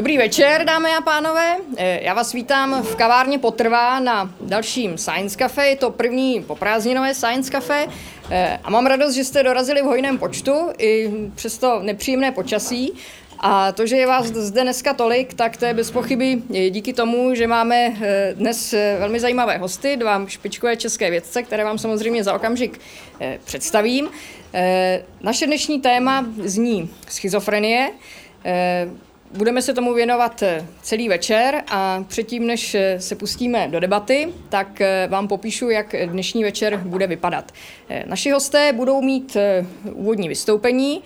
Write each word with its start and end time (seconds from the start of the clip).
Dobrý 0.00 0.18
večer, 0.18 0.64
dámy 0.64 0.90
a 0.98 1.00
pánové. 1.00 1.56
Eh, 1.76 2.00
já 2.02 2.14
vás 2.14 2.32
vítám 2.32 2.82
v 2.82 2.96
kavárně 2.96 3.38
Potrvá 3.38 4.00
na 4.00 4.34
dalším 4.40 4.98
Science 4.98 5.36
Cafe. 5.38 5.66
Je 5.66 5.76
to 5.76 5.90
první 5.90 6.42
poprázdninové 6.42 7.14
Science 7.14 7.50
Cafe. 7.50 7.86
Eh, 8.30 8.58
a 8.64 8.70
mám 8.70 8.86
radost, 8.86 9.14
že 9.14 9.24
jste 9.24 9.42
dorazili 9.42 9.82
v 9.82 9.84
hojném 9.84 10.18
počtu 10.18 10.52
i 10.78 11.10
přesto 11.34 11.80
nepříjemné 11.82 12.32
počasí. 12.32 12.92
A 13.40 13.72
to, 13.72 13.86
že 13.86 13.96
je 13.96 14.06
vás 14.06 14.26
zde 14.26 14.62
dneska 14.62 14.94
tolik, 14.94 15.34
tak 15.34 15.56
to 15.56 15.64
je 15.64 15.74
bez 15.74 15.90
pochyby 15.90 16.42
díky 16.70 16.92
tomu, 16.92 17.34
že 17.34 17.46
máme 17.46 17.92
eh, 18.00 18.34
dnes 18.34 18.74
velmi 18.98 19.20
zajímavé 19.20 19.58
hosty, 19.58 19.96
dva 19.96 20.24
špičkové 20.26 20.76
české 20.76 21.10
vědce, 21.10 21.42
které 21.42 21.64
vám 21.64 21.78
samozřejmě 21.78 22.24
za 22.24 22.34
okamžik 22.34 22.80
představím. 23.44 24.08
Naše 25.20 25.46
dnešní 25.46 25.80
téma 25.80 26.26
zní 26.44 26.90
schizofrenie. 27.08 27.90
Budeme 29.32 29.62
se 29.62 29.74
tomu 29.74 29.94
věnovat 29.94 30.42
eh, 30.42 30.66
celý 30.82 31.08
večer 31.08 31.62
a 31.70 32.04
předtím, 32.08 32.46
než 32.46 32.74
eh, 32.74 33.00
se 33.00 33.16
pustíme 33.16 33.68
do 33.68 33.80
debaty, 33.80 34.32
tak 34.48 34.80
eh, 34.80 35.06
vám 35.10 35.28
popíšu, 35.28 35.70
jak 35.70 35.94
dnešní 36.06 36.44
večer 36.44 36.76
bude 36.76 37.06
vypadat. 37.06 37.52
Naši 38.04 38.30
hosté 38.30 38.72
budou 38.72 39.02
mít 39.02 39.36
úvodní 39.92 40.28
vystoupení 40.28 41.02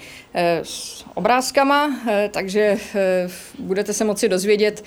s 0.62 1.04
obrázkama, 1.14 2.00
takže 2.30 2.76
budete 3.58 3.92
se 3.92 4.04
moci 4.04 4.28
dozvědět 4.28 4.84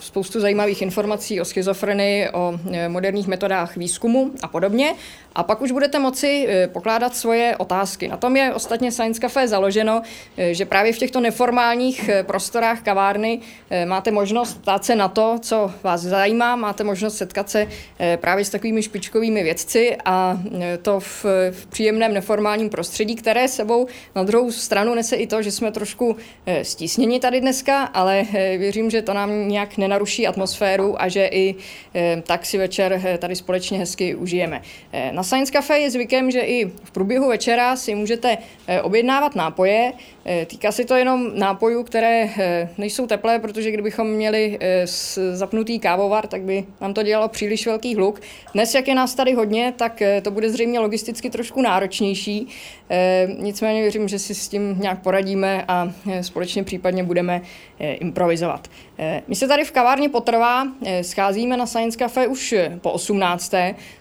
spoustu 0.00 0.40
zajímavých 0.40 0.82
informací 0.82 1.40
o 1.40 1.44
schizofrenii, 1.44 2.30
o 2.30 2.60
moderních 2.88 3.28
metodách 3.28 3.76
výzkumu 3.76 4.30
a 4.42 4.48
podobně. 4.48 4.94
A 5.34 5.42
pak 5.42 5.60
už 5.60 5.72
budete 5.72 5.98
moci 5.98 6.48
pokládat 6.72 7.16
svoje 7.16 7.56
otázky. 7.56 8.08
Na 8.08 8.16
tom 8.16 8.36
je 8.36 8.54
ostatně 8.54 8.92
Science 8.92 9.20
Café 9.20 9.48
založeno, 9.48 10.02
že 10.50 10.64
právě 10.64 10.92
v 10.92 10.98
těchto 10.98 11.20
neformálních 11.20 12.10
prostorách 12.22 12.82
kavárny 12.82 13.40
eh, 13.70 13.86
máte 13.86 14.10
možnost 14.10 14.54
ptát 14.62 14.84
se 14.84 14.96
na 14.96 15.08
to, 15.08 15.38
co 15.40 15.72
vás 15.82 16.00
zajímá, 16.00 16.56
máte 16.56 16.84
možnost 16.84 17.16
setkat 17.16 17.50
se 17.50 17.66
eh, 17.98 18.16
právě 18.16 18.44
s 18.44 18.50
takovými 18.50 18.82
špičkovými 18.82 19.42
vědci 19.42 19.96
a 20.04 20.40
eh, 20.60 20.78
to 20.78 21.00
v, 21.00 21.24
v 21.50 21.66
příjemném 21.66 22.14
neformálním 22.14 22.70
prostředí, 22.70 23.16
které 23.16 23.48
sebou 23.48 23.86
na 24.14 24.22
druhou 24.22 24.41
stranu 24.50 24.94
nese 24.94 25.16
i 25.16 25.26
to, 25.26 25.42
že 25.42 25.50
jsme 25.50 25.72
trošku 25.72 26.16
stísněni 26.62 27.20
tady 27.20 27.40
dneska, 27.40 27.82
ale 27.82 28.24
věřím, 28.58 28.90
že 28.90 29.02
to 29.02 29.14
nám 29.14 29.48
nějak 29.48 29.76
nenaruší 29.76 30.26
atmosféru 30.26 31.02
a 31.02 31.08
že 31.08 31.26
i 31.32 31.54
tak 32.22 32.46
si 32.46 32.58
večer 32.58 33.18
tady 33.18 33.36
společně 33.36 33.78
hezky 33.78 34.14
užijeme. 34.14 34.62
Na 35.12 35.22
Science 35.22 35.52
Cafe 35.52 35.78
je 35.78 35.90
zvykem, 35.90 36.30
že 36.30 36.40
i 36.40 36.64
v 36.64 36.90
průběhu 36.90 37.28
večera 37.28 37.76
si 37.76 37.94
můžete 37.94 38.38
objednávat 38.82 39.34
nápoje. 39.34 39.92
Týká 40.46 40.72
se 40.72 40.84
to 40.84 40.96
jenom 40.96 41.30
nápojů, 41.38 41.82
které 41.82 42.28
Eh, 42.38 42.68
nejsou 42.78 43.06
teplé, 43.06 43.38
protože 43.38 43.70
kdybychom 43.70 44.06
měli 44.06 44.58
eh, 44.60 44.86
zapnutý 45.32 45.78
kávovar, 45.78 46.26
tak 46.26 46.42
by 46.42 46.64
nám 46.80 46.94
to 46.94 47.02
dělalo 47.02 47.28
příliš 47.28 47.66
velký 47.66 47.94
hluk. 47.94 48.20
Dnes, 48.54 48.74
jak 48.74 48.88
je 48.88 48.94
nás 48.94 49.14
tady 49.14 49.32
hodně, 49.32 49.74
tak 49.76 50.02
eh, 50.02 50.20
to 50.20 50.30
bude 50.30 50.50
zřejmě 50.50 50.80
logisticky 50.80 51.30
trošku 51.30 51.62
náročnější. 51.62 52.48
Nicméně 53.38 53.82
věřím, 53.82 54.08
že 54.08 54.18
si 54.18 54.34
s 54.34 54.48
tím 54.48 54.76
nějak 54.80 55.02
poradíme 55.02 55.64
a 55.68 55.92
společně 56.20 56.64
případně 56.64 57.04
budeme 57.04 57.40
improvizovat. 57.78 58.68
My 59.26 59.36
se 59.36 59.48
tady 59.48 59.64
v 59.64 59.72
kavárně 59.72 60.08
Potrvá 60.08 60.66
scházíme 61.02 61.56
na 61.56 61.66
Science 61.66 61.98
Cafe 61.98 62.26
už 62.26 62.54
po 62.80 62.90
18. 62.90 63.48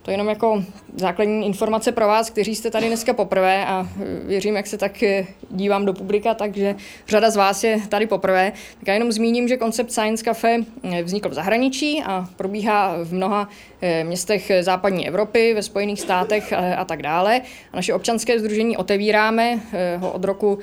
To 0.01 0.11
je 0.11 0.13
jenom 0.13 0.29
jako 0.29 0.63
základní 0.95 1.45
informace 1.45 1.91
pro 1.91 2.07
vás, 2.07 2.29
kteří 2.29 2.55
jste 2.55 2.71
tady 2.71 2.87
dneska 2.87 3.13
poprvé 3.13 3.65
a 3.65 3.87
věřím, 4.25 4.55
jak 4.55 4.67
se 4.67 4.77
tak 4.77 5.03
dívám 5.49 5.85
do 5.85 5.93
publika, 5.93 6.33
takže 6.33 6.75
řada 7.07 7.29
z 7.29 7.35
vás 7.35 7.63
je 7.63 7.81
tady 7.89 8.07
poprvé. 8.07 8.51
Tak 8.79 8.87
já 8.87 8.93
jenom 8.93 9.11
zmíním, 9.11 9.47
že 9.47 9.57
koncept 9.57 9.91
Science 9.91 10.23
Cafe 10.23 10.57
eh, 10.83 11.03
vznikl 11.03 11.29
v 11.29 11.33
zahraničí 11.33 12.03
a 12.05 12.29
probíhá 12.35 12.95
v 13.03 13.13
mnoha 13.13 13.49
eh, 13.81 14.03
městech 14.03 14.51
západní 14.61 15.07
Evropy, 15.07 15.53
ve 15.53 15.63
Spojených 15.63 16.01
státech 16.01 16.53
a, 16.53 16.85
tak 16.85 17.01
dále. 17.01 17.41
A 17.73 17.75
naše 17.75 17.93
občanské 17.93 18.39
združení 18.39 18.77
otevíráme 18.77 19.59
eh, 19.73 19.97
ho 19.97 20.11
od 20.11 20.23
roku 20.23 20.59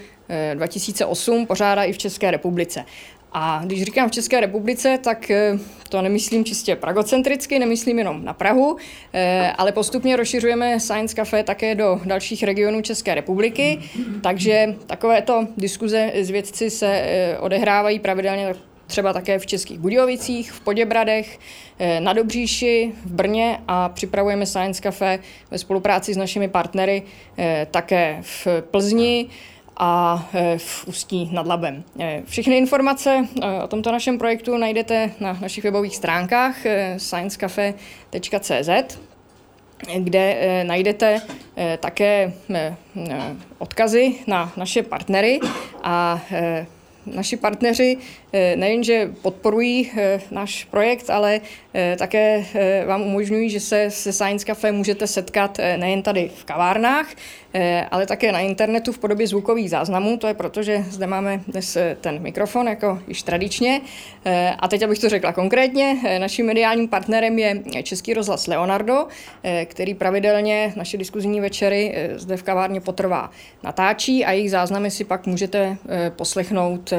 2008, 0.55 1.47
pořádá 1.47 1.85
i 1.85 1.93
v 1.93 1.99
České 1.99 2.31
republice. 2.31 2.85
A 3.33 3.61
když 3.65 3.83
říkám 3.83 4.09
v 4.09 4.13
České 4.13 4.41
republice, 4.41 4.99
tak 5.05 5.31
to 5.89 6.03
nemyslím 6.03 6.45
čistě 6.45 6.77
pragocentricky, 6.77 7.59
nemyslím 7.59 7.99
jenom 7.99 8.25
na 8.25 8.33
Prahu, 8.33 8.77
ale 9.59 9.73
postupně 9.73 10.17
rozšiřujeme 10.17 10.81
Science 10.81 11.15
Cafe 11.15 11.43
také 11.43 11.75
do 11.75 12.01
dalších 12.05 12.43
regionů 12.43 12.83
České 12.83 13.15
republiky, 13.15 13.79
takže 14.23 14.75
takovéto 14.87 15.47
diskuze 15.57 16.13
s 16.15 16.31
vědci 16.31 16.71
se 16.71 17.05
odehrávají 17.41 17.99
pravidelně 17.99 18.55
třeba 18.87 19.13
také 19.13 19.39
v 19.39 19.47
Českých 19.47 19.79
Budějovicích, 19.79 20.53
v 20.53 20.61
Poděbradech, 20.61 21.39
na 22.01 22.13
Dobříši, 22.13 22.93
v 23.05 23.13
Brně 23.13 23.59
a 23.69 23.89
připravujeme 23.89 24.47
Science 24.47 24.83
Cafe 24.83 25.19
ve 25.51 25.59
spolupráci 25.59 26.15
s 26.15 26.17
našimi 26.17 26.49
partnery 26.49 27.03
také 27.71 28.19
v 28.21 28.47
Plzni, 28.71 29.27
a 29.79 30.29
e, 30.35 30.59
v 30.59 30.89
Ústí 30.89 31.29
nad 31.33 31.47
Labem. 31.47 31.85
E, 31.99 32.23
všechny 32.27 32.59
informace 32.59 33.25
e, 33.43 33.63
o 33.63 33.69
tomto 33.69 33.93
našem 33.93 34.19
projektu 34.19 34.57
najdete 34.57 35.11
na 35.21 35.39
našich 35.41 35.65
webových 35.65 35.97
stránkách 35.97 36.57
sciencecafe.cz 36.97 38.99
kde 39.99 40.25
najdete 40.67 41.23
také 41.79 42.33
odkazy 43.59 44.15
na 44.27 44.53
naše 44.57 44.83
partnery 44.83 45.39
a 45.83 46.21
naši 47.07 47.37
partneři 47.37 47.99
nejenže 48.33 49.11
podporují 49.23 49.93
náš 50.31 50.65
projekt, 50.65 51.11
ale 51.11 51.41
také 51.99 52.45
vám 52.87 53.03
umožňují, 53.03 53.51
že 53.51 53.61
se 53.61 53.91
se 53.91 54.13
Science 54.13 54.47
Cafe 54.47 54.73
můžete 54.73 55.07
setkat 55.07 55.59
nejen 55.77 56.03
tady 56.03 56.31
v 56.35 56.45
kavárnách, 56.45 57.07
Eh, 57.55 57.87
ale 57.91 58.07
také 58.07 58.33
na 58.33 58.41
internetu 58.41 58.93
v 58.93 58.99
podobě 58.99 59.27
zvukových 59.27 59.71
záznamů. 59.71 60.17
To 60.17 60.27
je 60.27 60.35
proto, 60.35 60.63
že 60.63 60.85
zde 60.89 61.07
máme 61.07 61.41
dnes 61.49 61.77
eh, 61.77 61.97
ten 62.01 62.23
mikrofon 62.23 62.69
jako 62.69 62.99
již 63.09 63.23
tradičně. 63.23 63.81
Eh, 64.25 64.51
a 64.59 64.69
teď, 64.69 64.83
abych 64.83 64.99
to 64.99 65.09
řekla 65.09 65.33
konkrétně, 65.33 65.97
naším 66.19 66.47
mediálním 66.47 66.89
partnerem 66.89 67.39
je 67.39 67.63
Český 67.83 68.15
rozhlas 68.15 68.47
Leonardo, 68.47 69.07
který 69.65 69.95
pravidelně 69.95 70.73
naše 70.77 70.97
diskuzní 70.97 71.41
večery 71.41 71.95
zde 72.15 72.37
v 72.37 72.43
kavárně 72.43 72.81
potrvá 72.81 73.31
natáčí 73.63 74.25
a 74.25 74.33
jejich 74.33 74.51
záznamy 74.51 74.91
si 74.91 75.05
pak 75.05 75.27
můžete 75.27 75.77
poslechnout 76.09 76.91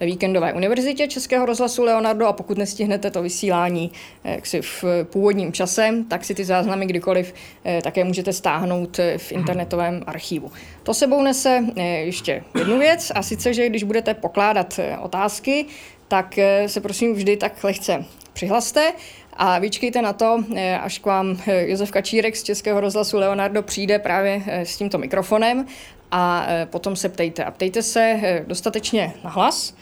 ve 0.00 0.06
víkendové 0.06 0.52
univerzitě 0.52 0.71
Českého 1.08 1.46
rozhlasu 1.46 1.82
Leonardo 1.82 2.26
a 2.26 2.32
pokud 2.32 2.58
nestihnete 2.58 3.10
to 3.10 3.22
vysílání 3.22 3.92
jaksi 4.24 4.62
v 4.62 4.84
původním 5.04 5.52
čase, 5.52 5.94
tak 6.08 6.24
si 6.24 6.34
ty 6.34 6.44
záznamy 6.44 6.86
kdykoliv 6.86 7.34
také 7.82 8.04
můžete 8.04 8.32
stáhnout 8.32 9.00
v 9.16 9.32
internetovém 9.32 10.02
archivu. 10.06 10.52
To 10.82 10.94
sebou 10.94 11.22
nese 11.22 11.64
eh, 11.76 11.82
ještě 11.82 12.44
jednu 12.58 12.78
věc, 12.78 13.12
a 13.14 13.22
sice, 13.22 13.54
že 13.54 13.68
když 13.68 13.82
budete 13.82 14.14
pokládat 14.14 14.78
eh, 14.78 14.98
otázky, 14.98 15.66
tak 16.08 16.38
eh, 16.38 16.68
se 16.68 16.80
prosím 16.80 17.14
vždy 17.14 17.36
tak 17.36 17.64
lehce 17.64 18.04
přihlaste 18.32 18.92
a 19.32 19.58
vyčkejte 19.58 20.02
na 20.02 20.12
to, 20.12 20.44
až 20.80 20.98
k 20.98 21.06
vám 21.06 21.38
Josef 21.46 21.90
Kačírek 21.90 22.36
z 22.36 22.42
Českého 22.42 22.80
rozhlasu 22.80 23.18
Leonardo 23.18 23.62
přijde 23.62 23.98
právě 23.98 24.42
s 24.46 24.76
tímto 24.76 24.98
mikrofonem 24.98 25.66
a 26.10 26.46
potom 26.64 26.96
se 26.96 27.08
ptejte. 27.08 27.44
A 27.44 27.50
ptejte 27.50 27.82
se 27.82 28.20
dostatečně 28.46 29.12
na 29.24 29.30
hlas, 29.30 29.74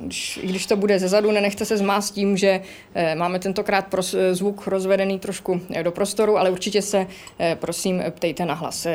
když, 0.00 0.40
když 0.42 0.66
to 0.66 0.76
bude 0.76 0.98
zezadu, 0.98 1.30
nenechte 1.30 1.64
se 1.64 1.76
zmást 1.76 2.14
tím, 2.14 2.36
že 2.36 2.60
máme 3.14 3.38
tentokrát 3.38 3.86
pros, 3.86 4.14
zvuk 4.32 4.66
rozvedený 4.66 5.18
trošku 5.18 5.60
do 5.82 5.92
prostoru, 5.92 6.38
ale 6.38 6.50
určitě 6.50 6.82
se 6.82 7.06
prosím 7.54 8.02
ptejte 8.10 8.44
na 8.44 8.54
hlas. 8.54 8.86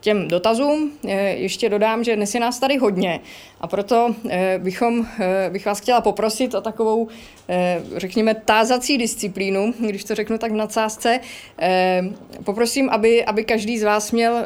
Těm 0.00 0.28
dotazům 0.28 0.92
ještě 1.34 1.68
dodám, 1.68 2.04
že 2.04 2.16
dnes 2.16 2.34
je 2.34 2.40
nás 2.40 2.58
tady 2.58 2.76
hodně 2.76 3.20
a 3.60 3.66
proto 3.66 4.14
bychom, 4.58 5.06
bych 5.50 5.66
vás 5.66 5.80
chtěla 5.80 6.00
poprosit 6.00 6.54
o 6.54 6.60
takovou, 6.60 7.08
řekněme, 7.96 8.34
tázací 8.34 8.98
disciplínu, 8.98 9.74
když 9.80 10.04
to 10.04 10.14
řeknu 10.14 10.38
tak 10.38 10.52
v 10.52 10.56
nadsázce. 10.56 11.20
Poprosím, 12.44 12.90
aby, 12.90 13.24
aby 13.24 13.44
každý 13.44 13.78
z 13.78 13.82
vás 13.82 14.12
měl 14.12 14.44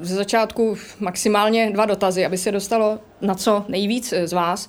ze 0.00 0.14
začátku 0.14 0.76
maximálně 1.00 1.70
dva 1.70 1.86
dotazy, 1.86 2.26
aby 2.26 2.38
se 2.38 2.52
dostalo 2.52 2.98
na 3.20 3.34
co 3.34 3.64
nejvíc 3.68 4.14
z 4.24 4.32
vás. 4.32 4.68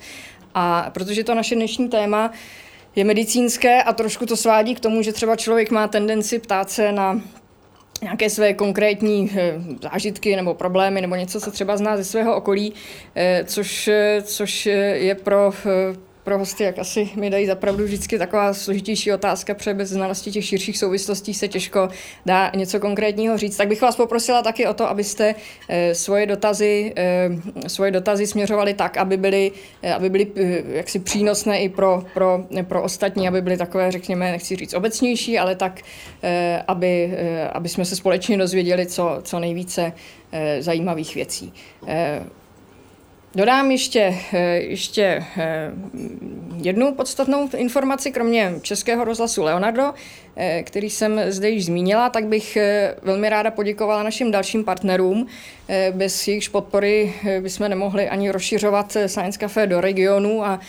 A 0.54 0.90
protože 0.94 1.24
to 1.24 1.36
naše 1.36 1.56
dnešní 1.56 1.90
téma 1.90 2.32
je 2.96 3.04
medicínské 3.04 3.84
a 3.84 3.94
trošku 3.94 4.26
to 4.26 4.38
svádí 4.38 4.76
k 4.76 4.80
tomu, 4.80 5.02
že 5.02 5.14
třeba 5.14 5.36
člověk 5.36 5.72
má 5.72 5.88
tendenci 5.88 6.40
ptát 6.40 6.70
se 6.70 6.92
na 6.92 7.22
nějaké 8.02 8.30
své 8.30 8.54
konkrétní 8.54 9.32
eh, 9.36 9.54
zážitky 9.82 10.36
nebo 10.36 10.54
problémy 10.54 11.02
nebo 11.02 11.16
něco, 11.16 11.42
co 11.42 11.52
třeba 11.52 11.78
zná 11.78 11.98
ze 11.98 12.04
svého 12.04 12.36
okolí, 12.36 12.74
eh, 13.16 13.44
což, 13.48 13.90
což 14.24 14.66
je 14.94 15.16
pro 15.16 15.52
pro 16.28 16.38
hosty, 16.38 16.64
jak 16.64 16.80
asi 16.80 17.10
mi 17.16 17.30
dají 17.30 17.46
zapravdu 17.46 17.84
vždycky 17.84 18.18
taková 18.18 18.54
složitější 18.54 19.14
otázka, 19.14 19.54
protože 19.54 19.74
bez 19.74 19.90
znalosti 19.90 20.32
těch 20.32 20.46
širších 20.46 20.78
souvislostí 20.78 21.34
se 21.34 21.48
těžko 21.48 21.90
dá 22.26 22.52
něco 22.56 22.80
konkrétního 22.80 23.38
říct. 23.38 23.58
Tak 23.58 23.68
bych 23.68 23.82
vás 23.82 23.96
poprosila 23.96 24.42
taky 24.42 24.68
o 24.68 24.74
to, 24.74 24.90
abyste 24.90 25.36
eh, 25.70 25.96
svoje 25.96 26.26
dotazy, 26.26 26.94
eh, 26.96 27.30
svoje 27.68 27.92
dotazy 27.92 28.28
směřovali 28.28 28.74
tak, 28.74 28.98
aby 28.98 29.18
byly, 29.18 29.52
eh, 29.84 29.94
aby 29.94 30.10
byly 30.10 30.28
jaksi 30.68 31.00
přínosné 31.00 31.62
i 31.62 31.70
pro, 31.70 32.04
pro, 32.14 32.44
pro 32.64 32.84
ostatní, 32.84 33.28
aby 33.28 33.42
byly 33.42 33.58
takové, 33.58 33.92
řekněme, 33.92 34.32
nechci 34.32 34.56
říct 34.56 34.74
obecnější, 34.74 35.40
ale 35.40 35.56
tak, 35.56 35.82
aby, 36.68 37.18
aby 37.52 37.70
jsme 37.70 37.86
se 37.86 37.96
společně 37.96 38.38
dozvěděli 38.38 38.86
co, 38.86 39.20
co 39.24 39.40
nejvíce 39.40 39.94
zajímavých 40.60 41.16
věcí. 41.16 41.54
Dodám 43.38 43.72
ještě, 43.72 44.18
eh, 44.34 44.56
ještě 44.56 45.26
eh, 45.38 45.72
jednu 46.62 46.94
podstatnou 46.94 47.50
informaci, 47.58 48.12
kromě 48.12 48.54
českého 48.62 49.04
rozhlasu 49.04 49.44
Leonardo, 49.44 49.94
který 50.64 50.90
jsem 50.90 51.22
zde 51.28 51.50
již 51.50 51.66
zmínila, 51.66 52.10
tak 52.10 52.26
bych 52.26 52.58
velmi 53.02 53.30
ráda 53.30 53.52
poděkovala 53.52 54.04
našim 54.04 54.32
dalším 54.32 54.64
partnerům. 54.64 55.28
Bez 55.92 56.28
jejichž 56.28 56.48
podpory 56.48 57.14
bychom 57.42 57.70
nemohli 57.70 58.10
ani 58.10 58.32
rozšiřovat 58.32 58.98
Science 59.08 59.40
Café 59.40 59.68
do 59.68 59.82
regionu 59.82 60.46
a 60.46 60.60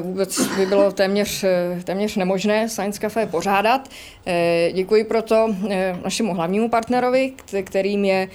vůbec 0.00 0.46
by 0.56 0.66
bylo 0.66 0.92
téměř, 0.92 1.44
téměř 1.84 2.16
nemožné 2.16 2.68
Science 2.68 3.00
Café 3.00 3.26
pořádat. 3.26 3.88
Děkuji 4.72 5.04
proto 5.04 5.54
našemu 6.04 6.34
hlavnímu 6.34 6.68
partnerovi, 6.68 7.32
kterým 7.64 8.04
je 8.04 8.28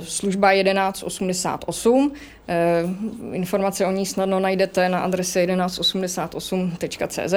služba 0.00 0.52
1188, 0.54 2.12
Eh, 2.50 2.84
informace 3.32 3.86
o 3.86 3.90
ní 3.90 4.06
snadno 4.06 4.40
najdete 4.40 4.88
na 4.88 5.00
adrese 5.00 5.46
1188.cz, 5.46 7.34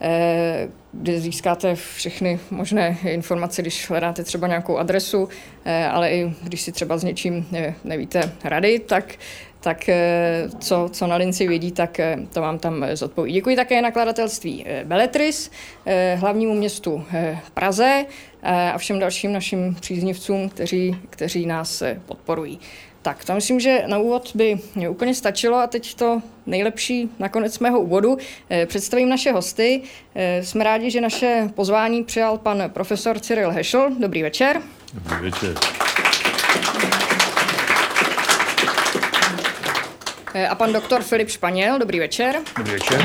eh, 0.00 0.68
kde 0.92 1.20
získáte 1.20 1.74
všechny 1.74 2.40
možné 2.50 2.98
informace, 3.04 3.62
když 3.62 3.90
hledáte 3.90 4.24
třeba 4.24 4.46
nějakou 4.48 4.78
adresu, 4.78 5.28
eh, 5.64 5.86
ale 5.86 6.10
i 6.10 6.32
když 6.42 6.60
si 6.60 6.72
třeba 6.72 6.98
s 6.98 7.04
něčím 7.04 7.46
nevíte 7.84 8.32
rady, 8.44 8.78
tak 8.78 9.14
tak 9.60 9.90
co, 10.58 10.88
co 10.92 11.06
na 11.06 11.16
linci 11.16 11.48
vědí, 11.48 11.72
tak 11.72 12.00
to 12.32 12.40
vám 12.40 12.58
tam 12.58 12.86
zodpoví. 12.92 13.32
Děkuji 13.32 13.56
také 13.56 13.82
nakladatelství 13.82 14.66
Beletris, 14.84 15.50
hlavnímu 16.16 16.54
městu 16.54 17.04
Praze 17.54 18.06
a 18.42 18.78
všem 18.78 18.98
dalším 18.98 19.32
našim 19.32 19.74
příznivcům, 19.74 20.48
kteří, 20.48 20.96
kteří 21.10 21.46
nás 21.46 21.82
podporují. 22.06 22.60
Tak, 23.02 23.24
to 23.24 23.34
myslím, 23.34 23.60
že 23.60 23.82
na 23.86 23.98
úvod 23.98 24.30
by 24.34 24.58
mě 24.74 24.88
úplně 24.88 25.14
stačilo 25.14 25.56
a 25.56 25.66
teď 25.66 25.94
to 25.94 26.22
nejlepší 26.46 27.10
nakonec 27.18 27.58
mého 27.58 27.80
úvodu. 27.80 28.18
Eh, 28.50 28.66
představím 28.66 29.08
naše 29.08 29.32
hosty. 29.32 29.82
Eh, 30.14 30.44
jsme 30.44 30.64
rádi, 30.64 30.90
že 30.90 31.00
naše 31.00 31.50
pozvání 31.54 32.04
přijal 32.04 32.38
pan 32.38 32.62
profesor 32.68 33.18
Cyril 33.18 33.50
Hešel. 33.50 33.90
Dobrý 33.98 34.22
večer. 34.22 34.62
Dobrý 34.94 35.30
večer. 35.30 35.54
Eh, 40.34 40.48
a 40.48 40.54
pan 40.54 40.72
doktor 40.72 41.02
Filip 41.02 41.28
Španěl. 41.28 41.78
Dobrý 41.78 41.98
večer. 41.98 42.36
Dobrý 42.56 42.72
večer. 42.72 43.02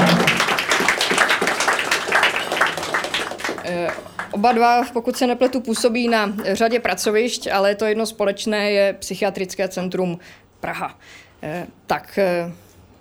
Oba 4.33 4.51
dva, 4.51 4.83
pokud 4.93 5.17
se 5.17 5.27
nepletu, 5.27 5.61
působí 5.61 6.07
na 6.07 6.33
řadě 6.53 6.79
pracovišť, 6.79 7.47
ale 7.47 7.75
to 7.75 7.85
jedno 7.85 8.05
společné 8.05 8.71
je 8.71 8.93
Psychiatrické 8.99 9.67
centrum 9.67 10.19
Praha. 10.59 10.99
Eh, 11.43 11.67
tak, 11.87 12.17
eh, 12.17 12.51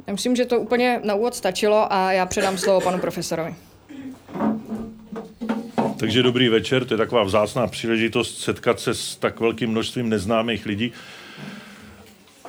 já 0.06 0.12
myslím, 0.12 0.36
že 0.36 0.44
to 0.44 0.60
úplně 0.60 1.00
na 1.04 1.14
úvod 1.14 1.34
stačilo 1.34 1.92
a 1.92 2.12
já 2.12 2.26
předám 2.26 2.58
slovo 2.58 2.80
panu 2.80 2.98
profesorovi. 2.98 3.54
Takže 5.96 6.22
dobrý 6.22 6.48
večer, 6.48 6.84
to 6.84 6.94
je 6.94 6.98
taková 6.98 7.22
vzácná 7.22 7.66
příležitost 7.66 8.40
setkat 8.40 8.80
se 8.80 8.94
s 8.94 9.16
tak 9.16 9.40
velkým 9.40 9.70
množstvím 9.70 10.08
neznámých 10.08 10.66
lidí. 10.66 10.92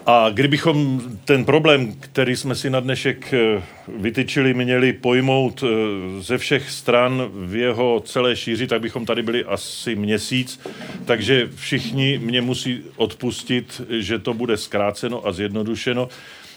A 0.05 0.29
kdybychom 0.29 1.01
ten 1.25 1.45
problém, 1.45 1.93
který 1.99 2.35
jsme 2.35 2.55
si 2.55 2.69
na 2.69 2.79
dnešek 2.79 3.33
eh, 3.33 3.63
vytyčili, 3.87 4.53
měli 4.53 4.93
pojmout 4.93 5.63
eh, 5.63 5.67
ze 6.21 6.37
všech 6.37 6.69
stran 6.69 7.29
v 7.33 7.55
jeho 7.55 8.01
celé 8.05 8.35
šíři, 8.35 8.67
tak 8.67 8.81
bychom 8.81 9.05
tady 9.05 9.23
byli 9.23 9.43
asi 9.43 9.95
měsíc. 9.95 10.59
Takže 11.05 11.49
všichni 11.55 12.19
mě 12.23 12.41
musí 12.41 12.83
odpustit, 12.95 13.81
že 13.89 14.19
to 14.19 14.33
bude 14.33 14.57
zkráceno 14.57 15.27
a 15.27 15.31
zjednodušeno. 15.31 16.09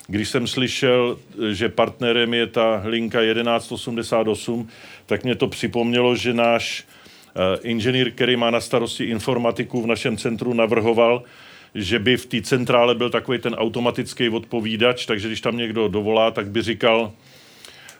Když 0.06 0.28
jsem 0.28 0.46
slyšel, 0.46 1.18
že 1.50 1.68
partnerem 1.68 2.34
je 2.34 2.46
ta 2.46 2.82
linka 2.84 3.20
1188, 3.34 4.68
tak 5.06 5.24
mě 5.24 5.34
to 5.34 5.48
připomnělo, 5.48 6.16
že 6.16 6.34
náš 6.34 6.84
eh, 6.84 7.58
inženýr, 7.62 8.10
který 8.10 8.36
má 8.36 8.50
na 8.50 8.60
starosti 8.60 9.04
informatiku 9.04 9.82
v 9.82 9.86
našem 9.86 10.16
centru, 10.16 10.54
navrhoval, 10.54 11.22
že 11.76 11.98
by 11.98 12.16
v 12.16 12.26
té 12.26 12.42
centrále 12.42 12.94
byl 12.94 13.10
takový 13.10 13.38
ten 13.38 13.54
automatický 13.54 14.28
odpovídač, 14.28 15.06
takže 15.06 15.28
když 15.28 15.40
tam 15.40 15.56
někdo 15.56 15.88
dovolá, 15.88 16.30
tak 16.30 16.50
by 16.50 16.62
říkal, 16.62 17.12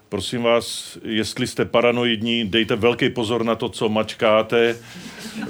prosím 0.09 0.43
vás, 0.43 0.99
jestli 1.05 1.47
jste 1.47 1.65
paranoidní, 1.65 2.45
dejte 2.45 2.77
velký 2.77 3.11
pozor 3.11 3.45
na 3.45 3.55
to, 3.55 3.69
co 3.69 3.89
mačkáte. 3.89 4.77
Uh, 5.43 5.49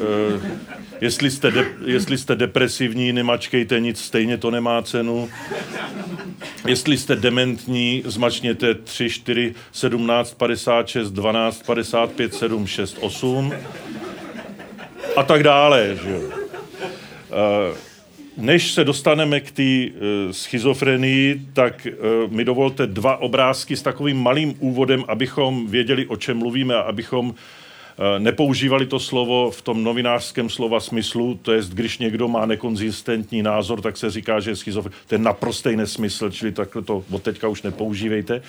jestli, 1.01 1.31
jste 1.31 1.51
de- 1.51 1.75
jestli 1.85 2.19
jste 2.19 2.37
depresivní, 2.37 3.13
nemačkejte 3.13 3.81
nic, 3.81 4.01
stejně 4.01 4.39
to 4.39 4.51
nemá 4.51 4.83
cenu. 4.83 5.29
Jestli 6.67 6.99
jste 6.99 7.17
dementní, 7.17 8.03
zmačněte 8.07 8.75
3, 8.75 9.11
4, 9.11 9.55
17, 9.73 10.35
56, 10.35 11.11
12, 11.11 11.63
55, 11.67 12.35
7, 12.35 12.67
6, 12.67 12.97
8 13.01 13.55
a 15.17 15.23
tak 15.23 15.43
dále. 15.43 15.99
Že? 16.05 16.17
Uh, 16.17 17.77
než 18.37 18.73
se 18.73 18.85
dostaneme 18.85 19.41
k 19.41 19.51
té 19.51 19.63
uh, 19.63 19.93
schizofrenii, 20.31 21.41
tak 21.53 21.87
uh, 21.87 22.33
mi 22.33 22.45
dovolte 22.45 22.87
dva 22.87 23.17
obrázky 23.17 23.77
s 23.77 23.83
takovým 23.83 24.17
malým 24.17 24.55
úvodem, 24.59 25.05
abychom 25.09 25.67
věděli, 25.67 26.07
o 26.07 26.17
čem 26.17 26.39
mluvíme 26.39 26.75
a 26.75 26.81
abychom 26.81 27.29
uh, 27.29 27.35
nepoužívali 28.19 28.87
to 28.87 28.99
slovo 28.99 29.51
v 29.51 29.63
tom 29.63 29.85
novinářském 29.85 30.51
slova 30.51 30.81
smyslu, 30.81 31.39
to 31.43 31.53
je, 31.53 31.63
když 31.73 31.99
někdo 31.99 32.29
má 32.29 32.47
nekonzistentní 32.47 33.43
názor, 33.43 33.81
tak 33.81 33.97
se 33.97 34.11
říká, 34.11 34.41
že 34.41 34.51
je 34.51 34.57
schizofren. 34.57 34.93
To 35.07 35.15
je 35.15 35.19
naprostý 35.19 35.77
nesmysl, 35.77 36.31
čili 36.31 36.53
takhle 36.53 36.83
to 36.83 37.05
od 37.11 37.23
teďka 37.23 37.49
už 37.49 37.63
nepoužívejte. 37.63 38.43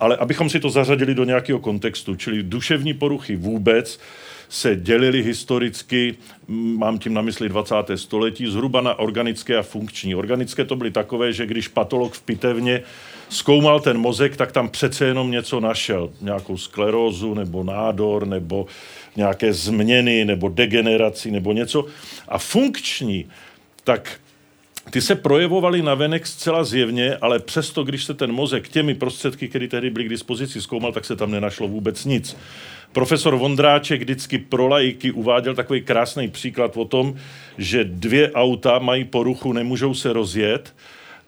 Ale 0.00 0.16
abychom 0.16 0.50
si 0.50 0.60
to 0.60 0.70
zařadili 0.70 1.14
do 1.14 1.24
nějakého 1.24 1.58
kontextu, 1.58 2.14
čili 2.14 2.42
duševní 2.42 2.94
poruchy 2.94 3.36
vůbec, 3.36 4.00
se 4.54 4.76
dělily 4.76 5.22
historicky, 5.22 6.14
mám 6.48 6.98
tím 6.98 7.14
na 7.14 7.22
mysli 7.22 7.48
20. 7.48 7.74
století, 7.94 8.46
zhruba 8.46 8.80
na 8.80 8.98
organické 8.98 9.56
a 9.56 9.62
funkční. 9.62 10.14
Organické 10.14 10.64
to 10.64 10.76
byly 10.76 10.90
takové, 10.90 11.32
že 11.32 11.46
když 11.46 11.68
patolog 11.68 12.14
v 12.14 12.22
pitevně 12.22 12.82
zkoumal 13.28 13.80
ten 13.80 13.98
mozek, 13.98 14.36
tak 14.36 14.52
tam 14.52 14.68
přece 14.68 15.04
jenom 15.04 15.30
něco 15.30 15.60
našel. 15.60 16.10
Nějakou 16.20 16.56
sklerózu 16.56 17.34
nebo 17.34 17.64
nádor 17.64 18.26
nebo 18.26 18.66
nějaké 19.16 19.52
změny 19.52 20.24
nebo 20.24 20.48
degeneraci 20.48 21.30
nebo 21.30 21.52
něco. 21.52 21.86
A 22.28 22.38
funkční, 22.38 23.26
tak 23.84 24.20
ty 24.90 25.00
se 25.00 25.14
projevovaly 25.14 25.82
navenek 25.82 26.26
zcela 26.26 26.64
zjevně, 26.64 27.16
ale 27.16 27.38
přesto, 27.38 27.84
když 27.84 28.04
se 28.04 28.14
ten 28.14 28.32
mozek 28.32 28.68
těmi 28.68 28.94
prostředky, 28.94 29.48
které 29.48 29.68
tehdy 29.68 29.90
byly 29.90 30.04
k 30.04 30.08
dispozici, 30.08 30.62
zkoumal, 30.62 30.92
tak 30.92 31.04
se 31.04 31.16
tam 31.16 31.30
nenašlo 31.30 31.68
vůbec 31.68 32.04
nic. 32.04 32.36
Profesor 32.94 33.36
Vondráček 33.36 34.00
vždycky 34.00 34.38
pro 34.38 34.68
lajky 34.68 35.10
uváděl 35.10 35.54
takový 35.54 35.82
krásný 35.82 36.28
příklad 36.28 36.76
o 36.76 36.84
tom, 36.84 37.14
že 37.58 37.84
dvě 37.84 38.32
auta 38.32 38.78
mají 38.78 39.04
poruchu, 39.04 39.52
nemůžou 39.52 39.94
se 39.94 40.12
rozjet. 40.12 40.74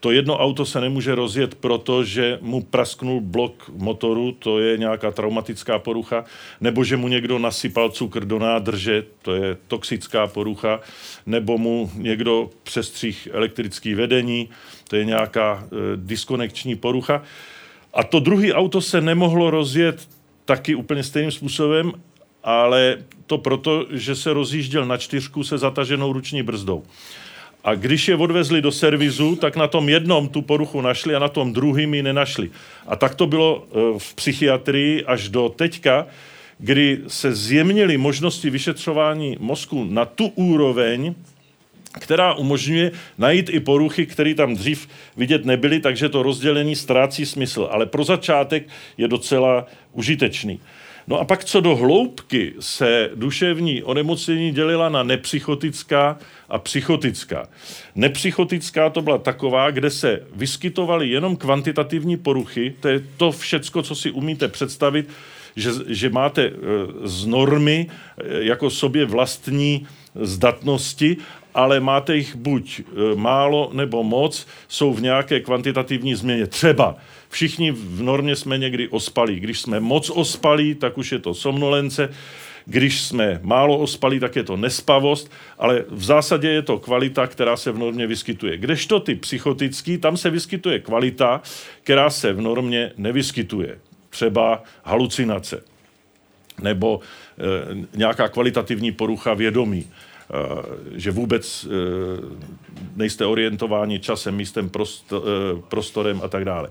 To 0.00 0.11
jedno 0.11 0.38
auto 0.38 0.66
se 0.66 0.80
nemůže 0.80 1.14
rozjet, 1.14 1.54
protože 1.54 2.38
mu 2.42 2.62
prasknul 2.62 3.20
blok 3.20 3.70
motoru, 3.76 4.32
to 4.32 4.58
je 4.58 4.78
nějaká 4.78 5.11
traumatická 5.11 5.78
porucha, 5.78 6.25
nebo 6.61 6.85
že 6.85 6.96
mu 6.96 7.08
někdo 7.08 7.38
nasypal 7.38 7.90
cukr 7.90 8.25
do 8.25 8.38
nádrže, 8.38 9.04
to 9.23 9.35
je 9.35 9.56
toxická 9.66 10.26
porucha, 10.26 10.80
nebo 11.26 11.58
mu 11.58 11.90
někdo 11.94 12.50
přestřih 12.62 13.28
elektrický 13.32 13.94
vedení, 13.94 14.49
to 14.88 14.96
je 14.96 15.04
nějaká 15.04 15.64
e, 15.64 15.76
diskonekční 15.96 16.76
porucha. 16.76 17.23
A 17.94 18.04
to 18.04 18.20
druhé 18.20 18.52
auto 18.52 18.80
se 18.80 19.00
nemohlo 19.00 19.50
rozjet 19.50 20.15
taky 20.46 20.74
úplně 20.74 21.02
stejným 21.02 21.30
způsobem, 21.30 21.92
ale 22.44 22.98
to 23.26 23.38
proto, 23.38 23.86
že 23.90 24.14
se 24.14 24.32
rozjížděl 24.32 24.86
na 24.86 24.96
čtyřku 24.96 25.44
se 25.44 25.58
zataženou 25.58 26.12
ruční 26.12 26.42
brzdou. 26.42 26.82
A 27.64 27.74
když 27.74 28.08
je 28.08 28.16
odvezli 28.16 28.62
do 28.62 28.72
servizu, 28.72 29.36
tak 29.36 29.56
na 29.56 29.66
tom 29.66 29.88
jednom 29.88 30.28
tu 30.28 30.42
poruchu 30.42 30.80
našli 30.80 31.14
a 31.14 31.18
na 31.18 31.28
tom 31.28 31.52
druhým 31.52 31.94
ji 31.94 32.02
nenašli. 32.02 32.50
A 32.86 32.96
tak 32.96 33.14
to 33.14 33.26
bylo 33.26 33.66
e, 33.66 33.98
v 33.98 34.14
psychiatrii 34.14 35.04
až 35.04 35.28
do 35.28 35.48
teďka, 35.48 36.06
kdy 36.58 37.00
se 37.06 37.34
zjemnily 37.34 37.98
možnosti 37.98 38.50
vyšetřování 38.50 39.36
mozku 39.40 39.84
na 39.84 40.04
tu 40.04 40.26
úroveň, 40.26 41.14
která 42.00 42.34
umožňuje 42.34 42.92
najít 43.18 43.50
i 43.50 43.60
poruchy, 43.60 44.06
které 44.06 44.34
tam 44.34 44.54
dřív 44.54 44.88
vidět 45.16 45.44
nebyly, 45.44 45.80
takže 45.80 46.08
to 46.08 46.22
rozdělení 46.22 46.76
ztrácí 46.76 47.26
smysl. 47.26 47.68
Ale 47.70 47.86
pro 47.86 48.04
začátek 48.04 48.68
je 48.98 49.08
docela 49.08 49.66
užitečný. 49.92 50.60
No 51.08 51.20
a 51.20 51.24
pak 51.24 51.44
co 51.44 51.60
do 51.60 51.76
hloubky 51.76 52.54
se 52.60 53.10
duševní 53.14 53.82
onemocnění 53.82 54.52
dělila 54.52 54.88
na 54.88 55.02
nepsychotická 55.02 56.18
a 56.48 56.58
psychotická. 56.58 57.48
Nepsychotická 57.94 58.90
to 58.90 59.02
byla 59.02 59.18
taková, 59.18 59.70
kde 59.70 59.90
se 59.90 60.22
vyskytovaly 60.34 61.08
jenom 61.08 61.36
kvantitativní 61.36 62.16
poruchy, 62.16 62.74
to 62.80 62.88
je 62.88 63.02
to 63.16 63.32
všecko, 63.32 63.82
co 63.82 63.94
si 63.94 64.10
umíte 64.10 64.48
představit, 64.48 65.08
že, 65.56 65.70
že 65.88 66.10
máte 66.10 66.42
e, 66.42 66.52
z 67.04 67.26
normy 67.26 67.86
e, 67.86 68.44
jako 68.44 68.70
sobě 68.70 69.04
vlastní 69.04 69.86
zdatnosti, 70.14 71.16
ale 71.56 71.80
máte 71.80 72.16
jich 72.16 72.36
buď 72.36 72.80
e, 72.80 72.84
málo 73.16 73.70
nebo 73.72 74.04
moc, 74.04 74.46
jsou 74.68 74.92
v 74.92 75.02
nějaké 75.02 75.40
kvantitativní 75.40 76.14
změně. 76.14 76.46
Třeba 76.46 76.96
všichni 77.28 77.70
v 77.70 78.02
normě 78.02 78.36
jsme 78.36 78.58
někdy 78.58 78.88
ospalí. 78.88 79.40
Když 79.40 79.60
jsme 79.60 79.80
moc 79.80 80.10
ospalí, 80.10 80.75
tak 80.75 80.98
už 80.98 81.12
je 81.12 81.18
to 81.18 81.34
somnolence. 81.34 82.08
Když 82.66 83.02
jsme 83.02 83.40
málo 83.42 83.78
ospalí, 83.78 84.20
tak 84.20 84.36
je 84.36 84.44
to 84.44 84.56
nespavost, 84.56 85.30
ale 85.58 85.84
v 85.88 86.04
zásadě 86.04 86.48
je 86.48 86.62
to 86.62 86.78
kvalita, 86.78 87.26
která 87.26 87.56
se 87.56 87.72
v 87.72 87.78
normě 87.78 88.06
vyskytuje. 88.06 88.56
Kdežto 88.56 89.00
ty 89.00 89.14
psychotický, 89.14 89.98
tam 89.98 90.16
se 90.16 90.30
vyskytuje 90.30 90.78
kvalita, 90.78 91.40
která 91.82 92.10
se 92.10 92.32
v 92.32 92.40
normě 92.40 92.92
nevyskytuje. 92.96 93.78
Třeba 94.10 94.62
halucinace 94.84 95.62
nebo 96.62 97.00
e, 97.00 97.96
nějaká 97.96 98.28
kvalitativní 98.28 98.92
porucha 98.92 99.34
vědomí 99.34 99.86
že 100.95 101.11
vůbec 101.11 101.64
e, 101.64 101.68
nejste 102.97 103.26
orientováni 103.26 103.99
časem, 103.99 104.37
místem, 104.37 104.71
prostorem 105.68 106.21
a 106.25 106.28
tak 106.28 106.45
dále. 106.45 106.71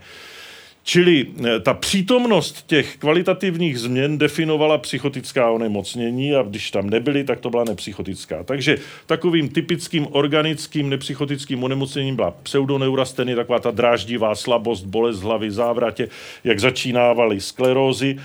Čili 0.87 1.27
eh, 1.27 1.59
ta 1.59 1.73
přítomnost 1.73 2.67
těch 2.67 2.97
kvalitativních 2.97 3.79
změn 3.79 4.17
definovala 4.17 4.77
psychotická 4.77 5.49
onemocnění 5.49 6.35
a 6.35 6.43
když 6.43 6.71
tam 6.71 6.89
nebyly, 6.89 7.23
tak 7.23 7.39
to 7.39 7.49
byla 7.49 7.63
nepsychotická. 7.63 8.43
Takže 8.43 8.77
takovým 9.05 9.49
typickým 9.49 10.07
organickým 10.11 10.89
nepsychotickým 10.89 11.63
onemocněním 11.63 12.15
byla 12.15 12.31
pseudoneurastenie, 12.31 13.35
taková 13.35 13.59
ta 13.59 13.71
dráždivá 13.71 14.35
slabost, 14.35 14.85
bolest 14.85 15.19
hlavy, 15.19 15.51
závratě, 15.51 16.07
jak 16.43 16.59
začínávaly 16.59 17.41
sklerózy. 17.41 18.17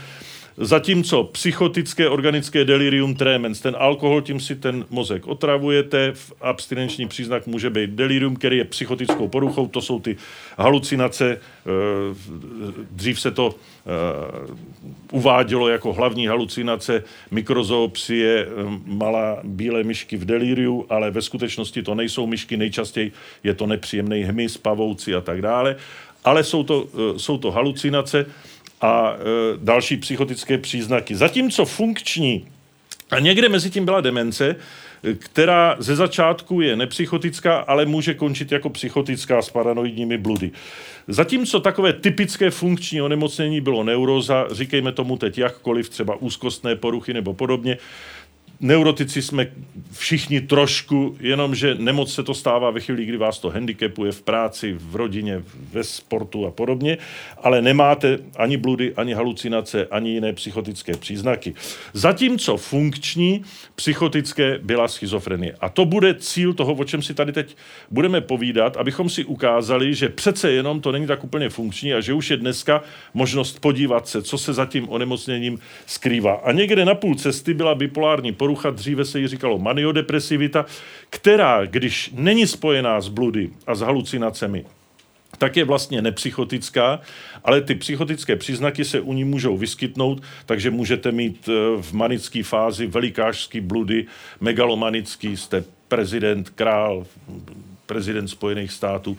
Zatímco 0.63 1.25
psychotické 1.25 2.09
organické 2.09 2.65
delirium 2.65 3.15
tremens, 3.15 3.61
ten 3.61 3.77
alkohol, 3.79 4.21
tím 4.21 4.41
si 4.41 4.57
ten 4.57 4.85
mozek 4.91 5.27
otravujete, 5.27 6.13
abstinenční 6.41 7.09
příznak 7.09 7.47
může 7.47 7.71
být 7.71 7.91
delirium, 7.91 8.37
který 8.37 8.57
je 8.57 8.65
psychotickou 8.65 9.29
poruchou, 9.29 9.69
to 9.69 9.81
jsou 9.81 10.01
ty 10.01 10.17
halucinace, 10.59 11.41
eh, 11.41 11.71
dřív 12.91 13.21
se 13.21 13.31
to 13.31 13.55
eh, 13.55 13.91
uvádělo 15.13 15.69
jako 15.69 15.93
hlavní 15.93 16.27
halucinace 16.27 17.05
mikrozoopsie, 17.31 18.47
eh, 18.47 18.49
malá 18.85 19.41
bílé 19.45 19.83
myšky 19.83 20.17
v 20.17 20.25
deliriu, 20.25 20.87
ale 20.91 21.11
ve 21.11 21.23
skutečnosti 21.23 21.83
to 21.83 21.95
nejsou 21.95 22.27
myšky, 22.27 22.57
nejčastěji 22.57 23.13
je 23.45 23.55
to 23.55 23.67
nepříjemný 23.67 24.23
hmyz, 24.23 24.57
pavouci 24.57 25.15
a 25.15 25.21
tak 25.21 25.43
dále, 25.43 25.77
ale 26.25 26.45
jsou 26.45 26.63
to, 26.63 26.89
jsou 27.17 27.39
to 27.39 27.51
halucinace, 27.51 28.27
a 28.81 29.13
e, 29.13 29.17
další 29.57 29.97
psychotické 29.97 30.59
příznaky. 30.59 31.17
Zatímco 31.17 31.65
funkční 31.65 32.47
a 33.11 33.19
někde 33.19 33.49
mezi 33.49 33.71
tím 33.71 33.85
byla 33.85 34.01
demence, 34.01 34.57
která 35.19 35.77
ze 35.79 35.97
začátku 35.97 36.61
je 36.61 36.77
nepsychotická, 36.77 37.59
ale 37.59 37.87
může 37.87 38.15
končit 38.15 38.53
jako 38.53 38.71
psychotická 38.71 39.43
s 39.43 39.51
paranoidními 39.51 40.19
bludy. 40.19 40.51
Zatímco 41.09 41.61
takové 41.61 41.93
typické 41.93 42.51
funkční 42.51 43.03
onemocnění 43.03 43.61
bylo 43.61 43.85
neuroza, 43.85 44.47
říkejme 44.51 44.93
tomu 44.93 45.17
teď 45.17 45.39
jakkoliv, 45.39 45.89
třeba 45.89 46.17
úzkostné 46.17 46.77
poruchy 46.77 47.15
nebo 47.15 47.35
podobně, 47.35 47.79
neurotici 48.61 49.23
jsme 49.23 49.47
všichni 49.93 50.41
trošku, 50.41 51.17
jenomže 51.21 51.75
nemoc 51.75 52.15
se 52.15 52.23
to 52.23 52.35
stává 52.35 52.71
ve 52.71 52.81
chvíli, 52.81 53.05
kdy 53.05 53.17
vás 53.17 53.39
to 53.39 53.51
handicapuje 53.51 54.13
v 54.13 54.23
práci, 54.23 54.77
v 54.79 54.97
rodině, 54.97 55.43
ve 55.73 55.85
sportu 55.85 56.47
a 56.47 56.51
podobně, 56.51 56.99
ale 57.43 57.63
nemáte 57.63 58.19
ani 58.37 58.57
bludy, 58.57 58.95
ani 58.97 59.13
halucinace, 59.13 59.87
ani 59.91 60.11
jiné 60.11 60.33
psychotické 60.33 60.97
příznaky. 60.97 61.55
Zatímco 61.93 62.57
funkční 62.57 63.43
psychotické 63.75 64.59
byla 64.63 64.89
schizofrenie. 64.89 65.55
A 65.61 65.69
to 65.69 65.85
bude 65.85 66.15
cíl 66.15 66.55
toho, 66.55 66.73
o 66.73 66.85
čem 66.85 67.03
si 67.03 67.15
tady 67.15 67.33
teď 67.33 67.57
budeme 67.91 68.21
povídat, 68.21 68.77
abychom 68.77 69.09
si 69.09 69.25
ukázali, 69.25 69.95
že 69.95 70.09
přece 70.09 70.53
jenom 70.53 70.81
to 70.81 70.93
není 70.93 71.07
tak 71.07 71.25
úplně 71.25 71.49
funkční 71.49 71.95
a 71.95 72.01
že 72.01 72.13
už 72.13 72.31
je 72.31 72.37
dneska 72.37 72.83
možnost 73.15 73.61
podívat 73.61 74.09
se, 74.09 74.23
co 74.23 74.39
se 74.39 74.53
za 74.53 74.67
tím 74.67 74.89
onemocněním 74.89 75.59
skrývá. 75.87 76.33
A 76.33 76.53
někde 76.53 76.85
na 76.85 76.95
půl 76.95 77.15
cesty 77.15 77.55
byla 77.55 77.75
bipolární 77.75 78.33
porucha 78.33 78.50
porucha, 78.51 78.71
dříve 78.71 79.05
se 79.05 79.21
jí 79.21 79.27
říkalo 79.27 79.59
maniodepresivita, 79.59 80.67
která, 81.11 81.67
když 81.67 82.11
není 82.15 82.47
spojená 82.47 83.01
s 83.01 83.09
bludy 83.09 83.51
a 83.67 83.75
s 83.75 83.81
halucinacemi, 83.81 84.65
tak 85.39 85.57
je 85.57 85.65
vlastně 85.65 86.03
nepsychotická, 86.03 87.01
ale 87.45 87.61
ty 87.61 87.75
psychotické 87.75 88.37
příznaky 88.37 88.85
se 88.85 89.01
u 89.01 89.13
ní 89.13 89.25
můžou 89.25 89.57
vyskytnout, 89.57 90.23
takže 90.47 90.71
můžete 90.71 91.13
mít 91.13 91.49
eh, 91.49 91.83
v 91.83 91.93
manické 91.93 92.43
fázi 92.43 92.87
velikářský 92.87 93.61
bludy, 93.61 94.07
megalomanický, 94.41 95.37
jste 95.37 95.65
prezident, 95.89 96.51
král, 96.51 97.07
prezident 97.87 98.29
Spojených 98.29 98.73
států, 98.73 99.19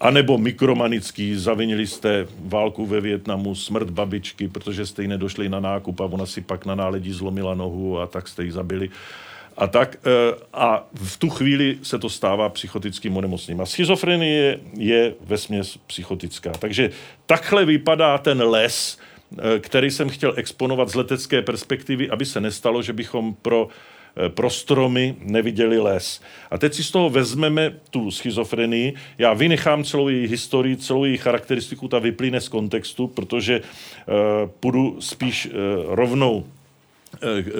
anebo 0.00 0.38
mikromanický, 0.38 1.36
zavinili 1.36 1.86
jste 1.86 2.26
válku 2.40 2.86
ve 2.86 3.00
Větnamu, 3.00 3.54
smrt 3.54 3.90
babičky, 3.90 4.48
protože 4.48 4.86
jste 4.86 5.02
jí 5.02 5.08
nedošli 5.08 5.48
na 5.48 5.60
nákup 5.60 6.00
a 6.00 6.04
ona 6.04 6.26
si 6.26 6.40
pak 6.40 6.66
na 6.66 6.74
náledí 6.74 7.12
zlomila 7.12 7.54
nohu 7.54 8.00
a 8.00 8.06
tak 8.06 8.28
jste 8.28 8.44
ji 8.44 8.52
zabili. 8.52 8.90
A 9.56 9.66
tak 9.66 9.96
eh, 10.06 10.34
a 10.52 10.86
v 10.94 11.16
tu 11.16 11.30
chvíli 11.30 11.78
se 11.82 11.98
to 11.98 12.10
stává 12.10 12.48
psychotickým 12.48 13.16
onemocněním. 13.16 13.60
A 13.60 13.66
schizofrenie 13.66 14.58
je 14.76 15.14
ve 15.20 15.38
směs 15.38 15.78
psychotická. 15.86 16.50
Takže 16.50 16.90
takhle 17.26 17.64
vypadá 17.64 18.18
ten 18.18 18.42
les, 18.42 18.98
eh, 19.32 19.58
který 19.58 19.90
jsem 19.90 20.08
chtěl 20.08 20.34
exponovat 20.36 20.88
z 20.88 20.94
letecké 20.94 21.42
perspektivy, 21.42 22.10
aby 22.10 22.24
se 22.24 22.40
nestalo, 22.40 22.82
že 22.82 22.92
bychom 22.92 23.34
pro 23.34 23.68
pro 24.28 24.50
stromy 24.50 25.16
neviděli 25.20 25.78
les. 25.80 26.20
A 26.50 26.58
teď 26.58 26.74
si 26.74 26.84
z 26.84 26.90
toho 26.90 27.10
vezmeme 27.10 27.72
tu 27.90 28.10
schizofrenii. 28.10 28.94
Já 29.18 29.32
vynechám 29.32 29.84
celou 29.84 30.08
její 30.08 30.26
historii, 30.26 30.76
celou 30.76 31.04
její 31.04 31.16
charakteristiku, 31.16 31.88
ta 31.88 31.98
vyplyne 31.98 32.40
z 32.40 32.48
kontextu, 32.48 33.06
protože 33.06 33.60
uh, 33.60 34.50
půjdu 34.60 34.96
spíš 35.00 35.46
uh, 35.46 35.52
rovnou 35.94 36.44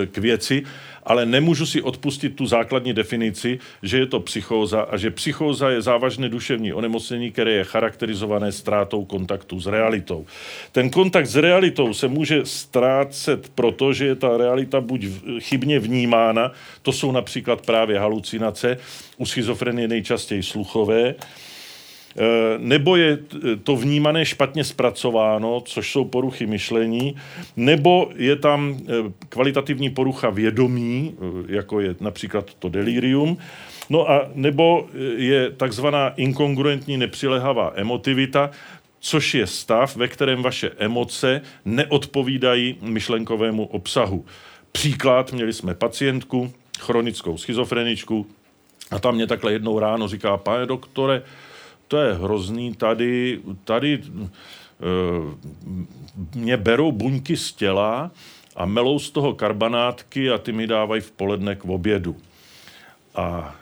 k 0.06 0.18
věci, 0.18 0.62
ale 1.08 1.26
nemůžu 1.26 1.66
si 1.66 1.82
odpustit 1.82 2.36
tu 2.36 2.46
základní 2.46 2.92
definici, 2.92 3.58
že 3.82 3.98
je 3.98 4.06
to 4.06 4.20
psychóza 4.20 4.80
a 4.80 4.96
že 4.96 5.10
psychóza 5.10 5.70
je 5.70 5.82
závažné 5.82 6.28
duševní 6.28 6.72
onemocnění, 6.72 7.32
které 7.32 7.52
je 7.52 7.64
charakterizované 7.64 8.52
ztrátou 8.52 9.04
kontaktu 9.04 9.60
s 9.60 9.66
realitou. 9.66 10.26
Ten 10.72 10.90
kontakt 10.90 11.26
s 11.26 11.36
realitou 11.36 11.94
se 11.94 12.08
může 12.08 12.46
ztrácet 12.46 13.48
proto, 13.48 13.92
že 13.92 14.06
je 14.06 14.14
ta 14.14 14.36
realita 14.36 14.80
buď 14.80 15.06
chybně 15.38 15.78
vnímána, 15.78 16.52
to 16.82 16.92
jsou 16.92 17.12
například 17.12 17.66
právě 17.66 17.98
halucinace, 17.98 18.78
u 19.16 19.26
schizofrenie 19.26 19.88
nejčastěji 19.88 20.42
sluchové, 20.42 21.14
nebo 22.58 22.96
je 22.96 23.18
to 23.62 23.76
vnímané 23.76 24.24
špatně 24.24 24.64
zpracováno, 24.64 25.60
což 25.60 25.92
jsou 25.92 26.04
poruchy 26.04 26.46
myšlení, 26.46 27.16
nebo 27.56 28.10
je 28.16 28.36
tam 28.36 28.78
eh, 28.80 29.12
kvalitativní 29.28 29.90
porucha 29.90 30.30
vědomí, 30.30 31.14
eh, 31.14 31.54
jako 31.54 31.80
je 31.80 31.94
například 32.00 32.54
to 32.54 32.68
delirium, 32.68 33.38
no 33.90 34.10
a 34.10 34.28
nebo 34.34 34.88
je 35.16 35.50
takzvaná 35.50 36.08
inkongruentní 36.08 36.96
nepřilehavá 36.96 37.72
emotivita, 37.74 38.50
což 39.00 39.34
je 39.34 39.46
stav, 39.46 39.96
ve 39.96 40.08
kterém 40.08 40.42
vaše 40.42 40.70
emoce 40.78 41.40
neodpovídají 41.64 42.76
myšlenkovému 42.80 43.66
obsahu. 43.66 44.24
Příklad, 44.72 45.32
měli 45.32 45.52
jsme 45.52 45.74
pacientku, 45.74 46.52
chronickou 46.78 47.36
schizofreničku, 47.36 48.26
a 48.90 48.98
tam 48.98 49.14
mě 49.14 49.26
takhle 49.26 49.52
jednou 49.52 49.78
ráno 49.78 50.08
říká, 50.08 50.36
pane 50.36 50.66
doktore, 50.66 51.22
to 51.88 51.96
je 51.96 52.14
hrozný, 52.14 52.74
tady, 52.74 53.40
tady 53.64 53.98
uh, 53.98 55.34
mě 56.34 56.56
berou 56.56 56.92
buňky 56.92 57.36
z 57.36 57.52
těla 57.52 58.10
a 58.56 58.66
melou 58.66 58.98
z 58.98 59.10
toho 59.10 59.34
karbanátky 59.34 60.30
a 60.30 60.38
ty 60.38 60.52
mi 60.52 60.66
dávají 60.66 61.00
v 61.00 61.10
poledne 61.10 61.56
k 61.56 61.64
obědu. 61.64 62.16
A 63.14 63.54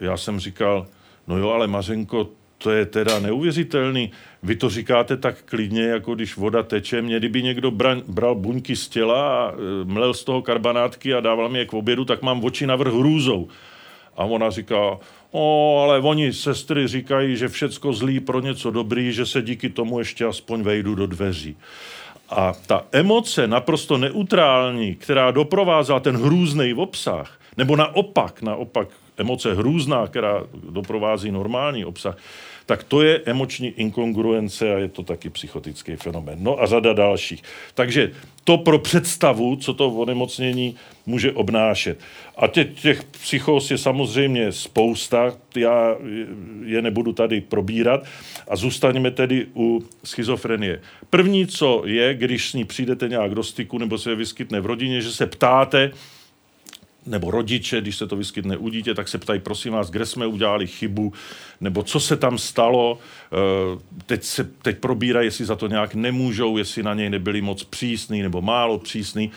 já 0.00 0.16
jsem 0.16 0.40
říkal, 0.40 0.86
no 1.26 1.38
jo, 1.38 1.50
ale 1.50 1.66
Mařenko, 1.66 2.28
to 2.58 2.70
je 2.70 2.86
teda 2.86 3.18
neuvěřitelný. 3.18 4.10
Vy 4.42 4.56
to 4.56 4.70
říkáte 4.70 5.16
tak 5.16 5.42
klidně, 5.42 5.82
jako 5.82 6.14
když 6.14 6.36
voda 6.36 6.62
teče. 6.62 7.02
Mě 7.02 7.18
kdyby 7.18 7.42
někdo 7.42 7.70
bral, 7.70 8.02
bral 8.08 8.34
buňky 8.34 8.76
z 8.76 8.88
těla 8.88 9.46
a 9.46 9.52
e, 9.52 9.84
mlel 9.84 10.14
z 10.14 10.24
toho 10.24 10.42
karbanátky 10.42 11.14
a 11.14 11.20
dával 11.20 11.48
mi 11.48 11.58
je 11.58 11.66
k 11.66 11.74
obědu, 11.74 12.04
tak 12.04 12.22
mám 12.22 12.44
oči 12.44 12.66
navrh 12.66 12.92
hrůzou. 12.92 13.48
A 14.16 14.24
ona 14.24 14.50
říká, 14.50 14.98
o, 15.30 15.80
ale 15.84 16.00
oni 16.00 16.32
sestry 16.32 16.88
říkají, 16.88 17.36
že 17.36 17.48
všecko 17.48 17.92
zlý 17.92 18.20
pro 18.20 18.40
něco 18.40 18.70
dobrý, 18.70 19.12
že 19.12 19.26
se 19.26 19.42
díky 19.42 19.68
tomu 19.68 19.98
ještě 19.98 20.24
aspoň 20.24 20.62
vejdu 20.62 20.94
do 20.94 21.06
dveří. 21.06 21.56
A 22.28 22.52
ta 22.66 22.86
emoce 22.92 23.46
naprosto 23.46 23.98
neutrální, 23.98 24.94
která 24.94 25.30
doprovázela 25.30 26.00
ten 26.00 26.16
hrůzný 26.16 26.74
obsah, 26.74 27.40
nebo 27.56 27.76
naopak, 27.76 28.42
naopak 28.42 28.88
emoce 29.16 29.54
hrůzná, 29.54 30.06
která 30.06 30.42
doprovází 30.70 31.30
normální 31.30 31.84
obsah, 31.84 32.16
tak 32.70 32.84
to 32.84 33.02
je 33.02 33.20
emoční 33.24 33.68
inkongruence 33.68 34.74
a 34.74 34.78
je 34.78 34.88
to 34.88 35.02
taky 35.02 35.30
psychotický 35.30 35.96
fenomén. 35.96 36.38
No 36.40 36.62
a 36.62 36.66
řada 36.66 36.92
dalších. 36.92 37.42
Takže 37.74 38.12
to 38.44 38.58
pro 38.58 38.78
představu, 38.78 39.56
co 39.56 39.74
to 39.74 39.88
onemocnění 39.90 40.76
může 41.06 41.32
obnášet. 41.32 41.98
A 42.36 42.46
těch, 42.46 42.80
těch 42.82 43.04
psychos 43.04 43.70
je 43.70 43.78
samozřejmě 43.78 44.52
spousta, 44.52 45.34
já 45.56 45.96
je 46.64 46.82
nebudu 46.82 47.12
tady 47.12 47.40
probírat 47.40 48.04
a 48.48 48.56
zůstaneme 48.56 49.10
tedy 49.10 49.46
u 49.56 49.82
schizofrenie. 50.04 50.80
První, 51.10 51.46
co 51.46 51.82
je, 51.86 52.14
když 52.14 52.50
s 52.50 52.54
ní 52.54 52.64
přijdete 52.64 53.08
nějak 53.08 53.34
do 53.34 53.42
styku 53.42 53.78
nebo 53.78 53.98
se 53.98 54.14
vyskytne 54.14 54.60
v 54.60 54.66
rodině, 54.66 55.00
že 55.00 55.12
se 55.12 55.26
ptáte, 55.26 55.90
nebo 57.06 57.30
rodiče, 57.30 57.80
když 57.80 57.96
se 57.96 58.06
to 58.06 58.16
vyskytne 58.16 58.56
u 58.56 58.68
dítě, 58.68 58.94
tak 58.94 59.08
se 59.08 59.18
ptají, 59.18 59.40
prosím 59.40 59.72
vás, 59.72 59.90
kde 59.90 60.06
jsme 60.06 60.26
udělali 60.26 60.66
chybu, 60.66 61.12
nebo 61.60 61.82
co 61.82 62.00
se 62.00 62.16
tam 62.16 62.38
stalo. 62.38 62.98
Eh, 63.32 63.78
teď, 64.06 64.24
se, 64.24 64.44
teď 64.62 64.78
probírají, 64.78 65.26
jestli 65.26 65.44
za 65.44 65.56
to 65.56 65.66
nějak 65.66 65.94
nemůžou, 65.94 66.56
jestli 66.56 66.82
na 66.82 66.94
něj 66.94 67.10
nebyli 67.10 67.40
moc 67.40 67.64
přísný 67.64 68.22
nebo 68.22 68.42
málo 68.42 68.78
přísný. 68.78 69.30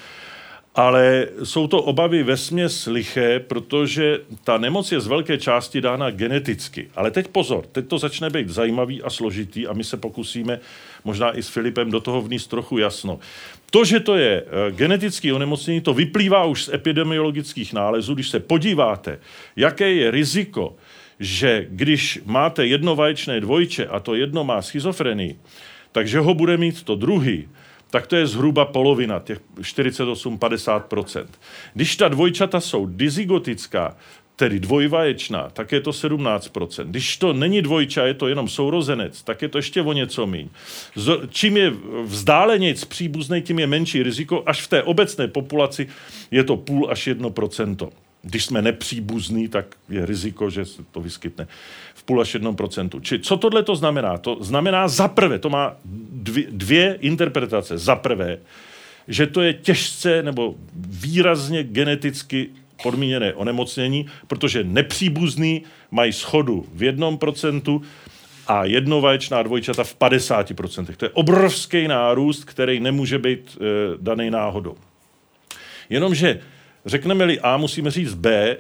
Ale 0.76 1.28
jsou 1.44 1.68
to 1.68 1.82
obavy 1.82 2.24
ve 2.24 2.38
směs 2.38 2.86
liché, 2.86 3.40
protože 3.40 4.20
ta 4.44 4.58
nemoc 4.58 4.92
je 4.92 5.00
z 5.00 5.08
velké 5.08 5.38
části 5.38 5.82
dána 5.82 6.12
geneticky. 6.12 6.90
Ale 6.96 7.12
teď 7.12 7.28
pozor, 7.28 7.66
teď 7.72 7.88
to 7.88 7.98
začne 7.98 8.30
být 8.30 8.50
zajímavý 8.50 9.02
a 9.02 9.10
složitý 9.10 9.68
a 9.68 9.74
my 9.74 9.84
se 9.84 9.98
pokusíme 9.98 10.60
možná 11.04 11.38
i 11.38 11.44
s 11.44 11.48
Filipem 11.50 11.92
do 11.92 12.00
toho 12.00 12.22
vníst 12.22 12.50
trochu 12.50 12.78
jasno. 12.78 13.20
To, 13.74 13.86
že 13.86 14.00
to 14.00 14.16
je 14.16 14.44
eh, 14.46 14.72
genetické 14.72 15.34
onemocnění, 15.34 15.82
to 15.82 15.94
vyplývá 15.94 16.46
už 16.46 16.64
z 16.64 16.74
epidemiologických 16.74 17.74
nálezů. 17.74 18.14
Když 18.14 18.30
se 18.30 18.40
podíváte, 18.40 19.20
jaké 19.56 19.92
je 19.92 20.12
riziko, 20.12 20.76
že 21.20 21.66
když 21.70 22.20
máte 22.26 22.68
jedno 22.68 22.96
vaječné 22.96 23.42
dvojče 23.42 23.88
a 23.88 24.00
to 24.00 24.16
jedno 24.16 24.44
má 24.44 24.62
schizofrenii, 24.62 25.40
takže 25.92 26.20
ho 26.20 26.34
bude 26.34 26.58
mít 26.58 26.84
to 26.84 26.96
druhý, 26.96 27.50
tak 27.90 28.08
to 28.08 28.16
je 28.16 28.28
zhruba 28.28 28.66
polovina, 28.66 29.20
těch 29.20 29.40
48-50%. 29.62 31.26
Když 31.74 31.96
ta 31.96 32.08
dvojčata 32.08 32.60
jsou 32.60 32.86
dizygotická, 32.86 33.98
tedy 34.36 34.60
dvojvaječná, 34.60 35.50
tak 35.54 35.72
je 35.72 35.82
to 35.82 35.92
17%. 35.92 36.86
Když 36.86 37.18
to 37.18 37.34
není 37.34 37.62
dvojča, 37.62 38.06
je 38.06 38.14
to 38.14 38.28
jenom 38.28 38.50
sourozenec, 38.50 39.24
tak 39.24 39.42
je 39.42 39.50
to 39.50 39.58
ještě 39.58 39.82
o 39.82 39.94
něco 39.94 40.28
míň. 40.28 40.50
Čím 41.30 41.58
je 41.58 41.74
vzdálenějc 42.04 42.86
příbuzný, 42.86 43.42
tím 43.42 43.60
je 43.60 43.68
menší 43.68 44.04
riziko, 44.04 44.44
až 44.46 44.62
v 44.62 44.68
té 44.68 44.84
obecné 44.84 45.28
populaci 45.28 45.88
je 46.32 46.44
to 46.44 46.58
půl 46.58 46.88
až 46.92 47.08
jedno 47.08 47.30
procento. 47.30 47.90
Když 48.22 48.46
jsme 48.46 48.62
nepříbuzní, 48.62 49.48
tak 49.48 49.66
je 49.90 50.06
riziko, 50.06 50.50
že 50.50 50.66
se 50.66 50.84
to 50.92 51.02
vyskytne 51.02 51.48
v 51.94 52.04
půl 52.04 52.22
až 52.22 52.34
jednom 52.34 52.56
procentu. 52.56 53.00
Či 53.00 53.20
co 53.20 53.38
tohle 53.38 53.64
to 53.64 53.76
znamená? 53.76 54.18
To 54.18 54.38
znamená 54.42 54.88
za 54.88 55.08
prvé, 55.08 55.40
to 55.40 55.50
má 55.50 55.76
dvě, 56.12 56.46
dvě 56.50 56.98
interpretace. 57.02 57.78
Za 57.78 57.96
prvé, 57.96 58.40
že 59.08 59.28
to 59.28 59.42
je 59.42 59.54
těžce 59.54 60.24
nebo 60.24 60.56
výrazně 60.76 61.64
geneticky 61.64 62.50
podmíněné 62.84 63.34
onemocnění, 63.34 64.06
protože 64.28 64.64
nepříbuzný 64.64 65.64
mají 65.92 66.14
schodu 66.14 66.66
v 66.74 66.84
jednom 66.84 67.18
procentu 67.18 67.82
a 68.48 68.66
jednovaječná 68.66 69.44
dvojčata 69.44 69.84
v 69.84 69.96
50%. 69.96 70.96
To 70.98 71.06
je 71.06 71.10
obrovský 71.10 71.88
nárůst, 71.88 72.44
který 72.44 72.80
nemůže 72.80 73.20
být 73.20 73.58
e, 73.58 73.66
daný 74.02 74.32
náhodou. 74.32 74.76
Jenomže 75.90 76.40
řekneme-li 76.86 77.40
A, 77.40 77.58
musíme 77.58 77.92
říct 77.92 78.14
B, 78.14 78.58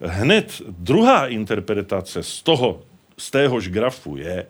hned 0.00 0.62
druhá 0.68 1.26
interpretace 1.26 2.22
z 2.22 2.42
toho, 2.42 2.82
z 3.18 3.30
téhož 3.30 3.68
grafu 3.68 4.16
je, 4.16 4.46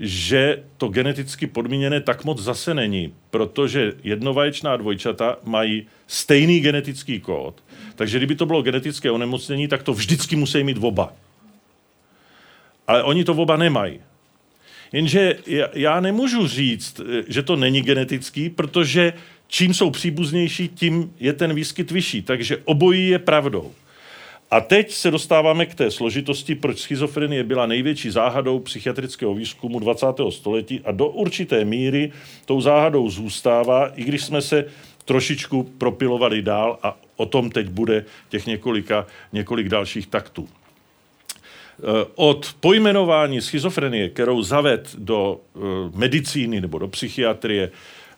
že 0.00 0.62
to 0.76 0.88
geneticky 0.88 1.46
podmíněné 1.46 2.00
tak 2.00 2.24
moc 2.24 2.42
zase 2.42 2.74
není, 2.74 3.14
protože 3.30 3.92
jednovaječná 4.04 4.76
dvojčata 4.76 5.36
mají 5.44 5.86
stejný 6.06 6.60
genetický 6.60 7.20
kód, 7.20 7.62
takže 7.94 8.18
kdyby 8.18 8.34
to 8.34 8.46
bylo 8.46 8.62
genetické 8.62 9.10
onemocnění, 9.10 9.68
tak 9.68 9.82
to 9.82 9.92
vždycky 9.92 10.36
musí 10.36 10.64
mít 10.64 10.78
oba. 10.80 11.12
Ale 12.86 13.02
oni 13.02 13.24
to 13.24 13.32
oba 13.32 13.56
nemají. 13.56 14.00
Jenže 14.92 15.36
já 15.74 16.00
nemůžu 16.00 16.46
říct, 16.46 17.00
že 17.28 17.42
to 17.42 17.56
není 17.56 17.82
genetický, 17.82 18.50
protože 18.50 19.12
čím 19.46 19.74
jsou 19.74 19.90
příbuznější, 19.90 20.68
tím 20.68 21.14
je 21.20 21.32
ten 21.32 21.54
výskyt 21.54 21.90
vyšší. 21.90 22.22
Takže 22.22 22.56
obojí 22.64 23.08
je 23.08 23.18
pravdou. 23.18 23.72
A 24.50 24.60
teď 24.60 24.92
se 24.92 25.10
dostáváme 25.10 25.66
k 25.66 25.74
té 25.74 25.90
složitosti, 25.90 26.54
proč 26.54 26.78
schizofrenie 26.78 27.44
byla 27.44 27.66
největší 27.66 28.10
záhadou 28.10 28.58
psychiatrického 28.58 29.34
výzkumu 29.34 29.78
20. 29.78 30.06
století 30.30 30.80
a 30.84 30.92
do 30.92 31.08
určité 31.08 31.64
míry 31.64 32.12
tou 32.44 32.60
záhadou 32.60 33.10
zůstává, 33.10 33.86
i 33.96 34.04
když 34.04 34.24
jsme 34.24 34.42
se 34.42 34.64
trošičku 35.04 35.62
propilovali 35.62 36.42
dál 36.42 36.78
a 36.82 36.98
o 37.22 37.26
tom 37.26 37.50
teď 37.50 37.68
bude 37.68 38.04
těch 38.28 38.46
několika, 38.46 39.06
několik 39.32 39.68
dalších 39.68 40.06
taktů. 40.06 40.48
Eh, 40.48 42.06
od 42.14 42.54
pojmenování 42.60 43.40
schizofrenie, 43.40 44.08
kterou 44.08 44.42
zaved 44.42 44.94
do 44.98 45.40
eh, 45.40 45.58
medicíny 45.94 46.60
nebo 46.60 46.78
do 46.78 46.88
psychiatrie 46.88 47.70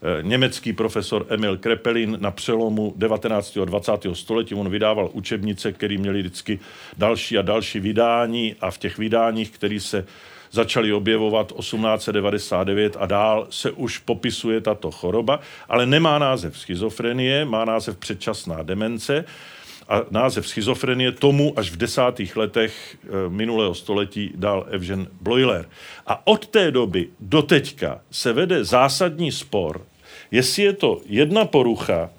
Eh, 0.05 0.23
německý 0.23 0.73
profesor 0.73 1.27
Emil 1.29 1.57
Krepelin 1.57 2.17
na 2.21 2.31
přelomu 2.31 2.93
19. 2.97 3.57
a 3.57 3.64
20. 3.64 4.14
století. 4.14 4.55
On 4.55 4.69
vydával 4.69 5.11
učebnice, 5.12 5.73
které 5.73 5.99
měly 5.99 6.21
vždycky 6.21 6.59
další 6.99 7.38
a 7.38 7.43
další 7.43 7.81
vydání 7.81 8.57
a 8.61 8.71
v 8.71 8.79
těch 8.79 8.99
vydáních, 8.99 9.51
které 9.51 9.81
se 9.81 10.07
začaly 10.55 10.93
objevovat 10.93 11.53
1899 11.53 12.97
a 13.01 13.07
dál 13.07 13.47
se 13.51 13.71
už 13.71 13.99
popisuje 13.99 14.61
tato 14.61 14.90
choroba, 14.90 15.40
ale 15.69 15.87
nemá 15.87 16.19
název 16.19 16.59
schizofrenie, 16.59 17.45
má 17.45 17.64
název 17.64 17.97
předčasná 17.97 18.62
demence 18.62 19.25
a 19.88 20.03
název 20.11 20.49
schizofrenie 20.49 21.12
tomu 21.12 21.59
až 21.59 21.71
v 21.71 21.77
desátých 21.77 22.37
letech 22.37 22.73
eh, 22.73 23.09
minulého 23.29 23.75
století 23.75 24.33
dal 24.35 24.67
Evžen 24.71 25.07
Bloiler. 25.21 25.69
A 26.07 26.27
od 26.27 26.47
té 26.47 26.71
doby 26.71 27.09
do 27.21 27.43
teďka 27.43 28.01
se 28.11 28.33
vede 28.33 28.64
zásadní 28.64 29.33
spor 29.33 29.83
jestli 30.31 30.62
je 30.62 30.73
to 30.73 31.01
jedna 31.07 31.45
porucha 31.45 32.11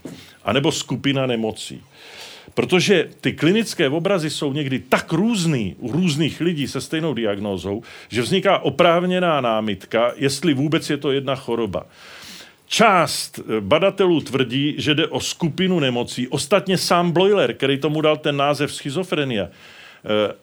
anebo 0.43 0.71
skupina 0.71 1.25
nemocí. 1.25 1.83
Protože 2.55 3.09
ty 3.21 3.33
klinické 3.33 3.89
obrazy 3.89 4.29
jsou 4.29 4.53
někdy 4.53 4.79
tak 4.79 5.13
různý 5.13 5.75
u 5.79 5.91
různých 5.91 6.41
lidí 6.41 6.67
se 6.67 6.81
stejnou 6.81 7.13
diagnózou, 7.13 7.83
že 8.09 8.21
vzniká 8.21 8.59
oprávněná 8.59 9.41
námitka, 9.41 10.11
jestli 10.15 10.53
vůbec 10.53 10.89
je 10.89 10.97
to 10.97 11.11
jedna 11.11 11.35
choroba. 11.35 11.85
Část 12.67 13.39
badatelů 13.59 14.21
tvrdí, 14.21 14.75
že 14.77 14.95
jde 14.95 15.07
o 15.07 15.19
skupinu 15.19 15.79
nemocí. 15.79 16.27
Ostatně 16.27 16.77
sám 16.77 17.11
Bloiler, 17.11 17.53
který 17.53 17.77
tomu 17.77 18.01
dal 18.01 18.17
ten 18.17 18.37
název 18.37 18.73
schizofrenia, 18.73 19.43
eh, 19.47 20.33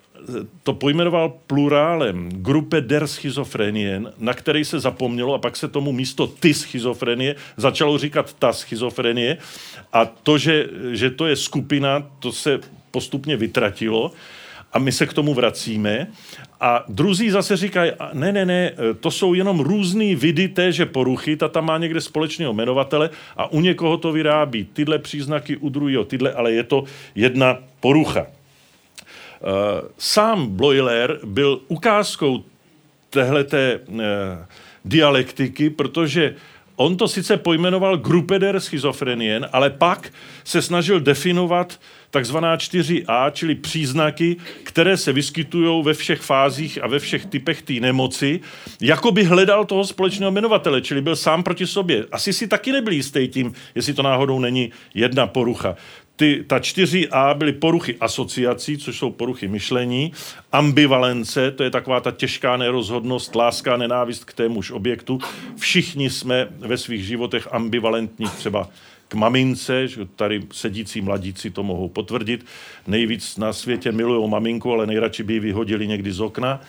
to 0.62 0.74
pojmenoval 0.74 1.32
plurálem 1.46 2.28
Gruppe 2.32 2.80
der 2.80 3.06
Schizofrenien, 3.06 4.12
na 4.18 4.34
který 4.34 4.64
se 4.64 4.80
zapomnělo 4.80 5.34
a 5.34 5.38
pak 5.38 5.56
se 5.56 5.68
tomu 5.68 5.92
místo 5.92 6.26
ty 6.26 6.54
schizofrenie 6.54 7.34
začalo 7.56 7.98
říkat 7.98 8.36
ta 8.38 8.52
schizofrenie 8.52 9.38
a 9.92 10.04
to, 10.04 10.38
že, 10.38 10.66
že 10.90 11.10
to 11.10 11.26
je 11.26 11.36
skupina, 11.36 12.06
to 12.18 12.32
se 12.32 12.60
postupně 12.90 13.36
vytratilo 13.36 14.12
a 14.72 14.78
my 14.78 14.92
se 14.92 15.06
k 15.06 15.12
tomu 15.12 15.34
vracíme. 15.34 16.06
A 16.60 16.84
druzí 16.88 17.30
zase 17.30 17.56
říkají, 17.56 17.92
ne, 18.12 18.32
ne, 18.32 18.46
ne, 18.46 18.72
to 19.00 19.10
jsou 19.10 19.34
jenom 19.34 19.60
různý 19.60 20.14
vidy 20.14 20.48
téže 20.48 20.86
poruchy, 20.86 21.36
ta 21.36 21.48
tam 21.48 21.66
má 21.66 21.78
někde 21.78 22.00
společného 22.00 22.52
jmenovatele 22.52 23.10
a 23.36 23.52
u 23.52 23.60
někoho 23.60 23.96
to 23.96 24.12
vyrábí 24.12 24.64
tyhle 24.72 24.98
příznaky, 24.98 25.56
u 25.56 25.68
druhého 25.68 26.04
tyhle, 26.04 26.32
ale 26.32 26.52
je 26.52 26.62
to 26.62 26.84
jedna 27.14 27.58
porucha. 27.80 28.26
Eh, 29.42 29.82
sám 29.98 30.46
Bloiler 30.46 31.18
byl 31.24 31.60
ukázkou 31.68 32.44
téhleté 33.10 33.80
eh, 34.00 34.46
dialektiky, 34.84 35.70
protože 35.70 36.34
on 36.76 36.96
to 36.96 37.08
sice 37.08 37.36
pojmenoval 37.36 37.96
Gruppeder 37.96 38.60
schizofrenien, 38.60 39.48
ale 39.52 39.70
pak 39.70 40.12
se 40.44 40.62
snažil 40.62 41.00
definovat 41.00 41.80
takzvaná 42.10 42.56
4A, 42.56 43.30
čili 43.30 43.54
příznaky, 43.54 44.36
které 44.62 44.96
se 44.96 45.12
vyskytují 45.12 45.84
ve 45.84 45.94
všech 45.94 46.20
fázích 46.20 46.82
a 46.82 46.86
ve 46.86 46.98
všech 46.98 47.26
typech 47.26 47.62
té 47.62 47.72
nemoci, 47.72 48.40
jako 48.80 49.10
by 49.10 49.24
hledal 49.24 49.64
toho 49.64 49.84
společného 49.84 50.30
jmenovatele, 50.30 50.80
čili 50.80 51.00
byl 51.00 51.16
sám 51.16 51.42
proti 51.42 51.66
sobě. 51.66 52.06
Asi 52.12 52.32
si 52.32 52.46
taky 52.46 52.72
nebyl 52.72 52.92
jistý 52.92 53.28
tím, 53.28 53.52
jestli 53.74 53.94
to 53.94 54.02
náhodou 54.02 54.38
není 54.38 54.70
jedna 54.94 55.26
porucha 55.26 55.76
ty, 56.22 56.44
ta 56.46 56.58
4A 56.58 57.34
byly 57.34 57.52
poruchy 57.52 57.96
asociací, 58.00 58.78
což 58.78 58.98
jsou 58.98 59.10
poruchy 59.10 59.48
myšlení, 59.48 60.12
ambivalence, 60.52 61.50
to 61.50 61.62
je 61.62 61.70
taková 61.70 62.00
ta 62.00 62.10
těžká 62.10 62.56
nerozhodnost, 62.56 63.34
láska, 63.34 63.76
nenávist 63.76 64.24
k 64.24 64.32
témuž 64.32 64.70
objektu. 64.70 65.18
Všichni 65.56 66.10
jsme 66.10 66.48
ve 66.58 66.78
svých 66.78 67.04
životech 67.04 67.48
ambivalentní 67.50 68.26
třeba 68.26 68.68
k 69.08 69.14
mamince, 69.14 69.88
že 69.88 70.04
tady 70.16 70.42
sedící 70.52 71.00
mladíci 71.00 71.50
to 71.50 71.62
mohou 71.62 71.88
potvrdit. 71.88 72.46
Nejvíc 72.86 73.36
na 73.36 73.52
světě 73.52 73.92
milují 73.92 74.30
maminku, 74.30 74.72
ale 74.72 74.86
nejradši 74.86 75.22
by 75.22 75.32
ji 75.32 75.40
vyhodili 75.40 75.86
někdy 75.86 76.12
z 76.12 76.20
okna. 76.20 76.60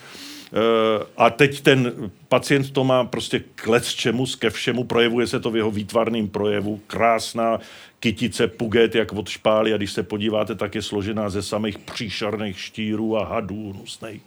Eh, 0.53 1.05
a 1.17 1.29
teď 1.29 1.61
ten 1.61 2.11
pacient 2.29 2.71
to 2.71 2.83
má 2.83 3.03
prostě 3.03 3.43
k 3.55 3.81
čemu, 3.81 4.25
ke 4.39 4.49
všemu, 4.49 4.83
projevuje 4.83 5.27
se 5.27 5.39
to 5.39 5.51
v 5.51 5.57
jeho 5.57 5.71
výtvarným 5.71 6.29
projevu. 6.29 6.79
Krásná 6.87 7.59
kytice 8.03 8.47
puget, 8.47 8.95
jak 8.95 9.13
od 9.13 9.29
špály 9.29 9.73
a 9.73 9.77
když 9.77 9.91
se 9.91 10.03
podíváte, 10.03 10.55
tak 10.55 10.75
je 10.75 10.81
složená 10.81 11.29
ze 11.29 11.41
samých 11.41 11.77
příšerných 11.77 12.59
štírů 12.59 13.17
a 13.17 13.25
hadů 13.25 13.73
hnusných. 13.73 14.21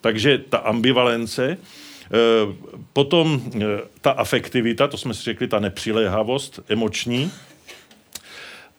Takže 0.00 0.38
ta 0.38 0.58
ambivalence, 0.58 1.56
eh, 1.56 2.16
Potom 2.92 3.42
eh, 3.56 3.60
ta 4.00 4.10
afektivita, 4.10 4.88
to 4.88 4.96
jsme 4.96 5.14
si 5.14 5.22
řekli, 5.22 5.48
ta 5.48 5.60
nepřiléhavost 5.60 6.60
emoční 6.68 7.30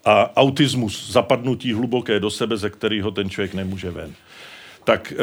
a 0.06 0.38
autismus, 0.38 1.12
zapadnutí 1.12 1.74
hluboké 1.74 2.20
do 2.20 2.30
sebe, 2.30 2.58
ze 2.58 2.70
kterého 2.70 3.12
ten 3.12 3.30
člověk 3.30 3.54
nemůže 3.54 3.92
ven. 3.92 4.14
Tak 4.84 5.14
eh, 5.14 5.18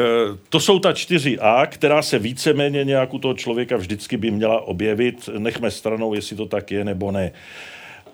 to 0.49 0.59
jsou 0.59 0.79
ta 0.79 0.93
čtyři 0.93 1.39
A, 1.39 1.65
která 1.65 2.01
se 2.01 2.19
víceméně 2.19 2.83
nějak 2.83 3.13
u 3.13 3.19
toho 3.19 3.33
člověka 3.33 3.77
vždycky 3.77 4.17
by 4.17 4.31
měla 4.31 4.61
objevit. 4.61 5.29
Nechme 5.37 5.71
stranou, 5.71 6.13
jestli 6.13 6.35
to 6.35 6.45
tak 6.45 6.71
je 6.71 6.85
nebo 6.85 7.11
ne. 7.11 7.31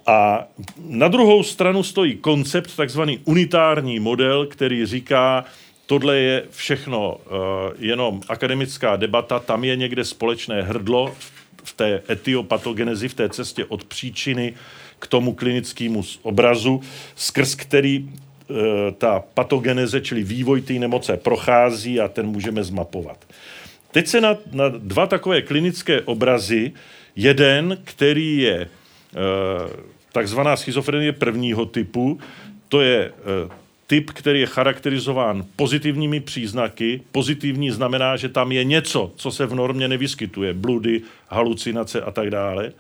A 0.06 0.48
na 0.90 1.08
druhou 1.08 1.44
stranu 1.44 1.84
stojí 1.84 2.16
koncept, 2.16 2.76
takzvaný 2.76 3.20
unitární 3.26 4.00
model, 4.00 4.46
který 4.46 4.86
říká, 4.86 5.46
tohle 5.86 6.18
je 6.18 6.44
všechno 6.52 7.14
uh, 7.14 7.18
jenom 7.80 8.22
akademická 8.28 8.96
debata, 8.96 9.40
tam 9.40 9.64
je 9.64 9.76
někde 9.76 10.06
společné 10.06 10.62
hrdlo 10.62 11.16
v 11.64 11.74
té 11.74 12.02
etiopatogenezi, 12.10 13.08
v 13.08 13.14
té 13.14 13.30
cestě 13.30 13.66
od 13.66 13.84
příčiny 13.84 14.54
k 15.00 15.08
tomu 15.08 15.34
klinickému 15.34 16.04
obrazu, 16.22 16.82
skrz 17.16 17.56
který 17.56 18.00
uh, 18.00 18.58
ta 18.98 19.24
patogeneze, 19.34 20.02
čili 20.02 20.24
vývoj 20.24 20.62
té 20.62 20.74
nemoce, 20.74 21.18
prochází 21.18 22.00
a 22.00 22.08
ten 22.08 22.28
můžeme 22.28 22.64
zmapovat. 22.64 23.26
Teď 23.92 24.08
se 24.08 24.22
na, 24.22 24.38
na 24.52 24.70
dva 24.70 25.08
takové 25.08 25.42
klinické 25.42 26.02
obrazy, 26.02 26.72
jeden, 27.16 27.78
který 27.84 28.38
je 28.38 28.68
uh, 28.68 29.95
takzvaná 30.16 30.56
schizofrenie 30.56 31.12
prvního 31.12 31.66
typu, 31.66 32.20
to 32.70 32.82
je 32.82 33.12
eh, 33.12 33.50
typ, 33.88 34.12
který 34.12 34.40
je 34.40 34.46
charakterizován 34.46 35.46
pozitivními 35.56 36.20
příznaky. 36.20 37.02
Pozitivní 37.12 37.72
znamená, 37.72 38.16
že 38.16 38.30
tam 38.30 38.52
je 38.52 38.64
něco, 38.64 39.12
co 39.16 39.32
se 39.32 39.46
v 39.46 39.56
normě 39.56 39.88
nevyskytuje. 39.88 40.54
Bludy, 40.54 41.02
halucinace 41.28 42.02
a 42.02 42.12
tak 42.12 42.30
dále. 42.30 42.72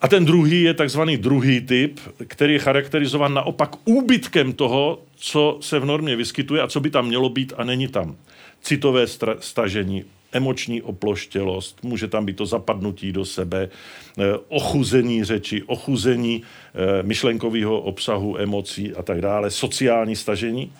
A 0.00 0.08
ten 0.08 0.24
druhý 0.24 0.62
je 0.62 0.74
takzvaný 0.74 1.16
druhý 1.16 1.60
typ, 1.60 2.00
který 2.26 2.52
je 2.52 2.58
charakterizován 2.58 3.34
naopak 3.34 3.70
úbytkem 3.84 4.52
toho, 4.52 5.02
co 5.16 5.58
se 5.60 5.78
v 5.78 5.84
normě 5.84 6.16
vyskytuje 6.16 6.62
a 6.62 6.68
co 6.68 6.80
by 6.80 6.90
tam 6.90 7.06
mělo 7.06 7.28
být 7.28 7.52
a 7.56 7.64
není 7.64 7.88
tam. 7.88 8.16
Citové 8.62 9.06
stažení, 9.38 10.04
emoční 10.34 10.82
oploštělost, 10.82 11.84
může 11.84 12.08
tam 12.08 12.26
být 12.26 12.36
to 12.36 12.46
zapadnutí 12.46 13.12
do 13.12 13.24
sebe, 13.24 13.68
eh, 13.68 14.22
ochuzení 14.48 15.24
řeči, 15.24 15.62
ochuzení 15.62 16.42
eh, 16.42 17.02
myšlenkového 17.02 17.80
obsahu, 17.80 18.38
emocí 18.38 18.94
a 18.94 19.02
tak 19.02 19.20
dále, 19.20 19.50
sociální 19.50 20.16
stažení. 20.16 20.72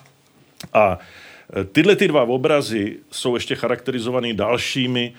A 0.73 0.99
eh, 0.99 1.63
tyhle 1.63 1.95
ty 1.95 2.07
dva 2.07 2.23
obrazy 2.23 2.99
jsou 3.11 3.35
ještě 3.35 3.55
charakterizovaný 3.55 4.33
dalšími 4.33 5.13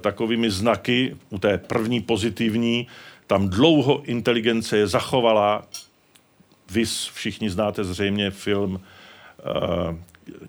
takovými 0.00 0.50
znaky. 0.50 1.16
U 1.30 1.38
té 1.38 1.58
první 1.58 2.00
pozitivní, 2.00 2.86
tam 3.26 3.48
dlouho 3.48 4.02
inteligence 4.04 4.76
je 4.76 4.86
zachovalá. 4.86 5.66
Vy 6.70 6.84
všichni 7.14 7.50
znáte 7.50 7.84
zřejmě 7.84 8.30
film 8.30 8.80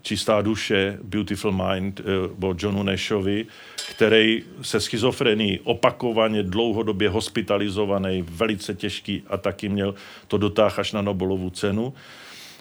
Čistá 0.02 0.42
duše, 0.42 0.98
Beautiful 1.02 1.52
Mind 1.52 2.00
o 2.42 2.54
Johnu 2.58 2.82
Nashovi, 2.82 3.46
který 3.90 4.42
se 4.62 4.80
schizofrenií 4.80 5.60
opakovaně 5.64 6.42
dlouhodobě 6.42 7.08
hospitalizovaný, 7.08 8.22
velice 8.28 8.74
těžký 8.74 9.22
a 9.26 9.36
taky 9.36 9.68
měl 9.68 9.94
to 10.28 10.38
dotáh 10.38 10.78
až 10.78 10.92
na 10.92 11.02
Nobelovu 11.02 11.50
cenu. 11.50 11.94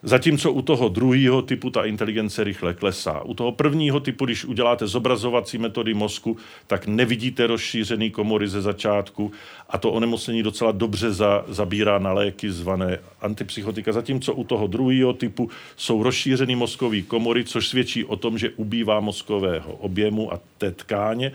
Zatímco 0.07 0.51
u 0.51 0.61
toho 0.61 0.89
druhého 0.89 1.41
typu 1.41 1.69
ta 1.69 1.85
inteligence 1.85 2.43
rychle 2.43 2.73
klesá. 2.73 3.21
U 3.21 3.33
toho 3.33 3.51
prvního 3.51 3.99
typu, 3.99 4.25
když 4.25 4.45
uděláte 4.45 4.87
zobrazovací 4.87 5.57
metody 5.57 5.93
mozku, 5.93 6.37
tak 6.67 6.87
nevidíte 6.87 7.47
rozšířený 7.47 8.11
komory 8.11 8.47
ze 8.47 8.61
začátku 8.61 9.31
a 9.69 9.77
to 9.77 9.91
onemocnění 9.91 10.43
docela 10.43 10.71
dobře 10.71 11.13
za, 11.13 11.45
zabírá 11.47 11.99
na 11.99 12.13
léky 12.13 12.51
zvané 12.51 12.99
antipsychotika. 13.21 13.91
Zatímco 13.91 14.33
u 14.33 14.43
toho 14.43 14.67
druhého 14.67 15.13
typu 15.13 15.49
jsou 15.75 16.03
rozšířený 16.03 16.55
mozkový 16.55 17.03
komory, 17.03 17.43
což 17.43 17.67
svědčí 17.67 18.05
o 18.05 18.15
tom, 18.15 18.37
že 18.37 18.49
ubývá 18.49 18.99
mozkového 18.99 19.73
objemu 19.73 20.33
a 20.33 20.39
té 20.57 20.71
tkáně 20.71 21.31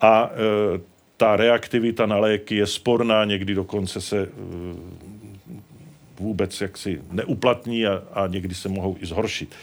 a 0.00 0.30
e, 0.30 0.80
ta 1.16 1.36
reaktivita 1.36 2.06
na 2.06 2.16
léky 2.16 2.56
je 2.56 2.66
sporná, 2.66 3.24
někdy 3.24 3.54
dokonce 3.54 4.00
se 4.00 4.18
e, 4.18 4.28
vůbec 6.20 6.60
jaksi 6.60 7.00
neuplatní 7.10 7.86
a, 7.86 8.02
a 8.12 8.26
někdy 8.26 8.54
se 8.54 8.68
mohou 8.68 8.96
i 9.00 9.06
zhoršit. 9.06 9.54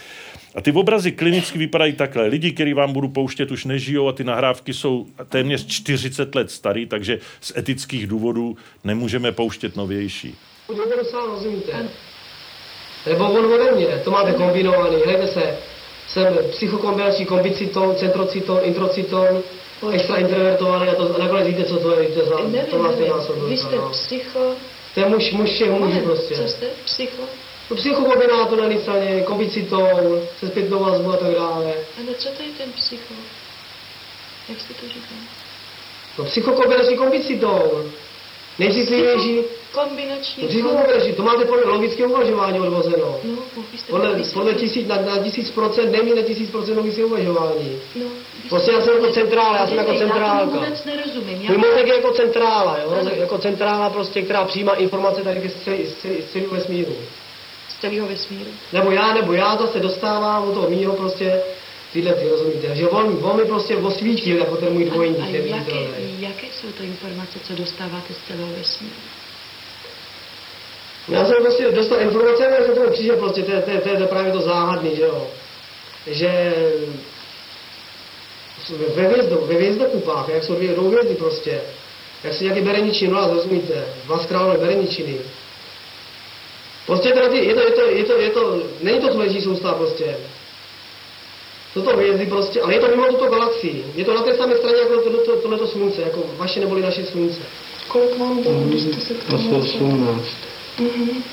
A 0.56 0.62
ty 0.62 0.72
obrazy 0.72 1.12
klinicky 1.12 1.58
vypadají 1.58 1.94
takhle. 1.94 2.28
Lidi, 2.28 2.52
který 2.52 2.74
vám 2.74 2.94
budu 2.94 3.08
pouštět, 3.08 3.52
už 3.52 3.66
nežijou 3.66 4.08
a 4.08 4.12
ty 4.12 4.24
nahrávky 4.24 4.74
jsou 4.74 5.08
téměř 5.30 5.68
40 5.68 6.36
let 6.36 6.52
starý, 6.52 6.86
takže 6.86 7.20
z 7.42 7.58
etických 7.58 8.08
důvodů 8.08 8.58
nemůžeme 8.84 9.32
pouštět 9.32 9.76
novější. 9.76 10.36
Nebo 13.10 13.32
on 13.32 13.46
ode 13.46 13.72
mě, 13.72 13.88
to 14.04 14.12
máte 14.12 14.34
kombinovaný, 14.34 14.96
hlejte 15.06 15.28
se, 15.28 15.58
jsem 16.08 16.38
psychokombinační 16.52 17.26
kombiciton, 17.26 17.96
centrociton, 17.96 18.60
introciton, 18.64 19.44
extra 19.92 20.16
introvertovaný 20.16 20.90
a, 20.90 20.96
to, 20.96 21.16
a 21.16 21.18
nakonec 21.18 21.48
víte, 21.48 21.64
co 21.64 21.78
to 21.78 22.00
je, 22.00 22.08
víte, 22.08 22.26
za, 22.26 22.38
to 22.70 22.84
nevím. 22.84 23.14
Vy 23.50 23.58
jste 23.58 23.76
no. 23.76 23.90
psycho, 23.90 24.56
to 24.96 25.02
je 25.02 25.06
muž, 25.06 25.32
muž 25.32 25.50
všech 25.50 25.72
mužů 25.72 26.00
prostě. 26.00 26.36
Co 26.36 26.48
jste? 26.48 26.66
Psycho? 26.86 27.24
No 27.70 27.76
psychokobinátor 27.76 28.60
na 28.60 28.80
straně, 28.80 29.22
kombicitou, 29.22 30.22
se 30.40 30.48
zpětnou 30.48 30.80
vazbu 30.80 31.14
a 31.14 31.18
tak 31.18 31.32
dále. 31.32 31.74
Ale 31.98 32.16
co 32.18 32.30
to 32.30 32.44
je 32.44 32.50
ten 32.58 32.72
psycho? 32.72 33.14
Jak 34.50 34.62
jste 34.62 34.74
to 34.74 34.88
říkal? 34.88 35.18
No 36.18 36.26
psychokombinační 36.26 36.98
kombicitou. 36.98 37.92
Nejcitlivější... 38.60 39.42
Kombinační... 39.76 40.44
No, 40.44 40.50
psychokombinační, 40.50 41.14
to 41.14 41.24
máte 41.24 41.46
podle 41.46 41.64
logického 41.66 42.10
uvažování 42.10 42.60
odvozeno. 42.60 43.20
No, 43.24 43.38
podle, 43.90 44.24
podle 44.34 44.54
tisíc, 44.54 44.88
na, 44.88 45.02
na 45.02 45.18
tisíc 45.18 45.52
procent, 45.52 45.92
nejméně 45.92 46.16
na 46.16 46.22
tisíc 46.22 46.50
procent 46.52 46.76
logického 46.78 47.08
uvažování. 47.08 47.80
No, 47.96 48.06
prostě 48.50 48.72
já 48.72 48.82
jsem 48.82 48.94
jako 48.94 49.14
centrála, 49.14 49.58
já 49.58 49.68
jsem 49.68 49.78
jako 49.78 49.94
centrálka. 49.94 50.56
Já 50.56 50.64
vůbec 50.64 50.86
nerozumím. 50.86 51.38
Můj 51.48 51.58
mozek 51.58 51.88
je 51.88 51.96
jako 51.96 52.12
centrála, 52.12 52.78
jo? 52.84 52.98
Jako 53.16 53.38
centrála 53.38 53.90
prostě, 53.90 54.22
která 54.22 54.46
přijímá 54.46 54.74
informace 54.74 55.22
tady 55.22 55.50
z, 55.50 55.64
celého 56.32 56.52
vesmíru. 56.52 56.96
Z 57.70 57.82
celého 57.82 58.08
vesmíru. 58.08 58.52
Nebo 58.74 58.92
já, 58.92 59.14
nebo 59.14 59.34
já 59.34 59.56
zase 59.56 59.80
dostávám 59.80 60.50
u 60.50 60.54
toho 60.54 60.70
mýho 60.70 60.94
prostě 60.94 61.42
tyhle 61.94 62.14
ty, 62.14 62.30
rozumíte? 62.30 62.76
Že 62.76 62.88
on, 62.88 63.20
on 63.22 63.38
mi 63.38 63.46
prostě 63.46 63.78
osvítil 63.78 64.38
jako 64.38 64.56
ten 64.56 64.74
můj 64.74 64.86
dvojník. 64.86 65.20
A, 65.20 65.24
a 65.24 65.28
jaké, 65.28 65.88
jaké 66.20 66.48
jsou 66.48 66.68
to 66.78 66.84
informace, 66.84 67.40
co 67.44 67.56
dostáváte 67.56 68.14
z 68.14 68.28
celého 68.28 68.50
vesmíru? 68.58 68.96
Já 71.08 71.26
jsem 71.26 71.36
prostě 71.42 71.72
dostal 71.72 72.02
informace, 72.02 72.48
ale 72.48 72.66
jsem 72.66 72.76
to 72.76 72.92
přišel 72.92 73.18
prostě, 73.18 73.44
to 73.44 73.52
je, 73.52 73.62
to, 73.62 73.72
je, 73.72 73.80
to 73.80 73.90
je 73.90 74.08
právě 74.08 74.32
to 74.32 74.42
záhadný, 74.42 74.96
že 74.96 75.02
jo. 75.02 75.28
Že 76.08 76.54
ve 78.96 79.08
hvězdu, 79.08 79.40
ve 79.46 79.54
hvězdokupách, 79.54 80.30
jak 80.30 80.44
jsou 80.44 80.56
dvě 80.56 80.76
hvězdy 80.76 81.16
prostě, 81.16 81.62
jak 82.24 82.34
jsou 82.34 82.44
nějaké 82.44 82.62
bereničiny, 82.62 83.14
no 83.14 83.28
rozumíte, 83.34 83.86
dva 84.06 84.20
králové 84.20 84.58
bereničiny. 84.58 85.18
Prostě 86.86 87.10
teda 87.10 87.30
ty, 87.30 87.46
je 87.46 87.54
to, 87.54 87.62
je 87.62 87.72
to, 87.72 87.82
je 87.82 88.04
to, 88.04 88.20
je 88.20 88.30
to, 88.30 88.62
není 88.82 89.00
to 89.00 89.12
sluneční 89.12 89.42
soustava 89.42 89.74
prostě. 89.74 90.18
Jsou 91.74 91.82
to 91.82 91.96
hvězdy 91.96 92.26
prostě, 92.26 92.62
ale 92.62 92.74
je 92.74 92.80
to 92.80 92.88
mimo 92.88 93.08
tuto 93.08 93.26
galaxii. 93.26 93.86
Je 93.96 94.06
to 94.06 94.14
na 94.14 94.22
té 94.22 94.38
samé 94.38 94.56
straně 94.56 94.78
jako 94.78 95.02
to, 95.02 95.10
to, 95.10 95.36
tohleto 95.36 95.68
slunce, 95.68 96.02
jako 96.02 96.24
vaše 96.38 96.60
neboli 96.60 96.82
naše 96.82 97.06
slunce. 97.06 97.42
Kolik 97.88 98.20
vám 98.20 98.44
bylo, 98.44 98.60
když 98.60 98.82
jste 98.82 99.00
se 99.00 99.14
k 99.14 99.24
tomu 99.24 99.60
18. 99.60 100.55
Mhm. 100.80 101.24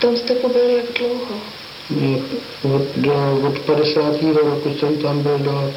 Tam 0.00 0.16
jste 0.16 0.34
pobyl 0.34 0.68
jak 0.68 0.84
dlouho? 0.98 1.40
Od, 2.62 2.82
do, 2.96 3.40
od 3.48 3.58
50. 3.58 4.22
roku 4.22 4.74
jsem 4.78 4.96
tam 4.96 5.22
byl 5.22 5.38
do 5.38 5.72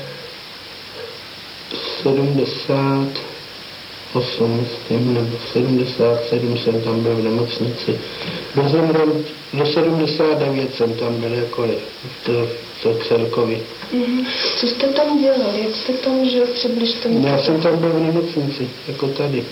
70. 2.04 3.08
8, 4.16 4.60
myslím, 4.62 5.14
nebo 5.14 5.38
77 5.54 6.58
jsem 6.58 6.82
tam 6.82 7.04
byl 7.04 7.16
v 7.16 7.24
nemocnici. 7.24 8.00
Byl 8.56 8.70
jsem 8.70 8.94
do 9.54 9.66
79 9.66 10.76
jsem 10.76 10.94
tam 10.94 11.16
byl 11.16 11.34
jako 11.34 11.68
to, 12.26 12.48
to 12.84 13.00
celkově. 13.08 13.58
Mm-hmm. 13.94 14.26
Co 14.58 14.68
jste 14.68 14.88
tam 14.88 15.22
dělal? 15.22 15.54
Jak 15.64 15.76
jste 15.76 15.94
tam 15.94 16.30
žil? 16.30 16.46
Přibližte 16.54 17.10
mi. 17.10 17.30
Já 17.30 17.38
jsem 17.38 17.62
tam 17.62 17.78
byl 17.78 17.90
v 17.90 18.00
nemocnici, 18.00 18.70
jako 18.88 19.08
tady. 19.08 19.44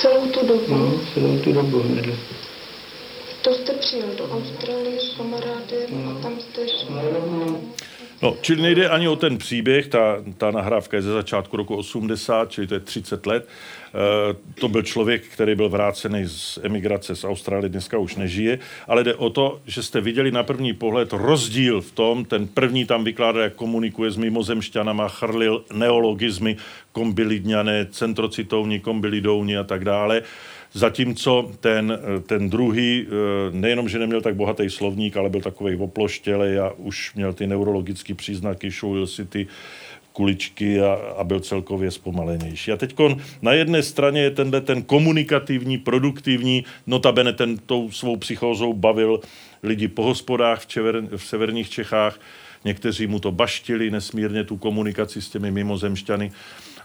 Celou 0.00 0.26
tu 0.26 0.46
dobu? 0.46 0.64
No, 0.68 1.00
celou 1.14 1.38
tu 1.38 1.52
dobu 1.52 1.80
hned. 1.82 2.04
To 3.42 3.54
jste 3.54 3.72
přijel 3.72 4.08
do 4.18 4.24
Austrálie 4.32 5.00
s 5.00 5.16
kamarády 5.16 5.76
no. 5.88 6.10
a 6.10 6.22
tam 6.22 6.40
jste 6.40 6.68
šel. 6.68 6.88
No, 6.90 7.36
No, 7.46 7.60
čili 8.40 8.62
nejde 8.62 8.88
ani 8.88 9.08
o 9.08 9.16
ten 9.16 9.38
příběh, 9.38 9.86
ta, 9.86 10.16
ta 10.38 10.50
nahrávka 10.50 10.96
je 10.96 11.02
ze 11.02 11.12
začátku 11.12 11.56
roku 11.56 11.76
80, 11.76 12.50
čili 12.50 12.66
to 12.66 12.74
je 12.74 12.80
30 12.80 13.26
let. 13.26 13.48
E, 13.48 14.60
to 14.60 14.68
byl 14.68 14.82
člověk, 14.82 15.22
který 15.22 15.54
byl 15.54 15.68
vrácený 15.68 16.24
z 16.26 16.58
emigrace 16.62 17.16
z 17.16 17.24
Austrálie, 17.24 17.68
dneska 17.68 17.98
už 17.98 18.16
nežije, 18.16 18.58
ale 18.88 19.04
jde 19.04 19.14
o 19.14 19.30
to, 19.30 19.60
že 19.66 19.82
jste 19.82 20.00
viděli 20.00 20.30
na 20.30 20.42
první 20.42 20.72
pohled 20.72 21.12
rozdíl 21.12 21.80
v 21.80 21.92
tom, 21.92 22.24
ten 22.24 22.48
první 22.48 22.84
tam 22.84 23.04
vykládá, 23.04 23.42
jak 23.42 23.54
komunikuje 23.54 24.10
s 24.10 24.16
mimozemšťanama, 24.16 25.08
chrlil 25.08 25.64
neologizmy, 25.72 26.56
kombilidňané, 26.92 27.86
centrocitovní, 27.90 28.80
kombilidovní 28.80 29.56
a 29.56 29.64
tak 29.64 29.84
dále. 29.84 30.22
Zatímco 30.76 31.52
ten, 31.60 31.98
ten 32.26 32.50
druhý 32.50 33.06
eh, 33.06 33.10
nejenom, 33.50 33.88
že 33.88 33.98
neměl 33.98 34.20
tak 34.20 34.36
bohatý 34.36 34.70
slovník, 34.70 35.16
ale 35.16 35.30
byl 35.30 35.40
takový 35.40 35.76
oploštělej 35.76 36.60
a 36.60 36.72
už 36.76 37.14
měl 37.14 37.32
ty 37.32 37.46
neurologické 37.46 38.14
příznaky, 38.14 38.70
šulil 38.70 39.06
si 39.06 39.24
ty 39.24 39.46
kuličky 40.12 40.80
a, 40.80 40.92
a 41.16 41.24
byl 41.24 41.40
celkově 41.40 41.90
zpomalenější. 41.90 42.72
A 42.72 42.76
teď 42.76 42.94
na 43.42 43.52
jedné 43.52 43.82
straně 43.82 44.20
je 44.20 44.30
tenhle 44.30 44.60
ten 44.60 44.82
komunikativní, 44.82 45.78
produktivní, 45.78 46.64
notabene 46.86 47.32
ten 47.32 47.58
tou 47.58 47.90
svou 47.90 48.16
psychózou 48.16 48.72
bavil 48.72 49.20
lidi 49.62 49.88
po 49.88 50.02
hospodách 50.02 50.60
v, 50.60 50.66
čever, 50.66 51.02
v 51.16 51.24
severních 51.24 51.70
Čechách, 51.70 52.20
někteří 52.64 53.06
mu 53.06 53.20
to 53.20 53.32
baštili 53.32 53.90
nesmírně, 53.90 54.44
tu 54.44 54.56
komunikaci 54.56 55.22
s 55.22 55.28
těmi 55.28 55.50
mimozemšťany 55.50 56.32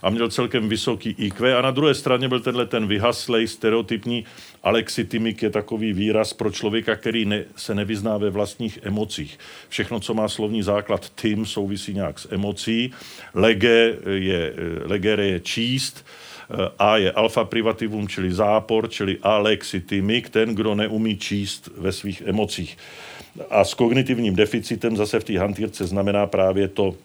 a 0.02 0.10
měl 0.10 0.30
celkem 0.30 0.70
vysoký 0.70 1.16
IQ. 1.18 1.58
A 1.58 1.62
na 1.62 1.72
druhé 1.72 1.94
straně 1.94 2.28
byl 2.28 2.40
tenhle 2.40 2.66
ten 2.66 2.88
vyhaslej, 2.88 3.48
stereotypní 3.48 4.26
alexitimik 4.64 5.44
je 5.44 5.50
takový 5.50 5.94
výraz 5.94 6.34
pro 6.34 6.52
člověka, 6.52 6.96
který 6.96 7.26
ne, 7.26 7.44
se 7.56 7.76
nevyzná 7.76 8.18
ve 8.18 8.30
vlastních 8.30 8.80
emocích. 8.84 9.40
Všechno, 9.70 10.00
co 10.00 10.14
má 10.14 10.28
slovní 10.28 10.64
základ 10.64 11.12
tím, 11.16 11.46
souvisí 11.46 11.94
nějak 11.94 12.20
s 12.20 12.32
emocí. 12.32 12.92
Lege 13.34 13.98
je, 14.06 14.54
legere 14.86 15.26
je 15.26 15.40
číst, 15.40 16.06
a 16.80 16.98
je 16.98 17.12
alfa 17.12 17.44
privativum, 17.44 18.08
čili 18.08 18.34
zápor, 18.34 18.90
čili 18.90 19.18
alexitimik, 19.24 20.30
ten, 20.30 20.56
kdo 20.56 20.76
neumí 20.76 21.18
číst 21.18 21.70
ve 21.78 21.92
svých 21.92 22.22
emocích. 22.26 22.78
A 23.50 23.64
s 23.64 23.74
kognitivním 23.74 24.36
deficitem 24.36 24.98
zase 24.98 25.20
v 25.20 25.24
té 25.24 25.40
hantýrce 25.40 25.88
znamená 25.88 26.28
právě 26.28 26.68
to 26.68 26.96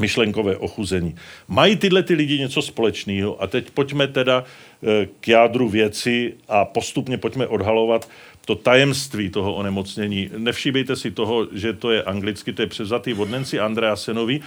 myšlenkové 0.00 0.56
ochuzení. 0.56 1.14
Mají 1.48 1.76
tyhle 1.76 2.02
ty 2.02 2.14
lidi 2.14 2.38
něco 2.38 2.62
společného 2.62 3.42
a 3.42 3.46
teď 3.46 3.70
pojďme 3.70 4.06
teda 4.06 4.44
eh, 4.44 5.08
k 5.20 5.28
jádru 5.28 5.68
věci 5.68 6.34
a 6.48 6.64
postupně 6.64 7.18
pojďme 7.18 7.46
odhalovat 7.46 8.08
to 8.46 8.54
tajemství 8.54 9.30
toho 9.30 9.54
onemocnění. 9.54 10.30
Nevšíbejte 10.36 10.96
si 10.96 11.10
toho, 11.10 11.46
že 11.52 11.72
to 11.72 11.90
je 11.90 12.02
anglicky, 12.02 12.52
to 12.52 12.62
je 12.62 12.66
převzatý 12.68 13.14
od 13.14 13.30
Nancy 13.30 13.60
Andreasenovi 13.60 14.40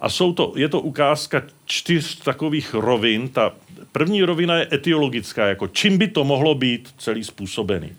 a 0.00 0.08
jsou 0.08 0.32
to, 0.32 0.52
je 0.56 0.68
to 0.68 0.80
ukázka 0.80 1.42
čtyř 1.64 2.18
takových 2.18 2.74
rovin. 2.74 3.28
Ta 3.28 3.52
první 3.92 4.22
rovina 4.22 4.56
je 4.56 4.68
etiologická, 4.72 5.46
jako 5.46 5.68
čím 5.68 5.98
by 5.98 6.08
to 6.08 6.24
mohlo 6.24 6.54
být 6.54 6.94
celý 6.98 7.24
způsobený. 7.24 7.92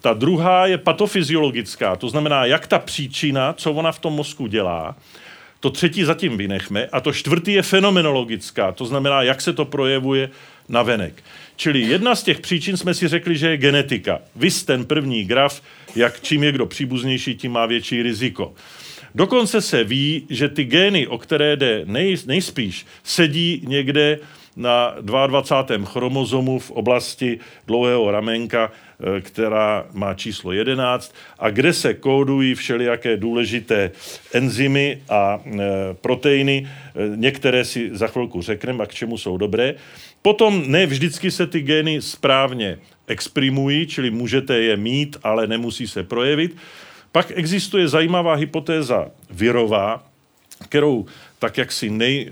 Ta 0.00 0.12
druhá 0.12 0.66
je 0.66 0.78
patofyziologická, 0.78 1.96
to 1.96 2.08
znamená, 2.08 2.44
jak 2.44 2.66
ta 2.66 2.78
příčina, 2.78 3.52
co 3.52 3.72
ona 3.72 3.92
v 3.92 3.98
tom 3.98 4.12
mozku 4.12 4.46
dělá, 4.46 4.96
to 5.62 5.70
třetí 5.70 6.04
zatím 6.04 6.36
vynechme. 6.36 6.86
A 6.92 7.00
to 7.00 7.12
čtvrtý 7.12 7.52
je 7.52 7.62
fenomenologická, 7.62 8.72
to 8.72 8.84
znamená, 8.84 9.22
jak 9.22 9.40
se 9.40 9.52
to 9.52 9.64
projevuje 9.64 10.30
na 10.68 10.82
venek. 10.82 11.22
Čili 11.56 11.80
jedna 11.80 12.14
z 12.14 12.22
těch 12.22 12.40
příčin 12.40 12.76
jsme 12.76 12.94
si 12.94 13.08
řekli, 13.08 13.36
že 13.36 13.48
je 13.50 13.56
genetika. 13.56 14.18
Vys 14.36 14.64
ten 14.64 14.84
první 14.84 15.24
graf, 15.24 15.62
jak 15.96 16.20
čím 16.20 16.42
je 16.44 16.52
kdo 16.52 16.66
příbuznější, 16.66 17.34
tím 17.34 17.52
má 17.52 17.66
větší 17.66 18.02
riziko. 18.02 18.54
Dokonce 19.14 19.60
se 19.60 19.84
ví, 19.84 20.26
že 20.30 20.48
ty 20.48 20.64
gény, 20.64 21.06
o 21.06 21.18
které 21.18 21.56
jde 21.56 21.82
nej, 21.84 22.16
nejspíš, 22.26 22.86
sedí 23.04 23.62
někde 23.66 24.18
na 24.56 24.94
22. 25.00 25.86
chromozomu 25.86 26.58
v 26.58 26.70
oblasti 26.70 27.38
dlouhého 27.66 28.10
ramenka, 28.10 28.72
která 29.20 29.86
má 29.92 30.14
číslo 30.14 30.52
11 30.52 31.14
a 31.38 31.50
kde 31.50 31.72
se 31.72 31.94
kódují 31.94 32.54
všelijaké 32.54 33.16
důležité 33.16 33.90
enzymy 34.32 35.02
a 35.08 35.40
eh, 35.46 35.60
proteiny. 36.00 36.68
Eh, 36.68 37.16
některé 37.16 37.64
si 37.64 37.90
za 37.92 38.06
chvilku 38.06 38.42
řekneme 38.42 38.84
a 38.84 38.86
k 38.86 38.94
čemu 38.94 39.18
jsou 39.18 39.36
dobré. 39.36 39.74
Potom 40.22 40.64
ne 40.66 40.86
vždycky 40.86 41.30
se 41.30 41.46
ty 41.46 41.60
gény 41.60 42.02
správně 42.02 42.78
exprimují, 43.06 43.86
čili 43.86 44.10
můžete 44.10 44.58
je 44.58 44.76
mít, 44.76 45.16
ale 45.22 45.46
nemusí 45.46 45.88
se 45.88 46.02
projevit. 46.02 46.56
Pak 47.12 47.32
existuje 47.34 47.88
zajímavá 47.88 48.34
hypotéza 48.34 49.08
virová, 49.30 50.06
kterou 50.68 51.06
tak 51.38 51.58
jak 51.58 51.72
si 51.72 51.90
nej, 51.90 52.30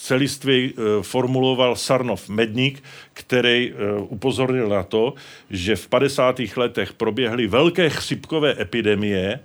celistvě 0.00 0.70
eh, 0.70 0.72
formuloval 1.02 1.76
Sarnov 1.76 2.28
Medník, 2.28 2.82
který 3.12 3.72
eh, 3.72 4.00
upozornil 4.08 4.68
na 4.68 4.82
to, 4.82 5.14
že 5.50 5.76
v 5.76 5.88
50. 5.88 6.40
letech 6.56 6.92
proběhly 6.92 7.46
velké 7.46 7.90
chřipkové 7.90 8.56
epidemie, 8.60 9.40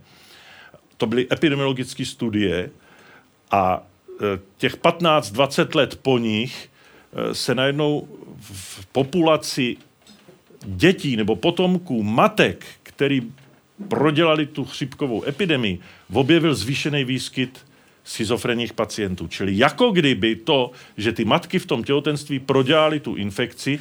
to 0.98 1.06
byly 1.06 1.28
epidemiologické 1.32 2.06
studie 2.06 2.70
a 3.52 3.84
eh, 3.84 4.40
těch 4.58 4.78
15-20 4.78 5.76
let 5.76 6.00
po 6.02 6.18
nich 6.18 6.70
se 7.32 7.56
najednou 7.56 8.08
v 8.40 8.86
populaci 8.86 9.78
dětí 10.66 11.16
nebo 11.16 11.36
potomků 11.36 12.04
matek, 12.04 12.66
který 12.84 13.22
prodělali 13.88 14.46
tu 14.46 14.66
chřipkovou 14.66 15.24
epidemii, 15.28 15.80
objevil 16.14 16.56
zvýšený 16.56 17.04
výskyt 17.04 17.65
schizofrenních 18.06 18.74
pacientů. 18.74 19.28
Čili 19.28 19.58
jako 19.58 19.92
kdyby 19.92 20.36
to, 20.36 20.72
že 20.98 21.12
ty 21.12 21.26
matky 21.26 21.60
v 21.60 21.66
tom 21.66 21.84
těhotenství 21.84 22.40
prodělali 22.40 23.00
tu 23.00 23.16
infekci, 23.16 23.80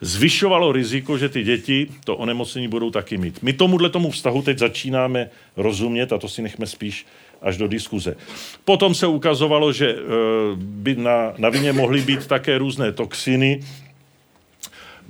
zvyšovalo 0.00 0.72
riziko, 0.72 1.18
že 1.18 1.28
ty 1.28 1.44
děti 1.44 1.88
to 2.04 2.16
onemocnění 2.16 2.68
budou 2.68 2.90
taky 2.90 3.18
mít. 3.18 3.42
My 3.42 3.52
tomuhle 3.52 3.90
tomu 3.90 4.10
vztahu 4.10 4.42
teď 4.42 4.58
začínáme 4.58 5.30
rozumět 5.56 6.12
a 6.12 6.18
to 6.18 6.28
si 6.28 6.42
nechme 6.42 6.66
spíš 6.66 7.06
až 7.42 7.56
do 7.56 7.68
diskuze. 7.68 8.16
Potom 8.64 8.94
se 8.94 9.06
ukazovalo, 9.06 9.72
že 9.72 9.90
eh, 9.90 9.96
by 10.56 10.96
na, 10.96 11.32
na 11.38 11.48
vině 11.48 11.72
mohly 11.72 12.00
být 12.00 12.26
také 12.26 12.58
různé 12.58 12.92
toxiny, 12.92 13.60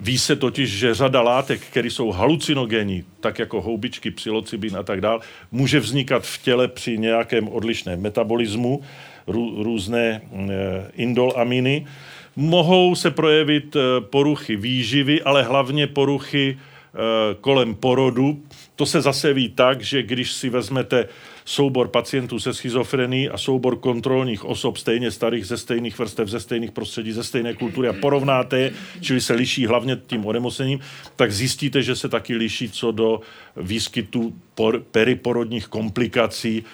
Ví 0.01 0.19
se 0.19 0.37
totiž, 0.37 0.71
že 0.71 0.95
řada 0.95 1.23
látek, 1.23 1.61
které 1.61 1.91
jsou 1.91 2.11
halucinogenní, 2.11 3.05
tak 3.21 3.39
jako 3.39 3.61
houbičky, 3.61 4.11
psilocybin 4.11 4.77
a 4.77 4.83
tak 4.83 5.01
dále, 5.01 5.21
může 5.53 5.81
vznikat 5.81 6.25
v 6.25 6.43
těle 6.43 6.69
při 6.69 6.99
nějakém 6.99 7.49
odlišném 7.49 8.01
metabolismu, 8.01 8.81
rů, 9.27 9.63
různé 9.63 10.09
e, 10.09 10.21
indolaminy. 10.97 11.87
Mohou 12.37 12.95
se 12.95 13.11
projevit 13.11 13.77
e, 13.77 14.01
poruchy 14.01 14.57
výživy, 14.57 15.23
ale 15.23 15.43
hlavně 15.43 15.87
poruchy 15.87 16.59
e, 16.59 17.35
kolem 17.35 17.75
porodu. 17.75 18.43
To 18.77 18.87
se 18.87 19.01
zase 19.01 19.33
ví 19.33 19.49
tak, 19.49 19.81
že 19.81 20.03
když 20.03 20.33
si 20.33 20.49
vezmete 20.49 21.09
soubor 21.51 21.89
pacientů 21.89 22.39
se 22.39 22.55
schizofrení 22.55 23.29
a 23.29 23.39
soubor 23.39 23.77
kontrolních 23.77 24.45
osob 24.45 24.77
stejně 24.77 25.11
starých 25.11 25.47
ze 25.47 25.59
stejných 25.59 25.99
vrstev, 25.99 26.29
ze 26.29 26.41
stejných 26.41 26.71
prostředí, 26.71 27.13
ze 27.13 27.25
stejné 27.25 27.55
kultury 27.55 27.89
a 27.89 27.93
porovnáte 27.93 28.59
je, 28.59 28.73
čili 29.01 29.21
se 29.21 29.35
liší 29.35 29.67
hlavně 29.67 29.97
tím 30.07 30.27
onemocněním, 30.27 30.81
tak 31.17 31.33
zjistíte, 31.33 31.83
že 31.83 31.97
se 31.97 32.09
taky 32.09 32.37
liší 32.37 32.71
co 32.71 32.93
do 32.93 33.21
výskytu 33.63 34.35
por, 34.55 34.81
periporodních 34.81 35.67
komplikací 35.67 36.65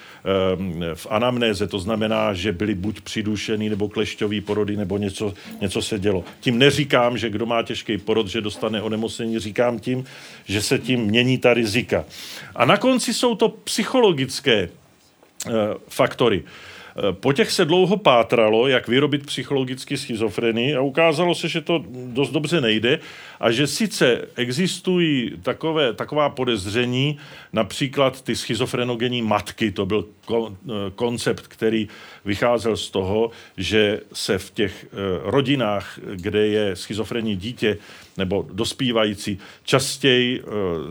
um, 0.56 0.84
v 0.94 1.06
anamnéze. 1.10 1.66
To 1.66 1.78
znamená, 1.78 2.34
že 2.34 2.52
byly 2.52 2.74
buď 2.74 3.00
přidušený 3.00 3.68
nebo 3.68 3.88
klešťový 3.88 4.40
porody, 4.40 4.76
nebo 4.76 4.98
něco, 4.98 5.34
něco 5.60 5.82
se 5.82 5.98
dělo. 5.98 6.24
Tím 6.40 6.58
neříkám, 6.58 7.18
že 7.18 7.30
kdo 7.30 7.46
má 7.46 7.62
těžký 7.62 7.98
porod, 7.98 8.28
že 8.28 8.40
dostane 8.40 8.82
onemocnění, 8.82 9.38
říkám 9.38 9.78
tím, 9.78 10.04
že 10.44 10.62
se 10.62 10.78
tím 10.78 11.00
mění 11.00 11.38
ta 11.38 11.54
rizika. 11.54 12.04
A 12.54 12.64
na 12.64 12.76
konci 12.76 13.14
jsou 13.14 13.34
to 13.34 13.48
psychologické 13.48 14.68
uh, 15.46 15.52
faktory. 15.88 16.44
Po 17.12 17.32
těch 17.32 17.50
se 17.50 17.64
dlouho 17.64 17.96
pátralo, 17.96 18.68
jak 18.68 18.88
vyrobit 18.88 19.26
psychologicky 19.26 19.96
schizofrenii 19.96 20.76
a 20.76 20.80
ukázalo 20.80 21.34
se, 21.34 21.48
že 21.48 21.60
to 21.60 21.84
dost 22.06 22.30
dobře 22.30 22.60
nejde 22.60 22.98
a 23.40 23.50
že 23.50 23.66
sice 23.66 24.28
existují 24.36 25.32
takové, 25.42 25.92
taková 25.92 26.28
podezření, 26.28 27.18
například 27.52 28.22
ty 28.22 28.36
schizofrenogenní 28.36 29.22
matky, 29.22 29.72
to 29.72 29.86
byl 29.86 30.04
koncept, 30.94 31.46
který 31.46 31.88
vycházel 32.24 32.76
z 32.76 32.90
toho, 32.90 33.30
že 33.56 34.00
se 34.12 34.38
v 34.38 34.50
těch 34.50 34.86
eh, 34.86 34.96
rodinách, 35.22 35.98
kde 36.14 36.46
je 36.46 36.76
schizofrenní 36.76 37.36
dítě 37.36 37.78
nebo 38.16 38.46
dospívající, 38.52 39.38
častěji 39.64 40.40
eh, 40.40 40.44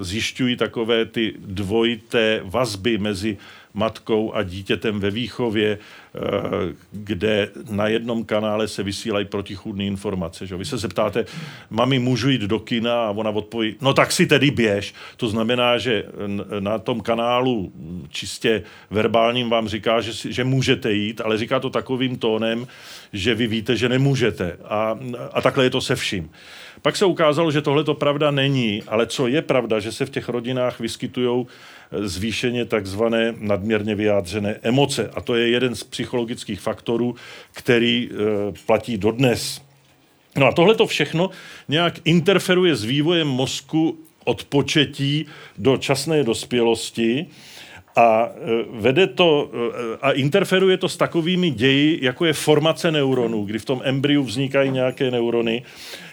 zjišťují 0.04 0.56
takové 0.56 1.06
ty 1.06 1.34
dvojité 1.38 2.42
vazby 2.44 2.98
mezi 2.98 3.38
matkou 3.76 4.34
a 4.34 4.44
dítětem 4.44 5.00
ve 5.00 5.12
výchově, 5.12 5.78
eh, 5.78 6.20
kde 6.92 7.50
na 7.70 7.88
jednom 7.88 8.26
kanále 8.26 8.68
se 8.68 8.84
vysílají 8.84 9.26
protichůdné 9.26 9.86
informace. 9.86 10.48
Že? 10.48 10.56
Vy 10.58 10.66
se 10.66 10.78
zeptáte, 10.78 11.26
mami, 11.70 12.00
můžu 12.00 12.30
jít 12.30 12.42
do 12.42 12.60
kina? 12.60 13.06
A 13.06 13.12
ona 13.12 13.30
odpoví, 13.30 13.76
no 13.82 13.94
tak 13.94 14.12
si 14.12 14.26
tedy 14.26 14.52
běž. 14.52 14.94
To 15.18 15.28
znamená, 15.28 15.78
že 15.78 16.04
na 16.60 16.80
tom 16.80 17.02
kanálu 17.02 17.72
čistě 18.10 18.64
verbálním 18.90 19.50
vám 19.50 19.68
říká, 19.68 20.02
že, 20.02 20.32
že 20.32 20.44
můžete 20.44 20.94
jít, 20.94 21.22
ale 21.22 21.38
říká 21.38 21.60
to 21.60 21.70
takovým 21.70 22.18
tónem, 22.18 22.68
že 23.14 23.36
vy 23.36 23.48
víte, 23.48 23.76
že 23.76 23.90
nemůžete. 23.90 24.58
A, 24.66 25.00
a 25.34 25.42
takhle 25.42 25.64
je 25.64 25.70
to 25.70 25.82
se 25.82 25.96
vším. 25.96 26.30
Pak 26.82 26.96
se 26.96 27.06
ukázalo, 27.06 27.52
že 27.52 27.62
tohle 27.62 27.84
to 27.84 27.94
pravda 27.94 28.32
není, 28.32 28.84
ale 28.88 29.08
co 29.08 29.28
je 29.28 29.42
pravda, 29.42 29.80
že 29.80 29.92
se 29.92 30.06
v 30.06 30.10
těch 30.10 30.30
rodinách 30.30 30.80
vyskytují 30.80 31.46
zvýšeně 32.00 32.66
takzvané 32.66 33.34
nadměrně 33.38 33.96
vyjádřené 33.96 34.60
emoce. 34.62 35.10
A 35.14 35.22
to 35.22 35.36
je 35.36 35.50
jeden 35.50 35.76
z 35.76 35.84
psychologických 35.84 36.60
faktorů, 36.60 37.16
který 37.52 38.10
e, 38.10 38.16
platí 38.66 38.98
dodnes. 38.98 39.62
No 40.38 40.48
a 40.48 40.52
tohle 40.52 40.76
to 40.76 40.88
všechno 40.88 41.30
nějak 41.68 42.00
interferuje 42.04 42.76
s 42.76 42.84
vývojem 42.84 43.28
mozku 43.28 44.00
od 44.24 44.44
početí 44.44 45.26
do 45.58 45.78
časné 45.78 46.24
dospělosti 46.24 47.26
a 47.96 48.30
e, 48.30 48.32
vede 48.70 49.08
to 49.08 49.52
e, 49.54 49.98
a 50.02 50.12
interferuje 50.12 50.78
to 50.78 50.90
s 50.90 50.98
takovými 50.98 51.50
ději, 51.52 52.00
jako 52.02 52.26
je 52.26 52.34
formace 52.34 52.92
neuronů, 52.92 53.44
kdy 53.44 53.60
v 53.60 53.66
tom 53.66 53.82
embryu 53.84 54.24
vznikají 54.24 54.72
nějaké 54.72 55.12
neurony 55.12 55.64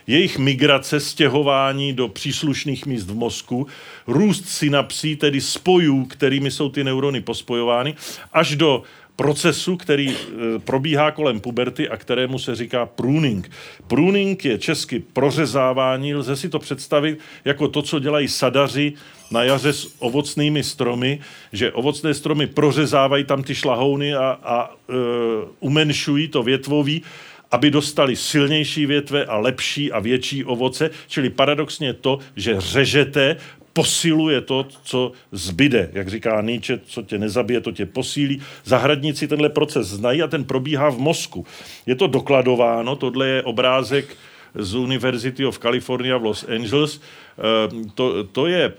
jejich 0.07 0.39
migrace, 0.39 1.01
stěhování 1.01 1.93
do 1.93 2.09
příslušných 2.09 2.87
míst 2.87 3.11
v 3.11 3.15
mozku, 3.15 3.67
růst 4.07 4.49
synapsí, 4.49 5.17
tedy 5.17 5.41
spojů, 5.41 6.05
kterými 6.05 6.51
jsou 6.51 6.69
ty 6.69 6.85
neurony 6.85 7.21
pospojovány, 7.21 7.95
až 8.33 8.57
do 8.57 8.83
procesu, 9.17 9.77
který 9.77 10.11
e, 10.11 10.17
probíhá 10.59 11.11
kolem 11.11 11.41
puberty 11.41 11.89
a 11.89 11.97
kterému 11.97 12.39
se 12.39 12.55
říká 12.55 12.87
pruning. 12.87 13.51
Pruning 13.87 14.45
je 14.45 14.59
česky 14.59 14.99
prořezávání, 14.99 16.15
lze 16.15 16.37
si 16.37 16.49
to 16.49 16.59
představit 16.59 17.19
jako 17.45 17.69
to, 17.69 17.83
co 17.83 17.99
dělají 17.99 18.29
sadaři 18.29 18.93
na 19.31 19.45
jaře 19.45 19.73
s 19.73 19.95
ovocnými 19.99 20.65
stromy, 20.65 21.21
že 21.53 21.73
ovocné 21.73 22.15
stromy 22.15 22.47
prořezávají 22.47 23.25
tam 23.25 23.43
ty 23.43 23.55
šlahouny 23.55 24.15
a, 24.15 24.39
a 24.43 24.71
e, 24.71 24.95
umenšují 25.61 26.29
to 26.29 26.43
větvoví 26.43 27.03
aby 27.53 27.71
dostali 27.71 28.17
silnější 28.17 28.87
větve 28.87 29.25
a 29.25 29.39
lepší 29.39 29.93
a 29.93 30.01
větší 30.01 30.45
ovoce, 30.45 30.91
čili 31.09 31.31
paradoxně 31.31 31.93
to, 31.93 32.19
že 32.37 32.61
řežete, 32.61 33.37
posiluje 33.73 34.41
to, 34.41 34.67
co 34.83 35.13
zbyde. 35.33 35.91
Jak 35.93 36.09
říká 36.09 36.41
Nietzsche, 36.41 36.81
co 36.87 37.03
tě 37.03 37.19
nezabije, 37.19 37.61
to 37.61 37.73
tě 37.73 37.87
posílí. 37.87 38.43
Zahradníci 38.65 39.29
tenhle 39.29 39.49
proces 39.49 39.87
znají 39.87 40.23
a 40.23 40.27
ten 40.27 40.45
probíhá 40.45 40.91
v 40.91 40.99
mozku. 40.99 41.47
Je 41.87 41.95
to 41.95 42.07
dokladováno, 42.07 42.97
tohle 42.97 43.29
je 43.29 43.43
obrázek 43.43 44.17
z 44.55 44.75
University 44.75 45.47
of 45.47 45.59
California 45.59 46.17
v 46.17 46.25
Los 46.25 46.45
Angeles. 46.45 47.01
Eh, 47.01 47.91
to, 47.95 48.25
to 48.25 48.47
je 48.47 48.73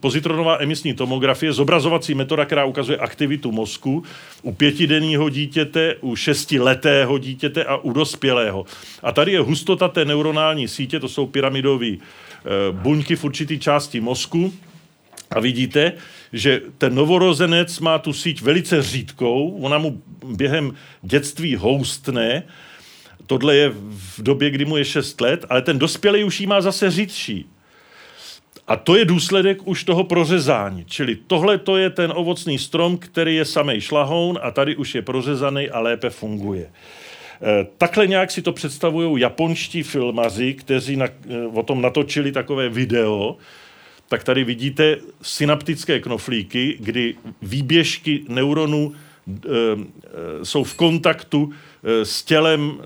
pozitronová 0.00 0.56
emisní 0.60 0.94
tomografie, 0.94 1.52
zobrazovací 1.52 2.14
metoda, 2.14 2.44
která 2.44 2.64
ukazuje 2.64 2.98
aktivitu 2.98 3.52
mozku 3.52 4.04
u 4.42 4.52
pětidenního 4.52 5.28
dítěte, 5.28 5.94
u 6.00 6.16
šestiletého 6.16 7.18
dítěte 7.18 7.64
a 7.64 7.76
u 7.76 7.92
dospělého. 7.92 8.66
A 9.02 9.12
tady 9.12 9.32
je 9.32 9.40
hustota 9.40 9.88
té 9.88 10.04
neuronální 10.04 10.68
sítě, 10.68 11.00
to 11.00 11.08
jsou 11.08 11.26
pyramidové 11.26 11.86
eh, 11.86 11.98
buňky 12.72 13.16
v 13.16 13.24
určitý 13.24 13.58
části 13.58 14.00
mozku. 14.00 14.52
A 15.30 15.40
vidíte, 15.40 15.92
že 16.32 16.60
ten 16.78 16.94
novorozenec 16.94 17.80
má 17.80 17.98
tu 17.98 18.12
síť 18.12 18.42
velice 18.42 18.82
řídkou, 18.82 19.50
ona 19.60 19.78
mu 19.78 20.02
během 20.24 20.74
dětství 21.02 21.56
houstne, 21.56 22.42
tohle 23.28 23.56
je 23.56 23.68
v 23.88 24.22
době, 24.22 24.50
kdy 24.50 24.64
mu 24.64 24.76
je 24.76 24.84
6 24.84 25.20
let, 25.20 25.44
ale 25.48 25.62
ten 25.62 25.78
dospělý 25.78 26.24
už 26.24 26.40
jí 26.40 26.46
má 26.46 26.60
zase 26.60 26.90
řídší. 26.90 27.46
A 28.66 28.76
to 28.76 28.96
je 28.96 29.04
důsledek 29.04 29.58
už 29.64 29.84
toho 29.84 30.04
prořezání. 30.04 30.84
Čili 30.84 31.16
tohle 31.26 31.58
to 31.58 31.76
je 31.76 31.90
ten 31.90 32.12
ovocný 32.14 32.58
strom, 32.58 32.98
který 32.98 33.36
je 33.36 33.44
samej 33.44 33.80
šlahoun 33.80 34.38
a 34.42 34.50
tady 34.50 34.76
už 34.76 34.94
je 34.94 35.02
prořezaný 35.02 35.70
a 35.70 35.80
lépe 35.80 36.10
funguje. 36.10 36.64
E, 36.64 36.70
takhle 37.78 38.06
nějak 38.06 38.30
si 38.30 38.42
to 38.42 38.52
představují 38.52 39.20
japonští 39.20 39.82
filmaři, 39.82 40.54
kteří 40.54 40.96
na, 40.96 41.06
e, 41.06 41.46
o 41.52 41.62
tom 41.62 41.82
natočili 41.82 42.32
takové 42.32 42.68
video. 42.68 43.36
Tak 44.08 44.24
tady 44.24 44.44
vidíte 44.44 44.96
synaptické 45.22 46.00
knoflíky, 46.00 46.76
kdy 46.80 47.14
výběžky 47.42 48.24
neuronů 48.28 48.92
e, 48.92 49.40
jsou 50.44 50.64
v 50.64 50.74
kontaktu 50.74 51.52
s 52.02 52.22
tělem 52.22 52.78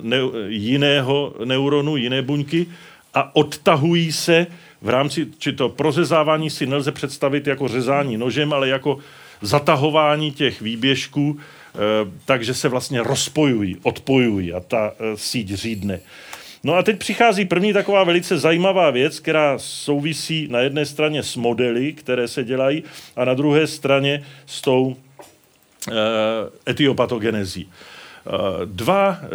jiného 0.48 1.34
neuronu, 1.44 1.96
jiné 1.96 2.22
buňky 2.22 2.66
a 3.14 3.36
odtahují 3.36 4.12
se 4.12 4.46
v 4.82 4.88
rámci, 4.88 5.26
či 5.38 5.52
to 5.52 5.68
prozezávání 5.68 6.50
si 6.50 6.66
nelze 6.66 6.92
představit 6.92 7.46
jako 7.46 7.68
řezání 7.68 8.16
nožem, 8.16 8.52
ale 8.52 8.68
jako 8.68 8.98
zatahování 9.40 10.32
těch 10.32 10.60
výběžků, 10.60 11.38
eh, 11.38 11.78
takže 12.24 12.54
se 12.54 12.68
vlastně 12.68 13.02
rozpojují, 13.02 13.76
odpojují 13.82 14.52
a 14.52 14.60
ta 14.60 14.92
eh, 14.98 15.16
síť 15.16 15.54
řídne. 15.54 16.00
No 16.64 16.74
a 16.74 16.82
teď 16.82 16.98
přichází 16.98 17.44
první 17.44 17.72
taková 17.72 18.04
velice 18.04 18.38
zajímavá 18.38 18.90
věc, 18.90 19.20
která 19.20 19.58
souvisí 19.58 20.48
na 20.50 20.60
jedné 20.60 20.86
straně 20.86 21.22
s 21.22 21.36
modely, 21.36 21.92
které 21.92 22.28
se 22.28 22.44
dělají, 22.44 22.82
a 23.16 23.24
na 23.24 23.34
druhé 23.34 23.66
straně 23.66 24.24
s 24.46 24.60
tou 24.60 24.96
e, 25.90 26.70
etiopatogenezí. 26.70 27.68
Dva 28.64 29.18
e, 29.22 29.26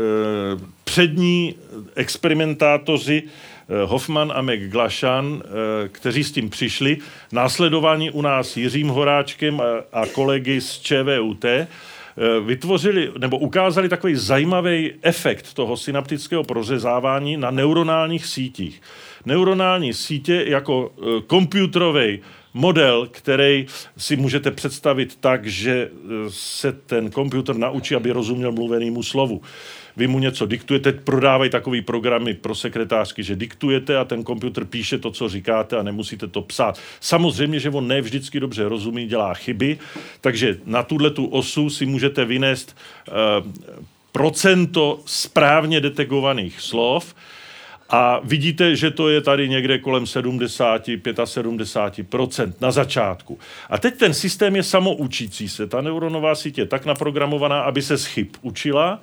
přední 0.83 1.55
experimentátoři 1.95 3.23
Eh, 3.69 3.85
Hoffman 3.85 4.31
a 4.35 4.41
McGlashan, 4.41 5.43
eh, 5.45 5.87
kteří 5.87 6.23
s 6.23 6.31
tím 6.31 6.49
přišli, 6.49 6.97
následování 7.31 8.11
u 8.11 8.21
nás 8.21 8.57
Jiřím 8.57 8.87
Horáčkem 8.87 9.61
a 9.93 10.05
kolegy 10.05 10.61
z 10.61 10.79
ČVUT, 10.79 11.45
eh, 11.45 11.67
vytvořili 12.45 13.11
nebo 13.17 13.37
ukázali 13.37 13.89
takový 13.89 14.15
zajímavý 14.15 14.93
efekt 15.01 15.53
toho 15.53 15.77
synaptického 15.77 16.43
prořezávání 16.43 17.37
na 17.37 17.51
neuronálních 17.51 18.25
sítích. 18.25 18.81
Neuronální 19.25 19.93
sítě 19.93 20.45
jako 20.47 20.91
komputerový 21.27 22.19
model, 22.57 23.07
který 23.11 23.65
si 23.97 24.15
můžete 24.15 24.51
představit 24.51 25.17
tak, 25.19 25.45
že 25.45 25.89
se 26.29 26.71
ten 26.71 27.11
počítač 27.11 27.57
naučí, 27.57 27.95
aby 27.95 28.11
rozuměl 28.11 28.51
mluvenému 28.51 29.03
slovu 29.03 29.41
vy 29.97 30.07
mu 30.07 30.19
něco 30.19 30.45
diktujete, 30.45 30.91
prodávají 30.91 31.49
takový 31.49 31.81
programy 31.81 32.33
pro 32.33 32.55
sekretářky, 32.55 33.23
že 33.23 33.35
diktujete 33.35 33.97
a 33.97 34.05
ten 34.05 34.23
počítač 34.23 34.67
píše 34.69 34.97
to, 34.97 35.11
co 35.11 35.29
říkáte 35.29 35.77
a 35.77 35.83
nemusíte 35.83 36.27
to 36.27 36.41
psát. 36.41 36.79
Samozřejmě, 36.99 37.59
že 37.59 37.69
on 37.69 37.87
ne 37.87 38.01
vždycky 38.01 38.39
dobře 38.39 38.69
rozumí, 38.69 39.07
dělá 39.07 39.33
chyby, 39.33 39.77
takže 40.21 40.57
na 40.65 40.83
tuhle 40.83 41.09
tu 41.09 41.25
osu 41.25 41.69
si 41.69 41.85
můžete 41.85 42.25
vynést 42.25 42.77
uh, 43.07 43.51
procento 44.11 44.99
správně 45.05 45.81
detegovaných 45.81 46.61
slov, 46.61 47.15
a 47.89 48.19
vidíte, 48.23 48.75
že 48.75 48.91
to 48.91 49.09
je 49.09 49.21
tady 49.21 49.49
někde 49.49 49.77
kolem 49.77 50.05
70, 50.05 50.87
75% 50.87 52.53
na 52.61 52.71
začátku. 52.71 53.39
A 53.69 53.77
teď 53.77 53.97
ten 53.97 54.13
systém 54.13 54.55
je 54.55 54.63
samoučící 54.63 55.49
se. 55.49 55.67
Ta 55.67 55.81
neuronová 55.81 56.35
síť 56.35 56.57
je 56.57 56.65
tak 56.65 56.85
naprogramovaná, 56.85 57.61
aby 57.61 57.81
se 57.81 57.97
z 57.97 58.05
chyb 58.05 58.27
učila 58.41 59.01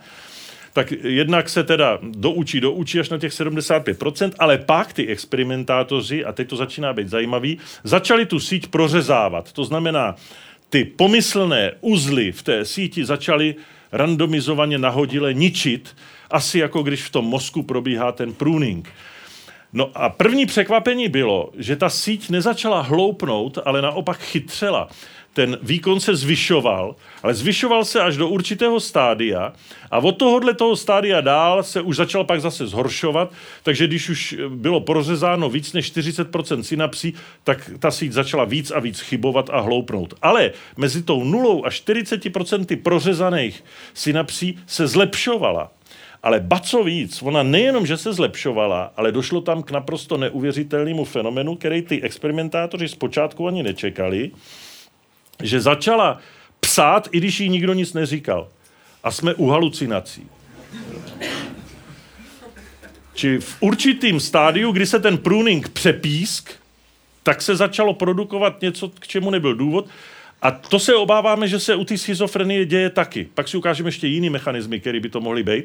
tak 0.75 0.93
jednak 0.93 1.49
se 1.49 1.65
teda 1.65 1.99
doučí, 2.03 2.61
doučí 2.61 3.01
až 3.01 3.09
na 3.09 3.19
těch 3.19 3.33
75%, 3.33 4.33
ale 4.39 4.59
pak 4.59 4.93
ty 4.93 5.07
experimentátoři, 5.07 6.25
a 6.25 6.33
teď 6.33 6.49
to 6.49 6.57
začíná 6.57 6.93
být 6.93 7.09
zajímavý, 7.09 7.59
začali 7.85 8.27
tu 8.27 8.41
síť 8.41 8.67
prořezávat. 8.67 9.53
To 9.53 9.65
znamená, 9.65 10.17
ty 10.71 10.85
pomyslné 10.85 11.73
uzly 11.81 12.33
v 12.33 12.43
té 12.43 12.65
síti 12.65 13.05
začaly 13.05 13.55
randomizovaně 13.93 14.79
nahodile 14.79 15.35
ničit, 15.35 15.97
asi 16.35 16.59
jako 16.59 16.83
když 16.83 17.03
v 17.03 17.11
tom 17.11 17.25
mozku 17.25 17.63
probíhá 17.63 18.13
ten 18.13 18.33
pruning. 18.33 18.89
No 19.73 19.91
a 19.95 20.09
první 20.09 20.47
překvapení 20.47 21.09
bylo, 21.09 21.51
že 21.59 21.77
ta 21.77 21.89
síť 21.89 22.31
nezačala 22.31 22.81
hloupnout, 22.81 23.59
ale 23.65 23.83
naopak 23.83 24.19
chytřela 24.19 24.89
ten 25.35 25.59
výkon 25.63 26.01
se 26.01 26.17
zvyšoval, 26.17 26.97
ale 27.23 27.35
zvyšoval 27.35 27.85
se 27.85 28.01
až 28.01 28.17
do 28.17 28.29
určitého 28.29 28.81
stádia 28.81 29.53
a 29.91 29.99
od 29.99 30.13
tohohle 30.13 30.55
toho 30.55 30.77
stádia 30.77 31.21
dál 31.21 31.63
se 31.63 31.81
už 31.81 31.97
začal 31.97 32.25
pak 32.25 32.41
zase 32.41 32.67
zhoršovat, 32.67 33.33
takže 33.63 33.87
když 33.87 34.09
už 34.09 34.37
bylo 34.49 34.81
prořezáno 34.81 35.51
víc 35.51 35.73
než 35.73 35.93
40% 35.93 36.61
synapsí, 36.61 37.15
tak 37.45 37.71
ta 37.79 37.91
síť 37.91 38.13
začala 38.13 38.45
víc 38.45 38.71
a 38.71 38.81
víc 38.81 39.01
chybovat 39.01 39.51
a 39.51 39.61
hloupnout. 39.61 40.15
Ale 40.23 40.51
mezi 40.77 41.03
tou 41.03 41.25
nulou 41.25 41.65
a 41.65 41.69
40% 41.69 42.83
prořezaných 42.83 43.65
synapsí 43.95 44.59
se 44.67 44.87
zlepšovala. 44.87 45.71
Ale 46.25 46.41
ba 46.41 46.59
co 46.59 46.85
víc, 46.85 47.23
ona 47.23 47.43
nejenom, 47.43 47.87
že 47.87 47.97
se 47.97 48.13
zlepšovala, 48.13 48.93
ale 48.97 49.13
došlo 49.13 49.41
tam 49.41 49.63
k 49.63 49.71
naprosto 49.71 50.17
neuvěřitelnému 50.17 51.05
fenomenu, 51.05 51.57
který 51.57 51.83
ty 51.83 52.03
experimentátoři 52.03 52.89
zpočátku 52.89 53.49
ani 53.49 53.63
nečekali, 53.63 54.31
že 55.43 55.61
začala 55.61 56.19
psát, 56.61 57.09
i 57.13 57.19
když 57.19 57.41
jí 57.41 57.49
nikdo 57.49 57.73
nic 57.73 57.93
neříkal. 57.93 58.49
A 59.03 59.11
jsme 59.11 59.35
u 59.35 59.49
halucinací. 59.49 60.27
Či 63.15 63.39
v 63.39 63.57
určitým 63.61 64.21
stádiu, 64.21 64.73
kdy 64.73 64.87
se 64.87 65.01
ten 65.01 65.19
pruning 65.19 65.69
přepísk, 65.69 66.53
tak 67.23 67.43
se 67.43 67.57
začalo 67.57 67.95
produkovat 67.95 68.63
něco, 68.63 68.89
k 68.89 69.07
čemu 69.07 69.31
nebyl 69.31 69.55
důvod. 69.55 69.87
A 70.45 70.51
to 70.51 70.79
se 70.79 70.95
obáváme, 70.95 71.49
že 71.49 71.61
se 71.61 71.75
u 71.75 71.85
té 71.85 71.99
schizofrenie 71.99 72.67
děje 72.67 72.91
taky. 72.91 73.29
Pak 73.35 73.49
si 73.49 73.57
ukážeme 73.57 73.89
ještě 73.89 74.07
jiný 74.07 74.31
mechanismy, 74.31 74.81
které 74.81 75.01
by 75.01 75.09
to 75.09 75.21
mohly 75.21 75.43
být. 75.43 75.65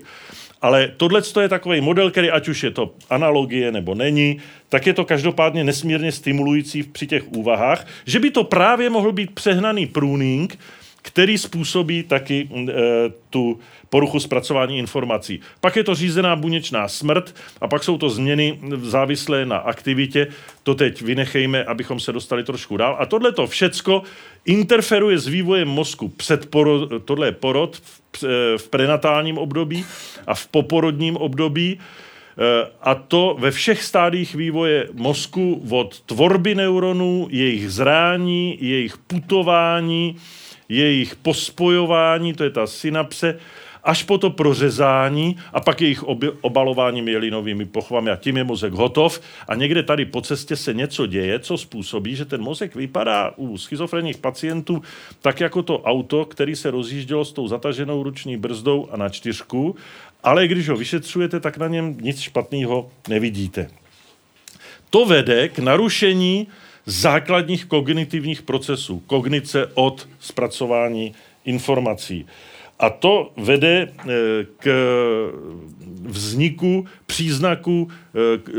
Ale 0.62 0.92
tohle 0.98 1.22
je 1.42 1.50
takový 1.50 1.82
model, 1.82 2.12
který 2.12 2.32
ať 2.32 2.48
už 2.48 2.64
je 2.64 2.72
to 2.72 2.94
analogie 3.10 3.72
nebo 3.72 3.96
není, 3.96 4.38
tak 4.70 4.88
je 4.88 4.94
to 4.94 5.06
každopádně 5.06 5.64
nesmírně 5.64 6.12
stimulující 6.12 6.84
při 6.84 7.08
těch 7.08 7.32
úvahách, 7.32 7.88
že 8.06 8.20
by 8.20 8.32
to 8.32 8.44
právě 8.44 8.90
mohl 8.90 9.12
být 9.12 9.32
přehnaný 9.32 9.86
pruning, 9.86 10.60
který 11.02 11.38
způsobí 11.38 12.04
taky 12.04 12.50
e, 12.54 12.74
tu 13.30 13.60
poruchu 13.90 14.20
zpracování 14.20 14.78
informací. 14.78 15.40
Pak 15.62 15.76
je 15.76 15.84
to 15.84 15.96
řízená 15.96 16.36
buněčná 16.36 16.88
smrt 16.88 17.36
a 17.62 17.68
pak 17.68 17.84
jsou 17.84 17.98
to 17.98 18.10
změny 18.10 18.60
závislé 18.82 19.46
na 19.46 19.58
aktivitě. 19.58 20.28
To 20.64 20.76
teď 20.76 21.02
vynechejme, 21.02 21.64
abychom 21.64 22.00
se 22.00 22.12
dostali 22.12 22.44
trošku 22.44 22.78
dál. 22.78 22.98
A 23.00 23.06
tohle 23.06 23.32
to 23.32 23.48
všecko 23.48 24.04
interferuje 24.46 25.18
s 25.18 25.28
vývojem 25.28 25.68
mozku 25.68 26.08
před 26.08 26.50
porod, 26.50 26.90
tohle 27.06 27.28
je 27.28 27.32
porod 27.32 27.82
v, 28.18 28.24
v 28.58 28.70
prenatálním 28.70 29.38
období 29.38 29.86
a 30.28 30.34
v 30.36 30.48
poporodním 30.48 31.18
období 31.18 31.80
e, 31.80 32.70
a 32.82 32.96
to 32.96 33.36
ve 33.40 33.52
všech 33.52 33.84
stádiích 33.84 34.36
vývoje 34.36 34.88
mozku 34.94 35.66
od 35.70 36.00
tvorby 36.02 36.56
neuronů, 36.56 37.28
jejich 37.32 37.72
zrání, 37.72 38.58
jejich 38.62 38.98
putování, 38.98 40.16
jejich 40.70 41.16
pospojování, 41.16 42.34
to 42.34 42.44
je 42.44 42.50
ta 42.50 42.68
synapse, 42.68 43.40
až 43.84 44.04
po 44.04 44.18
to 44.18 44.30
prořezání 44.30 45.38
a 45.54 45.60
pak 45.60 45.82
jejich 45.82 46.04
obalování 46.42 47.02
mělinovými 47.02 47.66
pochvami 47.66 48.12
a 48.12 48.16
tím 48.16 48.38
je 48.38 48.44
mozek 48.44 48.74
hotov 48.74 49.22
a 49.48 49.56
někde 49.56 49.84
tady 49.84 50.06
po 50.06 50.22
cestě 50.22 50.56
se 50.56 50.74
něco 50.74 51.06
děje, 51.06 51.40
co 51.40 51.58
způsobí, 51.58 52.16
že 52.16 52.26
ten 52.26 52.42
mozek 52.42 52.76
vypadá 52.76 53.34
u 53.36 53.58
schizofrenních 53.58 54.18
pacientů 54.18 54.82
tak 55.22 55.40
jako 55.40 55.64
to 55.64 55.82
auto, 55.82 56.26
který 56.26 56.56
se 56.56 56.72
rozjíždělo 56.72 57.26
s 57.26 57.34
tou 57.34 57.48
zataženou 57.48 58.04
ruční 58.04 58.38
brzdou 58.38 58.88
a 58.92 58.98
na 58.98 59.10
čtyřku, 59.10 59.76
ale 60.24 60.48
když 60.48 60.70
ho 60.70 60.78
vyšetřujete, 60.78 61.40
tak 61.40 61.58
na 61.58 61.68
něm 61.68 61.98
nic 62.02 62.20
špatného 62.22 62.92
nevidíte. 63.10 63.70
To 64.90 65.06
vede 65.06 65.50
k 65.50 65.60
narušení 65.60 66.48
základních 66.90 67.66
kognitivních 67.66 68.42
procesů, 68.42 69.04
kognice 69.08 69.72
od 69.74 70.10
zpracování 70.20 71.14
informací. 71.46 72.26
A 72.80 72.90
to 72.90 73.32
vede 73.38 73.88
eh, 73.88 74.06
k 74.58 74.68
vzniku 76.04 76.86
příznaků, 77.10 77.90
eh, 77.90 78.20
eh, 78.38 78.52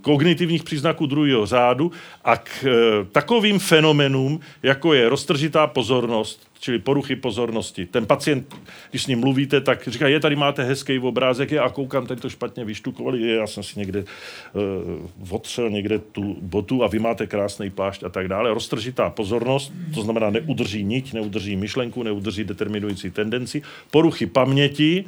kognitivních 0.00 0.62
příznaků 0.62 1.06
druhého 1.06 1.46
řádu 1.46 1.92
a 2.24 2.36
k 2.36 2.64
takovým 3.12 3.58
fenomenům, 3.58 4.40
jako 4.62 4.94
je 4.94 5.08
roztržitá 5.08 5.66
pozornost, 5.66 6.48
čili 6.60 6.78
poruchy 6.78 7.16
pozornosti. 7.16 7.86
Ten 7.86 8.06
pacient, 8.06 8.54
když 8.90 9.02
s 9.02 9.06
ním 9.06 9.20
mluvíte, 9.20 9.60
tak 9.60 9.88
říká, 9.88 10.08
je 10.08 10.20
tady 10.20 10.36
máte 10.36 10.62
hezký 10.62 10.98
obrázek, 10.98 11.52
je 11.52 11.60
a 11.60 11.68
koukám, 11.68 12.06
tady 12.06 12.20
to 12.20 12.30
špatně 12.30 12.64
vyštukovali, 12.64 13.34
já 13.34 13.46
jsem 13.46 13.62
si 13.62 13.78
někde 13.78 14.04
uh, 14.04 15.34
otřel 15.34 15.70
někde 15.70 15.98
tu 15.98 16.36
botu 16.42 16.84
a 16.84 16.86
vy 16.86 16.98
máte 16.98 17.26
krásný 17.26 17.70
plášť 17.70 18.04
a 18.04 18.08
tak 18.08 18.28
dále. 18.28 18.54
Roztržitá 18.54 19.10
pozornost, 19.10 19.72
to 19.94 20.02
znamená 20.02 20.30
neudrží 20.30 20.84
niť, 20.84 21.12
neudrží 21.12 21.56
myšlenku, 21.56 22.02
neudrží 22.02 22.44
determinující 22.44 23.10
tendenci. 23.10 23.62
Poruchy 23.90 24.26
paměti, 24.26 25.04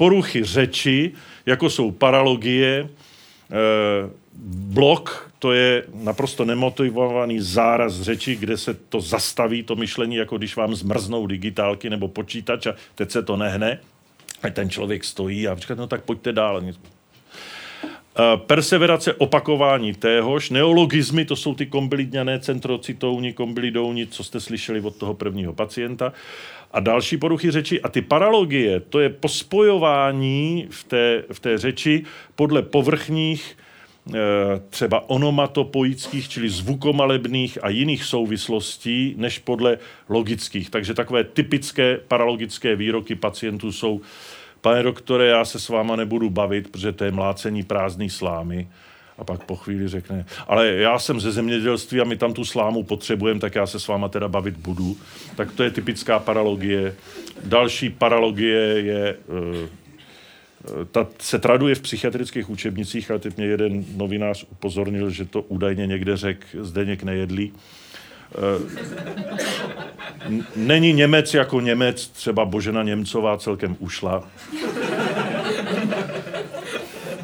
poruchy 0.00 0.44
řeči, 0.44 1.12
jako 1.46 1.70
jsou 1.70 1.90
paralogie, 1.90 2.88
uh, 2.88 4.10
blok, 4.72 5.32
to 5.38 5.52
je 5.52 5.84
naprosto 5.94 6.44
nemotivovaný 6.44 7.40
záraz 7.40 8.00
řeči, 8.00 8.36
kde 8.36 8.56
se 8.56 8.74
to 8.74 9.00
zastaví, 9.00 9.62
to 9.62 9.76
myšlení, 9.76 10.16
jako 10.16 10.38
když 10.38 10.56
vám 10.56 10.74
zmrznou 10.74 11.26
digitálky 11.26 11.90
nebo 11.90 12.08
počítač 12.08 12.66
a 12.66 12.74
teď 12.94 13.10
se 13.10 13.22
to 13.22 13.36
nehne. 13.36 13.80
A 14.42 14.48
ten 14.48 14.70
člověk 14.70 15.04
stojí 15.04 15.48
a 15.48 15.54
říká, 15.54 15.74
no 15.74 15.86
tak 15.86 16.04
pojďte 16.04 16.32
dál. 16.32 16.62
Perseverace 18.36 19.14
opakování 19.14 19.94
téhož, 19.94 20.50
neologizmy, 20.50 21.24
to 21.24 21.36
jsou 21.36 21.54
ty 21.54 21.66
kombilidňané 21.66 22.40
centrocitouni, 22.40 23.32
kombilidouni, 23.32 24.06
co 24.06 24.24
jste 24.24 24.40
slyšeli 24.40 24.80
od 24.80 24.96
toho 24.96 25.14
prvního 25.14 25.52
pacienta. 25.52 26.12
A 26.70 26.80
další 26.80 27.16
poruchy 27.16 27.50
řeči. 27.50 27.80
A 27.80 27.88
ty 27.88 28.02
paralogie, 28.02 28.80
to 28.80 29.00
je 29.00 29.08
pospojování 29.08 30.66
v 30.70 30.84
té, 30.84 31.24
v 31.32 31.40
té 31.40 31.58
řeči 31.58 32.04
podle 32.34 32.62
povrchních 32.62 33.56
Eh, 34.14 34.60
třeba 34.70 35.10
onomatopoických, 35.10 36.28
čili 36.28 36.48
zvukomalebných 36.48 37.64
a 37.64 37.68
jiných 37.68 38.04
souvislostí, 38.04 39.14
než 39.16 39.38
podle 39.38 39.78
logických. 40.08 40.70
Takže 40.70 40.94
takové 40.94 41.24
typické 41.24 42.00
paralogické 42.08 42.76
výroky 42.76 43.14
pacientů 43.14 43.72
jsou 43.72 44.00
Pane 44.60 44.82
doktore, 44.82 45.26
já 45.26 45.44
se 45.44 45.60
s 45.60 45.68
váma 45.68 45.96
nebudu 45.96 46.30
bavit, 46.30 46.68
protože 46.70 46.92
to 46.92 47.04
je 47.04 47.10
mlácení 47.10 47.62
prázdný 47.62 48.10
slámy. 48.10 48.68
A 49.20 49.24
pak 49.24 49.44
po 49.44 49.56
chvíli 49.56 49.88
řekne, 49.88 50.24
ale 50.48 50.68
já 50.68 50.98
jsem 50.98 51.20
ze 51.20 51.32
zemědělství 51.32 52.00
a 52.00 52.04
my 52.04 52.16
tam 52.16 52.32
tu 52.32 52.44
slámu 52.44 52.82
potřebujeme, 52.82 53.40
tak 53.40 53.54
já 53.54 53.66
se 53.66 53.80
s 53.80 53.88
váma 53.88 54.08
teda 54.08 54.28
bavit 54.28 54.56
budu. 54.56 54.96
Tak 55.36 55.52
to 55.52 55.62
je 55.62 55.70
typická 55.70 56.18
paralogie. 56.18 56.94
Další 57.44 57.90
paralogie 57.90 58.60
je 58.60 59.16
uh, 59.26 59.68
ta 60.90 61.06
se 61.18 61.38
traduje 61.38 61.74
v 61.74 61.80
psychiatrických 61.80 62.50
učebnicích, 62.50 63.10
ale 63.10 63.20
teď 63.20 63.36
mě 63.36 63.46
jeden 63.46 63.84
novinář 63.96 64.46
upozornil, 64.50 65.10
že 65.10 65.24
to 65.24 65.42
údajně 65.42 65.86
někde 65.86 66.16
řekl 66.16 66.46
Zdeněk 66.60 67.02
Nejedlý. 67.02 67.52
Eh, 68.34 68.60
není 70.56 70.92
Němec 70.92 71.34
jako 71.34 71.60
Němec, 71.60 72.08
třeba 72.08 72.44
Božena 72.44 72.82
Němcová 72.82 73.38
celkem 73.38 73.76
ušla. 73.78 74.28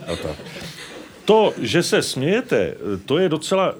A 0.07 0.17
tak. 0.17 0.37
To, 1.27 1.53
že 1.63 1.83
se 1.83 2.03
smějete, 2.03 2.75
to 3.07 3.19
je 3.19 3.29
docela 3.29 3.73
uh, 3.73 3.79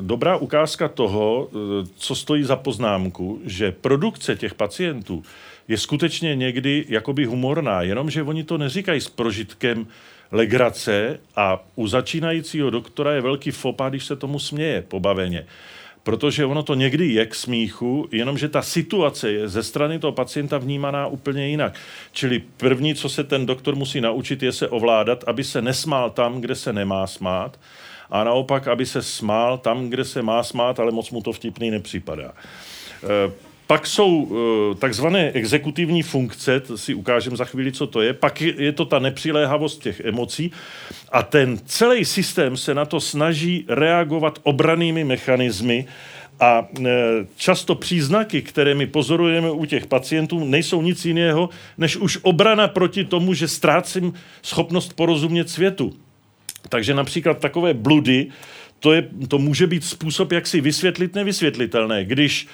dobrá 0.00 0.36
ukázka 0.36 0.88
toho, 0.88 1.44
uh, 1.44 1.60
co 1.96 2.14
stojí 2.14 2.44
za 2.44 2.56
poznámku, 2.56 3.40
že 3.44 3.72
produkce 3.72 4.36
těch 4.36 4.54
pacientů 4.54 5.22
je 5.68 5.78
skutečně 5.78 6.36
někdy 6.36 6.84
jakoby 6.88 7.24
humorná, 7.24 7.82
jenomže 7.82 8.22
oni 8.22 8.44
to 8.44 8.58
neříkají 8.58 9.00
s 9.00 9.08
prožitkem 9.08 9.86
legrace 10.32 11.20
a 11.36 11.64
u 11.74 11.86
začínajícího 11.86 12.70
doktora 12.70 13.12
je 13.12 13.20
velký 13.20 13.50
fopa, 13.50 13.88
když 13.88 14.04
se 14.04 14.16
tomu 14.16 14.38
směje 14.38 14.82
pobaveně. 14.82 15.46
Protože 16.06 16.44
ono 16.44 16.62
to 16.62 16.74
někdy 16.74 17.06
je 17.06 17.26
k 17.26 17.34
smíchu, 17.34 18.08
jenomže 18.12 18.48
ta 18.48 18.62
situace 18.62 19.32
je 19.32 19.48
ze 19.48 19.62
strany 19.62 19.98
toho 19.98 20.12
pacienta 20.12 20.58
vnímaná 20.58 21.06
úplně 21.06 21.48
jinak. 21.48 21.74
Čili 22.12 22.42
první, 22.56 22.94
co 22.94 23.08
se 23.08 23.24
ten 23.24 23.46
doktor 23.46 23.74
musí 23.76 24.00
naučit, 24.00 24.42
je 24.42 24.52
se 24.52 24.68
ovládat, 24.68 25.24
aby 25.26 25.44
se 25.44 25.62
nesmál 25.62 26.10
tam, 26.10 26.40
kde 26.40 26.54
se 26.54 26.72
nemá 26.72 27.06
smát, 27.06 27.60
a 28.10 28.24
naopak, 28.24 28.68
aby 28.68 28.86
se 28.86 29.02
smál 29.02 29.58
tam, 29.58 29.88
kde 29.88 30.04
se 30.04 30.22
má 30.22 30.42
smát, 30.42 30.80
ale 30.80 30.92
moc 30.92 31.10
mu 31.10 31.22
to 31.22 31.32
vtipný 31.32 31.70
nepřipadá. 31.70 32.32
Pak 33.66 33.86
jsou 33.86 34.16
uh, 34.16 34.74
takzvané 34.78 35.30
exekutivní 35.30 36.02
funkce, 36.02 36.60
to 36.60 36.78
si 36.78 36.94
ukážem 36.94 37.36
za 37.36 37.44
chvíli, 37.44 37.72
co 37.72 37.86
to 37.86 38.02
je. 38.02 38.12
Pak 38.12 38.40
je, 38.40 38.72
to 38.72 38.84
ta 38.84 38.98
nepřiléhavost 38.98 39.82
těch 39.82 40.00
emocí 40.00 40.52
a 41.12 41.22
ten 41.22 41.58
celý 41.64 42.04
systém 42.04 42.56
se 42.56 42.74
na 42.74 42.84
to 42.84 43.00
snaží 43.00 43.64
reagovat 43.68 44.38
obranými 44.42 45.04
mechanismy 45.04 45.86
a 46.40 46.68
e, 46.86 46.90
často 47.36 47.74
příznaky, 47.74 48.42
které 48.42 48.74
my 48.74 48.86
pozorujeme 48.86 49.50
u 49.50 49.64
těch 49.64 49.86
pacientů, 49.86 50.44
nejsou 50.44 50.82
nic 50.82 51.04
jiného, 51.04 51.48
než 51.78 51.96
už 51.96 52.18
obrana 52.22 52.68
proti 52.68 53.04
tomu, 53.04 53.34
že 53.34 53.48
ztrácím 53.48 54.12
schopnost 54.42 54.92
porozumět 54.92 55.50
světu. 55.50 55.92
Takže 56.68 56.94
například 56.94 57.38
takové 57.38 57.74
bludy, 57.74 58.26
to, 58.80 58.92
je, 58.92 59.08
to 59.28 59.38
může 59.38 59.66
být 59.66 59.84
způsob, 59.84 60.32
jak 60.32 60.46
si 60.46 60.60
vysvětlit 60.60 61.14
nevysvětlitelné. 61.14 62.04
Když 62.04 62.44
uh, 62.44 62.50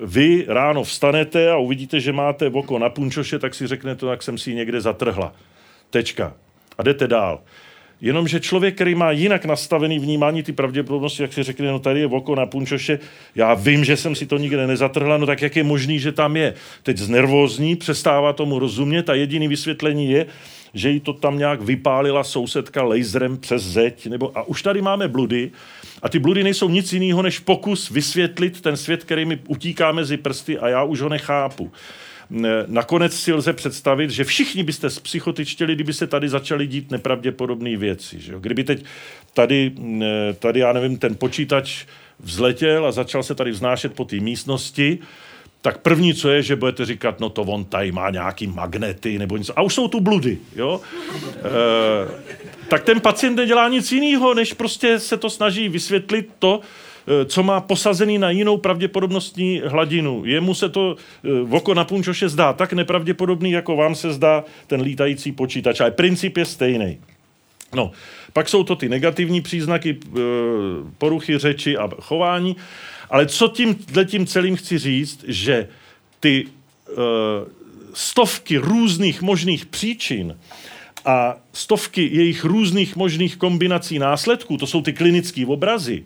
vy 0.00 0.44
ráno 0.48 0.84
vstanete 0.84 1.50
a 1.50 1.56
uvidíte, 1.56 2.00
že 2.00 2.12
máte 2.12 2.48
oko 2.48 2.78
na 2.78 2.88
punčoše, 2.88 3.38
tak 3.38 3.54
si 3.54 3.66
řeknete, 3.66 4.06
jak 4.06 4.22
jsem 4.22 4.38
si 4.38 4.50
ji 4.50 4.56
někde 4.56 4.80
zatrhla. 4.80 5.32
Tečka. 5.90 6.34
A 6.78 6.82
jdete 6.82 7.08
dál. 7.08 7.40
Jenomže 8.00 8.40
člověk, 8.40 8.74
který 8.74 8.94
má 8.94 9.10
jinak 9.10 9.44
nastavený 9.44 9.98
vnímání 9.98 10.42
ty 10.42 10.52
pravděpodobnosti, 10.52 11.22
jak 11.22 11.32
si 11.32 11.42
řekne, 11.42 11.70
no 11.70 11.78
tady 11.78 12.00
je 12.00 12.06
oko 12.06 12.34
na 12.34 12.46
punčoše, 12.46 12.98
já 13.34 13.54
vím, 13.54 13.84
že 13.84 13.96
jsem 13.96 14.14
si 14.14 14.26
to 14.26 14.38
nikde 14.38 14.66
nezatrhla, 14.66 15.16
no 15.16 15.26
tak 15.26 15.42
jak 15.42 15.56
je 15.56 15.64
možný, 15.64 15.98
že 15.98 16.12
tam 16.12 16.36
je? 16.36 16.54
Teď 16.82 16.98
znervózní, 16.98 17.76
přestává 17.76 18.32
tomu 18.32 18.58
rozumět 18.58 19.10
a 19.10 19.14
jediný 19.14 19.48
vysvětlení 19.48 20.10
je, 20.10 20.26
že 20.74 20.90
jí 20.90 21.00
to 21.00 21.12
tam 21.12 21.38
nějak 21.38 21.60
vypálila 21.60 22.24
sousedka 22.24 22.82
laserem 22.82 23.36
přes 23.36 23.62
zeď, 23.62 24.06
nebo, 24.06 24.38
a 24.38 24.42
už 24.42 24.62
tady 24.62 24.82
máme 24.82 25.08
bludy, 25.08 25.50
a 26.02 26.08
ty 26.08 26.18
bludy 26.18 26.44
nejsou 26.44 26.68
nic 26.68 26.92
jiného, 26.92 27.22
než 27.22 27.38
pokus 27.38 27.90
vysvětlit 27.90 28.60
ten 28.60 28.76
svět, 28.76 29.04
který 29.04 29.24
mi 29.24 29.38
utíká 29.48 29.92
mezi 29.92 30.16
prsty 30.16 30.58
a 30.58 30.68
já 30.68 30.82
už 30.82 31.00
ho 31.00 31.08
nechápu. 31.08 31.72
Nakonec 32.66 33.14
si 33.14 33.32
lze 33.32 33.52
představit, 33.52 34.10
že 34.10 34.24
všichni 34.24 34.62
byste 34.62 34.88
psychotičtěli, 34.88 35.74
kdyby 35.74 35.92
se 35.92 36.06
tady 36.06 36.28
začaly 36.28 36.66
dít 36.66 36.90
nepravděpodobné 36.90 37.76
věci. 37.76 38.20
Že 38.20 38.32
jo? 38.32 38.40
Kdyby 38.40 38.64
teď 38.64 38.84
tady, 39.34 39.72
tady, 40.38 40.60
já 40.60 40.72
nevím, 40.72 40.98
ten 40.98 41.14
počítač 41.14 41.84
vzletěl 42.20 42.86
a 42.86 42.92
začal 42.92 43.22
se 43.22 43.34
tady 43.34 43.50
vznášet 43.50 43.94
po 43.94 44.04
té 44.04 44.16
místnosti, 44.16 44.98
tak 45.64 45.78
první, 45.78 46.14
co 46.14 46.30
je, 46.30 46.42
že 46.42 46.56
budete 46.56 46.86
říkat, 46.86 47.20
no 47.20 47.28
to 47.28 47.42
on 47.42 47.64
tady 47.64 47.92
má 47.92 48.10
nějaký 48.10 48.46
magnety 48.46 49.18
nebo 49.18 49.36
něco. 49.36 49.58
A 49.58 49.62
už 49.62 49.74
jsou 49.74 49.88
tu 49.88 50.00
bludy, 50.00 50.38
jo? 50.56 50.80
E, 51.38 52.44
tak 52.68 52.84
ten 52.84 53.00
pacient 53.00 53.36
nedělá 53.36 53.68
nic 53.68 53.92
jiného, 53.92 54.34
než 54.34 54.52
prostě 54.52 54.98
se 54.98 55.16
to 55.16 55.30
snaží 55.30 55.68
vysvětlit 55.68 56.30
to, 56.38 56.60
eh, 56.60 57.24
co 57.24 57.42
má 57.42 57.60
posazený 57.60 58.18
na 58.18 58.30
jinou 58.30 58.56
pravděpodobnostní 58.56 59.62
hladinu. 59.64 60.22
Jemu 60.24 60.54
se 60.54 60.68
to 60.68 60.96
v 61.22 61.48
eh, 61.52 61.56
oko 61.56 61.74
na 61.74 61.84
punčoše 61.84 62.28
zdá 62.28 62.52
tak 62.52 62.72
nepravděpodobný, 62.72 63.50
jako 63.50 63.76
vám 63.76 63.94
se 63.94 64.12
zdá 64.12 64.44
ten 64.66 64.80
lítající 64.80 65.32
počítač. 65.32 65.80
Ale 65.80 65.90
princip 65.90 66.36
je 66.36 66.44
stejný. 66.44 66.98
No, 67.74 67.90
pak 68.32 68.48
jsou 68.48 68.64
to 68.64 68.76
ty 68.76 68.88
negativní 68.88 69.40
příznaky, 69.40 69.98
poruchy 70.98 71.38
řeči 71.38 71.76
a 71.76 71.88
chování. 72.00 72.56
Ale 73.10 73.26
co 73.26 73.48
tím, 73.48 73.78
tím 74.04 74.26
celým 74.26 74.56
chci 74.56 74.78
říct, 74.78 75.24
že 75.28 75.68
ty 76.20 76.46
uh, 76.46 76.94
stovky 77.94 78.58
různých 78.58 79.22
možných 79.22 79.66
příčin 79.66 80.38
a 81.04 81.36
stovky 81.52 82.10
jejich 82.12 82.44
různých 82.44 82.96
možných 82.96 83.36
kombinací 83.36 83.98
následků, 83.98 84.56
to 84.56 84.66
jsou 84.66 84.82
ty 84.82 84.92
klinické 84.92 85.46
obrazy, 85.46 86.04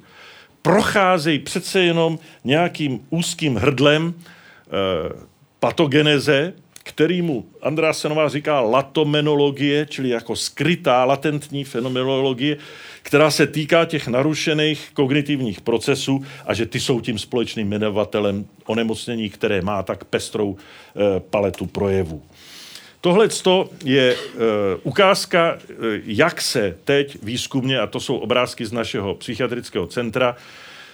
procházejí 0.62 1.38
přece 1.38 1.80
jenom 1.80 2.18
nějakým 2.44 3.00
úzkým 3.10 3.56
hrdlem 3.56 4.06
uh, 4.06 5.22
patogeneze, 5.60 6.52
kterýmu 6.88 7.46
Andrásenová 7.62 8.28
říká 8.28 8.60
latomenologie, 8.60 9.86
čili 9.90 10.08
jako 10.08 10.36
skrytá 10.36 11.04
latentní 11.04 11.64
fenomenologie, 11.64 12.56
která 13.02 13.30
se 13.30 13.46
týká 13.46 13.84
těch 13.84 14.08
narušených 14.08 14.90
kognitivních 14.94 15.60
procesů 15.60 16.24
a 16.46 16.54
že 16.54 16.66
ty 16.66 16.80
jsou 16.80 17.00
tím 17.00 17.18
společným 17.18 17.66
jmenovatelem 17.66 18.46
onemocnění, 18.66 19.30
které 19.30 19.62
má 19.62 19.82
tak 19.82 20.04
pestrou 20.04 20.56
e, 20.56 21.20
paletu 21.20 21.66
projevů. 21.66 22.22
Tohle 23.00 23.28
je 23.84 24.12
e, 24.12 24.16
ukázka, 24.82 25.58
e, 25.58 25.74
jak 26.04 26.40
se 26.40 26.76
teď 26.84 27.18
výzkumně, 27.22 27.80
a 27.80 27.86
to 27.86 28.00
jsou 28.00 28.16
obrázky 28.16 28.66
z 28.66 28.72
našeho 28.72 29.14
psychiatrického 29.14 29.86
centra, 29.86 30.36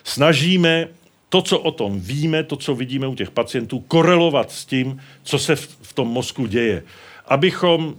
snažíme 0.05 0.89
to, 1.35 1.43
co 1.43 1.59
o 1.59 1.70
tom 1.70 2.01
víme, 2.01 2.43
to, 2.43 2.57
co 2.57 2.74
vidíme 2.74 3.07
u 3.07 3.14
těch 3.14 3.30
pacientů, 3.30 3.80
korelovat 3.80 4.51
s 4.51 4.64
tím, 4.64 5.01
co 5.22 5.39
se 5.39 5.57
v, 5.57 5.68
v 5.82 5.93
tom 5.93 6.09
mozku 6.09 6.47
děje 6.47 6.82
abychom 7.28 7.95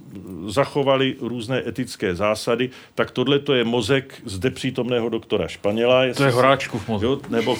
zachovali 0.46 1.16
různé 1.20 1.62
etické 1.66 2.14
zásady, 2.14 2.70
tak 2.94 3.10
tohle 3.10 3.38
to 3.38 3.54
je 3.54 3.64
mozek 3.64 4.14
zde 4.24 4.50
přítomného 4.50 5.08
doktora 5.08 5.48
Španěla. 5.48 6.02
To 6.16 6.24
je 6.24 6.30
v 6.30 6.88
mozku. 6.88 7.06
Jo, 7.06 7.20
nebo 7.28 7.56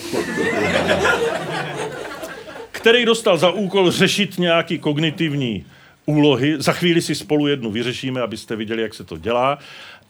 který 2.70 3.04
dostal 3.04 3.38
za 3.38 3.50
úkol 3.50 3.90
řešit 3.90 4.38
nějaký 4.38 4.78
kognitivní 4.78 5.64
úlohy. 6.06 6.54
Za 6.58 6.72
chvíli 6.72 7.02
si 7.02 7.14
spolu 7.14 7.46
jednu 7.46 7.70
vyřešíme, 7.70 8.20
abyste 8.20 8.56
viděli, 8.56 8.82
jak 8.82 8.94
se 8.94 9.04
to 9.04 9.16
dělá. 9.16 9.58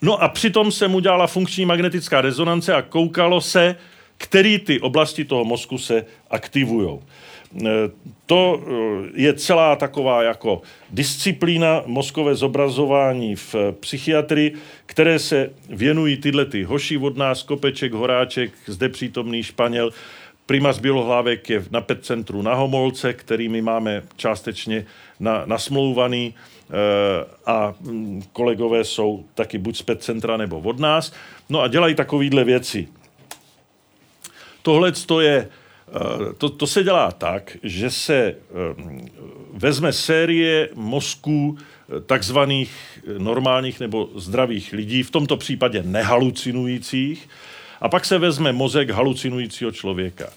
No 0.03 0.23
a 0.23 0.29
přitom 0.29 0.73
se 0.73 0.89
mu 0.89 1.01
dělala 1.01 1.27
funkční 1.27 1.67
magnetická 1.67 2.21
rezonance 2.21 2.75
a 2.75 2.83
koukalo 2.83 3.41
se, 3.41 3.77
který 4.19 4.59
ty 4.59 4.81
oblasti 4.81 5.25
toho 5.25 5.45
mozku 5.45 5.79
se 5.79 6.05
aktivují. 6.31 6.99
Eh, 7.65 7.69
to 8.27 8.61
eh, 8.61 9.11
je 9.15 9.35
celá 9.35 9.77
taková 9.77 10.23
jako 10.23 10.63
disciplína 10.91 11.83
mozkové 11.87 12.35
zobrazování 12.35 13.37
v 13.37 13.55
psychiatrii, 13.81 14.55
které 14.87 15.19
se 15.19 15.51
věnují 15.69 16.17
tyhle 16.17 16.45
ty 16.45 16.63
hoši 16.63 16.99
od 16.99 17.17
nás, 17.17 17.43
Kopeček, 17.43 17.93
Horáček, 17.93 18.53
zde 18.67 18.89
přítomný 18.89 19.43
Španěl, 19.43 19.91
Primas 20.47 20.79
Bělohlávek 20.79 21.51
je 21.51 21.65
na 21.71 21.81
PET 21.81 22.05
centru 22.05 22.43
na 22.43 22.55
Homolce, 22.55 23.13
který 23.13 23.49
my 23.49 23.63
máme 23.63 24.03
částečně 24.17 24.87
na, 25.21 25.43
nasmlouvaný 25.47 26.35
e, 26.35 26.75
a 27.47 27.75
mm, 27.81 28.23
kolegové 28.33 28.85
jsou 28.85 29.25
taky 29.35 29.59
buď 29.59 29.77
z 29.77 29.83
PET 29.83 30.03
centra 30.03 30.37
nebo 30.37 30.59
od 30.61 30.79
nás. 30.79 31.13
No 31.49 31.61
a 31.61 31.69
dělají 31.69 31.95
takovýhle 31.95 32.45
věci. 32.45 32.89
Tohle 34.67 34.93
je 35.21 35.49
Eh, 35.89 36.33
to, 36.39 36.49
to 36.49 36.67
se 36.67 36.83
dělá 36.83 37.13
tak, 37.13 37.57
že 37.63 37.91
se 37.91 38.17
eh, 38.17 38.37
vezme 39.53 39.93
série 39.93 40.69
mozků 40.75 41.59
eh, 41.59 42.01
takzvaných 42.01 42.73
normálních 43.19 43.81
nebo 43.81 44.09
zdravých 44.15 44.73
lidí, 44.73 45.03
v 45.03 45.11
tomto 45.11 45.37
případě 45.37 45.83
nehalucinujících, 45.83 47.29
a 47.81 47.89
pak 47.89 48.05
se 48.05 48.19
vezme 48.19 48.53
mozek 48.53 48.91
halucinujícího 48.91 49.73
člověka. 49.73 50.29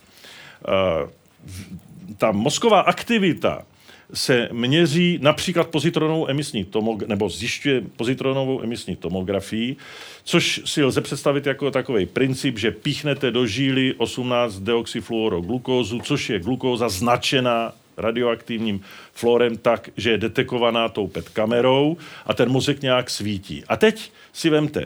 Ta 2.18 2.32
mozková 2.32 2.80
aktivita 2.80 3.66
se 4.14 4.50
měří 4.52 5.20
například 5.22 5.68
pozitronovou 5.68 6.30
emisní 6.30 6.66
tomog- 6.66 7.08
nebo 7.08 7.30
zjišťuje 7.30 7.82
pozitronovou 7.96 8.64
emisní 8.64 8.96
tomografii, 8.96 9.76
což 10.24 10.62
si 10.66 10.84
lze 10.84 11.02
představit 11.02 11.46
jako 11.46 11.72
takový 11.72 12.06
princip, 12.06 12.58
že 12.58 12.72
píchnete 12.72 13.32
do 13.32 13.48
žíly 13.48 13.94
18 13.98 14.60
deoxyfluoroglukózu, 14.60 16.00
což 16.00 16.30
je 16.30 16.40
glukóza 16.40 16.90
značená 16.90 17.74
radioaktivním 17.98 18.82
florem 19.14 19.58
tak, 19.58 19.90
že 19.98 20.12
je 20.12 20.18
detekovaná 20.18 20.90
tou 20.90 21.08
PET 21.08 21.30
kamerou 21.30 21.98
a 22.26 22.34
ten 22.34 22.50
mozek 22.50 22.82
nějak 22.82 23.10
svítí. 23.10 23.64
A 23.68 23.78
teď 23.78 24.12
si 24.34 24.50
vemte, 24.50 24.86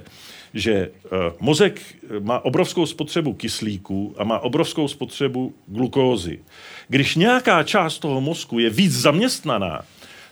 že 0.54 0.90
uh, 0.90 1.12
mozek 1.40 1.82
má 2.20 2.46
obrovskou 2.46 2.86
spotřebu 2.86 3.34
kyslíku 3.34 4.16
a 4.18 4.24
má 4.24 4.40
obrovskou 4.40 4.88
spotřebu 4.88 5.54
glukózy. 5.68 6.40
Když 6.88 7.16
nějaká 7.16 7.64
část 7.64 8.00
toho 8.00 8.22
mozku 8.22 8.60
je 8.60 8.70
víc 8.70 8.94
zaměstnaná, 8.94 9.82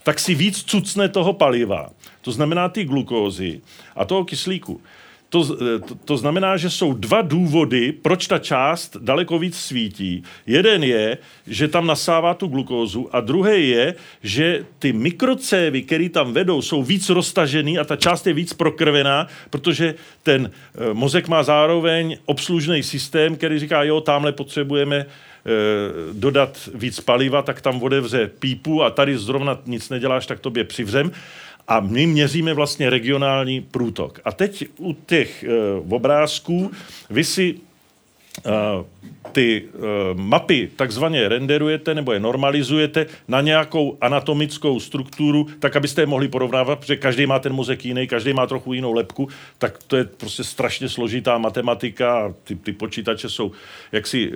tak 0.04 0.20
si 0.20 0.36
víc 0.36 0.64
cucne 0.64 1.10
toho 1.10 1.34
paliva, 1.34 1.90
to 2.22 2.32
znamená 2.32 2.70
ty 2.70 2.84
glukózy 2.84 3.62
a 3.96 4.06
toho 4.06 4.26
kyslíku. 4.26 4.82
To, 5.32 5.48
to, 5.88 5.96
to 6.06 6.18
znamená, 6.18 6.58
že 6.58 6.70
jsou 6.70 6.94
dva 6.94 7.22
důvody, 7.22 7.92
proč 7.92 8.28
ta 8.28 8.40
část 8.40 8.98
daleko 9.00 9.40
víc 9.40 9.58
svítí. 9.58 10.24
Jeden 10.48 10.84
je, 10.84 11.18
že 11.48 11.68
tam 11.68 11.88
nasává 11.88 12.34
tu 12.34 12.48
glukózu 12.48 13.16
a 13.16 13.20
druhý 13.20 13.70
je, 13.70 13.96
že 14.24 14.66
ty 14.80 14.94
mikrocévy, 14.94 15.82
které 15.82 16.10
tam 16.10 16.34
vedou, 16.34 16.62
jsou 16.62 16.84
víc 16.84 17.10
roztažený 17.10 17.80
a 17.80 17.84
ta 17.84 17.96
část 17.96 18.28
je 18.28 18.34
víc 18.34 18.54
prokrvená, 18.54 19.28
protože 19.50 19.96
ten 20.24 20.52
e, 20.52 20.94
mozek 20.94 21.28
má 21.28 21.44
zároveň 21.44 22.18
obslužný 22.26 22.84
systém, 22.84 23.36
který 23.36 23.60
říká, 23.60 23.84
jo, 23.84 24.02
tamhle 24.02 24.32
potřebujeme 24.32 24.98
e, 24.98 25.06
dodat 26.14 26.70
víc 26.74 27.00
paliva, 27.00 27.42
tak 27.42 27.62
tam 27.62 27.84
odevře 27.84 28.32
pípu 28.40 28.84
a 28.84 28.90
tady 28.90 29.18
zrovna 29.18 29.60
nic 29.66 29.90
neděláš, 29.90 30.26
tak 30.26 30.40
tobě 30.40 30.64
přivřem 30.64 31.12
a 31.72 31.80
my 31.80 32.08
měříme 32.08 32.54
vlastně 32.54 32.90
regionální 32.90 33.62
průtok. 33.62 34.20
A 34.26 34.32
teď 34.32 34.66
u 34.78 34.94
těch 34.94 35.44
e, 35.44 35.48
obrázků 35.90 36.72
vy 37.10 37.24
si 37.24 37.56
ty 39.32 39.64
uh, 39.74 39.82
mapy 40.20 40.70
takzvaně 40.76 41.30
renderujete 41.30 41.96
nebo 41.96 42.12
je 42.12 42.20
normalizujete 42.20 43.06
na 43.28 43.42
nějakou 43.42 43.98
anatomickou 44.02 44.80
strukturu, 44.80 45.48
tak 45.60 45.76
abyste 45.76 46.02
je 46.02 46.06
mohli 46.06 46.28
porovnávat, 46.28 46.80
protože 46.80 46.96
každý 46.96 47.26
má 47.26 47.40
ten 47.40 47.54
mozek 47.54 47.86
jiný, 47.86 48.08
každý 48.08 48.34
má 48.34 48.48
trochu 48.48 48.74
jinou 48.74 48.94
lepku, 48.94 49.30
tak 49.58 49.84
to 49.88 49.98
je 49.98 50.04
prostě 50.04 50.44
strašně 50.44 50.90
složitá 50.90 51.38
matematika 51.38 52.34
ty, 52.44 52.56
ty 52.56 52.74
počítače 52.74 53.30
jsou 53.30 53.52
jaksi 53.92 54.30
uh, 54.30 54.36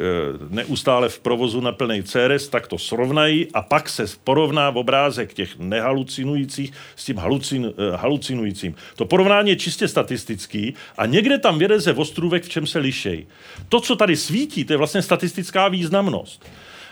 neustále 0.50 1.10
v 1.10 1.20
provozu 1.20 1.62
na 1.62 1.72
plný 1.72 2.04
CRS, 2.04 2.48
tak 2.48 2.68
to 2.68 2.78
srovnají 2.78 3.48
a 3.54 3.62
pak 3.62 3.90
se 3.90 4.06
porovná 4.24 4.70
v 4.70 4.78
obrázek 4.78 5.34
těch 5.34 5.60
nehalucinujících 5.60 6.74
s 6.96 7.06
tím 7.06 7.18
halucin, 7.18 7.66
uh, 7.66 7.72
halucinujícím. 7.96 8.76
To 8.96 9.06
porovnání 9.06 9.50
je 9.50 9.56
čistě 9.56 9.88
statistický 9.88 10.74
a 10.98 11.06
někde 11.06 11.38
tam 11.38 11.60
vyreze 11.60 11.94
ostrůvek, 11.94 12.44
v 12.44 12.50
čem 12.50 12.68
se 12.68 12.80
lišej. 12.80 13.26
To, 13.70 13.80
co 13.80 13.96
tady 13.96 14.16
svítí, 14.16 14.55
to 14.64 14.74
je 14.74 14.78
vlastně 14.78 15.02
statistická 15.02 15.68
významnost. 15.68 16.46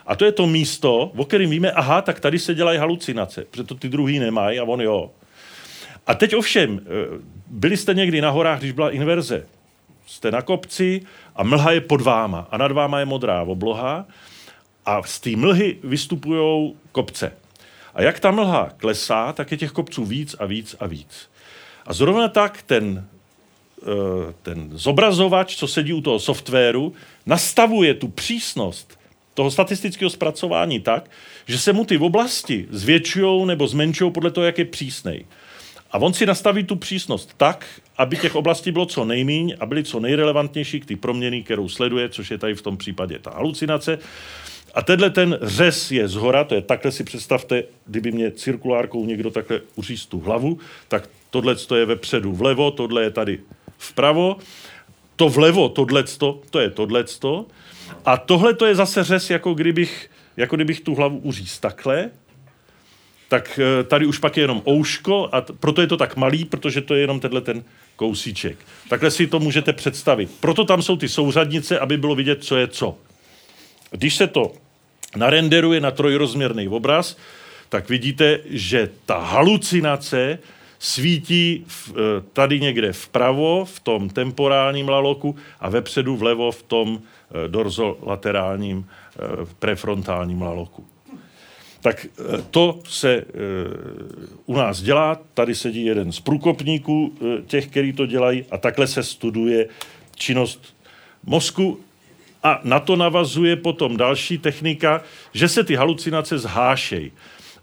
A 0.07 0.15
to 0.15 0.25
je 0.25 0.31
to 0.31 0.47
místo, 0.47 1.11
o 1.15 1.25
kterém 1.25 1.49
víme, 1.49 1.71
aha, 1.71 2.01
tak 2.01 2.19
tady 2.19 2.39
se 2.39 2.53
dělají 2.53 2.79
halucinace, 2.79 3.45
protože 3.51 3.63
to 3.63 3.75
ty 3.75 3.89
druhý 3.89 4.19
nemají 4.19 4.59
a 4.59 4.63
on 4.63 4.81
jo. 4.81 5.11
A 6.07 6.13
teď 6.13 6.35
ovšem, 6.35 6.79
eh, 6.79 6.89
byli 7.47 7.77
jste 7.77 7.93
někdy 7.93 8.21
na 8.21 8.29
horách, 8.29 8.59
když 8.59 8.71
byla 8.71 8.91
inverze. 8.91 9.45
Jste 10.05 10.31
na 10.31 10.41
kopci 10.41 11.01
a 11.35 11.43
mlha 11.43 11.71
je 11.71 11.81
pod 11.81 12.01
váma 12.01 12.47
a 12.51 12.57
nad 12.57 12.71
váma 12.71 12.99
je 12.99 13.05
modrá 13.05 13.41
obloha 13.41 14.05
a 14.85 15.03
z 15.03 15.19
té 15.19 15.35
mlhy 15.35 15.77
vystupují 15.83 16.73
kopce. 16.91 17.31
A 17.95 18.01
jak 18.01 18.19
ta 18.19 18.31
mlha 18.31 18.69
klesá, 18.77 19.33
tak 19.33 19.51
je 19.51 19.57
těch 19.57 19.71
kopců 19.71 20.05
víc 20.05 20.35
a 20.39 20.45
víc 20.45 20.75
a 20.79 20.87
víc. 20.87 21.29
A 21.85 21.93
zrovna 21.93 22.27
tak 22.27 22.61
ten 22.61 23.07
ten 24.41 24.69
zobrazovač, 24.73 25.55
co 25.55 25.67
sedí 25.67 25.93
u 25.93 26.01
toho 26.01 26.19
softwaru, 26.19 26.93
nastavuje 27.25 27.93
tu 27.93 28.07
přísnost 28.07 28.99
toho 29.33 29.51
statistického 29.51 30.09
zpracování 30.09 30.79
tak, 30.79 31.09
že 31.47 31.57
se 31.57 31.73
mu 31.73 31.85
ty 31.85 31.97
oblasti 31.97 32.67
zvětšují 32.69 33.45
nebo 33.45 33.67
zmenšují 33.67 34.11
podle 34.11 34.31
toho, 34.31 34.45
jak 34.45 34.57
je 34.57 34.65
přísnej. 34.65 35.25
A 35.91 35.97
on 35.97 36.13
si 36.13 36.25
nastaví 36.25 36.63
tu 36.63 36.75
přísnost 36.75 37.33
tak, 37.37 37.65
aby 37.97 38.17
těch 38.17 38.35
oblastí 38.35 38.71
bylo 38.71 38.85
co 38.85 39.05
nejmíň 39.05 39.55
a 39.59 39.65
byly 39.65 39.83
co 39.83 39.99
nejrelevantnější 39.99 40.79
k 40.79 40.85
ty 40.85 40.95
proměny, 40.95 41.43
kterou 41.43 41.69
sleduje, 41.69 42.09
což 42.09 42.31
je 42.31 42.37
tady 42.37 42.55
v 42.55 42.61
tom 42.61 42.77
případě 42.77 43.19
ta 43.19 43.31
halucinace. 43.31 43.99
A 44.73 44.81
tenhle 44.81 45.09
ten 45.09 45.37
řez 45.41 45.91
je 45.91 46.07
zhora, 46.07 46.43
to 46.43 46.55
je 46.55 46.61
takhle 46.61 46.91
si 46.91 47.03
představte, 47.03 47.63
kdyby 47.85 48.11
mě 48.11 48.31
cirkulárkou 48.31 49.05
někdo 49.05 49.31
takhle 49.31 49.61
uřízl 49.75 50.07
tu 50.09 50.19
hlavu, 50.19 50.59
tak 50.87 51.09
tohle 51.29 51.55
je 51.75 51.85
vepředu 51.85 52.33
vlevo, 52.33 52.71
tohle 52.71 53.03
je 53.03 53.11
tady 53.11 53.39
vpravo, 53.83 54.37
to 55.15 55.29
vlevo, 55.29 55.69
tohleto, 55.69 56.41
to 56.49 56.59
je 56.59 56.69
tohleto, 56.69 57.45
a 58.05 58.17
tohle 58.17 58.53
to 58.53 58.65
je 58.65 58.75
zase 58.75 59.03
řez, 59.03 59.29
jako 59.29 59.53
kdybych, 59.53 60.09
jako 60.37 60.55
kdybych 60.55 60.81
tu 60.81 60.95
hlavu 60.95 61.17
uříz 61.17 61.59
takhle, 61.59 62.09
tak 63.29 63.59
eh, 63.59 63.83
tady 63.83 64.05
už 64.05 64.17
pak 64.17 64.37
je 64.37 64.43
jenom 64.43 64.61
ouško 64.67 65.29
a 65.31 65.41
t- 65.41 65.53
proto 65.53 65.81
je 65.81 65.87
to 65.87 65.97
tak 65.97 66.15
malý, 66.15 66.45
protože 66.45 66.81
to 66.81 66.93
je 66.93 67.01
jenom 67.01 67.19
tenhle 67.19 67.41
ten 67.41 67.63
kousíček. 67.95 68.57
Takhle 68.89 69.11
si 69.11 69.27
to 69.27 69.39
můžete 69.39 69.73
představit. 69.73 70.31
Proto 70.39 70.65
tam 70.65 70.81
jsou 70.81 70.95
ty 70.97 71.09
souřadnice, 71.09 71.79
aby 71.79 71.97
bylo 71.97 72.15
vidět, 72.15 72.43
co 72.43 72.57
je 72.57 72.67
co. 72.67 72.97
Když 73.91 74.15
se 74.15 74.27
to 74.27 74.51
narenderuje 75.15 75.79
na 75.81 75.91
trojrozměrný 75.91 76.67
obraz, 76.67 77.17
tak 77.69 77.89
vidíte, 77.89 78.39
že 78.45 78.89
ta 79.05 79.17
halucinace 79.17 80.39
svítí 80.83 81.63
v, 81.67 81.91
eh, 81.91 82.23
tady 82.33 82.59
někde 82.59 82.93
vpravo, 82.93 83.65
v 83.65 83.79
tom 83.79 84.09
temporálním 84.09 84.89
laloku 84.89 85.35
a 85.59 85.69
vepředu 85.69 86.17
vlevo 86.17 86.51
v 86.51 86.63
tom 86.63 86.99
eh, 86.99 87.47
dorzolaterálním 87.47 88.85
eh, 88.85 89.19
prefrontálním 89.59 90.41
laloku. 90.41 90.85
Tak 91.81 92.07
to 92.51 92.79
se 92.87 93.25
u 94.45 94.55
nás 94.55 94.81
dělá, 94.81 95.19
tady 95.33 95.55
sedí 95.55 95.85
jeden 95.85 96.11
z 96.11 96.19
průkopníků 96.19 97.13
těch, 97.47 97.67
který 97.67 97.93
to 97.93 98.05
dělají 98.05 98.45
a 98.51 98.57
takhle 98.57 98.87
se 98.87 99.03
studuje 99.03 99.67
činnost 100.15 100.75
mozku 101.25 101.79
a 102.43 102.61
na 102.63 102.79
to 102.79 102.95
navazuje 102.95 103.55
potom 103.55 103.97
další 103.97 104.37
technika, 104.37 105.03
že 105.33 105.47
se 105.47 105.63
ty 105.63 105.75
halucinace 105.75 106.39
zhášejí. 106.39 107.11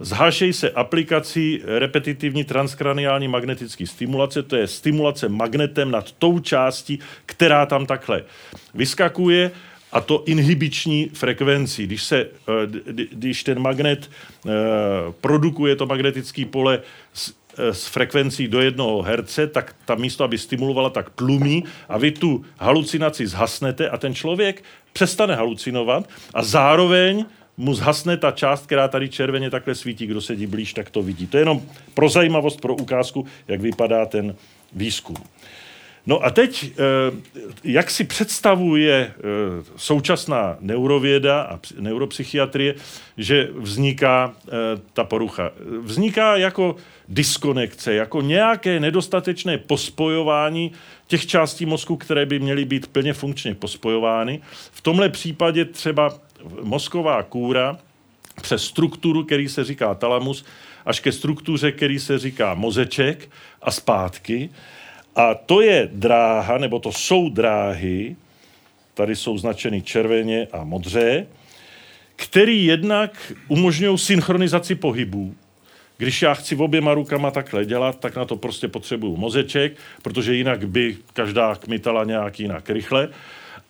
Zhašej 0.00 0.52
se 0.52 0.70
aplikací 0.70 1.62
repetitivní 1.64 2.44
transkraniální 2.44 3.28
magnetické 3.28 3.86
stimulace, 3.86 4.42
to 4.42 4.56
je 4.56 4.66
stimulace 4.66 5.28
magnetem 5.28 5.90
nad 5.90 6.12
tou 6.12 6.38
částí, 6.38 6.98
která 7.26 7.66
tam 7.66 7.86
takhle 7.86 8.24
vyskakuje 8.74 9.50
a 9.92 10.00
to 10.00 10.22
inhibiční 10.26 11.10
frekvencí. 11.14 11.86
Když, 11.86 12.02
se, 12.02 12.20
eh, 12.20 12.52
když 13.12 13.44
ten 13.44 13.58
magnet 13.58 14.10
eh, 14.46 14.50
produkuje 15.20 15.76
to 15.76 15.86
magnetické 15.86 16.44
pole 16.44 16.80
s, 17.12 17.34
eh, 17.58 17.74
s 17.74 17.86
frekvencí 17.86 18.48
do 18.48 18.60
jednoho 18.60 19.02
herce, 19.02 19.46
tak 19.46 19.76
ta 19.84 19.94
místo, 19.94 20.24
aby 20.24 20.38
stimulovala, 20.38 20.90
tak 20.90 21.10
tlumí 21.10 21.64
a 21.88 21.98
vy 21.98 22.10
tu 22.10 22.44
halucinaci 22.58 23.26
zhasnete 23.26 23.90
a 23.90 23.96
ten 23.96 24.14
člověk 24.14 24.64
přestane 24.92 25.34
halucinovat 25.34 26.08
a 26.34 26.42
zároveň 26.42 27.24
mu 27.60 27.74
zhasne 27.74 28.16
ta 28.16 28.30
část, 28.30 28.66
která 28.66 28.88
tady 28.88 29.08
červeně 29.08 29.50
takhle 29.50 29.74
svítí, 29.74 30.06
kdo 30.06 30.20
sedí 30.20 30.46
blíž, 30.46 30.72
tak 30.72 30.90
to 30.90 31.02
vidí. 31.02 31.26
To 31.26 31.36
je 31.36 31.40
jenom 31.40 31.62
pro 31.94 32.08
zajímavost, 32.08 32.60
pro 32.60 32.74
ukázku, 32.74 33.26
jak 33.48 33.60
vypadá 33.60 34.06
ten 34.06 34.34
výzkum. 34.72 35.16
No 36.06 36.24
a 36.24 36.30
teď, 36.30 36.72
eh, 36.72 37.16
jak 37.64 37.90
si 37.90 38.04
představuje 38.04 38.94
eh, 38.94 39.22
současná 39.76 40.56
neurověda 40.60 41.42
a 41.42 41.60
neuropsychiatrie, 41.78 42.74
že 43.16 43.48
vzniká 43.54 44.34
eh, 44.34 44.50
ta 44.92 45.04
porucha? 45.04 45.50
Vzniká 45.80 46.36
jako 46.36 46.76
diskonekce, 47.08 47.94
jako 47.94 48.20
nějaké 48.20 48.80
nedostatečné 48.80 49.58
pospojování 49.58 50.72
těch 51.06 51.26
částí 51.26 51.66
mozku, 51.66 51.96
které 51.96 52.26
by 52.26 52.38
měly 52.38 52.64
být 52.64 52.86
plně 52.86 53.12
funkčně 53.12 53.54
pospojovány. 53.54 54.40
V 54.72 54.80
tomhle 54.80 55.08
případě 55.08 55.64
třeba 55.64 56.18
mozková 56.62 57.22
kůra 57.22 57.78
přes 58.42 58.64
strukturu, 58.64 59.24
který 59.24 59.48
se 59.48 59.64
říká 59.64 59.94
talamus, 59.94 60.44
až 60.86 61.00
ke 61.00 61.12
struktuře, 61.12 61.72
který 61.72 61.98
se 61.98 62.18
říká 62.18 62.54
mozeček 62.54 63.30
a 63.62 63.70
zpátky. 63.70 64.50
A 65.16 65.34
to 65.34 65.60
je 65.60 65.88
dráha, 65.92 66.58
nebo 66.58 66.78
to 66.78 66.92
jsou 66.92 67.28
dráhy, 67.28 68.16
tady 68.94 69.16
jsou 69.16 69.38
značeny 69.38 69.82
červeně 69.82 70.48
a 70.52 70.64
modře, 70.64 71.26
který 72.16 72.64
jednak 72.64 73.32
umožňují 73.48 73.98
synchronizaci 73.98 74.74
pohybů. 74.74 75.34
Když 75.96 76.22
já 76.22 76.34
chci 76.34 76.56
oběma 76.56 76.94
rukama 76.94 77.30
takhle 77.30 77.64
dělat, 77.64 78.00
tak 78.00 78.16
na 78.16 78.24
to 78.24 78.36
prostě 78.36 78.68
potřebuju 78.68 79.16
mozeček, 79.16 79.76
protože 80.02 80.34
jinak 80.34 80.68
by 80.68 80.96
každá 81.12 81.54
kmitala 81.54 82.04
nějak 82.04 82.40
jinak 82.40 82.70
rychle 82.70 83.08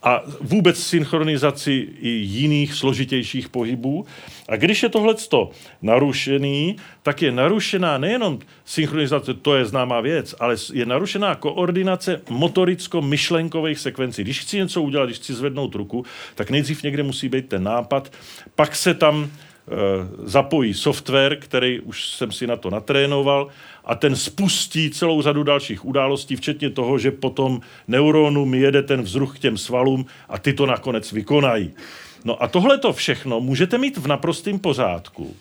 a 0.03 0.23
vůbec 0.41 0.83
synchronizaci 0.83 1.89
i 2.01 2.09
jiných 2.09 2.75
složitějších 2.75 3.49
pohybů. 3.49 4.07
A 4.49 4.57
když 4.57 4.83
je 4.83 4.89
tohleto 4.89 5.51
narušený, 5.83 6.77
tak 7.03 7.23
je 7.23 7.33
narušená 7.33 7.99
nejenom 7.99 8.39
synchronizace, 8.65 9.35
to 9.35 9.57
je 9.57 9.65
známá 9.65 10.01
věc, 10.01 10.35
ale 10.41 10.57
je 10.73 10.87
narušená 10.87 11.35
koordinace 11.35 12.21
motoricko-myšlenkových 12.31 13.79
sekvencí. 13.79 14.23
Když 14.23 14.41
chci 14.41 14.57
něco 14.57 14.83
udělat, 14.83 15.07
když 15.07 15.19
chci 15.19 15.35
zvednout 15.35 15.75
ruku, 15.75 16.05
tak 16.35 16.51
nejdřív 16.51 16.83
někde 16.83 17.03
musí 17.03 17.29
být 17.29 17.49
ten 17.49 17.63
nápad, 17.63 18.13
pak 18.55 18.77
se 18.77 18.95
tam 18.95 19.31
Eh, 19.73 20.09
zapojí 20.23 20.75
software, 20.75 21.37
který 21.37 21.81
už 21.81 22.09
jsem 22.09 22.33
si 22.33 22.47
na 22.47 22.57
to 22.57 22.71
natrénoval 22.71 23.49
a 23.85 23.95
ten 23.95 24.17
spustí 24.17 24.91
celou 24.91 25.23
řadu 25.23 25.43
dalších 25.43 25.85
událostí, 25.85 26.37
včetně 26.37 26.71
toho, 26.71 26.99
že 26.99 27.11
potom 27.11 27.61
neuronům 27.89 28.55
jede 28.55 28.83
ten 28.83 29.03
vzruch 29.03 29.37
k 29.37 29.39
těm 29.39 29.59
svalům 29.59 30.07
a 30.29 30.39
ty 30.39 30.53
to 30.53 30.67
nakonec 30.67 31.13
vykonají. 31.13 31.71
No 32.25 32.43
a 32.43 32.49
tohle 32.49 32.79
to 32.79 32.93
všechno 32.93 33.41
můžete 33.41 33.79
mít 33.79 33.97
v 33.97 34.07
naprostém 34.07 34.59
pořádku, 34.59 35.37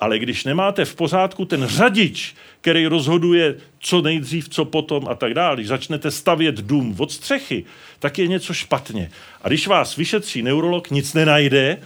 ale 0.00 0.18
když 0.18 0.44
nemáte 0.44 0.84
v 0.84 0.94
pořádku 0.94 1.44
ten 1.44 1.66
řadič, 1.66 2.34
který 2.60 2.86
rozhoduje, 2.86 3.54
co 3.80 4.02
nejdřív, 4.02 4.48
co 4.48 4.64
potom 4.64 5.08
a 5.08 5.14
tak 5.14 5.34
dále, 5.34 5.56
když 5.56 5.68
začnete 5.68 6.10
stavět 6.10 6.54
dům 6.54 6.96
od 6.98 7.12
střechy, 7.12 7.64
tak 7.98 8.18
je 8.18 8.26
něco 8.26 8.54
špatně. 8.54 9.10
A 9.42 9.48
když 9.48 9.66
vás 9.66 9.96
vyšetří 9.96 10.42
neurolog, 10.42 10.90
nic 10.90 11.14
nenajde, 11.14 11.78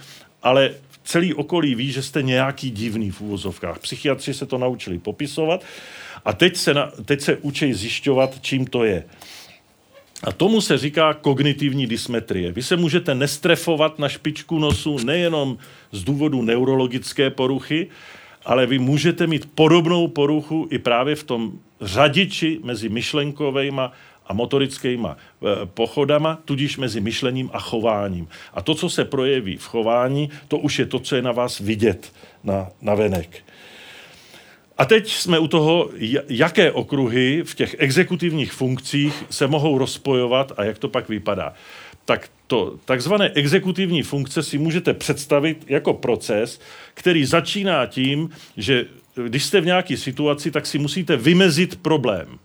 ale 0.43 0.71
celý 1.05 1.33
okolí 1.33 1.75
ví, 1.75 1.91
že 1.91 2.03
jste 2.03 2.21
nějaký 2.21 2.71
divný 2.71 3.11
v 3.11 3.21
úvozovkách. 3.21 3.79
Psychiatři 3.79 4.33
se 4.33 4.45
to 4.45 4.57
naučili 4.57 4.99
popisovat 4.99 5.63
a 6.25 6.33
teď 6.33 6.55
se, 6.55 6.73
na, 6.73 6.91
teď 7.05 7.21
se 7.21 7.37
učí 7.37 7.73
zjišťovat, 7.73 8.41
čím 8.41 8.65
to 8.65 8.83
je. 8.83 9.03
A 10.23 10.31
tomu 10.31 10.61
se 10.61 10.77
říká 10.77 11.13
kognitivní 11.13 11.87
dysmetrie. 11.87 12.51
Vy 12.51 12.63
se 12.63 12.77
můžete 12.77 13.15
nestrefovat 13.15 13.99
na 13.99 14.09
špičku 14.09 14.59
nosu 14.59 14.97
nejenom 14.97 15.57
z 15.91 16.03
důvodu 16.03 16.41
neurologické 16.41 17.29
poruchy, 17.29 17.87
ale 18.45 18.65
vy 18.65 18.79
můžete 18.79 19.27
mít 19.27 19.49
podobnou 19.55 20.07
poruchu 20.07 20.67
i 20.71 20.79
právě 20.79 21.15
v 21.15 21.23
tom 21.23 21.51
řadiči 21.81 22.59
mezi 22.63 22.89
myšlenkovejma 22.89 23.91
a 24.27 24.33
motorickýma 24.33 25.17
eh, 25.17 25.45
pochodama, 25.65 26.39
tudíž 26.45 26.77
mezi 26.77 27.01
myšlením 27.01 27.49
a 27.53 27.59
chováním. 27.59 28.27
A 28.53 28.61
to, 28.61 28.75
co 28.75 28.89
se 28.89 29.05
projeví 29.05 29.57
v 29.57 29.65
chování, 29.65 30.29
to 30.47 30.57
už 30.57 30.79
je 30.79 30.85
to, 30.85 30.99
co 30.99 31.15
je 31.15 31.21
na 31.21 31.31
vás 31.31 31.59
vidět 31.59 32.13
na, 32.43 32.67
na 32.81 32.95
venek. 32.95 33.43
A 34.77 34.85
teď 34.85 35.11
jsme 35.11 35.39
u 35.39 35.47
toho, 35.47 35.89
jaké 36.29 36.71
okruhy 36.71 37.43
v 37.45 37.55
těch 37.55 37.75
exekutivních 37.79 38.51
funkcích 38.51 39.23
se 39.29 39.47
mohou 39.47 39.77
rozpojovat 39.77 40.51
a 40.57 40.63
jak 40.63 40.77
to 40.77 40.89
pak 40.89 41.09
vypadá. 41.09 41.53
Tak 42.05 42.29
to 42.47 42.75
takzvané 42.85 43.31
exekutivní 43.33 44.03
funkce 44.03 44.43
si 44.43 44.57
můžete 44.57 44.93
představit 44.93 45.65
jako 45.67 45.93
proces, 45.93 46.61
který 46.93 47.25
začíná 47.25 47.85
tím, 47.85 48.29
že 48.57 48.85
když 49.27 49.43
jste 49.43 49.61
v 49.61 49.65
nějaké 49.65 49.97
situaci, 49.97 50.51
tak 50.51 50.65
si 50.65 50.79
musíte 50.79 51.17
vymezit 51.17 51.75
problém. 51.75 52.39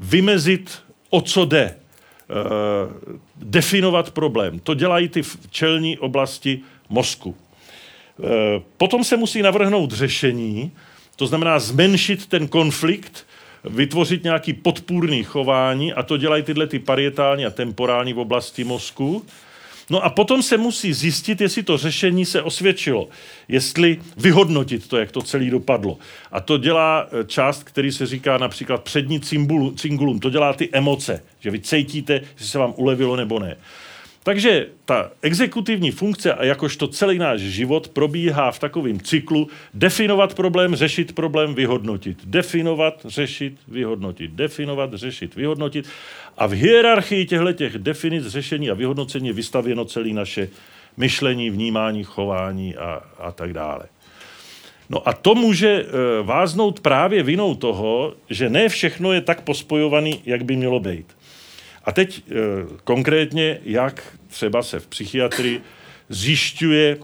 Vymezit, 0.00 0.82
o 1.10 1.20
co 1.20 1.44
jde. 1.44 1.76
Uh, 2.28 3.16
definovat 3.36 4.10
problém. 4.10 4.58
To 4.58 4.74
dělají 4.74 5.08
ty 5.08 5.22
čelní 5.50 5.98
oblasti 5.98 6.60
mozku. 6.88 7.28
Uh, 8.18 8.26
potom 8.76 9.04
se 9.04 9.16
musí 9.16 9.42
navrhnout 9.42 9.92
řešení, 9.92 10.72
to 11.16 11.26
znamená 11.26 11.58
zmenšit 11.58 12.26
ten 12.26 12.48
konflikt, 12.48 13.26
vytvořit 13.64 14.24
nějaký 14.24 14.52
podpůrný 14.52 15.24
chování 15.24 15.92
a 15.92 16.02
to 16.02 16.16
dělají 16.16 16.42
tyhle 16.42 16.66
ty 16.66 16.78
parietální 16.78 17.46
a 17.46 17.50
temporální 17.50 18.12
v 18.12 18.18
oblasti 18.18 18.64
mozku. 18.64 19.24
No 19.90 20.04
a 20.04 20.10
potom 20.10 20.42
se 20.42 20.56
musí 20.56 20.92
zjistit, 20.92 21.40
jestli 21.40 21.62
to 21.62 21.78
řešení 21.78 22.26
se 22.26 22.42
osvědčilo, 22.42 23.08
jestli 23.48 24.00
vyhodnotit 24.16 24.88
to, 24.88 24.96
jak 24.96 25.12
to 25.12 25.22
celé 25.22 25.50
dopadlo. 25.50 25.98
A 26.32 26.40
to 26.40 26.58
dělá 26.58 27.06
eh, 27.06 27.24
část, 27.24 27.64
který 27.64 27.92
se 27.92 28.06
říká 28.06 28.38
například 28.38 28.82
přední 28.82 29.20
cingulum, 29.76 30.20
to 30.20 30.30
dělá 30.30 30.52
ty 30.52 30.68
emoce, 30.72 31.22
že 31.40 31.50
vy 31.50 31.60
cítíte, 31.60 32.12
jestli 32.12 32.46
se 32.46 32.58
vám 32.58 32.74
ulevilo 32.76 33.16
nebo 33.16 33.38
ne. 33.38 33.56
Takže 34.28 34.66
ta 34.84 35.10
exekutivní 35.22 35.90
funkce 35.90 36.34
a 36.34 36.44
jakožto 36.44 36.88
celý 36.88 37.18
náš 37.18 37.40
život 37.40 37.88
probíhá 37.88 38.50
v 38.50 38.58
takovém 38.58 39.00
cyklu 39.00 39.48
definovat 39.74 40.34
problém, 40.34 40.76
řešit 40.76 41.14
problém, 41.14 41.54
vyhodnotit. 41.54 42.18
Definovat, 42.24 43.06
řešit, 43.08 43.56
vyhodnotit. 43.68 44.30
Definovat, 44.30 44.94
řešit, 44.94 45.34
vyhodnotit. 45.34 45.88
A 46.38 46.46
v 46.46 46.52
hierarchii 46.52 47.26
těchto 47.26 47.52
těch 47.52 47.78
definic, 47.78 48.26
řešení 48.26 48.70
a 48.70 48.74
vyhodnocení 48.74 49.26
je 49.28 49.32
vystavěno 49.32 49.84
celé 49.84 50.08
naše 50.08 50.48
myšlení, 50.96 51.50
vnímání, 51.50 52.04
chování 52.04 52.76
a, 52.76 53.02
a 53.18 53.32
tak 53.32 53.52
dále. 53.52 53.86
No 54.90 55.08
a 55.08 55.12
to 55.12 55.34
může 55.34 55.68
e, 55.68 55.84
váznout 56.22 56.80
právě 56.80 57.22
vinou 57.22 57.54
toho, 57.54 58.14
že 58.30 58.48
ne 58.48 58.68
všechno 58.68 59.12
je 59.12 59.20
tak 59.20 59.40
pospojovaný, 59.40 60.20
jak 60.26 60.44
by 60.44 60.56
mělo 60.56 60.80
být. 60.80 61.17
A 61.88 61.92
teď 61.92 62.18
e, 62.18 62.34
konkrétně, 62.84 63.60
jak 63.64 64.18
třeba 64.28 64.62
se 64.62 64.80
v 64.80 64.86
psychiatrii 64.86 65.60
zjišťuje 66.08 66.96
e, 66.96 66.98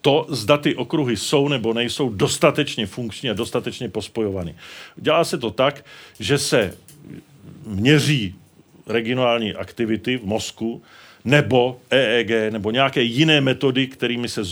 to, 0.00 0.26
zda 0.28 0.56
ty 0.56 0.74
okruhy 0.74 1.16
jsou 1.16 1.48
nebo 1.48 1.72
nejsou 1.72 2.08
dostatečně 2.08 2.86
funkční 2.86 3.30
a 3.30 3.32
dostatečně 3.32 3.88
pospojovaný. 3.88 4.54
Dělá 4.96 5.24
se 5.24 5.38
to 5.38 5.50
tak, 5.50 5.84
že 6.20 6.38
se 6.38 6.76
měří 7.66 8.34
regionální 8.86 9.54
aktivity 9.54 10.16
v 10.16 10.24
mozku, 10.24 10.82
nebo 11.24 11.80
EEG, 11.90 12.52
nebo 12.52 12.70
nějaké 12.70 13.02
jiné 13.02 13.40
metody, 13.40 13.86
kterými 13.86 14.28
se 14.28 14.44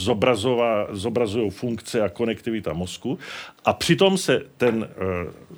zobrazují 0.90 1.50
funkce 1.50 2.00
a 2.00 2.08
konektivita 2.08 2.72
mozku. 2.72 3.18
A 3.64 3.72
přitom 3.72 4.18
se 4.18 4.42
ten 4.56 4.88
e, 4.88 5.52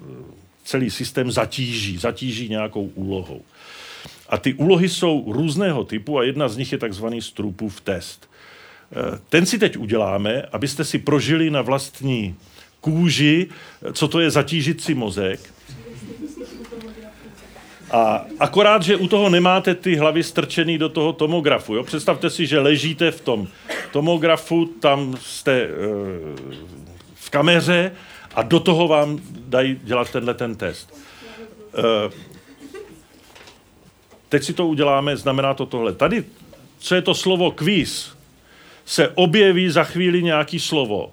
celý 0.65 0.91
systém 0.91 1.31
zatíží, 1.31 1.99
zatíží 1.99 2.49
nějakou 2.49 2.85
úlohou. 2.95 3.43
A 4.29 4.39
ty 4.39 4.55
úlohy 4.55 4.89
jsou 4.89 5.33
různého 5.33 5.85
typu 5.85 6.19
a 6.19 6.25
jedna 6.25 6.49
z 6.49 6.57
nich 6.57 6.73
je 6.73 6.79
takzvaný 6.79 7.23
Strupův 7.23 7.81
test. 7.81 8.31
Eh, 8.93 9.19
ten 9.29 9.47
si 9.47 9.59
teď 9.59 9.77
uděláme, 9.77 10.43
abyste 10.53 10.85
si 10.85 10.99
prožili 10.99 11.51
na 11.51 11.63
vlastní 11.63 12.35
kůži, 12.81 13.47
co 13.93 14.09
to 14.09 14.21
je 14.21 14.31
zatížit 14.31 14.81
si 14.81 14.95
mozek. 14.95 15.41
A 17.91 18.27
akorát, 18.41 18.83
že 18.83 18.97
u 18.97 19.09
toho 19.09 19.31
nemáte 19.31 19.75
ty 19.75 19.97
hlavy 19.97 20.23
strčený 20.23 20.79
do 20.79 20.89
toho 20.89 21.13
tomografu. 21.13 21.75
Jo? 21.75 21.83
Představte 21.83 22.31
si, 22.31 22.47
že 22.47 22.59
ležíte 22.59 23.11
v 23.11 23.21
tom 23.21 23.49
tomografu, 23.93 24.67
tam 24.67 25.17
jste 25.21 25.53
e, 25.53 25.69
v 27.15 27.31
kameře 27.31 27.93
a 28.35 28.43
do 28.43 28.61
toho 28.61 28.89
vám 28.89 29.21
dají 29.31 29.81
dělat 29.83 30.11
tenhle 30.11 30.35
ten 30.35 30.57
test. 30.57 30.95
Uh, 31.79 32.13
teď 34.29 34.45
si 34.45 34.53
to 34.53 34.67
uděláme, 34.67 35.17
znamená 35.17 35.55
to 35.55 35.67
tohle. 35.67 35.93
Tady, 35.93 36.25
co 36.79 36.95
je 36.95 37.03
to 37.03 37.15
slovo 37.15 37.51
quiz, 37.51 38.13
se 38.85 39.09
objeví 39.09 39.71
za 39.71 39.85
chvíli 39.85 40.23
nějaký 40.23 40.61
slovo. 40.61 41.13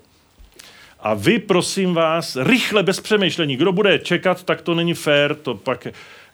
A 1.00 1.14
vy, 1.14 1.40
prosím 1.40 1.94
vás, 1.94 2.38
rychle 2.42 2.84
bez 2.84 3.00
přemýšlení, 3.00 3.56
kdo 3.58 3.72
bude 3.72 4.00
čekat, 4.00 4.44
tak 4.44 4.62
to 4.62 4.76
není 4.76 4.94
fér, 4.94 5.36
to 5.36 5.56
pak 5.56 5.88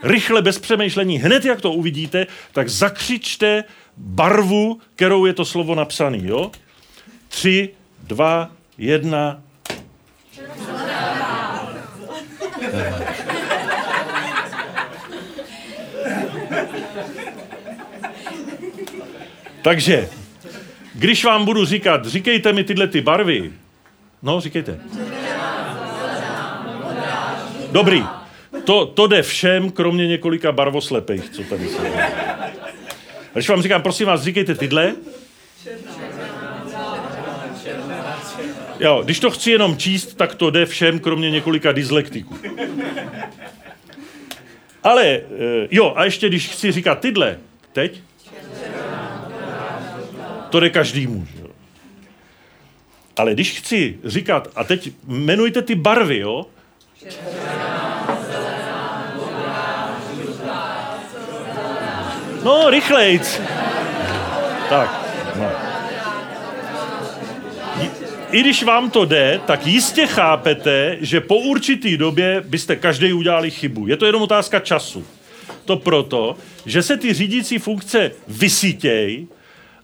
rychle 0.03 0.41
bez 0.41 0.59
přemýšlení, 0.59 1.17
hned 1.17 1.45
jak 1.45 1.61
to 1.61 1.71
uvidíte, 1.71 2.27
tak 2.51 2.69
zakřičte 2.69 3.63
barvu, 3.97 4.79
kterou 4.95 5.25
je 5.25 5.33
to 5.33 5.45
slovo 5.45 5.75
napsané, 5.75 6.19
jo? 6.21 6.51
Tři, 7.27 7.69
dva, 8.03 8.51
jedna, 8.77 9.41
takže, 19.61 20.09
když 20.93 21.25
vám 21.25 21.45
budu 21.45 21.65
říkat, 21.65 22.05
říkejte 22.05 22.53
mi 22.53 22.63
tyhle 22.63 22.87
ty 22.87 23.01
barvy, 23.01 23.53
no, 24.21 24.41
říkejte. 24.41 24.79
Dobrý. 27.71 28.05
To, 28.63 28.85
to 28.85 29.07
jde 29.07 29.21
všem, 29.21 29.71
kromě 29.71 30.07
několika 30.07 30.51
barvoslepých, 30.51 31.29
co 31.29 31.43
tady 31.43 31.67
jsou. 31.67 31.83
Když 33.33 33.49
vám 33.49 33.61
říkám, 33.61 33.81
prosím 33.81 34.07
vás, 34.07 34.21
říkejte 34.21 34.55
tyhle. 34.55 34.95
Jo, 38.80 39.01
když 39.05 39.19
to 39.19 39.32
chci 39.32 39.51
jenom 39.51 39.78
číst, 39.78 40.13
tak 40.17 40.36
to 40.36 40.49
jde 40.49 40.65
všem, 40.65 40.99
kromě 40.99 41.32
několika 41.32 41.71
dyslektiků. 41.71 42.38
Ale, 44.84 45.05
eh, 45.05 45.21
jo, 45.71 45.93
a 45.95 46.03
ještě 46.03 46.30
když 46.30 46.49
chci 46.49 46.71
říkat 46.71 46.99
tyhle, 46.99 47.38
teď, 47.73 48.01
to 50.49 50.59
jde 50.59 50.69
každýmu. 50.69 51.28
Jo. 51.41 51.47
Ale 53.17 53.34
když 53.34 53.57
chci 53.59 53.99
říkat, 54.05 54.47
a 54.55 54.63
teď 54.63 54.91
jmenujte 55.07 55.61
ty 55.61 55.75
barvy, 55.75 56.17
jo? 56.19 56.45
No, 62.43 62.69
rychlejc. 62.69 63.41
Tak, 64.69 65.05
no 65.36 65.67
i 68.32 68.41
když 68.41 68.63
vám 68.63 68.89
to 68.91 69.05
jde, 69.05 69.41
tak 69.45 69.67
jistě 69.67 70.07
chápete, 70.07 70.97
že 71.01 71.21
po 71.21 71.38
určitý 71.38 71.97
době 71.97 72.43
byste 72.47 72.75
každý 72.75 73.13
udělali 73.13 73.51
chybu. 73.51 73.88
Je 73.88 73.97
to 73.97 74.05
jenom 74.05 74.21
otázka 74.21 74.59
času. 74.59 75.05
To 75.65 75.75
proto, 75.75 76.36
že 76.65 76.84
se 76.84 76.97
ty 76.97 77.13
řídící 77.13 77.57
funkce 77.57 78.11
vysítějí 78.28 79.28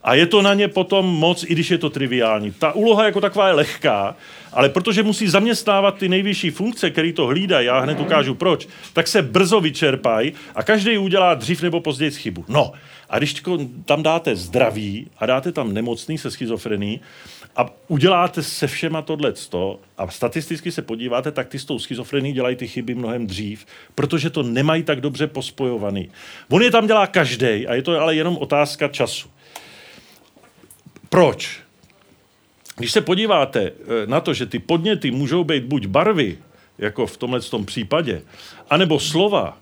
a 0.04 0.16
je 0.16 0.26
to 0.26 0.42
na 0.42 0.54
ně 0.54 0.68
potom 0.68 1.06
moc, 1.06 1.44
i 1.44 1.48
když 1.54 1.72
je 1.72 1.78
to 1.78 1.90
triviální. 1.90 2.52
Ta 2.52 2.72
úloha 2.72 3.06
jako 3.06 3.22
taková 3.22 3.48
je 3.48 3.54
lehká, 3.54 4.16
ale 4.54 4.70
protože 4.70 5.04
musí 5.04 5.28
zaměstnávat 5.28 5.98
ty 5.98 6.10
nejvyšší 6.10 6.50
funkce, 6.50 6.90
které 6.90 7.14
to 7.14 7.26
hlídají, 7.26 7.68
já 7.68 7.80
hned 7.80 8.00
ukážu 8.00 8.36
proč, 8.36 8.68
tak 8.94 9.08
se 9.08 9.22
brzo 9.22 9.62
vyčerpají 9.62 10.34
a 10.56 10.64
každý 10.64 10.98
udělá 10.98 11.34
dřív 11.34 11.62
nebo 11.62 11.80
později 11.80 12.12
chybu. 12.12 12.46
No, 12.48 12.72
a 13.10 13.18
když 13.18 13.44
tam 13.86 14.04
dáte 14.04 14.36
zdraví 14.36 15.08
a 15.20 15.26
dáte 15.26 15.52
tam 15.52 15.74
nemocný 15.74 16.18
se 16.18 16.32
schizofrení, 16.32 17.02
a 17.56 17.70
uděláte 17.88 18.44
se 18.44 18.68
všema 18.68 19.02
tohle 19.02 19.34
a 19.98 20.12
statisticky 20.12 20.72
se 20.72 20.82
podíváte, 20.82 21.32
tak 21.32 21.48
ty 21.48 21.60
s 21.60 21.66
tou 21.66 21.80
schizofrení 21.80 22.34
dělají 22.34 22.56
ty 22.56 22.68
chyby 22.68 22.96
mnohem 22.96 23.28
dřív, 23.28 23.66
protože 23.96 24.30
to 24.30 24.44
nemají 24.44 24.84
tak 24.84 25.02
dobře 25.02 25.28
pospojovaný. 25.28 26.10
On 26.50 26.62
je 26.62 26.72
tam 26.72 26.88
dělá 26.88 27.08
každý 27.08 27.68
a 27.68 27.74
je 27.74 27.82
to 27.82 28.02
ale 28.02 28.16
jenom 28.16 28.38
otázka 28.38 28.88
času. 28.88 29.30
Proč? 31.10 31.60
Když 32.76 32.92
se 32.92 33.02
podíváte 33.02 33.62
eh, 33.62 33.72
na 34.06 34.22
to, 34.22 34.34
že 34.34 34.46
ty 34.46 34.60
podněty 34.60 35.12
můžou 35.12 35.44
být 35.44 35.64
buď 35.64 35.86
barvy, 35.86 36.38
jako 36.78 37.08
v 37.08 37.18
tomhle 37.18 37.42
tom 37.42 37.66
případě, 37.66 38.22
anebo 38.70 39.00
slova, 39.00 39.58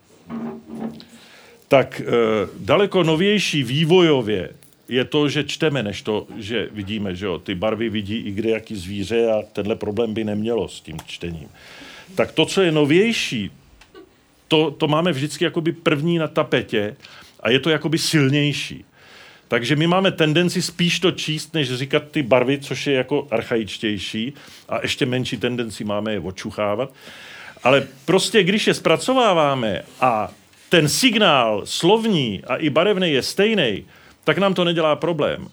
tak 1.67 2.01
e, 2.01 2.03
daleko 2.59 3.03
novější 3.03 3.63
vývojově 3.63 4.49
je 4.91 5.05
to, 5.05 5.29
že 5.29 5.43
čteme, 5.43 5.83
než 5.83 6.01
to, 6.01 6.27
že 6.37 6.67
vidíme, 6.71 7.15
že 7.15 7.25
jo, 7.25 7.39
ty 7.39 7.55
barvy 7.55 7.89
vidí 7.89 8.17
i 8.17 8.31
kde 8.31 8.49
jaký 8.49 8.75
zvíře 8.75 9.31
a 9.31 9.41
tenhle 9.53 9.75
problém 9.75 10.13
by 10.13 10.23
nemělo 10.23 10.67
s 10.67 10.81
tím 10.81 10.97
čtením. 11.05 11.47
Tak 12.15 12.31
to, 12.31 12.45
co 12.45 12.61
je 12.61 12.71
novější, 12.71 13.51
to, 14.47 14.71
to 14.71 14.87
máme 14.87 15.11
vždycky 15.11 15.43
jakoby 15.43 15.71
první 15.71 16.17
na 16.17 16.27
tapetě 16.27 16.95
a 17.39 17.49
je 17.49 17.59
to 17.59 17.69
jakoby 17.69 17.97
silnější. 17.97 18.85
Takže 19.47 19.75
my 19.75 19.87
máme 19.87 20.11
tendenci 20.11 20.61
spíš 20.61 20.99
to 20.99 21.11
číst, 21.11 21.53
než 21.53 21.73
říkat 21.73 22.03
ty 22.11 22.23
barvy, 22.23 22.59
což 22.59 22.87
je 22.87 22.93
jako 22.93 23.27
archaičtější 23.31 24.33
a 24.69 24.79
ještě 24.81 25.05
menší 25.05 25.37
tendenci 25.37 25.83
máme 25.83 26.13
je 26.13 26.19
očuchávat. 26.19 26.93
Ale 27.63 27.87
prostě, 28.05 28.43
když 28.43 28.67
je 28.67 28.73
zpracováváme 28.73 29.81
a 30.01 30.31
ten 30.69 30.89
signál 30.89 31.61
slovní 31.65 32.43
a 32.47 32.55
i 32.55 32.69
barevný 32.69 33.11
je 33.11 33.23
stejný, 33.23 33.83
tak 34.23 34.37
nám 34.37 34.53
to 34.53 34.63
nedělá 34.63 34.95
problém. 34.95 35.47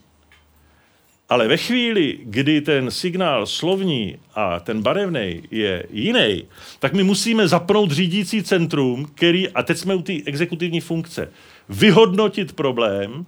Ale 1.28 1.48
ve 1.48 1.56
chvíli, 1.56 2.18
kdy 2.22 2.60
ten 2.60 2.90
signál 2.90 3.46
slovní 3.46 4.16
a 4.34 4.60
ten 4.60 4.82
barevný 4.82 5.42
je 5.50 5.86
jiný, 5.90 6.44
tak 6.78 6.92
my 6.92 7.04
musíme 7.04 7.48
zapnout 7.48 7.90
řídící 7.90 8.42
centrum, 8.42 9.06
který, 9.14 9.48
a 9.48 9.62
teď 9.62 9.78
jsme 9.78 9.94
u 9.94 10.02
té 10.02 10.12
exekutivní 10.26 10.80
funkce, 10.80 11.32
vyhodnotit 11.68 12.52
problém, 12.52 13.26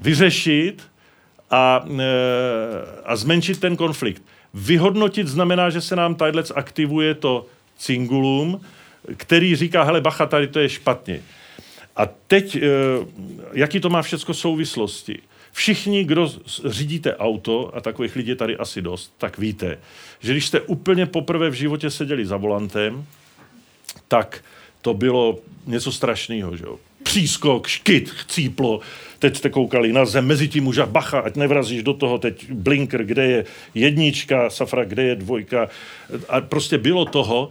vyřešit 0.00 0.82
a, 1.50 1.84
e, 1.98 2.04
a 3.04 3.16
zmenšit 3.16 3.60
ten 3.60 3.76
konflikt. 3.76 4.22
Vyhodnotit 4.54 5.28
znamená, 5.28 5.70
že 5.70 5.80
se 5.80 5.96
nám 5.96 6.14
tadyhle 6.14 6.42
aktivuje 6.54 7.14
to 7.14 7.46
cingulum, 7.78 8.60
který 9.16 9.56
říká, 9.56 9.82
hele 9.82 10.00
bacha, 10.00 10.26
tady 10.26 10.48
to 10.48 10.60
je 10.60 10.68
špatně. 10.68 11.22
A 11.96 12.06
teď, 12.06 12.56
e, 12.56 12.60
jaký 13.52 13.80
to 13.80 13.90
má 13.90 14.02
všechno 14.02 14.34
souvislosti? 14.34 15.18
Všichni, 15.52 16.04
kdo 16.04 16.32
řídíte 16.64 17.16
auto, 17.16 17.76
a 17.76 17.80
takových 17.80 18.16
lidí 18.16 18.28
je 18.28 18.36
tady 18.36 18.56
asi 18.56 18.82
dost, 18.82 19.14
tak 19.18 19.38
víte, 19.38 19.78
že 20.20 20.32
když 20.32 20.46
jste 20.46 20.60
úplně 20.60 21.06
poprvé 21.06 21.50
v 21.50 21.54
životě 21.54 21.90
seděli 21.90 22.26
za 22.26 22.36
volantem, 22.36 23.04
tak 24.08 24.44
to 24.82 24.94
bylo 24.94 25.38
něco 25.66 25.92
strašného, 25.92 26.56
že 26.56 26.64
jo? 26.64 26.78
Přískok, 27.02 27.66
škyt, 27.66 28.10
chcíplo, 28.10 28.80
teď 29.18 29.36
jste 29.36 29.50
koukali 29.50 29.92
na 29.92 30.04
zem, 30.04 30.26
mezi 30.26 30.48
tím 30.48 30.66
už 30.66 30.78
a 30.78 30.86
bacha, 30.86 31.20
ať 31.20 31.36
nevrazíš 31.36 31.82
do 31.82 31.94
toho, 31.94 32.18
teď 32.18 32.50
blinker, 32.50 33.04
kde 33.04 33.26
je 33.26 33.44
jednička, 33.74 34.50
safra, 34.50 34.84
kde 34.84 35.02
je 35.02 35.16
dvojka. 35.16 35.68
A 36.28 36.40
prostě 36.40 36.78
bylo 36.78 37.04
toho. 37.04 37.48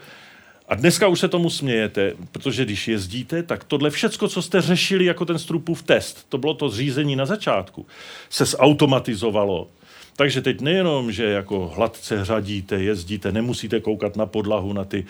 A 0.69 0.75
dneska 0.75 1.07
už 1.07 1.19
se 1.19 1.27
tomu 1.27 1.49
smějete, 1.49 2.13
protože 2.31 2.65
když 2.65 2.87
jezdíte, 2.87 3.43
tak 3.43 3.63
tohle 3.63 3.89
všecko, 3.89 4.27
co 4.27 4.41
jste 4.41 4.61
řešili 4.61 5.05
jako 5.05 5.25
ten 5.25 5.39
strupův 5.39 5.83
test, 5.83 6.25
to 6.29 6.37
bylo 6.37 6.53
to 6.53 6.69
zřízení 6.69 7.15
na 7.15 7.25
začátku, 7.25 7.85
se 8.29 8.45
zautomatizovalo. 8.45 9.67
Takže 10.15 10.41
teď 10.41 10.61
nejenom, 10.61 11.11
že 11.11 11.25
jako 11.25 11.71
hladce 11.75 12.25
řadíte, 12.25 12.75
jezdíte, 12.75 13.31
nemusíte 13.31 13.79
koukat 13.79 14.15
na 14.15 14.25
podlahu, 14.25 14.73
na 14.73 14.85
ty 14.85 15.05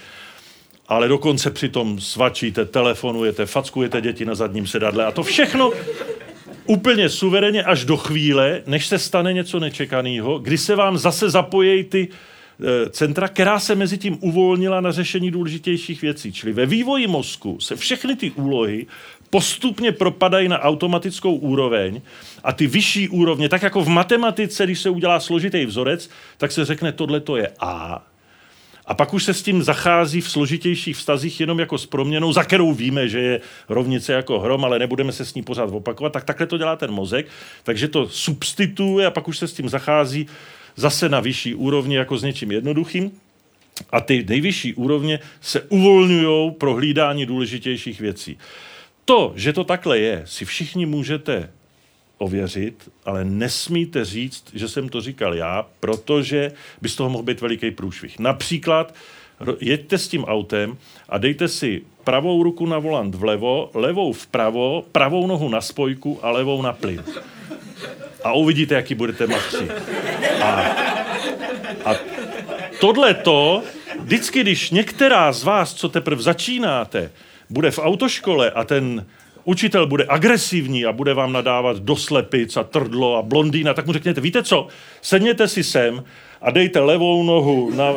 ale 0.89 1.07
dokonce 1.07 1.51
přitom 1.51 2.01
svačíte, 2.01 2.65
telefonujete, 2.65 3.45
fackujete 3.45 4.01
děti 4.01 4.25
na 4.25 4.35
zadním 4.35 4.67
sedadle 4.67 5.05
a 5.05 5.11
to 5.11 5.23
všechno 5.23 5.71
úplně 6.65 7.09
suverénně 7.09 7.63
až 7.63 7.85
do 7.85 7.97
chvíle, 7.97 8.61
než 8.65 8.87
se 8.87 8.99
stane 8.99 9.33
něco 9.33 9.59
nečekaného, 9.59 10.39
kdy 10.39 10.57
se 10.57 10.75
vám 10.75 10.97
zase 10.97 11.29
zapojejí 11.29 11.83
ty 11.83 12.07
centra, 12.89 13.27
která 13.27 13.59
se 13.59 13.75
mezi 13.75 13.97
tím 13.97 14.17
uvolnila 14.21 14.81
na 14.81 14.91
řešení 14.91 15.31
důležitějších 15.31 16.01
věcí. 16.01 16.33
Čili 16.33 16.53
ve 16.53 16.65
vývoji 16.65 17.07
mozku 17.07 17.59
se 17.59 17.75
všechny 17.75 18.15
ty 18.15 18.31
úlohy 18.31 18.87
postupně 19.29 19.91
propadají 19.91 20.47
na 20.47 20.59
automatickou 20.59 21.35
úroveň 21.35 22.01
a 22.43 22.53
ty 22.53 22.67
vyšší 22.67 23.09
úrovně, 23.09 23.49
tak 23.49 23.63
jako 23.63 23.83
v 23.83 23.87
matematice, 23.87 24.63
když 24.63 24.79
se 24.79 24.89
udělá 24.89 25.19
složitý 25.19 25.65
vzorec, 25.65 26.09
tak 26.37 26.51
se 26.51 26.65
řekne, 26.65 26.91
tohle 26.91 27.19
to 27.19 27.37
je 27.37 27.51
A, 27.59 28.05
a 28.85 28.93
pak 28.93 29.13
už 29.13 29.23
se 29.23 29.33
s 29.33 29.43
tím 29.43 29.63
zachází 29.63 30.21
v 30.21 30.29
složitějších 30.29 30.97
vztazích 30.97 31.39
jenom 31.39 31.59
jako 31.59 31.77
s 31.77 31.85
proměnou, 31.85 32.33
za 32.33 32.43
kterou 32.43 32.73
víme, 32.73 33.07
že 33.07 33.19
je 33.19 33.41
rovnice 33.69 34.13
jako 34.13 34.39
hrom, 34.39 34.65
ale 34.65 34.79
nebudeme 34.79 35.11
se 35.11 35.25
s 35.25 35.33
ní 35.33 35.43
pořád 35.43 35.69
opakovat. 35.69 36.13
Tak 36.13 36.23
takhle 36.23 36.47
to 36.47 36.57
dělá 36.57 36.75
ten 36.75 36.91
mozek. 36.91 37.27
Takže 37.63 37.87
to 37.87 38.09
substituje 38.09 39.05
a 39.05 39.11
pak 39.11 39.27
už 39.27 39.37
se 39.37 39.47
s 39.47 39.53
tím 39.53 39.69
zachází 39.69 40.27
zase 40.75 41.09
na 41.09 41.19
vyšší 41.19 41.55
úrovni 41.55 41.95
jako 41.95 42.17
s 42.17 42.23
něčím 42.23 42.51
jednoduchým. 42.51 43.11
A 43.91 44.01
ty 44.01 44.25
nejvyšší 44.29 44.73
úrovně 44.73 45.19
se 45.41 45.61
uvolňují 45.61 46.51
pro 46.51 46.73
hlídání 46.73 47.25
důležitějších 47.25 48.01
věcí. 48.01 48.37
To, 49.05 49.33
že 49.35 49.53
to 49.53 49.63
takhle 49.63 49.99
je, 49.99 50.23
si 50.25 50.45
všichni 50.45 50.85
můžete 50.85 51.49
ověřit, 52.17 52.89
ale 53.05 53.25
nesmíte 53.25 54.05
říct, 54.05 54.43
že 54.53 54.67
jsem 54.67 54.89
to 54.89 55.01
říkal 55.01 55.35
já, 55.35 55.65
protože 55.79 56.51
by 56.81 56.89
z 56.89 56.95
toho 56.95 57.09
mohl 57.09 57.23
být 57.23 57.41
veliký 57.41 57.71
průšvih. 57.71 58.19
Například 58.19 58.95
jeďte 59.59 59.97
s 59.97 60.07
tím 60.07 60.23
autem 60.23 60.77
a 61.09 61.17
dejte 61.17 61.47
si 61.47 61.81
pravou 62.03 62.43
ruku 62.43 62.65
na 62.65 62.79
volant 62.79 63.15
vlevo, 63.15 63.71
levou 63.73 64.13
vpravo, 64.13 64.83
pravou 64.91 65.27
nohu 65.27 65.49
na 65.49 65.61
spojku 65.61 66.19
a 66.21 66.31
levou 66.31 66.61
na 66.61 66.73
plyn. 66.73 67.03
A 68.23 68.33
uvidíte, 68.33 68.75
jaký 68.75 68.95
budete 68.95 69.27
matři. 69.27 69.67
A, 70.41 70.49
a 71.85 71.95
tohle 72.79 73.13
to, 73.13 73.63
vždycky, 73.99 74.41
když 74.41 74.71
některá 74.71 75.31
z 75.31 75.43
vás, 75.43 75.73
co 75.73 75.89
teprve 75.89 76.21
začínáte, 76.21 77.11
bude 77.49 77.71
v 77.71 77.79
autoškole 77.79 78.51
a 78.51 78.63
ten 78.63 79.05
učitel 79.43 79.87
bude 79.87 80.05
agresivní 80.09 80.85
a 80.85 80.91
bude 80.91 81.13
vám 81.13 81.33
nadávat 81.33 81.77
do 81.77 81.95
slepic 81.95 82.57
a 82.57 82.63
trdlo 82.63 83.17
a 83.17 83.21
blondýna, 83.21 83.73
tak 83.73 83.85
mu 83.85 83.93
řekněte, 83.93 84.21
víte 84.21 84.43
co, 84.43 84.67
sedněte 85.01 85.47
si 85.47 85.63
sem 85.63 86.03
a 86.41 86.51
dejte 86.51 86.79
levou 86.79 87.23
nohu 87.23 87.71
na, 87.75 87.93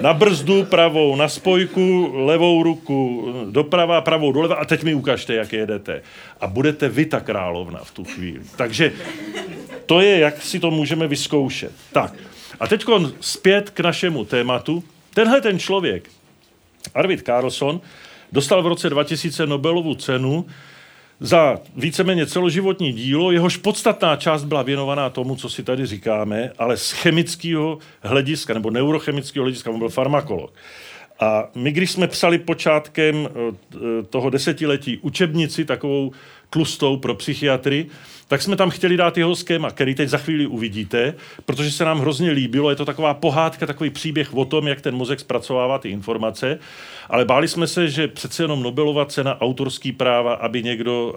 na 0.00 0.14
brzdu, 0.14 0.64
pravou 0.64 1.16
na 1.16 1.28
spojku, 1.28 2.10
levou 2.14 2.62
ruku 2.62 3.32
doprava, 3.50 4.00
pravou 4.00 4.32
doleva 4.32 4.54
a 4.54 4.64
teď 4.64 4.82
mi 4.82 4.94
ukažte, 4.94 5.34
jak 5.34 5.52
jedete. 5.52 6.02
A 6.40 6.46
budete 6.46 6.88
vy 6.88 7.06
ta 7.06 7.20
královna 7.20 7.80
v 7.84 7.90
tu 7.90 8.04
chvíli. 8.04 8.40
Takže 8.56 8.92
to 9.86 10.00
je, 10.00 10.18
jak 10.18 10.42
si 10.42 10.60
to 10.60 10.70
můžeme 10.70 11.08
vyzkoušet. 11.08 11.72
Tak, 11.92 12.14
a 12.60 12.66
teď 12.66 12.84
zpět 13.20 13.70
k 13.70 13.80
našemu 13.80 14.24
tématu. 14.24 14.84
Tenhle 15.14 15.40
ten 15.40 15.58
člověk, 15.58 16.08
Arvid 16.94 17.26
Carlson, 17.26 17.80
dostal 18.32 18.62
v 18.62 18.66
roce 18.66 18.90
2000 18.90 19.46
Nobelovu 19.46 19.94
cenu 19.94 20.46
za 21.22 21.58
víceméně 21.76 22.26
celoživotní 22.26 22.92
dílo, 22.92 23.32
jehož 23.32 23.56
podstatná 23.56 24.16
část 24.16 24.44
byla 24.44 24.62
věnovaná 24.62 25.10
tomu, 25.10 25.36
co 25.36 25.48
si 25.48 25.62
tady 25.62 25.86
říkáme, 25.86 26.52
ale 26.58 26.76
z 26.76 26.90
chemického 26.90 27.78
hlediska 28.02 28.54
nebo 28.54 28.70
neurochemického 28.70 29.44
hlediska, 29.44 29.70
on 29.70 29.78
byl 29.78 29.88
farmakolog. 29.88 30.52
A 31.20 31.50
my, 31.54 31.72
když 31.72 31.90
jsme 31.90 32.08
psali 32.08 32.38
počátkem 32.38 33.28
eh, 33.28 33.72
toho 34.10 34.30
desetiletí 34.30 34.98
učebnici, 34.98 35.64
takovou 35.64 36.12
tlustou 36.50 36.96
pro 36.96 37.14
psychiatry, 37.14 37.86
tak 38.32 38.42
jsme 38.42 38.56
tam 38.56 38.70
chtěli 38.70 38.96
dát 38.96 39.18
jeho 39.18 39.36
schéma, 39.36 39.70
který 39.70 39.94
teď 39.94 40.08
za 40.08 40.18
chvíli 40.18 40.46
uvidíte, 40.46 41.14
protože 41.44 41.70
se 41.70 41.84
nám 41.84 42.00
hrozně 42.00 42.30
líbilo. 42.30 42.70
Je 42.70 42.76
to 42.76 42.84
taková 42.84 43.14
pohádka, 43.14 43.66
takový 43.66 43.90
příběh 43.90 44.34
o 44.34 44.44
tom, 44.44 44.68
jak 44.68 44.80
ten 44.80 44.94
mozek 44.94 45.20
zpracovává 45.20 45.78
ty 45.78 45.88
informace. 45.88 46.58
Ale 47.08 47.24
báli 47.24 47.48
jsme 47.48 47.66
se, 47.66 47.88
že 47.88 48.08
přece 48.08 48.42
jenom 48.42 48.62
Nobelova 48.62 49.04
cena 49.04 49.40
autorský 49.40 49.92
práva, 49.92 50.34
aby 50.34 50.62
někdo, 50.62 51.14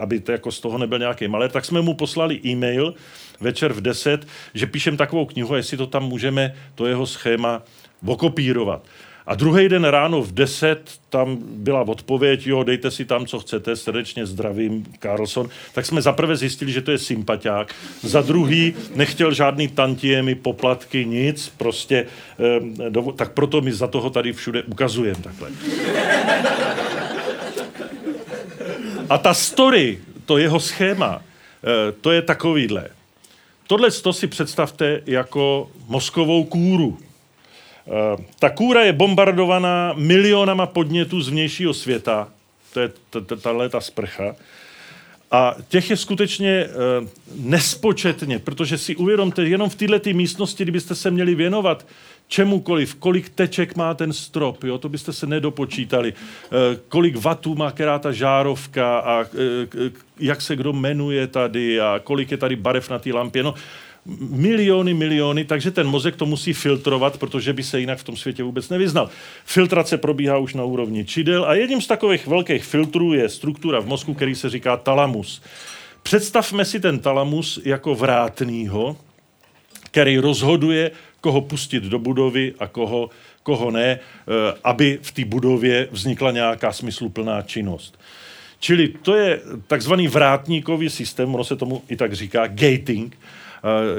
aby 0.00 0.20
to 0.20 0.32
jako 0.32 0.52
z 0.52 0.60
toho 0.60 0.78
nebyl 0.78 0.98
nějaký 0.98 1.28
malé, 1.28 1.48
tak 1.48 1.64
jsme 1.64 1.80
mu 1.80 1.94
poslali 1.94 2.40
e-mail 2.44 2.94
večer 3.40 3.72
v 3.72 3.80
10, 3.80 4.26
že 4.54 4.66
píšem 4.66 4.96
takovou 4.96 5.26
knihu, 5.26 5.54
jestli 5.54 5.76
to 5.76 5.86
tam 5.86 6.04
můžeme, 6.04 6.54
to 6.74 6.86
jeho 6.86 7.06
schéma 7.06 7.62
okopírovat. 8.06 8.82
A 9.26 9.34
druhý 9.34 9.68
den 9.68 9.84
ráno 9.84 10.22
v 10.22 10.32
10 10.32 10.90
tam 11.10 11.38
byla 11.40 11.80
odpověď, 11.80 12.46
jo, 12.46 12.62
dejte 12.62 12.90
si 12.90 13.04
tam, 13.04 13.26
co 13.26 13.38
chcete, 13.38 13.76
srdečně 13.76 14.26
zdravím, 14.26 14.86
Carlson. 15.02 15.48
Tak 15.74 15.86
jsme 15.86 16.02
zaprvé 16.02 16.36
zjistili, 16.36 16.72
že 16.72 16.82
to 16.82 16.90
je 16.90 16.98
sympatiák. 16.98 17.74
Za 18.02 18.22
druhý 18.22 18.74
nechtěl 18.94 19.34
žádný 19.34 19.68
tantiemy, 19.68 20.34
poplatky, 20.34 21.04
nic, 21.04 21.52
prostě, 21.56 22.06
eh, 22.38 23.12
tak 23.16 23.32
proto 23.32 23.60
my 23.60 23.72
za 23.72 23.86
toho 23.86 24.10
tady 24.10 24.32
všude 24.32 24.62
ukazujeme 24.62 25.22
takhle. 25.22 25.50
A 29.10 29.18
ta 29.18 29.34
story, 29.34 29.98
to 30.24 30.38
jeho 30.38 30.60
schéma, 30.60 31.22
eh, 31.22 31.92
to 32.00 32.12
je 32.12 32.22
takovýhle. 32.22 32.88
Tohle 33.66 33.90
to 33.90 34.12
si 34.12 34.26
představte 34.26 35.00
jako 35.06 35.70
mozkovou 35.88 36.44
kůru. 36.44 36.98
Eh, 37.86 38.24
ta 38.38 38.50
kůra 38.50 38.82
je 38.82 38.92
bombardovaná 38.92 39.92
milionama 39.96 40.66
podnětů 40.66 41.20
z 41.20 41.28
vnějšího 41.28 41.74
světa, 41.74 42.28
to 42.72 42.80
je 42.80 42.90
tahle 43.42 43.68
ta 43.68 43.80
sprcha, 43.80 44.36
a 45.30 45.54
těch 45.68 45.90
je 45.90 45.96
skutečně 45.96 46.68
nespočetně, 47.36 48.38
protože 48.38 48.78
si 48.78 48.96
uvědomte, 48.96 49.42
jenom 49.42 49.70
v 49.70 49.74
této 49.74 50.10
místnosti, 50.12 50.62
kdybyste 50.62 50.94
se 50.94 51.10
měli 51.10 51.34
věnovat 51.34 51.86
čemukoliv, 52.28 52.94
kolik 52.94 53.28
teček 53.28 53.76
má 53.76 53.94
ten 53.94 54.12
strop, 54.12 54.64
jo, 54.64 54.78
to 54.78 54.88
byste 54.88 55.12
se 55.12 55.26
nedopočítali, 55.26 56.12
e, 56.12 56.76
kolik 56.88 57.16
vatů 57.16 57.54
má 57.54 57.70
která 57.70 57.98
ta 57.98 58.12
žárovka 58.12 58.98
a 58.98 59.22
e, 59.22 59.26
jak 60.20 60.42
se 60.42 60.56
kdo 60.56 60.72
jmenuje 60.72 61.26
tady 61.26 61.80
a 61.80 62.00
kolik 62.04 62.30
je 62.30 62.36
tady 62.36 62.56
barev 62.56 62.90
na 62.90 62.98
té 62.98 63.12
lampě. 63.12 63.42
No, 63.42 63.54
miliony, 64.30 64.94
miliony, 64.94 65.44
takže 65.44 65.70
ten 65.70 65.86
mozek 65.86 66.16
to 66.16 66.26
musí 66.26 66.52
filtrovat, 66.52 67.18
protože 67.18 67.52
by 67.52 67.62
se 67.62 67.80
jinak 67.80 67.98
v 67.98 68.04
tom 68.04 68.16
světě 68.16 68.42
vůbec 68.42 68.68
nevyznal. 68.68 69.10
Filtrace 69.44 69.98
probíhá 69.98 70.38
už 70.38 70.54
na 70.54 70.64
úrovni 70.64 71.04
čidel 71.04 71.44
a 71.44 71.54
jedním 71.54 71.80
z 71.80 71.86
takových 71.86 72.26
velkých 72.26 72.64
filtrů 72.64 73.12
je 73.12 73.28
struktura 73.28 73.80
v 73.80 73.86
mozku, 73.86 74.14
který 74.14 74.34
se 74.34 74.50
říká 74.50 74.76
talamus. 74.76 75.42
Představme 76.02 76.64
si 76.64 76.80
ten 76.80 76.98
talamus 76.98 77.60
jako 77.64 77.94
vrátnýho, 77.94 78.96
který 79.82 80.18
rozhoduje, 80.18 80.90
koho 81.20 81.40
pustit 81.40 81.82
do 81.82 81.98
budovy 81.98 82.54
a 82.58 82.66
koho, 82.66 83.10
koho 83.42 83.70
ne, 83.70 83.98
eh, 83.98 83.98
aby 84.64 84.98
v 85.02 85.12
té 85.12 85.24
budově 85.24 85.88
vznikla 85.90 86.30
nějaká 86.30 86.72
smysluplná 86.72 87.42
činnost. 87.42 87.98
Čili 88.60 88.88
to 88.88 89.14
je 89.14 89.40
takzvaný 89.66 90.08
vrátníkový 90.08 90.90
systém, 90.90 91.34
ono 91.34 91.44
se 91.44 91.56
tomu 91.56 91.82
i 91.88 91.96
tak 91.96 92.12
říká, 92.12 92.46
gating, 92.46 93.18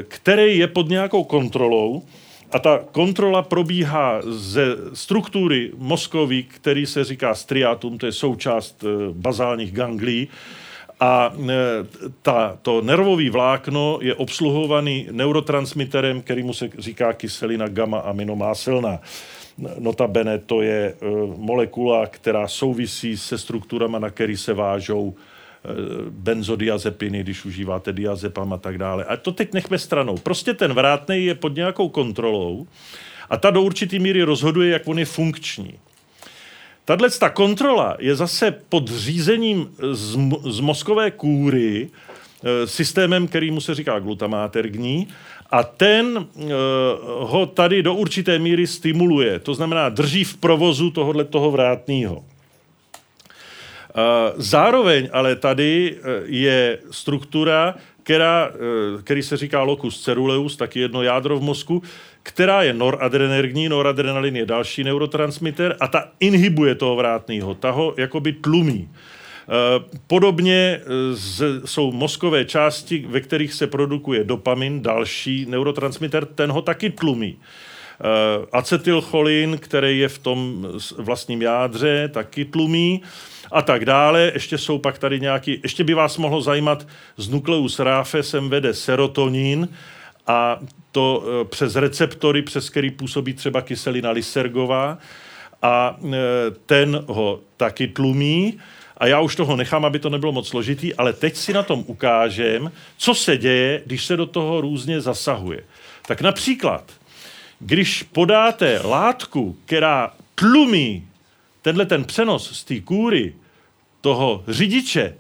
který 0.08 0.58
je 0.58 0.68
pod 0.68 0.90
nějakou 0.90 1.24
kontrolou 1.24 2.04
a 2.52 2.60
ta 2.60 2.80
kontrola 2.92 3.42
probíhá 3.42 4.22
ze 4.28 4.66
struktury 4.94 5.72
mozkový, 5.78 6.44
který 6.44 6.86
se 6.86 7.04
říká 7.04 7.36
striatum, 7.36 7.98
to 7.98 8.06
je 8.06 8.12
součást 8.12 8.84
eh, 8.84 8.88
bazálních 9.12 9.72
ganglí, 9.72 10.28
a 11.00 11.34
eh, 11.34 11.56
ta, 12.22 12.58
to 12.62 12.82
nervové 12.82 13.30
vlákno 13.30 14.00
je 14.02 14.16
obsluhovaný 14.16 15.08
neurotransmiterem, 15.12 16.22
kterýmu 16.22 16.54
se 16.54 16.70
říká 16.78 17.14
kyselina 17.14 17.68
gamma 17.68 18.00
aminomáselná. 18.00 19.00
Notabene 19.80 20.38
to 20.38 20.62
je 20.62 20.96
molekula, 21.38 22.06
která 22.06 22.48
souvisí 22.48 23.18
se 23.18 23.38
strukturama, 23.38 24.00
na 24.00 24.10
který 24.10 24.38
se 24.38 24.54
vážou 24.54 25.14
Eh, 25.14 25.37
benzodiazepiny, 26.10 27.24
když 27.24 27.46
užíváte 27.46 27.94
diazepam 27.94 28.54
a 28.54 28.58
tak 28.58 28.78
dále. 28.78 29.04
A 29.04 29.18
to 29.18 29.32
teď 29.32 29.54
nechme 29.54 29.80
stranou. 29.80 30.18
Prostě 30.18 30.54
ten 30.54 30.74
vrátný 30.74 31.26
je 31.26 31.36
pod 31.36 31.56
nějakou 31.56 31.90
kontrolou 31.90 32.68
a 33.30 33.38
ta 33.38 33.52
do 33.52 33.62
určitý 33.62 34.00
míry 34.00 34.24
rozhoduje, 34.24 34.72
jak 34.72 34.88
on 34.88 35.00
je 35.00 35.06
funkční. 35.06 35.74
Tahle 36.86 37.10
ta 37.10 37.30
kontrola 37.30 37.98
je 38.00 38.16
zase 38.16 38.52
pod 38.70 38.88
řízením 38.88 39.70
z, 39.92 40.18
z 40.48 40.60
mozkové 40.60 41.12
kůry 41.12 41.90
eh, 41.90 42.68
systémem, 42.68 43.28
který 43.28 43.52
mu 43.52 43.62
se 43.62 43.76
říká 43.76 44.00
glutamátergní 44.00 45.08
a 45.52 45.64
ten 45.64 46.18
uh, 46.18 46.44
ho 47.30 47.46
tady 47.46 47.84
do 47.84 47.94
určité 47.94 48.40
míry 48.40 48.68
stimuluje. 48.68 49.40
To 49.40 49.54
znamená, 49.54 49.90
drží 49.90 50.24
v 50.24 50.38
provozu 50.38 50.92
tohohle 50.92 51.24
toho 51.24 51.52
vrátného. 51.52 52.24
Zároveň 54.36 55.10
ale 55.12 55.36
tady 55.36 55.96
e, 55.96 56.22
je 56.26 56.80
struktura, 56.92 57.76
která, 58.04 58.52
e, 59.00 59.02
který 59.02 59.24
se 59.24 59.38
říká 59.38 59.62
locus 59.62 60.02
ceruleus, 60.02 60.58
taky 60.58 60.80
jedno 60.80 61.04
jádro 61.04 61.40
v 61.40 61.42
mozku, 61.42 61.84
která 62.24 62.64
je 62.64 62.74
noradrenergní, 62.74 63.70
noradrenalin 63.70 64.36
je 64.36 64.46
další 64.46 64.84
neurotransmitter 64.84 65.76
a 65.80 65.88
ta 65.88 66.12
inhibuje 66.20 66.76
toho 66.76 66.96
vrátného, 66.96 67.56
ta 67.56 67.72
ho 67.72 67.94
jakoby 67.98 68.34
tlumí. 68.34 68.90
E, 68.90 69.50
podobně 70.08 70.82
jsou 71.66 71.92
mozkové 71.92 72.46
části, 72.46 73.06
ve 73.10 73.22
kterých 73.22 73.54
se 73.54 73.68
produkuje 73.68 74.24
dopamin, 74.24 74.82
další 74.82 75.46
neurotransmitter, 75.50 76.26
ten 76.26 76.52
ho 76.52 76.62
taky 76.62 76.90
tlumí. 76.90 77.38
Acetylcholin, 78.52 79.58
který 79.58 80.00
je 80.00 80.10
v 80.10 80.18
tom 80.20 80.68
vlastním 80.98 81.42
jádře, 81.42 82.10
taky 82.14 82.46
tlumí 82.46 83.02
a 83.52 83.62
tak 83.62 83.86
dále. 83.86 84.32
Ještě 84.34 84.58
jsou 84.58 84.78
pak 84.78 85.00
tady 85.00 85.20
nějaký, 85.20 85.60
ještě 85.64 85.84
by 85.84 85.94
vás 85.94 86.18
mohlo 86.18 86.42
zajímat, 86.42 86.88
z 87.18 87.30
nukleus 87.30 87.80
ráfe 87.80 88.24
sem 88.24 88.50
vede 88.50 88.74
serotonin 88.74 89.70
a 90.28 90.60
to 90.92 91.24
e, 91.42 91.46
přes 91.46 91.76
receptory, 91.76 92.42
přes 92.42 92.70
který 92.70 92.92
působí 92.92 93.34
třeba 93.34 93.62
kyselina 93.62 94.12
lysergová 94.12 94.98
a 95.62 95.98
e, 96.06 96.18
ten 96.66 97.04
ho 97.08 97.40
taky 97.58 97.88
tlumí. 97.88 98.60
A 98.98 99.08
já 99.08 99.20
už 99.20 99.36
toho 99.36 99.56
nechám, 99.56 99.86
aby 99.86 100.00
to 100.00 100.10
nebylo 100.10 100.32
moc 100.32 100.48
složitý, 100.48 100.96
ale 100.96 101.14
teď 101.14 101.36
si 101.36 101.54
na 101.54 101.64
tom 101.64 101.84
ukážem, 101.88 102.72
co 102.98 103.16
se 103.16 103.38
děje, 103.38 103.82
když 103.86 104.06
se 104.06 104.18
do 104.18 104.26
toho 104.26 104.62
různě 104.62 105.02
zasahuje. 105.02 105.64
Tak 106.08 106.22
například, 106.22 106.92
když 107.60 108.04
podáte 108.04 108.82
látku, 108.84 109.58
která 109.66 110.12
tlumí 110.36 111.08
tenhle 111.68 111.86
ten 111.86 112.04
přenos 112.04 112.60
z 112.60 112.64
té 112.64 112.80
kůry 112.80 113.34
toho 114.02 114.44
řidiče, 114.48 115.16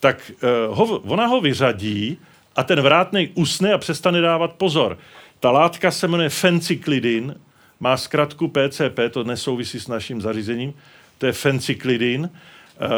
tak 0.00 0.32
uh, 0.68 0.76
ho, 0.76 0.98
ona 0.98 1.26
ho 1.26 1.40
vyřadí 1.40 2.18
a 2.56 2.62
ten 2.62 2.80
vrátnej 2.80 3.30
usne 3.34 3.72
a 3.72 3.78
přestane 3.78 4.20
dávat 4.20 4.52
pozor. 4.52 4.98
Ta 5.40 5.50
látka 5.50 5.90
se 5.90 6.08
jmenuje 6.08 6.28
fencyklidin, 6.28 7.40
má 7.80 7.96
zkratku 7.96 8.48
PCP, 8.48 8.98
to 9.10 9.24
nesouvisí 9.24 9.80
s 9.80 9.88
naším 9.88 10.20
zařízením, 10.20 10.74
to 11.18 11.26
je 11.26 11.32
fencyklidin. 11.32 12.20
Uh, 12.20 12.88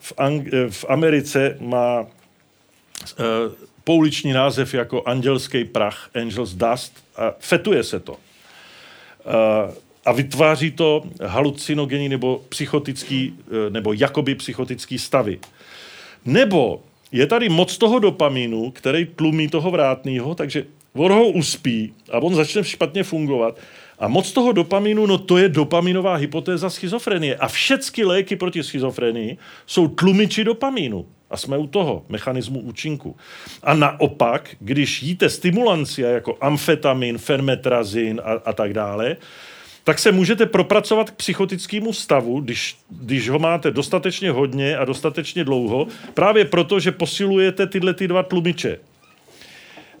v, 0.00 0.12
Ang- 0.12 0.70
v 0.70 0.84
Americe 0.88 1.56
má 1.60 2.06
pouliční 3.84 4.32
název 4.32 4.74
jako 4.74 5.02
andělský 5.02 5.64
prach, 5.64 6.10
Angel's 6.14 6.54
Dust, 6.54 7.04
a 7.16 7.32
fetuje 7.38 7.82
se 7.82 8.00
to. 8.00 8.16
A 10.04 10.12
vytváří 10.12 10.70
to 10.70 11.02
halucinogenní 11.26 12.08
nebo 12.08 12.40
psychotický, 12.48 13.34
eh, 13.38 13.70
nebo 13.70 13.92
jakoby 13.92 14.34
psychotický 14.34 14.98
stavy. 14.98 15.38
Nebo 16.24 16.82
je 17.12 17.26
tady 17.26 17.48
moc 17.48 17.78
toho 17.78 17.98
dopamínu, 17.98 18.70
který 18.70 19.04
tlumí 19.04 19.48
toho 19.48 19.70
vrátného, 19.70 20.34
takže 20.34 20.64
on 20.92 21.12
ho 21.12 21.28
uspí 21.28 21.92
a 22.12 22.18
on 22.18 22.34
začne 22.34 22.64
špatně 22.64 23.02
fungovat. 23.02 23.58
A 23.98 24.08
moc 24.08 24.32
toho 24.32 24.52
dopamínu, 24.52 25.06
no 25.06 25.18
to 25.18 25.38
je 25.38 25.48
dopaminová 25.48 26.14
hypotéza 26.14 26.70
schizofrenie. 26.70 27.36
A 27.36 27.48
všechny 27.48 28.04
léky 28.04 28.36
proti 28.36 28.62
schizofrenii 28.62 29.38
jsou 29.66 29.88
tlumiči 29.88 30.44
dopamínu. 30.44 31.06
A 31.30 31.36
jsme 31.36 31.58
u 31.58 31.66
toho, 31.66 32.04
mechanismu 32.08 32.60
účinku. 32.60 33.16
A 33.62 33.74
naopak, 33.74 34.56
když 34.60 35.02
jíte 35.02 35.30
stimulancia 35.30 36.10
jako 36.10 36.36
amfetamin, 36.40 37.18
fenmetrazin 37.18 38.20
a, 38.24 38.32
a 38.44 38.52
tak 38.52 38.72
dále, 38.72 39.16
tak 39.84 39.98
se 39.98 40.12
můžete 40.12 40.46
propracovat 40.46 41.10
k 41.10 41.14
psychotickému 41.14 41.92
stavu, 41.92 42.40
když, 42.40 42.76
když 42.90 43.28
ho 43.28 43.38
máte 43.38 43.70
dostatečně 43.70 44.30
hodně 44.30 44.76
a 44.76 44.84
dostatečně 44.84 45.44
dlouho, 45.44 45.86
právě 46.14 46.44
proto, 46.44 46.80
že 46.80 46.92
posilujete 46.92 47.66
tyhle 47.66 47.94
ty 47.94 48.08
dva 48.08 48.22
tlumiče. 48.22 48.78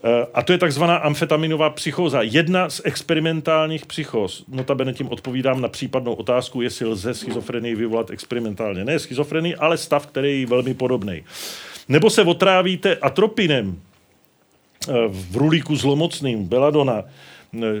Eh, 0.04 0.26
a 0.34 0.42
to 0.42 0.52
je 0.52 0.58
takzvaná 0.58 0.96
amfetaminová 0.96 1.70
psychóza. 1.70 2.22
Jedna 2.22 2.70
z 2.70 2.80
experimentálních 2.84 3.86
psychóz. 3.86 4.44
Notabene 4.48 4.92
tím 4.92 5.08
odpovídám 5.08 5.60
na 5.60 5.68
případnou 5.68 6.14
otázku, 6.14 6.62
jestli 6.62 6.86
lze 6.86 7.14
schizofrenii 7.14 7.74
vyvolat 7.74 8.10
experimentálně. 8.10 8.84
Ne 8.84 8.98
schizofrenii, 8.98 9.56
ale 9.56 9.78
stav, 9.78 10.06
který 10.06 10.40
je 10.40 10.46
velmi 10.46 10.74
podobný. 10.74 11.24
Nebo 11.88 12.10
se 12.10 12.22
otrávíte 12.22 12.96
atropinem 12.96 13.76
eh, 14.88 14.92
v 15.08 15.36
rulíku 15.36 15.76
zlomocným, 15.76 16.44
beladona, 16.44 17.04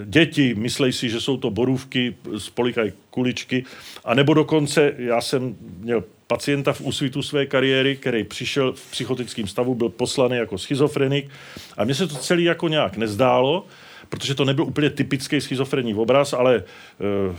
děti 0.04 0.54
myslej 0.54 0.92
si, 0.92 1.10
že 1.10 1.20
jsou 1.20 1.36
to 1.36 1.50
borůvky, 1.50 2.14
spolikají 2.38 2.92
kuličky, 3.10 3.64
a 4.04 4.14
nebo 4.14 4.34
dokonce, 4.34 4.92
já 4.98 5.20
jsem 5.20 5.56
měl 5.78 6.04
pacienta 6.26 6.72
v 6.72 6.80
úsvitu 6.80 7.22
své 7.22 7.46
kariéry, 7.46 7.96
který 7.96 8.24
přišel 8.24 8.72
v 8.72 8.90
psychotickém 8.90 9.46
stavu, 9.46 9.74
byl 9.74 9.88
poslaný 9.88 10.36
jako 10.36 10.58
schizofrenik 10.58 11.30
a 11.76 11.84
mně 11.84 11.94
se 11.94 12.06
to 12.06 12.14
celý 12.14 12.44
jako 12.44 12.68
nějak 12.68 12.96
nezdálo, 12.96 13.66
protože 14.08 14.34
to 14.34 14.44
nebyl 14.44 14.64
úplně 14.64 14.90
typický 14.90 15.40
schizofrenní 15.40 15.94
obraz, 15.94 16.32
ale 16.32 16.56
e, 16.56 16.62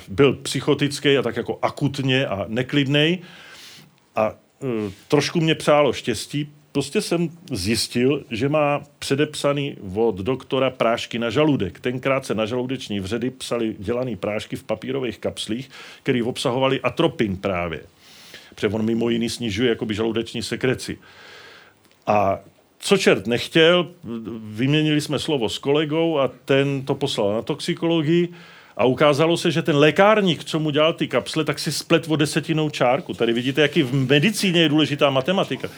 byl 0.07 0.33
psychotický 0.33 1.17
a 1.17 1.21
tak 1.21 1.35
jako 1.37 1.59
akutně 1.61 2.27
a 2.27 2.45
neklidný. 2.47 3.19
A 4.15 4.29
e, 4.29 4.35
trošku 5.07 5.39
mě 5.39 5.55
přálo 5.55 5.93
štěstí, 5.93 6.49
prostě 6.75 7.01
jsem 7.01 7.29
zjistil, 7.51 8.23
že 8.31 8.49
má 8.49 8.83
předepsaný 8.99 9.77
od 9.93 10.15
doktora 10.15 10.69
prášky 10.69 11.19
na 11.19 11.29
žaludek. 11.29 11.79
Tenkrát 11.79 12.25
se 12.25 12.35
na 12.35 12.45
žaludeční 12.45 12.99
vředy 12.99 13.29
psali 13.29 13.75
dělaný 13.79 14.15
prášky 14.15 14.55
v 14.55 14.63
papírových 14.63 15.17
kapslích, 15.17 15.69
které 16.03 16.23
obsahovaly 16.23 16.81
atropin 16.81 17.37
právě. 17.37 17.81
Protože 18.55 18.67
on 18.67 18.85
mimo 18.85 19.09
jiný 19.09 19.29
snižuje 19.29 19.69
jakoby 19.69 19.93
žaludeční 19.93 20.43
sekreci. 20.43 20.97
A 22.07 22.39
co 22.79 22.97
čert 22.97 23.27
nechtěl, 23.27 23.91
vyměnili 24.43 25.01
jsme 25.01 25.19
slovo 25.19 25.49
s 25.49 25.57
kolegou 25.57 26.19
a 26.19 26.27
ten 26.45 26.85
to 26.85 26.95
poslal 26.95 27.33
na 27.33 27.41
toxikologii 27.41 28.33
a 28.77 28.85
ukázalo 28.85 29.37
se, 29.37 29.51
že 29.51 29.61
ten 29.61 29.75
lékárník, 29.77 30.43
co 30.43 30.59
mu 30.59 30.69
dělal 30.69 30.93
ty 30.93 31.07
kapsle, 31.07 31.43
tak 31.43 31.59
si 31.59 31.71
splet 31.71 32.05
o 32.07 32.15
desetinou 32.15 32.69
čárku. 32.69 33.13
Tady 33.13 33.33
vidíte, 33.33 33.61
jaký 33.61 33.83
v 33.83 33.93
medicíně 33.93 34.61
je 34.61 34.69
důležitá 34.69 35.09
matematika. 35.09 35.69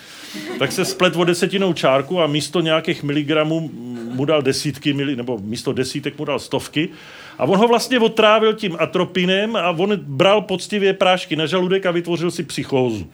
Tak 0.59 0.71
se 0.71 0.85
splet 0.85 1.15
o 1.15 1.23
desetinou 1.23 1.73
čárku 1.73 2.21
a 2.21 2.27
místo 2.27 2.61
nějakých 2.61 3.03
miligramů 3.03 3.69
mu 4.11 4.25
dal 4.25 4.41
desítky, 4.41 4.93
nebo 4.93 5.37
místo 5.37 5.73
desítek 5.73 6.17
mu 6.17 6.25
dal 6.25 6.39
stovky. 6.39 6.89
A 7.37 7.43
on 7.43 7.57
ho 7.57 7.67
vlastně 7.67 7.99
otrávil 7.99 8.53
tím 8.53 8.77
atropinem 8.79 9.55
a 9.55 9.69
on 9.69 9.95
bral 9.95 10.41
poctivě 10.41 10.93
prášky 10.93 11.35
na 11.35 11.45
žaludek 11.45 11.85
a 11.85 11.91
vytvořil 11.91 12.31
si 12.31 12.43
psychózu. 12.43 13.09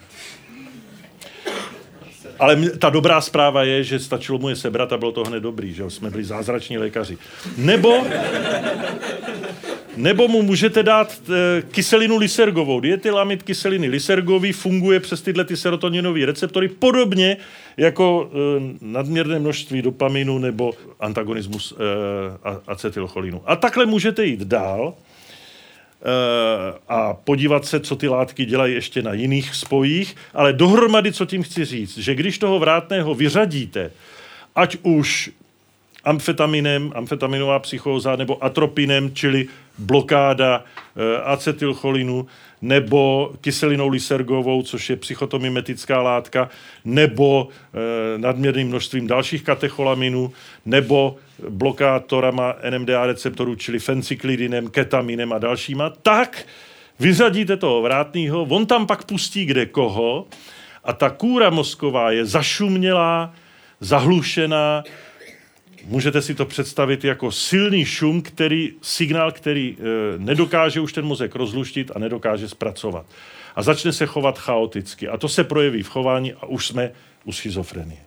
Ale 2.38 2.56
ta 2.78 2.90
dobrá 2.90 3.20
zpráva 3.20 3.62
je, 3.62 3.84
že 3.84 3.98
stačilo 3.98 4.38
mu 4.38 4.48
je 4.48 4.56
sebrat 4.56 4.92
a 4.92 4.96
bylo 4.96 5.12
to 5.12 5.24
hned 5.24 5.40
dobrý, 5.40 5.74
že 5.74 5.90
jsme 5.90 6.10
byli 6.10 6.24
zázrační 6.24 6.78
lékaři. 6.78 7.18
Nebo, 7.56 8.04
nebo 9.96 10.28
mu 10.28 10.42
můžete 10.42 10.82
dát 10.82 11.22
e, 11.30 11.62
kyselinu 11.62 12.18
lysergovou. 12.18 12.80
Dietylamid 12.80 13.42
kyseliny 13.42 13.88
lysergový 13.88 14.52
funguje 14.52 15.00
přes 15.00 15.22
tyhle 15.22 15.44
ty 15.44 15.56
serotoninové 15.56 16.26
receptory 16.26 16.68
podobně 16.68 17.36
jako 17.76 18.30
e, 18.30 18.36
nadměrné 18.80 19.38
množství 19.38 19.82
dopaminu 19.82 20.38
nebo 20.38 20.72
antagonismus 21.00 21.72
e, 21.72 21.76
acetylcholinu. 22.66 23.42
A 23.46 23.56
takhle 23.56 23.86
můžete 23.86 24.24
jít 24.24 24.40
dál 24.40 24.94
a 26.88 27.14
podívat 27.14 27.64
se, 27.64 27.80
co 27.80 27.96
ty 27.96 28.08
látky 28.08 28.44
dělají 28.44 28.74
ještě 28.74 29.02
na 29.02 29.12
jiných 29.12 29.54
spojích, 29.54 30.16
ale 30.34 30.52
dohromady, 30.52 31.12
co 31.12 31.24
tím 31.24 31.42
chci 31.42 31.64
říct, 31.64 31.98
že 31.98 32.14
když 32.14 32.38
toho 32.38 32.58
vrátného 32.58 33.14
vyřadíte, 33.14 33.90
ať 34.54 34.76
už 34.82 35.30
amfetaminem, 36.04 36.92
amfetaminová 36.94 37.58
psychóza, 37.58 38.16
nebo 38.16 38.44
atropinem, 38.44 39.14
čili 39.14 39.46
blokáda 39.78 40.64
e, 40.96 41.22
acetylcholinu, 41.22 42.26
nebo 42.62 43.32
kyselinou 43.40 43.88
lysergovou, 43.88 44.62
což 44.62 44.90
je 44.90 44.96
psychotomimetická 44.96 46.02
látka, 46.02 46.48
nebo 46.84 47.48
e, 47.48 48.18
nadměrným 48.18 48.68
množstvím 48.68 49.06
dalších 49.06 49.42
katecholaminů, 49.42 50.32
nebo 50.66 51.16
blokátorama 51.48 52.54
NMDA 52.70 53.06
receptorů, 53.06 53.54
čili 53.54 53.78
fencyklidinem, 53.78 54.68
ketaminem 54.68 55.32
a 55.32 55.38
dalšíma, 55.38 55.90
tak 55.90 56.46
vyřadíte 57.00 57.56
toho 57.56 57.82
vrátného, 57.82 58.42
on 58.42 58.66
tam 58.66 58.86
pak 58.86 59.04
pustí 59.04 59.44
kde 59.44 59.66
koho 59.66 60.26
a 60.84 60.92
ta 60.92 61.10
kůra 61.10 61.50
mozková 61.50 62.10
je 62.10 62.24
zašumělá, 62.26 63.34
zahlušená, 63.80 64.84
můžete 65.86 66.22
si 66.22 66.34
to 66.34 66.46
představit 66.46 67.04
jako 67.04 67.32
silný 67.32 67.84
šum, 67.84 68.22
který, 68.22 68.72
signál, 68.82 69.32
který 69.32 69.76
e, 69.78 69.84
nedokáže 70.18 70.80
už 70.80 70.92
ten 70.92 71.04
mozek 71.04 71.34
rozluštit 71.34 71.90
a 71.94 71.98
nedokáže 71.98 72.48
zpracovat. 72.48 73.06
A 73.56 73.62
začne 73.62 73.92
se 73.92 74.06
chovat 74.06 74.38
chaoticky. 74.38 75.08
A 75.08 75.16
to 75.16 75.28
se 75.28 75.44
projeví 75.44 75.82
v 75.82 75.88
chování 75.88 76.32
a 76.32 76.46
už 76.46 76.66
jsme 76.66 76.90
u 77.24 77.32
schizofrenie. 77.32 77.98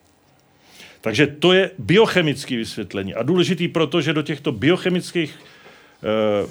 Takže 1.01 1.27
to 1.27 1.53
je 1.53 1.71
biochemické 1.77 2.57
vysvětlení. 2.57 3.15
A 3.15 3.23
důležitý 3.23 3.67
proto, 3.67 4.01
že 4.01 4.13
do 4.13 4.21
těchto 4.21 4.51
biochemických 4.51 5.39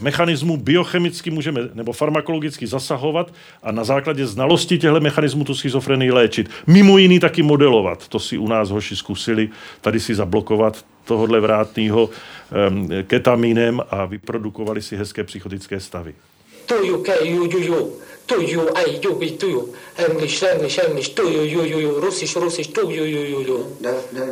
mechanismů 0.01 0.57
biochemicky 0.57 1.31
můžeme 1.31 1.61
nebo 1.75 1.93
farmakologicky 1.93 2.67
zasahovat 2.67 3.33
a 3.63 3.73
na 3.73 3.85
základě 3.85 4.27
znalosti 4.27 4.79
těchto 4.79 5.01
mechanismů 5.01 5.45
tu 5.45 5.55
schizofrenii 5.55 6.11
léčit. 6.11 6.51
Mimo 6.67 6.99
jiný 6.99 7.21
taky 7.21 7.43
modelovat. 7.43 8.09
To 8.09 8.19
si 8.19 8.39
u 8.39 8.49
nás 8.49 8.71
hoši 8.71 8.97
zkusili 8.97 9.49
tady 9.81 10.01
si 10.01 10.15
zablokovat 10.15 10.85
tohohle 11.05 11.41
vrátného 11.41 12.11
ketaminem 13.03 13.81
a 13.91 14.05
vyprodukovali 14.05 14.83
si 14.83 14.97
hezké 14.97 15.25
psychotické 15.25 15.81
stavy. 15.81 16.15
To 16.67 16.85
you, 16.85 17.05
you, 17.25 17.45
you, 17.45 17.61
you 17.61 18.07
do 18.27 18.43
you, 18.43 18.69
I, 18.75 18.99
you, 19.03 19.13
we, 19.13 19.37
do 19.37 19.49
you. 19.49 19.77
English, 19.99 20.43
English, 20.43 20.79
English, 20.79 21.11
do 21.15 21.31
you, 21.31 21.43
you, 21.43 21.63
you, 21.63 21.79
you. 21.79 22.01
Russisch, 22.01 22.35
Russisch, 22.35 22.67
do 22.69 22.91
you, 22.91 23.05
you, 23.05 23.21
you, 23.21 23.41
you. 23.41 23.59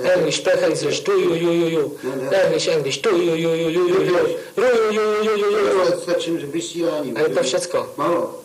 English, 0.03 0.43
English, 0.47 1.01
do 1.01 1.13
you, 1.13 1.35
you, 1.35 1.51
you, 1.53 1.67
you. 1.67 1.99
English, 2.03 2.69
English, 2.69 2.99
do 3.03 3.11
you, 3.11 3.35
you, 3.35 3.53
you, 3.55 3.69
you, 3.69 3.87
you, 3.87 4.03
you. 4.03 4.39
You, 4.57 4.67
you, 4.91 5.05
you, 5.23 5.35
you, 5.37 5.51
you. 5.51 6.01
Stačím, 6.03 6.41
že 6.41 6.47
vysílání. 6.47 7.15
Ale 7.17 7.29
to 7.29 7.43
všecko. 7.43 7.87
Málo. 7.97 8.41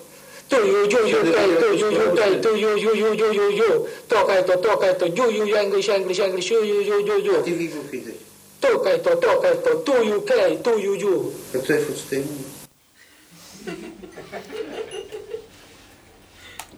Do 0.50 0.58
you, 0.58 0.86
you, 0.90 1.08
you, 1.08 1.34
kaj, 1.34 1.48
do 1.60 1.74
you, 1.74 1.92
you, 1.92 2.16
kaj, 2.16 2.42
do 2.42 2.56
you, 2.56 2.78
you, 2.78 2.94
you, 2.96 3.14
you, 3.14 3.34
you, 3.34 3.50
you. 3.52 3.88
To, 4.08 4.16
kaj, 4.16 4.44
to, 4.44 4.58
to, 4.58 4.78
kaj, 4.78 4.94
to, 4.94 5.06
you, 5.06 5.32
you, 5.32 5.58
English, 5.58 5.90
English, 5.90 6.20
English, 6.20 6.52
you, 6.52 6.64
you, 6.64 6.82
you, 6.82 7.06
you, 7.06 7.18
you. 7.26 7.36
A 7.40 7.42
ty 7.42 7.54
výbuchy 7.54 8.02
teď. 8.02 8.16
To, 8.60 8.68
to, 9.04 9.16
to, 9.16 9.42
kaj, 9.42 9.56
to, 9.58 9.82
do 9.86 10.04
you, 10.04 10.22
kaj, 10.22 10.58
do 10.64 10.78
you, 10.78 10.94
you. 10.94 11.34
Tak 11.52 11.64
to 11.66 11.74
je 11.74 11.80
furt 11.80 11.98
stejný. 11.98 12.59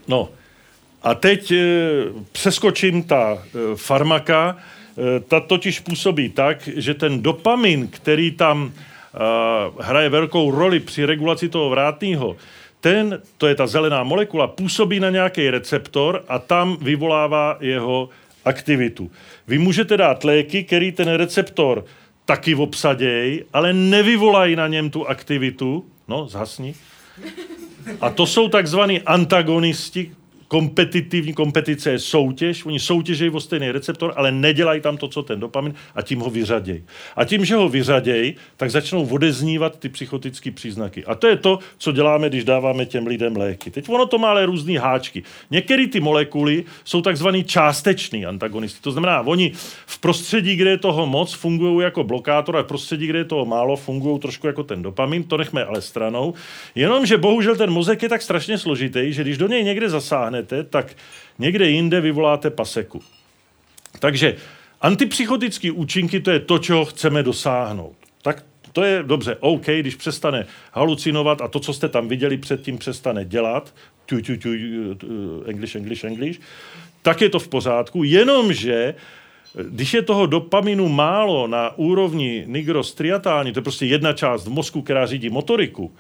No 0.08 0.30
a 1.04 1.16
teď 1.16 1.52
e, 1.52 1.66
přeskočím 2.32 3.04
ta 3.04 3.34
e, 3.34 3.76
farmaka. 3.76 4.58
E, 5.18 5.20
ta 5.20 5.40
totiž 5.40 5.80
působí 5.80 6.30
tak, 6.30 6.70
že 6.76 6.94
ten 6.94 7.22
dopamin, 7.22 7.88
který 7.88 8.32
tam 8.32 8.74
hraje 9.80 10.10
velkou 10.10 10.52
roli 10.52 10.80
při 10.80 11.06
regulaci 11.06 11.50
toho 11.50 11.70
vrátného, 11.70 12.38
ten, 12.82 13.22
to 13.38 13.48
je 13.48 13.56
ta 13.56 13.68
zelená 13.68 14.04
molekula, 14.04 14.48
působí 14.48 15.00
na 15.00 15.10
nějaký 15.10 15.50
receptor 15.50 16.24
a 16.28 16.40
tam 16.40 16.78
vyvolává 16.82 17.58
jeho 17.60 18.10
aktivitu. 18.46 19.12
Vy 19.48 19.58
můžete 19.58 19.98
dát 19.98 20.24
léky, 20.24 20.64
který 20.64 20.92
ten 20.92 21.08
receptor 21.14 21.86
taky 22.26 22.56
obsadějí, 22.56 23.44
ale 23.54 23.74
nevyvolají 23.74 24.56
na 24.56 24.68
něm 24.68 24.90
tu 24.90 25.08
aktivitu. 25.08 25.86
No, 26.12 26.28
zhasni. 26.28 26.76
A 28.02 28.10
to 28.10 28.28
jsou 28.28 28.50
takzvaní 28.50 29.02
antagonisti, 29.02 30.12
kompetitivní 30.52 31.34
kompetice 31.34 31.92
je 31.92 32.00
soutěž, 32.00 32.66
oni 32.66 32.80
soutěžejí 32.80 33.30
o 33.32 33.40
stejný 33.40 33.72
receptor, 33.72 34.14
ale 34.16 34.32
nedělají 34.32 34.82
tam 34.82 34.98
to, 34.98 35.08
co 35.08 35.24
ten 35.24 35.40
dopamin 35.40 35.74
a 35.96 36.02
tím 36.02 36.20
ho 36.20 36.30
vyřadějí. 36.30 36.84
A 37.16 37.26
tím, 37.26 37.46
že 37.46 37.56
ho 37.56 37.70
vyřadějí, 37.70 38.36
tak 38.58 38.72
začnou 38.72 39.08
odeznívat 39.08 39.80
ty 39.80 39.90
psychotické 39.90 40.52
příznaky. 40.52 41.06
A 41.06 41.16
to 41.16 41.28
je 41.28 41.36
to, 41.38 41.60
co 41.78 41.92
děláme, 41.92 42.30
když 42.30 42.44
dáváme 42.44 42.86
těm 42.86 43.08
lidem 43.08 43.38
léky. 43.38 43.72
Teď 43.72 43.90
ono 43.90 44.06
to 44.06 44.18
má 44.18 44.30
ale 44.30 44.46
různé 44.46 44.80
háčky. 44.80 45.24
Některé 45.52 45.88
ty 45.88 46.00
molekuly 46.00 46.64
jsou 46.84 47.02
takzvaný 47.02 47.44
částečný 47.44 48.26
antagonisti. 48.26 48.82
To 48.82 48.92
znamená, 48.92 49.22
oni 49.22 49.52
v 49.86 50.00
prostředí, 50.00 50.56
kde 50.56 50.70
je 50.70 50.78
toho 50.78 51.06
moc, 51.06 51.34
fungují 51.34 51.84
jako 51.84 52.04
blokátor 52.04 52.58
a 52.58 52.62
v 52.62 52.68
prostředí, 52.68 53.08
kde 53.08 53.20
je 53.20 53.26
toho 53.26 53.46
málo, 53.46 53.76
fungují 53.76 54.20
trošku 54.20 54.48
jako 54.48 54.64
ten 54.64 54.82
dopamin. 54.82 55.24
To 55.24 55.38
nechme 55.38 55.66
ale 55.66 55.82
stranou. 55.82 56.34
Jenomže 56.76 57.18
bohužel 57.18 57.56
ten 57.56 57.70
mozek 57.70 58.04
je 58.04 58.10
tak 58.10 58.22
strašně 58.22 58.58
složitý, 58.58 59.14
že 59.14 59.22
když 59.22 59.38
do 59.38 59.48
něj 59.48 59.64
někde 59.64 59.90
zasáhne, 59.90 60.41
dostanete, 60.42 60.70
tak 60.70 60.96
někde 61.40 61.70
jinde 61.70 62.02
vyvoláte 62.02 62.50
paseku. 62.50 63.02
Takže 64.00 64.36
antipsychotické 64.82 65.72
účinky 65.72 66.20
to 66.20 66.32
je 66.32 66.40
to, 66.40 66.60
čeho 66.60 66.86
chceme 66.86 67.24
dosáhnout. 67.24 67.96
Tak 68.22 68.44
to 68.74 68.84
je 68.84 69.04
dobře, 69.04 69.38
OK, 69.40 69.66
když 69.66 69.96
přestane 69.96 70.46
halucinovat 70.74 71.42
a 71.42 71.48
to, 71.48 71.60
co 71.60 71.74
jste 71.74 71.90
tam 71.90 72.08
viděli 72.08 72.38
předtím, 72.38 72.78
přestane 72.78 73.26
dělat, 73.26 73.74
tu, 74.06 74.22
tu, 74.22 74.38
tu, 74.38 74.50
English, 75.46 75.76
English, 75.76 76.04
English, 76.04 76.40
tak 77.02 77.22
je 77.22 77.30
to 77.30 77.40
v 77.40 77.48
pořádku, 77.48 78.04
jenomže 78.04 78.96
když 79.70 79.94
je 79.94 80.02
toho 80.02 80.26
dopaminu 80.26 80.90
málo 80.90 81.48
na 81.48 81.78
úrovni 81.78 82.44
nigrostriatální, 82.48 83.52
to 83.52 83.60
je 83.60 83.64
prostě 83.64 83.86
jedna 83.86 84.14
část 84.14 84.48
v 84.48 84.50
mozku, 84.50 84.82
která 84.82 85.06
řídí 85.06 85.30
motoriku, 85.30 85.92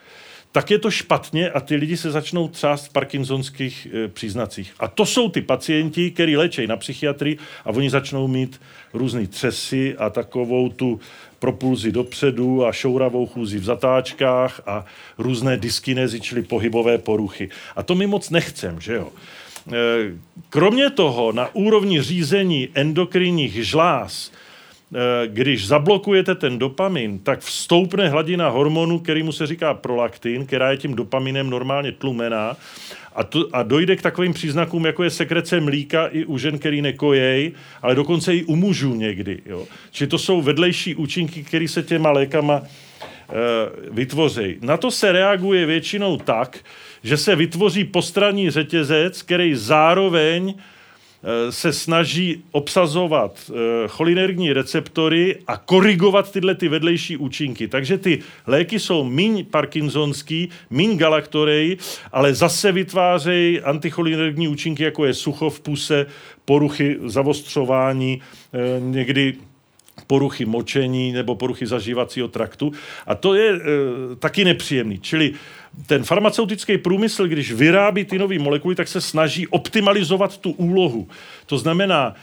tak 0.51 0.71
je 0.71 0.79
to 0.79 0.91
špatně 0.91 1.49
a 1.49 1.59
ty 1.59 1.75
lidi 1.75 1.97
se 1.97 2.11
začnou 2.11 2.47
třást 2.47 2.85
v 2.85 2.93
parkinsonských 2.93 3.87
e, 3.93 4.07
příznacích. 4.07 4.73
A 4.79 4.87
to 4.87 5.05
jsou 5.05 5.29
ty 5.29 5.41
pacienti, 5.41 6.11
který 6.11 6.37
léčejí 6.37 6.67
na 6.67 6.77
psychiatrii 6.77 7.37
a 7.65 7.69
oni 7.69 7.89
začnou 7.89 8.27
mít 8.27 8.61
různé 8.93 9.27
třesy 9.27 9.95
a 9.97 10.09
takovou 10.09 10.69
tu 10.69 10.99
propulzi 11.39 11.91
dopředu 11.91 12.65
a 12.65 12.71
šouravou 12.71 13.27
chůzi 13.27 13.59
v 13.59 13.63
zatáčkách 13.63 14.61
a 14.65 14.85
různé 15.17 15.57
dyskinézy, 15.57 16.21
čili 16.21 16.41
pohybové 16.41 16.97
poruchy. 16.97 17.49
A 17.75 17.83
to 17.83 17.95
my 17.95 18.07
moc 18.07 18.29
nechcem, 18.29 18.81
že 18.81 18.93
jo? 18.93 19.09
E, 19.67 19.77
kromě 20.49 20.89
toho, 20.89 21.31
na 21.31 21.55
úrovni 21.55 22.01
řízení 22.01 22.69
endokrinních 22.73 23.65
žláz 23.65 24.31
Eh, 24.31 24.40
když 25.25 25.67
zablokujete 25.67 26.35
ten 26.35 26.59
dopamin, 26.59 27.19
tak 27.19 27.39
vstoupne 27.39 28.09
hladina 28.09 28.49
hormonu, 28.49 28.99
který 28.99 29.23
mu 29.23 29.31
se 29.31 29.47
říká 29.47 29.73
prolaktin, 29.73 30.45
která 30.45 30.71
je 30.71 30.77
tím 30.77 30.95
dopaminem 30.95 31.49
normálně 31.49 31.91
tlumená 31.91 32.57
a, 33.15 33.23
to, 33.23 33.47
a 33.53 33.63
dojde 33.63 33.95
k 33.95 34.01
takovým 34.01 34.33
příznakům, 34.33 34.85
jako 34.85 35.03
je 35.03 35.09
sekrece 35.09 35.59
mlíka 35.59 36.07
i 36.07 36.25
u 36.25 36.37
žen, 36.37 36.59
který 36.59 36.81
nekojej, 36.81 37.51
ale 37.81 37.95
dokonce 37.95 38.35
i 38.35 38.43
u 38.43 38.55
mužů 38.55 38.95
někdy. 38.95 39.39
Jo. 39.45 39.65
Čili 39.91 40.07
to 40.07 40.17
jsou 40.17 40.41
vedlejší 40.41 40.95
účinky, 40.95 41.43
které 41.43 41.67
se 41.67 41.83
těma 41.83 42.11
lékama 42.11 42.61
e, 42.61 42.65
vytvoří. 43.91 44.57
Na 44.61 44.77
to 44.77 44.91
se 44.91 45.11
reaguje 45.11 45.65
většinou 45.65 46.17
tak, 46.17 46.59
že 47.03 47.17
se 47.17 47.35
vytvoří 47.35 47.83
postranní 47.83 48.49
řetězec, 48.49 49.21
který 49.21 49.55
zároveň 49.55 50.53
Eh, 50.53 50.57
se 51.49 51.73
snaží 51.73 52.43
obsazovat 52.51 53.51
eh, 53.51 53.87
cholinergní 53.87 54.53
receptory 54.53 55.37
a 55.47 55.57
korigovat 55.57 56.31
tyhle 56.31 56.55
ty 56.55 56.67
vedlejší 56.67 57.17
účinky. 57.17 57.67
Takže 57.67 57.97
ty 57.97 58.19
léky 58.47 58.79
jsou 58.79 59.03
míň 59.03 59.45
parkinsonský, 59.45 60.49
míň 60.69 60.97
galaktorej, 60.97 61.77
ale 62.11 62.33
zase 62.33 62.71
vytvářejí 62.71 63.61
anticholinergní 63.61 64.47
účinky, 64.47 64.83
jako 64.83 65.05
je 65.05 65.13
sucho 65.13 65.49
v 65.49 65.59
puse, 65.59 66.05
poruchy 66.45 66.97
zavostřování, 67.05 68.21
eh, 68.53 68.79
někdy 68.79 69.35
poruchy 70.07 70.45
močení 70.45 71.11
nebo 71.11 71.35
poruchy 71.35 71.67
zažívacího 71.67 72.27
traktu. 72.27 72.71
A 73.07 73.15
to 73.15 73.35
je 73.35 73.53
e, 73.53 73.59
taky 74.19 74.45
nepříjemný. 74.45 74.99
Čili 74.99 75.33
ten 75.85 76.03
farmaceutický 76.03 76.77
průmysl, 76.77 77.27
když 77.27 77.51
vyrábí 77.51 78.05
ty 78.05 78.19
nové 78.19 78.39
molekuly, 78.39 78.75
tak 78.75 78.87
se 78.87 79.01
snaží 79.01 79.47
optimalizovat 79.47 80.37
tu 80.37 80.51
úlohu. 80.51 81.07
To 81.45 81.57
znamená, 81.57 82.15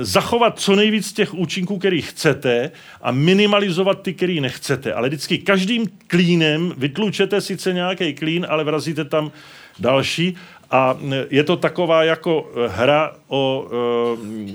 zachovat 0.00 0.60
co 0.60 0.76
nejvíc 0.76 1.12
těch 1.12 1.34
účinků, 1.34 1.78
který 1.78 2.02
chcete 2.02 2.70
a 3.02 3.10
minimalizovat 3.10 4.02
ty, 4.02 4.14
který 4.14 4.40
nechcete. 4.40 4.92
Ale 4.92 5.08
vždycky 5.08 5.38
každým 5.38 5.86
klínem 6.06 6.74
vytlučete 6.76 7.40
sice 7.40 7.72
nějaký 7.72 8.14
klín, 8.14 8.46
ale 8.48 8.64
vrazíte 8.64 9.04
tam 9.04 9.32
další 9.78 10.36
a 10.70 10.98
je 11.30 11.44
to 11.44 11.56
taková 11.56 12.04
jako 12.04 12.52
hra 12.68 13.12
o 13.28 13.66
e, 13.66 14.52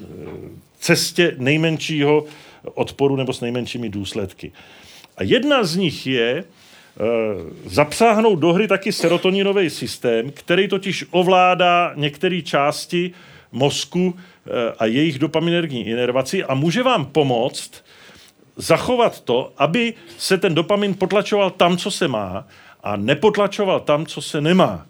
cestě 0.79 1.35
nejmenšího 1.37 2.25
odporu 2.73 3.15
nebo 3.15 3.33
s 3.33 3.41
nejmenšími 3.41 3.89
důsledky. 3.89 4.51
A 5.17 5.23
jedna 5.23 5.63
z 5.63 5.75
nich 5.75 6.07
je 6.07 6.29
e, 6.31 6.43
zapsáhnout 7.65 8.39
do 8.39 8.53
hry 8.53 8.67
taky 8.67 8.91
serotoninový 8.91 9.69
systém, 9.69 10.31
který 10.31 10.67
totiž 10.67 11.05
ovládá 11.11 11.93
některé 11.95 12.41
části 12.41 13.11
mozku 13.51 14.15
e, 14.15 14.73
a 14.79 14.85
jejich 14.85 15.19
dopaminergní 15.19 15.87
inervaci 15.87 16.43
a 16.43 16.53
může 16.53 16.83
vám 16.83 17.05
pomoct 17.05 17.85
zachovat 18.55 19.21
to, 19.21 19.53
aby 19.57 19.93
se 20.17 20.37
ten 20.37 20.55
dopamin 20.55 20.93
potlačoval 20.93 21.51
tam, 21.51 21.77
co 21.77 21.91
se 21.91 22.07
má 22.07 22.47
a 22.83 22.95
nepotlačoval 22.95 23.79
tam, 23.79 24.05
co 24.05 24.21
se 24.21 24.41
nemá. 24.41 24.85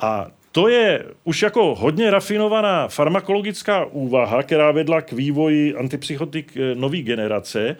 A 0.00 0.26
to 0.52 0.68
je 0.68 1.04
už 1.24 1.42
jako 1.42 1.74
hodně 1.74 2.10
rafinovaná 2.10 2.88
farmakologická 2.88 3.84
úvaha, 3.84 4.42
která 4.42 4.72
vedla 4.72 5.00
k 5.00 5.12
vývoji 5.12 5.74
antipsychotik 5.74 6.56
eh, 6.56 6.74
nové 6.74 6.98
generace. 6.98 7.76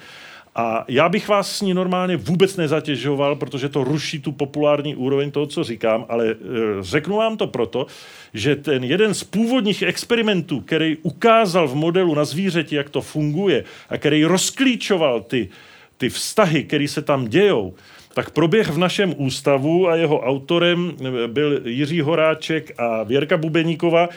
A 0.60 0.84
já 0.88 1.08
bych 1.08 1.28
vás 1.28 1.56
s 1.56 1.60
ní 1.60 1.74
normálně 1.74 2.16
vůbec 2.16 2.56
nezatěžoval, 2.56 3.36
protože 3.36 3.68
to 3.68 3.84
ruší 3.84 4.18
tu 4.18 4.32
populární 4.32 4.96
úroveň 4.96 5.30
toho, 5.30 5.46
co 5.46 5.64
říkám, 5.64 6.06
ale 6.08 6.26
e, 6.30 6.34
řeknu 6.80 7.16
vám 7.16 7.36
to 7.36 7.46
proto, 7.46 7.86
že 8.34 8.56
ten 8.56 8.84
jeden 8.84 9.14
z 9.14 9.24
původních 9.24 9.82
experimentů, 9.82 10.60
který 10.60 10.96
ukázal 10.96 11.68
v 11.68 11.74
modelu 11.74 12.14
na 12.14 12.24
zvířeti, 12.24 12.76
jak 12.76 12.90
to 12.90 13.00
funguje 13.00 13.64
a 13.88 13.98
který 13.98 14.24
rozklíčoval 14.24 15.20
ty, 15.20 15.48
ty 15.96 16.08
vztahy, 16.08 16.64
které 16.64 16.88
se 16.88 17.02
tam 17.02 17.28
dějou, 17.28 17.74
tak 18.14 18.30
proběh 18.30 18.68
v 18.68 18.78
našem 18.78 19.14
ústavu 19.16 19.88
a 19.88 19.96
jeho 19.96 20.20
autorem 20.20 20.92
byl 21.26 21.60
Jiří 21.64 22.00
Horáček 22.00 22.72
a 22.78 23.02
Věrka 23.02 23.36
Bubeníková 23.36 24.08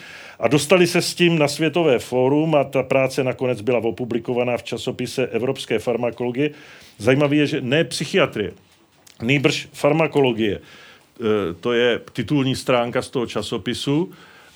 a 0.42 0.48
dostali 0.48 0.86
se 0.86 1.02
s 1.02 1.14
tím 1.14 1.38
na 1.38 1.48
Světové 1.48 1.98
fórum 1.98 2.54
a 2.54 2.64
ta 2.64 2.82
práce 2.82 3.24
nakonec 3.24 3.60
byla 3.60 3.78
opublikovaná 3.78 4.56
v 4.56 4.62
časopise 4.62 5.26
Evropské 5.26 5.78
farmakologie. 5.78 6.50
Zajímavé 6.98 7.36
je, 7.36 7.46
že 7.46 7.60
ne 7.60 7.84
psychiatrie, 7.84 8.52
nejbrž 9.22 9.68
farmakologie. 9.72 10.54
E, 10.58 10.60
to 11.60 11.72
je 11.72 12.00
titulní 12.12 12.56
stránka 12.56 13.02
z 13.02 13.10
toho 13.10 13.26
časopisu 13.26 14.12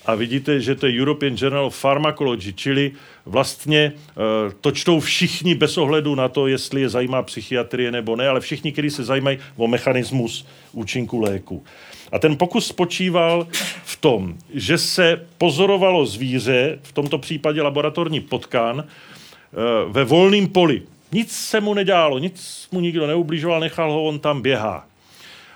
a 0.07 0.15
vidíte, 0.15 0.59
že 0.61 0.75
to 0.75 0.87
je 0.87 0.99
European 0.99 1.35
Journal 1.37 1.65
of 1.65 1.81
Pharmacology, 1.81 2.53
čili 2.53 2.91
vlastně 3.25 3.93
eh, 3.93 4.53
to 4.61 4.71
čtou 4.71 4.99
všichni 4.99 5.55
bez 5.55 5.77
ohledu 5.77 6.15
na 6.15 6.27
to, 6.27 6.47
jestli 6.47 6.81
je 6.81 6.89
zajímá 6.89 7.23
psychiatrie 7.23 7.91
nebo 7.91 8.15
ne, 8.15 8.27
ale 8.27 8.39
všichni, 8.39 8.71
kteří 8.71 8.89
se 8.89 9.03
zajímají 9.03 9.37
o 9.55 9.67
mechanismus 9.67 10.47
účinku 10.71 11.19
léku. 11.19 11.63
A 12.11 12.19
ten 12.19 12.37
pokus 12.37 12.67
spočíval 12.67 13.47
v 13.83 13.95
tom, 13.95 14.35
že 14.53 14.77
se 14.77 15.25
pozorovalo 15.37 16.05
zvíře, 16.05 16.79
v 16.83 16.91
tomto 16.91 17.17
případě 17.17 17.61
laboratorní 17.61 18.19
potkan, 18.19 18.83
eh, 18.83 19.55
ve 19.87 20.03
volném 20.03 20.47
poli. 20.47 20.81
Nic 21.11 21.31
se 21.31 21.61
mu 21.61 21.73
nedělalo, 21.73 22.19
nic 22.19 22.67
mu 22.71 22.79
nikdo 22.79 23.07
neubližoval, 23.07 23.59
nechal 23.59 23.91
ho, 23.91 24.03
on 24.03 24.19
tam 24.19 24.41
běhá. 24.41 24.85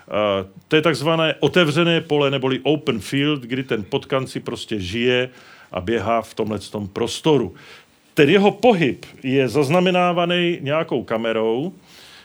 Eh, 0.08 0.46
to 0.68 0.76
je 0.76 0.82
takzvané 0.82 1.34
otevřené 1.40 2.00
pole 2.00 2.30
neboli 2.30 2.60
open 2.62 3.00
field, 3.00 3.42
kdy 3.42 3.64
ten 3.64 3.84
potkan 3.84 4.26
si 4.26 4.40
prostě 4.40 4.80
žije 4.80 5.28
a 5.72 5.80
běhá 5.80 6.22
v 6.22 6.34
tomhle 6.34 6.58
tom 6.58 6.88
prostoru. 6.88 7.54
Ten 8.14 8.30
jeho 8.30 8.50
pohyb 8.50 9.06
je 9.22 9.48
zaznamenávaný 9.48 10.58
nějakou 10.60 11.02
kamerou, 11.02 11.72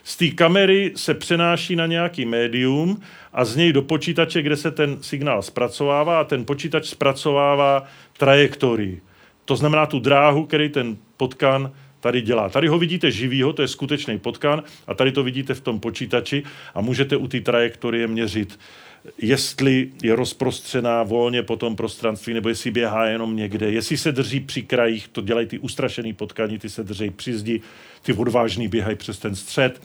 z 0.08 0.16
té 0.16 0.30
kamery 0.30 0.94
se 0.96 1.14
přenáší 1.14 1.76
na 1.76 1.86
nějaký 1.86 2.26
médium 2.26 3.02
a 3.34 3.46
z 3.46 3.56
něj 3.56 3.74
do 3.74 3.82
počítače, 3.82 4.42
kde 4.42 4.56
se 4.56 4.72
ten 4.72 4.98
signál 5.02 5.42
zpracovává 5.42 6.20
a 6.20 6.24
ten 6.24 6.46
počítač 6.46 6.86
zpracovává 6.86 7.84
trajektorii. 8.18 9.02
To 9.46 9.56
znamená 9.56 9.86
tu 9.86 10.00
dráhu, 10.00 10.46
který 10.46 10.70
ten 10.70 10.98
potkan 11.18 11.72
tady 12.08 12.22
dělá. 12.22 12.50
Tady 12.50 12.68
ho 12.68 12.80
vidíte 12.80 13.12
živýho, 13.12 13.54
to 13.54 13.62
je 13.62 13.68
skutečný 13.68 14.20
potkan 14.20 14.64
a 14.88 14.94
tady 14.94 15.12
to 15.12 15.24
vidíte 15.24 15.54
v 15.54 15.62
tom 15.62 15.80
počítači 15.80 16.44
a 16.76 16.82
můžete 16.82 17.18
u 17.18 17.28
té 17.28 17.42
trajektorie 17.42 18.08
měřit, 18.08 18.60
jestli 19.18 19.92
je 20.04 20.16
rozprostřená 20.16 21.04
volně 21.04 21.44
po 21.44 21.56
tom 21.56 21.76
prostranství, 21.76 22.34
nebo 22.34 22.50
jestli 22.50 22.72
běhá 22.72 23.06
jenom 23.06 23.36
někde, 23.36 23.72
jestli 23.72 23.98
se 23.98 24.12
drží 24.12 24.40
při 24.40 24.64
krajích, 24.64 25.08
to 25.08 25.22
dělají 25.22 25.48
ty 25.48 25.60
ustrašený 25.60 26.14
potkani, 26.14 26.60
ty 26.60 26.70
se 26.70 26.84
drží 26.84 27.10
při 27.10 27.38
zdi, 27.38 27.62
ty 28.02 28.14
odvážný 28.14 28.68
běhají 28.68 28.96
přes 28.96 29.20
ten 29.20 29.36
střed. 29.36 29.82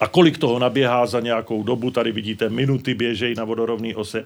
A 0.00 0.08
kolik 0.08 0.38
toho 0.38 0.58
naběhá 0.58 1.06
za 1.06 1.20
nějakou 1.20 1.62
dobu, 1.62 1.90
tady 1.90 2.12
vidíte, 2.12 2.48
minuty 2.48 2.94
běžejí 2.94 3.34
na 3.34 3.44
vodorovné 3.44 3.94
ose. 3.94 4.24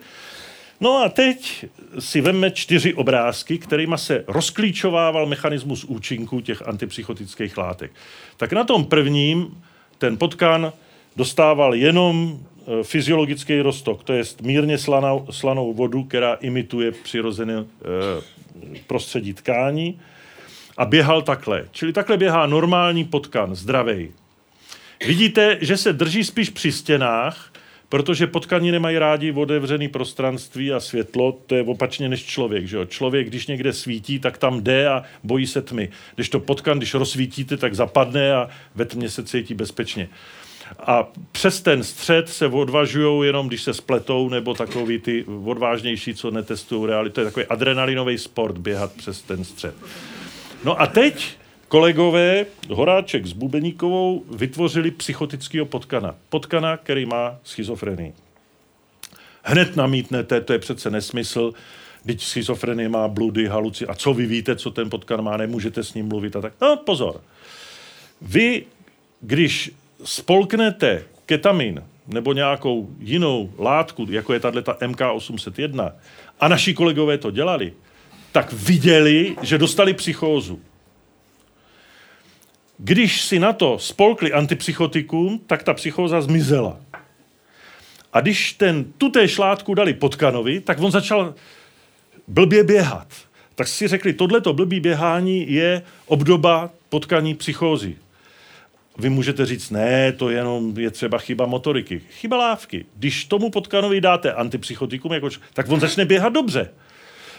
No 0.84 0.96
a 0.96 1.08
teď 1.08 1.66
si 1.98 2.20
veme 2.20 2.50
čtyři 2.50 2.94
obrázky, 2.94 3.58
kterými 3.58 3.98
se 3.98 4.24
rozklíčovával 4.26 5.26
mechanismus 5.26 5.84
účinku 5.84 6.40
těch 6.40 6.68
antipsychotických 6.68 7.58
látek. 7.58 7.92
Tak 8.36 8.52
na 8.52 8.64
tom 8.64 8.84
prvním 8.84 9.62
ten 9.98 10.16
potkan 10.16 10.72
dostával 11.16 11.74
jenom 11.74 12.40
e, 12.80 12.84
fyziologický 12.84 13.60
roztok, 13.60 14.04
to 14.04 14.12
je 14.12 14.22
mírně 14.42 14.78
slanou, 14.78 15.26
slanou 15.30 15.72
vodu, 15.72 16.04
která 16.04 16.34
imituje 16.34 16.92
přirozené 16.92 17.54
e, 17.54 17.64
prostředí 18.86 19.34
tkání 19.34 20.00
a 20.76 20.84
běhal 20.84 21.22
takhle. 21.22 21.68
Čili 21.72 21.92
takhle 21.92 22.16
běhá 22.16 22.46
normální 22.46 23.04
potkan, 23.04 23.54
zdravej. 23.54 24.12
Vidíte, 25.06 25.58
že 25.60 25.76
se 25.76 25.92
drží 25.92 26.24
spíš 26.24 26.50
při 26.50 26.72
stěnách, 26.72 27.53
Protože 27.94 28.26
potkani 28.26 28.72
nemají 28.72 28.98
rádi 28.98 29.32
otevřený 29.32 29.88
prostranství 29.88 30.72
a 30.72 30.80
světlo, 30.80 31.38
to 31.46 31.54
je 31.54 31.62
opačně 31.62 32.08
než 32.08 32.24
člověk. 32.24 32.66
Že 32.66 32.76
jo? 32.76 32.84
Člověk, 32.84 33.26
když 33.26 33.46
někde 33.46 33.72
svítí, 33.72 34.18
tak 34.18 34.38
tam 34.38 34.62
jde 34.62 34.88
a 34.88 35.02
bojí 35.24 35.46
se 35.46 35.62
tmy. 35.62 35.88
Když 36.14 36.28
to 36.28 36.40
potkan, 36.40 36.78
když 36.78 36.94
rozsvítíte, 36.94 37.56
tak 37.56 37.74
zapadne 37.74 38.34
a 38.34 38.48
ve 38.74 38.84
tmě 38.84 39.10
se 39.10 39.24
cítí 39.24 39.54
bezpečně. 39.54 40.08
A 40.78 41.08
přes 41.32 41.60
ten 41.60 41.82
střed 41.82 42.28
se 42.28 42.46
odvažují 42.46 43.26
jenom, 43.26 43.48
když 43.48 43.62
se 43.62 43.74
spletou, 43.74 44.28
nebo 44.28 44.54
takový 44.54 44.98
ty 44.98 45.24
odvážnější, 45.44 46.14
co 46.14 46.30
netestují 46.30 46.86
realitu. 46.86 47.14
To 47.14 47.20
je 47.20 47.24
takový 47.24 47.46
adrenalinový 47.46 48.18
sport 48.18 48.58
běhat 48.58 48.92
přes 48.92 49.22
ten 49.22 49.44
střed. 49.44 49.74
No 50.64 50.80
a 50.80 50.86
teď 50.86 51.36
kolegové 51.74 52.46
Horáček 52.68 53.26
s 53.26 53.32
Bubeníkovou 53.32 54.24
vytvořili 54.30 54.90
psychotického 54.90 55.66
potkana. 55.66 56.14
Potkana, 56.28 56.76
který 56.76 57.06
má 57.06 57.38
schizofrenii. 57.44 58.12
Hned 59.42 59.76
namítnete, 59.76 60.40
to 60.40 60.52
je 60.52 60.58
přece 60.58 60.90
nesmysl, 60.90 61.52
když 62.04 62.22
schizofrenie 62.22 62.88
má 62.88 63.08
bludy, 63.08 63.46
haluci. 63.46 63.86
A 63.86 63.94
co 63.94 64.14
vy 64.14 64.26
víte, 64.26 64.56
co 64.56 64.70
ten 64.70 64.90
potkan 64.90 65.24
má, 65.24 65.36
nemůžete 65.36 65.84
s 65.84 65.94
ním 65.94 66.06
mluvit 66.08 66.36
a 66.36 66.40
tak. 66.40 66.52
No 66.60 66.76
pozor. 66.76 67.20
Vy, 68.22 68.64
když 69.20 69.70
spolknete 70.04 71.04
ketamin 71.26 71.82
nebo 72.06 72.32
nějakou 72.32 72.88
jinou 72.98 73.52
látku, 73.58 74.06
jako 74.10 74.32
je 74.32 74.40
tato 74.40 74.60
MK801, 74.60 75.92
a 76.40 76.48
naši 76.48 76.74
kolegové 76.74 77.18
to 77.18 77.30
dělali, 77.30 77.72
tak 78.32 78.52
viděli, 78.52 79.36
že 79.42 79.58
dostali 79.58 79.94
psychózu. 79.94 80.60
Když 82.78 83.22
si 83.22 83.38
na 83.38 83.52
to 83.52 83.78
spolkli 83.78 84.32
antipsychotikum, 84.32 85.40
tak 85.46 85.62
ta 85.62 85.74
psychóza 85.74 86.20
zmizela. 86.20 86.80
A 88.12 88.20
když 88.20 88.52
ten 88.52 88.84
tuté 88.98 89.28
šlátku 89.28 89.74
dali 89.74 89.94
potkanovi, 89.94 90.60
tak 90.60 90.80
on 90.80 90.90
začal 90.90 91.34
blbě 92.28 92.64
běhat. 92.64 93.08
Tak 93.54 93.68
si 93.68 93.88
řekli, 93.88 94.12
tohleto 94.12 94.52
blbý 94.52 94.80
běhání 94.80 95.52
je 95.52 95.82
obdoba 96.06 96.70
potkaní 96.88 97.34
psychózy. 97.34 97.96
Vy 98.98 99.10
můžete 99.10 99.46
říct, 99.46 99.70
ne, 99.70 100.12
to 100.12 100.30
jenom 100.30 100.78
je 100.78 100.90
třeba 100.90 101.18
chyba 101.18 101.46
motoriky. 101.46 102.00
Chyba 102.10 102.36
lávky. 102.36 102.86
Když 102.96 103.24
tomu 103.24 103.50
potkanovi 103.50 104.00
dáte 104.00 104.32
antipsychotikum, 104.32 105.12
jako, 105.12 105.28
tak 105.52 105.68
on 105.68 105.80
začne 105.80 106.04
běhat 106.04 106.32
dobře. 106.32 106.70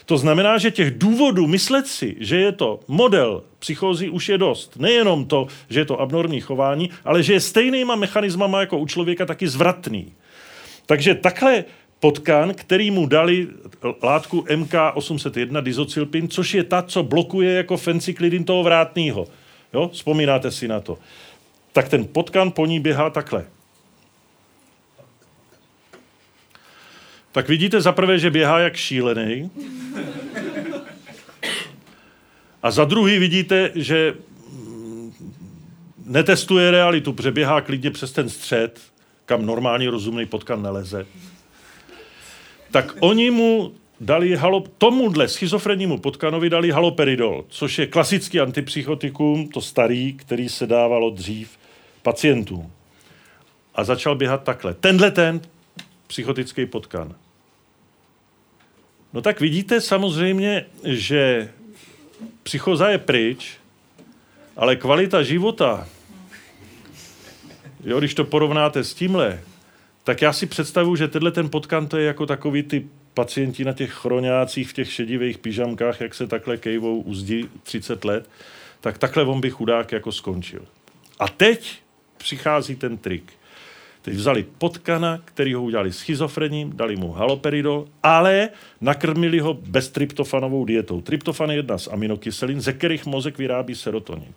To 0.06 0.18
znamená, 0.18 0.58
že 0.58 0.72
těch 0.72 0.98
důvodů 0.98 1.48
myslet 1.48 1.88
si, 1.88 2.16
že 2.20 2.38
je 2.38 2.52
to 2.52 2.80
model 2.88 3.44
psychózy 3.60 4.10
už 4.10 4.30
je 4.30 4.38
dost. 4.38 4.78
Nejenom 4.80 5.26
to, 5.26 5.48
že 5.70 5.80
je 5.80 5.86
to 5.86 6.02
abnormní 6.02 6.42
chování, 6.42 6.90
ale 7.06 7.24
že 7.24 7.34
je 7.34 7.40
stejnýma 7.40 7.96
mechanismama 7.96 8.60
jako 8.60 8.78
u 8.78 8.86
člověka 8.86 9.26
taky 9.26 9.48
zvratný. 9.48 10.14
Takže 10.86 11.16
takhle 11.16 11.66
potkan, 12.00 12.54
který 12.54 12.92
mu 12.92 13.06
dali 13.06 13.48
látku 14.04 14.42
MK801 14.42 15.62
dizocilpin, 15.62 16.28
což 16.28 16.54
je 16.54 16.64
ta, 16.64 16.82
co 16.82 17.04
blokuje 17.04 17.54
jako 17.54 17.78
fenciklidin 17.78 18.44
toho 18.44 18.64
vrátného. 18.64 19.28
Jo? 19.74 19.90
Vzpomínáte 19.94 20.52
si 20.52 20.68
na 20.68 20.80
to. 20.80 20.98
Tak 21.72 21.90
ten 21.90 22.06
potkan 22.06 22.52
po 22.52 22.66
ní 22.66 22.80
běhá 22.80 23.10
takhle. 23.10 23.46
Tak 27.36 27.48
vidíte 27.48 27.82
zaprvé, 27.82 28.20
že 28.20 28.32
běhá 28.32 28.60
jak 28.60 28.76
šílený. 28.76 29.52
A 32.64 32.72
za 32.72 32.86
druhý 32.86 33.20
vidíte, 33.20 33.72
že 33.76 34.14
mm, 34.52 35.14
netestuje 36.06 36.72
realitu, 36.72 37.14
protože 37.14 37.32
běhá 37.32 37.62
klidně 37.62 37.92
přes 37.92 38.12
ten 38.12 38.30
střed, 38.30 38.80
kam 39.26 39.46
normální 39.46 39.88
rozumný 39.88 40.26
potkan 40.26 40.62
neleze. 40.62 41.06
Tak 42.72 42.96
oni 43.00 43.32
mu 43.32 43.74
dali 44.02 44.36
halo, 44.36 44.64
tomuhle 44.78 45.28
schizofrennímu 45.28 45.98
potkanovi 45.98 46.50
dali 46.50 46.72
haloperidol, 46.72 47.46
což 47.50 47.80
je 47.80 47.88
klasický 47.88 48.40
antipsychotikum, 48.40 49.48
to 49.48 49.62
starý, 49.62 50.14
který 50.14 50.50
se 50.50 50.68
dávalo 50.68 51.10
dřív 51.10 51.50
pacientům. 52.02 52.72
A 53.76 53.84
začal 53.84 54.16
běhat 54.16 54.44
takhle. 54.44 54.74
Tenhle 54.74 55.12
ten 55.12 55.42
psychotický 56.08 56.66
potkan. 56.66 57.16
No 59.16 59.22
tak 59.22 59.40
vidíte 59.40 59.82
samozřejmě, 59.82 60.66
že 60.84 61.50
psychoza 62.44 62.90
je 62.90 62.98
pryč, 62.98 63.58
ale 64.58 64.76
kvalita 64.76 65.24
života, 65.24 65.88
jo, 67.84 68.00
když 68.00 68.14
to 68.14 68.26
porovnáte 68.26 68.84
s 68.84 68.94
tímhle, 68.94 69.42
tak 70.04 70.22
já 70.22 70.34
si 70.34 70.46
představuju, 70.46 70.96
že 70.96 71.08
tenhle 71.08 71.32
ten 71.32 71.50
potkan 71.50 71.88
to 71.88 71.98
je 71.98 72.06
jako 72.06 72.26
takový 72.26 72.64
ty 72.64 72.88
pacienti 73.14 73.64
na 73.66 73.74
těch 73.74 73.92
chroňácích 73.92 74.70
v 74.70 74.74
těch 74.74 74.94
šedivých 74.94 75.38
pyžamkách, 75.38 76.02
jak 76.02 76.14
se 76.14 76.28
takhle 76.28 76.58
kejvou 76.58 77.02
uzdi 77.02 77.46
30 77.64 78.06
let, 78.06 78.30
tak 78.82 78.98
takhle 78.98 79.24
on 79.24 79.42
by 79.42 79.50
chudák 79.50 79.92
jako 79.92 80.12
skončil. 80.12 80.66
A 81.20 81.28
teď 81.28 81.80
přichází 82.18 82.76
ten 82.76 82.98
trik. 82.98 83.34
Teď 84.06 84.14
vzali 84.14 84.46
potkana, 84.58 85.22
který 85.26 85.54
ho 85.54 85.64
udělali 85.64 85.94
schizofrením, 85.94 86.72
dali 86.76 86.96
mu 86.96 87.12
haloperidol, 87.12 87.88
ale 88.04 88.50
nakrmili 88.82 89.40
ho 89.40 89.54
beztryptofanovou 89.54 90.66
dietou. 90.66 91.02
Tryptofan 91.02 91.50
je 91.50 91.56
jedna 91.56 91.78
z 91.78 91.88
aminokyselin, 91.88 92.62
ze 92.62 92.74
kterých 92.74 93.06
mozek 93.06 93.38
vyrábí 93.38 93.76
serotonin. 93.76 94.34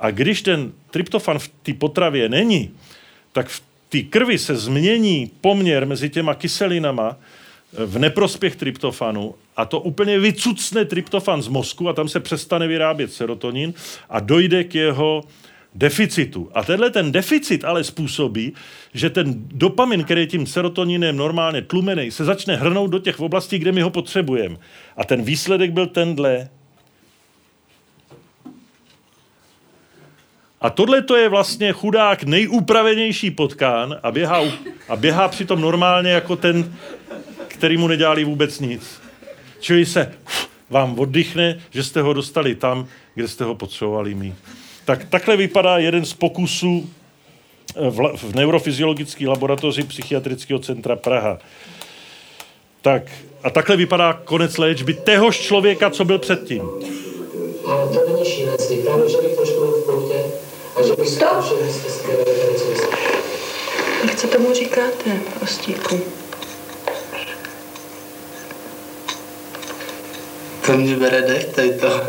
A 0.00 0.10
když 0.10 0.42
ten 0.42 0.72
tryptofan 0.90 1.38
v 1.38 1.48
té 1.48 1.74
potravě 1.74 2.28
není, 2.28 2.70
tak 3.32 3.48
v 3.48 3.62
té 3.88 4.02
krvi 4.02 4.38
se 4.38 4.56
změní 4.56 5.30
poměr 5.40 5.86
mezi 5.86 6.10
těma 6.10 6.34
kyselinama 6.34 7.16
eh, 7.16 7.86
v 7.86 7.98
neprospěch 7.98 8.56
tryptofanu 8.56 9.34
a 9.56 9.64
to 9.64 9.80
úplně 9.80 10.18
vycucne 10.18 10.84
tryptofan 10.84 11.42
z 11.42 11.48
mozku 11.48 11.88
a 11.88 11.92
tam 11.92 12.08
se 12.08 12.20
přestane 12.20 12.66
vyrábět 12.66 13.12
serotonin 13.12 13.74
a 14.10 14.20
dojde 14.20 14.64
k 14.64 14.74
jeho 14.74 15.24
deficitu. 15.74 16.50
A 16.54 16.64
tenhle 16.64 16.90
ten 16.90 17.12
deficit 17.12 17.64
ale 17.64 17.84
způsobí, 17.84 18.52
že 18.94 19.10
ten 19.10 19.34
dopamin, 19.36 20.04
který 20.04 20.20
je 20.20 20.26
tím 20.26 20.46
serotoninem 20.46 21.16
normálně 21.16 21.62
tlumený, 21.62 22.10
se 22.10 22.24
začne 22.24 22.56
hrnout 22.56 22.90
do 22.90 22.98
těch 22.98 23.20
oblastí, 23.20 23.58
kde 23.58 23.72
my 23.72 23.82
ho 23.82 23.90
potřebujeme. 23.90 24.56
A 24.96 25.04
ten 25.04 25.22
výsledek 25.22 25.70
byl 25.70 25.86
tenhle. 25.86 26.48
A 30.60 30.70
tohle 30.70 31.02
to 31.02 31.16
je 31.16 31.28
vlastně 31.28 31.72
chudák 31.72 32.24
nejúpravenější 32.24 33.30
potkán 33.30 34.00
a 34.02 34.10
běhá, 34.10 34.40
a 34.88 34.96
běhá 34.96 35.28
přitom 35.28 35.60
normálně 35.60 36.10
jako 36.10 36.36
ten, 36.36 36.74
který 37.48 37.76
mu 37.76 37.88
nedělali 37.88 38.24
vůbec 38.24 38.60
nic. 38.60 39.00
Čili 39.60 39.86
se 39.86 40.12
vám 40.70 40.98
oddychne, 40.98 41.60
že 41.70 41.82
jste 41.84 42.02
ho 42.02 42.12
dostali 42.12 42.54
tam, 42.54 42.86
kde 43.14 43.28
jste 43.28 43.44
ho 43.44 43.54
potřebovali 43.54 44.14
mít. 44.14 44.34
Tak 44.84 45.04
takhle 45.10 45.36
vypadá 45.36 45.78
jeden 45.78 46.04
z 46.04 46.12
pokusů 46.12 46.90
eh, 47.76 47.90
v, 47.90 48.16
v 48.16 48.34
neurofyziologické 48.34 49.28
laboratoři 49.28 49.82
Psychiatrického 49.82 50.58
centra 50.58 50.96
Praha. 50.96 51.38
Tak 52.82 53.02
a 53.42 53.50
takhle 53.50 53.76
vypadá 53.76 54.12
konec 54.12 54.58
léčby 54.58 54.94
téhož 54.94 55.40
člověka, 55.40 55.90
co 55.90 56.04
byl 56.04 56.18
předtím. 56.18 56.62
A 57.66 57.86
to 57.86 58.12
není 58.12 58.24
šílenství, 58.24 58.76
právě, 58.76 59.08
že 59.08 59.16
bych 59.16 59.36
trošku 59.36 59.58
byl 59.58 59.72
v 59.72 59.86
poutě 59.86 60.24
a 60.76 60.82
že 60.86 60.92
bych 60.96 61.08
Stop. 61.08 61.44
Jak 64.08 64.18
se 64.18 64.26
tomu 64.26 64.54
říkáte, 64.54 65.20
Ostíku? 65.42 66.00
To 70.66 70.72
mě 70.72 70.96
bere 70.96 71.22
dech, 71.22 71.44
tady 71.44 71.72
to. 71.72 72.00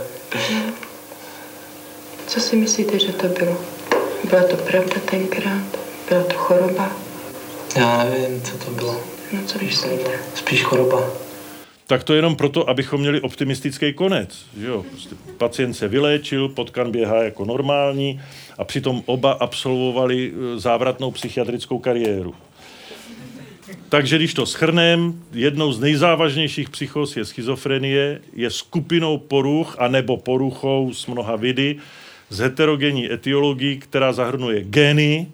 Co 2.27 2.39
si 2.39 2.56
myslíte, 2.56 2.99
že 2.99 3.14
to 3.14 3.27
bylo? 3.27 3.57
Byla 4.30 4.43
to 4.43 4.57
pravda 4.57 4.95
tenkrát? 5.10 5.80
Byla 6.10 6.23
to 6.23 6.34
choroba? 6.34 6.91
Já 7.76 8.03
nevím, 8.03 8.41
co 8.41 8.57
to 8.57 8.72
bylo. 8.72 9.02
No 9.31 9.39
co 9.45 9.60
myslíte? 9.60 10.11
Spíš 10.35 10.64
choroba. 10.64 11.10
Tak 11.88 12.03
to 12.03 12.14
jenom 12.14 12.35
proto, 12.35 12.69
abychom 12.69 13.02
měli 13.02 13.22
optimistický 13.22 13.93
konec. 13.93 14.45
Že 14.60 14.68
jo? 14.68 14.85
Prostě 14.89 15.15
pacient 15.38 15.73
se 15.73 15.88
vyléčil, 15.88 16.49
potkan 16.49 16.91
běhá 16.91 17.23
jako 17.23 17.45
normální 17.45 18.22
a 18.57 18.64
přitom 18.64 19.03
oba 19.06 19.31
absolvovali 19.31 20.34
eh, 20.34 20.60
závratnou 20.60 21.11
psychiatrickou 21.11 21.80
kariéru. 21.80 22.35
Takže 23.89 24.15
když 24.15 24.34
to 24.34 24.45
schrnem, 24.45 25.22
jednou 25.34 25.72
z 25.72 25.80
nejzávažnějších 25.80 26.69
psychos 26.69 27.18
je 27.18 27.26
schizofrenie, 27.26 28.22
je 28.34 28.49
skupinou 28.49 29.18
poruch 29.18 29.76
anebo 29.80 30.18
poruchou 30.18 30.93
s 30.93 31.07
mnoha 31.07 31.35
vidy 31.35 31.77
z 32.30 32.39
heterogenní 32.39 33.11
etiologií, 33.11 33.77
která 33.77 34.14
zahrnuje 34.14 34.64
geny, 34.64 35.27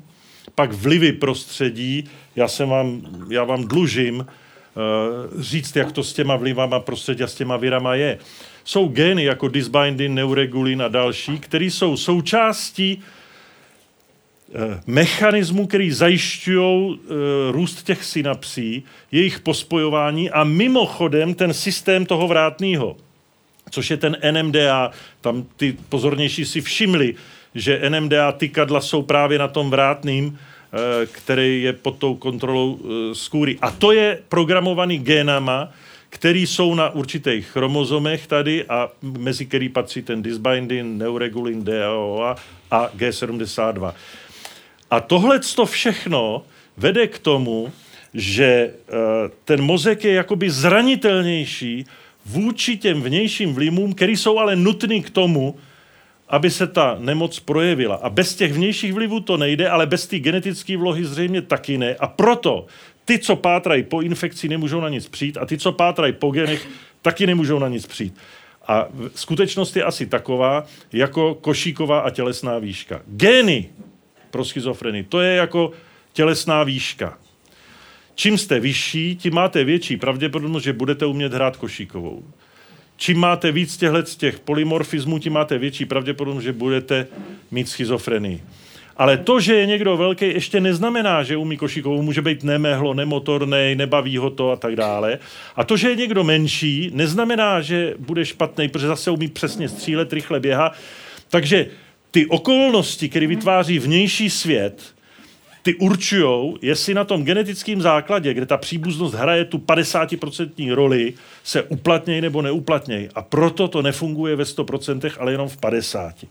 pak 0.55 0.73
vlivy 0.73 1.11
prostředí. 1.11 2.03
Já, 2.35 2.47
jsem 2.47 2.69
vám, 2.69 3.01
já 3.29 3.43
vám 3.43 3.67
dlužím 3.67 4.19
uh, 4.19 5.41
říct, 5.41 5.75
jak 5.75 5.91
to 5.91 6.03
s 6.03 6.13
těma 6.13 6.35
vlivama 6.35 6.79
prostředí 6.79 7.23
a 7.23 7.27
s 7.27 7.35
těma 7.35 7.57
virama 7.57 7.95
je. 7.95 8.17
Jsou 8.63 8.87
gény 8.87 9.23
jako 9.23 9.47
dysbindin, 9.47 10.15
neuregulin 10.15 10.81
a 10.81 10.87
další, 10.87 11.39
které 11.39 11.65
jsou 11.65 11.97
součástí 11.97 13.01
eh, 14.53 14.81
mechanismů, 14.87 15.67
který 15.67 15.91
zajišťují 15.91 16.99
e, 16.99 17.51
růst 17.51 17.83
těch 17.83 18.03
synapsí, 18.03 18.83
jejich 19.11 19.39
pospojování 19.39 20.29
a 20.29 20.43
mimochodem 20.43 21.33
ten 21.33 21.53
systém 21.53 22.05
toho 22.05 22.27
vrátného, 22.27 22.97
což 23.71 23.91
je 23.91 23.97
ten 23.97 24.17
NMDA. 24.31 24.91
Tam 25.21 25.45
ty 25.57 25.77
pozornější 25.89 26.45
si 26.45 26.61
všimli, 26.61 27.15
že 27.55 27.89
NMDA 27.89 28.31
tykadla 28.31 28.81
jsou 28.81 29.01
právě 29.01 29.39
na 29.39 29.47
tom 29.47 29.69
vrátným, 29.69 30.39
e, 30.39 31.05
který 31.05 31.63
je 31.63 31.73
pod 31.73 31.97
tou 31.97 32.15
kontrolou 32.15 32.79
e, 32.79 33.15
skůry. 33.15 33.57
A 33.61 33.71
to 33.71 33.91
je 33.91 34.19
programovaný 34.29 34.99
génama, 34.99 35.71
který 36.09 36.47
jsou 36.47 36.75
na 36.75 36.89
určitých 36.89 37.47
chromozomech 37.47 38.27
tady 38.27 38.65
a 38.65 38.89
mezi 39.01 39.45
který 39.45 39.69
patří 39.69 40.01
ten 40.01 40.21
dysbindin, 40.21 40.97
neuregulin, 40.97 41.63
DAOA 41.63 42.35
a 42.71 42.89
G72. 42.97 43.93
A 44.91 44.99
tohle 44.99 45.39
to 45.55 45.65
všechno 45.65 46.43
vede 46.77 47.07
k 47.07 47.19
tomu, 47.19 47.71
že 48.13 48.45
eh, 48.45 48.73
ten 49.45 49.61
mozek 49.61 50.03
je 50.03 50.13
jakoby 50.13 50.49
zranitelnější 50.49 51.85
vůči 52.25 52.77
těm 52.77 53.01
vnějším 53.01 53.53
vlivům, 53.53 53.93
které 53.93 54.11
jsou 54.11 54.37
ale 54.37 54.55
nutné 54.55 54.99
k 54.99 55.09
tomu, 55.09 55.55
aby 56.29 56.49
se 56.49 56.67
ta 56.67 56.95
nemoc 56.99 57.39
projevila. 57.39 57.95
A 57.95 58.09
bez 58.09 58.35
těch 58.35 58.53
vnějších 58.53 58.93
vlivů 58.93 59.19
to 59.19 59.37
nejde, 59.37 59.69
ale 59.69 59.85
bez 59.85 60.07
té 60.07 60.19
genetické 60.19 60.77
vlohy 60.77 61.05
zřejmě 61.05 61.41
taky 61.41 61.77
ne. 61.77 61.95
A 61.95 62.07
proto 62.07 62.65
ty, 63.05 63.19
co 63.19 63.35
pátrají 63.35 63.83
po 63.83 64.01
infekci, 64.01 64.49
nemůžou 64.49 64.81
na 64.81 64.89
nic 64.89 65.07
přijít 65.07 65.37
a 65.37 65.45
ty, 65.45 65.57
co 65.57 65.71
pátrají 65.71 66.13
po 66.13 66.31
genech, 66.31 66.67
taky 67.01 67.27
nemůžou 67.27 67.59
na 67.59 67.67
nic 67.67 67.87
přijít. 67.87 68.15
A 68.67 68.87
skutečnost 69.15 69.75
je 69.75 69.83
asi 69.83 70.05
taková, 70.05 70.65
jako 70.93 71.35
košíková 71.35 71.99
a 71.99 72.09
tělesná 72.09 72.59
výška. 72.59 73.01
Gény 73.07 73.69
pro 74.31 74.45
schizofrenii, 74.45 75.03
to 75.03 75.21
je 75.21 75.35
jako 75.35 75.71
tělesná 76.13 76.63
výška. 76.63 77.17
Čím 78.21 78.37
jste 78.37 78.59
vyšší, 78.59 79.15
tím 79.15 79.33
máte 79.33 79.63
větší 79.63 79.97
pravděpodobnost, 79.97 80.63
že 80.63 80.73
budete 80.73 81.05
umět 81.05 81.33
hrát 81.33 81.57
košíkovou. 81.57 82.23
Čím 82.97 83.19
máte 83.19 83.51
víc 83.51 83.77
těchto 83.77 84.05
z 84.05 84.15
těch 84.15 84.39
polymorfismů, 84.39 85.19
tím 85.19 85.33
máte 85.33 85.57
větší 85.57 85.85
pravděpodobnost, 85.85 86.43
že 86.43 86.53
budete 86.53 87.07
mít 87.51 87.69
schizofrenii. 87.69 88.43
Ale 88.97 89.17
to, 89.17 89.39
že 89.39 89.55
je 89.55 89.65
někdo 89.65 89.97
velký, 89.97 90.25
ještě 90.25 90.59
neznamená, 90.59 91.23
že 91.23 91.37
umí 91.37 91.57
košíkovou, 91.57 92.01
může 92.01 92.21
být 92.21 92.43
nemehlo, 92.43 92.93
nemotorný, 92.93 93.75
nebaví 93.75 94.17
ho 94.17 94.29
to 94.29 94.51
a 94.51 94.55
tak 94.55 94.75
dále. 94.75 95.19
A 95.55 95.63
to, 95.63 95.77
že 95.77 95.89
je 95.89 95.95
někdo 95.95 96.23
menší, 96.23 96.91
neznamená, 96.93 97.61
že 97.61 97.93
bude 97.99 98.25
špatný, 98.25 98.69
protože 98.69 98.87
zase 98.87 99.11
umí 99.11 99.27
přesně 99.27 99.69
střílet, 99.69 100.13
rychle 100.13 100.39
běhat. 100.39 100.73
Takže 101.29 101.67
ty 102.11 102.25
okolnosti, 102.25 103.09
které 103.09 103.27
vytváří 103.27 103.79
vnější 103.79 104.29
svět, 104.29 104.93
ty 105.61 105.75
určují, 105.75 106.53
jestli 106.61 106.93
na 106.93 107.03
tom 107.03 107.23
genetickém 107.23 107.81
základě, 107.81 108.33
kde 108.33 108.45
ta 108.45 108.57
příbuznost 108.57 109.13
hraje 109.13 109.45
tu 109.45 109.57
50% 109.57 110.73
roli, 110.73 111.13
se 111.43 111.63
uplatnějí 111.63 112.21
nebo 112.21 112.41
neuplatnějí. 112.41 113.09
A 113.15 113.21
proto 113.21 113.67
to 113.67 113.81
nefunguje 113.81 114.35
ve 114.35 114.43
100%, 114.43 115.11
ale 115.19 115.31
jenom 115.31 115.49
v 115.49 115.57
50%. 115.57 116.27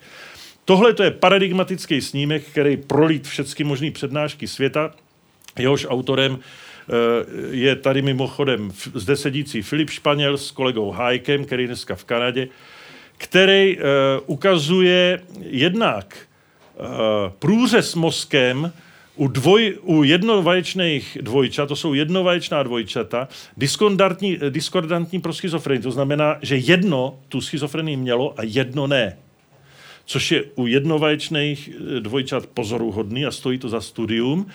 Tohle 0.65 0.95
to 0.95 1.03
je 1.03 1.11
paradigmatický 1.11 2.01
snímek, 2.01 2.45
který 2.45 2.77
prolít 2.77 3.27
všechny 3.27 3.65
možné 3.65 3.91
přednášky 3.91 4.49
světa. 4.49 4.91
Jehož 5.59 5.87
autorem 5.89 6.39
eh, 6.39 6.95
je 7.51 7.77
tady 7.77 8.03
mimochodem 8.03 8.73
zde 8.95 9.17
sedící 9.17 9.63
Filip 9.63 9.91
Španěl 9.91 10.39
s 10.39 10.51
kolegou 10.51 10.91
Hájkem, 10.91 11.45
který 11.45 11.63
je 11.63 11.67
dneska 11.67 11.95
v 11.95 12.05
Kanadě, 12.05 12.49
který 13.21 13.77
uh, 13.77 13.83
ukazuje 14.27 15.21
jednak 15.41 16.19
uh, 16.79 16.87
průřez 17.39 17.95
mozkem 17.95 18.73
u, 19.21 19.29
dvoj, 19.29 19.79
u 19.83 20.05
jednovaječných 20.05 21.19
dvojčat, 21.21 21.69
to 21.69 21.77
jsou 21.77 21.95
jednovaječná 21.95 22.63
dvojčata, 22.63 23.29
diskordantní, 23.57 24.39
diskordantní 24.51 25.21
pro 25.21 25.33
schizofrenii. 25.33 25.83
To 25.83 25.91
znamená, 25.91 26.39
že 26.43 26.57
jedno 26.57 27.19
tu 27.29 27.41
schizofrenii 27.41 27.97
mělo 27.97 28.35
a 28.37 28.43
jedno 28.43 28.87
ne. 28.87 29.17
Což 30.05 30.33
je 30.33 30.45
u 30.55 30.67
jednovaječných 30.67 31.71
dvojčat 32.01 32.47
pozoruhodný 32.47 33.27
a 33.27 33.31
stojí 33.31 33.59
to 33.59 33.69
za 33.69 33.81
studium. 33.81 34.47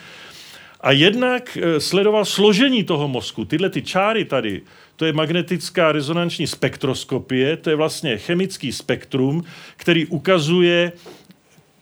A 0.82 0.92
jednak 0.92 1.58
sledoval 1.78 2.26
složení 2.26 2.84
toho 2.84 3.08
mozku. 3.08 3.46
Tyhle 3.46 3.70
ty 3.70 3.82
čáry 3.82 4.26
tady, 4.26 4.62
to 4.96 5.06
je 5.06 5.14
magnetická 5.14 5.92
rezonanční 5.92 6.48
spektroskopie, 6.48 7.58
to 7.58 7.70
je 7.70 7.76
vlastně 7.76 8.18
chemický 8.18 8.72
spektrum, 8.72 9.44
který 9.78 10.06
ukazuje 10.06 10.92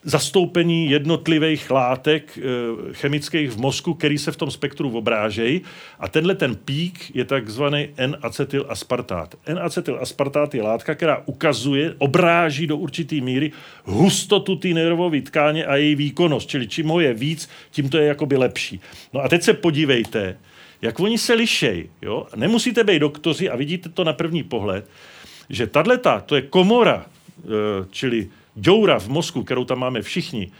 zastoupení 0.03 0.89
jednotlivých 0.89 1.71
látek 1.71 2.37
e, 2.37 2.41
chemických 2.93 3.51
v 3.51 3.57
mozku, 3.57 3.93
který 3.93 4.17
se 4.17 4.31
v 4.31 4.35
tom 4.37 4.51
spektru 4.51 4.97
obrážejí. 4.97 5.61
A 5.99 6.07
tenhle 6.07 6.35
ten 6.35 6.55
pík 6.55 7.15
je 7.15 7.25
takzvaný 7.25 7.87
N-acetylaspartát. 7.97 9.35
N-acetylaspartát 9.45 10.55
je 10.55 10.63
látka, 10.63 10.95
která 10.95 11.23
ukazuje, 11.25 11.95
obráží 11.97 12.67
do 12.67 12.77
určitý 12.77 13.21
míry 13.21 13.51
hustotu 13.83 14.55
té 14.55 14.67
nervové 14.67 15.21
tkáně 15.21 15.65
a 15.65 15.75
její 15.75 15.95
výkonnost. 15.95 16.49
Čili 16.49 16.67
čím 16.67 16.87
ho 16.87 16.99
je 16.99 17.13
víc, 17.13 17.49
tím 17.71 17.89
to 17.89 17.97
je 17.97 18.05
jakoby 18.05 18.37
lepší. 18.37 18.79
No 19.13 19.21
a 19.21 19.27
teď 19.27 19.43
se 19.43 19.53
podívejte, 19.53 20.37
jak 20.81 20.99
oni 20.99 21.17
se 21.17 21.33
lišejí. 21.33 21.89
Jo? 22.01 22.27
Nemusíte 22.35 22.83
být 22.83 22.99
doktoři 22.99 23.49
a 23.49 23.55
vidíte 23.55 23.89
to 23.89 24.03
na 24.03 24.13
první 24.13 24.43
pohled, 24.43 24.89
že 25.49 25.67
tato, 25.67 26.21
to 26.25 26.35
je 26.35 26.41
komora, 26.41 27.05
e, 27.05 27.47
čili 27.91 28.29
děura 28.55 28.99
v 28.99 29.07
mozku, 29.07 29.43
kterou 29.43 29.65
tam 29.65 29.79
máme 29.79 30.01
všichni, 30.01 30.51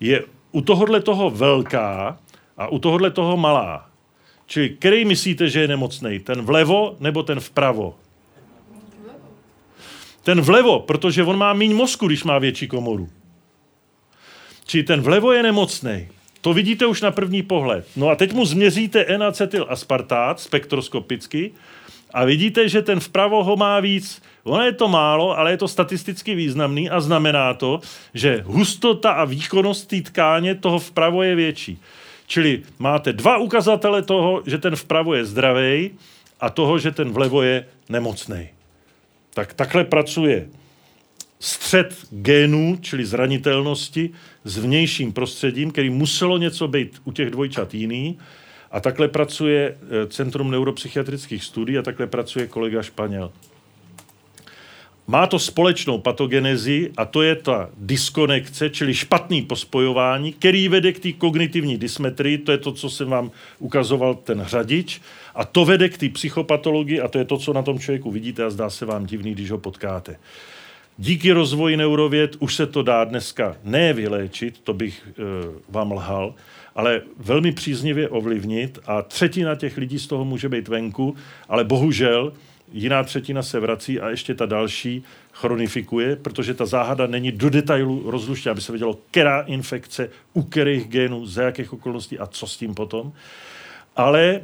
je 0.00 0.24
u 0.52 0.60
tohohle 0.60 1.00
toho 1.00 1.30
velká 1.30 2.18
a 2.56 2.68
u 2.68 2.78
tohohle 2.78 3.10
toho 3.10 3.36
malá. 3.36 3.90
Čili 4.46 4.70
který 4.70 5.04
myslíte, 5.04 5.48
že 5.48 5.60
je 5.60 5.68
nemocný? 5.68 6.18
Ten 6.18 6.42
vlevo 6.42 6.96
nebo 7.00 7.22
ten 7.22 7.40
vpravo? 7.40 7.94
Ten 10.22 10.40
vlevo, 10.40 10.80
protože 10.80 11.24
on 11.24 11.38
má 11.38 11.52
méně 11.52 11.74
mozku, 11.74 12.06
když 12.06 12.24
má 12.24 12.38
větší 12.38 12.68
komoru. 12.68 13.08
Čili 14.66 14.82
ten 14.82 15.00
vlevo 15.00 15.32
je 15.32 15.42
nemocný. 15.42 16.08
To 16.40 16.54
vidíte 16.54 16.86
už 16.86 17.02
na 17.02 17.10
první 17.10 17.42
pohled. 17.42 17.88
No 17.96 18.08
a 18.08 18.16
teď 18.16 18.32
mu 18.32 18.44
změříte 18.44 19.04
N-acetyl 19.04 19.66
aspartát 19.68 20.40
spektroskopicky 20.40 21.52
a 22.14 22.24
vidíte, 22.24 22.68
že 22.68 22.82
ten 22.82 23.00
vpravo 23.00 23.44
ho 23.44 23.56
má 23.56 23.80
víc. 23.80 24.22
Ono 24.44 24.62
je 24.62 24.72
to 24.72 24.88
málo, 24.88 25.38
ale 25.38 25.50
je 25.50 25.56
to 25.56 25.68
statisticky 25.68 26.34
významný 26.34 26.90
a 26.90 27.00
znamená 27.00 27.54
to, 27.54 27.80
že 28.14 28.42
hustota 28.44 29.10
a 29.10 29.24
výkonnost 29.24 29.88
té 29.88 30.00
tkáně 30.00 30.54
toho 30.54 30.78
vpravo 30.78 31.22
je 31.22 31.34
větší. 31.34 31.78
Čili 32.26 32.62
máte 32.78 33.12
dva 33.12 33.38
ukazatele 33.38 34.02
toho, 34.02 34.42
že 34.46 34.58
ten 34.58 34.76
vpravo 34.76 35.14
je 35.14 35.24
zdravý 35.24 35.90
a 36.40 36.50
toho, 36.50 36.78
že 36.78 36.90
ten 36.90 37.12
vlevo 37.12 37.42
je 37.42 37.66
nemocný. 37.88 38.48
Tak 39.34 39.54
takhle 39.54 39.84
pracuje 39.84 40.48
střed 41.40 41.94
genů, 42.10 42.78
čili 42.80 43.06
zranitelnosti, 43.06 44.10
s 44.44 44.58
vnějším 44.58 45.12
prostředím, 45.12 45.70
který 45.70 45.90
muselo 45.90 46.38
něco 46.38 46.68
být 46.68 47.00
u 47.04 47.12
těch 47.12 47.30
dvojčat 47.30 47.74
jiný. 47.74 48.18
A 48.70 48.80
takhle 48.80 49.08
pracuje 49.08 49.76
eh, 49.76 50.06
Centrum 50.06 50.50
neuropsychiatrických 50.50 51.44
studií 51.44 51.78
a 51.78 51.82
takhle 51.82 52.06
pracuje 52.06 52.46
kolega 52.46 52.82
Španěl. 52.82 53.32
Má 55.06 55.26
to 55.26 55.38
společnou 55.38 55.98
patogenezi 55.98 56.90
a 56.96 57.04
to 57.04 57.22
je 57.22 57.34
ta 57.34 57.70
diskonekce, 57.76 58.70
čili 58.70 58.94
špatný 58.94 59.42
pospojování, 59.42 60.32
který 60.32 60.68
vede 60.68 60.92
k 60.92 60.98
té 60.98 61.12
kognitivní 61.12 61.78
dysmetrii, 61.78 62.38
to 62.38 62.52
je 62.52 62.58
to, 62.58 62.72
co 62.72 62.90
jsem 62.90 63.08
vám 63.08 63.30
ukazoval 63.58 64.14
ten 64.14 64.40
hřadič, 64.40 65.00
a 65.34 65.44
to 65.44 65.64
vede 65.64 65.88
k 65.88 65.98
té 65.98 66.08
psychopatologii 66.08 67.00
a 67.00 67.08
to 67.08 67.18
je 67.18 67.24
to, 67.24 67.38
co 67.38 67.52
na 67.52 67.62
tom 67.62 67.78
člověku 67.78 68.10
vidíte 68.10 68.44
a 68.44 68.50
zdá 68.50 68.70
se 68.70 68.86
vám 68.86 69.06
divný, 69.06 69.32
když 69.32 69.50
ho 69.50 69.58
potkáte. 69.58 70.16
Díky 70.98 71.32
rozvoji 71.32 71.76
neurověd 71.76 72.36
už 72.38 72.54
se 72.54 72.66
to 72.66 72.82
dá 72.82 73.04
dneska 73.04 73.56
ne 73.64 73.92
vyléčit, 73.92 74.60
to 74.64 74.72
bych 74.72 75.08
e, 75.08 75.12
vám 75.68 75.92
lhal, 75.92 76.34
ale 76.74 77.02
velmi 77.18 77.52
příznivě 77.52 78.08
ovlivnit 78.08 78.78
a 78.86 79.02
třetina 79.02 79.54
těch 79.54 79.76
lidí 79.76 79.98
z 79.98 80.06
toho 80.06 80.24
může 80.24 80.48
být 80.48 80.68
venku, 80.68 81.16
ale 81.48 81.64
bohužel 81.64 82.32
jiná 82.72 83.04
třetina 83.04 83.42
se 83.42 83.60
vrací 83.60 84.00
a 84.00 84.08
ještě 84.08 84.34
ta 84.34 84.46
další 84.46 85.04
chronifikuje, 85.32 86.16
protože 86.16 86.54
ta 86.54 86.66
záhada 86.66 87.06
není 87.06 87.32
do 87.32 87.50
detailu 87.50 88.10
rozluštěna, 88.10 88.50
aby 88.50 88.60
se 88.60 88.72
vědělo, 88.72 88.98
která 89.10 89.40
infekce, 89.40 90.10
u 90.32 90.42
kterých 90.42 90.88
genů, 90.88 91.26
za 91.26 91.42
jakých 91.42 91.72
okolností 91.72 92.18
a 92.18 92.26
co 92.26 92.46
s 92.46 92.56
tím 92.56 92.74
potom. 92.74 93.12
Ale 93.96 94.24
e, 94.24 94.40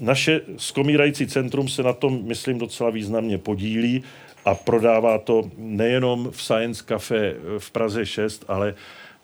naše 0.00 0.40
skomírající 0.56 1.26
centrum 1.26 1.68
se 1.68 1.82
na 1.82 1.92
tom, 1.92 2.20
myslím, 2.24 2.58
docela 2.58 2.90
významně 2.90 3.38
podílí 3.38 4.02
a 4.44 4.54
prodává 4.54 5.18
to 5.18 5.50
nejenom 5.56 6.30
v 6.30 6.42
Science 6.42 6.84
Cafe 6.86 7.34
v 7.58 7.70
Praze 7.70 8.06
6, 8.06 8.44
ale 8.48 8.74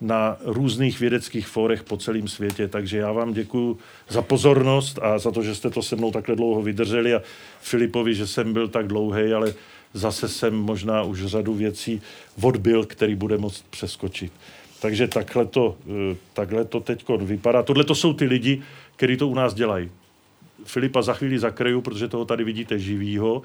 na 0.01 0.37
různých 0.45 1.01
vědeckých 1.01 1.47
fórech 1.47 1.83
po 1.83 1.97
celém 1.97 2.29
světě. 2.29 2.69
Takže 2.69 2.99
já 2.99 3.13
vám 3.13 3.33
děkuji 3.33 3.79
za 4.09 4.23
pozornost 4.23 4.99
a 5.03 5.19
za 5.19 5.31
to, 5.31 5.43
že 5.43 5.55
jste 5.55 5.71
to 5.71 5.83
se 5.83 5.97
mnou 5.97 6.11
takhle 6.11 6.37
dlouho 6.37 6.63
vydrželi 6.63 7.15
a 7.15 7.23
Filipovi, 7.61 8.15
že 8.15 8.27
jsem 8.27 8.53
byl 8.53 8.69
tak 8.69 8.87
dlouhý, 8.87 9.33
ale 9.33 9.55
zase 9.95 10.29
jsem 10.29 10.55
možná 10.55 11.03
už 11.03 11.25
řadu 11.25 11.55
věcí 11.55 12.03
odbil, 12.43 12.85
který 12.85 13.15
bude 13.15 13.39
moct 13.39 13.65
přeskočit. 13.71 14.33
Takže 14.81 15.09
takhle 15.09 15.47
to, 15.47 15.77
eh, 15.89 16.17
takhle 16.33 16.65
to 16.65 16.81
teď 16.81 17.05
vypadá. 17.09 17.63
Tohle 17.63 17.85
to 17.85 17.95
jsou 17.95 18.13
ty 18.13 18.25
lidi, 18.25 18.63
kteří 18.97 19.17
to 19.17 19.29
u 19.29 19.35
nás 19.35 19.55
dělají. 19.55 19.91
Filipa 20.65 21.03
za 21.03 21.15
chvíli 21.15 21.39
zakryju, 21.39 21.81
protože 21.81 22.09
toho 22.09 22.25
tady 22.25 22.45
vidíte 22.45 22.79
živýho. 22.79 23.43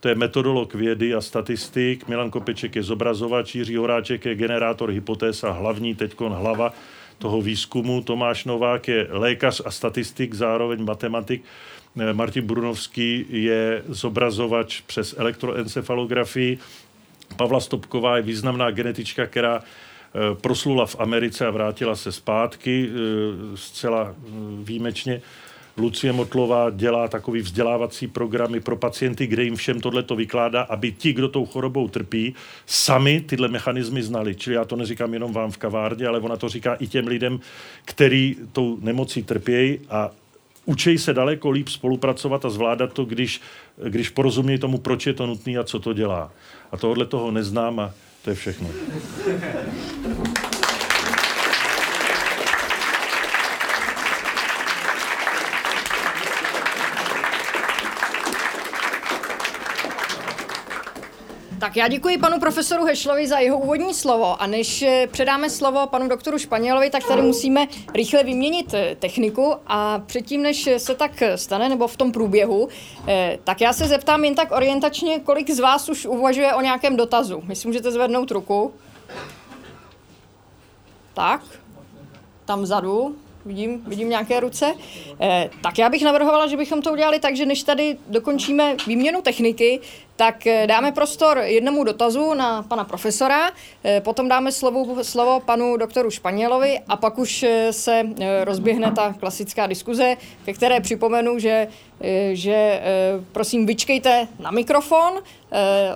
To 0.00 0.08
je 0.08 0.14
metodolog 0.14 0.74
vědy 0.74 1.14
a 1.14 1.20
statistik, 1.20 2.08
Milan 2.08 2.30
Kopeček 2.30 2.76
je 2.76 2.82
zobrazovač, 2.82 3.54
Jiří 3.54 3.76
Horáček 3.76 4.24
je 4.24 4.34
generátor 4.34 4.90
hypotéz 4.90 5.44
a 5.44 5.50
hlavní 5.50 5.94
teďkon 5.94 6.32
hlava 6.32 6.72
toho 7.18 7.40
výzkumu. 7.42 8.02
Tomáš 8.02 8.44
Novák 8.44 8.88
je 8.88 9.06
lékař 9.10 9.62
a 9.64 9.70
statistik, 9.70 10.34
zároveň 10.34 10.84
matematik. 10.84 11.44
Eh, 12.00 12.12
Martin 12.12 12.46
Brunovský 12.46 13.26
je 13.28 13.82
zobrazovač 13.88 14.80
přes 14.80 15.14
elektroencefalografii. 15.18 16.58
Pavla 17.36 17.60
Stopková 17.60 18.16
je 18.16 18.22
významná 18.22 18.70
genetička, 18.70 19.26
která 19.26 19.60
eh, 19.60 20.34
proslula 20.40 20.86
v 20.86 20.96
Americe 20.98 21.46
a 21.46 21.50
vrátila 21.50 21.96
se 21.96 22.12
zpátky 22.12 22.88
eh, 22.88 23.56
zcela 23.56 24.14
výjimečně. 24.62 25.22
Lucie 25.76 26.12
Motlová 26.12 26.70
dělá 26.70 27.08
takový 27.08 27.40
vzdělávací 27.40 28.06
programy 28.06 28.60
pro 28.60 28.76
pacienty, 28.76 29.26
kde 29.26 29.44
jim 29.44 29.56
všem 29.56 29.80
tohle 29.80 30.02
to 30.02 30.16
vykládá, 30.16 30.62
aby 30.62 30.92
ti, 30.92 31.12
kdo 31.12 31.28
tou 31.28 31.46
chorobou 31.46 31.88
trpí, 31.88 32.34
sami 32.66 33.20
tyhle 33.20 33.48
mechanismy 33.48 34.02
znali. 34.02 34.34
Čili 34.34 34.56
já 34.56 34.64
to 34.64 34.76
neříkám 34.76 35.14
jenom 35.14 35.32
vám 35.32 35.50
v 35.50 35.56
kavárně, 35.56 36.06
ale 36.06 36.20
ona 36.20 36.36
to 36.36 36.48
říká 36.48 36.74
i 36.74 36.86
těm 36.86 37.06
lidem, 37.06 37.40
který 37.84 38.36
tou 38.52 38.78
nemocí 38.80 39.22
trpějí 39.22 39.78
a 39.90 40.10
učej 40.64 40.98
se 40.98 41.14
daleko 41.14 41.50
líp 41.50 41.68
spolupracovat 41.68 42.44
a 42.44 42.50
zvládat 42.50 42.92
to, 42.92 43.04
když, 43.04 43.40
když 43.88 44.08
porozumějí 44.08 44.58
tomu, 44.58 44.78
proč 44.78 45.06
je 45.06 45.12
to 45.12 45.26
nutné 45.26 45.58
a 45.58 45.64
co 45.64 45.78
to 45.78 45.92
dělá. 45.92 46.32
A 46.72 46.76
tohle 46.76 47.06
toho 47.06 47.30
neznám 47.30 47.80
a 47.80 47.94
to 48.24 48.30
je 48.30 48.36
všechno. 48.36 48.68
Tak 61.60 61.76
já 61.76 61.88
děkuji 61.88 62.18
panu 62.18 62.40
profesoru 62.40 62.84
Hešlovi 62.84 63.28
za 63.28 63.38
jeho 63.38 63.58
úvodní 63.58 63.94
slovo 63.94 64.42
a 64.42 64.46
než 64.46 64.82
eh, 64.82 65.06
předáme 65.10 65.50
slovo 65.50 65.86
panu 65.86 66.08
doktoru 66.08 66.38
Španělovi, 66.38 66.90
tak 66.90 67.04
tady 67.08 67.22
musíme 67.22 67.66
rychle 67.94 68.24
vyměnit 68.24 68.74
eh, 68.74 68.96
techniku 68.98 69.54
a 69.66 69.98
předtím, 69.98 70.42
než 70.42 70.68
se 70.76 70.94
tak 70.94 71.22
stane, 71.36 71.68
nebo 71.68 71.88
v 71.88 71.96
tom 71.96 72.12
průběhu, 72.12 72.68
eh, 73.08 73.38
tak 73.44 73.60
já 73.60 73.72
se 73.72 73.88
zeptám 73.88 74.24
jen 74.24 74.34
tak 74.34 74.52
orientačně, 74.52 75.20
kolik 75.20 75.50
z 75.50 75.60
vás 75.60 75.88
už 75.88 76.06
uvažuje 76.06 76.54
o 76.54 76.60
nějakém 76.60 76.96
dotazu. 76.96 77.42
Myslím, 77.46 77.68
můžete 77.68 77.90
zvednout 77.90 78.30
ruku. 78.30 78.74
Tak, 81.14 81.42
tam 82.44 82.62
vzadu 82.62 83.16
vidím, 83.46 83.82
vidím 83.86 84.08
nějaké 84.08 84.40
ruce. 84.40 84.74
Eh, 85.20 85.50
tak 85.62 85.78
já 85.78 85.88
bych 85.88 86.02
navrhovala, 86.02 86.46
že 86.46 86.56
bychom 86.56 86.82
to 86.82 86.92
udělali 86.92 87.20
tak, 87.20 87.36
že 87.36 87.46
než 87.46 87.62
tady 87.62 87.96
dokončíme 88.08 88.76
výměnu 88.86 89.22
techniky, 89.22 89.80
tak 90.16 90.46
eh, 90.46 90.66
dáme 90.66 90.92
prostor 90.92 91.38
jednomu 91.38 91.84
dotazu 91.84 92.34
na 92.34 92.62
pana 92.62 92.84
profesora, 92.84 93.50
eh, 93.84 94.00
potom 94.00 94.28
dáme 94.28 94.52
slovo, 94.52 95.04
slovo 95.04 95.40
panu 95.40 95.76
doktoru 95.76 96.10
Španělovi 96.10 96.80
a 96.88 96.96
pak 96.96 97.18
už 97.18 97.42
eh, 97.42 97.72
se 97.72 98.02
rozběhne 98.44 98.92
ta 98.92 99.12
klasická 99.12 99.66
diskuze, 99.66 100.16
ke 100.44 100.52
které 100.52 100.80
připomenu, 100.80 101.38
že 101.38 101.68
že 102.32 102.82
prosím 103.32 103.66
vyčkejte 103.66 104.28
na 104.38 104.50
mikrofon, 104.50 105.12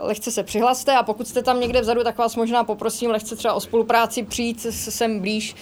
lehce 0.03 0.31
se 0.31 0.43
přihlaste 0.43 0.97
a 0.97 1.03
pokud 1.03 1.29
jste 1.29 1.43
tam 1.43 1.61
někde 1.61 1.81
vzadu, 1.81 2.05
tak 2.05 2.19
vás 2.19 2.37
možná 2.37 2.65
poprosím 2.65 3.11
lehce 3.11 3.37
třeba 3.37 3.55
o 3.55 3.61
spolupráci 3.61 4.23
přijít 4.23 4.61
sem 4.71 5.21
blíž, 5.21 5.57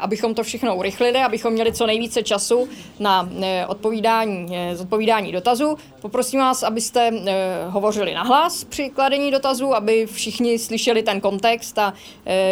abychom 0.00 0.34
to 0.34 0.42
všechno 0.42 0.76
urychlili, 0.76 1.18
abychom 1.18 1.52
měli 1.52 1.72
co 1.72 1.86
nejvíce 1.86 2.22
času 2.22 2.68
na 2.98 3.28
odpovídání, 3.68 4.48
odpovídání 4.80 5.32
dotazů. 5.32 5.76
Poprosím 6.00 6.40
vás, 6.40 6.62
abyste 6.62 7.10
hovořili 7.66 8.14
nahlas 8.14 8.64
při 8.64 8.90
kladení 8.90 9.30
dotazů, 9.30 9.74
aby 9.74 10.06
všichni 10.06 10.58
slyšeli 10.58 11.02
ten 11.02 11.20
kontext 11.20 11.78
a 11.78 11.94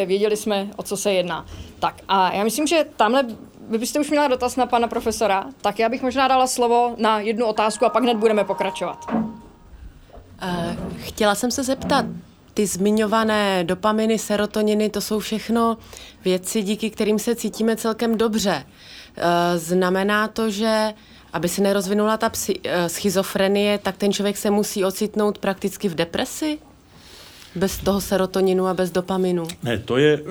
věděli 0.06 0.36
jsme, 0.36 0.68
o 0.76 0.82
co 0.82 0.96
se 0.96 1.12
jedná. 1.12 1.46
Tak 1.78 2.00
a 2.08 2.34
já 2.34 2.44
myslím, 2.44 2.66
že 2.66 2.86
tamhle 2.96 3.26
vy 3.68 3.78
byste 3.78 4.00
už 4.00 4.10
měla 4.10 4.28
dotaz 4.28 4.56
na 4.56 4.66
pana 4.66 4.88
profesora, 4.88 5.46
tak 5.60 5.78
já 5.78 5.88
bych 5.88 6.02
možná 6.02 6.28
dala 6.28 6.46
slovo 6.46 6.94
na 6.98 7.20
jednu 7.20 7.46
otázku 7.46 7.84
a 7.84 7.88
pak 7.88 8.02
hned 8.02 8.16
budeme 8.16 8.44
pokračovat. 8.44 9.06
Uh, 9.12 9.20
chtěla 10.96 11.34
jsem 11.34 11.50
se 11.50 11.62
zeptat, 11.62 12.06
ty 12.54 12.66
zmiňované 12.66 13.64
dopaminy, 13.64 14.18
serotoniny, 14.18 14.90
to 14.90 15.00
jsou 15.00 15.18
všechno 15.18 15.78
věci, 16.24 16.62
díky 16.62 16.90
kterým 16.90 17.18
se 17.18 17.34
cítíme 17.34 17.76
celkem 17.76 18.18
dobře. 18.18 18.64
Uh, 18.64 19.22
znamená 19.56 20.28
to, 20.28 20.50
že 20.50 20.94
aby 21.32 21.48
se 21.48 21.62
nerozvinula 21.62 22.16
ta 22.16 22.26
uh, 22.26 22.54
schizofrenie, 22.86 23.78
tak 23.78 23.96
ten 23.96 24.12
člověk 24.12 24.36
se 24.36 24.50
musí 24.50 24.84
ocitnout 24.84 25.38
prakticky 25.38 25.88
v 25.88 25.94
depresi? 25.94 26.58
Bez 27.54 27.78
toho 27.78 28.00
serotoninu 28.00 28.66
a 28.66 28.74
bez 28.74 28.90
dopaminu? 28.90 29.46
Ne, 29.62 29.78
to 29.78 29.96
je 29.96 30.20
uh, 30.20 30.26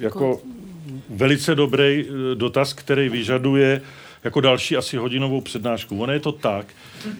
jako 0.00 0.40
velice 1.10 1.54
dobrý 1.54 2.04
eh, 2.04 2.34
dotaz, 2.34 2.72
který 2.72 3.08
vyžaduje 3.08 3.80
jako 4.24 4.40
další 4.40 4.76
asi 4.76 4.96
hodinovou 4.96 5.40
přednášku. 5.40 6.02
Ono 6.02 6.12
je 6.12 6.20
to 6.20 6.32
tak, 6.32 6.66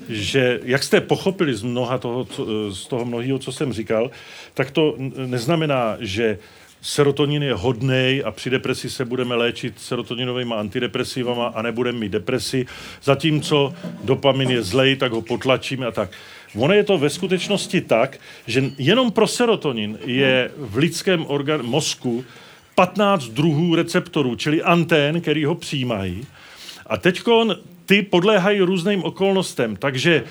že 0.08 0.60
jak 0.64 0.82
jste 0.82 1.00
pochopili 1.00 1.54
z, 1.54 1.62
mnoha 1.62 1.98
toho, 1.98 2.24
co, 2.24 2.46
eh, 2.46 2.74
z 2.74 2.86
toho 2.86 3.04
mnohého, 3.04 3.38
co 3.38 3.52
jsem 3.52 3.72
říkal, 3.72 4.10
tak 4.54 4.70
to 4.70 4.94
neznamená, 5.26 5.96
že 6.00 6.38
serotonin 6.82 7.42
je 7.42 7.54
hodný 7.54 8.22
a 8.24 8.30
při 8.30 8.50
depresi 8.50 8.90
se 8.90 9.04
budeme 9.04 9.34
léčit 9.34 9.74
serotoninovými 9.78 10.54
antidepresivama 10.54 11.46
a 11.46 11.62
nebudeme 11.62 11.98
mít 11.98 12.12
depresi, 12.12 12.66
zatímco 13.02 13.74
dopamin 14.04 14.50
je 14.50 14.62
zlej, 14.62 14.96
tak 14.96 15.12
ho 15.12 15.22
potlačíme 15.22 15.86
a 15.86 15.90
tak. 15.90 16.10
Ono 16.56 16.74
je 16.74 16.84
to 16.84 16.98
ve 16.98 17.10
skutečnosti 17.10 17.80
tak, 17.80 18.18
že 18.46 18.64
jenom 18.78 19.12
pro 19.12 19.26
serotonin 19.26 19.98
je 20.04 20.50
v 20.56 20.76
lidském 20.76 21.26
organ, 21.26 21.62
mozku 21.62 22.24
15 22.80 23.28
druhů 23.28 23.74
receptorů, 23.74 24.36
čili 24.36 24.62
antén, 24.62 25.20
který 25.20 25.44
ho 25.44 25.54
přijímají. 25.54 26.26
A 26.86 26.96
teď 26.96 27.22
ty 27.86 28.02
podléhají 28.02 28.60
různým 28.60 29.04
okolnostem, 29.04 29.76
takže 29.76 30.24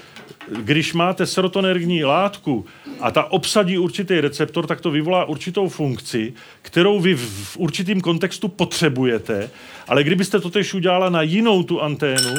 když 0.57 0.93
máte 0.93 1.25
serotonergní 1.25 2.03
látku 2.03 2.65
a 2.99 3.11
ta 3.11 3.23
obsadí 3.23 3.77
určitý 3.77 4.21
receptor, 4.21 4.67
tak 4.67 4.81
to 4.81 4.91
vyvolá 4.91 5.25
určitou 5.25 5.69
funkci, 5.69 6.33
kterou 6.61 6.99
vy 6.99 7.15
v 7.15 7.57
určitým 7.57 8.01
kontextu 8.01 8.47
potřebujete, 8.47 9.49
ale 9.87 10.03
kdybyste 10.03 10.39
to 10.39 10.49
tež 10.49 10.73
udělala 10.73 11.09
na 11.09 11.21
jinou 11.21 11.63
tu 11.63 11.81
anténu, 11.81 12.33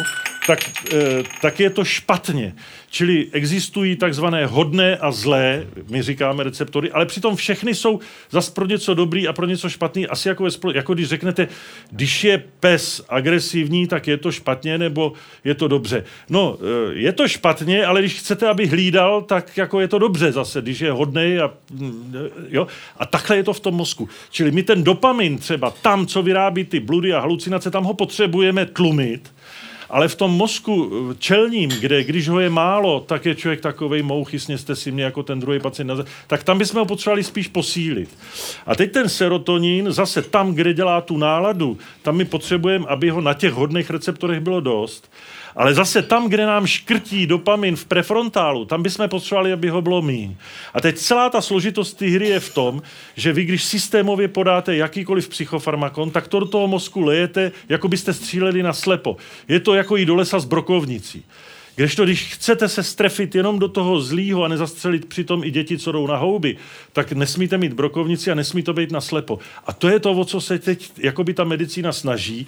tak, 0.50 0.92
e, 0.92 1.22
tak 1.40 1.60
je 1.60 1.70
to 1.70 1.84
špatně. 1.84 2.54
Čili 2.90 3.26
existují 3.32 3.96
takzvané 3.96 4.46
hodné 4.46 4.96
a 4.96 5.12
zlé, 5.12 5.66
my 5.88 6.02
říkáme 6.02 6.44
receptory, 6.44 6.90
ale 6.90 7.06
přitom 7.06 7.36
všechny 7.36 7.74
jsou 7.74 8.00
zas 8.30 8.50
pro 8.50 8.66
něco 8.66 8.94
dobrý 8.94 9.28
a 9.28 9.32
pro 9.32 9.46
něco 9.46 9.68
špatný. 9.68 10.06
Asi 10.06 10.28
jako, 10.28 10.44
ve 10.44 10.50
spolu, 10.50 10.72
jako 10.76 10.94
když 10.94 11.08
řeknete, 11.08 11.48
když 11.90 12.24
je 12.24 12.42
pes 12.60 13.02
agresivní, 13.08 13.86
tak 13.86 14.06
je 14.06 14.16
to 14.16 14.32
špatně 14.32 14.78
nebo 14.78 15.12
je 15.44 15.54
to 15.54 15.68
dobře. 15.68 16.04
No, 16.28 16.58
e, 16.90 16.94
je 16.94 17.12
to 17.12 17.28
špatně, 17.28 17.86
ale 17.86 18.00
když 18.00 18.18
chcete, 18.18 18.48
aby 18.48 18.66
hlídal, 18.66 19.22
tak 19.22 19.56
jako 19.56 19.80
je 19.80 19.88
to 19.88 19.98
dobře 19.98 20.32
zase, 20.32 20.62
když 20.62 20.80
je 20.80 20.92
hodný 20.92 21.38
a 21.38 21.50
mm, 21.70 22.14
jo. 22.48 22.66
A 22.96 23.06
takhle 23.06 23.36
je 23.36 23.42
to 23.42 23.52
v 23.52 23.60
tom 23.60 23.74
mozku. 23.74 24.08
Čili 24.30 24.50
my 24.50 24.62
ten 24.62 24.84
dopamin 24.84 25.38
třeba 25.38 25.70
tam, 25.70 26.06
co 26.06 26.22
vyrábí 26.22 26.64
ty 26.64 26.80
bludy 26.80 27.12
a 27.12 27.20
halucinace, 27.20 27.70
tam 27.70 27.84
ho 27.84 27.94
potřebujeme 27.94 28.66
tlumit, 28.66 29.30
ale 29.90 30.08
v 30.08 30.14
tom 30.14 30.30
mozku 30.30 30.90
eh, 30.92 31.14
čelním, 31.18 31.70
kde 31.70 32.04
když 32.04 32.28
ho 32.28 32.40
je 32.40 32.50
málo, 32.50 33.00
tak 33.00 33.26
je 33.26 33.34
člověk 33.34 33.60
takovej 33.60 34.02
mouchy, 34.02 34.38
sněste 34.38 34.76
si 34.76 34.90
mě 34.90 35.04
jako 35.04 35.22
ten 35.22 35.40
druhý 35.40 35.60
pacient, 35.60 35.90
tak 36.26 36.44
tam 36.44 36.58
bychom 36.58 36.78
ho 36.78 36.86
potřebovali 36.86 37.24
spíš 37.24 37.48
posílit. 37.48 38.18
A 38.66 38.76
teď 38.76 38.92
ten 38.92 39.08
serotonin, 39.08 39.92
zase 39.92 40.22
tam, 40.22 40.54
kde 40.54 40.74
dělá 40.74 41.00
tu 41.00 41.16
náladu, 41.16 41.78
tam 42.02 42.16
my 42.16 42.24
potřebujeme, 42.24 42.86
aby 42.88 43.10
ho 43.10 43.20
na 43.20 43.34
těch 43.34 43.52
hodných 43.52 43.90
receptorech 43.90 44.40
bylo 44.40 44.60
dost. 44.60 45.10
Ale 45.56 45.74
zase 45.74 46.02
tam, 46.02 46.28
kde 46.28 46.46
nám 46.46 46.66
škrtí 46.66 47.26
dopamin 47.26 47.76
v 47.76 47.84
prefrontálu, 47.84 48.64
tam 48.64 48.82
bychom 48.82 49.08
potřebovali, 49.08 49.52
aby 49.52 49.68
ho 49.68 49.82
bylo 49.82 50.02
míň. 50.02 50.34
A 50.74 50.80
teď 50.80 50.96
celá 50.96 51.30
ta 51.30 51.40
složitost 51.40 51.94
té 51.94 52.06
hry 52.06 52.28
je 52.28 52.40
v 52.40 52.54
tom, 52.54 52.82
že 53.16 53.32
vy, 53.32 53.44
když 53.44 53.64
systémově 53.64 54.28
podáte 54.28 54.76
jakýkoliv 54.76 55.28
psychofarmakon, 55.28 56.10
tak 56.10 56.28
to 56.28 56.40
do 56.40 56.46
toho 56.46 56.68
mozku 56.68 57.00
lejete, 57.00 57.52
jako 57.68 57.88
byste 57.88 58.12
stříleli 58.12 58.62
na 58.62 58.72
slepo. 58.72 59.16
Je 59.48 59.60
to 59.60 59.74
jako 59.74 59.96
jít 59.96 60.06
do 60.06 60.14
lesa 60.14 60.38
s 60.38 60.44
brokovnicí. 60.44 61.24
to, 61.96 62.04
když 62.04 62.34
chcete 62.34 62.68
se 62.68 62.82
strefit 62.82 63.34
jenom 63.34 63.58
do 63.58 63.68
toho 63.68 64.00
zlýho 64.00 64.44
a 64.44 64.48
nezastřelit 64.48 65.04
přitom 65.04 65.44
i 65.44 65.50
děti, 65.50 65.78
co 65.78 65.92
jdou 65.92 66.06
na 66.06 66.16
houby, 66.16 66.56
tak 66.92 67.12
nesmíte 67.12 67.58
mít 67.58 67.72
brokovnici 67.72 68.30
a 68.30 68.34
nesmí 68.34 68.62
to 68.62 68.72
být 68.72 68.92
na 68.92 69.00
slepo. 69.00 69.38
A 69.66 69.72
to 69.72 69.88
je 69.88 70.00
to, 70.00 70.10
o 70.10 70.24
co 70.24 70.40
se 70.40 70.58
teď 70.58 70.92
jakoby 70.98 71.34
ta 71.34 71.44
medicína 71.44 71.92
snaží, 71.92 72.46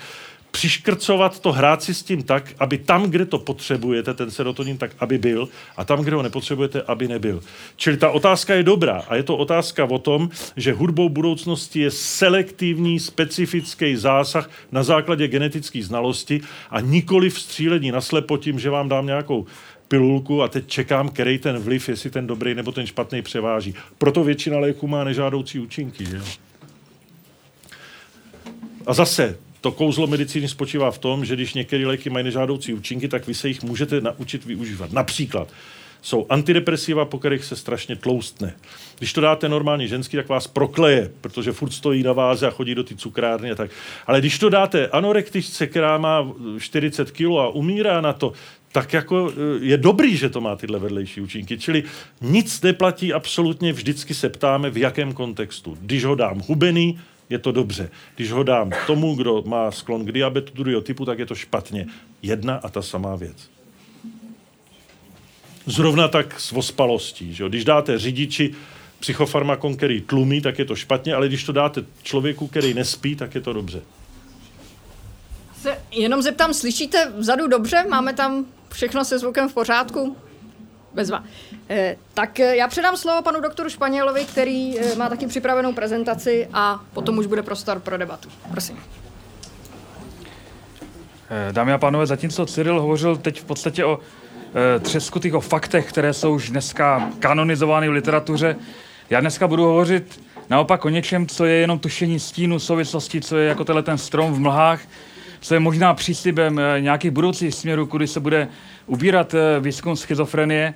přiškrcovat 0.52 1.40
to, 1.40 1.52
hrát 1.52 1.82
si 1.82 1.94
s 1.94 2.02
tím 2.02 2.22
tak, 2.22 2.52
aby 2.58 2.78
tam, 2.78 3.10
kde 3.10 3.26
to 3.26 3.38
potřebujete, 3.38 4.14
ten 4.14 4.30
serotonin, 4.30 4.78
tak 4.78 4.90
aby 4.98 5.18
byl, 5.18 5.48
a 5.76 5.84
tam, 5.84 6.00
kde 6.00 6.16
ho 6.16 6.22
nepotřebujete, 6.22 6.82
aby 6.82 7.08
nebyl. 7.08 7.42
Čili 7.76 7.96
ta 7.96 8.10
otázka 8.10 8.54
je 8.54 8.62
dobrá 8.62 9.02
a 9.08 9.14
je 9.16 9.22
to 9.22 9.36
otázka 9.36 9.84
o 9.84 9.98
tom, 9.98 10.30
že 10.56 10.72
hudbou 10.72 11.08
budoucnosti 11.08 11.80
je 11.80 11.90
selektivní, 11.90 13.00
specifický 13.00 13.96
zásah 13.96 14.50
na 14.72 14.82
základě 14.82 15.28
genetické 15.28 15.82
znalosti 15.82 16.40
a 16.70 16.80
nikoli 16.80 17.30
vstřílení 17.30 17.90
naslepo 17.90 18.36
tím, 18.36 18.58
že 18.58 18.70
vám 18.70 18.88
dám 18.88 19.06
nějakou 19.06 19.46
pilulku 19.88 20.42
a 20.42 20.48
teď 20.48 20.66
čekám, 20.66 21.08
který 21.08 21.38
ten 21.38 21.58
vliv, 21.58 21.88
jestli 21.88 22.10
ten 22.10 22.26
dobrý 22.26 22.54
nebo 22.54 22.72
ten 22.72 22.86
špatný 22.86 23.22
převáží. 23.22 23.74
Proto 23.98 24.24
většina 24.24 24.58
léků 24.58 24.86
má 24.86 25.04
nežádoucí 25.04 25.58
účinky. 25.58 26.04
Že? 26.04 26.20
A 28.86 28.94
zase, 28.94 29.38
to 29.62 29.72
kouzlo 29.72 30.06
medicíny 30.06 30.48
spočívá 30.48 30.90
v 30.90 30.98
tom, 30.98 31.24
že 31.24 31.34
když 31.34 31.54
některé 31.54 31.86
léky 31.86 32.10
mají 32.10 32.24
nežádoucí 32.24 32.74
účinky, 32.74 33.08
tak 33.08 33.26
vy 33.26 33.34
se 33.34 33.48
jich 33.48 33.62
můžete 33.62 34.00
naučit 34.00 34.44
využívat. 34.44 34.92
Například 34.92 35.48
jsou 36.02 36.26
antidepresiva, 36.28 37.04
po 37.04 37.18
kterých 37.18 37.44
se 37.44 37.56
strašně 37.56 37.96
tloustne. 37.96 38.54
Když 38.98 39.12
to 39.12 39.20
dáte 39.20 39.48
normálně 39.48 39.88
ženský, 39.88 40.16
tak 40.16 40.28
vás 40.28 40.46
prokleje, 40.46 41.10
protože 41.20 41.52
furt 41.52 41.70
stojí 41.70 42.02
na 42.02 42.12
váze 42.12 42.46
a 42.46 42.50
chodí 42.50 42.74
do 42.74 42.84
ty 42.84 42.96
cukrárny 42.96 43.50
a 43.50 43.54
tak. 43.54 43.70
Ale 44.06 44.20
když 44.20 44.38
to 44.38 44.48
dáte 44.48 44.88
anorektičce, 44.88 45.66
která 45.66 45.98
má 45.98 46.32
40 46.58 47.10
kg 47.10 47.22
a 47.22 47.48
umírá 47.48 48.00
na 48.00 48.12
to, 48.12 48.32
tak 48.72 48.92
jako 48.92 49.32
eh, 49.32 49.64
je 49.64 49.76
dobrý, 49.76 50.16
že 50.16 50.30
to 50.30 50.40
má 50.40 50.56
tyhle 50.56 50.78
vedlejší 50.78 51.20
účinky. 51.20 51.58
Čili 51.58 51.84
nic 52.20 52.62
neplatí 52.62 53.12
absolutně, 53.12 53.72
vždycky 53.72 54.14
se 54.14 54.28
ptáme, 54.28 54.70
v 54.70 54.76
jakém 54.76 55.12
kontextu. 55.12 55.78
Když 55.80 56.04
ho 56.04 56.14
dám 56.14 56.38
hubený, 56.38 56.98
je 57.32 57.38
to 57.38 57.52
dobře. 57.52 57.90
Když 58.16 58.32
ho 58.32 58.42
dám 58.42 58.70
tomu, 58.86 59.14
kdo 59.14 59.42
má 59.46 59.70
sklon 59.70 60.04
k 60.04 60.12
diabetu 60.12 60.52
druhého 60.54 60.80
typu, 60.80 61.04
tak 61.04 61.18
je 61.18 61.26
to 61.26 61.34
špatně. 61.34 61.86
Jedna 62.22 62.54
a 62.56 62.68
ta 62.68 62.82
samá 62.82 63.16
věc. 63.16 63.50
Zrovna 65.66 66.08
tak 66.08 66.40
s 66.40 66.52
ospalostí. 66.52 67.34
Že? 67.34 67.48
Když 67.48 67.64
dáte 67.64 67.98
řidiči 67.98 68.54
psychofarmakon, 69.00 69.76
který 69.76 70.00
tlumí, 70.00 70.40
tak 70.40 70.58
je 70.58 70.64
to 70.64 70.76
špatně, 70.76 71.14
ale 71.14 71.28
když 71.28 71.44
to 71.44 71.52
dáte 71.52 71.84
člověku, 72.02 72.46
který 72.46 72.74
nespí, 72.74 73.16
tak 73.16 73.34
je 73.34 73.40
to 73.40 73.52
dobře. 73.52 73.82
Se 75.60 75.78
jenom 75.90 76.22
zeptám, 76.22 76.54
slyšíte 76.54 77.12
vzadu 77.16 77.46
dobře? 77.46 77.84
Máme 77.88 78.12
tam 78.14 78.46
všechno 78.72 79.04
se 79.04 79.18
zvukem 79.18 79.48
v 79.48 79.54
pořádku? 79.54 80.16
Bezva. 80.94 81.24
Eh, 81.74 81.96
tak 82.14 82.40
eh, 82.40 82.56
já 82.56 82.68
předám 82.68 82.96
slovo 82.96 83.22
panu 83.22 83.40
doktoru 83.40 83.68
Španělovi, 83.68 84.24
který 84.24 84.78
eh, 84.78 84.96
má 84.96 85.08
taky 85.08 85.26
připravenou 85.26 85.72
prezentaci 85.72 86.48
a 86.52 86.80
potom 86.94 87.18
už 87.18 87.26
bude 87.26 87.42
prostor 87.42 87.80
pro 87.80 87.98
debatu. 87.98 88.28
Prosím. 88.50 88.78
Dámy 91.52 91.72
a 91.72 91.78
pánové, 91.78 92.06
zatímco 92.06 92.46
Cyril 92.46 92.80
hovořil 92.80 93.16
teď 93.16 93.40
v 93.40 93.44
podstatě 93.44 93.84
o 93.84 93.98
třeskutých, 94.80 95.34
o 95.34 95.40
faktech, 95.40 95.88
které 95.88 96.12
jsou 96.12 96.34
už 96.34 96.50
dneska 96.50 97.10
kanonizovány 97.18 97.88
v 97.88 97.92
literatuře, 97.92 98.56
já 99.10 99.20
dneska 99.20 99.48
budu 99.48 99.64
hovořit 99.64 100.20
naopak 100.50 100.84
o 100.84 100.88
něčem, 100.88 101.26
co 101.26 101.44
je 101.44 101.54
jenom 101.54 101.78
tušení 101.78 102.20
stínu 102.20 102.58
souvislosti, 102.58 103.20
co 103.20 103.36
je 103.36 103.48
jako 103.48 103.64
tenhle 103.64 103.82
ten 103.82 103.98
strom 103.98 104.32
v 104.32 104.38
mlhách, 104.40 104.80
co 105.40 105.54
je 105.54 105.60
možná 105.60 105.94
příslibem 105.94 106.60
nějakých 106.78 107.10
budoucích 107.10 107.54
směrů, 107.54 107.86
kudy 107.86 108.06
se 108.06 108.20
bude 108.20 108.48
ubírat 108.86 109.34
výzkum 109.60 109.96
schizofrenie 109.96 110.74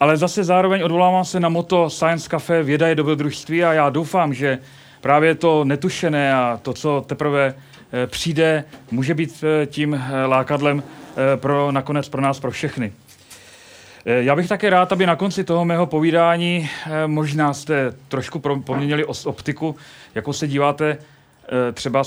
Ale 0.00 0.16
zase 0.16 0.44
zároveň 0.44 0.82
odvolávám 0.82 1.24
se 1.24 1.40
na 1.40 1.48
moto 1.48 1.90
Science 1.90 2.28
Cafe 2.28 2.62
Věda 2.62 2.88
je 2.88 2.94
dobrodružství 2.94 3.64
a 3.64 3.72
já 3.72 3.90
doufám, 3.90 4.34
že 4.34 4.58
právě 5.00 5.34
to 5.34 5.64
netušené 5.64 6.34
a 6.34 6.60
to, 6.62 6.72
co 6.72 7.04
teprve 7.06 7.54
eh, 7.92 8.06
přijde, 8.06 8.64
může 8.90 9.14
být 9.14 9.44
eh, 9.44 9.66
tím 9.66 9.94
eh, 9.94 10.26
lákadlem 10.26 10.82
pro 11.36 11.72
nakonec 11.72 12.08
pro 12.08 12.20
nás, 12.20 12.40
pro 12.40 12.50
všechny. 12.50 12.92
Já 14.04 14.36
bych 14.36 14.48
také 14.48 14.70
rád, 14.70 14.92
aby 14.92 15.06
na 15.06 15.16
konci 15.16 15.44
toho 15.44 15.64
mého 15.64 15.86
povídání 15.86 16.68
možná 17.06 17.54
jste 17.54 17.92
trošku 18.08 18.38
poměnili 18.38 19.04
optiku, 19.04 19.76
jako 20.14 20.32
se 20.32 20.48
díváte 20.48 20.98
třeba 21.72 22.02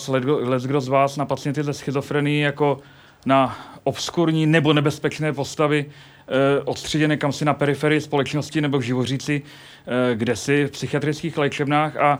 kdo 0.61 0.81
z 0.81 0.87
vás 0.87 1.17
na 1.17 1.25
pacienty 1.25 1.63
ze 1.63 1.73
schizofrenii 1.73 2.41
jako 2.41 2.79
na 3.25 3.57
obskurní 3.83 4.45
nebo 4.45 4.73
nebezpečné 4.73 5.33
postavy, 5.33 5.85
odstředěné 6.65 7.17
kam 7.17 7.31
si 7.31 7.45
na 7.45 7.53
periferii 7.53 8.01
společnosti 8.01 8.61
nebo 8.61 8.77
v 8.77 8.81
živoříci, 8.81 9.41
kde 10.13 10.35
si 10.35 10.65
v 10.65 10.71
psychiatrických 10.71 11.37
léčebnách 11.37 11.97
a 11.97 12.19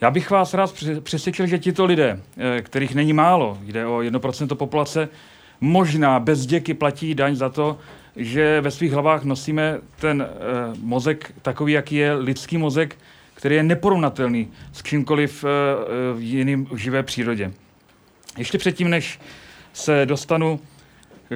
já 0.00 0.10
bych 0.10 0.30
vás 0.30 0.54
rád 0.54 0.74
přesvědčil, 1.02 1.46
že 1.46 1.58
tito 1.58 1.84
lidé, 1.84 2.20
eh, 2.36 2.62
kterých 2.62 2.94
není 2.94 3.12
málo, 3.12 3.58
jde 3.62 3.86
o 3.86 4.02
1% 4.02 4.54
populace, 4.54 5.08
možná 5.60 6.20
bez 6.20 6.46
děky 6.46 6.74
platí 6.74 7.14
daň 7.14 7.36
za 7.36 7.48
to, 7.48 7.78
že 8.16 8.60
ve 8.60 8.70
svých 8.70 8.92
hlavách 8.92 9.24
nosíme 9.24 9.78
ten 10.00 10.22
eh, 10.22 10.34
mozek 10.82 11.32
takový, 11.42 11.72
jaký 11.72 11.94
je 11.94 12.14
lidský 12.14 12.58
mozek, 12.58 12.96
který 13.34 13.56
je 13.56 13.62
neporovnatelný 13.62 14.48
s 14.72 14.82
čímkoliv 14.82 15.44
eh, 15.44 15.48
v 16.14 16.20
jiným 16.20 16.68
živé 16.76 17.02
přírodě. 17.02 17.52
Ještě 18.38 18.58
předtím, 18.58 18.90
než 18.90 19.20
se 19.72 20.06
dostanu 20.06 20.60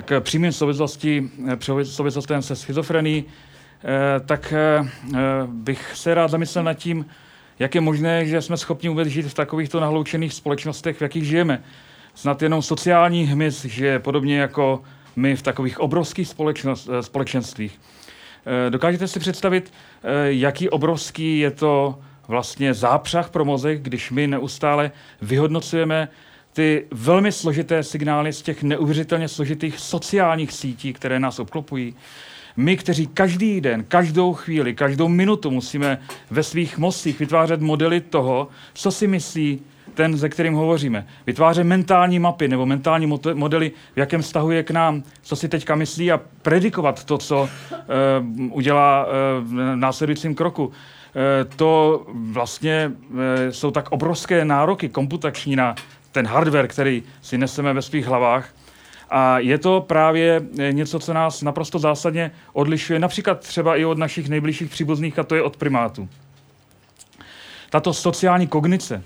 k 0.05 0.21
přímým 0.21 0.53
souvislosti, 0.53 1.31
souvislostem 1.83 2.43
se 2.43 2.57
schizofrení, 2.57 3.25
tak 4.27 4.55
bych 5.47 5.93
se 5.95 6.15
rád 6.15 6.29
zamyslel 6.29 6.65
nad 6.65 6.75
tím, 6.75 7.07
jak 7.59 7.75
je 7.75 7.81
možné, 7.81 8.27
že 8.27 8.43
jsme 8.43 8.57
schopni 8.57 8.89
vůbec 8.89 9.09
žít 9.09 9.27
v 9.27 9.35
takovýchto 9.35 9.81
nahloučených 9.81 10.33
společnostech, 10.33 10.97
v 10.97 11.03
jakých 11.03 11.25
žijeme. 11.25 11.63
Snad 12.15 12.43
jenom 12.43 12.63
sociální 12.63 13.25
hmyz 13.25 13.65
žije 13.65 13.99
podobně 13.99 14.39
jako 14.39 14.83
my 15.17 15.37
v 15.37 15.43
takových 15.43 15.81
obrovských 15.81 16.35
eh, 16.59 17.03
společenstvích. 17.03 17.81
Eh, 18.47 18.71
dokážete 18.71 19.09
si 19.09 19.21
představit, 19.21 19.73
eh, 19.73 20.33
jaký 20.33 20.69
obrovský 20.69 21.39
je 21.39 21.51
to 21.51 21.99
vlastně 22.29 22.75
zápřah 22.75 23.31
pro 23.31 23.45
mozek, 23.45 23.83
když 23.83 24.11
my 24.11 24.27
neustále 24.27 24.91
vyhodnocujeme 25.23 26.09
ty 26.59 26.87
velmi 26.91 27.33
složité 27.33 27.83
signály 27.83 28.33
z 28.33 28.43
těch 28.43 28.63
neuvěřitelně 28.63 29.29
složitých 29.29 29.79
sociálních 29.79 30.53
sítí, 30.53 30.93
které 30.93 31.21
nás 31.21 31.39
obklopují. 31.39 31.95
My, 32.57 32.77
kteří 32.77 33.07
každý 33.07 33.61
den, 33.61 33.85
každou 33.89 34.33
chvíli, 34.33 34.75
každou 34.75 35.09
minutu 35.09 35.51
musíme 35.51 35.99
ve 36.31 36.43
svých 36.43 36.79
mozcích 36.79 37.19
vytvářet 37.19 37.61
modely 37.61 38.01
toho, 38.01 38.49
co 38.75 38.91
si 38.91 39.07
myslí 39.07 39.61
ten, 39.95 40.17
ze 40.17 40.29
kterým 40.29 40.55
hovoříme. 40.55 41.07
Vytvářet 41.27 41.65
mentální 41.65 42.19
mapy 42.19 42.49
nebo 42.49 42.67
mentální 42.67 43.07
modely, 43.35 43.73
v 43.95 43.99
jakém 43.99 44.23
vztahu 44.23 44.51
je 44.51 44.63
k 44.63 44.71
nám, 44.71 45.03
co 45.23 45.37
si 45.37 45.49
teďka 45.49 45.75
myslí 45.75 46.13
a 46.13 46.21
predikovat 46.43 47.05
to, 47.05 47.19
co 47.19 47.43
uh, 47.43 48.57
udělá 48.57 49.07
uh, 49.07 49.13
v 49.45 49.77
následujícím 49.77 50.35
kroku. 50.35 50.67
Uh, 50.67 50.73
to 51.57 52.03
vlastně 52.15 52.93
jsou 53.51 53.71
tak 53.71 53.93
obrovské 53.93 54.45
nároky 54.45 54.89
komputační 54.89 55.57
na 55.57 55.75
ten 56.13 56.27
hardware, 56.27 56.69
který 56.69 57.03
si 57.23 57.39
neseme 57.39 57.73
ve 57.73 57.83
svých 57.83 58.07
hlavách, 58.07 58.55
a 59.11 59.39
je 59.39 59.59
to 59.59 59.81
právě 59.81 60.43
eh, 60.59 60.73
něco, 60.73 60.99
co 60.99 61.13
nás 61.13 61.43
naprosto 61.43 61.79
zásadně 61.79 62.31
odlišuje, 62.53 62.99
například 62.99 63.41
třeba 63.41 63.77
i 63.77 63.85
od 63.85 63.99
našich 63.99 64.29
nejbližších 64.29 64.71
příbuzných, 64.71 65.19
a 65.19 65.25
to 65.25 65.35
je 65.35 65.43
od 65.43 65.57
primátů. 65.57 66.09
Tato 67.71 67.95
sociální 67.95 68.47
kognice, 68.47 69.03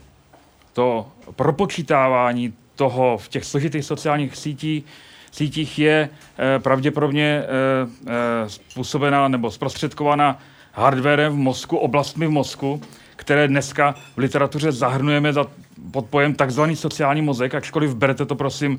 to 0.73 1.09
propočítávání 1.37 2.55
toho 2.77 3.19
v 3.19 3.29
těch 3.29 3.45
složitých 3.45 3.85
sociálních 3.85 4.37
sítích, 4.37 4.85
sítích 5.33 5.79
je 5.79 6.09
e, 6.39 6.59
pravděpodobně 6.59 7.25
e, 7.25 7.45
e, 7.45 8.49
způsobená 8.49 9.29
nebo 9.29 9.51
zprostředkovaná 9.51 10.39
hardwarem 10.73 11.33
v 11.33 11.37
mozku, 11.37 11.77
oblastmi 11.77 12.27
v 12.27 12.31
mozku, 12.31 12.81
které 13.23 13.49
dneska 13.49 13.95
v 14.17 14.19
literatuře 14.19 14.73
zahrnujeme 14.73 15.33
za 15.33 15.47
pod 15.91 16.07
pojem 16.07 16.35
takzvaný 16.35 16.77
sociální 16.77 17.23
mozek, 17.23 17.55
ačkoliv 17.55 17.95
berete 17.95 18.27
to 18.27 18.35
prosím 18.35 18.79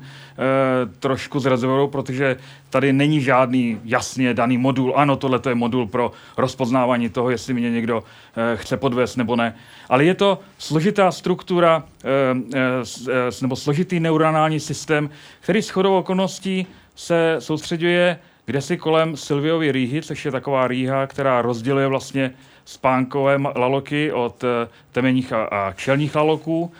trošku 0.98 1.40
z 1.40 1.46
rezervou, 1.46 1.88
protože 1.88 2.36
tady 2.70 2.92
není 2.92 3.20
žádný 3.20 3.80
jasně 3.84 4.34
daný 4.34 4.58
modul. 4.58 4.92
Ano, 4.96 5.16
tohle 5.16 5.40
je 5.48 5.54
modul 5.54 5.86
pro 5.86 6.12
rozpoznávání 6.36 7.08
toho, 7.08 7.30
jestli 7.30 7.54
mě 7.54 7.70
někdo 7.70 8.04
e, 8.36 8.56
chce 8.56 8.76
podvést 8.76 9.16
nebo 9.16 9.36
ne. 9.36 9.54
Ale 9.88 10.04
je 10.04 10.14
to 10.14 10.38
složitá 10.58 11.12
struktura 11.12 11.82
e, 12.04 12.60
e, 12.60 13.42
nebo 13.42 13.56
složitý 13.56 14.00
neuronální 14.00 14.60
systém, 14.60 15.10
který 15.40 15.62
s 15.62 15.70
chodou 15.70 15.98
okolností 15.98 16.66
se 16.94 17.36
soustředuje 17.38 18.18
kde 18.46 18.60
si 18.60 18.76
kolem 18.76 19.16
Silviovy 19.16 19.72
rýhy, 19.72 20.02
což 20.02 20.24
je 20.24 20.30
taková 20.30 20.68
rýha, 20.68 21.06
která 21.06 21.42
rozděluje 21.42 21.86
vlastně 21.86 22.34
spánkové 22.64 23.36
laloky 23.56 24.12
od 24.12 24.44
temenních 24.92 25.32
a, 25.32 25.72
čelních 25.76 26.14
laloků. 26.14 26.72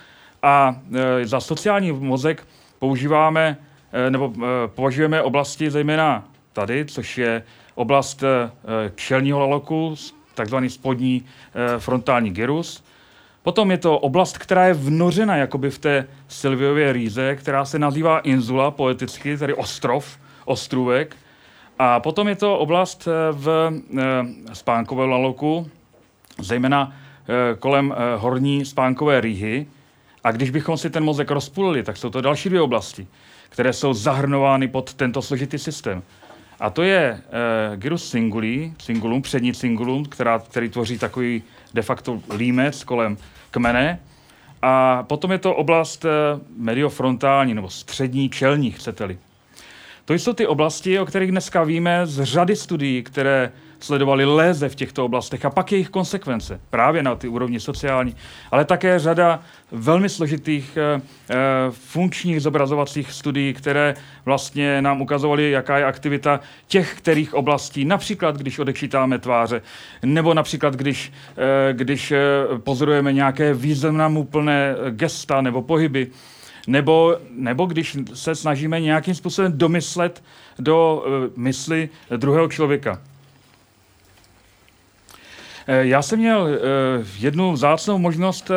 A 0.43 0.77
e, 0.94 1.27
za 1.27 1.40
sociální 1.40 1.93
mozek 1.93 2.47
používáme 2.78 3.56
e, 3.93 4.11
nebo 4.11 4.32
považujeme 4.66 5.23
oblasti 5.23 5.70
zejména 5.70 6.24
tady, 6.52 6.85
což 6.85 7.19
je 7.19 7.43
oblast 7.74 8.24
čelního 8.94 9.39
laloku, 9.39 9.94
takzvaný 10.35 10.70
spodní 10.70 11.24
frontální 11.78 12.31
gyrus. 12.31 12.85
Potom 13.44 13.70
je 13.70 13.78
to 13.78 13.98
oblast, 13.98 14.39
která 14.39 14.66
je 14.66 14.74
vnořena 14.74 15.36
jakoby 15.36 15.70
v 15.70 15.78
té 15.78 16.09
Silviově 16.28 16.93
rýze, 16.93 17.36
která 17.36 17.65
se 17.65 17.78
nazývá 17.78 18.19
insula 18.19 18.70
poeticky, 18.70 19.39
tedy 19.39 19.55
ostrov, 19.55 20.19
ostrůvek. 20.44 21.16
A 21.78 22.01
potom 22.01 22.28
je 22.28 22.36
to 22.36 22.59
oblast 22.59 23.09
v 23.32 23.72
spánkovém 24.52 25.10
laloku, 25.10 25.70
zejména 26.38 26.92
kolem 27.59 27.94
horní 28.16 28.64
spánkové 28.64 29.20
rýhy, 29.20 29.66
a 30.24 30.32
když 30.32 30.51
bychom 30.51 30.76
si 30.78 30.90
ten 30.90 31.05
mozek 31.05 31.30
rozpůlili, 31.30 31.82
tak 31.82 31.96
jsou 31.96 32.10
to 32.10 32.20
další 32.20 32.48
dvě 32.48 32.60
oblasti, 32.60 33.06
které 33.48 33.72
jsou 33.72 33.94
zahrnovány 33.94 34.68
pod 34.68 34.94
tento 34.94 35.22
složitý 35.22 35.59
systém. 35.59 36.02
A 36.60 36.70
to 36.70 36.82
je 36.82 37.12
uh, 37.12 37.76
gyrus 37.76 38.10
singuli, 38.10 38.72
singulum, 38.78 39.22
přední 39.22 39.55
singulum, 39.55 40.05
která, 40.05 40.38
který 40.38 40.68
tvoří 40.68 40.98
takový 40.98 41.42
de 41.74 41.82
facto 41.82 42.20
límec 42.36 42.84
kolem 42.84 43.16
kmene. 43.51 44.01
A 44.62 45.02
potom 45.02 45.32
je 45.32 45.38
to 45.38 45.55
oblast 45.55 46.05
uh, 46.05 46.10
mediofrontální, 46.56 47.55
nebo 47.55 47.70
střední 47.70 48.30
čelní, 48.30 48.70
chcete-li. 48.70 49.18
To 50.05 50.14
jsou 50.14 50.32
ty 50.32 50.47
oblasti, 50.47 50.98
o 50.98 51.06
kterých 51.06 51.31
dneska 51.31 51.64
víme 51.64 52.06
z 52.06 52.24
řady 52.24 52.56
studií, 52.56 53.02
které 53.02 53.52
sledovali 53.81 54.24
léze 54.24 54.68
v 54.68 54.74
těchto 54.74 55.05
oblastech 55.05 55.44
a 55.44 55.51
pak 55.51 55.72
jejich 55.72 55.89
konsekvence, 55.89 56.60
právě 56.70 57.02
na 57.02 57.14
ty 57.14 57.28
úrovni 57.28 57.60
sociální, 57.60 58.16
ale 58.51 58.64
také 58.64 58.98
řada 58.98 59.40
velmi 59.72 60.09
složitých 60.09 60.76
e, 60.76 61.01
funkčních 61.70 62.40
zobrazovacích 62.40 63.12
studií, 63.12 63.55
které 63.55 63.94
vlastně 64.24 64.82
nám 64.82 65.01
ukazovaly, 65.01 65.51
jaká 65.51 65.78
je 65.78 65.85
aktivita 65.85 66.40
těch 66.66 66.94
kterých 66.94 67.35
oblastí, 67.35 67.85
například 67.85 68.36
když 68.36 68.59
odečítáme 68.59 69.18
tváře, 69.18 69.62
nebo 70.02 70.35
například 70.35 70.74
když, 70.74 71.12
e, 71.36 71.72
když 71.72 72.12
pozorujeme 72.56 73.12
nějaké 73.12 73.55
významné 73.55 74.74
gesta 74.90 75.40
nebo 75.40 75.62
pohyby, 75.62 76.10
nebo, 76.66 77.16
nebo 77.31 77.66
když 77.66 77.97
se 78.15 78.35
snažíme 78.35 78.81
nějakým 78.81 79.15
způsobem 79.15 79.53
domyslet 79.59 80.23
do 80.59 81.05
uh, 81.07 81.12
mysli 81.36 81.89
druhého 82.16 82.49
člověka. 82.49 83.03
Eh, 85.66 85.86
já 85.86 86.03
jsem 86.03 86.19
měl 86.19 86.43
uh, 86.43 86.49
jednu 87.19 87.53
vzácnou 87.53 87.99
možnost, 87.99 88.51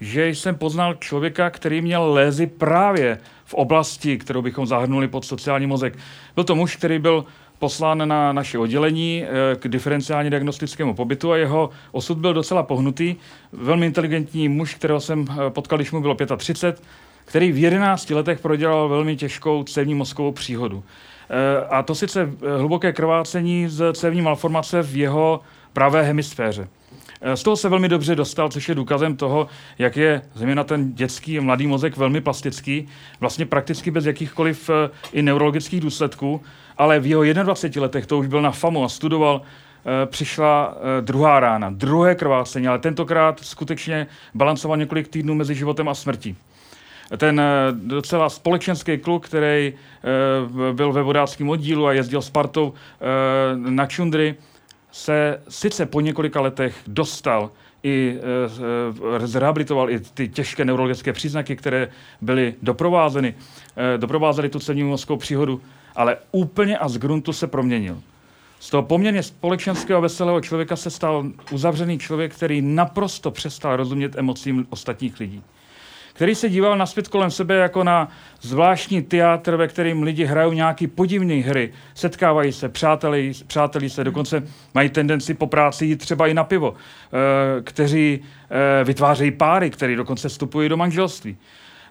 že 0.00 0.28
jsem 0.28 0.54
poznal 0.54 0.94
člověka, 0.94 1.50
který 1.50 1.80
měl 1.80 2.12
lézy 2.12 2.46
právě 2.46 3.18
v 3.44 3.54
oblasti, 3.54 4.18
kterou 4.18 4.42
bychom 4.42 4.66
zahrnuli 4.66 5.08
pod 5.08 5.24
sociální 5.24 5.66
mozek. 5.66 5.98
Byl 6.34 6.44
to 6.44 6.54
muž, 6.54 6.76
který 6.76 6.98
byl 6.98 7.24
poslán 7.58 8.08
na 8.08 8.32
naše 8.32 8.58
oddělení 8.58 9.24
k 9.58 9.68
diferenciálně 9.68 10.30
diagnostickému 10.30 10.94
pobytu 10.94 11.32
a 11.32 11.36
jeho 11.36 11.70
osud 11.92 12.18
byl 12.18 12.34
docela 12.34 12.62
pohnutý. 12.62 13.16
Velmi 13.52 13.86
inteligentní 13.86 14.48
muž, 14.48 14.74
kterého 14.74 15.00
jsem 15.00 15.26
potkal, 15.48 15.78
když 15.78 15.92
mu 15.92 16.00
bylo 16.00 16.16
35, 16.36 16.82
který 17.30 17.52
v 17.52 17.58
11 17.58 18.10
letech 18.10 18.40
prodělal 18.40 18.88
velmi 18.88 19.16
těžkou 19.16 19.64
cévní 19.64 19.94
mozkovou 19.94 20.32
příhodu. 20.32 20.82
E, 21.30 21.66
a 21.66 21.82
to 21.82 21.94
sice 21.94 22.22
e, 22.22 22.58
hluboké 22.58 22.92
krvácení 22.92 23.68
z 23.68 23.92
cévní 23.92 24.22
malformace 24.22 24.82
v 24.82 24.96
jeho 24.96 25.40
pravé 25.72 26.02
hemisféře. 26.02 26.68
E, 27.20 27.36
z 27.36 27.42
toho 27.42 27.56
se 27.56 27.68
velmi 27.68 27.88
dobře 27.88 28.14
dostal, 28.14 28.48
což 28.48 28.68
je 28.68 28.74
důkazem 28.74 29.16
toho, 29.16 29.46
jak 29.78 29.96
je 29.96 30.22
zejména 30.34 30.64
ten 30.64 30.92
dětský 30.92 31.38
a 31.38 31.42
mladý 31.42 31.66
mozek 31.66 31.96
velmi 31.96 32.20
plastický, 32.20 32.88
vlastně 33.20 33.46
prakticky 33.46 33.90
bez 33.90 34.06
jakýchkoliv 34.06 34.70
i 35.12 35.22
neurologických 35.22 35.80
důsledků, 35.80 36.40
ale 36.78 37.00
v 37.00 37.06
jeho 37.06 37.22
21 37.22 37.82
letech 37.82 38.06
to 38.06 38.18
už 38.18 38.26
byl 38.26 38.42
na 38.42 38.50
FAMu 38.50 38.84
a 38.84 38.88
studoval 38.88 39.42
přišla 40.06 40.74
druhá 41.00 41.40
rána, 41.40 41.70
druhé 41.70 42.14
krvácení, 42.14 42.68
ale 42.68 42.78
tentokrát 42.78 43.40
skutečně 43.40 44.06
balancoval 44.34 44.76
několik 44.76 45.08
týdnů 45.08 45.34
mezi 45.34 45.54
životem 45.54 45.88
a 45.88 45.94
smrtí 45.94 46.36
ten 47.16 47.42
docela 47.72 48.28
společenský 48.28 48.98
kluk, 48.98 49.26
který 49.26 49.74
byl 50.72 50.92
ve 50.92 51.02
vodáckém 51.02 51.48
oddílu 51.48 51.86
a 51.86 51.92
jezdil 51.92 52.22
s 52.22 52.30
partou 52.30 52.74
na 53.54 53.86
čundry, 53.86 54.34
se 54.92 55.42
sice 55.48 55.86
po 55.86 56.00
několika 56.00 56.40
letech 56.40 56.76
dostal 56.86 57.50
i 57.82 58.18
e, 59.20 59.26
zrehabilitoval 59.26 59.90
i 59.90 60.00
ty 60.00 60.28
těžké 60.28 60.64
neurologické 60.64 61.12
příznaky, 61.12 61.56
které 61.56 61.88
byly 62.20 62.54
doprovázeny, 62.62 63.34
e, 63.94 63.98
doprovázely 63.98 64.48
tu 64.48 64.58
celní 64.58 64.84
mozkovou 64.84 65.18
příhodu, 65.18 65.60
ale 65.96 66.16
úplně 66.32 66.78
a 66.78 66.88
z 66.88 66.98
gruntu 66.98 67.32
se 67.32 67.46
proměnil. 67.46 68.00
Z 68.60 68.70
toho 68.70 68.82
poměrně 68.82 69.22
společenského 69.22 70.00
veselého 70.00 70.40
člověka 70.40 70.76
se 70.76 70.90
stal 70.90 71.26
uzavřený 71.50 71.98
člověk, 71.98 72.34
který 72.34 72.62
naprosto 72.62 73.30
přestal 73.30 73.76
rozumět 73.76 74.16
emocím 74.18 74.66
ostatních 74.70 75.20
lidí 75.20 75.42
který 76.12 76.34
se 76.34 76.48
díval 76.48 76.78
na 76.78 76.86
svět 76.86 77.08
kolem 77.08 77.30
sebe 77.30 77.54
jako 77.54 77.84
na 77.84 78.08
zvláštní 78.40 79.02
teátr, 79.02 79.56
ve 79.56 79.68
kterým 79.68 80.02
lidi 80.02 80.24
hrajou 80.24 80.52
nějaký 80.52 80.86
podivné 80.86 81.34
hry, 81.34 81.72
setkávají 81.94 82.52
se, 82.52 82.68
přátelí, 82.68 83.32
přátelí 83.46 83.90
se, 83.90 84.04
dokonce 84.04 84.42
mají 84.74 84.88
tendenci 84.88 85.34
po 85.34 85.46
práci 85.46 85.86
jít 85.86 85.96
třeba 85.96 86.26
i 86.26 86.34
na 86.34 86.44
pivo, 86.44 86.74
eh, 86.74 87.62
kteří 87.62 88.20
eh, 88.50 88.84
vytvářejí 88.84 89.30
páry, 89.30 89.70
které 89.70 89.96
dokonce 89.96 90.28
vstupují 90.28 90.68
do 90.68 90.76
manželství. 90.76 91.36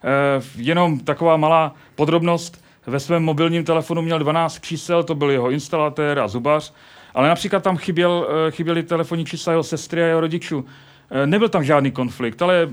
Eh, 0.03 0.41
jenom 0.55 0.99
taková 0.99 1.37
malá 1.37 1.75
podrobnost, 1.95 2.63
ve 2.87 2.99
svém 2.99 3.23
mobilním 3.23 3.63
telefonu 3.63 4.01
měl 4.01 4.19
12 4.19 4.59
čísel, 4.59 5.03
to 5.03 5.15
byl 5.15 5.31
jeho 5.31 5.49
instalatér 5.49 6.19
a 6.19 6.27
zubař, 6.27 6.73
ale 7.13 7.29
například 7.29 7.63
tam 7.63 7.77
chyběl, 7.77 8.27
chyběly 8.49 8.83
telefonní 8.83 9.25
čísla 9.25 9.53
jeho 9.53 9.63
sestry 9.63 10.03
a 10.03 10.05
jeho 10.05 10.21
rodičů. 10.21 10.65
Eh, 11.11 11.27
nebyl 11.27 11.49
tam 11.49 11.63
žádný 11.63 11.91
konflikt, 11.91 12.41
ale 12.41 12.69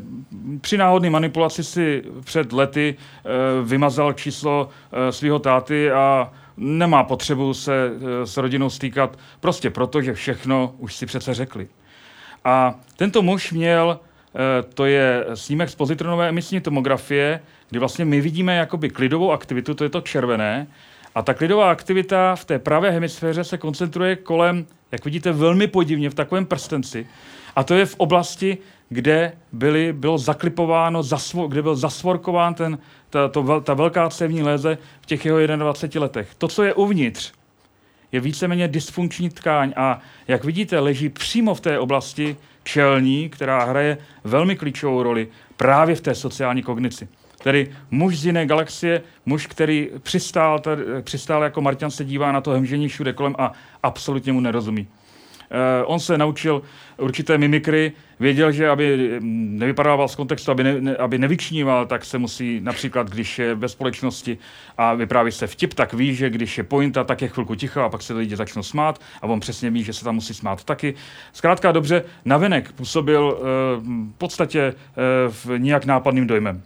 při 0.60 0.78
náhodné 0.78 1.10
manipulaci 1.10 1.64
si 1.64 2.02
před 2.24 2.52
lety 2.52 2.94
eh, 2.98 3.28
vymazal 3.64 4.12
číslo 4.12 4.68
eh, 4.68 5.12
svého 5.12 5.38
táty 5.38 5.90
a 5.90 6.32
nemá 6.56 7.04
potřebu 7.04 7.54
se 7.54 7.90
s 8.24 8.36
rodinou 8.36 8.70
stýkat 8.70 9.18
prostě 9.40 9.70
proto, 9.70 10.02
že 10.02 10.14
všechno 10.14 10.74
už 10.78 10.94
si 10.94 11.06
přece 11.06 11.34
řekli. 11.34 11.68
A 12.44 12.74
tento 12.96 13.22
muž 13.22 13.52
měl, 13.52 14.00
to 14.74 14.84
je 14.86 15.26
snímek 15.34 15.70
z 15.70 15.74
pozitronové 15.74 16.28
emisní 16.28 16.60
tomografie, 16.60 17.40
kdy 17.70 17.78
vlastně 17.78 18.04
my 18.04 18.20
vidíme 18.20 18.56
jakoby 18.56 18.90
klidovou 18.90 19.32
aktivitu, 19.32 19.74
to 19.74 19.84
je 19.84 19.90
to 19.90 20.00
červené, 20.00 20.66
a 21.16 21.22
ta 21.22 21.34
klidová 21.34 21.70
aktivita 21.70 22.36
v 22.36 22.44
té 22.44 22.58
pravé 22.58 22.90
hemisféře 22.90 23.44
se 23.44 23.58
koncentruje 23.58 24.16
kolem, 24.16 24.66
jak 24.92 25.04
vidíte, 25.04 25.32
velmi 25.32 25.66
podivně 25.66 26.10
v 26.10 26.14
takovém 26.14 26.46
prstenci. 26.46 27.06
A 27.56 27.64
to 27.64 27.74
je 27.74 27.86
v 27.86 27.94
oblasti, 27.94 28.58
kde 28.88 29.32
byly, 29.52 29.92
bylo 29.92 30.18
zaklipováno, 30.18 31.02
zasvo, 31.02 31.48
kde 31.48 31.62
byl 31.62 31.76
zasvorkován 31.76 32.54
ten, 32.54 32.78
ta, 33.10 33.28
to, 33.28 33.60
ta 33.60 33.74
velká 33.74 34.10
cévní 34.10 34.42
léze 34.42 34.78
v 35.00 35.06
těch 35.06 35.26
jeho 35.26 35.46
21 35.46 36.02
letech. 36.02 36.34
To, 36.38 36.48
co 36.48 36.62
je 36.62 36.74
uvnitř, 36.74 37.32
je 38.12 38.20
víceméně 38.20 38.68
dysfunkční 38.68 39.30
tkáň 39.30 39.72
a 39.76 40.00
jak 40.28 40.44
vidíte, 40.44 40.78
leží 40.78 41.08
přímo 41.08 41.54
v 41.54 41.60
té 41.60 41.78
oblasti 41.78 42.36
čelní, 42.64 43.28
která 43.28 43.64
hraje 43.64 43.98
velmi 44.24 44.56
klíčovou 44.56 45.02
roli 45.02 45.28
právě 45.56 45.96
v 45.96 46.00
té 46.00 46.14
sociální 46.14 46.62
kognici. 46.62 47.08
Tedy 47.42 47.72
muž 47.90 48.18
z 48.18 48.26
jiné 48.26 48.46
galaxie, 48.46 49.02
muž, 49.26 49.46
který 49.46 49.90
přistál, 50.02 50.58
tady, 50.58 50.82
přistál 51.02 51.42
jako 51.42 51.60
Martian 51.60 51.90
se 51.90 52.04
dívá 52.04 52.32
na 52.32 52.40
to 52.40 52.50
hemžení 52.50 52.88
všude 52.88 53.12
kolem 53.12 53.34
a 53.38 53.52
absolutně 53.82 54.32
mu 54.32 54.40
nerozumí. 54.40 54.88
Uh, 55.50 55.92
on 55.92 56.00
se 56.00 56.18
naučil 56.18 56.62
určité 56.96 57.38
mimikry, 57.38 57.92
věděl, 58.20 58.52
že 58.52 58.68
aby 58.68 59.18
nevypadával 59.20 60.08
z 60.08 60.14
kontextu, 60.14 60.50
aby, 60.50 60.64
ne, 60.64 60.96
aby 60.96 61.18
nevyčníval, 61.18 61.86
tak 61.86 62.04
se 62.04 62.18
musí 62.18 62.60
například, 62.60 63.10
když 63.10 63.38
je 63.38 63.54
ve 63.54 63.68
společnosti 63.68 64.38
a 64.78 64.94
vypráví 64.94 65.32
se 65.32 65.46
vtip, 65.46 65.74
tak 65.74 65.92
ví, 65.92 66.14
že 66.14 66.30
když 66.30 66.58
je 66.58 66.64
pointa, 66.64 67.04
tak 67.04 67.22
je 67.22 67.28
chvilku 67.28 67.54
ticho 67.54 67.80
a 67.80 67.88
pak 67.88 68.02
se 68.02 68.14
lidi 68.14 68.36
začnou 68.36 68.62
smát 68.62 69.00
a 69.22 69.26
on 69.26 69.40
přesně 69.40 69.70
ví, 69.70 69.84
že 69.84 69.92
se 69.92 70.04
tam 70.04 70.14
musí 70.14 70.34
smát 70.34 70.64
taky. 70.64 70.94
Zkrátka 71.32 71.72
dobře, 71.72 72.04
navenek 72.24 72.72
působil 72.72 73.22
uh, 73.24 73.38
v 73.84 74.18
podstatě 74.18 74.74
uh, 74.74 75.32
v 75.32 75.58
nijak 75.58 75.84
nápadným 75.84 76.26
dojmem. 76.26 76.62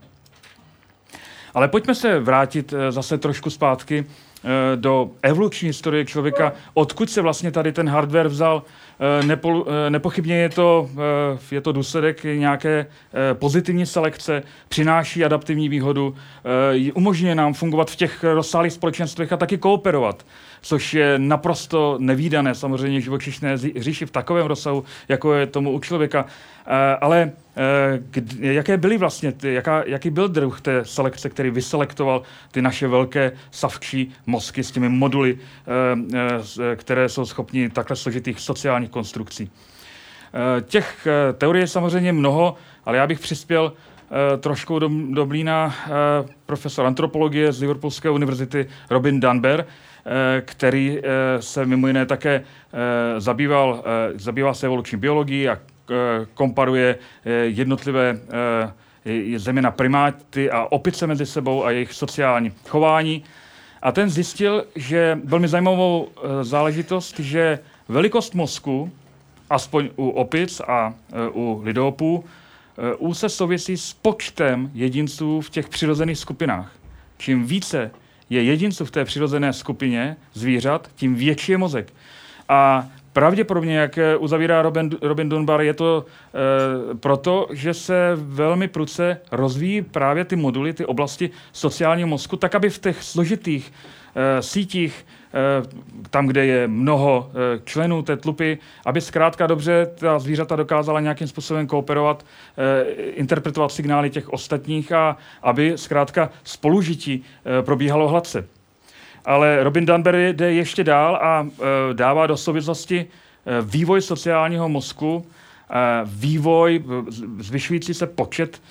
Ale 1.55 1.69
pojďme 1.69 1.95
se 1.95 2.21
vrátit 2.21 2.75
zase 2.91 3.19
trošku 3.19 3.51
zpátky 3.51 4.05
Eh, 4.05 4.30
do 4.77 5.11
evoluční 5.23 5.67
historie 5.69 6.05
člověka, 6.05 6.53
odkud 6.75 7.11
se 7.11 7.23
vlastně 7.23 7.51
tady 7.51 7.73
ten 7.73 7.89
hardware 7.89 8.29
vzal. 8.29 8.63
Eh, 9.21 9.27
nepo, 9.27 9.67
eh, 9.67 9.91
nepochybně 9.91 10.37
je 10.37 10.49
to, 10.49 10.91
je 11.51 11.61
to 11.61 11.73
důsledek 11.73 12.25
nějaké 12.25 12.87
pozitivní 13.33 13.87
selekce, 13.87 14.43
přináší 14.69 15.25
adaptivní 15.25 15.69
výhodu, 15.69 16.15
umožňuje 16.95 17.35
nám 17.35 17.55
fungovat 17.55 17.91
v 17.91 17.97
těch 17.97 18.25
rozsáhlých 18.25 18.73
společenstvech 18.73 19.33
a 19.33 19.37
taky 19.37 19.59
kooperovat 19.59 20.25
což 20.61 20.95
je 20.95 21.19
naprosto 21.19 21.97
nevýdané 22.01 22.55
samozřejmě 22.55 23.01
živočišné 23.01 23.59
říši 23.59 24.07
v 24.07 24.11
takovém 24.11 24.47
rozsahu, 24.47 24.85
jako 25.09 25.35
je 25.35 25.47
tomu 25.47 25.71
u 25.71 25.81
člověka. 25.81 26.27
Eh, 26.67 26.97
ale 27.01 27.33
eh, 27.57 28.53
jaké 28.53 28.77
byly 28.77 28.99
vlastně, 28.99 29.33
jaká, 29.43 29.83
jaký 29.87 30.11
byl 30.11 30.29
druh 30.29 30.61
té 30.61 30.85
selekce, 30.85 31.29
který 31.29 31.51
vyselektoval 31.51 32.23
ty 32.51 32.63
naše 32.63 32.89
velké 32.89 33.33
savčí 33.51 34.13
mozky 34.27 34.65
s 34.65 34.71
těmi 34.71 34.89
moduly, 34.89 35.39
eh, 35.39 36.77
které 36.77 37.09
jsou 37.09 37.27
schopni 37.27 37.71
takhle 37.71 37.97
složitých 37.97 38.41
sociálních 38.41 38.91
konstrukcí. 38.91 39.51
Těch 40.63 41.09
teorií 41.39 41.63
je 41.63 41.67
samozřejmě 41.67 42.13
mnoho, 42.13 42.57
ale 42.85 42.97
já 42.97 43.07
bych 43.07 43.19
přispěl 43.19 43.73
trošku 44.41 44.79
do, 44.79 44.91
do 45.11 45.27
blína 45.27 45.75
profesor 46.47 46.87
antropologie 46.87 47.53
z 47.53 47.61
Liverpoolské 47.61 48.11
univerzity 48.11 48.69
Robin 48.91 49.21
Dunbar, 49.21 49.65
který 50.41 50.99
eh, 50.99 51.03
se 51.43 51.67
mimo 51.67 51.87
jiné 51.87 52.07
také 52.07 52.35
eh, 52.35 53.21
zabýval, 53.21 53.85
zabýval 54.15 54.55
se 54.55 54.67
evoluční 54.67 54.99
biologií 54.99 55.49
a 55.49 55.59
komparuje 56.35 56.99
jednotlivé 57.43 58.19
země 59.37 59.63
na 59.63 59.71
primáty 59.71 60.51
a 60.51 60.65
opice 60.71 61.07
mezi 61.07 61.27
sebou 61.27 61.65
a 61.65 61.71
jejich 61.71 61.93
sociální 61.93 62.53
chování. 62.69 63.25
A 63.83 63.93
ten 63.93 64.11
zjistil, 64.11 64.65
že 64.77 65.19
velmi 65.25 65.49
zajímavou 65.49 66.09
záležitost, 66.43 67.21
že 67.21 67.59
velikost 67.89 68.35
mozku, 68.35 68.91
aspoň 69.51 69.89
u 69.97 70.09
opic 70.09 70.61
a 70.69 70.95
u 71.33 71.61
lidopů, 71.65 72.25
úse 72.99 73.29
souvisí 73.29 73.77
s 73.77 73.93
počtem 73.93 74.71
jedinců 74.75 75.41
v 75.41 75.51
těch 75.51 75.69
přirozených 75.69 76.19
skupinách. 76.19 76.73
Čím 77.19 77.47
více 77.47 77.91
je 78.31 78.43
jedinců 78.43 78.85
v 78.85 78.91
té 78.91 79.05
přirozené 79.05 79.53
skupině 79.53 80.17
zvířat, 80.33 80.91
tím 80.95 81.15
větší 81.15 81.53
je 81.53 81.59
mozek. 81.59 81.93
A 82.49 82.89
pravděpodobně, 83.13 83.77
jak 83.77 83.99
uzavírá 84.19 84.63
Robin, 84.63 84.91
Robin 85.03 85.29
Dunbar, 85.29 85.61
je 85.61 85.75
to 85.75 86.05
e, 86.05 86.95
proto, 86.95 87.47
že 87.53 87.75
se 87.75 88.11
velmi 88.15 88.69
pruce 88.69 89.21
rozvíjí 89.33 89.83
právě 89.83 90.25
ty 90.25 90.37
moduly, 90.37 90.73
ty 90.73 90.87
oblasti 90.87 91.31
sociálního 91.53 92.09
mozku, 92.09 92.37
tak 92.37 92.55
aby 92.55 92.71
v 92.71 92.79
těch 92.79 93.03
složitých 93.03 93.73
e, 94.15 94.43
sítích 94.43 95.05
Eh, 95.05 95.20
tam, 96.11 96.27
kde 96.27 96.47
je 96.47 96.69
mnoho 96.69 97.31
eh, 97.31 97.61
členů 97.65 98.03
té 98.03 98.17
tlupy, 98.17 98.59
aby 98.85 99.01
zkrátka 99.01 99.47
dobře 99.47 99.87
ta 99.95 100.19
zvířata 100.19 100.57
dokázala 100.57 101.01
nějakým 101.01 101.29
způsobem 101.29 101.67
kooperovat, 101.67 102.27
eh, 102.59 102.93
interpretovat 102.95 103.73
signály 103.73 104.11
těch 104.11 104.29
ostatních 104.29 104.93
a 104.93 105.17
aby 105.43 105.73
zkrátka 105.77 106.31
spolužití 106.45 107.25
probíhalo 107.63 108.09
hladce. 108.09 108.47
Ale 109.25 109.65
Robin 109.65 109.87
Dunbar 109.87 110.15
jde 110.17 110.53
ještě 110.53 110.85
dál 110.85 111.17
a 111.17 111.47
dává 111.93 112.27
do 112.27 112.37
souvislosti 112.37 113.07
vývoj 113.63 114.01
sociálního 114.01 114.69
mozku, 114.69 115.27
vývoj, 116.05 116.85
zvyšující 117.39 117.95
se 117.95 118.07
počet 118.07 118.63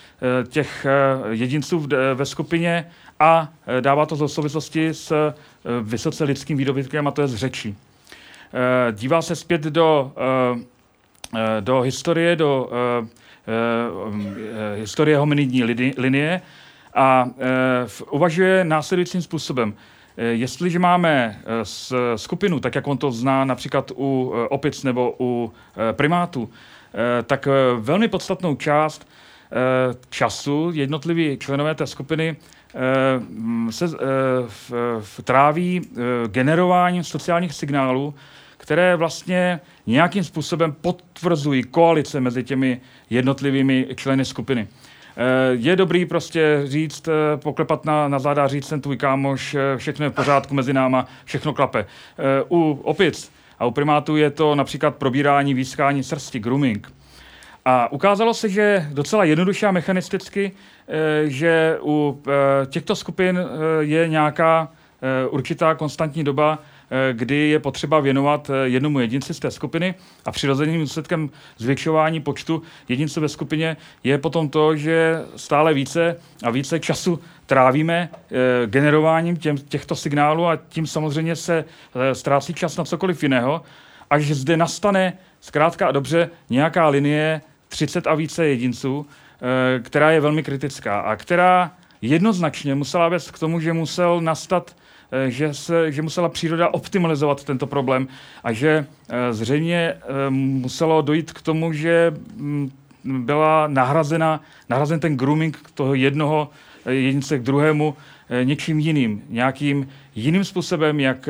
těch 0.50 0.86
jedinců 1.30 1.88
ve 2.14 2.26
skupině 2.26 2.86
a 3.20 3.54
dává 3.82 4.06
to 4.06 4.16
do 4.16 4.28
souvislosti 4.28 4.90
s 4.90 5.34
Eh, 5.66 5.70
vysoce 5.82 6.24
lidským 6.24 6.58
výdobytkem 6.58 7.08
a 7.08 7.12
to 7.12 7.22
je 7.22 7.28
z 7.28 7.36
řečí. 7.36 7.76
Eh, 8.54 8.92
dívá 8.92 9.22
se 9.22 9.36
zpět 9.36 9.62
do, 9.62 10.14
do 11.60 11.82
historie, 11.82 12.36
do 12.36 12.70
historie 14.76 15.18
hominidní 15.18 15.64
linie 15.98 16.42
a 16.94 17.30
uvažuje 18.10 18.64
následujícím 18.64 19.22
způsobem. 19.22 19.74
Jestliže 20.18 20.80
máme 20.80 21.40
skupinu, 22.16 22.60
tak 22.60 22.76
jak 22.76 22.88
on 22.88 22.98
to 22.98 23.12
zná 23.12 23.46
například 23.46 23.92
u 23.96 24.34
opic 24.50 24.84
nebo 24.84 25.16
u 25.20 25.54
primátů, 25.92 26.50
tak 27.26 27.48
velmi 27.80 28.08
podstatnou 28.08 28.56
část 28.56 29.08
času 30.10 30.72
jednotliví 30.74 31.38
členové 31.38 31.76
té 31.76 31.88
skupiny 31.88 32.36
Eh, 32.76 33.72
se 33.72 33.86
eh, 33.86 35.22
tráví 35.24 35.82
eh, 35.82 36.02
generováním 36.28 37.04
sociálních 37.04 37.54
signálů, 37.54 38.14
které 38.58 38.96
vlastně 38.96 39.60
nějakým 39.88 40.24
způsobem 40.24 40.76
potvrzují 40.82 41.64
koalice 41.64 42.20
mezi 42.20 42.44
těmi 42.44 42.82
jednotlivými 43.10 43.88
členy 43.96 44.26
skupiny. 44.26 44.68
Je 45.52 45.76
dobrý 45.76 46.06
prostě 46.06 46.62
říct, 46.66 47.10
poklepat 47.36 47.86
na, 47.86 48.08
na 48.08 48.20
záda, 48.20 48.48
říct, 48.48 48.70
ten 48.70 48.82
tvůj 48.82 48.98
kámoš, 48.98 49.56
všechno 49.78 50.06
je 50.06 50.10
v 50.10 50.14
pořádku 50.14 50.54
mezi 50.54 50.74
náma, 50.74 51.06
všechno 51.26 51.54
klape. 51.54 51.86
U 52.50 52.80
opic 52.84 53.32
a 53.60 53.66
u 53.66 53.72
primátů 53.72 54.18
je 54.18 54.30
to 54.30 54.56
například 54.56 54.96
probírání, 54.96 55.54
výskání 55.54 56.04
srsti, 56.04 56.40
grooming. 56.40 56.92
A 57.70 57.92
ukázalo 57.92 58.34
se, 58.34 58.50
že 58.50 58.88
docela 58.92 59.24
jednoduše 59.24 59.68
a 59.68 59.72
mechanisticky, 59.72 60.52
že 61.26 61.78
u 61.82 62.22
těchto 62.66 62.96
skupin 62.96 63.40
je 63.80 64.08
nějaká 64.08 64.72
určitá 65.32 65.76
konstantní 65.76 66.24
doba, 66.24 66.60
Eh, 66.92 67.14
kdy 67.14 67.36
je 67.36 67.60
potřeba 67.60 68.00
věnovat 68.00 68.50
eh, 68.50 68.68
jednomu 68.68 69.00
jedinci 69.00 69.34
z 69.34 69.40
té 69.40 69.52
skupiny 69.52 69.96
a 70.26 70.32
přirozeným 70.32 70.82
důsledkem 70.82 71.30
zvětšování 71.58 72.22
počtu 72.22 72.62
jedinců 72.88 73.22
ve 73.22 73.30
skupině 73.30 73.78
je 74.04 74.18
potom 74.18 74.50
to, 74.50 74.76
že 74.76 75.22
stále 75.36 75.74
více 75.74 76.16
a 76.44 76.50
více 76.50 76.80
času 76.80 77.20
trávíme 77.46 78.10
eh, 78.14 78.68
generováním 78.68 79.38
těm, 79.38 79.58
těchto 79.58 79.96
signálů 79.96 80.48
a 80.48 80.56
tím 80.56 80.88
samozřejmě 80.88 81.36
se 81.36 81.66
ztrácí 82.14 82.54
čas 82.54 82.78
na 82.78 82.86
cokoliv 82.86 83.24
jiného, 83.24 83.62
až 84.10 84.32
zde 84.32 84.58
nastane 84.58 85.14
zkrátka 85.40 85.88
a 85.88 85.92
dobře 85.92 86.30
nějaká 86.50 86.88
linie 86.88 87.42
30 87.70 88.08
a 88.08 88.16
více 88.16 88.48
jedinců, 88.48 89.06
která 89.82 90.12
je 90.12 90.22
velmi 90.22 90.44
kritická 90.44 91.00
a 91.00 91.16
která 91.16 91.72
jednoznačně 92.02 92.76
musela 92.76 93.10
vést 93.10 93.32
k 93.32 93.40
tomu, 93.40 93.60
že 93.60 93.74
musel 93.74 94.22
nastat 94.22 94.76
Eh, 95.12 95.32
že, 95.32 95.54
se, 95.54 95.92
že 95.92 96.02
musela 96.02 96.30
příroda 96.30 96.74
optimalizovat 96.74 97.44
tento 97.44 97.68
problém 97.68 98.08
a 98.44 98.54
že 98.54 98.86
eh, 99.10 99.34
zřejmě 99.34 99.94
eh, 99.94 100.30
muselo 100.30 101.02
dojít 101.02 101.32
k 101.34 101.42
tomu, 101.42 101.74
že 101.74 102.14
mm, 102.36 102.72
byla 103.04 103.68
nahrazena, 103.68 104.42
nahrazen 104.70 105.00
ten 105.00 105.18
grooming 105.18 105.58
toho 105.74 105.94
jednoho 105.94 106.50
jedince 106.90 107.40
k 107.40 107.44
druhému 107.44 107.96
něčím 108.44 108.80
jiným, 108.80 109.24
nějakým 109.30 109.88
jiným 110.16 110.44
způsobem, 110.44 111.00
jak 111.00 111.30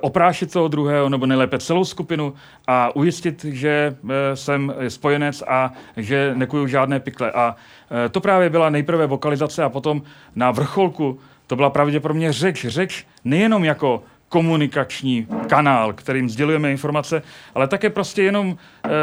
oprášit 0.00 0.52
toho 0.52 0.68
druhého, 0.68 1.08
nebo 1.08 1.26
nejlépe 1.26 1.58
celou 1.58 1.84
skupinu 1.84 2.34
a 2.66 2.96
ujistit, 2.96 3.44
že 3.44 3.96
jsem 4.34 4.74
spojenec 4.88 5.42
a 5.48 5.72
že 5.96 6.32
nekuju 6.34 6.66
žádné 6.66 7.00
pikle. 7.00 7.32
A 7.32 7.56
to 8.10 8.20
právě 8.20 8.50
byla 8.50 8.70
nejprve 8.70 9.06
vokalizace 9.06 9.64
a 9.64 9.68
potom 9.68 10.02
na 10.36 10.50
vrcholku 10.50 11.18
to 11.46 11.56
byla 11.56 11.70
pravděpodobně 11.70 12.32
řeč. 12.32 12.66
Řeč 12.68 13.06
nejenom 13.24 13.64
jako 13.64 14.02
komunikační 14.30 15.26
kanál, 15.46 15.92
kterým 15.92 16.30
sdělujeme 16.30 16.70
informace, 16.70 17.22
ale 17.54 17.68
také 17.68 17.90
prostě 17.90 18.22
jenom 18.22 18.56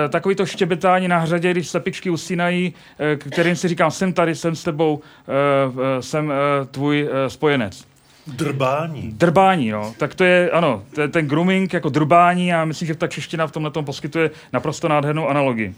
e, 0.06 0.10
takový 0.10 0.36
to 0.36 0.46
štěbetání 0.46 1.08
na 1.08 1.18
hřadě, 1.20 1.52
když 1.52 1.70
slepičky 1.70 2.10
usínají, 2.10 2.74
e, 3.00 3.16
kterým 3.16 3.56
si 3.56 3.68
říkám, 3.68 3.92
jsem 3.92 4.14
tady, 4.14 4.36
jsem 4.36 4.56
s 4.56 4.64
tebou, 4.64 5.02
e, 5.28 6.02
jsem 6.02 6.32
e, 6.32 6.66
tvůj 6.66 7.10
e, 7.12 7.30
spojenec. 7.30 7.86
Drbání. 8.28 9.12
Drbání, 9.12 9.70
no. 9.72 9.94
Tak 9.98 10.16
to 10.16 10.24
je, 10.24 10.50
ano, 10.52 10.84
to 10.96 11.02
je 11.02 11.08
ten 11.08 11.28
grooming 11.28 11.74
jako 11.74 11.90
drbání 11.90 12.54
a 12.54 12.66
myslím, 12.66 12.88
že 12.88 12.96
ta 12.96 13.08
čeština 13.08 13.48
v 13.48 13.52
tomhle 13.52 13.72
poskytuje 13.72 14.32
naprosto 14.54 14.88
nádhernou 14.88 15.28
analogii. 15.28 15.76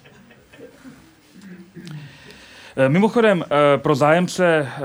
Eh, 2.79 2.89
mimochodem, 2.89 3.43
eh, 3.43 3.77
pro 3.77 3.95
zájemce 3.95 4.67
eh, 4.67 4.79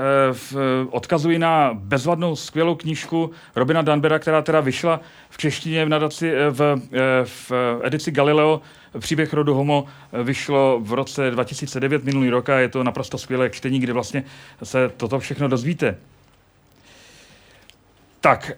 odkazuji 0.89 1.39
na 1.39 1.71
bezvadnou 1.73 2.35
skvělou 2.35 2.75
knížku 2.75 3.31
Robina 3.55 3.81
Danbera, 3.81 4.19
která 4.19 4.41
teda 4.41 4.59
vyšla 4.59 4.99
v 5.29 5.37
češtině 5.37 5.85
v, 5.85 5.89
nadaci, 5.89 6.33
v, 6.49 6.81
v 7.23 7.51
edici 7.83 8.11
Galileo. 8.11 8.61
Příběh 8.99 9.33
rodu 9.33 9.53
Homo 9.53 9.85
vyšlo 10.23 10.79
v 10.83 10.93
roce 10.93 11.31
2009, 11.31 12.03
minulý 12.03 12.29
rok, 12.29 12.49
a 12.49 12.59
je 12.59 12.69
to 12.69 12.83
naprosto 12.83 13.17
skvělé 13.17 13.49
čtení, 13.49 13.79
kde 13.79 13.93
vlastně 13.93 14.23
se 14.63 14.91
toto 14.97 15.19
všechno 15.19 15.47
dozvíte. 15.47 15.97
Tak, 18.21 18.51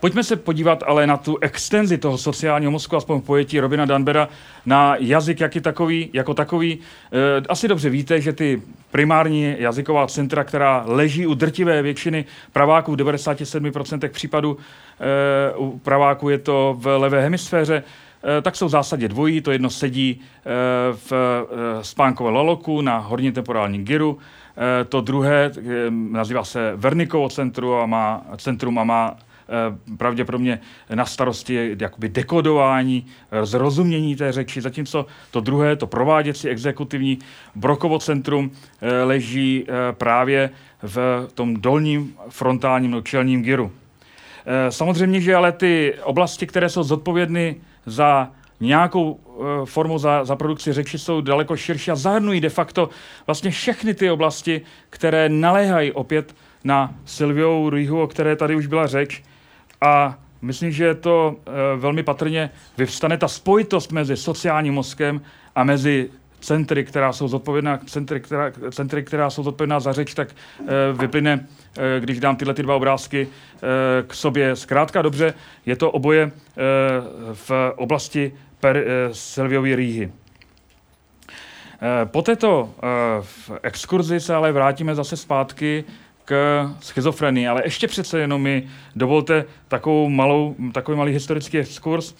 Pojďme 0.00 0.24
se 0.24 0.36
podívat 0.36 0.82
ale 0.86 1.06
na 1.06 1.16
tu 1.16 1.38
extenzi 1.40 1.98
toho 1.98 2.18
sociálního 2.18 2.72
mozku, 2.72 2.96
aspoň 2.96 3.20
v 3.20 3.24
pojetí 3.24 3.60
Robina 3.60 3.84
Danbera, 3.84 4.28
na 4.66 4.96
jazyk 4.98 5.40
jaký 5.40 5.60
takový, 5.60 6.10
jako 6.12 6.34
takový. 6.34 6.78
E, 6.78 7.46
asi 7.48 7.68
dobře 7.68 7.90
víte, 7.90 8.20
že 8.20 8.32
ty 8.32 8.62
primární 8.90 9.54
jazyková 9.58 10.06
centra, 10.06 10.44
která 10.44 10.84
leží 10.86 11.26
u 11.26 11.34
drtivé 11.34 11.82
většiny 11.82 12.24
praváků 12.52 12.92
v 12.92 12.96
97% 12.96 14.08
případů, 14.08 14.56
e, 15.00 15.56
u 15.56 15.78
praváků 15.78 16.28
je 16.28 16.38
to 16.38 16.76
v 16.78 16.98
levé 16.98 17.22
hemisféře, 17.22 17.82
e, 18.38 18.42
tak 18.42 18.56
jsou 18.56 18.66
v 18.66 18.70
zásadě 18.70 19.08
dvojí. 19.08 19.40
To 19.40 19.50
jedno 19.50 19.70
sedí 19.70 20.20
v 20.92 21.12
spánkové 21.82 22.30
laloku 22.30 22.80
na 22.80 22.98
horní 22.98 23.32
temporální 23.32 23.84
gyru, 23.84 24.18
to 24.88 25.00
druhé 25.00 25.50
nazývá 25.90 26.44
se 26.44 26.72
Vernikovo 26.76 27.28
centrum 27.28 27.74
a 27.74 27.86
má, 27.86 28.22
centrum 28.36 28.78
a 28.78 28.84
má 28.84 29.16
pravděpodobně 29.98 30.60
na 30.94 31.06
starosti 31.06 31.76
jakoby 31.80 32.08
dekodování, 32.08 33.06
zrozumění 33.42 34.16
té 34.16 34.32
řeči, 34.32 34.60
zatímco 34.60 35.06
to 35.30 35.40
druhé, 35.40 35.76
to 35.76 35.86
prováděcí 35.86 36.48
exekutivní 36.48 37.18
Brokovo 37.54 37.98
centrum 37.98 38.50
eh, 38.80 39.02
leží 39.02 39.64
eh, 39.68 39.92
právě 39.92 40.50
v 40.82 41.28
tom 41.34 41.56
dolním 41.56 42.14
frontálním 42.28 42.90
no, 42.90 43.00
čelním 43.02 43.42
gyru. 43.42 43.72
Samozřejmě, 44.68 45.20
že 45.20 45.34
ale 45.34 45.52
ty 45.52 45.94
oblasti, 46.02 46.46
které 46.46 46.68
jsou 46.68 46.82
zodpovědny 46.82 47.56
za 47.86 48.30
nějakou 48.60 49.20
formu 49.64 49.98
za, 49.98 50.24
za 50.24 50.36
produkci 50.36 50.72
řeči 50.72 50.98
jsou 50.98 51.20
daleko 51.20 51.56
širší 51.56 51.90
a 51.90 51.96
zahrnují 51.96 52.40
de 52.40 52.48
facto 52.48 52.88
vlastně 53.26 53.50
všechny 53.50 53.94
ty 53.94 54.10
oblasti, 54.10 54.60
které 54.90 55.28
naléhají 55.28 55.92
opět 55.92 56.34
na 56.64 56.94
Silviou 57.04 57.70
Rýhu, 57.70 58.02
o 58.02 58.06
které 58.06 58.36
tady 58.36 58.56
už 58.56 58.66
byla 58.66 58.86
řeč, 58.86 59.22
a 59.80 60.18
myslím, 60.42 60.70
že 60.70 60.94
to 60.94 61.36
e, 61.46 61.76
velmi 61.76 62.02
patrně 62.02 62.50
vyvstane 62.78 63.18
ta 63.18 63.28
spojitost 63.28 63.92
mezi 63.92 64.16
sociálním 64.16 64.74
mozkem 64.74 65.20
a 65.54 65.64
mezi 65.64 66.10
centry, 66.40 66.84
která 66.84 67.12
jsou 67.12 67.28
zodpovědná, 67.28 67.78
centry, 67.86 68.20
která, 68.20 68.52
centry, 68.70 69.04
která 69.04 69.30
jsou 69.30 69.42
zodpovědná 69.42 69.80
za 69.80 69.92
řeč, 69.92 70.14
tak 70.14 70.28
e, 70.30 70.64
vyplyne, 70.92 71.46
e, 71.78 72.00
když 72.00 72.20
dám 72.20 72.36
tyhle 72.36 72.54
ty 72.54 72.62
dva 72.62 72.76
obrázky 72.76 73.28
e, 73.28 74.02
k 74.02 74.14
sobě 74.14 74.56
zkrátka 74.56 75.02
dobře, 75.02 75.34
je 75.66 75.76
to 75.76 75.90
oboje 75.90 76.22
e, 76.22 76.30
v 77.34 77.72
oblasti 77.76 78.32
per, 78.60 78.76
e, 78.76 78.84
Silviovy 79.12 79.74
rýhy. 79.76 80.12
Po 82.04 82.22
této 82.22 82.70
exkurzi 83.62 84.20
se 84.20 84.34
ale 84.34 84.52
vrátíme 84.52 84.94
zase 84.94 85.16
zpátky 85.16 85.84
k 86.28 86.70
schizofrenii, 86.80 87.48
ale 87.48 87.62
ještě 87.64 87.88
přece 87.88 88.18
jenom 88.20 88.42
mi 88.42 88.68
dovolte 88.96 89.44
takovou 89.68 90.08
malou, 90.08 90.54
takový 90.72 90.98
malý 90.98 91.12
historický 91.12 91.58
exkurs. 91.58 92.14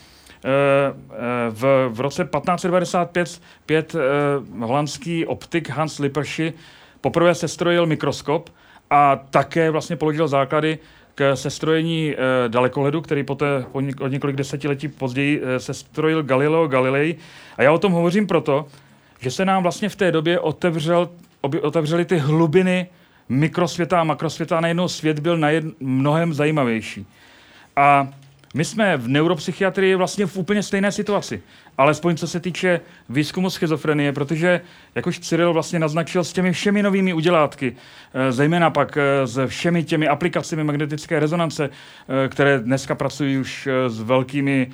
Eh, 0.45 0.49
eh, 0.49 1.51
v, 1.51 1.89
v 1.89 2.01
roce 2.01 2.25
1595 2.25 3.41
pět, 3.67 3.95
eh, 3.95 3.99
holandský 4.59 5.27
optik 5.27 5.71
Hans 5.71 5.99
Lippershey 5.99 6.53
poprvé 7.01 7.35
sestrojil 7.35 7.87
mikroskop 7.87 8.51
a 8.91 9.17
také 9.17 9.71
vlastně 9.71 9.97
položil 9.97 10.29
základy 10.29 10.79
k 11.15 11.37
sestrojení 11.37 12.15
dalekohledu, 12.49 13.01
který 13.01 13.25
poté 13.25 13.65
o 13.73 14.09
několik 14.09 14.37
desetiletí 14.37 14.89
později 14.89 15.43
sestrojil 15.59 16.23
Galileo 16.23 16.67
Galilei. 16.67 17.17
A 17.57 17.63
já 17.63 17.73
o 17.73 17.79
tom 17.79 17.93
hovořím 17.93 18.27
proto, 18.27 18.67
že 19.21 19.31
se 19.31 19.45
nám 19.45 19.63
vlastně 19.63 19.89
v 19.89 19.97
té 19.97 20.13
době 20.13 20.41
otevřel, 20.41 21.09
otevřely 21.63 22.05
ty 22.05 22.19
hlubiny 22.19 22.87
mikrosvěta 23.29 24.01
a 24.01 24.05
makrosvěta 24.05 24.59
a 24.59 24.61
najednou 24.61 24.89
svět 24.89 25.19
byl 25.19 25.37
najed, 25.37 25.65
mnohem 25.81 26.35
zajímavější. 26.35 27.07
A 27.77 28.09
my 28.55 28.65
jsme 28.65 28.97
v 28.97 29.09
neuropsychiatrii 29.09 29.95
vlastně 29.95 30.27
v 30.27 30.37
úplně 30.37 30.63
stejné 30.63 30.93
situaci, 30.93 31.43
alespoň 31.79 32.17
co 32.17 32.29
se 32.29 32.41
týče 32.41 32.81
výzkumu 33.09 33.51
schizofrenie, 33.51 34.13
protože, 34.13 34.61
jak 34.95 35.07
už 35.07 35.19
Cyril 35.19 35.53
vlastně 35.53 35.79
naznačil, 35.79 36.25
s 36.25 36.33
těmi 36.33 36.53
všemi 36.53 36.83
novými 36.83 37.13
udělátky, 37.13 37.77
eh, 38.15 38.33
zejména 38.33 38.71
pak 38.71 38.97
eh, 38.97 39.27
s 39.27 39.47
všemi 39.47 39.85
těmi 39.85 40.09
aplikacemi 40.09 40.65
magnetické 40.65 41.21
rezonance, 41.21 41.71
eh, 41.71 42.29
které 42.29 42.59
dneska 42.59 42.95
pracují 42.95 43.39
už 43.39 43.69
s 43.89 44.01
velkými, 44.01 44.71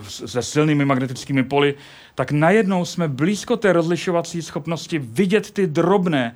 se 0.00 0.42
silnými 0.42 0.84
magnetickými 0.84 1.42
poli, 1.42 1.74
tak 2.14 2.32
najednou 2.32 2.84
jsme 2.84 3.08
blízko 3.08 3.56
té 3.56 3.72
rozlišovací 3.72 4.42
schopnosti 4.42 4.98
vidět 4.98 5.50
ty 5.50 5.66
drobné, 5.66 6.34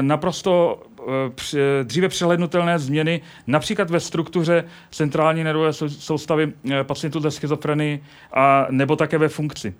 naprosto 0.00 0.82
eh, 1.00 1.84
dříve 1.84 2.08
přehlednutelné 2.08 2.78
změny, 2.78 3.20
například 3.46 3.90
ve 3.90 4.00
struktuře 4.00 4.64
centrální 4.90 5.44
nervové 5.44 5.72
soustavy 5.72 6.52
eh, 6.70 6.84
pacientů 6.84 7.20
ze 7.20 7.30
schizofrenii 7.30 8.04
a 8.32 8.66
nebo 8.70 8.96
také 8.96 9.18
ve 9.18 9.28
funkci. 9.28 9.74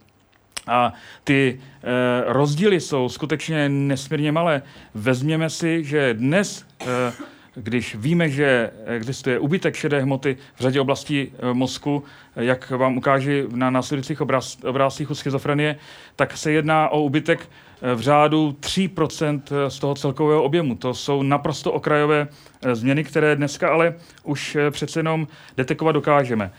A 0.69 0.93
ty 1.25 1.61
e, 1.83 2.33
rozdíly 2.33 2.81
jsou 2.81 3.09
skutečně 3.09 3.69
nesmírně 3.69 4.33
malé. 4.33 4.63
Vezměme 4.95 5.51
si, 5.51 5.85
že 5.85 6.15
dnes 6.15 6.67
e, 6.81 7.13
když 7.55 7.95
víme, 7.95 8.29
že 8.29 8.71
existuje 8.87 9.39
ubytek 9.39 9.77
šedé 9.77 10.01
hmoty 10.01 10.37
v 10.55 10.61
řadě 10.61 10.81
oblastí 10.81 11.33
mozku, 11.53 12.05
jak 12.37 12.71
vám 12.71 12.97
ukáží 12.97 13.43
na 13.55 13.71
následujících 13.71 14.21
obraz, 14.21 14.59
obrázcích 14.65 15.11
u 15.11 15.15
schizofrenie, 15.15 15.77
tak 16.17 16.37
se 16.37 16.53
jedná 16.53 16.89
o 16.89 17.03
ubytek 17.03 17.49
v 17.95 18.01
řádu 18.01 18.57
3% 18.61 19.43
z 19.69 19.79
toho 19.79 19.95
celkového 19.95 20.43
objemu. 20.43 20.75
To 20.75 20.95
jsou 20.95 21.23
naprosto 21.23 21.73
okrajové 21.73 22.29
změny, 22.73 23.05
které 23.05 23.37
dneska 23.37 23.71
ale 23.71 23.95
už 24.23 24.57
přece 24.71 24.99
jenom 24.99 25.29
detekovat 25.57 25.93
dokážeme. 25.93 26.53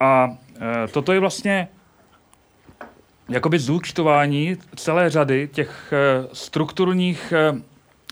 A 0.00 0.36
toto 0.92 1.12
je 1.12 1.20
vlastně 1.20 1.68
jakoby 3.28 3.58
zúčtování 3.58 4.56
celé 4.76 5.10
řady 5.10 5.48
těch 5.52 5.92
strukturních 6.32 7.32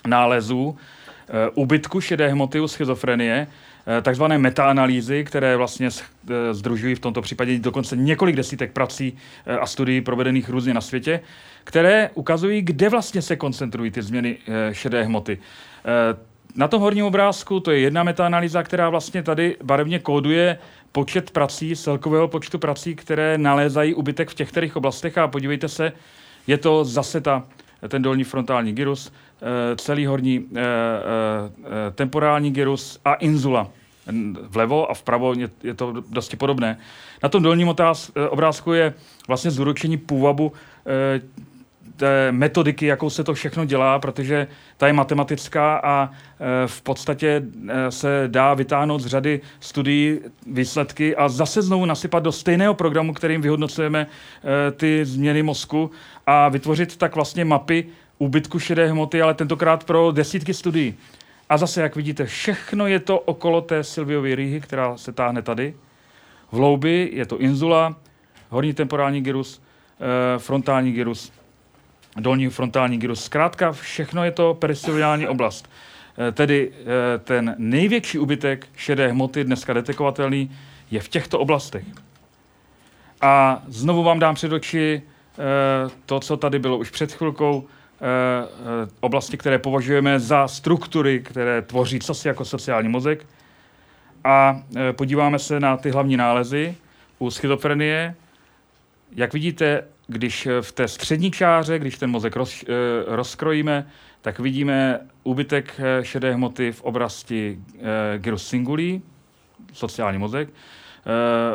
nálezů, 0.07 0.77
ubytku 1.55 2.01
šedé 2.01 2.29
hmoty 2.29 2.61
u 2.61 2.69
schizofrenie, 2.69 3.47
takzvané 4.03 4.39
metaanalýzy, 4.39 5.25
které 5.25 5.57
vlastně 5.57 5.89
združují 6.53 6.95
v 6.95 7.01
tomto 7.01 7.23
případě 7.23 7.59
dokonce 7.59 7.97
několik 7.97 8.37
desítek 8.37 8.73
prací 8.73 9.17
a 9.61 9.67
studií 9.67 10.01
provedených 10.01 10.49
různě 10.49 10.75
na 10.75 10.81
světě, 10.81 11.21
které 11.65 12.11
ukazují, 12.15 12.63
kde 12.63 12.89
vlastně 12.89 13.23
se 13.23 13.37
koncentrují 13.37 13.91
ty 13.91 14.03
změny 14.03 14.37
šedé 14.73 15.03
hmoty. 15.03 15.39
Na 16.57 16.69
tom 16.69 16.81
horním 16.81 17.05
obrázku 17.05 17.61
to 17.61 17.71
je 17.71 17.79
jedna 17.79 18.03
metaanalýza, 18.03 18.63
která 18.63 18.91
vlastně 18.91 19.23
tady 19.23 19.57
barevně 19.63 19.99
kóduje 19.99 20.59
počet 20.93 21.31
prací, 21.31 21.77
celkového 21.77 22.29
počtu 22.29 22.59
prací, 22.59 22.95
které 22.95 23.39
nalézají 23.39 23.95
ubytek 23.95 24.31
v 24.31 24.35
těch 24.35 24.49
kterých 24.49 24.77
oblastech. 24.77 25.19
A 25.19 25.29
podívejte 25.29 25.69
se, 25.69 25.93
je 26.47 26.59
to 26.59 26.85
zase 26.85 27.21
ta, 27.21 27.43
ten 27.89 28.03
dolní 28.03 28.25
frontální 28.25 28.73
gyrus, 28.73 29.13
eh, 29.13 29.77
celý 29.77 30.07
horní 30.07 30.47
eh, 30.57 30.61
eh, 30.61 31.91
temporální 31.93 32.51
gyrus 32.51 33.01
a 33.05 33.15
inzula. 33.15 33.69
Vlevo 34.43 34.91
a 34.91 34.95
vpravo 34.95 35.35
je, 35.63 35.75
to 35.75 35.95
dosti 36.11 36.37
podobné. 36.37 36.79
Na 37.23 37.29
tom 37.29 37.43
dolním 37.43 37.69
otáz, 37.69 38.11
obrázku 38.31 38.73
je 38.73 38.95
vlastně 39.29 39.51
zúročení 39.51 39.97
půvabu 39.97 40.53
té 41.97 42.33
metodiky, 42.33 42.87
jakou 42.87 43.11
se 43.11 43.25
to 43.25 43.35
všechno 43.35 43.65
dělá, 43.65 43.99
protože 43.99 44.47
ta 44.77 44.87
je 44.87 44.93
matematická 44.93 45.77
a 45.77 46.11
e, 46.11 46.67
v 46.67 46.83
podstatě 46.83 47.43
e, 47.69 47.91
se 47.91 48.25
dá 48.27 48.55
vytáhnout 48.55 48.99
z 48.99 49.07
řady 49.07 49.41
studií 49.61 50.21
výsledky 50.47 51.17
a 51.17 51.29
zase 51.29 51.63
znovu 51.63 51.85
nasypat 51.85 52.23
do 52.23 52.33
stejného 52.33 52.75
programu, 52.75 53.15
kterým 53.15 53.43
vyhodnocujeme 53.43 54.07
e, 54.07 54.71
ty 54.71 55.05
změny 55.05 55.43
mozku 55.43 55.91
a 56.27 56.49
vytvořit 56.49 56.97
tak 56.97 57.15
vlastně 57.15 57.45
mapy 57.45 57.87
úbytku 58.19 58.59
šedé 58.59 58.87
hmoty, 58.87 59.23
ale 59.23 59.35
tentokrát 59.35 59.85
pro 59.85 60.13
desítky 60.13 60.55
studií. 60.55 60.95
A 61.49 61.57
zase, 61.57 61.83
jak 61.83 61.97
vidíte, 61.97 62.27
všechno 62.27 62.87
je 62.87 63.01
to 63.01 63.21
okolo 63.21 63.61
té 63.61 63.85
Silviovy 63.85 64.35
rýhy, 64.35 64.61
která 64.61 64.97
se 64.97 65.13
táhne 65.13 65.43
tady. 65.43 65.75
V 66.53 66.57
hloubi 66.57 67.11
je 67.13 67.27
to 67.27 67.39
inzula, 67.39 67.97
horní 68.51 68.75
temporální 68.75 69.21
gyrus, 69.21 69.63
frontální 70.39 70.93
gyrus 70.93 71.33
dolní 72.21 72.49
frontální 72.49 72.99
gyrus. 72.99 73.25
Zkrátka 73.25 73.73
všechno 73.73 74.25
je 74.25 74.31
to 74.31 74.55
peristoviální 74.55 75.29
oblast. 75.29 75.69
Eh, 76.19 76.33
tedy 76.33 76.73
eh, 76.73 77.19
ten 77.19 77.55
největší 77.59 78.19
ubytek 78.19 78.67
šedé 78.77 79.09
hmoty, 79.09 79.45
dneska 79.45 79.73
detekovatelný, 79.73 80.51
je 80.91 81.01
v 81.01 81.09
těchto 81.09 81.39
oblastech. 81.39 81.85
A 83.21 83.63
znovu 83.69 84.03
vám 84.03 84.19
dám 84.19 84.35
před 84.35 84.53
oči 84.53 85.03
eh, 85.03 85.91
to, 86.07 86.21
co 86.21 86.37
tady 86.37 86.59
bylo 86.59 86.79
už 86.79 86.91
před 86.91 87.13
chvilkou, 87.13 87.67
oblasti, 89.01 89.37
které 89.37 89.59
považujeme 89.59 90.21
za 90.21 90.49
struktury, 90.49 91.21
které 91.21 91.63
tvoří 91.63 92.01
cosi 92.01 92.29
jako 92.29 92.45
sociální 92.45 92.89
mozek. 92.89 93.27
A 94.25 94.63
podíváme 94.93 95.39
se 95.39 95.61
na 95.61 95.77
ty 95.77 95.91
hlavní 95.91 96.17
nálezy 96.17 96.77
u 97.19 97.31
schizofrenie. 97.31 98.15
Jak 99.17 99.33
vidíte, 99.33 99.85
když 100.07 100.49
v 100.61 100.73
té 100.73 100.89
střední 100.89 101.31
čáře, 101.31 101.79
když 101.79 101.99
ten 101.99 102.11
mozek 102.11 102.37
roz, 102.37 102.63
eh, 102.63 102.67
rozkrojíme, 103.07 103.87
tak 104.23 104.39
vidíme 104.39 105.01
úbytek 105.23 105.75
eh, 105.79 106.05
šedé 106.05 106.35
hmoty 106.35 106.73
v 106.73 106.83
oblasti 106.83 107.59
eh, 107.79 108.19
gyrus 108.19 108.49
singulí, 108.49 109.03
sociální 109.73 110.19
mozek, 110.19 110.49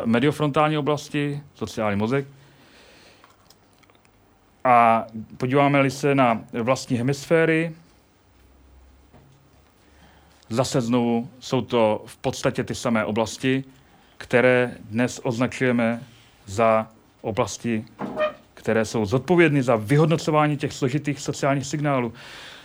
mediofrontální 0.04 0.78
oblasti, 0.78 1.42
sociální 1.54 1.98
mozek. 1.98 2.26
A 4.64 5.06
podíváme-li 5.36 5.90
se 5.90 6.14
na 6.14 6.44
vlastní 6.62 6.96
hemisféry, 6.96 7.72
zase 10.48 10.80
znovu 10.80 11.30
jsou 11.40 11.60
to 11.60 12.02
v 12.06 12.16
podstatě 12.16 12.64
ty 12.64 12.74
samé 12.74 13.04
oblasti, 13.04 13.64
které 14.18 14.74
dnes 14.90 15.20
označujeme 15.22 16.02
za 16.46 16.86
oblasti 17.20 17.84
které 18.60 18.84
jsou 18.84 19.04
zodpovědny 19.04 19.62
za 19.62 19.76
vyhodnocování 19.76 20.56
těch 20.56 20.72
složitých 20.72 21.20
sociálních 21.20 21.66
signálů. 21.66 22.12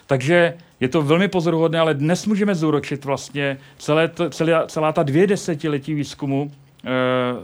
Takže 0.08 0.54
je 0.80 0.88
to 0.88 1.02
velmi 1.02 1.28
pozoruhodné, 1.28 1.80
ale 1.80 1.94
dnes 1.94 2.26
můžeme 2.26 2.56
zúročit 2.56 3.06
vlastně 3.06 3.58
celé 3.78 4.12
celá, 4.30 4.68
celá 4.68 4.92
ta 4.92 5.04
dvě 5.04 5.28
desetiletí 5.28 5.94
výzkumu 5.94 6.52
e, 6.52 6.90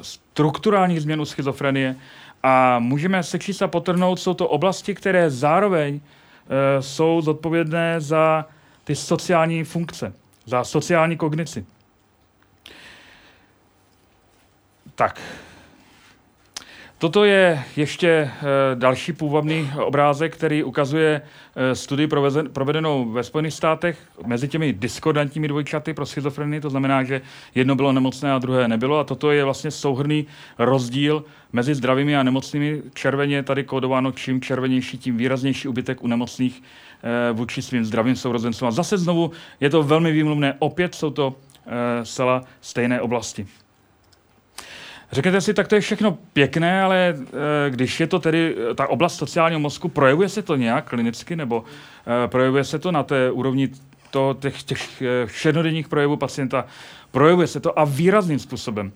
strukturálních 0.02 1.02
změn 1.02 1.22
u 1.22 1.26
schizofrenie 1.26 1.96
a 2.44 2.80
můžeme 2.80 3.24
se 3.24 3.40
čísla 3.40 3.68
potrhnout, 3.68 4.20
jsou 4.20 4.34
to 4.34 4.48
oblasti, 4.48 4.96
které 4.96 5.30
zároveň 5.30 6.00
e, 6.00 6.82
jsou 6.82 7.22
zodpovědné 7.22 8.02
za 8.02 8.46
ty 8.84 8.96
sociální 8.96 9.64
funkce, 9.64 10.14
za 10.46 10.64
sociální 10.64 11.18
kognici. 11.18 11.66
Tak, 14.96 15.22
Toto 17.02 17.24
je 17.24 17.64
ještě 17.76 18.08
eh, 18.10 18.32
další 18.76 19.14
půvabný 19.14 19.72
obrázek, 19.84 20.34
který 20.34 20.64
ukazuje 20.64 21.22
eh, 21.56 21.76
studii 21.76 22.08
provedenou 22.54 23.12
ve 23.12 23.24
Spojených 23.24 23.54
státech 23.54 23.98
mezi 24.26 24.48
těmi 24.48 24.74
diskordantními 24.74 25.48
dvojčaty 25.48 25.94
pro 25.94 26.06
schizofrenii, 26.06 26.62
to 26.62 26.70
znamená, 26.70 27.04
že 27.04 27.22
jedno 27.56 27.76
bylo 27.76 27.92
nemocné 27.92 28.34
a 28.34 28.40
druhé 28.40 28.68
nebylo. 28.68 29.00
A 29.00 29.04
toto 29.04 29.32
je 29.32 29.44
vlastně 29.44 29.72
souhrný 29.72 30.28
rozdíl 30.60 31.24
mezi 31.54 31.76
zdravými 31.76 32.18
a 32.18 32.24
nemocnými. 32.24 32.82
Červeně 32.94 33.44
tady 33.44 33.64
kódováno, 33.64 34.12
čím 34.12 34.42
červenější, 34.42 34.98
tím 34.98 35.18
výraznější 35.18 35.68
ubytek 35.68 36.04
u 36.04 36.08
nemocných 36.08 36.64
eh, 37.04 37.34
vůči 37.34 37.62
svým 37.62 37.86
zdravým 37.86 38.16
sourozencům. 38.16 38.68
A 38.68 38.72
zase 38.72 38.98
znovu 38.98 39.32
je 39.60 39.70
to 39.70 39.84
velmi 39.84 40.12
výmluvné. 40.12 40.56
Opět 40.60 40.96
jsou 40.96 41.10
to 41.10 41.36
zcela 42.04 42.44
stejné 42.62 43.02
oblasti. 43.02 43.48
Řeknete 45.12 45.42
si, 45.42 45.54
tak 45.54 45.68
to 45.68 45.76
je 45.76 45.82
všechno 45.82 46.18
pěkné, 46.34 46.84
ale 46.84 47.16
e, 47.68 47.70
když 47.70 48.00
je 48.00 48.08
to 48.08 48.20
tedy 48.20 48.56
eh, 48.72 48.74
ta 48.76 48.88
oblast 48.88 49.16
sociálního 49.18 49.60
mozku, 49.60 49.90
projevuje 49.90 50.30
se 50.30 50.42
to 50.42 50.56
nějak 50.56 50.90
klinicky, 50.90 51.36
nebo 51.36 51.64
e, 52.26 52.28
projevuje 52.28 52.64
se 52.64 52.80
to 52.80 52.92
na 52.92 53.04
té 53.04 53.32
úrovni 53.32 53.70
to, 54.12 54.38
těch, 54.40 54.64
těch 54.64 55.04
všednodenních 55.26 55.88
projevů 55.88 56.18
pacienta? 56.18 56.66
Projevuje 57.12 57.48
se 57.48 57.60
to 57.60 57.80
a 57.80 57.86
výrazným 57.86 58.40
způsobem. 58.40 58.92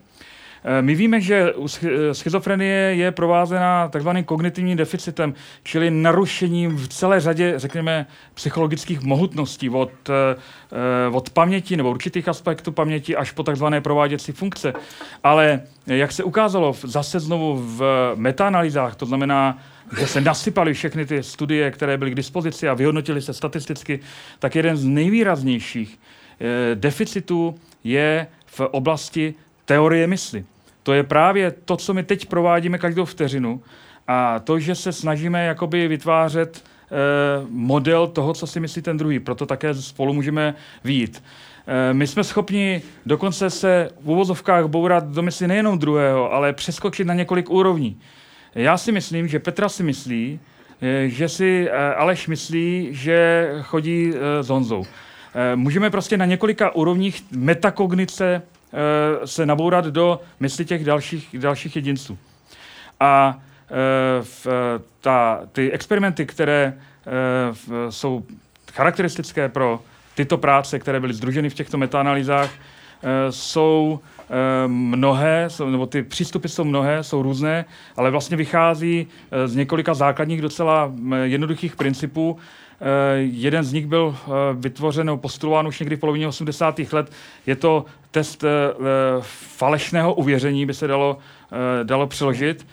Eh, 0.68 0.82
my 0.82 0.96
víme, 0.96 1.22
že 1.22 1.54
eh, 1.54 2.14
schizofrenie 2.14 2.96
je 2.98 3.12
provázená 3.12 3.88
takzvaným 3.88 4.24
kognitivním 4.24 4.78
deficitem, 4.78 5.34
čili 5.64 5.92
narušením 5.92 6.76
v 6.76 6.88
celé 6.88 7.20
řadě, 7.20 7.54
řekněme, 7.58 8.06
psychologických 8.34 9.02
mohutností 9.02 9.70
od, 9.70 9.92
eh, 10.10 10.36
od 11.12 11.30
paměti 11.30 11.78
nebo 11.78 11.90
určitých 11.90 12.28
aspektů 12.28 12.72
paměti 12.72 13.16
až 13.16 13.32
po 13.32 13.44
takzvané 13.44 13.82
prováděcí 13.82 14.32
funkce. 14.32 14.74
Ale 15.24 15.62
jak 15.88 16.12
se 16.12 16.24
ukázalo 16.24 16.76
zase 16.84 17.20
znovu 17.20 17.56
v 17.78 18.12
metaanalýzách, 18.16 18.96
to 18.96 19.06
znamená, 19.06 19.58
že 20.00 20.08
se 20.08 20.22
nasypaly 20.22 20.74
všechny 20.74 21.06
ty 21.06 21.24
studie, 21.24 21.72
které 21.72 21.98
byly 21.98 22.12
k 22.12 22.16
dispozici 22.16 22.70
a 22.70 22.74
vyhodnotily 22.74 23.22
se 23.22 23.34
statisticky, 23.34 24.00
tak 24.40 24.56
jeden 24.56 24.78
z 24.78 24.86
nejvýraznějších 24.86 26.00
deficitů 26.76 27.56
je 27.84 28.28
v 28.46 28.60
oblasti 28.60 29.34
teorie 29.66 30.08
mysli. 30.08 30.46
To 30.86 30.94
je 30.94 31.04
právě 31.04 31.52
to, 31.52 31.78
co 31.78 31.94
my 31.94 32.04
teď 32.04 32.26
provádíme 32.26 32.78
každou 32.78 33.06
vteřinu 33.06 33.62
a 34.08 34.40
to, 34.40 34.60
že 34.60 34.76
se 34.76 34.92
snažíme 34.92 35.46
jakoby 35.46 35.88
vytvářet 35.88 36.64
eh, 36.64 36.90
model 37.50 38.08
toho, 38.08 38.34
co 38.34 38.48
si 38.48 38.60
myslí 38.60 38.82
ten 38.82 38.98
druhý. 38.98 39.20
Proto 39.20 39.46
také 39.46 39.74
spolu 39.74 40.14
můžeme 40.14 40.56
výjít. 40.84 41.24
Eh, 41.68 41.94
my 41.94 42.08
jsme 42.08 42.24
schopni 42.24 42.82
dokonce 43.06 43.50
se 43.50 43.90
v 44.02 44.10
uvozovkách 44.10 44.66
bourat 44.66 45.08
do 45.08 45.22
mysli 45.22 45.48
nejenom 45.48 45.80
druhého, 45.80 46.34
ale 46.34 46.54
přeskočit 46.54 47.08
na 47.08 47.14
několik 47.14 47.50
úrovní. 47.50 48.00
Já 48.56 48.78
si 48.78 48.92
myslím, 48.92 49.28
že 49.28 49.40
Petra 49.40 49.70
si 49.70 49.84
myslí, 49.84 50.40
eh, 50.82 51.10
že 51.10 51.30
si 51.30 51.72
Aleš 51.72 52.28
myslí, 52.28 52.88
že 52.92 53.50
chodí 53.62 54.14
s 54.42 54.50
Honzou. 54.50 54.86
Můžeme 55.56 55.90
prostě 55.90 56.18
na 56.18 56.26
několika 56.26 56.76
úrovních 56.76 57.24
metakognice 57.32 58.42
se 59.26 59.46
nabourat 59.46 59.86
do 59.86 60.20
mysli 60.40 60.66
těch 60.66 60.86
dalších, 60.86 61.36
dalších 61.40 61.76
jedinců. 61.76 62.18
A 63.00 63.40
eh, 63.40 64.24
v, 64.24 64.48
ta, 65.02 65.42
ty 65.52 65.72
experimenty, 65.72 66.26
které 66.26 66.74
eh, 66.74 67.12
v, 67.54 67.88
jsou 67.90 68.24
charakteristické 68.74 69.50
pro 69.50 69.80
tyto 70.16 70.38
práce, 70.38 70.80
které 70.80 71.00
byly 71.00 71.14
združeny 71.14 71.50
v 71.50 71.54
těchto 71.54 71.78
metaanalýzách, 71.78 72.50
jsou 73.30 74.00
mnohé, 74.68 75.48
nebo 75.72 75.86
ty 75.86 76.04
přístupy 76.04 76.48
jsou 76.48 76.64
mnohé, 76.64 77.04
jsou 77.04 77.22
různé, 77.22 77.66
ale 77.98 78.12
vlastně 78.12 78.38
vychází 78.38 79.08
z 79.46 79.56
několika 79.56 79.94
základních 79.94 80.42
docela 80.42 80.92
jednoduchých 81.24 81.76
principů, 81.76 82.38
Eh, 82.38 82.65
jeden 83.18 83.64
z 83.64 83.74
nich 83.74 83.88
byl 83.88 84.16
eh, 84.18 84.30
vytvořen 84.54 85.06
nebo 85.06 85.18
postulován 85.18 85.68
už 85.68 85.80
někdy 85.80 85.96
v 85.96 86.00
polovině 86.00 86.28
80. 86.28 86.80
let. 86.92 87.12
Je 87.46 87.56
to 87.56 87.86
test 88.12 88.44
eh, 88.44 88.48
falešného 89.22 90.14
uvěření, 90.14 90.66
by 90.66 90.74
se 90.74 90.88
dalo, 90.88 91.18
dalo 91.84 92.08
přeložit 92.08 92.68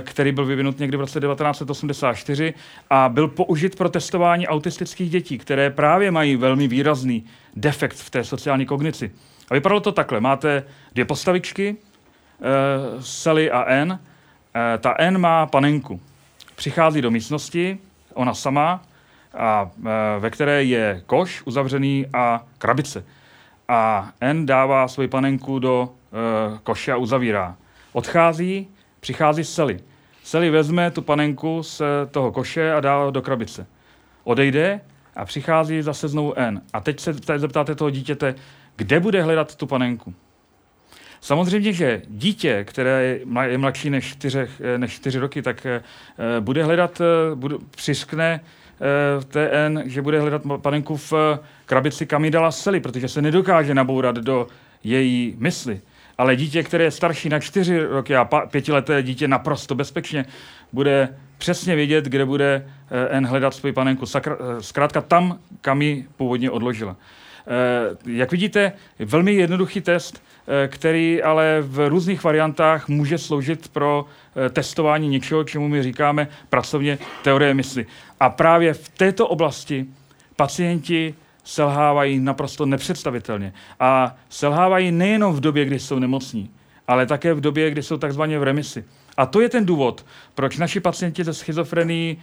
který 0.00 0.32
byl 0.32 0.46
vyvinut 0.46 0.78
někdy 0.78 0.96
v 0.96 1.00
roce 1.00 1.20
1984 1.20 2.54
a 2.90 3.08
byl 3.08 3.28
použit 3.28 3.76
pro 3.76 3.88
testování 3.88 4.48
autistických 4.48 5.10
dětí, 5.10 5.38
které 5.38 5.70
právě 5.70 6.10
mají 6.10 6.36
velmi 6.36 6.68
výrazný 6.68 7.24
defekt 7.56 7.96
v 7.96 8.10
té 8.10 8.24
sociální 8.24 8.66
kognici. 8.66 9.10
A 9.50 9.54
vypadalo 9.54 9.80
to 9.80 9.92
takhle. 9.92 10.20
Máte 10.20 10.64
dvě 10.92 11.04
postavičky, 11.04 11.76
Sally 13.00 13.50
a 13.50 13.64
N. 13.64 13.98
Ta 14.78 14.94
N 14.98 15.18
má 15.18 15.46
panenku. 15.46 16.00
Přichází 16.56 17.02
do 17.02 17.10
místnosti, 17.10 17.78
ona 18.14 18.34
sama, 18.34 18.82
a 19.34 19.70
e, 20.16 20.20
ve 20.20 20.30
které 20.30 20.64
je 20.64 21.02
koš 21.06 21.42
uzavřený 21.44 22.06
a 22.12 22.44
krabice. 22.58 23.04
A 23.68 24.10
N 24.20 24.46
dává 24.46 24.88
svoji 24.88 25.08
panenku 25.08 25.58
do 25.58 25.88
e, 25.88 26.58
koše 26.62 26.92
a 26.92 26.96
uzavírá. 26.96 27.56
Odchází, 27.92 28.68
přichází 29.00 29.44
Sally. 29.44 29.80
Sally 30.22 30.50
vezme 30.50 30.90
tu 30.90 31.02
panenku 31.02 31.62
z 31.62 31.82
toho 32.10 32.32
koše 32.32 32.72
a 32.72 32.80
dá 32.80 33.10
do 33.10 33.22
krabice. 33.22 33.66
Odejde 34.24 34.80
a 35.16 35.24
přichází 35.24 35.82
zase 35.82 36.08
znovu 36.08 36.38
N. 36.38 36.62
A 36.72 36.80
teď 36.80 37.00
se 37.00 37.14
teď 37.14 37.40
zeptáte 37.40 37.74
toho 37.74 37.90
dítěte, 37.90 38.34
kde 38.76 39.00
bude 39.00 39.22
hledat 39.22 39.56
tu 39.56 39.66
panenku. 39.66 40.14
Samozřejmě, 41.20 41.72
že 41.72 42.02
dítě, 42.08 42.64
které 42.64 43.02
je 43.02 43.58
mladší 43.58 43.90
než 43.90 44.12
čtyři, 44.12 44.38
než 44.76 44.92
čtyři 44.92 45.18
roky, 45.18 45.42
tak 45.42 45.66
e, 45.66 45.82
bude 46.40 46.64
hledat, 46.64 47.02
bude, 47.34 47.56
přiskne 47.70 48.40
v 49.20 49.24
TN, 49.24 49.80
že 49.84 50.02
bude 50.02 50.20
hledat 50.20 50.42
panenku 50.62 50.96
v 50.96 51.12
krabici, 51.66 52.06
kam 52.06 52.24
ji 52.24 52.30
dala 52.30 52.50
Sely, 52.50 52.80
protože 52.80 53.08
se 53.08 53.22
nedokáže 53.22 53.74
nabourat 53.74 54.16
do 54.16 54.46
její 54.84 55.34
mysli. 55.38 55.80
Ale 56.18 56.36
dítě, 56.36 56.62
které 56.62 56.84
je 56.84 56.90
starší 56.90 57.28
na 57.28 57.40
čtyři 57.40 57.84
roky 57.84 58.16
a 58.16 58.24
pětileté 58.24 59.02
dítě 59.02 59.28
naprosto 59.28 59.74
bezpečně 59.74 60.24
bude 60.72 61.08
přesně 61.38 61.76
vědět, 61.76 62.04
kde 62.04 62.24
bude 62.24 62.66
eh, 62.90 63.08
N 63.16 63.26
hledat 63.26 63.54
svou 63.54 63.72
panenku. 63.72 64.04
Eh, 64.16 64.22
zkrátka 64.60 65.00
tam, 65.00 65.38
kam 65.60 65.82
ji 65.82 66.06
původně 66.16 66.50
odložila. 66.50 66.96
Eh, 67.46 67.96
jak 68.06 68.32
vidíte, 68.32 68.72
velmi 68.98 69.34
jednoduchý 69.34 69.80
test, 69.80 70.22
Eh, 70.50 70.68
který 70.68 71.22
ale 71.22 71.58
v 71.60 71.88
různých 71.88 72.24
variantách 72.24 72.88
může 72.88 73.18
sloužit 73.18 73.68
pro 73.68 74.04
eh, 74.46 74.50
testování 74.50 75.08
něčeho, 75.08 75.44
čemu 75.44 75.68
my 75.68 75.82
říkáme 75.82 76.28
pracovně 76.48 76.98
teorie 77.22 77.54
mysli. 77.54 77.86
A 78.20 78.30
právě 78.30 78.74
v 78.74 78.88
této 78.88 79.28
oblasti 79.28 79.86
pacienti 80.36 81.14
selhávají 81.44 82.20
naprosto 82.20 82.66
nepředstavitelně. 82.66 83.52
A 83.80 84.16
selhávají 84.28 84.92
nejenom 84.92 85.34
v 85.34 85.40
době, 85.40 85.64
kdy 85.64 85.78
jsou 85.78 85.98
nemocní, 85.98 86.50
ale 86.88 87.06
také 87.06 87.34
v 87.34 87.40
době, 87.40 87.70
kdy 87.70 87.82
jsou 87.82 87.96
takzvaně 87.96 88.38
v 88.38 88.42
remisi. 88.42 88.84
A 89.16 89.26
to 89.26 89.40
je 89.40 89.48
ten 89.48 89.66
důvod, 89.66 90.06
proč 90.34 90.56
naši 90.56 90.80
pacienti 90.80 91.24
ze 91.24 91.34
schizofrenií 91.34 92.18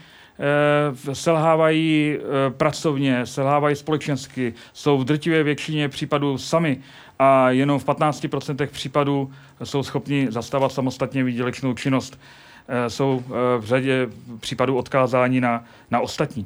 e, 1.11 1.15
selhávají 1.15 2.17
e, 2.17 2.49
pracovně, 2.49 3.25
selhávají 3.25 3.75
společensky, 3.75 4.53
jsou 4.73 4.97
v 4.97 5.05
drtivé 5.05 5.43
většině 5.43 5.89
případů 5.89 6.37
sami 6.37 6.79
a 7.19 7.49
jenom 7.49 7.79
v 7.79 7.85
15% 7.85 8.67
případů 8.67 9.31
jsou 9.63 9.83
schopni 9.83 10.27
zastávat 10.29 10.71
samostatně 10.71 11.23
výdělečnou 11.23 11.73
činnost. 11.73 12.19
E, 12.67 12.89
jsou 12.89 13.23
e, 13.25 13.31
v 13.59 13.65
řadě 13.65 14.07
případů 14.39 14.77
odkázání 14.77 15.41
na, 15.41 15.65
na 15.91 15.99
ostatní. 15.99 16.45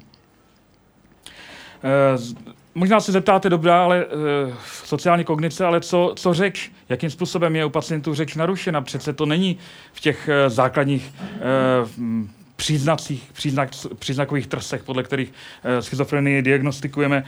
E, 1.83 2.17
možná 2.75 2.99
se 2.99 3.11
zeptáte, 3.11 3.49
dobrá, 3.49 3.83
ale 3.83 4.05
sociální 4.63 5.23
kognice, 5.23 5.65
ale 5.65 5.81
co, 5.81 6.13
co 6.15 6.33
řeč? 6.33 6.71
Jakým 6.89 7.09
způsobem 7.09 7.55
je 7.55 7.65
u 7.65 7.69
pacientů 7.69 8.13
řeč 8.13 8.35
narušena? 8.35 8.81
Přece 8.81 9.13
to 9.13 9.25
není 9.25 9.57
v 9.93 9.99
těch 9.99 10.29
základních 10.47 11.13
příznacích, 12.60 13.30
příznak, 13.34 13.69
příznakových 13.99 14.48
trsech, 14.48 14.84
podle 14.84 15.03
kterých 15.03 15.34
e, 15.64 15.81
schizofrenii 15.81 16.41
diagnostikujeme, 16.41 17.18
e, 17.18 17.23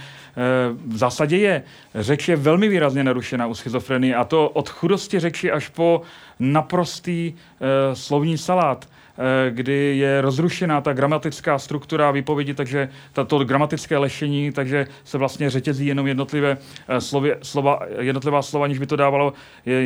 v 0.87 0.97
zásadě 0.97 1.37
je. 1.37 1.63
Řeč 1.95 2.27
je 2.29 2.35
velmi 2.35 2.67
výrazně 2.69 3.03
narušena 3.03 3.47
u 3.47 3.53
schizofrenie 3.53 4.15
a 4.15 4.23
to 4.23 4.49
od 4.49 4.69
chudosti 4.69 5.19
řeči 5.19 5.51
až 5.51 5.67
po 5.67 6.01
naprostý 6.39 7.33
e, 7.33 7.95
slovní 7.95 8.37
salát 8.37 8.90
kdy 9.49 9.97
je 9.97 10.21
rozrušená 10.21 10.81
ta 10.81 10.93
gramatická 10.93 11.59
struktura 11.59 12.11
výpovědi, 12.11 12.53
takže 12.53 12.89
to 13.27 13.45
gramatické 13.45 13.97
lešení, 13.97 14.51
takže 14.51 14.87
se 15.03 15.17
vlastně 15.17 15.49
řetězí 15.49 15.85
jenom 15.85 16.07
jednotlivé 16.07 16.57
slově, 16.99 17.37
slova, 17.41 17.79
jednotlivá 17.99 18.41
slova, 18.41 18.65
aniž 18.65 18.79
by 18.79 18.85
to 18.85 18.95
dávalo 18.95 19.33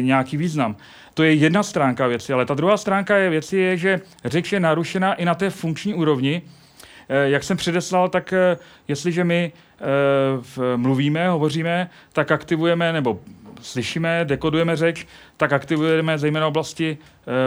nějaký 0.01 0.37
význam. 0.37 0.75
To 1.13 1.23
je 1.23 1.33
jedna 1.33 1.63
stránka 1.63 2.07
věci, 2.07 2.33
ale 2.33 2.45
ta 2.45 2.53
druhá 2.53 2.77
stránka 2.77 3.17
je 3.17 3.29
věci 3.29 3.57
je, 3.57 3.77
že 3.77 4.01
řeč 4.25 4.53
je 4.53 4.59
narušena 4.59 5.13
i 5.13 5.25
na 5.25 5.35
té 5.35 5.49
funkční 5.49 5.93
úrovni. 5.93 6.41
Eh, 7.09 7.29
jak 7.29 7.43
jsem 7.43 7.57
předeslal, 7.57 8.09
tak 8.09 8.33
eh, 8.33 8.57
jestliže 8.87 9.23
my 9.23 9.51
eh, 9.79 10.77
mluvíme, 10.77 11.29
hovoříme, 11.29 11.89
tak 12.13 12.31
aktivujeme 12.31 12.93
nebo 12.93 13.19
slyšíme, 13.61 14.25
dekodujeme 14.25 14.75
řeč, 14.75 15.07
tak 15.37 15.53
aktivujeme 15.53 16.17
zejména 16.17 16.47
oblasti 16.47 16.97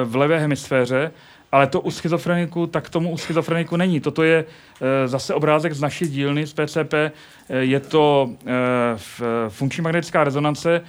v 0.04 0.16
levé 0.16 0.38
hemisféře 0.38 1.10
ale 1.52 1.66
to 1.66 1.80
u 1.80 1.90
schizofreniku, 1.90 2.66
tak 2.66 2.90
tomu 2.90 3.10
u 3.10 3.16
schizofreniku 3.16 3.76
není. 3.76 4.00
Toto 4.00 4.22
je 4.22 4.44
e, 4.80 5.08
zase 5.08 5.34
obrázek 5.34 5.72
z 5.72 5.80
naší 5.80 6.08
dílny, 6.08 6.46
z 6.46 6.52
PCP. 6.52 6.94
E, 6.94 7.12
eh, 7.48 7.58
je 7.64 7.80
to 7.80 8.30
e, 8.46 8.52
f, 8.96 9.22
funkční 9.48 9.82
magnetická 9.82 10.24
rezonance, 10.24 10.76
e, 10.76 10.82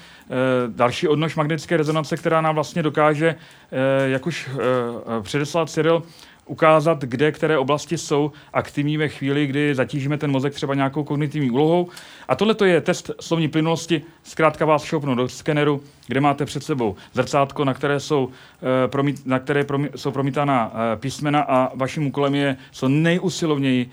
další 0.68 1.08
odnož 1.08 1.36
magnetické 1.36 1.78
rezonance, 1.78 2.18
která 2.18 2.42
nám 2.42 2.56
vlastně 2.56 2.84
dokáže, 2.84 3.36
e, 3.72 4.10
jak 4.10 4.28
už 4.28 4.50
e, 4.50 5.22
předeslal 5.22 5.66
Cyril, 5.66 6.04
ukázat, 6.50 7.02
kde 7.02 7.32
které 7.32 7.58
oblasti 7.58 7.98
jsou 7.98 8.32
aktivní 8.54 8.98
ve 8.98 9.08
chvíli, 9.08 9.48
kdy 9.48 9.76
zatížíme 9.76 10.18
ten 10.18 10.32
mozek 10.32 10.54
třeba 10.54 10.76
nějakou 10.76 11.04
kognitivní 11.04 11.52
úlohou. 11.52 11.90
A 12.28 12.36
tohle 12.36 12.54
to 12.54 12.66
je 12.66 12.82
test 12.82 13.12
slovní 13.20 13.48
plynulosti. 13.48 14.02
Zkrátka 14.24 14.66
vás 14.66 14.84
šoupnu 14.84 15.16
do 15.16 15.30
skeneru, 15.30 15.84
kde 16.08 16.22
máte 16.22 16.46
před 16.46 16.64
sebou 16.64 16.96
zrcátko, 17.14 17.66
na 17.66 17.74
které 17.74 18.00
jsou, 18.00 18.30
eh, 18.62 19.14
na 19.26 19.40
které 19.40 19.66
jsou 19.96 20.12
promítána 20.12 20.72
eh, 20.74 20.96
písmena 20.98 21.42
a 21.42 21.72
vaším 21.76 22.08
úkolem 22.08 22.36
je 22.36 22.58
co 22.72 22.90
nejusilovněji 22.90 23.90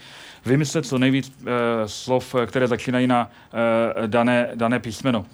vymyslet 0.47 0.87
co 0.87 0.99
nejvíc 0.99 1.33
eh, 1.41 1.45
slov, 1.87 2.35
které 2.47 2.69
začínají 2.69 3.07
na 3.07 3.31
dané, 4.07 4.51
dané 4.55 4.81
písmeno. 4.81 5.27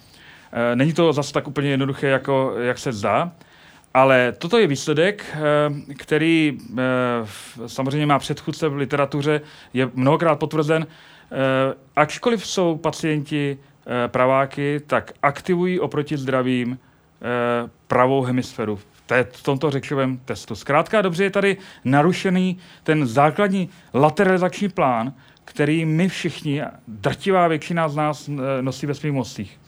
Není 0.74 0.93
to 0.93 1.12
zase 1.12 1.32
tak 1.32 1.49
úplně 1.49 1.70
jednoduché, 1.70 2.07
jako, 2.07 2.55
jak 2.59 2.78
se 2.78 2.93
zdá. 2.93 3.32
Ale 3.94 4.32
toto 4.39 4.59
je 4.59 4.66
výsledek, 4.66 5.24
eh, 5.35 5.94
který 5.94 6.59
eh, 6.59 6.82
samozřejmě 7.66 8.06
má 8.06 8.19
předchůdce 8.19 8.69
v 8.69 8.77
literatuře, 8.77 9.40
je 9.74 9.90
mnohokrát 9.94 10.36
potvrzen. 10.36 10.86
Eh, 10.86 11.74
ačkoliv 11.97 12.47
jsou 12.47 12.77
pacienti 12.77 13.59
praváky, 14.06 14.81
tak 14.86 15.12
aktivují 15.23 15.81
oproti 15.81 16.16
zdravým 16.16 16.78
pravou 17.86 18.23
hemisféru 18.23 18.78
v 19.32 19.43
tomto 19.43 19.70
řečovém 19.70 20.19
testu. 20.19 20.55
Zkrátka 20.55 21.02
dobře 21.02 21.24
je 21.24 21.31
tady 21.31 21.56
narušený 21.85 22.59
ten 22.82 23.06
základní 23.06 23.69
lateralizační 23.94 24.69
plán, 24.69 25.12
který 25.44 25.85
my 25.85 26.09
všichni, 26.09 26.62
drtivá 26.89 27.48
většina 27.48 27.89
z 27.89 27.97
nás 27.97 28.31
nosí 28.60 28.86
ve 28.86 28.94
svých 28.94 29.12
mozcích. 29.12 29.60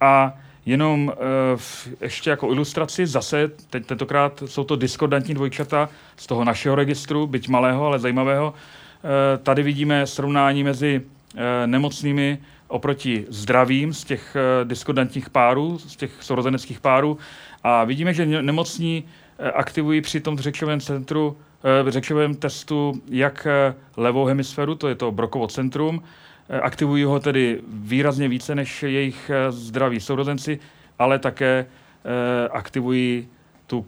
A 0.00 0.38
Jenom 0.66 1.12
uh, 1.54 1.60
ještě 2.00 2.30
jako 2.30 2.52
ilustraci, 2.52 3.06
zase 3.06 3.50
teď 3.70 3.86
tentokrát 3.86 4.42
jsou 4.46 4.64
to 4.64 4.76
diskordantní 4.76 5.34
dvojčata 5.34 5.88
z 6.16 6.26
toho 6.26 6.44
našeho 6.44 6.74
registru, 6.74 7.26
byť 7.26 7.48
malého, 7.48 7.86
ale 7.86 7.98
zajímavého. 7.98 8.50
Uh, 8.50 9.10
tady 9.42 9.62
vidíme 9.62 10.06
srovnání 10.06 10.64
mezi 10.64 11.00
uh, 11.00 11.40
nemocnými 11.66 12.38
oproti 12.68 13.24
zdravým 13.28 13.92
z 13.92 14.04
těch 14.04 14.36
uh, 14.36 14.68
diskordantních 14.68 15.30
párů, 15.30 15.78
z 15.78 15.96
těch 15.96 16.10
sourozeneckých 16.20 16.80
párů. 16.80 17.18
A 17.62 17.84
vidíme, 17.84 18.14
že 18.14 18.26
nemocní 18.42 19.04
uh, 19.04 19.48
aktivují 19.54 20.00
při 20.00 20.20
tom 20.20 20.38
řečovém 20.38 20.80
centru, 20.80 21.36
uh, 21.84 21.90
řečovém 21.90 22.34
testu 22.34 23.02
jak 23.10 23.46
levou 23.96 24.24
hemisféru, 24.24 24.74
to 24.74 24.88
je 24.88 24.94
to 24.94 25.12
Brokovo 25.12 25.46
centrum, 25.46 26.02
aktivují 26.60 27.04
ho 27.04 27.20
tedy 27.20 27.60
výrazně 27.68 28.28
více 28.28 28.54
než 28.54 28.82
jejich 28.82 29.30
eh, 29.30 29.52
zdraví 29.52 30.00
sourozenci, 30.00 30.58
ale 30.98 31.18
také 31.18 31.66
eh, 32.04 32.48
aktivují 32.48 33.28
tu 33.66 33.86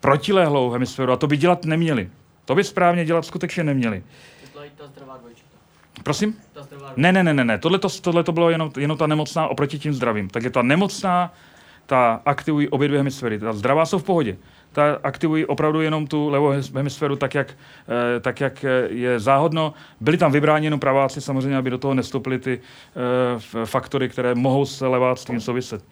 protilehlou 0.00 0.70
hemisféru 0.70 1.12
a 1.12 1.16
to 1.16 1.26
by 1.26 1.36
dělat 1.36 1.64
neměli. 1.64 2.10
To 2.44 2.54
by 2.54 2.64
správně 2.64 3.04
dělat 3.04 3.24
skutečně 3.24 3.64
neměli. 3.64 4.02
Prosím? 6.02 6.36
Ne, 6.96 7.12
ne, 7.12 7.24
ne, 7.24 7.34
ne, 7.34 7.44
ne. 7.44 7.58
Tohle, 7.58 7.78
tohle 8.00 8.24
to 8.24 8.32
bylo 8.32 8.50
jenom, 8.50 8.70
jenom 8.78 8.98
ta 8.98 9.06
nemocná 9.06 9.48
oproti 9.48 9.78
tím 9.78 9.94
zdravým. 9.94 10.28
Takže 10.28 10.50
ta 10.50 10.62
nemocná, 10.62 11.34
ta 11.86 12.20
aktivují 12.26 12.68
obě 12.68 12.88
dvě 12.88 13.00
hemisféry. 13.00 13.38
Ta 13.38 13.52
zdravá 13.52 13.86
jsou 13.86 13.98
v 13.98 14.04
pohodě. 14.04 14.36
Ta 14.74 14.98
aktivují 15.02 15.46
opravdu 15.46 15.80
jenom 15.80 16.06
tu 16.06 16.28
levou 16.28 16.52
hemisféru 16.74 17.16
tak, 17.16 17.34
jak, 17.34 17.56
eh, 18.16 18.20
tak, 18.20 18.40
jak 18.40 18.64
je 18.88 19.20
záhodno. 19.20 19.74
Byli 20.00 20.16
tam 20.16 20.32
vybráni 20.32 20.66
jenom 20.66 20.80
praváci, 20.80 21.20
samozřejmě, 21.20 21.56
aby 21.56 21.70
do 21.70 21.78
toho 21.78 21.94
nestoupily 21.94 22.38
ty 22.38 22.60
eh, 22.60 23.66
faktory, 23.66 24.08
které 24.08 24.34
mohou 24.34 24.66
se 24.66 24.86
leváctvím 24.86 25.40
souviset. 25.40 25.84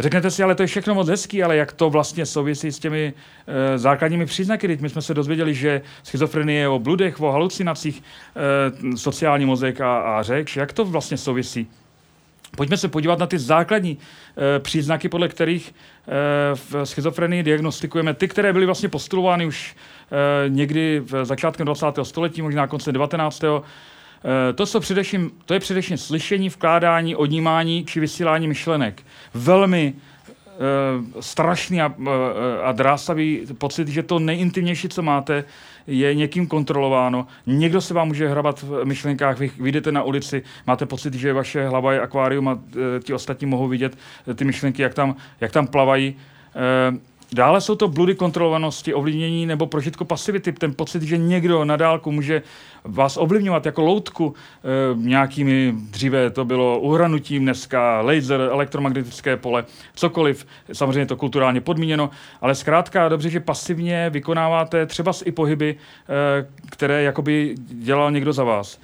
Řeknete 0.00 0.30
si, 0.30 0.42
ale 0.42 0.54
to 0.54 0.62
je 0.62 0.66
všechno 0.66 0.94
moc 0.94 1.08
hezký, 1.08 1.42
ale 1.42 1.56
jak 1.56 1.72
to 1.72 1.90
vlastně 1.90 2.26
souvisí 2.26 2.72
s 2.72 2.78
těmi 2.78 3.12
e, 3.46 3.78
základními 3.78 4.26
příznaky? 4.26 4.68
Teď 4.68 4.80
my 4.80 4.88
jsme 4.88 5.02
se 5.02 5.14
dozvěděli, 5.14 5.54
že 5.54 5.82
schizofrenie 6.02 6.60
je 6.60 6.68
o 6.68 6.78
bludech, 6.78 7.20
o 7.20 7.32
halucinacích, 7.32 8.02
e, 8.02 8.96
sociální 8.96 9.46
mozek 9.46 9.80
a, 9.80 10.00
a 10.00 10.22
řeč. 10.22 10.56
Jak 10.56 10.72
to 10.72 10.84
vlastně 10.84 11.16
souvisí? 11.16 11.68
Pojďme 12.56 12.76
se 12.76 12.88
podívat 12.88 13.18
na 13.18 13.26
ty 13.26 13.38
základní 13.38 13.98
e, 14.56 14.58
příznaky, 14.58 15.08
podle 15.08 15.28
kterých 15.28 15.68
e, 15.68 15.74
v 16.54 16.84
schizofrenii 16.84 17.42
diagnostikujeme 17.42 18.14
ty, 18.14 18.28
které 18.28 18.52
byly 18.52 18.66
vlastně 18.66 18.88
postulovány 18.88 19.46
už 19.46 19.76
e, 20.46 20.48
někdy 20.48 21.00
v 21.00 21.24
začátkem 21.24 21.66
20. 21.66 21.86
století, 22.02 22.42
možná 22.42 22.66
konce 22.66 22.92
19. 22.92 23.44
Eh, 24.24 24.52
to, 24.52 24.66
co 24.66 24.80
především, 24.80 25.30
to 25.46 25.54
je 25.54 25.60
především 25.60 25.96
slyšení, 25.96 26.48
vkládání, 26.48 27.16
odnímání 27.16 27.84
či 27.84 28.00
vysílání 28.00 28.48
myšlenek. 28.48 29.02
Velmi 29.34 29.94
strašný 31.20 31.82
a, 31.82 31.94
a 32.62 32.72
drásavý 32.72 33.46
pocit, 33.58 33.88
že 33.88 34.02
to 34.02 34.18
nejintimnější, 34.18 34.88
co 34.88 35.02
máte, 35.02 35.44
je 35.86 36.14
někým 36.14 36.46
kontrolováno. 36.46 37.26
Někdo 37.46 37.80
se 37.80 37.94
vám 37.94 38.08
může 38.08 38.28
hrabat 38.28 38.62
v 38.62 38.84
myšlenkách, 38.84 39.38
vy 39.38 39.50
vyjdete 39.60 39.92
na 39.92 40.02
ulici, 40.02 40.42
máte 40.66 40.86
pocit, 40.86 41.14
že 41.14 41.32
vaše 41.32 41.68
hlava 41.68 41.92
je 41.92 42.00
akvárium 42.00 42.48
a 42.48 42.52
uh, 42.52 42.60
ti 43.02 43.14
ostatní 43.14 43.46
mohou 43.46 43.68
vidět 43.68 43.98
ty 44.34 44.44
myšlenky, 44.44 44.82
jak 44.82 44.94
tam, 44.94 45.16
jak 45.40 45.52
tam 45.52 45.66
plavají. 45.66 46.16
Dále 47.32 47.60
jsou 47.60 47.74
to 47.74 47.88
bludy 47.88 48.14
kontrolovanosti, 48.14 48.94
ovlivnění 48.94 49.46
nebo 49.46 49.66
prožitko 49.66 50.04
pasivity. 50.04 50.52
Ten 50.52 50.74
pocit, 50.74 51.02
že 51.02 51.18
někdo 51.18 51.64
na 51.64 51.76
dálku 51.76 52.12
může 52.12 52.42
vás 52.84 53.16
ovlivňovat 53.16 53.66
jako 53.66 53.82
loutku 53.82 54.34
e, 54.34 54.96
nějakými, 54.98 55.74
dříve 55.76 56.30
to 56.30 56.44
bylo 56.44 56.80
uhranutím, 56.80 57.42
dneska 57.42 58.00
laser, 58.00 58.40
elektromagnetické 58.40 59.36
pole, 59.36 59.64
cokoliv. 59.94 60.46
Samozřejmě 60.72 61.06
to 61.06 61.16
kulturálně 61.16 61.60
podmíněno, 61.60 62.10
ale 62.40 62.54
zkrátka 62.54 63.08
dobře, 63.08 63.30
že 63.30 63.40
pasivně 63.40 64.10
vykonáváte 64.10 64.86
třeba 64.86 65.12
i 65.24 65.32
pohyby, 65.32 65.76
e, 65.76 66.46
které 66.70 67.02
jakoby 67.02 67.54
dělal 67.58 68.10
někdo 68.10 68.32
za 68.32 68.44
vás. 68.44 68.80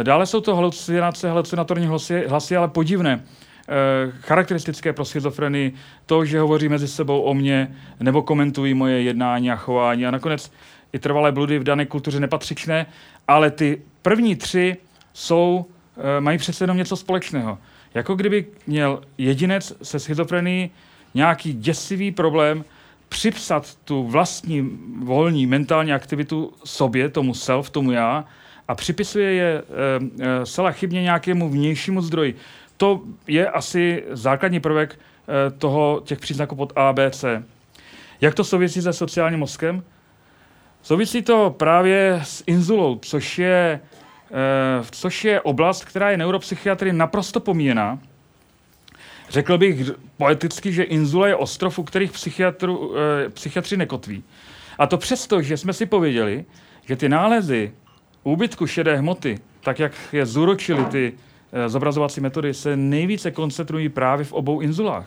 E, 0.00 0.04
dále 0.04 0.26
jsou 0.26 0.40
to 0.40 0.56
halucinace, 0.56 1.28
halucinatorní 1.28 1.86
hlasy, 1.86 2.24
hlasy 2.28 2.56
ale 2.56 2.68
podivné. 2.68 3.20
Eh, 3.68 4.12
charakteristické 4.20 4.92
pro 4.92 5.04
schizofrenii 5.04 5.74
to, 6.06 6.24
že 6.24 6.40
hovoří 6.40 6.68
mezi 6.68 6.88
sebou 6.88 7.20
o 7.22 7.34
mně 7.34 7.76
nebo 8.00 8.22
komentují 8.22 8.74
moje 8.74 9.02
jednání 9.02 9.50
a 9.50 9.56
chování 9.56 10.06
a 10.06 10.10
nakonec 10.10 10.52
i 10.92 10.98
trvalé 10.98 11.32
bludy 11.32 11.58
v 11.58 11.64
dané 11.64 11.86
kultuře 11.86 12.20
nepatřičné, 12.20 12.86
ale 13.28 13.50
ty 13.50 13.82
první 14.02 14.36
tři 14.36 14.76
jsou, 15.12 15.66
eh, 15.96 16.20
mají 16.20 16.38
přece 16.38 16.64
jenom 16.64 16.76
něco 16.76 16.96
společného. 16.96 17.58
Jako 17.94 18.14
kdyby 18.14 18.46
měl 18.66 19.00
jedinec 19.18 19.72
se 19.82 19.98
schizofrenií 19.98 20.70
nějaký 21.14 21.52
děsivý 21.52 22.12
problém 22.12 22.64
připsat 23.08 23.74
tu 23.84 24.08
vlastní 24.08 24.78
volní 25.02 25.46
mentální 25.46 25.92
aktivitu 25.92 26.52
sobě, 26.64 27.08
tomu 27.08 27.34
self, 27.34 27.70
tomu 27.70 27.92
já, 27.92 28.24
a 28.68 28.74
připisuje 28.74 29.32
je 29.32 29.62
e, 30.20 30.68
e, 30.68 30.72
chybně 30.72 31.02
nějakému 31.02 31.50
vnějšímu 31.50 32.00
zdroji 32.00 32.34
to 32.76 33.02
je 33.26 33.48
asi 33.50 34.04
základní 34.10 34.60
prvek 34.60 34.98
eh, 34.98 35.50
toho, 35.50 36.02
těch 36.04 36.18
příznaků 36.18 36.56
pod 36.56 36.72
A, 36.76 36.92
B, 36.92 37.10
C. 37.10 37.44
Jak 38.20 38.34
to 38.34 38.44
souvisí 38.44 38.82
se 38.82 38.92
sociálním 38.92 39.40
mozkem? 39.40 39.84
Souvisí 40.82 41.22
to 41.22 41.54
právě 41.58 42.20
s 42.24 42.42
inzulou, 42.46 42.98
což 42.98 43.38
je, 43.38 43.80
eh, 44.30 44.84
což 44.90 45.24
je 45.24 45.40
oblast, 45.40 45.84
která 45.84 46.10
je 46.10 46.16
neuropsychiatry 46.16 46.92
naprosto 46.92 47.40
pomíjená. 47.40 47.98
Řekl 49.28 49.58
bych 49.58 49.90
poeticky, 50.16 50.72
že 50.72 50.82
inzula 50.82 51.28
je 51.28 51.36
ostrov, 51.36 51.78
u 51.78 51.82
kterých 51.82 52.12
psychiatru, 52.12 52.94
eh, 52.96 53.28
psychiatři 53.28 53.76
nekotví. 53.76 54.24
A 54.78 54.86
to 54.86 54.98
přesto, 54.98 55.42
že 55.42 55.56
jsme 55.56 55.72
si 55.72 55.86
pověděli, 55.86 56.44
že 56.86 56.96
ty 56.96 57.08
nálezy 57.08 57.72
úbytku 58.22 58.66
šedé 58.66 58.96
hmoty, 58.96 59.38
tak 59.60 59.78
jak 59.78 59.92
je 60.12 60.26
zúročili 60.26 60.84
ty 60.84 61.12
zobrazovací 61.66 62.20
metody 62.20 62.54
se 62.54 62.76
nejvíce 62.76 63.30
koncentrují 63.30 63.88
právě 63.88 64.24
v 64.24 64.32
obou 64.32 64.60
inzulách. 64.60 65.06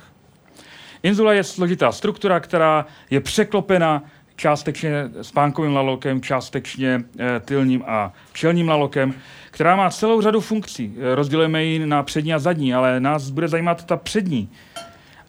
Inzula 1.03 1.33
je 1.33 1.43
složitá 1.43 1.91
struktura, 1.91 2.39
která 2.39 2.85
je 3.09 3.21
překlopena 3.21 4.03
částečně 4.35 5.09
spánkovým 5.21 5.75
lalokem, 5.75 6.21
částečně 6.21 7.03
e, 7.19 7.39
tylním 7.39 7.83
a 7.87 8.13
čelním 8.33 8.69
lalokem, 8.69 9.13
která 9.51 9.75
má 9.75 9.89
celou 9.89 10.21
řadu 10.21 10.41
funkcí. 10.41 10.95
E, 10.99 11.15
rozdělujeme 11.15 11.63
ji 11.63 11.85
na 11.85 12.03
přední 12.03 12.33
a 12.33 12.39
zadní, 12.39 12.73
ale 12.73 12.99
nás 12.99 13.29
bude 13.29 13.47
zajímat 13.47 13.85
ta 13.85 13.97
přední. 13.97 14.49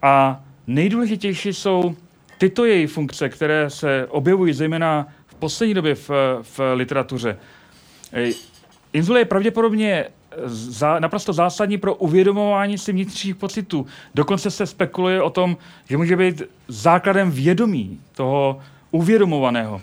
A 0.03 0.45
nejdůležitější 0.67 1.53
jsou 1.53 1.95
tyto 2.39 2.65
její 2.65 2.87
funkce, 2.87 3.29
které 3.29 3.71
se 3.71 4.07
objevují 4.11 4.53
zejména 4.53 5.07
v 5.27 5.35
poslední 5.35 5.75
době 5.75 5.95
v, 5.95 6.11
v 6.43 6.61
literatuře. 6.75 7.39
Inzula 8.93 9.19
je 9.19 9.25
pravděpodobně 9.25 10.05
za, 10.45 10.99
naprosto 10.99 11.33
zásadní 11.33 11.79
pro 11.79 11.95
uvědomování 11.95 12.79
si 12.79 12.93
vnitřních 12.93 13.37
pocitů. 13.37 13.87
Dokonce 14.15 14.51
se 14.51 14.67
spekuluje 14.67 15.23
o 15.23 15.31
tom, 15.31 15.57
že 15.89 15.97
může 15.97 16.17
být 16.17 16.43
základem 16.69 17.31
vědomí 17.31 18.01
toho 18.13 18.59
uvědomovaného. 18.91 19.81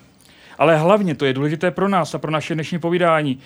Ale 0.57 0.77
hlavně 0.77 1.15
to 1.15 1.25
je 1.25 1.33
důležité 1.33 1.71
pro 1.71 1.89
nás 1.89 2.15
a 2.15 2.17
pro 2.17 2.31
naše 2.31 2.53
dnešní 2.53 2.79
povídání. 2.79 3.39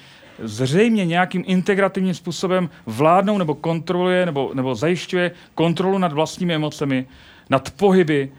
Zřejmě 0.43 1.05
nějakým 1.05 1.43
integrativním 1.47 2.13
způsobem 2.13 2.69
vládnou 2.85 3.37
nebo 3.37 3.55
kontroluje 3.55 4.25
nebo, 4.25 4.51
nebo 4.53 4.75
zajišťuje 4.75 5.31
kontrolu 5.55 5.97
nad 5.97 6.13
vlastními 6.13 6.55
emocemi, 6.55 7.07
nad 7.49 7.71
pohyby, 7.71 8.31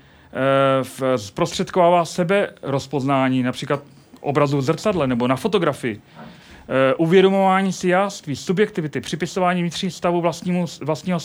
e, 1.12 1.18
zprostředkovává 1.18 2.04
sebe 2.04 2.50
rozpoznání, 2.62 3.42
například 3.42 3.82
obrazu 4.20 4.58
v 4.58 4.62
zrcadle 4.62 5.06
nebo 5.06 5.28
na 5.28 5.36
fotografii. 5.36 6.00
Uh, 6.70 7.06
uvědomování 7.06 7.72
si 7.72 7.88
jáství, 7.88 8.36
subjektivity, 8.36 9.00
připisování 9.00 9.60
vnitřního 9.60 9.92
stavu 9.92 10.20
vlastnímu, 10.20 10.66
vlastního, 10.80 11.18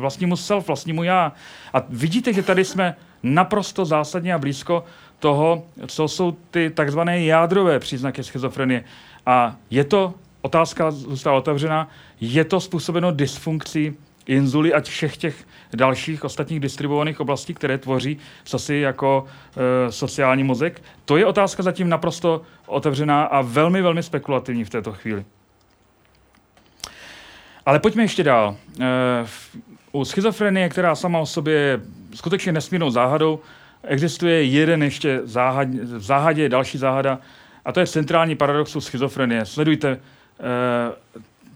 vlastnímu 0.00 0.36
self, 0.36 0.66
vlastnímu 0.66 1.02
já. 1.02 1.32
A 1.72 1.82
vidíte, 1.88 2.32
že 2.32 2.42
tady 2.42 2.64
jsme 2.64 2.96
naprosto 3.22 3.84
zásadně 3.84 4.34
a 4.34 4.38
blízko 4.38 4.84
toho, 5.18 5.64
co 5.86 6.08
jsou 6.08 6.36
ty 6.50 6.70
takzvané 6.70 7.24
jádrové 7.24 7.78
příznaky 7.78 8.24
schizofrenie. 8.24 8.84
A 9.26 9.56
je 9.70 9.84
to, 9.84 10.14
otázka 10.42 10.90
zůstává 10.90 11.36
otevřená, 11.36 11.88
je 12.20 12.44
to 12.44 12.60
způsobeno 12.60 13.12
dysfunkcí 13.12 13.94
inzuly 14.26 14.74
a 14.74 14.80
všech 14.80 15.16
těch 15.16 15.46
dalších 15.74 16.24
ostatních 16.24 16.60
distribuovaných 16.60 17.20
oblastí, 17.20 17.54
které 17.54 17.78
tvoří 17.78 18.18
si 18.56 18.74
jako 18.74 19.26
e, 19.56 19.92
sociální 19.92 20.44
mozek? 20.44 20.82
To 21.04 21.16
je 21.16 21.26
otázka 21.26 21.62
zatím 21.62 21.88
naprosto 21.88 22.42
otevřená 22.66 23.24
a 23.24 23.40
velmi, 23.40 23.82
velmi 23.82 24.02
spekulativní 24.02 24.64
v 24.64 24.70
této 24.70 24.92
chvíli. 24.92 25.24
Ale 27.66 27.78
pojďme 27.78 28.02
ještě 28.02 28.24
dál. 28.24 28.56
E, 28.80 29.26
u 29.92 30.04
schizofrenie, 30.04 30.68
která 30.68 30.94
sama 30.94 31.18
o 31.18 31.26
sobě 31.26 31.54
je 31.54 31.80
skutečně 32.14 32.52
nesmírnou 32.52 32.90
záhadou, 32.90 33.40
existuje 33.82 34.42
jeden 34.42 34.82
ještě 34.82 35.20
záhad, 35.24 35.68
v 35.68 36.02
záhadě 36.02 36.48
další 36.48 36.78
záhada, 36.78 37.18
a 37.64 37.72
to 37.72 37.80
je 37.80 37.86
centrální 37.86 38.36
paradox 38.36 38.76
u 38.76 38.80
schizofrenie. 38.80 39.44
Sledujte, 39.44 39.88
e, 39.90 39.98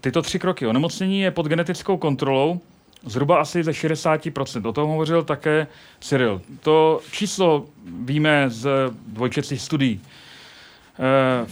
tyto 0.01 0.21
tři 0.21 0.39
kroky. 0.39 0.67
Onemocnění 0.67 1.21
je 1.21 1.31
pod 1.31 1.47
genetickou 1.47 1.97
kontrolou 1.97 2.59
zhruba 3.05 3.41
asi 3.41 3.63
ze 3.63 3.71
60%. 3.71 4.69
O 4.69 4.73
tom 4.73 4.89
hovořil 4.89 5.23
také 5.23 5.67
Cyril. 5.99 6.41
To 6.59 7.01
číslo 7.11 7.65
víme 7.85 8.45
z 8.49 8.69
dvojčecích 9.07 9.61
studií. 9.61 10.01
E, 10.99 11.45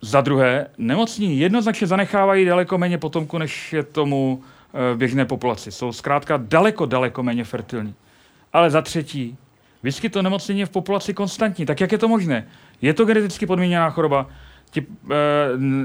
za 0.00 0.20
druhé, 0.20 0.66
nemocní 0.78 1.38
jednoznačně 1.38 1.86
zanechávají 1.86 2.44
daleko 2.44 2.78
méně 2.78 2.98
potomku, 2.98 3.38
než 3.38 3.72
je 3.72 3.82
tomu 3.82 4.42
v 4.72 4.96
běžné 4.96 5.24
populaci. 5.24 5.72
Jsou 5.72 5.92
zkrátka 5.92 6.36
daleko, 6.36 6.86
daleko 6.86 7.22
méně 7.22 7.44
fertilní. 7.44 7.94
Ale 8.52 8.70
za 8.70 8.82
třetí, 8.82 9.36
vyskyt 9.82 10.16
onemocnění 10.16 10.64
v 10.64 10.70
populaci 10.70 11.14
konstantní. 11.14 11.66
Tak 11.66 11.80
jak 11.80 11.92
je 11.92 11.98
to 11.98 12.08
možné? 12.08 12.46
Je 12.82 12.94
to 12.94 13.04
geneticky 13.04 13.46
podmíněná 13.46 13.90
choroba? 13.90 14.26
Ti 14.72 14.80
e, 14.80 14.84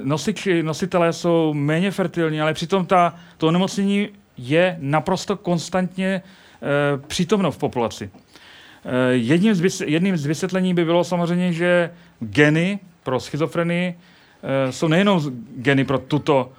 nosiči, 0.04 0.64
nositelé 0.64 1.14
jsou 1.14 1.54
méně 1.54 1.92
fertilní, 1.92 2.42
ale 2.42 2.54
přitom 2.54 2.86
ta, 2.86 3.16
to 3.38 3.48
onemocnění 3.48 4.10
je 4.38 4.78
naprosto 4.80 5.36
konstantně 5.36 6.08
e, 6.08 6.22
přítomno 7.08 7.52
v 7.52 7.58
populaci. 7.58 8.10
E, 8.86 9.14
jedním, 9.14 9.56
z, 9.56 9.82
jedním 9.86 10.18
z 10.18 10.26
vysvětlení 10.26 10.74
by 10.74 10.86
bylo 10.86 11.04
samozřejmě, 11.04 11.54
že 11.54 11.92
geny 12.20 12.80
pro 13.04 13.20
schizofrenii 13.20 13.98
jsou 14.70 14.88
nejenom 14.88 15.22
geny 15.58 15.86
pro 15.86 15.98
tuto 15.98 16.52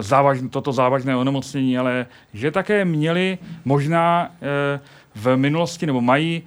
závaž, 0.00 0.38
toto 0.50 0.72
závažné 0.72 1.16
onemocnění, 1.16 1.78
ale 1.78 2.06
že 2.34 2.50
také 2.50 2.84
měli 2.84 3.38
možná 3.64 4.30
v 5.14 5.36
minulosti 5.36 5.86
nebo 5.86 6.00
mají 6.00 6.42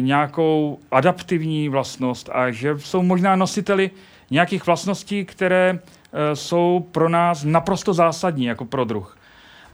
nějakou 0.00 0.78
adaptivní 0.90 1.68
vlastnost 1.68 2.30
a 2.32 2.50
že 2.50 2.78
jsou 2.78 3.02
možná 3.02 3.36
nositeli 3.36 3.90
nějakých 4.30 4.66
vlastností, 4.66 5.24
které 5.24 5.78
jsou 6.34 6.86
pro 6.92 7.08
nás 7.08 7.44
naprosto 7.44 7.94
zásadní 7.94 8.44
jako 8.44 8.64
pro 8.64 8.84
druh. 8.84 9.18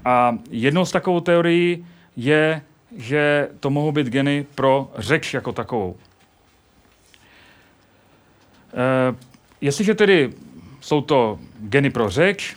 A 0.04 0.38
jednou 0.50 0.84
z 0.84 0.92
takovou 0.92 1.20
teorií 1.20 1.86
je, 2.16 2.62
že 2.96 3.48
to 3.60 3.70
mohou 3.70 3.92
být 3.92 4.06
geny 4.06 4.46
pro 4.54 4.90
řeč 4.98 5.34
jako 5.34 5.52
takovou. 5.52 5.96
E, 8.74 9.14
jestliže 9.60 9.94
tedy 9.94 10.30
jsou 10.80 11.00
to 11.00 11.38
geny 11.60 11.90
pro 11.90 12.10
řeč, 12.10 12.56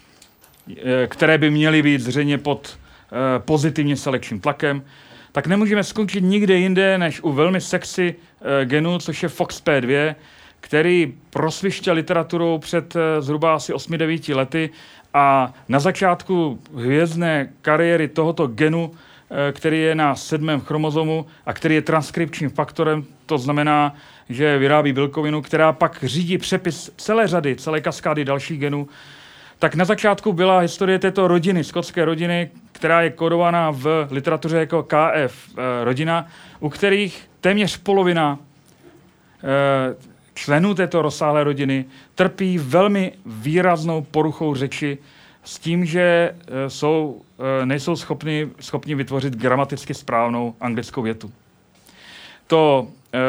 e, 0.83 1.07
které 1.07 1.37
by 1.37 1.49
měly 1.49 1.81
být 1.81 2.01
zřejmě 2.01 2.37
pod 2.37 2.77
e, 2.77 3.39
pozitivně 3.39 3.97
selekčním 3.97 4.39
tlakem, 4.39 4.83
tak 5.31 5.47
nemůžeme 5.47 5.83
skončit 5.83 6.21
nikde 6.21 6.55
jinde, 6.55 6.97
než 6.97 7.21
u 7.21 7.31
velmi 7.31 7.61
sexy 7.61 8.15
e, 8.61 8.65
genu, 8.65 8.99
což 8.99 9.23
je 9.23 9.29
FOXP2, 9.29 10.15
který 10.63 11.13
prosvištěl 11.29 11.95
literaturou 11.95 12.57
před 12.57 12.95
e, 12.95 13.21
zhruba 13.21 13.55
asi 13.55 13.73
8-9 13.73 14.35
lety 14.35 14.69
a 15.13 15.53
na 15.69 15.79
začátku 15.79 16.59
hvězdné 16.75 17.49
kariéry 17.61 18.07
tohoto 18.07 18.47
genu, 18.47 18.91
eh, 18.91 19.51
který 19.51 19.81
je 19.81 19.95
na 19.95 20.15
sedmém 20.15 20.61
chromozomu 20.61 21.25
a 21.45 21.53
který 21.53 21.75
je 21.75 21.81
transkripčním 21.81 22.49
faktorem, 22.49 23.05
to 23.25 23.37
znamená, 23.37 23.95
že 24.29 24.57
vyrábí 24.57 24.93
bílkovinu, 24.93 25.41
která 25.41 25.73
pak 25.73 26.03
řídí 26.03 26.37
přepis 26.37 26.91
celé 26.97 27.27
řady, 27.27 27.55
celé 27.55 27.81
kaskády 27.81 28.25
dalších 28.25 28.59
genů, 28.59 28.87
tak 29.59 29.75
na 29.75 29.85
začátku 29.85 30.33
byla 30.33 30.59
historie 30.59 30.99
této 30.99 31.27
rodiny, 31.27 31.63
skotské 31.63 32.05
rodiny, 32.05 32.49
která 32.71 33.01
je 33.01 33.09
kodovaná 33.09 33.71
v 33.71 34.07
literatuře 34.11 34.57
jako 34.57 34.83
KF 34.83 35.49
eh, 35.57 35.83
rodina, 35.83 36.27
u 36.59 36.69
kterých 36.69 37.29
téměř 37.41 37.77
polovina 37.77 38.39
eh, 39.43 40.12
členů 40.33 40.73
této 40.73 41.01
rozsáhlé 41.01 41.43
rodiny 41.43 41.85
trpí 42.15 42.57
velmi 42.57 43.11
výraznou 43.25 44.01
poruchou 44.01 44.55
řeči 44.55 44.97
s 45.43 45.59
tím, 45.59 45.85
že 45.85 46.01
e, 46.01 46.69
jsou, 46.69 47.21
e, 47.61 47.65
nejsou 47.65 47.95
schopni, 47.95 48.49
schopni 48.59 48.95
vytvořit 48.95 49.35
gramaticky 49.35 49.93
správnou 49.93 50.55
anglickou 50.61 51.01
větu. 51.01 51.31
To 52.47 52.87
e, 53.13 53.19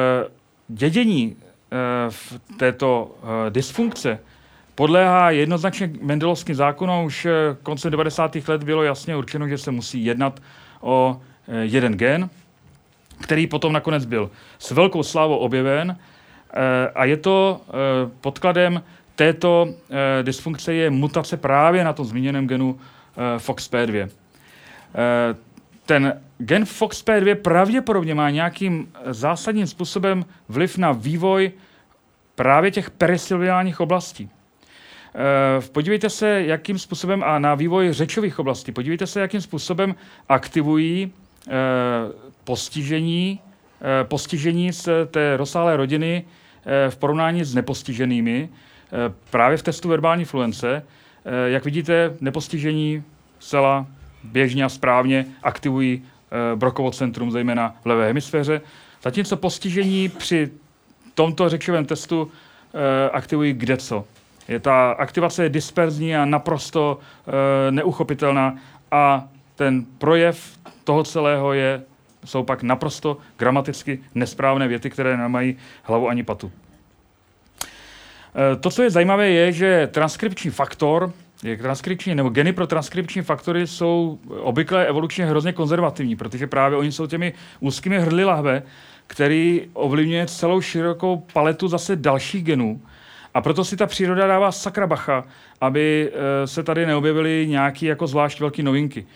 dědění 0.68 1.36
v 2.08 2.40
této 2.56 3.14
dysfunkce 3.50 4.18
podléhá 4.74 5.30
jednoznačně 5.30 5.90
mendelovským 6.00 6.54
zákonům. 6.54 7.04
Už 7.04 7.26
koncem 7.62 7.90
90. 7.90 8.36
let 8.48 8.64
bylo 8.64 8.82
jasně 8.82 9.16
určeno, 9.16 9.48
že 9.48 9.58
se 9.58 9.70
musí 9.70 10.04
jednat 10.04 10.40
o 10.80 11.20
jeden 11.62 11.94
gen, 11.94 12.30
který 13.20 13.46
potom 13.46 13.72
nakonec 13.72 14.04
byl 14.04 14.30
s 14.58 14.70
velkou 14.70 15.02
slávou 15.02 15.36
objeven 15.36 15.98
a 16.94 17.04
je 17.04 17.16
to 17.16 17.60
eh, 17.68 17.72
podkladem 18.20 18.82
této 19.14 19.68
eh, 19.68 20.22
dysfunkce 20.22 20.74
je 20.74 20.90
mutace 20.90 21.36
právě 21.36 21.84
na 21.84 21.92
tom 21.92 22.06
zmíněném 22.06 22.48
genu 22.48 22.78
FOXP2. 23.36 24.08
Ten 25.86 26.20
gen 26.38 26.64
FOXP2 26.64 27.34
pravděpodobně 27.34 28.14
má 28.14 28.30
nějakým 28.30 28.92
zásadním 29.06 29.66
způsobem 29.66 30.24
vliv 30.48 30.78
na 30.78 30.92
vývoj 30.92 31.52
právě 32.34 32.70
těch 32.70 32.90
perisilviálních 32.90 33.80
oblastí. 33.80 34.30
Podívejte 35.72 36.10
se, 36.10 36.42
jakým 36.42 36.78
způsobem, 36.78 37.22
a 37.24 37.38
na 37.38 37.54
vývoj 37.54 37.92
řečových 37.92 38.38
oblastí, 38.38 38.72
podívejte 38.72 39.06
se, 39.06 39.20
jakým 39.20 39.40
způsobem 39.40 39.94
aktivují 40.28 41.12
postižení, 42.44 43.40
postižení 44.02 44.72
z 44.72 44.88
té 45.10 45.36
rozsáhlé 45.36 45.76
rodiny 45.76 46.24
Eh, 46.24 46.43
v 46.88 46.96
porovnání 46.96 47.44
s 47.44 47.54
nepostiženými 47.54 48.48
eh, 48.48 49.14
právě 49.30 49.56
v 49.56 49.62
testu 49.62 49.88
verbální 49.88 50.24
fluence. 50.24 50.86
Eh, 51.24 51.50
jak 51.50 51.64
vidíte, 51.64 52.16
nepostižení 52.20 53.02
zcela 53.38 53.86
běžně 54.24 54.64
a 54.64 54.68
správně 54.68 55.26
aktivují 55.42 56.02
Brokovo 56.54 56.90
centrum, 56.90 57.30
zejména 57.30 57.76
v 57.82 57.86
levé 57.86 58.06
hemisféře, 58.06 58.60
zatímco 59.02 59.36
postižení 59.36 60.08
při 60.08 60.50
tomto 61.14 61.48
řečovém 61.48 61.84
testu 61.84 62.30
aktivují 63.12 63.52
kde 63.52 63.76
co. 63.76 64.04
Je 64.48 64.60
ta 64.60 64.90
aktivace 64.90 65.42
je 65.42 65.48
disperzní 65.48 66.16
a 66.16 66.24
naprosto 66.24 66.98
neuchopitelná 67.70 68.56
a 68.90 69.28
ten 69.56 69.84
projev 69.98 70.58
toho 70.84 71.04
celého 71.04 71.52
je 71.52 71.82
jsou 72.24 72.42
pak 72.42 72.62
naprosto 72.62 73.16
gramaticky 73.36 73.98
nesprávné 74.14 74.68
věty, 74.68 74.90
které 74.90 75.16
nemají 75.16 75.56
hlavu 75.82 76.08
ani 76.08 76.22
patu. 76.22 76.52
E, 78.52 78.56
to, 78.56 78.70
co 78.70 78.82
je 78.82 78.90
zajímavé, 78.90 79.28
je, 79.28 79.52
že 79.52 79.88
transkripční 79.92 80.50
faktor, 80.50 81.12
transkripční, 81.58 82.14
nebo 82.14 82.28
geny 82.28 82.52
pro 82.52 82.66
transkripční 82.66 83.22
faktory 83.22 83.66
jsou 83.66 84.18
obvykle 84.28 84.86
evolučně 84.86 85.26
hrozně 85.26 85.52
konzervativní, 85.52 86.16
protože 86.16 86.46
právě 86.46 86.78
oni 86.78 86.92
jsou 86.92 87.06
těmi 87.06 87.32
úzkými 87.60 87.98
hrdly 87.98 88.24
lahve, 88.24 88.62
který 89.06 89.62
ovlivňuje 89.72 90.26
celou 90.26 90.60
širokou 90.60 91.16
paletu 91.32 91.68
zase 91.68 91.96
dalších 91.96 92.44
genů. 92.44 92.80
A 93.34 93.40
proto 93.40 93.64
si 93.64 93.76
ta 93.76 93.86
příroda 93.86 94.26
dává 94.26 94.52
sakra 94.52 94.86
bacha, 94.86 95.24
aby 95.60 96.12
e, 96.12 96.46
se 96.46 96.62
tady 96.62 96.86
neobjevily 96.86 97.46
nějaké 97.48 97.86
jako 97.86 98.06
zvlášť 98.06 98.40
velké 98.40 98.62
novinky. 98.62 99.06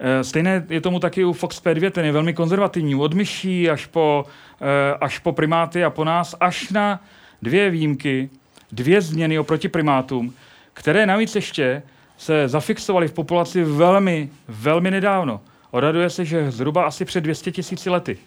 Eh, 0.00 0.24
stejné 0.24 0.66
je 0.68 0.80
tomu 0.80 1.00
taky 1.00 1.24
u 1.24 1.32
Fox 1.32 1.62
P2, 1.62 1.90
ten 1.90 2.04
je 2.04 2.12
velmi 2.12 2.34
konzervativní, 2.34 2.94
od 2.94 3.14
myší 3.14 3.70
až 3.70 3.86
po, 3.86 4.24
eh, 4.60 4.94
až 5.00 5.18
po 5.18 5.32
primáty 5.32 5.84
a 5.84 5.90
po 5.90 6.04
nás, 6.04 6.34
až 6.40 6.68
na 6.70 7.00
dvě 7.42 7.70
výjimky, 7.70 8.30
dvě 8.72 9.00
změny 9.00 9.38
oproti 9.38 9.68
primátům, 9.68 10.34
které 10.72 11.06
navíc 11.06 11.34
ještě 11.34 11.82
se 12.18 12.48
zafixovaly 12.48 13.08
v 13.08 13.12
populaci 13.12 13.64
velmi, 13.64 14.30
velmi 14.48 14.90
nedávno. 14.90 15.40
Odhaduje 15.70 16.10
se, 16.10 16.24
že 16.24 16.50
zhruba 16.50 16.84
asi 16.84 17.04
před 17.04 17.20
200 17.20 17.52
tisíci 17.52 17.90
lety. 17.90 18.18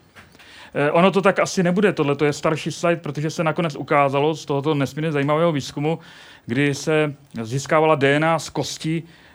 Eh, 0.74 0.92
ono 0.92 1.12
to 1.12 1.22
tak 1.22 1.40
asi 1.40 1.64
nebude, 1.64 1.94
tohle 1.94 2.16
to 2.16 2.26
je 2.26 2.34
starší 2.34 2.72
slide, 2.72 3.02
protože 3.02 3.30
se 3.30 3.44
nakonec 3.44 3.76
ukázalo 3.76 4.36
z 4.36 4.46
tohoto 4.46 4.74
nesmírně 4.74 5.12
zajímavého 5.12 5.52
výzkumu, 5.52 6.00
kdy 6.46 6.76
se 6.76 7.16
získávala 7.42 7.96
DNA 7.96 8.40
z 8.40 8.50
kostí 8.50 9.04
Eh, 9.04 9.29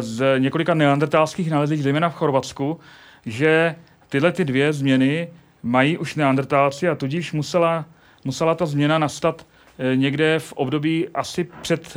z 0.00 0.38
několika 0.38 0.74
neandertálských 0.74 1.50
nalezích, 1.50 1.82
zejména 1.82 2.08
v 2.10 2.14
Chorvatsku, 2.14 2.80
že 3.26 3.74
tyhle 4.08 4.32
ty 4.32 4.44
dvě 4.44 4.72
změny 4.72 5.28
mají 5.62 5.98
už 5.98 6.14
neandertálci 6.14 6.88
a 6.88 6.94
tudíž 6.94 7.32
musela, 7.32 7.84
musela 8.24 8.54
ta 8.54 8.66
změna 8.66 8.98
nastat 8.98 9.46
eh, 9.78 9.96
někde 9.96 10.38
v 10.38 10.52
období 10.52 11.08
asi 11.14 11.48
před 11.60 11.96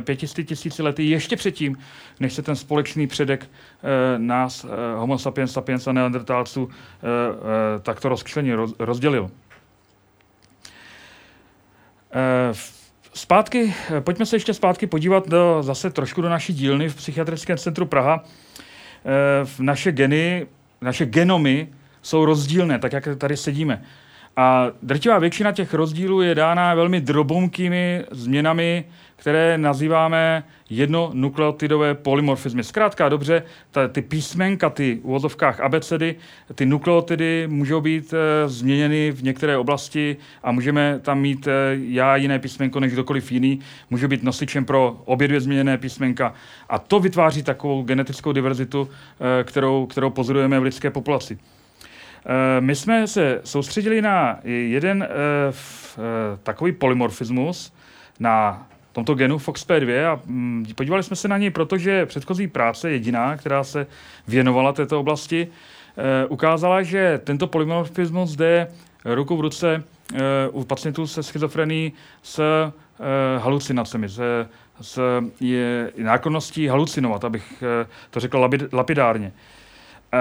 500 0.00 0.38
eh, 0.38 0.42
tisíci 0.42 0.82
lety, 0.82 1.04
ještě 1.04 1.36
předtím, 1.36 1.76
než 2.20 2.32
se 2.32 2.42
ten 2.42 2.56
společný 2.56 3.06
předek 3.06 3.50
nás, 4.16 4.66
homo 4.96 5.18
sapiens 5.18 5.52
sapiens 5.52 5.86
a 5.86 5.92
neandertálců, 5.92 6.68
takto 7.82 8.08
rozkšleně 8.08 8.56
rozdělil. 8.78 9.30
Zpátky, 13.16 13.74
pojďme 14.00 14.26
se 14.26 14.36
ještě 14.36 14.54
zpátky 14.54 14.86
podívat 14.86 15.28
do, 15.28 15.62
zase 15.62 15.90
trošku 15.90 16.22
do 16.22 16.28
naší 16.28 16.54
dílny 16.54 16.88
v 16.88 16.94
Psychiatrickém 16.94 17.58
centru 17.58 17.86
Praha. 17.86 18.24
E, 19.04 19.62
naše 19.62 19.92
geny, 19.92 20.46
naše 20.80 21.06
genomy 21.06 21.68
jsou 22.02 22.24
rozdílné, 22.24 22.78
tak 22.78 22.92
jak 22.92 23.08
tady 23.18 23.36
sedíme. 23.36 23.84
A 24.36 24.66
drtivá 24.82 25.18
většina 25.18 25.52
těch 25.52 25.74
rozdílů 25.74 26.22
je 26.22 26.34
dána 26.34 26.74
velmi 26.74 27.00
drobonkými 27.00 28.04
změnami, 28.10 28.84
které 29.16 29.58
nazýváme 29.58 30.44
jednonukleotidové 30.70 31.94
polymorfizmy. 31.94 32.64
Zkrátka 32.64 33.08
dobře, 33.08 33.42
ta, 33.70 33.88
ty 33.88 34.02
písmenka, 34.02 34.70
ty 34.70 35.00
v 35.02 35.04
uvozovkách 35.04 35.60
abecedy, 35.60 36.14
ty 36.54 36.66
nukleotidy 36.66 37.46
můžou 37.50 37.80
být 37.80 38.14
e, 38.14 38.48
změněny 38.48 39.10
v 39.10 39.22
některé 39.22 39.56
oblasti 39.56 40.16
a 40.42 40.52
můžeme 40.52 40.98
tam 41.02 41.20
mít 41.20 41.46
e, 41.46 41.50
já 41.88 42.16
jiné 42.16 42.38
písmenko 42.38 42.80
než 42.80 42.92
kdokoliv 42.92 43.32
jiný, 43.32 43.60
může 43.90 44.08
být 44.08 44.22
nosičem 44.22 44.64
pro 44.64 45.02
obě 45.04 45.28
dvě 45.28 45.40
změněné 45.40 45.78
písmenka. 45.78 46.34
A 46.68 46.78
to 46.78 47.00
vytváří 47.00 47.42
takovou 47.42 47.82
genetickou 47.82 48.32
diverzitu, 48.32 48.88
e, 49.40 49.44
kterou, 49.44 49.86
kterou 49.86 50.10
pozorujeme 50.10 50.60
v 50.60 50.62
lidské 50.62 50.90
populaci. 50.90 51.38
Eh, 52.26 52.60
my 52.60 52.74
jsme 52.74 53.06
se 53.06 53.40
soustředili 53.44 54.02
na 54.02 54.38
jeden 54.44 55.08
uh, 55.08 56.04
takový 56.42 56.72
polymorfismus, 56.72 57.72
na 58.20 58.66
tomto 58.92 59.14
genu 59.14 59.36
FOXP2 59.36 60.06
a 60.06 60.20
um, 60.26 60.64
podívali 60.74 61.02
jsme 61.02 61.16
se 61.16 61.28
na 61.28 61.38
něj, 61.38 61.50
protože 61.50 62.06
předchozí 62.06 62.48
práce, 62.48 62.90
jediná, 62.90 63.36
která 63.36 63.64
se 63.64 63.86
věnovala 64.28 64.72
této 64.72 65.00
oblasti, 65.00 65.48
ukázala, 66.28 66.82
že 66.82 67.20
tento 67.24 67.46
polymorfismus 67.46 68.36
jde 68.36 68.68
ruku 69.04 69.36
v 69.36 69.40
ruce 69.40 69.82
u 70.50 70.64
pacientů 70.64 71.06
se 71.06 71.22
schizofrenií 71.22 71.92
s 72.22 72.42
halucinacemi, 73.38 74.08
s, 74.08 74.46
s 74.80 75.00
je, 75.40 75.92
nákonností 75.98 76.66
halucinovat, 76.66 77.24
abych 77.24 77.64
to 78.10 78.20
řekl 78.20 78.50
lapidárně. 78.72 79.32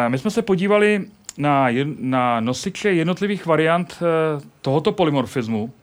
My 0.07 0.17
jsme 0.17 0.31
se 0.31 0.41
podívali 0.41 1.05
na, 1.37 1.67
na 1.99 2.39
nosiče 2.39 2.93
jednotlivých 2.93 3.45
variant 3.45 3.99
tohoto 4.61 4.91
polymorfismu, 4.91 5.73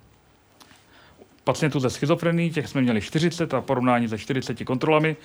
pacientů 1.45 1.81
ze 1.81 1.91
schizofrení, 1.91 2.51
těch 2.51 2.69
jsme 2.69 2.81
měli 2.81 3.01
40 3.01 3.55
a 3.55 3.61
porovnání 3.61 4.09
se 4.09 4.19
40 4.19 4.65
kontrolami. 4.65 5.17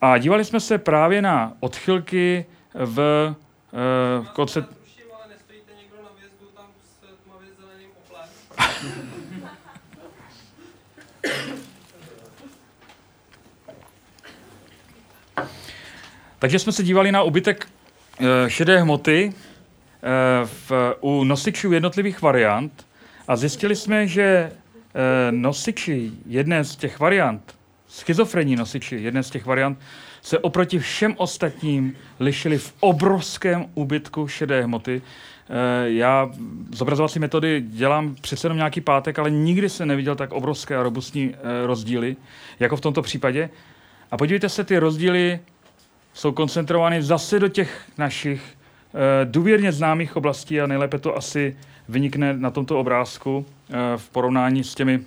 A 0.00 0.18
dívali 0.18 0.44
jsme 0.44 0.60
se 0.60 0.78
právě 0.78 1.22
na 1.22 1.52
odchylky 1.60 2.46
v 2.74 3.34
uh, 4.20 4.26
koncept... 4.26 4.68
Takže 16.38 16.58
jsme 16.58 16.72
se 16.72 16.82
dívali 16.82 17.12
na 17.12 17.22
ubytek 17.22 17.68
šedé 18.48 18.80
hmoty 18.80 19.32
uh, 19.32 20.48
v, 20.48 20.72
u 21.00 21.24
nosičů 21.24 21.72
jednotlivých 21.72 22.22
variant 22.22 22.86
a 23.28 23.36
zjistili 23.36 23.76
jsme, 23.76 24.06
že 24.06 24.50
Eh, 24.94 25.32
nosiči 25.32 26.12
jedné 26.26 26.64
z 26.64 26.76
těch 26.76 27.00
variant, 27.00 27.54
schizofrenní 27.88 28.56
nosiči 28.56 28.96
jedné 28.96 29.22
z 29.22 29.30
těch 29.30 29.46
variant, 29.46 29.78
se 30.22 30.38
oproti 30.38 30.78
všem 30.78 31.14
ostatním 31.16 31.96
lišili 32.20 32.58
v 32.58 32.74
obrovském 32.80 33.66
úbytku 33.74 34.28
šedé 34.28 34.62
hmoty. 34.62 35.02
Eh, 35.02 35.90
já 35.90 36.30
zobrazovací 36.72 37.18
metody 37.18 37.64
dělám 37.66 38.14
přece 38.20 38.46
jenom 38.46 38.56
nějaký 38.56 38.80
pátek, 38.80 39.18
ale 39.18 39.30
nikdy 39.30 39.68
se 39.68 39.86
neviděl 39.86 40.16
tak 40.16 40.32
obrovské 40.32 40.76
a 40.76 40.82
robustní 40.82 41.34
eh, 41.34 41.66
rozdíly, 41.66 42.16
jako 42.60 42.76
v 42.76 42.80
tomto 42.80 43.02
případě. 43.02 43.50
A 44.10 44.16
podívejte 44.16 44.48
se, 44.48 44.64
ty 44.64 44.78
rozdíly 44.78 45.40
jsou 46.18 46.32
koncentrovány 46.32 47.02
zase 47.02 47.38
do 47.38 47.48
těch 47.48 47.82
našich 47.98 48.42
důvěrně 49.24 49.72
známých 49.72 50.16
oblastí 50.16 50.60
a 50.60 50.66
nejlépe 50.66 50.98
to 50.98 51.16
asi 51.16 51.56
vynikne 51.88 52.32
na 52.32 52.50
tomto 52.50 52.80
obrázku 52.80 53.46
eh, 53.70 53.74
v 53.96 54.10
porovnání 54.10 54.64
s 54.64 54.74
těmi 54.74 55.00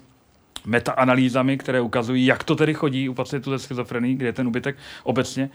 metaanalýzami, 0.66 1.58
které 1.58 1.82
ukazují, 1.82 2.26
jak 2.26 2.44
to 2.44 2.56
tedy 2.56 2.74
chodí 2.74 3.10
u 3.10 3.14
pacientů 3.14 3.52
ze 3.52 3.60
schizofrení, 3.60 4.16
kde 4.16 4.26
je 4.26 4.34
ten 4.34 4.48
ubytek 4.48 4.76
obecně. 5.04 5.50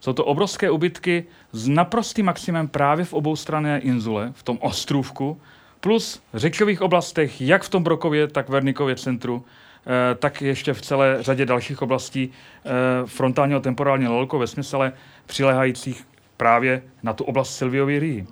Jsou 0.00 0.12
to 0.12 0.24
obrovské 0.24 0.70
ubytky 0.70 1.24
s 1.52 1.68
naprostým 1.68 2.26
maximem 2.26 2.68
právě 2.68 3.04
v 3.04 3.12
obou 3.12 3.36
straně 3.36 3.78
inzule, 3.78 4.32
v 4.34 4.42
tom 4.42 4.58
ostrůvku, 4.60 5.40
plus 5.80 6.22
v 6.32 6.38
řečových 6.38 6.82
oblastech, 6.82 7.40
jak 7.40 7.62
v 7.62 7.68
tom 7.68 7.82
Brokově, 7.82 8.28
tak 8.28 8.48
v 8.48 8.52
Vernikově 8.52 8.96
centru, 8.96 9.44
eh, 9.44 9.69
tak 10.18 10.42
ještě 10.42 10.72
v 10.72 10.82
celé 10.82 11.16
řadě 11.20 11.46
dalších 11.46 11.82
oblastí 11.82 12.30
eh, 12.30 12.70
frontálního 13.06 13.60
temporálního 13.60 14.14
lolko 14.14 14.38
ve 14.38 14.46
smysle 14.46 14.92
přilehajících 15.26 16.06
právě 16.36 16.82
na 17.02 17.12
tu 17.12 17.24
oblast 17.24 17.56
Silviovy 17.56 17.98
rýhy. 17.98 18.26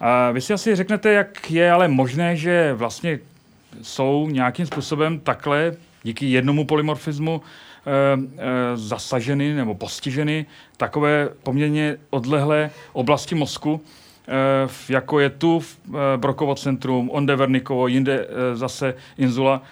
A 0.00 0.30
vy 0.30 0.40
si 0.40 0.52
asi 0.52 0.76
řeknete, 0.76 1.12
jak 1.12 1.50
je 1.50 1.72
ale 1.72 1.88
možné, 1.88 2.36
že 2.36 2.72
vlastně 2.74 3.18
jsou 3.82 4.28
nějakým 4.30 4.66
způsobem 4.66 5.20
takhle 5.20 5.72
díky 6.02 6.26
jednomu 6.26 6.64
polymorfismu 6.64 7.42
e, 7.42 7.90
e, 7.92 8.76
zasaženy 8.76 9.54
nebo 9.54 9.74
postiženy 9.74 10.46
takové 10.76 11.28
poměrně 11.42 11.96
odlehlé 12.10 12.70
oblasti 12.92 13.34
mozku, 13.34 13.80
e, 14.28 14.92
jako 14.92 15.20
je 15.20 15.30
tu 15.30 15.60
v 15.60 15.78
Brokovo 16.16 16.54
centrum, 16.54 17.10
onde 17.12 17.36
Vernikovo, 17.36 17.86
jinde 17.86 18.26
e, 18.26 18.56
zase 18.56 18.94
Inzula. 19.18 19.62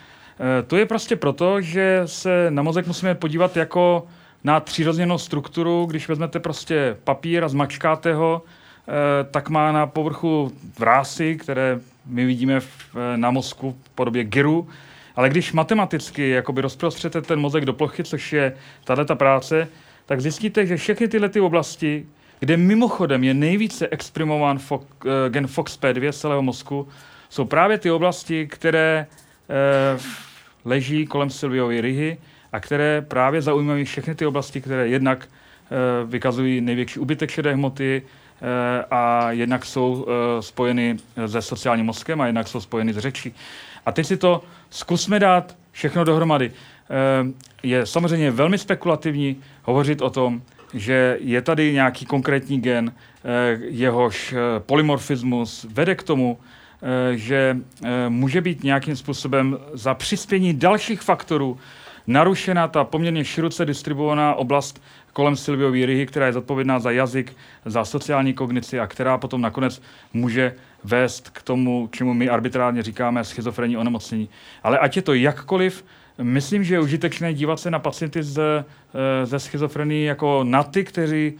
E, 0.40 0.62
to 0.62 0.76
je 0.76 0.86
prostě 0.86 1.16
proto, 1.16 1.60
že 1.60 2.02
se 2.06 2.46
na 2.50 2.62
mozek 2.62 2.86
musíme 2.86 3.14
podívat 3.14 3.56
jako 3.56 4.06
na 4.44 4.60
přírozněnou 4.60 5.18
strukturu, 5.18 5.86
když 5.86 6.08
vezmete 6.08 6.40
prostě 6.40 6.96
papír 7.04 7.44
a 7.44 7.48
zmačkáte 7.48 8.14
ho, 8.14 8.42
Eh, 8.90 9.24
tak 9.30 9.48
má 9.48 9.72
na 9.72 9.86
povrchu 9.86 10.52
vrásy, 10.78 11.36
které 11.36 11.80
my 12.06 12.24
vidíme 12.24 12.54
eh, 12.56 13.16
na 13.16 13.30
mozku 13.30 13.76
v 13.82 13.90
podobě 13.90 14.24
gyru, 14.24 14.68
ale 15.16 15.28
když 15.28 15.52
matematicky 15.52 16.28
jakoby 16.28 16.60
rozprostřete 16.60 17.22
ten 17.22 17.40
mozek 17.40 17.64
do 17.64 17.72
plochy, 17.72 18.04
což 18.04 18.32
je 18.32 18.56
ta 18.84 19.14
práce, 19.14 19.68
tak 20.06 20.20
zjistíte, 20.20 20.66
že 20.66 20.76
všechny 20.76 21.08
tyhle 21.08 21.28
ty 21.28 21.40
oblasti, 21.40 22.06
kde 22.40 22.56
mimochodem 22.56 23.24
je 23.24 23.34
nejvíce 23.34 23.88
exprimován 23.88 24.58
fo- 24.58 24.82
eh, 25.06 25.30
gen 25.30 25.46
FOXP2 25.46 26.10
z 26.12 26.20
celého 26.20 26.42
mozku, 26.42 26.88
jsou 27.28 27.44
právě 27.44 27.78
ty 27.78 27.90
oblasti, 27.90 28.46
které 28.46 29.06
eh, 29.50 29.98
leží 30.64 31.06
kolem 31.06 31.30
Silviovy 31.30 31.80
ryhy 31.80 32.18
a 32.52 32.60
které 32.60 33.02
právě 33.02 33.42
zaujímají 33.42 33.84
všechny 33.84 34.14
ty 34.14 34.26
oblasti, 34.26 34.60
které 34.60 34.88
jednak 34.88 35.28
eh, 35.28 36.06
vykazují 36.06 36.60
největší 36.60 37.00
ubytek 37.00 37.30
šedé 37.30 37.54
hmoty, 37.54 38.02
Eh, 38.42 38.84
a 38.90 39.30
jednak 39.30 39.64
jsou 39.64 40.06
eh, 40.08 40.42
spojeny 40.42 40.96
se 41.26 41.42
sociálním 41.42 41.86
mozkem 41.86 42.20
a 42.20 42.26
jednak 42.26 42.48
jsou 42.48 42.60
spojeny 42.60 42.92
s 42.92 42.98
řečí. 42.98 43.34
A 43.86 43.92
teď 43.92 44.06
si 44.06 44.16
to 44.16 44.42
zkusme 44.70 45.18
dát 45.18 45.56
všechno 45.72 46.04
dohromady. 46.04 46.52
Je 47.62 47.86
samozřejmě 47.86 48.30
velmi 48.30 48.58
spekulativní 48.58 49.36
hovořit 49.62 50.02
o 50.02 50.10
tom, 50.10 50.42
že 50.74 51.18
je 51.20 51.42
tady 51.42 51.72
nějaký 51.72 52.06
konkrétní 52.06 52.60
gen, 52.60 52.92
jehož 53.58 54.34
polymorfismus 54.58 55.66
vede 55.70 55.94
k 55.94 56.02
tomu, 56.02 56.38
že 57.14 57.56
může 58.08 58.40
být 58.40 58.64
nějakým 58.64 58.96
způsobem 58.96 59.58
za 59.72 59.94
přispění 59.94 60.54
dalších 60.54 61.00
faktorů 61.00 61.58
narušena 62.06 62.68
ta 62.68 62.84
poměrně 62.84 63.24
široce 63.24 63.64
distribuovaná 63.64 64.34
oblast 64.34 64.82
kolem 65.12 65.36
Silviový 65.36 65.86
Ryhy, 65.86 66.06
která 66.06 66.26
je 66.26 66.32
zodpovědná 66.32 66.78
za 66.78 66.90
jazyk, 66.90 67.36
za 67.64 67.84
sociální 67.84 68.34
kognici 68.34 68.80
a 68.80 68.86
která 68.86 69.18
potom 69.18 69.40
nakonec 69.40 69.82
může 70.12 70.54
vést 70.84 71.30
k 71.30 71.42
tomu, 71.42 71.88
čemu 71.92 72.14
my 72.14 72.28
arbitrárně 72.28 72.82
říkáme 72.82 73.24
schizofrenní 73.24 73.76
onemocnění. 73.76 74.28
Ale 74.62 74.78
ať 74.78 74.96
je 74.96 75.02
to 75.02 75.14
jakkoliv, 75.14 75.84
myslím, 76.22 76.64
že 76.64 76.74
je 76.74 76.80
užitečné 76.80 77.34
dívat 77.34 77.60
se 77.60 77.70
na 77.70 77.78
pacienty 77.78 78.22
ze, 78.22 78.64
eh, 78.64 79.26
ze 79.26 79.38
schizofrení 79.38 80.04
jako 80.04 80.44
na 80.44 80.62
ty, 80.62 80.84
kteří 80.84 81.32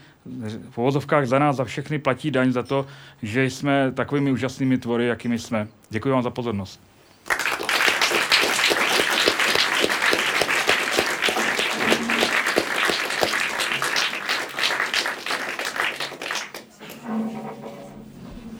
v 0.70 0.78
uvozovkách 0.78 1.26
za 1.26 1.38
nás, 1.38 1.56
za 1.56 1.64
všechny 1.64 1.98
platí 1.98 2.30
daň 2.30 2.52
za 2.52 2.62
to, 2.62 2.86
že 3.22 3.44
jsme 3.44 3.92
takovými 3.92 4.32
úžasnými 4.32 4.78
tvory, 4.78 5.06
jakými 5.06 5.38
jsme. 5.38 5.68
Děkuji 5.90 6.10
vám 6.10 6.22
za 6.22 6.30
pozornost. 6.30 6.80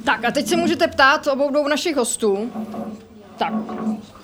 Tak 0.05 0.25
a 0.25 0.31
teď 0.31 0.47
se 0.47 0.57
můžete 0.57 0.89
ptát 0.89 1.27
obou 1.27 1.51
dvou 1.51 1.69
našich 1.69 1.97
hostů. 1.97 2.53
Tak, 3.39 3.53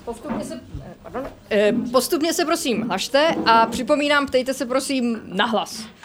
postupně 0.05 0.45
se, 0.45 0.61
pardon, 1.03 1.27
eh, 1.51 1.73
postupně 1.91 2.33
se 2.33 2.45
prosím 2.45 2.81
hlašte 2.81 3.35
a 3.45 3.65
připomínám, 3.65 4.25
ptejte 4.25 4.53
se 4.53 4.65
prosím 4.65 5.21
nahlas. 5.25 5.79
Uh, 5.79 5.96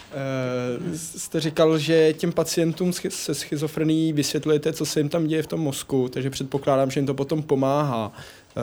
jste 0.96 1.40
říkal, 1.40 1.78
že 1.78 2.12
těm 2.12 2.32
pacientům 2.32 2.92
se 2.92 3.34
schizofrenií 3.34 4.12
vysvětlujete, 4.12 4.72
co 4.72 4.86
se 4.86 5.00
jim 5.00 5.08
tam 5.08 5.26
děje 5.26 5.42
v 5.42 5.46
tom 5.46 5.60
mozku, 5.60 6.08
takže 6.08 6.30
předpokládám, 6.30 6.90
že 6.90 7.00
jim 7.00 7.06
to 7.06 7.14
potom 7.14 7.42
pomáhá. 7.42 8.12
Uh, 8.56 8.62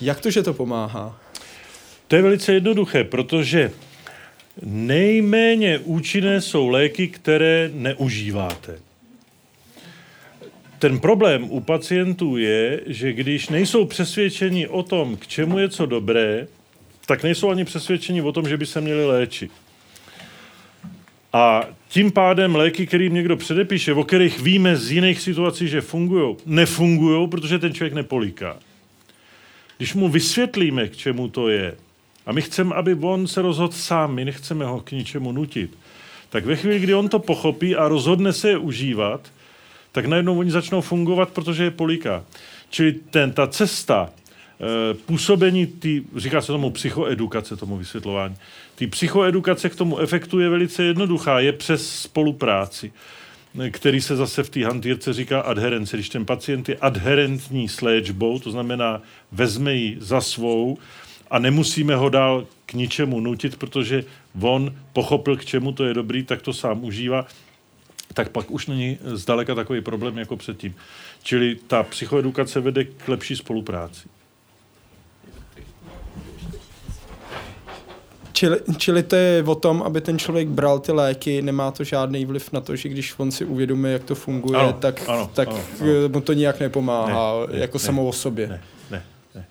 jak 0.00 0.20
to, 0.20 0.30
že 0.30 0.42
to 0.42 0.54
pomáhá? 0.54 1.20
To 2.08 2.16
je 2.16 2.22
velice 2.22 2.52
jednoduché, 2.52 3.04
protože 3.04 3.72
nejméně 4.62 5.78
účinné 5.78 6.40
jsou 6.40 6.68
léky, 6.68 7.08
které 7.08 7.70
neužíváte 7.74 8.78
ten 10.82 10.98
problém 10.98 11.50
u 11.50 11.60
pacientů 11.60 12.36
je, 12.36 12.80
že 12.86 13.12
když 13.12 13.48
nejsou 13.48 13.84
přesvědčeni 13.84 14.68
o 14.68 14.82
tom, 14.82 15.16
k 15.16 15.26
čemu 15.26 15.58
je 15.58 15.68
co 15.68 15.86
dobré, 15.86 16.46
tak 17.06 17.22
nejsou 17.22 17.50
ani 17.50 17.64
přesvědčeni 17.64 18.22
o 18.22 18.32
tom, 18.32 18.48
že 18.48 18.56
by 18.56 18.66
se 18.66 18.80
měli 18.80 19.06
léčit. 19.06 19.50
A 21.32 21.66
tím 21.88 22.12
pádem 22.12 22.54
léky, 22.54 22.86
kterým 22.86 23.14
někdo 23.14 23.36
předepíše, 23.36 23.92
o 23.92 24.04
kterých 24.04 24.40
víme 24.40 24.76
z 24.76 24.90
jiných 24.90 25.20
situací, 25.20 25.68
že 25.68 25.80
fungují, 25.80 26.36
nefungují, 26.46 27.28
protože 27.28 27.58
ten 27.58 27.74
člověk 27.74 27.94
nepolíká. 27.94 28.56
Když 29.76 29.94
mu 29.94 30.08
vysvětlíme, 30.08 30.88
k 30.88 30.96
čemu 30.96 31.28
to 31.28 31.48
je, 31.48 31.74
a 32.26 32.32
my 32.32 32.42
chceme, 32.42 32.74
aby 32.74 32.94
on 32.94 33.26
se 33.26 33.42
rozhodl 33.42 33.72
sám, 33.72 34.14
my 34.14 34.24
nechceme 34.24 34.64
ho 34.64 34.80
k 34.80 34.92
ničemu 34.92 35.32
nutit, 35.32 35.78
tak 36.30 36.44
ve 36.44 36.56
chvíli, 36.56 36.78
kdy 36.78 36.94
on 36.94 37.08
to 37.08 37.18
pochopí 37.18 37.76
a 37.76 37.88
rozhodne 37.88 38.32
se 38.32 38.48
je 38.48 38.58
užívat, 38.58 39.32
tak 39.92 40.06
najednou 40.06 40.38
oni 40.38 40.50
začnou 40.50 40.80
fungovat, 40.80 41.28
protože 41.30 41.64
je 41.64 41.70
poliká. 41.70 42.24
Čili 42.70 42.92
ten, 42.92 43.32
ta 43.32 43.46
cesta 43.46 44.10
e, 44.10 44.94
působení, 44.94 45.66
tý, 45.66 46.02
říká 46.16 46.40
se 46.40 46.46
tomu 46.46 46.70
psychoedukace, 46.70 47.56
tomu 47.56 47.76
vysvětlování, 47.76 48.36
ty 48.82 48.86
psychoedukace 48.86 49.68
k 49.68 49.76
tomu 49.76 49.98
efektu 49.98 50.40
je 50.40 50.48
velice 50.48 50.82
jednoduchá, 50.82 51.40
je 51.40 51.52
přes 51.52 52.00
spolupráci 52.00 52.92
který 53.70 54.00
se 54.00 54.16
zase 54.16 54.42
v 54.42 54.50
té 54.50 54.64
hantýrce 54.64 55.12
říká 55.12 55.40
adherence. 55.40 55.96
Když 55.96 56.08
ten 56.08 56.26
pacient 56.26 56.68
je 56.68 56.76
adherentní 56.76 57.68
s 57.68 57.80
léčbou, 57.80 58.38
to 58.38 58.50
znamená 58.50 59.02
vezme 59.32 59.74
ji 59.74 59.96
za 60.00 60.20
svou 60.20 60.78
a 61.30 61.38
nemusíme 61.38 61.96
ho 61.96 62.08
dál 62.08 62.46
k 62.66 62.72
ničemu 62.72 63.20
nutit, 63.20 63.56
protože 63.56 64.04
on 64.40 64.74
pochopil, 64.92 65.36
k 65.36 65.44
čemu 65.44 65.72
to 65.72 65.84
je 65.84 65.94
dobrý, 65.94 66.24
tak 66.24 66.42
to 66.42 66.52
sám 66.52 66.84
užívá, 66.84 67.26
tak 68.14 68.28
pak 68.28 68.50
už 68.50 68.66
není 68.66 68.98
zdaleka 69.04 69.54
takový 69.54 69.80
problém 69.80 70.18
jako 70.18 70.36
předtím. 70.36 70.74
Čili 71.22 71.56
ta 71.66 71.82
psychoedukace 71.82 72.60
vede 72.60 72.84
k 72.84 73.08
lepší 73.08 73.36
spolupráci. 73.36 74.08
Čili, 78.32 78.58
čili 78.78 79.02
to 79.02 79.16
je 79.16 79.42
o 79.46 79.54
tom, 79.54 79.82
aby 79.82 80.00
ten 80.00 80.18
člověk 80.18 80.48
bral 80.48 80.78
ty 80.78 80.92
léky, 80.92 81.42
nemá 81.42 81.70
to 81.70 81.84
žádný 81.84 82.24
vliv 82.26 82.52
na 82.52 82.60
to, 82.60 82.76
že 82.76 82.88
když 82.88 83.14
on 83.18 83.30
si 83.30 83.44
uvědomí, 83.44 83.92
jak 83.92 84.04
to 84.04 84.14
funguje, 84.14 84.58
Ano, 84.60 84.72
tak, 84.72 85.02
ano, 85.08 85.30
tak 85.34 85.48
ano, 85.48 85.60
eh, 85.80 86.08
mu 86.08 86.20
to 86.20 86.32
nijak 86.32 86.60
nepomáhá, 86.60 87.46
Ne, 87.46 87.52
ne, 87.52 87.58
jako 87.60 87.78
ne. 87.78 87.84
samo 87.84 88.06
o 88.06 88.12
sobě. 88.12 88.48
Ne, 88.48 88.60
ne, 88.90 89.02
ne. 89.34 89.44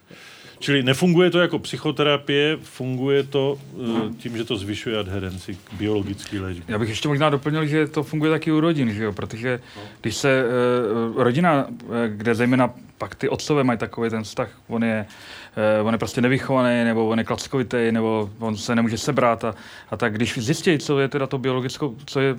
Čili 0.62 0.84
nefunguje 0.84 1.30
to 1.30 1.40
jako 1.40 1.60
psychoterapie, 1.60 2.58
funguje 2.62 3.24
to 3.24 3.60
uh, 3.74 4.16
tím, 4.18 4.38
že 4.38 4.44
to 4.44 4.58
zvyšuje 4.58 5.00
adherenci 5.00 5.56
k 5.56 5.74
biologické 5.74 6.40
léčbě. 6.40 6.66
Já 6.68 6.80
bych 6.80 6.90
ještě 6.90 7.08
možná 7.08 7.30
doplnil, 7.30 7.66
že 7.66 7.88
to 7.88 8.04
funguje 8.04 8.32
taky 8.32 8.52
u 8.52 8.60
rodin, 8.60 8.94
že 8.94 9.04
jo? 9.04 9.14
protože 9.14 9.60
když 10.02 10.16
se 10.16 10.44
uh, 10.44 11.24
rodina, 11.24 11.66
eh, 11.70 12.10
kde 12.10 12.36
zejména 12.36 12.74
pak 12.98 13.16
ty 13.16 13.30
otcové 13.30 13.64
mají 13.64 13.80
takový 13.80 14.10
ten 14.10 14.24
vztah, 14.24 14.50
on 14.68 14.84
je, 14.84 15.06
uh, 15.82 15.88
on 15.88 15.94
je 15.94 15.98
prostě 15.98 16.22
nevychovaný, 16.22 16.84
nebo 16.84 17.08
on 17.08 17.18
je 17.20 17.26
klackovitý, 17.26 17.92
nebo 17.92 18.30
on 18.40 18.58
se 18.58 18.76
nemůže 18.76 18.98
sebrat 18.98 19.44
a, 19.44 19.56
a 19.92 19.98
tak 19.98 20.14
když 20.14 20.38
zjistí, 20.38 20.78
co 20.78 21.00
je 21.00 21.08
teda 21.08 21.28
to 21.28 21.38
biologickou, 21.38 21.98
co 22.06 22.20
je 22.20 22.36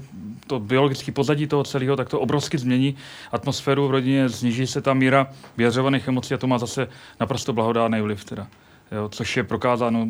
to 0.46 0.60
biologické 0.60 1.12
pozadí 1.12 1.46
toho 1.46 1.64
celého, 1.64 1.96
tak 1.96 2.08
to 2.08 2.20
obrovsky 2.20 2.58
změní 2.58 2.96
atmosféru 3.32 3.88
v 3.88 3.90
rodině, 3.90 4.28
sníží 4.28 4.66
se 4.66 4.80
ta 4.80 4.94
míra 4.94 5.26
vyjadřovaných 5.56 6.08
emocí 6.08 6.34
a 6.34 6.38
to 6.38 6.46
má 6.46 6.58
zase 6.58 6.88
naprosto 7.20 7.52
blahodárný 7.52 8.00
vliv 8.00 8.24
teda. 8.24 8.46
Jo, 8.92 9.08
což 9.08 9.36
je 9.36 9.44
prokázáno 9.44 10.08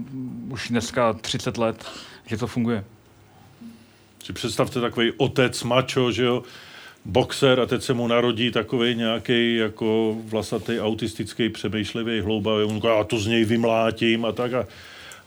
už 0.49 0.69
dneska 0.69 1.13
30 1.13 1.59
let, 1.59 1.85
že 2.27 2.37
to 2.37 2.47
funguje. 2.47 2.85
Si 4.25 4.33
představte 4.33 4.81
takový 4.81 5.13
otec 5.17 5.63
mačo, 5.63 6.13
že 6.13 6.25
jo, 6.25 6.43
boxer 7.05 7.61
a 7.61 7.67
teď 7.67 7.83
se 7.83 7.95
mu 7.95 8.07
narodí 8.07 8.51
takový 8.51 8.95
nějaký 8.95 9.57
jako 9.57 10.17
vlasatý 10.25 10.81
autistický 10.81 11.49
přemýšlivý 11.49 12.21
hloubavý. 12.21 12.65
On 12.65 12.77
říká, 12.77 13.05
to 13.05 13.19
z 13.19 13.27
něj 13.27 13.45
vymlátím 13.45 14.25
a 14.25 14.33
tak 14.33 14.53
a, 14.53 14.67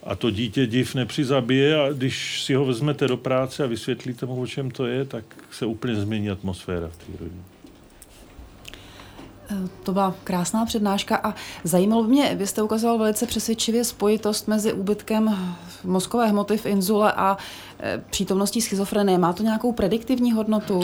a 0.06 0.14
to 0.14 0.30
dítě 0.30 0.66
div 0.66 0.94
nepřizabije 0.94 1.80
a 1.86 1.92
když 1.92 2.42
si 2.42 2.54
ho 2.54 2.64
vezmete 2.64 3.08
do 3.08 3.16
práce 3.16 3.64
a 3.64 3.66
vysvětlíte 3.66 4.26
mu, 4.26 4.40
o 4.40 4.46
čem 4.46 4.70
to 4.70 4.86
je, 4.86 5.04
tak 5.04 5.24
se 5.50 5.66
úplně 5.66 5.94
změní 5.94 6.30
atmosféra 6.30 6.88
v 6.88 6.96
té 6.96 7.12
rodině. 7.20 7.42
To 9.82 9.92
byla 9.92 10.14
krásná 10.24 10.66
přednáška 10.66 11.20
a 11.22 11.34
zajímalo 11.64 12.02
by 12.02 12.08
mě, 12.08 12.34
vy 12.34 12.46
jste 12.46 12.62
ukazoval 12.62 12.98
velice 12.98 13.26
přesvědčivě 13.26 13.84
spojitost 13.84 14.48
mezi 14.48 14.72
úbytkem 14.72 15.36
mozkové 15.84 16.26
hmoty 16.26 16.56
v 16.56 16.66
inzule 16.66 17.12
a 17.12 17.36
e, 17.80 18.02
přítomností 18.10 18.60
schizofrenie. 18.60 19.18
Má 19.18 19.32
to 19.32 19.42
nějakou 19.42 19.72
prediktivní 19.72 20.32
hodnotu? 20.32 20.80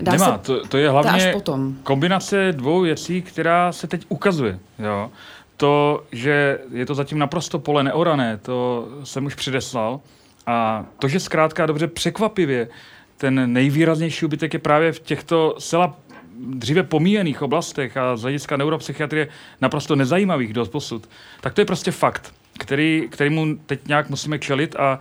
Dá 0.00 0.12
Nemá, 0.12 0.38
se... 0.38 0.38
to, 0.38 0.66
to 0.68 0.78
je 0.78 0.90
hlavně 0.90 1.10
až 1.10 1.32
potom. 1.32 1.76
kombinace 1.82 2.52
dvou 2.52 2.80
věcí, 2.80 3.22
která 3.22 3.72
se 3.72 3.86
teď 3.86 4.06
ukazuje. 4.08 4.58
Jo. 4.78 5.10
To, 5.56 6.04
že 6.12 6.58
je 6.72 6.86
to 6.86 6.94
zatím 6.94 7.18
naprosto 7.18 7.58
pole 7.58 7.82
neorané, 7.82 8.38
to 8.42 8.88
jsem 9.04 9.26
už 9.26 9.34
předeslal. 9.34 10.00
A 10.46 10.86
to, 10.98 11.08
že 11.08 11.20
zkrátka 11.20 11.66
dobře 11.66 11.86
překvapivě 11.86 12.68
ten 13.16 13.52
nejvýraznější 13.52 14.26
úbytek 14.26 14.52
je 14.52 14.58
právě 14.58 14.92
v 14.92 15.00
těchto 15.00 15.54
zcela 15.58 15.96
dříve 16.38 16.82
pomíjených 16.82 17.42
oblastech 17.42 17.96
a 17.96 18.16
z 18.16 18.22
hlediska 18.22 18.56
neuropsychiatrie 18.56 19.28
naprosto 19.60 19.96
nezajímavých 19.96 20.52
dost 20.52 20.68
posud, 20.68 21.08
tak 21.40 21.54
to 21.54 21.60
je 21.60 21.64
prostě 21.64 21.90
fakt, 21.90 22.34
který, 22.58 23.08
kterýmu 23.10 23.56
teď 23.66 23.88
nějak 23.88 24.10
musíme 24.10 24.38
čelit 24.38 24.76
a 24.76 24.98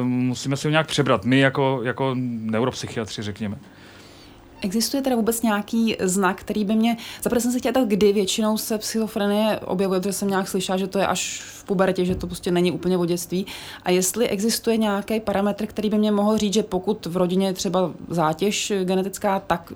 e, 0.00 0.04
musíme 0.04 0.56
si 0.56 0.68
ho 0.68 0.70
nějak 0.70 0.86
přebrat. 0.86 1.24
My 1.24 1.38
jako, 1.38 1.80
jako 1.84 2.14
neuropsychiatři, 2.18 3.22
řekněme. 3.22 3.58
Existuje 4.60 5.02
teda 5.02 5.16
vůbec 5.16 5.42
nějaký 5.42 5.96
znak, 6.00 6.40
který 6.40 6.64
by 6.64 6.74
mě... 6.74 6.96
Zaprvé 7.22 7.40
jsem 7.40 7.52
se 7.52 7.58
chtěla 7.58 7.84
kdy 7.84 8.12
většinou 8.12 8.58
se 8.58 8.78
schizofrenie 8.82 9.60
objevuje, 9.64 10.00
protože 10.00 10.12
jsem 10.12 10.28
nějak 10.28 10.48
slyšela, 10.48 10.78
že 10.78 10.86
to 10.86 10.98
je 10.98 11.06
až 11.06 11.40
v 11.40 11.64
pubertě, 11.64 12.04
že 12.04 12.14
to 12.14 12.26
prostě 12.26 12.50
není 12.50 12.72
úplně 12.72 12.98
od 12.98 13.06
dětství. 13.06 13.46
A 13.82 13.90
jestli 13.90 14.28
existuje 14.28 14.76
nějaký 14.76 15.20
parametr, 15.20 15.66
který 15.66 15.90
by 15.90 15.98
mě 15.98 16.12
mohl 16.12 16.38
říct, 16.38 16.54
že 16.54 16.62
pokud 16.62 17.06
v 17.06 17.16
rodině 17.16 17.46
je 17.46 17.52
třeba 17.52 17.92
zátěž 18.08 18.72
genetická, 18.84 19.40
tak 19.40 19.72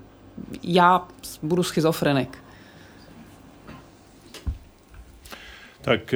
já 0.63 1.07
budu 1.41 1.63
schizofrenik. 1.63 2.37
Tak 5.81 6.15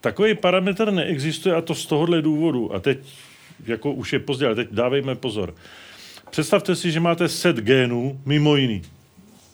takový 0.00 0.34
parametr 0.34 0.90
neexistuje 0.90 1.54
a 1.54 1.60
to 1.60 1.74
z 1.74 1.86
tohohle 1.86 2.22
důvodu. 2.22 2.74
A 2.74 2.80
teď, 2.80 2.98
jako 3.66 3.92
už 3.92 4.12
je 4.12 4.18
pozdě, 4.18 4.46
ale 4.46 4.54
teď 4.54 4.68
dávejme 4.70 5.14
pozor. 5.14 5.54
Představte 6.30 6.76
si, 6.76 6.90
že 6.90 7.00
máte 7.00 7.28
set 7.28 7.56
genů, 7.56 8.20
mimo 8.26 8.56
jiný, 8.56 8.82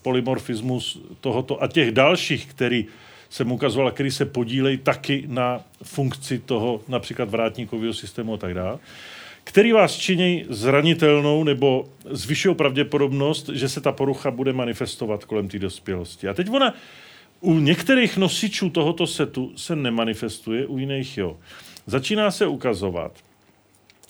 polymorfismus 0.03 0.99
tohoto 1.21 1.63
a 1.63 1.69
těch 1.69 1.93
dalších, 1.93 2.47
který 2.47 2.87
jsem 3.31 3.53
ukazoval, 3.53 3.91
který 3.91 4.11
se 4.11 4.25
podílejí 4.25 4.79
taky 4.79 5.25
na 5.27 5.61
funkci 5.83 6.39
toho 6.39 6.81
například 6.89 7.31
vrátníkového 7.31 7.95
systému 7.95 8.35
a 8.35 8.37
tak 8.37 8.55
dále, 8.55 8.79
který 9.45 9.73
vás 9.73 9.97
činí 9.97 10.45
zranitelnou 10.49 11.45
nebo 11.45 11.89
zvyšují 12.11 12.55
pravděpodobnost, 12.55 13.49
že 13.49 13.69
se 13.69 13.81
ta 13.81 13.93
porucha 13.93 14.31
bude 14.31 14.53
manifestovat 14.53 15.25
kolem 15.25 15.49
té 15.49 15.59
dospělosti. 15.59 16.29
A 16.29 16.35
teď 16.35 16.51
ona 16.51 16.75
u 17.41 17.55
některých 17.59 18.17
nosičů 18.17 18.71
tohoto 18.71 19.07
setu 19.07 19.53
se 19.57 19.77
nemanifestuje, 19.77 20.67
u 20.67 20.79
jiných 20.79 21.19
jo. 21.19 21.37
Začíná 21.87 22.31
se 22.31 22.47
ukazovat, 22.47 23.13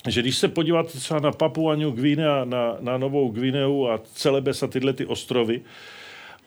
že 0.07 0.21
když 0.21 0.37
se 0.37 0.47
podíváte 0.47 0.97
třeba 0.99 1.19
na 1.19 1.31
Papua 1.31 1.75
New 1.75 1.91
Guinea, 1.91 2.45
na, 2.45 2.77
na 2.79 2.97
Novou 2.97 3.31
Guineu 3.31 3.85
a 3.87 4.01
Celebes 4.13 4.63
a 4.63 4.67
tyhle 4.67 4.93
ty 4.93 5.05
ostrovy 5.05 5.61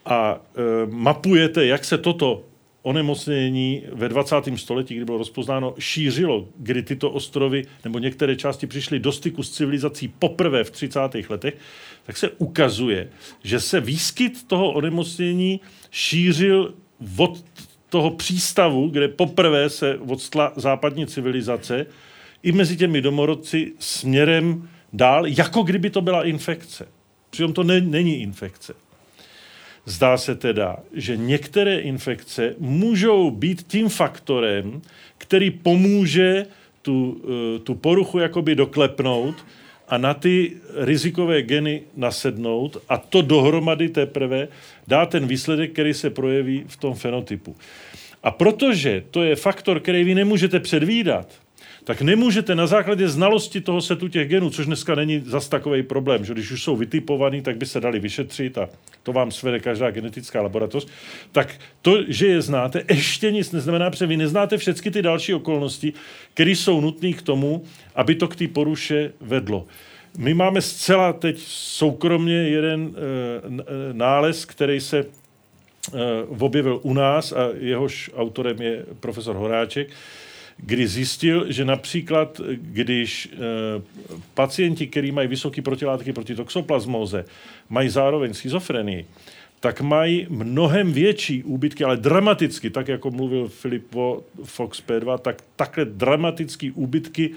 a 0.04 0.40
e, 0.56 0.86
mapujete, 0.86 1.66
jak 1.66 1.84
se 1.84 1.98
toto 1.98 2.44
onemocnění 2.82 3.82
ve 3.92 4.08
20. 4.08 4.36
století, 4.56 4.94
kdy 4.94 5.04
bylo 5.04 5.18
rozpoznáno, 5.18 5.74
šířilo, 5.78 6.48
kdy 6.56 6.82
tyto 6.82 7.10
ostrovy 7.10 7.64
nebo 7.84 7.98
některé 7.98 8.36
části 8.36 8.66
přišly 8.66 8.98
do 8.98 9.12
styku 9.12 9.42
s 9.42 9.50
civilizací 9.50 10.08
poprvé 10.08 10.64
v 10.64 10.70
30. 10.70 11.00
letech, 11.28 11.56
tak 12.06 12.16
se 12.16 12.28
ukazuje, 12.28 13.08
že 13.42 13.60
se 13.60 13.80
výskyt 13.80 14.46
toho 14.46 14.72
onemocnění 14.72 15.60
šířil 15.90 16.74
od 17.16 17.44
toho 17.88 18.10
přístavu, 18.10 18.88
kde 18.88 19.08
poprvé 19.08 19.70
se 19.70 19.98
odstla 19.98 20.52
západní 20.56 21.06
civilizace, 21.06 21.86
i 22.42 22.52
mezi 22.52 22.76
těmi 22.76 23.00
domorodci 23.00 23.72
směrem 23.78 24.68
dál, 24.92 25.26
jako 25.26 25.62
kdyby 25.62 25.90
to 25.90 26.00
byla 26.00 26.24
infekce. 26.24 26.88
Přitom 27.30 27.52
to 27.52 27.62
ne, 27.62 27.80
není 27.80 28.22
infekce. 28.22 28.74
Zdá 29.84 30.18
se 30.18 30.34
teda, 30.34 30.76
že 30.92 31.16
některé 31.16 31.78
infekce 31.78 32.54
můžou 32.58 33.30
být 33.30 33.62
tím 33.62 33.88
faktorem, 33.88 34.82
který 35.18 35.50
pomůže 35.50 36.46
tu, 36.82 37.22
tu 37.64 37.74
poruchu 37.74 38.18
jakoby 38.18 38.54
doklepnout 38.54 39.44
a 39.88 39.98
na 39.98 40.14
ty 40.14 40.56
rizikové 40.74 41.42
geny 41.42 41.82
nasednout 41.96 42.76
a 42.88 42.98
to 42.98 43.22
dohromady 43.22 43.88
teprve 43.88 44.48
dá 44.86 45.06
ten 45.06 45.26
výsledek, 45.26 45.72
který 45.72 45.94
se 45.94 46.10
projeví 46.10 46.64
v 46.66 46.76
tom 46.76 46.94
fenotypu. 46.94 47.56
A 48.22 48.30
protože 48.30 49.04
to 49.10 49.22
je 49.22 49.36
faktor, 49.36 49.80
který 49.80 50.04
vy 50.04 50.14
nemůžete 50.14 50.60
předvídat, 50.60 51.28
tak 51.88 52.02
nemůžete 52.02 52.54
na 52.54 52.66
základě 52.66 53.08
znalosti 53.08 53.60
toho 53.60 53.80
setu 53.80 54.08
těch 54.08 54.28
genů, 54.28 54.50
což 54.50 54.66
dneska 54.66 54.94
není 54.94 55.22
zas 55.26 55.48
takový 55.48 55.82
problém, 55.82 56.24
že 56.24 56.32
když 56.32 56.50
už 56.50 56.62
jsou 56.62 56.76
vytipovaný, 56.76 57.42
tak 57.42 57.56
by 57.56 57.66
se 57.66 57.80
dali 57.80 58.00
vyšetřit 58.00 58.58
a 58.58 58.68
to 59.02 59.12
vám 59.12 59.30
svede 59.30 59.60
každá 59.60 59.90
genetická 59.90 60.42
laboratoř, 60.42 60.86
tak 61.32 61.54
to, 61.82 62.04
že 62.08 62.26
je 62.26 62.42
znáte, 62.42 62.84
ještě 62.90 63.30
nic 63.30 63.52
neznamená, 63.52 63.90
protože 63.90 64.06
vy 64.06 64.16
neznáte 64.16 64.58
všechny 64.58 64.90
ty 64.90 65.02
další 65.02 65.34
okolnosti, 65.34 65.92
které 66.34 66.50
jsou 66.50 66.80
nutné 66.80 67.12
k 67.12 67.22
tomu, 67.22 67.64
aby 67.94 68.14
to 68.14 68.28
k 68.28 68.36
té 68.36 68.48
poruše 68.48 69.12
vedlo. 69.20 69.66
My 70.18 70.34
máme 70.34 70.62
zcela 70.62 71.12
teď 71.12 71.38
soukromně 71.48 72.36
jeden 72.36 72.90
e, 72.90 73.92
nález, 73.92 74.44
který 74.44 74.80
se 74.80 74.98
e, 74.98 75.06
objevil 76.28 76.80
u 76.82 76.94
nás 76.94 77.32
a 77.32 77.48
jehož 77.60 78.10
autorem 78.16 78.62
je 78.62 78.84
profesor 79.00 79.36
Horáček, 79.36 79.88
kdy 80.58 80.88
zjistil, 80.88 81.52
že 81.52 81.64
například, 81.64 82.40
když 82.54 83.26
e, 83.26 83.38
pacienti, 84.34 84.86
kteří 84.86 85.12
mají 85.12 85.28
vysoké 85.28 85.62
protilátky 85.62 86.12
proti 86.12 86.34
toxoplasmóze, 86.34 87.24
mají 87.68 87.88
zároveň 87.88 88.34
schizofrenii, 88.34 89.06
tak 89.60 89.80
mají 89.80 90.26
mnohem 90.28 90.92
větší 90.92 91.42
úbytky, 91.42 91.84
ale 91.84 91.96
dramaticky, 91.96 92.70
tak 92.70 92.88
jako 92.88 93.10
mluvil 93.10 93.48
Filip 93.48 93.96
o 93.96 94.22
Fox 94.44 94.82
P2, 94.88 95.18
tak 95.18 95.42
takhle 95.56 95.84
dramatický 95.84 96.70
úbytky 96.70 97.30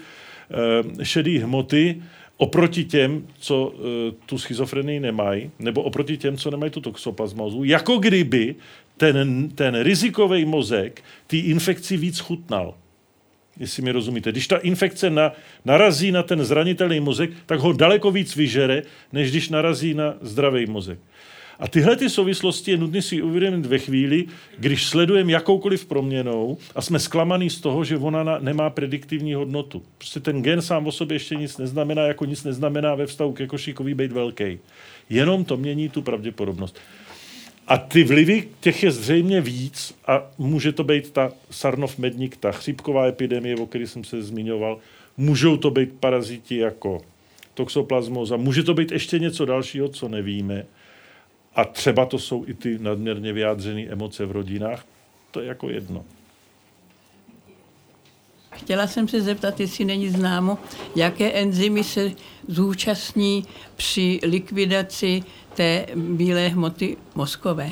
e, 0.98 1.04
šedé 1.04 1.38
hmoty 1.38 2.02
oproti 2.36 2.84
těm, 2.84 3.26
co 3.38 3.74
e, 3.74 4.12
tu 4.26 4.38
schizofrenii 4.38 5.00
nemají, 5.00 5.50
nebo 5.58 5.82
oproti 5.82 6.16
těm, 6.16 6.36
co 6.36 6.50
nemají 6.50 6.70
tu 6.72 6.80
toxoplasmózu, 6.80 7.64
jako 7.64 7.98
kdyby 7.98 8.54
ten, 8.96 9.48
ten 9.48 9.82
rizikový 9.82 10.44
mozek 10.44 11.02
ty 11.26 11.38
infekci 11.38 11.96
víc 11.96 12.18
chutnal. 12.18 12.74
Jestli 13.60 13.82
mi 13.82 13.92
rozumíte. 13.92 14.32
Když 14.32 14.46
ta 14.46 14.56
infekce 14.56 15.10
na, 15.10 15.32
narazí 15.64 16.12
na 16.12 16.22
ten 16.22 16.44
zranitelný 16.44 17.00
mozek, 17.00 17.30
tak 17.46 17.60
ho 17.60 17.72
daleko 17.72 18.10
víc 18.10 18.36
vyžere, 18.36 18.82
než 19.12 19.30
když 19.30 19.48
narazí 19.48 19.94
na 19.94 20.14
zdravý 20.20 20.66
mozek. 20.66 20.98
A 21.58 21.68
tyhle 21.68 21.96
ty 21.96 22.10
souvislosti 22.10 22.70
je 22.70 22.76
nutné 22.76 23.02
si 23.02 23.22
uvědomit 23.22 23.66
ve 23.66 23.78
chvíli, 23.78 24.24
když 24.58 24.86
sledujeme 24.86 25.32
jakoukoliv 25.32 25.86
proměnou 25.86 26.58
a 26.74 26.82
jsme 26.82 26.98
zklamaný 26.98 27.50
z 27.50 27.60
toho, 27.60 27.84
že 27.84 27.96
ona 27.96 28.24
na, 28.24 28.38
nemá 28.38 28.70
prediktivní 28.70 29.34
hodnotu. 29.34 29.82
Prostě 29.98 30.20
ten 30.20 30.42
gen 30.42 30.62
sám 30.62 30.86
o 30.86 30.92
sobě 30.92 31.14
ještě 31.14 31.34
nic 31.34 31.58
neznamená, 31.58 32.02
jako 32.02 32.24
nic 32.24 32.44
neznamená 32.44 32.94
ve 32.94 33.06
vztahu 33.06 33.32
ke 33.32 33.46
košíkovi 33.46 33.94
být 33.94 34.12
velký. 34.12 34.58
Jenom 35.10 35.44
to 35.44 35.56
mění 35.56 35.88
tu 35.88 36.02
pravděpodobnost. 36.02 36.78
A 37.72 37.78
ty 37.78 38.04
vlivy, 38.04 38.48
těch 38.60 38.82
je 38.82 38.92
zřejmě 38.92 39.40
víc 39.40 39.94
a 40.06 40.22
může 40.38 40.72
to 40.72 40.84
být 40.84 41.10
ta 41.10 41.32
Sarnov 41.50 41.98
medník, 41.98 42.36
ta 42.36 42.52
chřipková 42.52 43.06
epidemie, 43.06 43.56
o 43.56 43.66
které 43.66 43.86
jsem 43.86 44.04
se 44.04 44.22
zmiňoval, 44.22 44.78
můžou 45.16 45.56
to 45.56 45.70
být 45.70 45.92
paraziti 46.00 46.56
jako 46.56 47.00
toxoplasmoza, 47.54 48.36
může 48.36 48.62
to 48.62 48.74
být 48.74 48.92
ještě 48.92 49.18
něco 49.18 49.44
dalšího, 49.44 49.88
co 49.88 50.08
nevíme. 50.08 50.66
A 51.54 51.64
třeba 51.64 52.06
to 52.06 52.18
jsou 52.18 52.44
i 52.46 52.54
ty 52.54 52.78
nadměrně 52.78 53.32
vyjádřené 53.32 53.82
emoce 53.82 54.26
v 54.26 54.30
rodinách. 54.30 54.84
To 55.30 55.40
je 55.40 55.46
jako 55.46 55.70
jedno. 55.70 56.04
Chtěla 58.50 58.86
jsem 58.86 59.08
se 59.08 59.20
zeptat, 59.20 59.60
jestli 59.60 59.84
není 59.84 60.08
známo, 60.08 60.58
jaké 60.96 61.32
enzymy 61.32 61.84
se 61.84 62.12
zúčastní 62.48 63.44
při 63.76 64.20
likvidaci 64.22 65.22
té 65.54 65.86
bílé 65.96 66.48
hmoty 66.48 66.96
mozkové. 67.14 67.70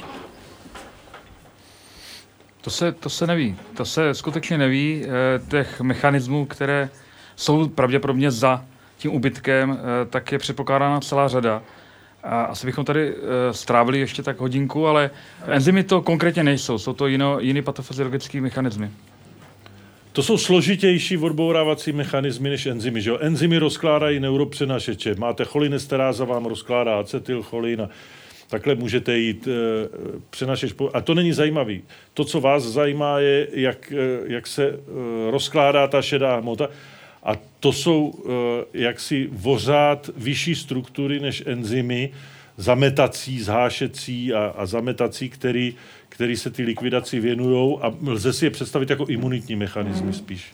To 2.60 2.70
se, 2.70 2.92
to 2.92 3.10
se 3.10 3.26
neví. 3.26 3.56
To 3.76 3.84
se 3.84 4.14
skutečně 4.14 4.58
neví. 4.58 5.04
Eh, 5.04 5.08
těch 5.48 5.80
mechanismů, 5.80 6.46
které 6.46 6.90
jsou 7.36 7.68
pravděpodobně 7.68 8.30
za 8.30 8.64
tím 8.96 9.14
ubytkem, 9.14 9.78
eh, 9.78 10.06
tak 10.06 10.32
je 10.32 10.38
předpokládána 10.38 11.00
celá 11.00 11.28
řada. 11.28 11.62
A 12.22 12.42
asi 12.42 12.66
bychom 12.66 12.84
tady 12.84 13.14
eh, 13.14 13.54
strávili 13.54 13.98
ještě 13.98 14.22
tak 14.22 14.40
hodinku, 14.40 14.86
ale 14.86 15.10
enzymy 15.46 15.84
to 15.84 16.02
konkrétně 16.02 16.44
nejsou. 16.44 16.78
Jsou 16.78 16.92
to 16.92 17.06
jiný 17.40 17.62
patofyziologické 17.62 18.40
mechanismy. 18.40 18.90
To 20.12 20.22
jsou 20.22 20.38
složitější 20.38 21.16
odbourávací 21.16 21.92
mechanismy 21.92 22.50
než 22.50 22.66
enzymy. 22.66 23.02
Že 23.02 23.10
jo? 23.10 23.18
Enzymy 23.20 23.58
rozkládají 23.58 24.20
neuropřenašeče. 24.20 25.14
Máte 25.14 25.44
cholinesteráza, 25.44 26.24
vám 26.24 26.46
rozkládá 26.46 27.00
acetylcholin 27.00 27.82
a 27.82 27.88
takhle 28.48 28.74
můžete 28.74 29.18
jít 29.18 29.48
e, 29.48 29.50
přenašeč. 30.30 30.74
A 30.92 31.00
to 31.00 31.14
není 31.14 31.32
zajímavý. 31.32 31.82
To, 32.14 32.24
co 32.24 32.40
vás 32.40 32.62
zajímá, 32.62 33.18
je, 33.18 33.48
jak, 33.52 33.92
e, 33.92 33.96
jak 34.26 34.46
se 34.46 34.68
e, 34.68 34.76
rozkládá 35.30 35.88
ta 35.88 36.02
šedá 36.02 36.36
hmota. 36.36 36.68
A 37.22 37.32
to 37.60 37.72
jsou 37.72 38.12
e, 38.14 38.78
jaksi 38.82 39.28
vořád 39.32 40.10
vyšší 40.16 40.54
struktury 40.54 41.20
než 41.20 41.42
enzymy, 41.46 42.10
zametací, 42.56 43.40
zhášecí 43.40 44.32
a, 44.34 44.54
a 44.56 44.66
zametací, 44.66 45.28
který 45.30 45.74
který 46.20 46.36
se 46.36 46.50
ty 46.50 46.62
likvidaci 46.62 47.20
věnují 47.20 47.78
a 47.82 47.92
lze 48.06 48.32
si 48.32 48.46
je 48.46 48.50
představit 48.50 48.90
jako 48.90 49.06
imunitní 49.06 49.56
mechanismy 49.56 50.12
spíš. 50.12 50.52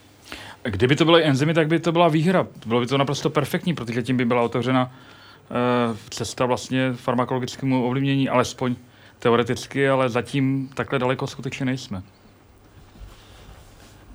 Kdyby 0.63 0.97
to 0.97 1.05
byly 1.05 1.25
enzymy, 1.25 1.55
tak 1.55 1.69
by 1.69 1.79
to 1.81 1.93
byla 1.93 2.09
výhra. 2.09 2.47
Bylo 2.67 2.81
by 2.81 2.87
to 2.87 2.99
naprosto 2.99 3.31
perfektní, 3.31 3.75
protože 3.75 4.03
tím 4.03 4.17
by 4.17 4.25
byla 4.25 4.43
otevřena 4.43 4.85
uh, 4.85 5.97
cesta 6.11 6.47
vlastně 6.47 6.93
farmakologickému 6.93 7.87
ovlivnění, 7.87 8.29
alespoň 8.29 8.75
teoreticky, 9.19 9.89
ale 9.89 10.09
zatím 10.09 10.71
takhle 10.75 10.99
daleko 10.99 11.27
skutečně 11.27 11.67
nejsme. 11.67 12.03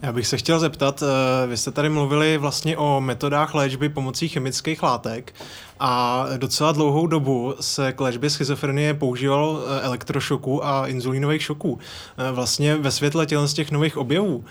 Já 0.01 0.11
bych 0.11 0.27
se 0.27 0.37
chtěl 0.37 0.59
zeptat, 0.59 1.03
eh, 1.03 1.47
vy 1.47 1.57
jste 1.57 1.71
tady 1.71 1.89
mluvili 1.89 2.37
vlastně 2.37 2.77
o 2.77 3.01
metodách 3.01 3.53
léčby 3.53 3.89
pomocí 3.89 4.29
chemických 4.29 4.83
látek 4.83 5.33
a 5.79 6.25
docela 6.37 6.71
dlouhou 6.71 7.07
dobu 7.07 7.55
se 7.59 7.93
k 7.93 8.01
léčbě 8.01 8.29
schizofrenie 8.29 8.93
používal 8.93 9.63
eh, 9.63 9.81
elektrošoků 9.81 10.65
a 10.65 10.87
inzulínových 10.87 11.43
šoků. 11.43 11.79
Eh, 12.17 12.31
vlastně 12.31 12.75
ve 12.75 12.91
světle 12.91 13.25
těchto 13.25 13.47
z 13.47 13.53
těch 13.53 13.71
nových 13.71 13.97
objevů 13.97 14.45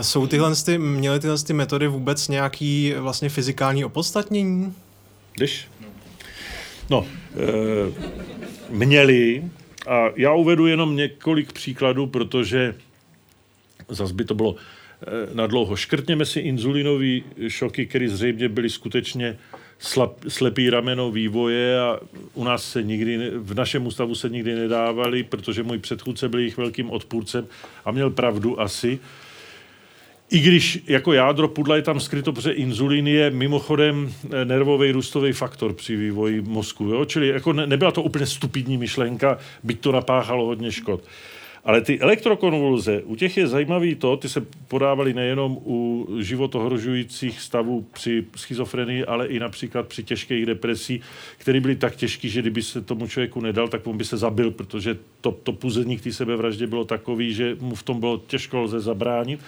jsou 0.00 0.26
tyhle, 0.26 0.52
měly 0.78 1.20
tyhle 1.20 1.38
ty 1.38 1.52
metody 1.52 1.88
vůbec 1.88 2.28
nějaký 2.28 2.94
vlastně 2.98 3.28
fyzikální 3.28 3.84
opodstatnění? 3.84 4.74
Když? 5.34 5.68
No, 6.90 7.06
e, 7.36 7.92
měli 8.70 9.44
a 9.88 10.04
já 10.16 10.32
uvedu 10.32 10.66
jenom 10.66 10.96
několik 10.96 11.52
příkladů, 11.52 12.06
protože 12.06 12.74
zase 13.88 14.14
by 14.14 14.24
to 14.24 14.34
bylo 14.34 14.54
na 15.32 15.46
dlouho. 15.46 15.76
Škrtněme 15.76 16.24
si 16.26 16.40
inzulinové 16.40 17.20
šoky, 17.48 17.86
které 17.86 18.08
zřejmě 18.08 18.48
byly 18.48 18.70
skutečně 18.70 19.38
slab, 19.78 20.24
slepý 20.28 20.70
rameno 20.70 21.10
vývoje 21.10 21.80
a 21.80 22.00
u 22.34 22.44
nás 22.44 22.70
se 22.70 22.82
nikdy, 22.82 23.30
v 23.36 23.54
našem 23.54 23.86
ústavu 23.86 24.14
se 24.14 24.28
nikdy 24.28 24.54
nedávali, 24.54 25.22
protože 25.22 25.62
můj 25.62 25.78
předchůdce 25.78 26.28
byl 26.28 26.38
jejich 26.38 26.56
velkým 26.56 26.90
odpůrcem 26.90 27.46
a 27.84 27.90
měl 27.90 28.10
pravdu 28.10 28.60
asi. 28.60 28.98
I 30.30 30.40
když 30.40 30.82
jako 30.86 31.12
jádro 31.12 31.48
pudla 31.48 31.76
je 31.76 31.82
tam 31.82 32.00
skryto, 32.00 32.32
protože 32.32 32.50
inzulin 32.52 33.06
je 33.06 33.30
mimochodem 33.30 34.12
eh, 34.24 34.44
nervový 34.44 34.92
růstový 34.92 35.32
faktor 35.32 35.72
při 35.72 35.96
vývoji 35.96 36.40
mozku. 36.40 36.84
Jo? 36.84 37.04
Čili 37.04 37.28
jako 37.28 37.52
ne, 37.52 37.66
nebyla 37.66 37.90
to 37.90 38.02
úplně 38.02 38.26
stupidní 38.26 38.78
myšlenka, 38.78 39.38
byť 39.62 39.80
to 39.80 39.92
napáchalo 39.92 40.46
hodně 40.46 40.72
škod. 40.72 41.04
Ale 41.64 41.80
ty 41.80 42.00
elektrokonvulze, 42.00 43.02
u 43.02 43.16
těch 43.16 43.36
je 43.36 43.46
zajímavý 43.46 43.94
to, 43.94 44.16
ty 44.16 44.28
se 44.28 44.46
podávaly 44.68 45.14
nejenom 45.14 45.58
u 45.66 46.06
životohrožujících 46.18 47.40
stavů 47.40 47.86
při 47.92 48.24
schizofrenii, 48.36 49.04
ale 49.04 49.26
i 49.26 49.38
například 49.38 49.88
při 49.88 50.02
těžkých 50.02 50.46
depresí, 50.46 51.00
které 51.38 51.60
byly 51.60 51.76
tak 51.76 51.96
těžké, 51.96 52.28
že 52.28 52.40
kdyby 52.40 52.62
se 52.62 52.80
tomu 52.80 53.06
člověku 53.06 53.40
nedal, 53.40 53.68
tak 53.68 53.86
on 53.86 53.96
by 53.96 54.04
se 54.04 54.16
zabil, 54.16 54.50
protože 54.50 54.96
to, 55.20 55.32
to 55.32 55.52
puzení 55.52 55.98
k 55.98 56.02
té 56.02 56.12
sebevraždě 56.12 56.66
bylo 56.66 56.84
takový, 56.84 57.34
že 57.34 57.56
mu 57.60 57.74
v 57.74 57.82
tom 57.82 58.00
bylo 58.00 58.22
těžko 58.26 58.60
lze 58.60 58.80
zabránit. 58.80 59.40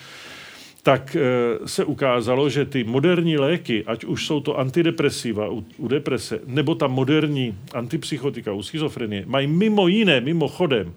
Tak 0.82 1.16
e, 1.16 1.20
se 1.69 1.85
ukázalo, 1.85 2.51
že 2.51 2.65
ty 2.65 2.85
moderní 2.85 3.39
léky, 3.39 3.85
ať 3.87 4.05
už 4.05 4.27
jsou 4.27 4.41
to 4.41 4.59
antidepresiva 4.59 5.51
u, 5.51 5.65
u 5.77 5.89
deprese, 5.89 6.41
nebo 6.47 6.74
ta 6.74 6.87
moderní 6.87 7.55
antipsychotika 7.74 8.53
u 8.53 8.62
schizofrenie, 8.62 9.24
mají 9.27 9.47
mimo 9.47 9.89
jiné, 9.89 10.20
mimochodem, 10.20 10.93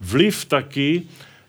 vliv 0.00 0.44
taky 0.44 1.02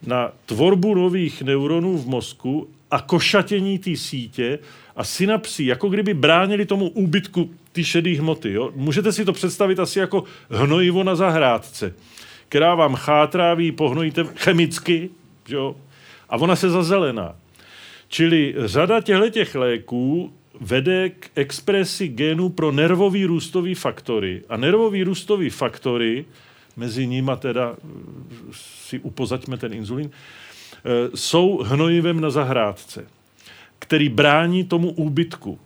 na 0.08 0.32
tvorbu 0.46 0.96
nových 0.96 1.42
neuronů 1.42 1.98
v 1.98 2.08
mozku 2.08 2.70
a 2.92 3.02
košatění 3.02 3.80
té 3.80 3.96
sítě 3.96 4.60
a 4.96 5.04
synapsí, 5.04 5.66
jako 5.66 5.90
kdyby 5.90 6.14
bránili 6.14 6.66
tomu 6.66 6.90
úbytku 6.90 7.50
ty 7.72 7.84
šedé 7.84 8.18
hmoty. 8.18 8.52
Jo? 8.52 8.72
Můžete 8.76 9.12
si 9.12 9.26
to 9.26 9.34
představit 9.34 9.80
asi 9.80 10.00
jako 10.00 10.24
hnojivo 10.50 11.04
na 11.04 11.16
zahrádce, 11.16 11.94
která 12.50 12.76
vám 12.76 12.96
chátrá, 12.96 13.54
vy 13.54 13.72
pohnojíte 13.72 14.24
chemicky, 14.36 15.10
jo? 15.50 15.76
a 16.30 16.38
ona 16.38 16.56
se 16.56 16.70
zazelená. 16.70 17.36
Čili 18.08 18.56
řada 18.58 19.02
těchto 19.02 19.60
léků 19.60 20.34
vede 20.62 21.10
k 21.10 21.30
expresi 21.36 22.08
genů 22.08 22.50
pro 22.50 22.72
nervový 22.72 23.26
růstový 23.26 23.76
faktory. 23.76 24.44
A 24.50 24.58
nervový 24.58 25.04
růstový 25.04 25.50
faktory 25.50 26.26
mezi 26.78 27.08
nimi 27.08 27.32
teda 27.40 27.76
eh, 27.76 27.88
si 28.52 29.00
upozaďme 29.00 29.58
ten 29.58 29.74
inzulín, 29.74 30.12
eh, 30.12 31.18
jsou 31.18 31.58
hnojivem 31.64 32.22
na 32.22 32.30
zahrádce, 32.30 33.08
který 33.80 34.10
brání 34.10 34.64
tomu 34.64 34.92
úbytku. 34.92 35.60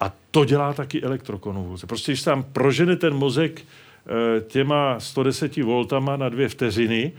A 0.00 0.12
to 0.30 0.44
dělá 0.44 0.72
taky 0.72 1.02
elektrokonvulze. 1.02 1.86
Prostě 1.86 2.12
když 2.12 2.22
tam 2.22 2.42
prožene 2.42 2.96
ten 2.96 3.14
mozek 3.14 3.62
eh, 3.62 4.40
těma 4.40 5.00
110 5.00 5.56
voltama 5.56 6.16
na 6.16 6.28
dvě 6.28 6.48
vteřiny, 6.48 7.12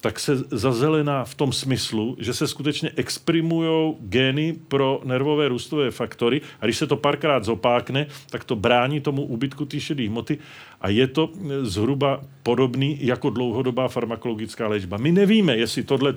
tak 0.00 0.20
se 0.20 0.36
zazelená 0.36 1.24
v 1.24 1.34
tom 1.34 1.52
smyslu, 1.52 2.16
že 2.18 2.34
se 2.34 2.48
skutečně 2.48 2.90
exprimují 2.96 3.94
gény 4.00 4.56
pro 4.68 5.00
nervové 5.04 5.48
růstové 5.48 5.90
faktory 5.90 6.40
a 6.60 6.64
když 6.64 6.76
se 6.76 6.86
to 6.86 6.96
párkrát 6.96 7.44
zopákne, 7.44 8.06
tak 8.30 8.44
to 8.44 8.56
brání 8.56 9.00
tomu 9.00 9.24
úbytku 9.24 9.64
té 9.64 9.80
šedé 9.80 10.08
hmoty 10.08 10.38
a 10.80 10.88
je 10.88 11.06
to 11.06 11.30
zhruba 11.62 12.20
podobný 12.42 12.98
jako 13.00 13.30
dlouhodobá 13.30 13.88
farmakologická 13.88 14.68
léčba. 14.68 14.96
My 14.96 15.12
nevíme, 15.12 15.56
jestli 15.56 15.82
tohle 15.82 16.14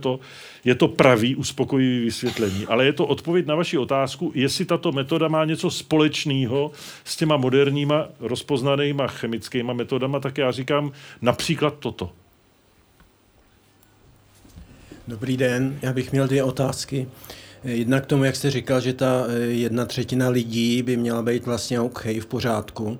je 0.65 0.75
to 0.75 0.87
pravý 0.87 1.35
uspokojivý 1.35 2.05
vysvětlení, 2.05 2.65
ale 2.65 2.85
je 2.85 2.93
to 2.93 3.05
odpověď 3.05 3.45
na 3.45 3.55
vaši 3.55 3.77
otázku, 3.77 4.31
jestli 4.35 4.65
tato 4.65 4.91
metoda 4.91 5.27
má 5.27 5.45
něco 5.45 5.71
společného 5.71 6.71
s 7.03 7.17
těma 7.17 7.37
moderníma 7.37 8.07
rozpoznanýma 8.19 9.07
chemickýma 9.07 9.73
metodama, 9.73 10.19
tak 10.19 10.37
já 10.37 10.51
říkám 10.51 10.91
například 11.21 11.75
toto. 11.79 12.22
Dobrý 15.07 15.37
den, 15.37 15.79
já 15.81 15.93
bych 15.93 16.11
měl 16.11 16.27
dvě 16.27 16.43
otázky. 16.43 17.07
Jedna 17.63 17.99
k 17.99 18.05
tomu, 18.05 18.23
jak 18.23 18.35
jste 18.35 18.51
říkal, 18.51 18.81
že 18.81 18.93
ta 18.93 19.25
eh, 19.27 19.39
jedna 19.39 19.85
třetina 19.85 20.29
lidí 20.29 20.83
by 20.83 20.97
měla 20.97 21.21
být 21.21 21.45
vlastně 21.45 21.79
OK, 21.79 22.05
v 22.05 22.25
pořádku. 22.25 22.97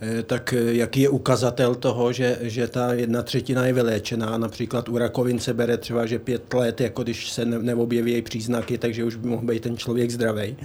Eh, 0.00 0.22
tak 0.22 0.52
eh, 0.52 0.74
jaký 0.74 1.00
je 1.00 1.08
ukazatel 1.08 1.74
toho, 1.74 2.12
že, 2.12 2.38
že 2.42 2.68
ta 2.68 2.92
jedna 2.92 3.22
třetina 3.22 3.66
je 3.66 3.72
vyléčená? 3.72 4.38
Například 4.38 4.88
u 4.88 4.98
rakovin 4.98 5.38
se 5.38 5.54
bere 5.54 5.76
třeba, 5.76 6.06
že 6.06 6.18
pět 6.18 6.54
let, 6.54 6.80
jako 6.80 7.02
když 7.02 7.30
se 7.30 7.44
neobjeví 7.44 8.22
příznaky, 8.22 8.78
takže 8.78 9.04
už 9.04 9.16
by 9.16 9.28
mohl 9.28 9.46
být 9.46 9.62
ten 9.62 9.76
člověk 9.76 10.10
zdravý. 10.10 10.56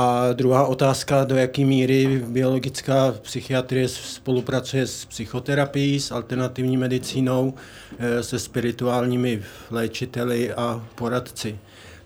A 0.00 0.32
druhá 0.32 0.66
otázka, 0.66 1.24
do 1.24 1.36
jaké 1.36 1.64
míry 1.64 2.22
biologická 2.26 3.14
psychiatrie 3.22 3.88
spolupracuje 3.88 4.86
s 4.86 5.04
psychoterapií, 5.04 6.00
s 6.00 6.10
alternativní 6.10 6.76
medicínou, 6.76 7.54
eh, 7.98 8.22
se 8.22 8.38
spirituálními 8.38 9.42
léčiteli 9.70 10.52
a 10.52 10.86
poradci 10.94 11.58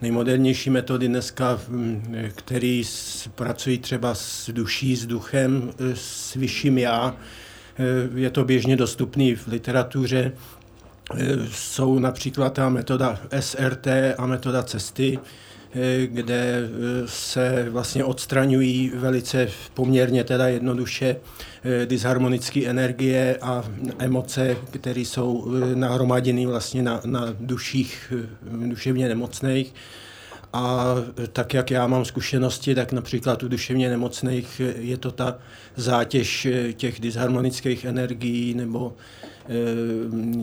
nejmodernější 0.03 0.71
metody 0.71 1.09
dneska, 1.09 1.61
mm, 1.69 2.31
který 2.35 2.83
pracují 3.35 3.79
třeba 3.79 4.15
s 4.15 4.51
duší, 4.51 4.97
s 4.97 5.07
duchem, 5.07 5.71
e, 5.79 5.97
s 5.97 6.35
vyšším 6.35 6.79
já. 6.79 7.17
E, 7.79 8.21
je 8.21 8.31
to 8.31 8.45
běžně 8.45 8.77
dostupný 8.77 9.35
v 9.35 9.47
literatuře. 9.47 10.33
Jsou 11.51 11.99
například 11.99 12.53
ta 12.53 12.69
metoda 12.69 13.21
SRT 13.31 14.15
a 14.19 14.27
metoda 14.27 14.63
cesty, 14.63 15.19
kde 16.07 16.69
se 17.07 17.67
vlastně 17.71 18.05
odstraňují 18.05 18.93
velice 18.95 19.49
poměrně 19.75 20.25
teda 20.25 20.49
jednoduše 20.49 21.17
disharmonické 21.85 22.67
energie 22.67 23.39
a 23.43 23.65
emoce, 23.99 24.57
které 24.71 25.01
jsou 25.01 25.53
nahromaděny 25.75 26.47
vlastně 26.47 26.83
na, 26.83 27.01
na 27.05 27.27
duších 27.41 28.13
duševně 28.67 29.09
nemocných. 29.09 29.75
A 30.53 30.95
tak, 31.33 31.55
jak 31.55 31.71
já 31.71 31.87
mám 31.87 32.05
zkušenosti, 32.05 32.75
tak 32.75 32.93
například 32.93 33.43
u 33.43 33.49
duševně 33.49 33.91
nemocných 33.91 34.61
je 34.79 34.97
to 34.97 35.11
ta 35.11 35.39
zátěž 35.77 36.49
těch 36.73 37.01
disharmonických 37.01 37.85
energií 37.85 38.55
nebo 38.55 38.97
eh, 38.97 39.32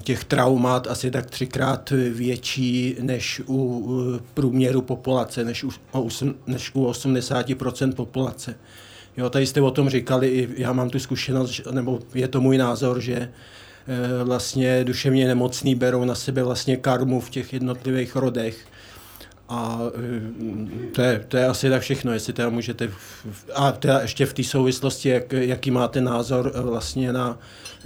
těch 0.04 0.24
traumat 0.24 0.88
asi 0.88 1.12
tak 1.12 1.30
třikrát 1.30 1.94
větší 2.12 2.96
než 3.02 3.42
u 3.48 4.20
průměru 4.34 4.82
populace, 4.82 5.46
než 5.46 5.64
u, 5.64 5.70
než 6.48 6.72
u 6.74 6.86
80% 6.86 7.94
populace. 7.94 8.56
Jo, 9.18 9.30
tady 9.30 9.48
jste 9.48 9.62
o 9.62 9.72
tom 9.72 9.90
říkali, 9.90 10.50
já 10.58 10.74
mám 10.74 10.90
tu 10.90 11.00
zkušenost, 11.00 11.62
nebo 11.72 12.00
je 12.14 12.28
to 12.28 12.42
můj 12.42 12.58
názor, 12.58 13.02
že 13.02 13.16
eh, 13.16 14.24
vlastně 14.24 14.84
duševně 14.84 15.28
nemocní 15.28 15.76
berou 15.76 16.06
na 16.06 16.16
sebe 16.16 16.44
vlastně 16.44 16.78
karmu 16.78 17.20
v 17.20 17.30
těch 17.30 17.54
jednotlivých 17.54 18.16
rodech 18.16 18.66
a 19.50 19.80
eh, 19.96 20.92
to 20.92 21.02
je, 21.02 21.26
to 21.28 21.38
je 21.38 21.46
asi 21.46 21.70
tak 21.70 21.82
všechno, 21.82 22.14
jestli 22.14 22.34
teda 22.34 22.50
můžete, 22.50 22.90
a 23.56 23.72
teda 23.72 24.00
ještě 24.02 24.26
v 24.26 24.34
té 24.34 24.44
souvislosti, 24.44 25.10
jak, 25.10 25.34
jaký 25.34 25.72
máte 25.72 26.02
názor 26.02 26.52
eh, 26.56 26.62
vlastně 26.62 27.14
na 27.14 27.38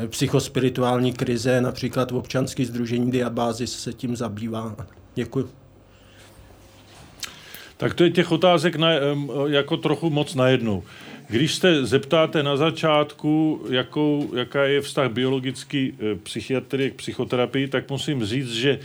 psychospirituální 0.08 1.14
krize, 1.14 1.62
například 1.62 2.12
v 2.12 2.16
občanský 2.16 2.66
združení 2.66 3.12
Diabázis 3.12 3.80
se 3.80 3.94
tím 3.94 4.16
zabývá. 4.16 4.76
Děkuji. 5.16 5.50
Tak 7.78 7.94
to 7.94 8.04
je 8.04 8.12
těch 8.12 8.32
otázek 8.32 8.76
na, 8.76 8.90
jako 9.48 9.78
trochu 9.78 10.10
moc 10.10 10.36
najednou. 10.36 10.84
Když 11.30 11.56
se 11.56 11.86
zeptáte 11.86 12.44
na 12.44 12.58
začátku, 12.58 13.66
jakou, 13.70 14.32
jaká 14.36 14.64
je 14.64 14.82
vztah 14.82 15.12
biologický 15.12 15.94
eh, 15.94 16.16
psychiatrie 16.16 16.90
k 16.90 16.96
psychoterapii, 16.96 17.68
tak 17.68 17.90
musím 17.90 18.26
říct, 18.26 18.54
že 18.54 18.80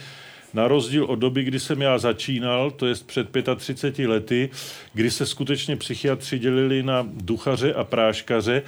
na 0.54 0.68
rozdíl 0.68 1.04
od 1.04 1.16
doby, 1.16 1.42
kdy 1.42 1.60
jsem 1.60 1.82
já 1.82 1.98
začínal, 1.98 2.70
to 2.70 2.86
je 2.86 2.94
před 3.06 3.28
35 3.56 4.08
lety, 4.08 4.50
kdy 4.94 5.10
se 5.10 5.26
skutečně 5.26 5.76
psychiatři 5.76 6.38
dělili 6.38 6.82
na 6.82 7.08
duchaře 7.12 7.74
a 7.74 7.84
práškaře, 7.84 8.62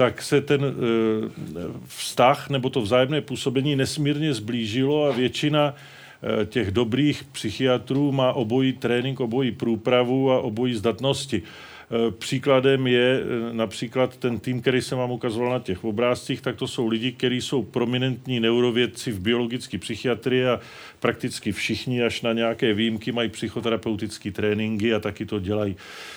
tak 0.00 0.22
se 0.22 0.40
ten 0.40 0.64
e, 0.64 0.68
vztah 1.86 2.50
nebo 2.50 2.70
to 2.70 2.80
vzájemné 2.80 3.20
působení 3.20 3.76
nesmírně 3.76 4.34
zblížilo 4.34 5.04
a 5.04 5.12
většina 5.12 5.74
e, 5.74 6.46
těch 6.46 6.70
dobrých 6.70 7.24
psychiatrů 7.24 8.12
má 8.12 8.32
obojí 8.32 8.72
trénink, 8.72 9.20
obojí 9.20 9.52
průpravu 9.52 10.32
a 10.32 10.40
obojí 10.40 10.74
zdatnosti. 10.74 11.42
Eh, 11.92 12.10
příkladem 12.10 12.86
je 12.86 13.20
eh, 13.20 13.52
například 13.52 14.16
ten 14.16 14.38
tým, 14.38 14.60
který 14.60 14.82
jsem 14.82 14.98
vám 14.98 15.10
ukazoval 15.10 15.50
na 15.50 15.58
těch 15.58 15.84
obrázcích, 15.84 16.40
tak 16.40 16.56
to 16.56 16.66
jsou 16.66 16.86
lidi, 16.86 17.12
kteří 17.12 17.40
jsou 17.40 17.62
prominentní 17.62 18.40
neurovědci 18.40 19.12
v 19.12 19.20
biologické 19.20 19.78
psychiatrii 19.78 20.46
a 20.46 20.60
prakticky 21.00 21.52
všichni 21.52 22.02
až 22.02 22.22
na 22.22 22.32
nějaké 22.32 22.74
výjimky 22.74 23.12
mají 23.12 23.28
psychoterapeutické 23.28 24.30
tréninky 24.30 24.94
a 24.94 25.00
taky 25.00 25.26
to 25.26 25.40
dělají. 25.40 25.76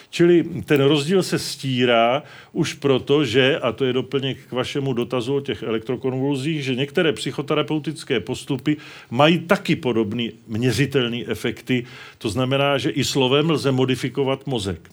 Čili 0.09 0.43
ten 0.65 0.81
rozdíl 0.81 1.23
se 1.23 1.39
stírá 1.39 2.23
už 2.51 2.73
proto, 2.73 3.25
že, 3.25 3.59
a 3.59 3.71
to 3.71 3.85
je 3.85 3.93
doplněk 3.93 4.37
k 4.49 4.51
vašemu 4.51 4.93
dotazu 4.93 5.35
o 5.35 5.41
těch 5.41 5.63
elektrokonvulzích, 5.63 6.63
že 6.63 6.75
některé 6.75 7.13
psychoterapeutické 7.13 8.19
postupy 8.19 8.77
mají 9.09 9.39
taky 9.39 9.75
podobné 9.75 10.29
měřitelné 10.47 11.19
efekty. 11.27 11.85
To 12.17 12.29
znamená, 12.29 12.77
že 12.77 12.89
i 12.89 13.03
slovem 13.03 13.49
lze 13.49 13.71
modifikovat 13.71 14.47
mozek. 14.47 14.89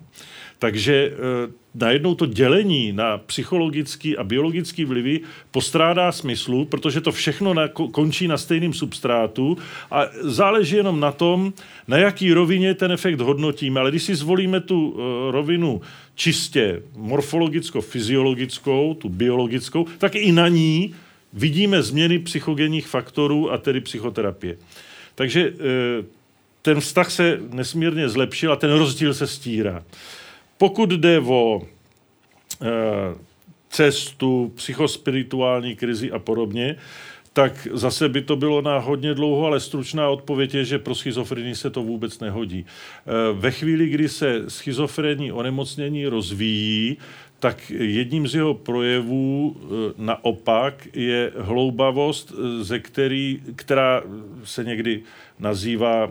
Takže 0.61 0.95
e, 0.95 1.11
najednou 1.75 2.15
to 2.15 2.27
dělení 2.27 2.93
na 2.93 3.19
psychologický 3.19 4.17
a 4.17 4.25
biologický 4.25 4.85
vlivy 4.85 5.21
postrádá 5.51 6.13
smyslu, 6.13 6.65
protože 6.65 7.01
to 7.01 7.13
všechno 7.13 7.55
na, 7.55 7.69
končí 7.69 8.29
na 8.29 8.37
stejném 8.37 8.73
substrátu 8.73 9.59
a 9.91 10.07
záleží 10.21 10.77
jenom 10.77 11.01
na 11.01 11.13
tom, 11.13 11.53
na 11.89 11.97
jaký 11.97 12.33
rovině 12.33 12.75
ten 12.75 12.93
efekt 12.93 13.21
hodnotíme. 13.21 13.81
Ale 13.81 13.91
když 13.91 14.03
si 14.03 14.15
zvolíme 14.15 14.61
tu 14.61 14.97
e, 14.97 15.33
rovinu 15.33 15.81
čistě 16.15 16.83
morfologicko-fyziologickou, 16.97 18.95
tu 18.95 19.09
biologickou, 19.09 19.87
tak 19.99 20.15
i 20.15 20.33
na 20.33 20.49
ní 20.49 20.95
vidíme 21.33 21.83
změny 21.83 22.19
psychogenních 22.19 22.87
faktorů 22.87 23.53
a 23.53 23.59
tedy 23.59 23.81
psychoterapie. 23.81 24.57
Takže 25.15 25.41
e, 25.41 25.53
ten 26.63 26.81
vztah 26.81 27.11
se 27.11 27.41
nesmírně 27.53 28.09
zlepšil 28.09 28.53
a 28.53 28.57
ten 28.57 28.73
rozdíl 28.73 29.15
se 29.15 29.27
stírá. 29.27 29.83
Pokud 30.61 30.91
jde 30.91 31.21
o 31.21 31.63
e, 31.63 32.67
cestu, 33.71 34.53
psychospirituální 34.55 35.77
krizi 35.77 36.11
a 36.11 36.19
podobně, 36.19 36.77
tak 37.33 37.69
zase 37.73 38.09
by 38.09 38.23
to 38.23 38.37
bylo 38.37 38.63
na 38.63 38.79
hodně 38.79 39.15
dlouho, 39.15 39.47
ale 39.47 39.61
stručná 39.61 40.09
odpověď 40.09 40.55
je, 40.55 40.65
že 40.65 40.79
pro 40.79 40.95
schizofrenii 40.95 41.55
se 41.55 41.71
to 41.71 41.83
vůbec 41.83 42.21
nehodí. 42.21 42.59
E, 42.61 43.33
ve 43.33 43.51
chvíli, 43.51 43.89
kdy 43.89 44.09
se 44.09 44.51
schizofrenní 44.51 45.33
onemocnění 45.33 46.07
rozvíjí, 46.07 46.97
tak 47.39 47.71
jedním 47.71 48.29
z 48.29 48.35
jeho 48.35 48.55
projevů 48.55 49.57
e, 49.57 49.65
naopak 49.97 50.89
je 50.93 51.33
hloubavost, 51.39 52.33
ze 52.61 52.79
který, 52.79 53.41
která 53.57 54.03
se 54.45 54.65
někdy 54.65 55.03
nazývá 55.39 56.11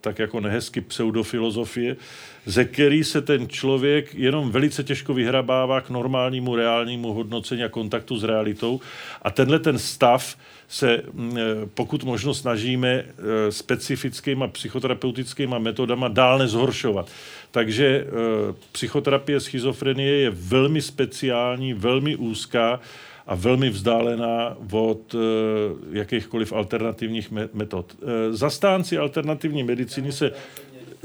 tak 0.00 0.18
jako 0.18 0.40
nehezky 0.40 0.80
pseudofilozofie, 0.80 1.96
ze 2.46 2.64
který 2.64 3.04
se 3.04 3.22
ten 3.22 3.48
člověk 3.48 4.14
jenom 4.14 4.50
velice 4.50 4.84
těžko 4.84 5.14
vyhrabává 5.14 5.80
k 5.80 5.90
normálnímu 5.90 6.56
reálnímu 6.56 7.12
hodnocení 7.12 7.64
a 7.64 7.68
kontaktu 7.68 8.16
s 8.16 8.24
realitou. 8.24 8.80
A 9.22 9.30
tenhle 9.30 9.58
ten 9.58 9.78
stav 9.78 10.36
se, 10.68 11.02
mm, 11.12 11.38
e, 11.38 11.42
pokud 11.74 12.04
možno 12.04 12.34
snažíme 12.34 12.88
e, 12.88 13.04
specifickýma 13.52 14.48
psychoterapeutickýma 14.48 15.58
metodama 15.58 16.08
dál 16.08 16.38
nezhoršovat. 16.38 17.10
Takže 17.50 17.86
e, 17.86 18.04
psychoterapie 18.72 19.40
schizofrenie 19.40 20.10
je 20.10 20.30
velmi 20.30 20.82
speciální, 20.82 21.74
velmi 21.74 22.16
úzká 22.16 22.80
a 23.26 23.34
velmi 23.34 23.70
vzdálená 23.70 24.56
od 24.70 25.14
jakýchkoliv 25.92 26.52
alternativních 26.52 27.30
metod. 27.30 27.96
Zastánci 28.30 28.98
alternativní 28.98 29.62
medicíny 29.62 30.12
se 30.12 30.32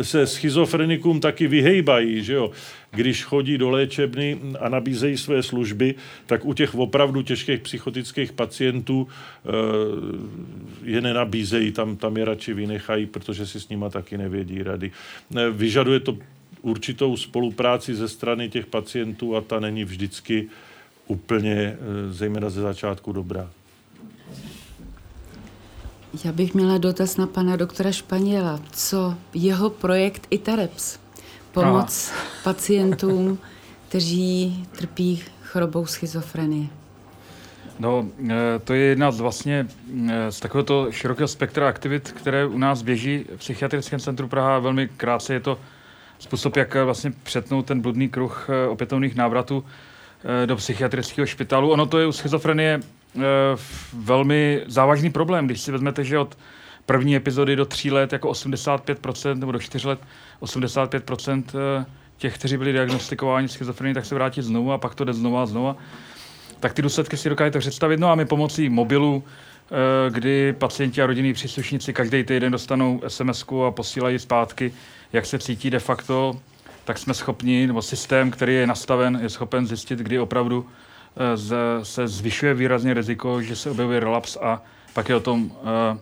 se 0.04 0.28
schizofrenikům 0.28 1.20
taky 1.20 1.48
vyhejbají, 1.48 2.24
že 2.24 2.34
jo. 2.34 2.52
Když 2.92 3.24
chodí 3.24 3.58
do 3.58 3.70
léčebny 3.70 4.40
a 4.60 4.70
nabízejí 4.70 5.18
své 5.18 5.44
služby, 5.44 5.96
tak 6.26 6.46
u 6.46 6.54
těch 6.54 6.76
opravdu 6.76 7.22
těžkých 7.22 7.60
psychotických 7.60 8.32
pacientů 8.32 9.08
eh, 9.08 9.50
je 10.84 11.02
nenabízejí, 11.02 11.72
tam, 11.72 11.98
tam 11.98 12.18
je 12.18 12.26
radši 12.26 12.54
vynechají, 12.54 13.06
protože 13.06 13.46
si 13.48 13.60
s 13.60 13.70
nima 13.70 13.90
taky 13.90 14.18
nevědí 14.18 14.64
rady. 14.64 14.92
Eh, 15.36 15.50
vyžaduje 15.50 16.00
to 16.00 16.18
určitou 16.62 17.18
spolupráci 17.18 17.96
ze 17.96 18.08
strany 18.08 18.50
těch 18.50 18.66
pacientů 18.66 19.36
a 19.36 19.42
ta 19.42 19.60
není 19.60 19.84
vždycky 19.84 20.48
úplně, 21.08 21.56
eh, 21.56 21.78
zejména 22.14 22.50
ze 22.50 22.62
začátku, 22.62 23.12
dobrá. 23.12 23.50
Já 26.26 26.32
bych 26.32 26.54
měla 26.54 26.78
dotaz 26.78 27.18
na 27.18 27.28
pana 27.28 27.56
doktora 27.56 27.92
Španěla. 27.92 28.60
Co 28.72 29.16
jeho 29.34 29.70
projekt 29.70 30.28
ITAREPS? 30.30 31.00
Pomoc 31.52 32.12
Aha. 32.14 32.24
pacientům, 32.44 33.40
kteří 33.88 34.66
trpí 34.78 35.24
chorobou 35.44 35.86
schizofrenie. 35.86 36.68
No, 37.80 38.06
e, 38.30 38.60
to 38.64 38.74
je 38.74 38.82
jedna 38.82 39.12
z 39.12 39.20
vlastně 39.20 39.68
e, 40.10 40.32
z 40.32 40.40
takového 40.40 40.92
širokého 40.92 41.28
spektra 41.28 41.68
aktivit, 41.68 42.12
které 42.12 42.46
u 42.46 42.58
nás 42.58 42.82
běží 42.82 43.26
v 43.36 43.40
Psychiatrickém 43.40 44.00
centru 44.00 44.28
Praha. 44.28 44.60
Velmi 44.60 44.88
krásně 44.98 45.36
je 45.36 45.40
to 45.40 45.60
způsob, 46.20 46.56
jak 46.56 46.76
vlastně 46.76 47.12
přetnout 47.24 47.66
ten 47.66 47.82
bludný 47.82 48.10
kruh 48.10 48.50
opětovných 48.70 49.16
návratů. 49.16 49.66
do 50.46 50.56
psychiatrického 50.56 51.26
špitalu. 51.26 51.72
Ono 51.72 51.86
to 51.86 52.00
je 52.00 52.08
u 52.08 52.12
schizofrenie 52.12 52.80
velmi 53.94 54.62
závažný 54.68 55.10
problém, 55.10 55.46
když 55.46 55.62
si 55.62 55.72
vezmete, 55.72 56.04
že 56.04 56.20
od 56.20 56.38
první 56.86 57.16
epizody 57.16 57.56
do 57.56 57.66
tří 57.66 57.92
let 57.92 58.14
jako 58.14 58.32
85% 58.32 59.40
nebo 59.40 59.52
do 59.52 59.60
čtyř 59.60 59.84
let 59.84 60.00
85% 60.42 61.44
těch, 62.18 62.36
kteří 62.38 62.58
byli 62.58 62.72
diagnostikováni 62.72 63.48
schizofrenii, 63.48 63.94
tak 63.94 64.06
se 64.06 64.16
vrátí 64.16 64.42
znovu 64.42 64.72
a 64.72 64.78
pak 64.78 64.96
to 64.96 65.04
jde 65.04 65.14
znovu 65.14 65.38
a 65.38 65.46
znovu. 65.46 65.76
Tak 66.60 66.74
ty 66.74 66.82
důsledky 66.82 67.18
si 67.18 67.30
dokážete 67.30 67.60
představit. 67.60 68.00
No 68.00 68.12
a 68.12 68.16
my 68.16 68.26
pomocí 68.26 68.70
mobilu, 68.70 69.24
eh, 69.24 70.10
kdy 70.10 70.54
pacienti 70.54 71.02
a 71.02 71.06
rodinní 71.06 71.34
příslušníci 71.34 71.94
každý 71.94 72.24
týden 72.24 72.52
dostanou 72.52 73.02
sms 73.08 73.46
a 73.68 73.72
posílají 73.72 74.20
zpátky, 74.20 74.74
jak 75.14 75.26
se 75.26 75.40
cítí 75.40 75.70
de 75.70 75.80
facto, 75.80 76.40
tak 76.86 76.98
jsme 76.98 77.14
schopni, 77.14 77.68
nebo 77.68 77.82
systém, 77.82 78.32
který 78.32 78.56
je 78.56 78.68
nastaven, 78.68 79.20
je 79.22 79.30
schopen 79.30 79.68
zjistit, 79.68 80.00
kdy 80.00 80.20
opravdu 80.20 80.66
eh, 81.18 81.86
se 81.86 82.08
zvyšuje 82.08 82.54
výrazně 82.54 82.94
riziko, 82.94 83.42
že 83.42 83.56
se 83.56 83.70
objevuje 83.70 84.00
relaps 84.00 84.38
a 84.42 84.62
pak 84.94 85.10
je 85.10 85.16
o 85.16 85.20
tom 85.20 85.52
eh, 85.52 85.98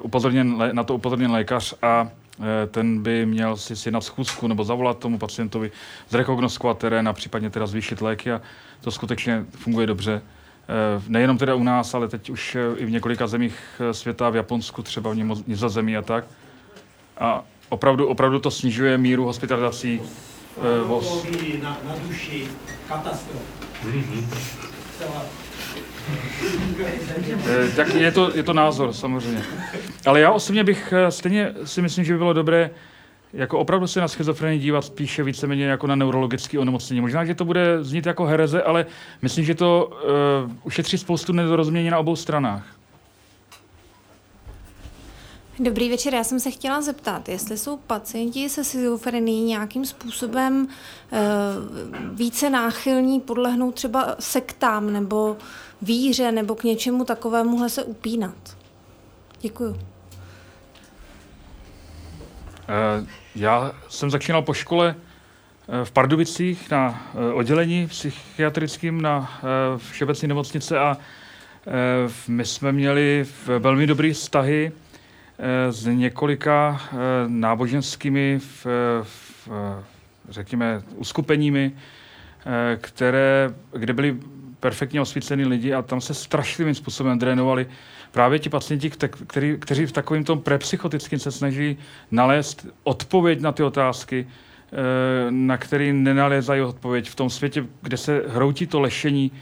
upozorněn, 0.00 0.70
na 0.72 0.84
to 0.84 0.94
upozorněn 0.94 1.30
lékař 1.30 1.74
a 1.82 2.08
Eh, 2.40 2.66
ten 2.66 3.02
by 3.02 3.26
měl 3.26 3.56
si 3.56 3.76
si 3.76 3.90
na 3.90 4.00
schůzku 4.00 4.48
nebo 4.48 4.64
zavolat 4.64 4.98
tomu 4.98 5.18
pacientovi, 5.18 5.70
zrekognoskovat 6.08 6.78
terén 6.78 7.08
a 7.08 7.12
případně 7.12 7.50
teda 7.50 7.66
zvýšit 7.66 8.00
léky 8.00 8.32
a 8.32 8.40
to 8.80 8.90
skutečně 8.90 9.44
funguje 9.50 9.86
dobře. 9.86 10.22
Eh, 10.68 11.02
nejenom 11.08 11.38
teda 11.38 11.54
u 11.54 11.62
nás, 11.62 11.94
ale 11.94 12.08
teď 12.08 12.30
už 12.30 12.54
eh, 12.54 12.76
i 12.76 12.84
v 12.84 12.90
několika 12.90 13.26
zemích 13.26 13.80
světa, 13.92 14.30
v 14.30 14.36
Japonsku, 14.36 14.82
třeba 14.82 15.10
v 15.10 15.16
Nizozemí 15.46 15.96
a 15.96 16.02
tak. 16.02 16.24
A 17.18 17.44
opravdu, 17.68 18.06
opravdu 18.06 18.38
to 18.38 18.50
snižuje 18.50 18.98
míru 18.98 19.24
hospitalizací. 19.24 20.00
VOS. 20.84 21.26
Na, 21.62 21.78
na 21.88 21.94
duši 22.08 22.48
katastrof. 22.88 23.67
Eh, 27.46 27.70
tak 27.76 27.94
je 27.94 28.12
to, 28.12 28.36
je 28.36 28.42
to 28.42 28.52
názor, 28.52 28.92
samozřejmě. 28.92 29.42
Ale 30.06 30.20
já 30.20 30.30
osobně 30.30 30.64
bych 30.64 30.92
eh, 30.96 31.10
stejně 31.10 31.54
si 31.64 31.82
myslím, 31.82 32.04
že 32.04 32.12
by 32.12 32.18
bylo 32.18 32.32
dobré 32.32 32.70
jako 33.32 33.58
opravdu 33.58 33.86
se 33.86 34.00
na 34.00 34.08
schizofrenii 34.08 34.60
dívat 34.60 34.84
spíše 34.84 35.22
víceméně 35.22 35.64
jako 35.64 35.86
na 35.86 35.94
neurologické 35.94 36.58
onemocnění. 36.58 37.00
Možná, 37.00 37.24
že 37.24 37.34
to 37.34 37.44
bude 37.44 37.84
znít 37.84 38.06
jako 38.06 38.24
hereze, 38.24 38.62
ale 38.62 38.86
myslím, 39.22 39.44
že 39.44 39.54
to 39.54 39.90
uh, 40.46 40.52
ušetří 40.62 40.98
spoustu 40.98 41.32
nedorozumění 41.32 41.90
na 41.90 41.98
obou 41.98 42.16
stranách. 42.16 42.77
Dobrý 45.60 45.90
večer, 45.90 46.14
já 46.14 46.24
jsem 46.24 46.40
se 46.40 46.50
chtěla 46.50 46.80
zeptat, 46.80 47.28
jestli 47.28 47.58
jsou 47.58 47.76
pacienti 47.76 48.48
se 48.48 48.64
schizofrenií 48.64 49.42
nějakým 49.44 49.84
způsobem 49.84 50.68
uh, 51.10 51.18
více 52.14 52.50
náchylní 52.50 53.20
podlehnout 53.20 53.74
třeba 53.74 54.16
sektám 54.18 54.92
nebo 54.92 55.36
víře 55.82 56.32
nebo 56.32 56.54
k 56.54 56.64
něčemu 56.64 57.04
takovému 57.04 57.68
se 57.68 57.84
upínat. 57.84 58.56
Děkuju. 59.40 59.70
Uh, 59.70 59.78
já 63.36 63.72
jsem 63.88 64.10
začínal 64.10 64.42
po 64.42 64.54
škole 64.54 64.94
v 65.84 65.90
Pardubicích 65.90 66.70
na 66.70 67.12
oddělení 67.34 67.86
psychiatrickým 67.86 69.02
na 69.02 69.40
Všeobecné 69.90 70.28
nemocnice 70.28 70.78
a 70.78 70.96
my 72.28 72.44
jsme 72.44 72.72
měli 72.72 73.26
velmi 73.58 73.86
dobré 73.86 74.12
vztahy 74.12 74.72
Eh, 74.72 74.87
s 75.70 75.86
několika 75.86 76.80
eh, 76.92 76.96
náboženskými, 77.26 78.38
v, 78.38 78.66
v, 79.02 79.48
řekněme, 80.28 80.82
uskupeními, 80.96 81.72
eh, 81.72 82.76
které, 82.80 83.54
kde 83.72 83.92
byli 83.92 84.16
perfektně 84.60 85.00
osvícení 85.00 85.44
lidi 85.44 85.74
a 85.74 85.82
tam 85.82 86.00
se 86.00 86.14
strašlivým 86.14 86.74
způsobem 86.74 87.18
drénovali 87.18 87.66
právě 88.12 88.38
ti 88.38 88.48
pacienti, 88.48 88.90
který, 89.26 89.56
kteří 89.58 89.86
v 89.86 89.92
takovém 89.92 90.24
tom 90.24 90.40
prepsychotickém 90.40 91.18
se 91.18 91.32
snaží 91.32 91.78
nalézt 92.10 92.66
odpověď 92.84 93.40
na 93.40 93.52
ty 93.52 93.62
otázky, 93.62 94.26
na 95.30 95.56
který 95.56 95.92
nenalézají 95.92 96.62
odpověď 96.62 97.10
v 97.10 97.14
tom 97.14 97.30
světě, 97.30 97.66
kde 97.82 97.96
se 97.96 98.22
hroutí 98.28 98.66
to 98.66 98.80
lešení, 98.80 99.32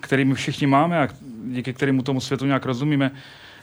který 0.00 0.24
my 0.24 0.34
všichni 0.34 0.66
máme 0.66 0.98
a 0.98 1.08
díky 1.44 1.72
kterému 1.72 2.02
tomu 2.02 2.20
světu 2.20 2.46
nějak 2.46 2.66
rozumíme, 2.66 3.10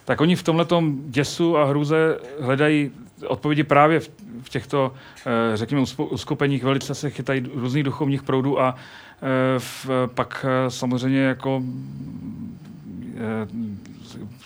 tak 0.06 0.22
oni 0.22 0.36
v 0.36 0.44
tomhle 0.44 0.66
děsu 1.08 1.58
a 1.58 1.66
hruze 1.66 2.18
hledají 2.40 2.92
odpovědi 3.28 3.64
právě 3.64 4.00
v, 4.00 4.10
v 4.42 4.50
těchto, 4.50 4.94
eh, 5.26 5.58
řekněme, 5.58 5.84
uskupeních. 5.98 6.64
Velice 6.64 6.96
se 6.96 7.10
chytají 7.10 7.50
různých 7.54 7.84
duchovních 7.84 8.24
proudů 8.24 8.62
a 8.62 8.76
eh, 8.76 9.60
v, 9.60 9.90
pak 10.16 10.46
eh, 10.48 10.72
samozřejmě 10.72 11.22
jako 11.22 11.64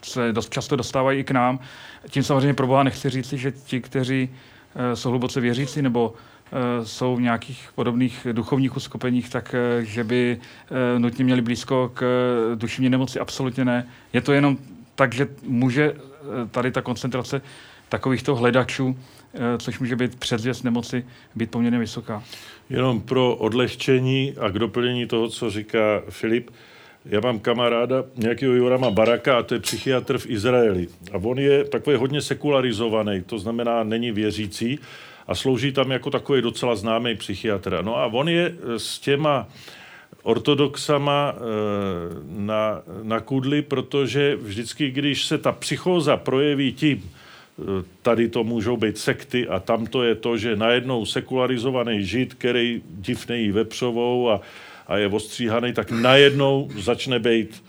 se 0.03 0.33
dost 0.33 0.49
často 0.49 0.75
dostávají 0.75 1.19
i 1.19 1.23
k 1.23 1.31
nám. 1.31 1.59
Tím 2.09 2.23
samozřejmě 2.23 2.53
pro 2.53 2.67
Boha 2.67 2.83
nechci 2.83 3.09
říct, 3.09 3.33
že 3.33 3.51
ti, 3.51 3.81
kteří 3.81 4.29
jsou 4.93 5.09
hluboce 5.09 5.41
věřící 5.41 5.81
nebo 5.81 6.13
jsou 6.83 7.15
v 7.15 7.21
nějakých 7.21 7.69
podobných 7.75 8.27
duchovních 8.31 8.77
uskupeních, 8.77 9.29
tak 9.29 9.55
že 9.79 10.03
by 10.03 10.39
nutně 10.97 11.25
měli 11.25 11.41
blízko 11.41 11.91
k 11.93 12.05
duševní 12.55 12.89
nemoci, 12.89 13.19
absolutně 13.19 13.65
ne. 13.65 13.87
Je 14.13 14.21
to 14.21 14.33
jenom 14.33 14.57
takže 14.95 15.27
může 15.43 15.93
eh, 15.93 16.47
tady 16.51 16.71
ta 16.71 16.81
koncentrace 16.81 17.41
takovýchto 17.89 18.35
hledačů, 18.35 18.97
eh, 19.33 19.39
což 19.57 19.79
může 19.79 19.95
být 19.95 20.15
předzvěst 20.15 20.63
nemoci, 20.63 21.05
být 21.35 21.51
poměrně 21.51 21.79
vysoká. 21.79 22.23
Jenom 22.69 23.01
pro 23.01 23.35
odlehčení 23.35 24.35
a 24.39 24.49
k 24.49 24.59
doplnění 24.59 25.07
toho, 25.07 25.29
co 25.29 25.49
říká 25.49 26.01
Filip, 26.09 26.49
já 27.05 27.19
mám 27.19 27.39
kamaráda 27.39 28.03
nějakého 28.15 28.53
Jorama 28.53 28.91
Baraka 28.91 29.37
a 29.37 29.43
to 29.43 29.53
je 29.53 29.59
psychiatr 29.59 30.17
v 30.17 30.29
Izraeli. 30.29 30.87
A 31.11 31.17
on 31.17 31.39
je 31.39 31.63
takový 31.63 31.95
hodně 31.95 32.21
sekularizovaný, 32.21 33.21
to 33.21 33.39
znamená 33.39 33.83
není 33.83 34.11
věřící 34.11 34.79
a 35.27 35.35
slouží 35.35 35.71
tam 35.71 35.91
jako 35.91 36.09
takový 36.09 36.41
docela 36.41 36.75
známý 36.75 37.15
psychiatr. 37.15 37.79
No 37.81 37.97
a 37.97 38.05
on 38.05 38.29
je 38.29 38.55
s 38.77 38.99
těma 38.99 39.47
ortodoxama 40.25 41.35
eh, 41.35 41.39
na, 42.27 42.81
na 43.03 43.19
kudli, 43.19 43.61
protože 43.61 44.35
vždycky, 44.35 44.91
když 44.91 45.25
se 45.25 45.37
ta 45.37 45.51
psychóza 45.51 46.17
projeví 46.17 46.73
tím, 46.73 46.97
eh, 47.03 47.63
tady 48.01 48.29
to 48.29 48.43
můžou 48.43 48.77
být 48.77 48.97
sekty 48.97 49.47
a 49.47 49.59
tam 49.59 49.85
to 49.85 50.03
je 50.03 50.15
to, 50.15 50.37
že 50.37 50.55
najednou 50.55 51.05
sekularizovaný 51.05 52.05
žid, 52.05 52.33
který 52.33 52.81
div 52.85 53.27
nejí 53.27 53.51
vepřovou 53.51 54.29
a, 54.29 54.41
a 54.87 54.97
je 54.97 55.07
ostříhaný, 55.07 55.73
tak 55.73 55.91
najednou 55.91 56.69
začne 56.79 57.19
být 57.19 57.63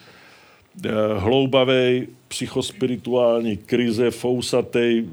eh, 0.85 0.91
hloubavý, 1.18 2.09
psychospirituální 2.28 3.57
krize, 3.57 4.10
fousatej, 4.10 5.05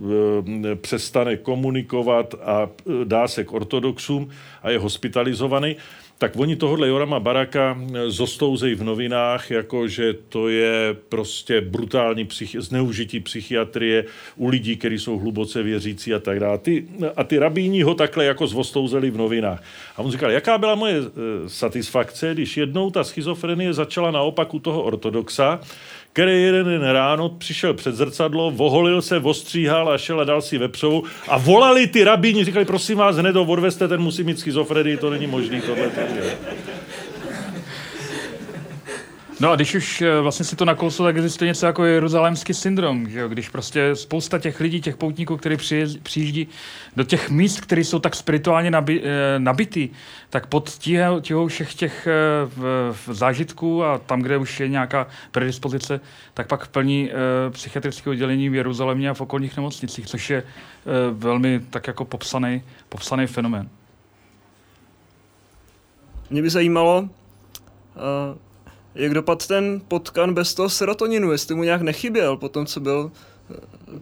přestane 0.82 1.38
komunikovat 1.38 2.36
a 2.42 2.70
dá 3.04 3.28
se 3.28 3.44
k 3.44 3.54
ortodoxům 3.54 4.30
a 4.64 4.70
je 4.70 4.80
hospitalizovaný 4.80 5.76
tak 6.24 6.36
oni 6.36 6.56
tohohle 6.56 6.88
Jorama 6.88 7.20
Baraka 7.20 7.78
eh, 7.78 8.12
zostouzejí 8.12 8.76
v 8.76 8.84
novinách, 8.84 9.52
jako 9.52 9.88
že 9.88 10.14
to 10.30 10.48
je 10.48 10.96
prostě 11.10 11.62
brutální 11.62 12.26
psychi- 12.26 12.62
zneužití 12.62 13.20
psychiatrie 13.20 14.06
u 14.36 14.48
lidí, 14.48 14.76
kteří 14.76 15.00
jsou 15.00 15.20
hluboce 15.20 15.64
věřící 15.64 16.14
a 16.14 16.20
tak 16.20 16.40
dále. 16.40 16.58
Ty, 16.58 16.88
a 17.16 17.24
ty 17.24 17.40
rabíni 17.40 17.82
ho 17.82 17.94
takhle 17.94 18.26
jako 18.26 18.48
zvostouzeli 18.48 19.12
v 19.12 19.18
novinách. 19.18 19.64
A 19.98 20.00
on 20.00 20.12
říkal, 20.12 20.32
jaká 20.32 20.58
byla 20.58 20.76
moje 20.76 20.96
e, 20.98 21.02
satisfakce, 21.50 22.34
když 22.34 22.58
jednou 22.58 22.92
ta 22.92 23.04
schizofrenie 23.04 23.74
začala 23.74 24.12
naopak 24.12 24.54
u 24.54 24.60
toho 24.60 24.84
ortodoxa, 24.84 25.60
který 26.14 26.44
jeden 26.44 26.66
den 26.66 26.82
ráno 26.82 27.30
přišel 27.30 27.74
před 27.74 27.96
zrcadlo, 27.96 28.52
voholil 28.52 29.02
se, 29.02 29.18
ostříhal 29.18 29.90
a 29.90 29.98
šel 29.98 30.22
a 30.22 30.24
dal 30.24 30.42
si 30.42 30.58
vepřovou 30.58 31.04
a 31.28 31.38
volali 31.38 31.88
ty 31.88 32.04
rabíni, 32.04 32.46
říkali, 32.46 32.66
prosím 32.66 32.98
vás, 32.98 33.16
hned 33.16 33.36
ho 33.36 33.44
odveste, 33.44 33.88
ten 33.88 34.02
musí 34.02 34.24
mít 34.24 34.40
schizofrenii, 34.40 34.98
to 34.98 35.10
není 35.10 35.28
možný, 35.28 35.62
tohle. 35.62 35.92
No 39.40 39.52
a 39.52 39.56
když 39.56 39.76
už 39.76 40.02
eh, 40.02 40.22
vlastně 40.22 40.46
si 40.46 40.56
to 40.56 40.66
nakousl, 40.66 41.04
tak 41.04 41.18
existuje 41.18 41.48
něco 41.48 41.66
jako 41.66 41.86
jeruzalémský 41.86 42.54
syndrom, 42.54 43.10
že 43.10 43.20
jo? 43.20 43.28
když 43.28 43.50
prostě 43.50 43.96
spousta 43.96 44.40
těch 44.40 44.60
lidí, 44.60 44.82
těch 44.82 44.98
poutníků, 44.98 45.38
kteří 45.38 46.00
přijíždí 46.04 46.48
do 46.96 47.04
těch 47.04 47.30
míst, 47.30 47.62
které 47.62 47.82
jsou 47.82 48.00
tak 48.00 48.16
spirituálně 48.16 48.72
nabi, 48.72 49.02
eh, 49.04 49.40
nabitý, 49.40 49.90
tak 50.30 50.48
pod 50.48 50.70
tíhou 51.22 51.48
všech 51.48 51.74
těch 51.74 52.08
eh, 52.08 53.14
zážitků 53.14 53.84
a 53.84 53.98
tam, 53.98 54.22
kde 54.22 54.38
už 54.38 54.60
je 54.60 54.68
nějaká 54.68 55.08
predispozice, 55.32 56.00
tak 56.34 56.48
pak 56.48 56.68
plní 56.68 57.10
psychiatrické 57.50 58.10
oddělení 58.10 58.50
v 58.50 58.56
Jeruzalémě 58.56 59.10
a 59.10 59.14
v 59.14 59.22
okolních 59.22 59.58
nemocnicích, 59.58 60.08
což 60.08 60.30
je 60.30 60.44
velmi 61.12 61.62
tak 61.70 61.88
jako 61.88 62.06
popsaný, 62.06 62.64
popsaný 62.90 63.28
fenomén. 63.28 63.70
Mě 66.30 66.42
by 66.42 66.50
zajímalo, 66.50 67.10
jak 68.96 69.14
dopad 69.14 69.48
ten 69.48 69.82
potkan 69.88 70.34
bez 70.34 70.54
toho 70.54 70.70
serotoninu, 70.70 71.32
jestli 71.32 71.56
mu 71.56 71.64
nějak 71.64 71.82
nechyběl 71.82 72.38
po 72.38 72.50
tom, 72.50 72.66
co 72.66 72.80
byl 72.80 73.12
eh, 73.52 73.56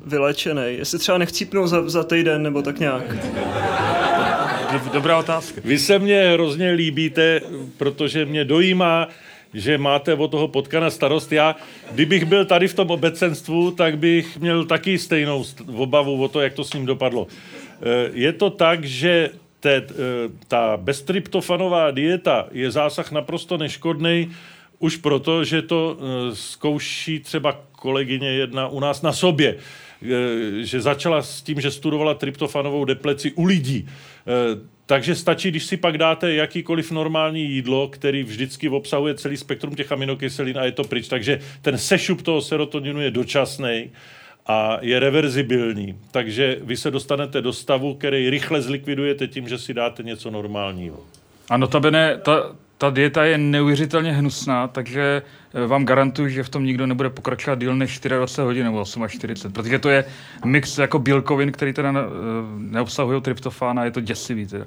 vylečený, 0.06 0.64
jestli 0.68 1.00
třeba 1.00 1.18
nechcípnul 1.18 1.68
za, 1.68 1.90
za 1.90 2.04
týden 2.04 2.44
nebo 2.44 2.62
tak 2.62 2.80
nějak. 2.80 3.16
Dobrá 4.94 5.18
otázka. 5.18 5.62
Vy 5.64 5.80
se 5.80 6.00
mně 6.00 6.30
hrozně 6.34 6.72
líbíte, 6.72 7.42
protože 7.78 8.26
mě 8.26 8.46
dojímá, 8.46 9.08
že 9.54 9.78
máte 9.78 10.14
o 10.14 10.28
toho 10.28 10.48
potkana 10.48 10.90
starost. 10.90 11.32
Já, 11.32 11.56
kdybych 11.92 12.26
byl 12.26 12.46
tady 12.46 12.68
v 12.68 12.74
tom 12.74 12.92
obecenstvu, 12.92 13.72
tak 13.72 13.98
bych 13.98 14.40
měl 14.40 14.66
taky 14.66 14.98
stejnou 14.98 15.46
obavu 15.76 16.24
o 16.24 16.28
to, 16.28 16.42
jak 16.42 16.54
to 16.54 16.64
s 16.64 16.74
ním 16.74 16.86
dopadlo. 16.86 17.28
Eh, 17.82 18.10
je 18.14 18.34
to 18.34 18.50
tak, 18.50 18.84
že 18.84 19.30
te, 19.60 19.76
eh, 19.76 19.84
ta 20.48 20.78
beztryptofanová 20.78 21.92
dieta 21.92 22.48
je 22.52 22.72
zásah 22.72 23.12
naprosto 23.12 23.58
neškodný, 23.58 24.32
už 24.82 24.98
proto, 24.98 25.44
že 25.44 25.62
to 25.62 25.98
eh, 25.98 26.36
zkouší 26.36 27.20
třeba 27.20 27.62
kolegyně 27.72 28.30
jedna 28.30 28.68
u 28.68 28.80
nás 28.80 29.02
na 29.02 29.14
sobě, 29.14 29.58
že 30.62 30.82
začala 30.82 31.22
s 31.22 31.42
tím, 31.42 31.62
že 31.62 31.72
studovala 31.72 32.14
tryptofanovou 32.14 32.86
depleci 32.86 33.32
u 33.32 33.44
lidí. 33.46 33.90
Takže 34.86 35.16
stačí, 35.16 35.50
když 35.50 35.64
si 35.64 35.78
pak 35.78 35.98
dáte 35.98 36.34
jakýkoliv 36.34 36.92
normální 36.92 37.44
jídlo, 37.44 37.88
který 37.88 38.24
vždycky 38.24 38.70
obsahuje 38.70 39.16
celý 39.16 39.38
spektrum 39.38 39.76
těch 39.76 39.92
aminokyselin 39.92 40.58
a 40.58 40.66
je 40.66 40.72
to 40.72 40.84
pryč. 40.84 41.08
Takže 41.08 41.40
ten 41.62 41.78
sešup 41.78 42.22
toho 42.22 42.42
serotoninu 42.42 43.02
je 43.02 43.12
dočasný 43.12 43.92
a 44.48 44.78
je 44.82 45.00
reverzibilní. 45.00 45.98
Takže 46.12 46.58
vy 46.62 46.78
se 46.78 46.92
dostanete 46.92 47.42
do 47.42 47.54
stavu, 47.54 47.96
který 47.96 48.30
rychle 48.30 48.62
zlikvidujete 48.62 49.28
tím, 49.28 49.48
že 49.48 49.58
si 49.58 49.74
dáte 49.74 50.04
něco 50.04 50.32
normálního. 50.32 51.00
A 51.50 51.58
notabene, 51.58 52.18
ta, 52.18 52.56
ta 52.82 52.90
dieta 52.90 53.24
je 53.24 53.38
neuvěřitelně 53.38 54.14
hnusná, 54.14 54.68
takže 54.68 55.22
eh, 55.54 55.68
vám 55.68 55.86
garantuji, 55.86 56.34
že 56.34 56.44
v 56.44 56.50
tom 56.50 56.66
nikdo 56.66 56.88
nebude 56.88 57.10
pokračovat 57.10 57.60
díl 57.60 57.76
než 57.76 58.00
24 58.00 58.46
hodin 58.46 58.64
nebo 58.64 58.86
48, 59.08 59.52
protože 59.52 59.80
to 59.80 59.90
je 59.90 60.06
mix 60.46 60.78
jako 60.78 61.00
bílkovin, 61.00 61.52
který 61.52 61.74
teda 61.74 61.90
eh, 61.90 62.04
neobsahují 62.58 63.22
tryptofán 63.22 63.80
a 63.80 63.86
je 63.86 63.92
to 63.92 64.02
děsivý. 64.02 64.48
Teda. 64.48 64.66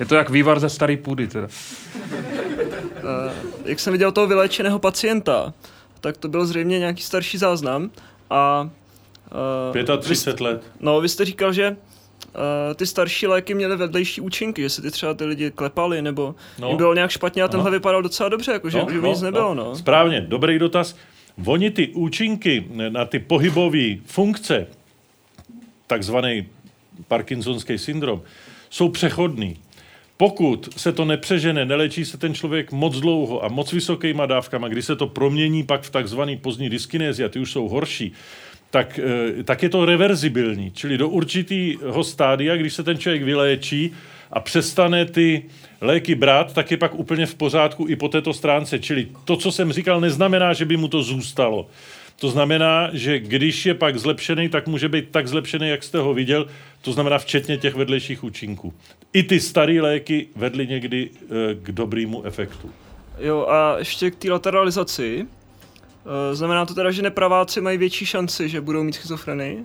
Je 0.00 0.06
to 0.06 0.14
jak 0.14 0.30
vývar 0.30 0.60
ze 0.60 0.68
staré 0.68 0.96
půdy. 0.96 1.26
Teda. 1.26 1.46
Uh, 1.46 3.32
jak 3.64 3.80
jsem 3.80 3.92
viděl 3.92 4.12
toho 4.12 4.26
vyléčeného 4.26 4.78
pacienta, 4.78 5.54
tak 6.00 6.16
to 6.16 6.28
byl 6.28 6.46
zřejmě 6.46 6.78
nějaký 6.78 7.02
starší 7.02 7.38
záznam 7.38 7.90
a 8.30 8.70
Uh, 9.94 9.98
35 10.00 10.40
let. 10.40 10.62
No, 10.80 11.00
vy 11.00 11.08
jste 11.08 11.24
říkal, 11.24 11.52
že 11.52 11.76
uh, 12.26 12.74
ty 12.74 12.86
starší 12.86 13.26
léky 13.26 13.54
měly 13.54 13.76
vedlejší 13.76 14.20
účinky, 14.20 14.62
že 14.62 14.70
se 14.70 14.82
ty 14.82 14.90
třeba 14.90 15.14
ty 15.14 15.24
lidi 15.24 15.50
klepali, 15.50 16.02
nebo 16.02 16.34
no. 16.58 16.68
jim 16.68 16.76
bylo 16.76 16.94
nějak 16.94 17.10
špatně 17.10 17.42
a 17.42 17.48
tenhle 17.48 17.70
vypadal 17.70 18.02
docela 18.02 18.28
dobře, 18.28 18.52
jako 18.52 18.70
že, 18.70 18.78
no, 18.78 18.86
že 18.90 19.00
no, 19.00 19.08
nic 19.08 19.22
nebylo. 19.22 19.54
No. 19.54 19.64
No. 19.64 19.76
Správně, 19.76 20.20
dobrý 20.20 20.58
dotaz. 20.58 20.96
Oni 21.44 21.70
ty 21.70 21.88
účinky 21.88 22.64
na 22.88 23.04
ty 23.04 23.18
pohybové 23.18 23.96
funkce, 24.04 24.66
takzvaný 25.86 26.48
Parkinsonský 27.08 27.78
syndrom, 27.78 28.22
jsou 28.70 28.88
přechodný. 28.88 29.56
Pokud 30.16 30.68
se 30.76 30.92
to 30.92 31.04
nepřežene, 31.04 31.64
nelečí 31.64 32.04
se 32.04 32.18
ten 32.18 32.34
člověk 32.34 32.72
moc 32.72 33.00
dlouho 33.00 33.44
a 33.44 33.48
moc 33.48 33.72
vysokýma 33.72 34.26
dávkama, 34.26 34.68
kdy 34.68 34.82
se 34.82 34.96
to 34.96 35.06
promění 35.06 35.62
pak 35.62 35.82
v 35.82 35.90
takzvaný 35.90 36.36
pozdní 36.36 36.70
dyskinézi 36.70 37.24
a 37.24 37.28
ty 37.28 37.38
už 37.38 37.52
jsou 37.52 37.68
horší, 37.68 38.12
tak, 38.70 38.98
eh, 38.98 39.42
tak 39.42 39.62
je 39.62 39.68
to 39.68 39.84
reverzibilní. 39.84 40.70
Čili 40.70 40.98
do 40.98 41.08
určitého 41.08 42.04
stádia, 42.04 42.56
když 42.56 42.74
se 42.74 42.82
ten 42.82 42.98
člověk 42.98 43.22
vyléčí 43.22 43.92
a 44.32 44.40
přestane 44.40 45.04
ty 45.04 45.42
léky 45.80 46.14
brát, 46.14 46.52
tak 46.52 46.70
je 46.70 46.76
pak 46.76 46.94
úplně 46.94 47.26
v 47.26 47.34
pořádku 47.34 47.86
i 47.88 47.96
po 47.96 48.08
této 48.08 48.34
stránce. 48.34 48.78
Čili 48.78 49.08
to, 49.24 49.36
co 49.36 49.52
jsem 49.52 49.72
říkal, 49.72 50.00
neznamená, 50.00 50.52
že 50.52 50.64
by 50.64 50.76
mu 50.76 50.88
to 50.88 51.02
zůstalo. 51.02 51.66
To 52.20 52.30
znamená, 52.30 52.90
že 52.92 53.18
když 53.18 53.66
je 53.66 53.74
pak 53.74 53.98
zlepšený, 53.98 54.48
tak 54.48 54.66
může 54.66 54.88
být 54.88 55.08
tak 55.10 55.28
zlepšený, 55.28 55.68
jak 55.68 55.82
jste 55.82 55.98
ho 55.98 56.14
viděl, 56.14 56.46
to 56.82 56.92
znamená 56.92 57.18
včetně 57.18 57.56
těch 57.56 57.74
vedlejších 57.74 58.24
účinků. 58.24 58.74
I 59.12 59.22
ty 59.22 59.40
staré 59.40 59.82
léky 59.82 60.26
vedly 60.36 60.66
někdy 60.66 61.10
e, 61.10 61.54
k 61.54 61.72
dobrému 61.72 62.24
efektu. 62.24 62.70
Jo, 63.18 63.46
a 63.48 63.78
ještě 63.78 64.10
k 64.10 64.16
té 64.16 64.30
lateralizaci. 64.30 65.26
Eh, 66.08 66.34
znamená 66.34 66.66
to 66.66 66.74
teda, 66.74 66.90
že 66.90 67.02
nepraváci 67.02 67.60
mají 67.60 67.78
větší 67.78 68.06
šanci, 68.06 68.48
že 68.48 68.60
budou 68.60 68.82
mít 68.82 68.92
schizofrenii? 68.92 69.64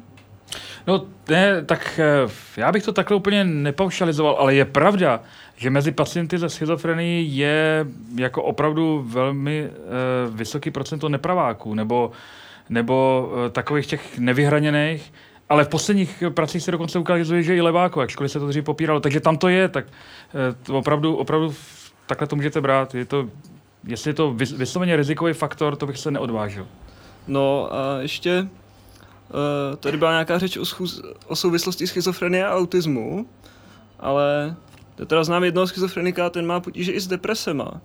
No 0.87 1.05
ne, 1.29 1.65
tak 1.65 1.99
eh, 1.99 2.31
já 2.57 2.71
bych 2.71 2.83
to 2.83 2.93
takhle 2.93 3.17
úplně 3.17 3.43
nepaušalizoval, 3.43 4.35
ale 4.39 4.55
je 4.55 4.65
pravda, 4.65 5.21
že 5.55 5.69
mezi 5.69 5.91
pacienty 5.91 6.37
ze 6.37 6.49
schizofrenií 6.49 7.37
je 7.37 7.85
jako 8.15 8.43
opravdu 8.43 9.05
velmi 9.07 9.69
uh, 9.69 10.35
vysoký 10.35 10.71
procento 10.71 11.09
nepraváků, 11.09 11.73
nebo, 11.73 12.11
nebo 12.69 13.29
uh, 13.31 13.49
takových 13.49 13.87
těch 13.87 14.19
nevyhraněných, 14.19 15.13
ale 15.49 15.63
v 15.63 15.67
posledních 15.67 16.23
pracích 16.33 16.63
se 16.63 16.71
dokonce 16.71 16.99
ukazuje, 16.99 17.43
že 17.43 17.55
i 17.55 17.61
leváko, 17.61 18.01
ačkoliv 18.01 18.31
se 18.31 18.39
to 18.39 18.47
dřív 18.47 18.63
popíralo. 18.63 18.99
Takže 18.99 19.19
tam 19.19 19.37
to 19.37 19.47
je, 19.47 19.69
tak 19.69 19.85
uh, 20.69 20.75
opravdu, 20.75 21.15
opravdu 21.15 21.55
takhle 22.05 22.27
to 22.27 22.35
můžete 22.35 22.61
brát. 22.61 22.95
Je 22.95 23.05
to 23.05 23.29
jestli 23.87 24.09
je 24.09 24.13
to 24.13 24.33
vysloveně 24.33 24.95
rizikový 24.95 25.33
faktor, 25.33 25.75
to 25.75 25.87
bych 25.87 25.97
se 25.97 26.11
neodvážil. 26.11 26.67
No 27.27 27.73
a 27.73 27.97
ještě 28.01 28.41
uh, 28.41 29.75
tady 29.75 29.97
byla 29.97 30.11
nějaká 30.11 30.39
řeč 30.39 30.57
o, 30.57 30.65
schůz, 30.65 31.01
o 31.27 31.35
souvislosti 31.35 31.87
schizofrenie 31.87 32.45
a 32.45 32.55
autismu, 32.55 33.25
ale 33.99 34.55
teda 35.05 35.23
znám 35.23 35.43
jednoho 35.43 35.67
schizofrenika, 35.67 36.29
ten 36.29 36.45
má 36.45 36.59
potíže 36.59 36.91
i 36.91 36.99
s 36.99 37.07
depresema. 37.07 37.81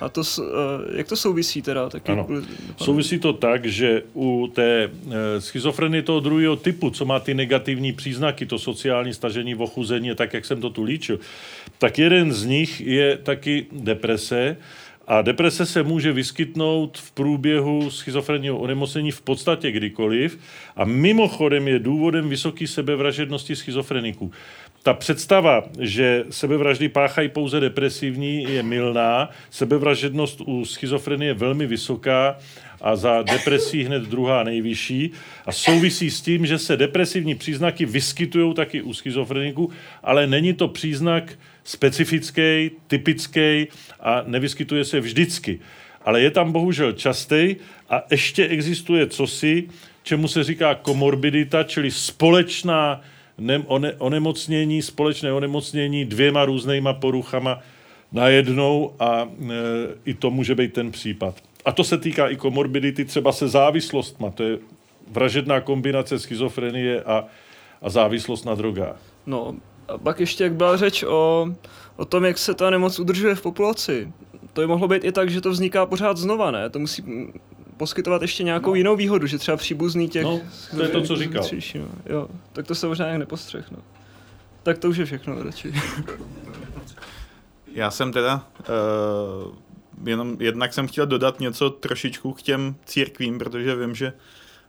A 0.00 0.08
to, 0.08 0.20
uh, 0.20 0.44
jak 0.92 1.08
to 1.08 1.16
souvisí 1.16 1.62
teda? 1.62 1.88
Taky 1.88 2.12
ano. 2.12 2.26
Souvisí 2.76 3.18
to 3.18 3.32
tak, 3.32 3.64
že 3.64 4.02
u 4.14 4.52
té 4.54 4.86
uh, 4.86 5.12
schizofrenie 5.38 6.02
toho 6.02 6.20
druhého 6.20 6.56
typu, 6.56 6.90
co 6.90 7.04
má 7.04 7.20
ty 7.20 7.34
negativní 7.34 7.92
příznaky, 7.92 8.46
to 8.46 8.58
sociální 8.58 9.14
stažení, 9.14 9.54
ochuzení, 9.54 10.14
tak 10.14 10.34
jak 10.34 10.44
jsem 10.44 10.60
to 10.60 10.70
tu 10.70 10.82
líčil, 10.82 11.18
tak 11.78 11.98
jeden 11.98 12.32
z 12.32 12.44
nich 12.44 12.80
je 12.80 13.16
taky 13.16 13.66
deprese, 13.72 14.56
a 15.10 15.22
deprese 15.22 15.66
se 15.66 15.82
může 15.82 16.12
vyskytnout 16.12 16.98
v 16.98 17.10
průběhu 17.10 17.90
schizofrenního 17.90 18.58
onemocnění 18.58 19.10
v 19.10 19.20
podstatě 19.20 19.72
kdykoliv 19.72 20.38
a 20.76 20.84
mimochodem 20.84 21.68
je 21.68 21.78
důvodem 21.78 22.28
vysoké 22.28 22.66
sebevražednosti 22.66 23.56
schizofreniků. 23.56 24.32
Ta 24.82 24.94
představa, 24.94 25.62
že 25.78 26.24
sebevraždy 26.30 26.88
páchají 26.88 27.28
pouze 27.28 27.60
depresivní, 27.60 28.42
je 28.42 28.62
milná. 28.62 29.30
Sebevražednost 29.50 30.40
u 30.40 30.64
schizofrenie 30.64 31.28
je 31.28 31.34
velmi 31.34 31.66
vysoká 31.66 32.38
a 32.80 32.96
za 32.96 33.22
depresí 33.22 33.84
hned 33.84 34.02
druhá 34.02 34.42
nejvyšší. 34.42 35.10
A 35.46 35.52
souvisí 35.52 36.10
s 36.10 36.20
tím, 36.20 36.46
že 36.46 36.58
se 36.58 36.76
depresivní 36.76 37.34
příznaky 37.34 37.86
vyskytují 37.86 38.54
taky 38.54 38.82
u 38.82 38.94
schizofreniků, 38.94 39.70
ale 40.02 40.26
není 40.26 40.52
to 40.52 40.68
příznak 40.68 41.38
specifický, 41.64 42.70
typický 42.86 43.66
a 44.00 44.22
nevyskytuje 44.26 44.84
se 44.84 45.00
vždycky. 45.00 45.60
Ale 46.04 46.20
je 46.20 46.30
tam 46.30 46.52
bohužel 46.52 46.92
častý 46.92 47.56
a 47.90 48.02
ještě 48.10 48.46
existuje 48.46 49.06
cosi, 49.06 49.68
čemu 50.02 50.28
se 50.28 50.44
říká 50.44 50.74
komorbidita, 50.74 51.62
čili 51.62 51.90
společná 51.90 53.00
ne- 53.38 53.62
one- 53.66 53.94
onemocnění, 53.98 54.82
společné 54.82 55.32
onemocnění 55.32 56.04
dvěma 56.04 56.44
různýma 56.44 56.92
poruchama 56.92 57.60
najednou 58.12 58.94
a 58.98 59.22
e, 59.22 59.54
i 60.04 60.14
to 60.14 60.30
může 60.30 60.54
být 60.54 60.72
ten 60.72 60.90
případ. 60.90 61.34
A 61.64 61.72
to 61.72 61.84
se 61.84 61.98
týká 61.98 62.28
i 62.28 62.36
komorbidity 62.36 63.04
třeba 63.04 63.32
se 63.32 63.48
závislostma. 63.48 64.30
To 64.30 64.42
je 64.42 64.58
vražedná 65.10 65.60
kombinace 65.60 66.18
schizofrenie 66.18 67.02
a, 67.02 67.24
a 67.82 67.90
závislost 67.90 68.44
na 68.44 68.54
drogách. 68.54 69.00
No, 69.26 69.56
a 69.90 69.98
pak 69.98 70.20
ještě, 70.20 70.44
jak 70.44 70.52
byla 70.52 70.76
řeč 70.76 71.02
o, 71.02 71.48
o 71.96 72.04
tom, 72.04 72.24
jak 72.24 72.38
se 72.38 72.54
ta 72.54 72.70
nemoc 72.70 72.98
udržuje 72.98 73.34
v 73.34 73.42
populaci. 73.42 74.12
To 74.52 74.60
by 74.60 74.66
mohlo 74.66 74.88
být 74.88 75.04
i 75.04 75.12
tak, 75.12 75.30
že 75.30 75.40
to 75.40 75.50
vzniká 75.50 75.86
pořád 75.86 76.16
znova, 76.16 76.50
ne? 76.50 76.70
To 76.70 76.78
musí 76.78 77.04
poskytovat 77.76 78.22
ještě 78.22 78.42
nějakou 78.42 78.70
no. 78.70 78.74
jinou 78.74 78.96
výhodu, 78.96 79.26
že 79.26 79.38
třeba 79.38 79.56
příbuzný 79.56 80.08
těch... 80.08 80.24
No, 80.24 80.40
to 80.76 80.82
je 80.82 80.88
to, 80.88 81.02
co 81.02 81.16
říkal. 81.16 81.44
No. 81.74 81.88
Jo, 82.06 82.28
tak 82.52 82.66
to 82.66 82.74
se 82.74 82.86
možná 82.86 83.04
nějak 83.04 83.18
nepostřeh, 83.18 83.70
no. 83.70 83.78
Tak 84.62 84.78
to 84.78 84.88
už 84.88 84.96
je 84.96 85.04
všechno 85.04 85.42
radši. 85.42 85.72
Já 87.74 87.90
jsem 87.90 88.12
teda 88.12 88.46
uh, 88.58 89.54
jenom 90.08 90.36
jednak 90.40 90.74
jsem 90.74 90.88
chtěl 90.88 91.06
dodat 91.06 91.40
něco 91.40 91.70
trošičku 91.70 92.32
k 92.32 92.42
těm 92.42 92.74
církvím, 92.84 93.38
protože 93.38 93.76
vím, 93.76 93.94
že 93.94 94.12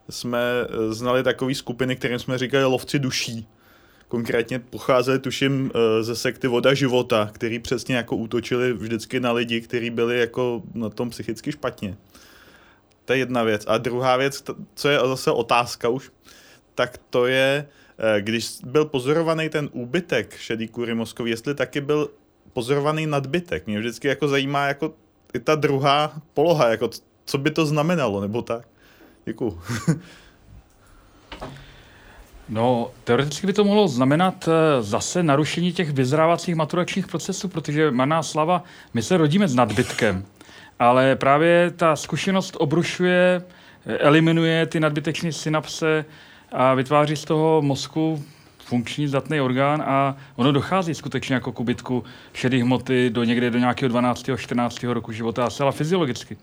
jsme 0.10 0.40
eh, 0.40 0.94
znali 0.94 1.24
takové 1.24 1.56
skupiny, 1.56 1.96
kterým 1.96 2.20
jsme 2.20 2.38
říkali 2.38 2.64
lovci 2.64 3.00
duší. 3.00 3.48
Konkrétně 4.12 4.60
pocházeli, 4.60 5.20
tuším, 5.20 5.72
eh, 5.76 6.04
ze 6.04 6.16
sekty 6.16 6.48
Voda 6.48 6.74
života, 6.74 7.30
který 7.34 7.60
přesně 7.60 7.96
jako 7.96 8.16
útočili 8.16 8.74
vždycky 8.74 9.20
na 9.20 9.32
lidi, 9.32 9.62
kteří 9.62 9.90
byli 9.90 10.20
jako 10.20 10.62
na 10.74 10.90
tom 10.90 11.10
psychicky 11.10 11.52
špatně. 11.52 11.98
To 13.06 13.14
je 13.14 13.20
jedna 13.20 13.44
věc. 13.44 13.64
A 13.68 13.78
druhá 13.78 14.18
věc, 14.18 14.44
co 14.76 14.90
je 14.90 15.00
zase 15.00 15.32
otázka 15.32 15.90
už, 15.90 16.12
tak 16.76 16.98
to 17.10 17.26
je, 17.26 17.68
eh, 17.98 18.22
když 18.22 18.50
byl 18.66 18.86
pozorovaný 18.86 19.50
ten 19.50 19.70
úbytek 19.72 20.36
šedý 20.38 20.68
kůry 20.68 20.96
mozkový, 20.96 21.32
jestli 21.32 21.56
taky 21.56 21.82
byl 21.82 22.10
pozorovaný 22.54 23.08
nadbytek. 23.08 23.68
Mě 23.68 23.80
vždycky 23.80 24.08
jako 24.08 24.28
zajímá 24.28 24.68
jako 24.68 24.94
i 25.34 25.40
ta 25.40 25.56
druhá 25.56 26.22
poloha, 26.34 26.70
jako 26.70 26.90
co 27.26 27.38
by 27.38 27.52
to 27.52 27.66
znamenalo, 27.66 28.22
nebo 28.22 28.42
tak. 28.42 28.68
Děkuju. 29.26 29.62
No, 32.50 32.92
teoreticky 33.04 33.48
by 33.48 33.54
to 33.54 33.64
mohlo 33.64 33.88
znamenat 33.88 34.48
eh, 34.48 34.82
zase 34.82 35.24
narušení 35.24 35.72
těch 35.72 35.92
vyzrávacích 35.92 36.56
maturačních 36.56 37.08
procesů, 37.08 37.48
protože 37.48 37.92
maná 37.92 38.24
slava, 38.24 38.64
my 38.94 39.02
se 39.02 39.18
rodíme 39.18 39.48
s 39.48 39.56
nadbytkem, 39.56 40.26
ale 40.80 41.16
právě 41.16 41.72
ta 41.72 41.96
zkušenost 41.96 42.58
obrušuje, 42.60 43.42
eh, 43.86 43.98
eliminuje 43.98 44.66
ty 44.66 44.80
nadbytečné 44.80 45.32
synapse 45.32 46.06
a 46.52 46.74
vytváří 46.74 47.16
z 47.16 47.26
toho 47.26 47.62
mozku 47.62 48.24
funkční 48.72 49.08
zdatný 49.08 49.42
orgán 49.42 49.82
a 49.82 50.16
ono 50.36 50.52
dochází 50.52 50.96
skutečně 50.96 51.36
jako 51.36 51.52
kubytku 51.52 52.04
šedé 52.34 52.64
hmoty 52.64 53.10
do 53.10 53.24
někde 53.24 53.50
do 53.50 53.60
nějakého 53.60 53.90
12. 53.90 54.38
14. 54.38 54.94
roku 54.94 55.12
života, 55.12 55.50
a 55.68 55.72
fyziologicky. 55.72 56.38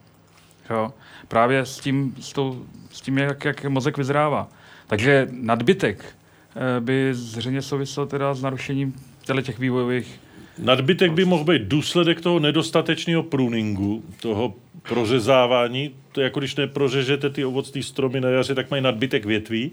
Jo? 0.70 0.92
Právě 1.28 1.66
s 1.66 1.78
tím, 1.78 2.14
s, 2.20 2.32
tou, 2.32 2.66
s 2.92 3.00
tím 3.00 3.18
jak, 3.18 3.44
jak 3.44 3.64
mozek 3.64 3.96
vyzrává. 3.96 4.48
Takže 4.88 5.28
nadbytek 5.30 6.04
eh, 6.04 6.80
by 6.80 7.14
zřejmě 7.14 7.62
souvisel 7.62 8.06
teda 8.06 8.34
s 8.34 8.42
narušením 8.42 8.94
těch 9.42 9.58
vývojových 9.58 10.20
Nadbytek 10.58 11.12
by 11.12 11.24
mohl 11.24 11.44
být 11.44 11.62
důsledek 11.62 12.20
toho 12.20 12.38
nedostatečného 12.38 13.22
pruningu, 13.22 14.02
toho 14.20 14.54
prořezávání. 14.88 15.90
To 16.12 16.20
je 16.20 16.24
jako 16.24 16.40
když 16.40 16.56
neprořežete 16.56 17.30
ty 17.30 17.44
ovocné 17.44 17.82
stromy 17.82 18.20
na 18.20 18.28
jaře, 18.28 18.54
tak 18.54 18.70
mají 18.70 18.82
nadbytek 18.82 19.24
větví. 19.24 19.70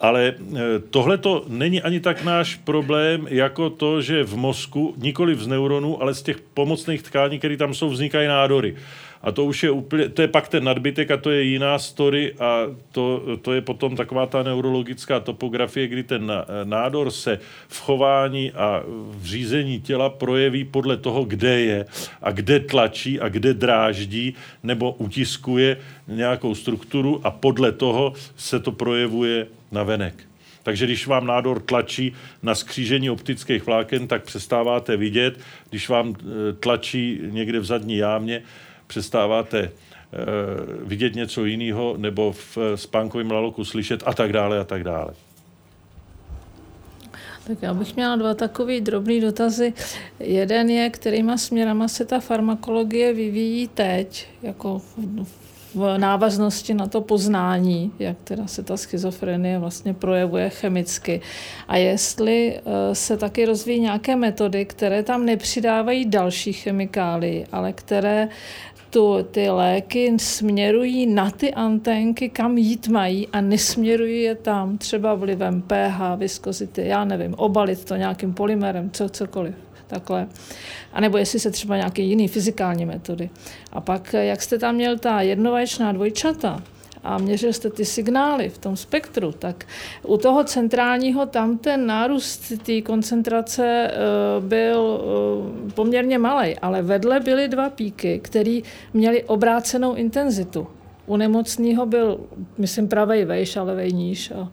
Ale 0.00 0.34
eh, 0.38 0.60
tohle 0.90 1.18
to 1.18 1.44
není 1.48 1.82
ani 1.82 2.00
tak 2.00 2.24
náš 2.24 2.56
problém, 2.56 3.26
jako 3.30 3.70
to, 3.70 4.02
že 4.02 4.24
v 4.24 4.36
mozku, 4.36 4.94
nikoli 4.96 5.34
z 5.34 5.46
neuronů, 5.46 6.02
ale 6.02 6.14
z 6.14 6.22
těch 6.22 6.40
pomocných 6.54 7.02
tkání, 7.02 7.38
které 7.38 7.56
tam 7.56 7.74
jsou, 7.74 7.88
vznikají 7.88 8.28
nádory. 8.28 8.76
A 9.24 9.32
to 9.32 9.44
už 9.44 9.62
je 9.62 9.70
úplně, 9.70 10.08
to 10.08 10.22
je 10.22 10.28
pak 10.28 10.48
ten 10.48 10.64
nadbytek 10.64 11.10
a 11.10 11.16
to 11.16 11.30
je 11.30 11.42
jiná 11.42 11.78
story 11.78 12.34
a 12.38 12.60
to, 12.92 13.22
to 13.42 13.52
je 13.52 13.60
potom 13.60 13.96
taková 13.96 14.26
ta 14.26 14.42
neurologická 14.42 15.20
topografie, 15.20 15.88
kdy 15.88 16.02
ten 16.02 16.32
nádor 16.64 17.10
se 17.10 17.38
v 17.68 17.80
chování 17.80 18.52
a 18.52 18.82
v 19.10 19.24
řízení 19.24 19.80
těla 19.80 20.10
projeví 20.10 20.64
podle 20.64 20.96
toho, 20.96 21.24
kde 21.24 21.60
je 21.60 21.86
a 22.22 22.30
kde 22.30 22.60
tlačí 22.60 23.20
a 23.20 23.28
kde 23.28 23.54
dráždí 23.54 24.34
nebo 24.62 24.92
utiskuje 24.92 25.76
nějakou 26.08 26.54
strukturu 26.54 27.20
a 27.26 27.30
podle 27.30 27.72
toho 27.72 28.12
se 28.36 28.60
to 28.60 28.72
projevuje 28.72 29.46
na 29.72 29.82
venek. 29.82 30.14
Takže 30.62 30.86
když 30.86 31.06
vám 31.06 31.26
nádor 31.26 31.60
tlačí 31.60 32.12
na 32.42 32.54
skřížení 32.54 33.10
optických 33.10 33.66
vláken, 33.66 34.08
tak 34.08 34.24
přestáváte 34.24 34.96
vidět. 34.96 35.40
Když 35.70 35.88
vám 35.88 36.14
e, 36.14 36.52
tlačí 36.52 37.20
někde 37.22 37.60
v 37.60 37.64
zadní 37.64 37.96
jámě, 37.96 38.42
přestáváte 38.86 39.58
eh, 39.60 39.70
vidět 40.84 41.14
něco 41.14 41.44
jiného 41.44 41.94
nebo 41.96 42.32
v 42.32 42.58
eh, 42.58 42.76
spánkovém 42.76 43.30
laloku 43.30 43.64
slyšet 43.64 44.02
a 44.06 44.14
tak 44.14 44.32
dále 44.32 44.60
a 44.60 44.64
tak 44.64 44.84
dále. 44.84 45.14
Tak 47.46 47.62
já 47.62 47.74
bych 47.74 47.96
měla 47.96 48.16
dva 48.16 48.34
takové 48.34 48.80
drobné 48.80 49.20
dotazy. 49.20 49.72
Jeden 50.20 50.70
je, 50.70 50.90
kterýma 50.90 51.36
směrama 51.36 51.88
se 51.88 52.04
ta 52.04 52.20
farmakologie 52.20 53.12
vyvíjí 53.12 53.68
teď, 53.68 54.28
jako 54.42 54.82
v 55.74 55.98
návaznosti 55.98 56.74
na 56.74 56.86
to 56.86 57.00
poznání, 57.00 57.92
jak 57.98 58.16
teda 58.24 58.46
se 58.46 58.62
ta 58.62 58.76
schizofrenie 58.76 59.58
vlastně 59.58 59.94
projevuje 59.94 60.50
chemicky. 60.50 61.20
A 61.68 61.76
jestli 61.76 62.56
eh, 62.56 62.94
se 62.94 63.16
taky 63.16 63.44
rozvíjí 63.44 63.80
nějaké 63.80 64.16
metody, 64.16 64.64
které 64.64 65.02
tam 65.02 65.26
nepřidávají 65.26 66.04
další 66.04 66.52
chemikály, 66.52 67.46
ale 67.52 67.72
které 67.72 68.28
tu, 68.94 69.22
ty 69.30 69.50
léky 69.50 70.18
směrují 70.18 71.06
na 71.06 71.30
ty 71.30 71.54
anténky, 71.54 72.28
kam 72.28 72.58
jít 72.58 72.88
mají 72.88 73.28
a 73.28 73.40
nesměrují 73.40 74.22
je 74.22 74.34
tam 74.34 74.78
třeba 74.78 75.14
vlivem 75.14 75.62
pH, 75.62 76.16
viskozity, 76.16 76.86
já 76.86 77.04
nevím, 77.04 77.34
obalit 77.34 77.84
to 77.84 77.96
nějakým 77.96 78.34
polymerem, 78.34 78.90
co, 78.90 79.08
cokoliv. 79.08 79.54
Takhle. 79.86 80.26
A 80.92 81.00
nebo 81.00 81.18
jestli 81.18 81.38
se 81.40 81.50
třeba 81.50 81.76
nějaké 81.76 82.02
jiné 82.02 82.28
fyzikální 82.28 82.86
metody. 82.86 83.30
A 83.72 83.80
pak, 83.80 84.12
jak 84.12 84.42
jste 84.42 84.58
tam 84.58 84.74
měl 84.74 84.98
ta 84.98 85.20
jednovaječná 85.20 85.92
dvojčata, 85.92 86.62
a 87.04 87.18
měřil 87.18 87.52
jste 87.52 87.70
ty 87.70 87.84
signály 87.84 88.48
v 88.48 88.58
tom 88.58 88.76
spektru, 88.76 89.32
tak 89.32 89.66
u 90.02 90.16
toho 90.16 90.44
centrálního 90.44 91.26
tam 91.26 91.58
ten 91.58 91.86
nárůst 91.86 92.52
té 92.66 92.80
koncentrace 92.80 93.90
eh, 93.90 93.96
byl 94.40 95.00
eh, 95.00 95.72
poměrně 95.72 96.18
malý, 96.18 96.58
ale 96.58 96.82
vedle 96.82 97.20
byly 97.20 97.48
dva 97.48 97.70
píky, 97.70 98.20
které 98.24 98.60
měly 98.92 99.24
obrácenou 99.24 99.94
intenzitu. 99.94 100.66
U 101.06 101.16
nemocného 101.16 101.86
byl, 101.86 102.20
myslím, 102.58 102.88
pravej 102.88 103.24
vejš, 103.24 103.56
ale 103.56 103.74
vej 103.74 103.92
níž. 103.92 104.30
A 104.30 104.52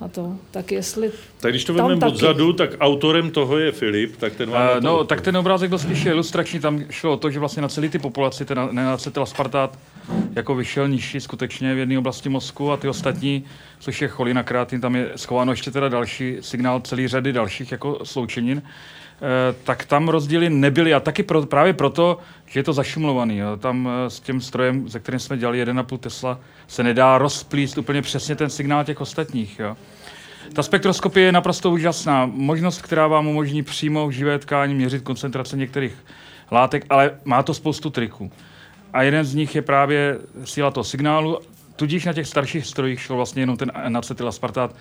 a 0.00 0.08
to. 0.08 0.36
Tak 0.50 0.72
jestli... 0.72 1.10
Tak 1.40 1.52
když 1.52 1.64
to 1.64 1.74
vezmeme 1.74 2.06
odzadu, 2.06 2.52
tak 2.52 2.70
autorem 2.80 3.30
toho 3.30 3.58
je 3.58 3.72
Filip, 3.72 4.16
tak 4.16 4.34
ten 4.34 4.50
vám 4.50 4.76
uh, 4.76 4.82
No, 4.82 4.98
to... 4.98 5.04
tak 5.04 5.20
ten 5.20 5.36
obrázek 5.36 5.68
byl 5.68 5.78
spíš 5.78 6.06
ilustrační, 6.06 6.60
tam 6.60 6.84
šlo 6.90 7.12
o 7.12 7.16
to, 7.16 7.30
že 7.30 7.38
vlastně 7.38 7.62
na 7.62 7.68
celý 7.68 7.88
ty 7.88 7.98
populaci 7.98 8.44
ten 8.44 8.68
nenacetyl 8.72 9.22
aspartát 9.22 9.78
jako 10.36 10.54
vyšel 10.54 10.88
nižší 10.88 11.20
skutečně 11.20 11.74
v 11.74 11.78
jedné 11.78 11.98
oblasti 11.98 12.28
mozku 12.28 12.72
a 12.72 12.76
ty 12.76 12.88
ostatní, 12.88 13.44
což 13.80 14.02
je 14.02 14.08
cholina 14.08 14.42
kreatin, 14.42 14.80
tam 14.80 14.96
je 14.96 15.10
schováno 15.16 15.52
ještě 15.52 15.70
teda 15.70 15.88
další 15.88 16.36
signál 16.40 16.80
celý 16.80 17.08
řady 17.08 17.32
dalších 17.32 17.72
jako 17.72 17.98
sloučenin, 18.02 18.62
tak 19.64 19.84
tam 19.84 20.08
rozdíly 20.08 20.50
nebyly 20.50 20.94
a 20.94 21.00
taky 21.00 21.22
pro, 21.22 21.46
právě 21.46 21.72
proto, 21.72 22.18
že 22.46 22.60
je 22.60 22.64
to 22.64 22.72
zašumlovaný. 22.72 23.38
Jo. 23.38 23.56
Tam 23.56 23.88
eh, 23.88 24.10
s 24.10 24.20
tím 24.20 24.40
strojem, 24.40 24.88
ze 24.88 25.00
kterým 25.00 25.20
jsme 25.20 25.38
dělali 25.38 25.64
1,5 25.64 25.98
Tesla, 25.98 26.40
se 26.66 26.82
nedá 26.82 27.18
rozplíst 27.18 27.78
úplně 27.78 28.02
přesně 28.02 28.36
ten 28.36 28.50
signál 28.50 28.84
těch 28.84 29.00
ostatních. 29.00 29.58
Jo. 29.58 29.76
Ta 30.52 30.62
spektroskopie 30.62 31.26
je 31.26 31.32
naprosto 31.32 31.70
úžasná. 31.70 32.26
Možnost, 32.26 32.82
která 32.82 33.06
vám 33.06 33.26
umožní 33.26 33.62
přímo 33.62 34.08
v 34.08 34.10
živé 34.10 34.38
tkání 34.38 34.74
měřit 34.74 35.02
koncentrace 35.02 35.56
některých 35.56 36.04
látek, 36.50 36.86
ale 36.90 37.10
má 37.24 37.42
to 37.42 37.54
spoustu 37.54 37.90
triků. 37.90 38.32
A 38.92 39.02
jeden 39.02 39.24
z 39.24 39.34
nich 39.34 39.54
je 39.54 39.62
právě 39.62 40.18
síla 40.44 40.70
toho 40.70 40.84
signálu. 40.84 41.38
Tudíž 41.76 42.04
na 42.04 42.12
těch 42.12 42.26
starších 42.26 42.66
strojích 42.66 43.00
šel 43.00 43.16
vlastně 43.16 43.42
jenom 43.42 43.56
ten 43.56 43.72
acetylaspartát 43.96 44.74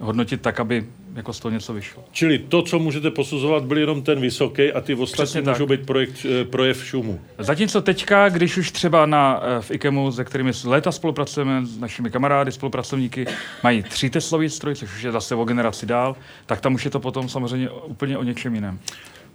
hodnotit 0.00 0.40
tak, 0.40 0.60
aby 0.60 0.84
jako 1.14 1.32
z 1.32 1.40
toho 1.40 1.52
něco 1.52 1.72
vyšlo. 1.72 2.04
Čili 2.12 2.38
to, 2.38 2.62
co 2.62 2.78
můžete 2.78 3.10
posuzovat, 3.10 3.64
byl 3.64 3.78
jenom 3.78 4.02
ten 4.02 4.20
vysoký 4.20 4.72
a 4.72 4.80
ty 4.80 4.94
ostatní 4.94 5.40
můžou 5.40 5.66
být 5.66 5.86
projekt, 5.86 6.26
eh, 6.40 6.44
projev 6.44 6.84
šumu. 6.84 7.20
Zatímco 7.38 7.82
teďka, 7.82 8.28
když 8.28 8.56
už 8.56 8.70
třeba 8.70 9.06
na, 9.06 9.42
eh, 9.42 9.62
v 9.62 9.70
IKEMu, 9.70 10.12
se 10.12 10.24
kterými 10.24 10.52
léta 10.64 10.92
spolupracujeme 10.92 11.66
s 11.66 11.78
našimi 11.78 12.10
kamarády, 12.10 12.52
spolupracovníky, 12.52 13.26
mají 13.62 13.82
tři 13.82 14.10
teslový 14.10 14.50
stroj, 14.50 14.74
což 14.74 14.94
už 14.94 15.02
je 15.02 15.12
zase 15.12 15.34
o 15.34 15.44
generaci 15.44 15.86
dál, 15.86 16.16
tak 16.46 16.60
tam 16.60 16.74
už 16.74 16.84
je 16.84 16.90
to 16.90 17.00
potom 17.00 17.28
samozřejmě 17.28 17.70
úplně 17.70 18.18
o 18.18 18.22
něčem 18.22 18.54
jiném. 18.54 18.78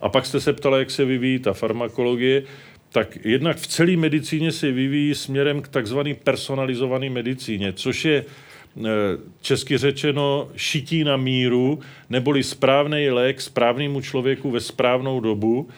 A 0.02 0.10
pak 0.10 0.26
jste 0.26 0.42
se 0.42 0.54
ptala, 0.54 0.80
jak 0.80 0.92
se 0.92 1.06
vyvíjí 1.06 1.40
ta 1.40 1.54
farmakologie 1.54 2.44
tak 2.92 3.18
jednak 3.26 3.58
v 3.58 3.68
celé 3.68 3.98
medicíně 3.98 4.52
se 4.52 4.72
vyvíjí 4.72 5.16
směrem 5.16 5.62
k 5.62 5.68
takzvané 5.68 6.14
personalizované 6.14 7.10
medicíně, 7.10 7.74
což 7.74 8.06
je 8.06 8.26
česky 9.42 9.78
řečeno 9.78 10.50
šití 10.56 11.04
na 11.04 11.18
míru, 11.18 11.80
neboli 12.10 12.44
správný 12.44 13.10
lék 13.10 13.42
správnému 13.42 14.02
člověku 14.02 14.52
ve 14.52 14.60
správnou 14.60 15.20
dobu 15.20 15.70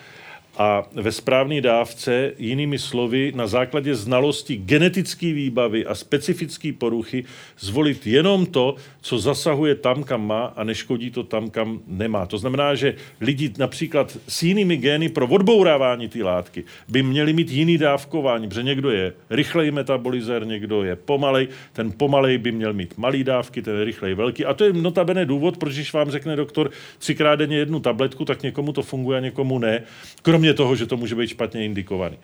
a 0.57 0.83
ve 0.93 1.11
správné 1.11 1.61
dávce, 1.61 2.31
jinými 2.37 2.79
slovy, 2.79 3.31
na 3.35 3.47
základě 3.47 3.95
znalosti 3.95 4.57
genetické 4.57 5.33
výbavy 5.33 5.85
a 5.85 5.95
specifické 5.95 6.73
poruchy 6.73 7.25
zvolit 7.59 8.07
jenom 8.07 8.45
to, 8.45 8.75
co 9.01 9.19
zasahuje 9.19 9.75
tam, 9.75 10.03
kam 10.03 10.27
má 10.27 10.45
a 10.55 10.63
neškodí 10.63 11.11
to 11.11 11.23
tam, 11.23 11.49
kam 11.49 11.79
nemá. 11.87 12.25
To 12.25 12.37
znamená, 12.37 12.75
že 12.75 12.95
lidi 13.21 13.53
například 13.57 14.17
s 14.27 14.43
jinými 14.43 14.77
gény 14.77 15.09
pro 15.09 15.27
odbourávání 15.27 16.07
té 16.07 16.23
látky 16.23 16.63
by 16.87 17.03
měli 17.03 17.33
mít 17.33 17.51
jiný 17.51 17.77
dávkování, 17.77 18.47
protože 18.47 18.63
někdo 18.63 18.89
je 18.89 19.13
rychlej 19.29 19.71
metabolizer, 19.71 20.45
někdo 20.47 20.83
je 20.83 20.95
pomalej, 20.95 21.47
ten 21.73 21.91
pomalej 21.91 22.37
by 22.37 22.51
měl 22.51 22.73
mít 22.73 22.97
malý 22.97 23.23
dávky, 23.23 23.61
ten 23.61 23.83
rychlej 23.83 24.13
velký. 24.13 24.45
A 24.45 24.53
to 24.53 24.63
je 24.63 24.73
notabene 24.73 25.25
důvod, 25.25 25.57
proč 25.57 25.73
když 25.73 25.93
vám 25.93 26.11
řekne 26.11 26.35
doktor 26.35 26.71
třikrát 26.99 27.35
denně 27.35 27.57
jednu 27.57 27.79
tabletku, 27.79 28.25
tak 28.25 28.43
někomu 28.43 28.73
to 28.73 28.81
funguje 28.81 29.17
a 29.17 29.21
někomu 29.21 29.59
ne. 29.59 29.83
Krom 30.21 30.42
kromě 30.43 30.53
toho, 30.53 30.75
že 30.75 30.85
to 30.85 30.97
může 30.97 31.15
být 31.15 31.27
špatně 31.27 31.65
indikovaný. 31.65 32.17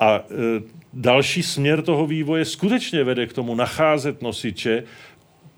A 0.00 0.14
e, 0.14 0.22
další 0.92 1.42
směr 1.42 1.82
toho 1.82 2.06
vývoje 2.06 2.44
skutečně 2.44 3.04
vede 3.04 3.26
k 3.26 3.32
tomu 3.32 3.54
nacházet 3.54 4.22
nosiče, 4.22 4.84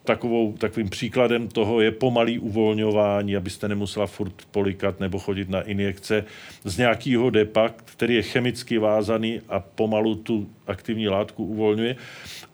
Takovou, 0.05 0.53
takovým 0.59 0.89
příkladem 0.91 1.49
toho 1.49 1.81
je 1.81 1.91
pomalý 1.91 2.39
uvolňování, 2.39 3.37
abyste 3.37 3.69
nemusela 3.69 4.07
furt 4.07 4.35
polikat 4.51 5.01
nebo 5.01 5.19
chodit 5.19 5.49
na 5.49 5.63
injekce 5.63 6.25
z 6.65 6.79
nějakého 6.79 7.31
depa, 7.31 7.71
který 7.85 8.15
je 8.15 8.23
chemicky 8.23 8.79
vázaný 8.79 9.41
a 9.49 9.61
pomalu 9.61 10.15
tu 10.15 10.51
aktivní 10.67 11.09
látku 11.09 11.45
uvolňuje 11.45 11.97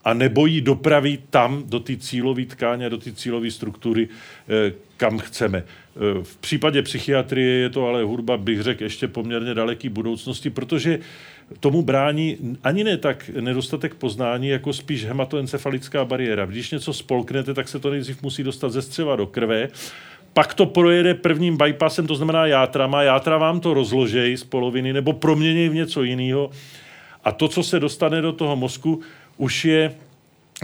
a 0.05 0.13
nebo 0.13 0.45
ji 0.45 0.61
dopraví 0.61 1.17
tam 1.29 1.63
do 1.65 1.79
té 1.79 1.97
cílové 1.97 2.45
tkáně, 2.45 2.89
do 2.89 2.97
té 2.97 3.11
cílové 3.11 3.51
struktury, 3.51 4.07
eh, 4.07 4.73
kam 4.97 5.17
chceme. 5.17 5.63
Eh, 5.99 6.23
v 6.23 6.37
případě 6.37 6.81
psychiatrie 6.81 7.59
je 7.59 7.69
to 7.69 7.87
ale 7.87 8.03
hudba, 8.03 8.37
bych 8.37 8.61
řekl, 8.61 8.83
ještě 8.83 9.07
poměrně 9.07 9.53
daleký 9.53 9.89
budoucnosti, 9.89 10.49
protože 10.49 10.99
tomu 11.59 11.81
brání 11.81 12.57
ani 12.63 12.83
ne 12.83 12.97
tak 12.97 13.29
nedostatek 13.39 13.95
poznání, 13.95 14.47
jako 14.47 14.73
spíš 14.73 15.05
hematoencefalická 15.05 16.05
bariéra. 16.05 16.45
Když 16.45 16.71
něco 16.71 16.93
spolknete, 16.93 17.53
tak 17.53 17.67
se 17.67 17.79
to 17.79 17.89
nejdřív 17.89 18.23
musí 18.23 18.43
dostat 18.43 18.69
ze 18.69 18.81
střeva 18.81 19.15
do 19.15 19.27
krve, 19.27 19.67
pak 20.33 20.53
to 20.53 20.65
projede 20.65 21.13
prvním 21.13 21.57
bypassem, 21.57 22.07
to 22.07 22.15
znamená 22.15 22.45
játrama, 22.45 23.03
játra 23.03 23.37
vám 23.37 23.59
to 23.59 23.73
rozložejí 23.73 24.37
z 24.37 24.43
poloviny 24.43 24.93
nebo 24.93 25.13
promění 25.13 25.69
v 25.69 25.73
něco 25.73 26.03
jiného. 26.03 26.51
A 27.23 27.31
to, 27.31 27.47
co 27.47 27.63
se 27.63 27.79
dostane 27.79 28.21
do 28.21 28.31
toho 28.31 28.55
mozku, 28.55 29.01
už 29.37 29.65
je 29.65 29.95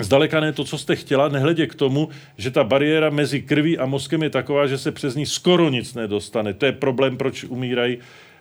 zdaleka 0.01 0.39
ne 0.39 0.53
to, 0.53 0.63
co 0.63 0.77
jste 0.77 0.95
chtěla, 0.95 1.29
nehledě 1.29 1.67
k 1.67 1.75
tomu, 1.75 2.09
že 2.37 2.51
ta 2.51 2.63
bariéra 2.63 3.09
mezi 3.09 3.41
krví 3.41 3.77
a 3.77 3.85
mozkem 3.85 4.23
je 4.23 4.29
taková, 4.29 4.67
že 4.67 4.77
se 4.77 4.91
přes 4.91 5.15
ní 5.15 5.25
skoro 5.25 5.69
nic 5.69 5.93
nedostane. 5.93 6.53
To 6.53 6.65
je 6.65 6.71
problém, 6.71 7.17
proč 7.17 7.43
umírají 7.43 7.97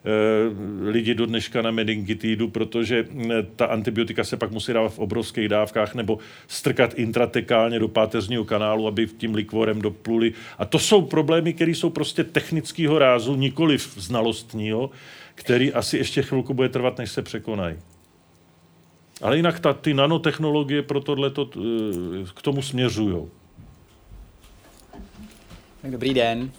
Eh, 0.06 0.90
lidi 0.90 1.14
do 1.14 1.26
dneška 1.26 1.62
na 1.62 1.70
meningitidu, 1.70 2.48
protože 2.48 3.04
mm, 3.10 3.30
ta 3.56 3.66
antibiotika 3.66 4.24
se 4.24 4.36
pak 4.36 4.50
musí 4.50 4.72
dávat 4.72 4.88
v 4.88 4.98
obrovských 4.98 5.48
dávkách 5.48 5.94
nebo 5.94 6.18
strkat 6.48 6.94
intratekálně 6.94 7.78
do 7.78 7.88
páteřního 7.88 8.44
kanálu, 8.44 8.86
aby 8.86 9.06
tím 9.06 9.34
likvorem 9.34 9.82
dopluli. 9.82 10.32
A 10.58 10.64
to 10.64 10.78
jsou 10.78 11.02
problémy, 11.02 11.52
které 11.52 11.70
jsou 11.70 11.90
prostě 11.90 12.24
technického 12.24 12.98
rázu, 12.98 13.34
nikoli 13.34 13.78
znalostního, 13.96 14.90
který 15.34 15.72
asi 15.72 15.96
ještě 15.96 16.22
chvilku 16.22 16.54
bude 16.54 16.68
trvat, 16.68 16.98
než 16.98 17.10
se 17.10 17.22
překonají. 17.22 17.76
Ale 19.22 19.36
jinak 19.36 19.60
ta, 19.60 19.72
ty 19.72 19.94
nanotechnologie 19.94 20.82
pro 20.82 21.00
tohle 21.00 21.30
eh, 21.38 21.50
k 22.34 22.42
tomu 22.42 22.62
směřují. 22.62 23.28
Dobrý 25.84 26.14
den. 26.14 26.50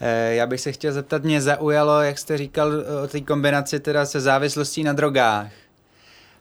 Eh, 0.00 0.34
já 0.34 0.46
bych 0.46 0.60
se 0.60 0.72
chtěl 0.72 0.92
zeptat, 0.92 1.24
mě 1.24 1.40
zaujalo, 1.40 2.02
jak 2.02 2.18
jste 2.18 2.38
říkal 2.38 2.72
o 3.04 3.06
té 3.06 3.20
kombinaci 3.20 3.80
teda 3.80 4.06
se 4.06 4.20
závislostí 4.20 4.84
na 4.84 4.92
drogách. 4.92 5.52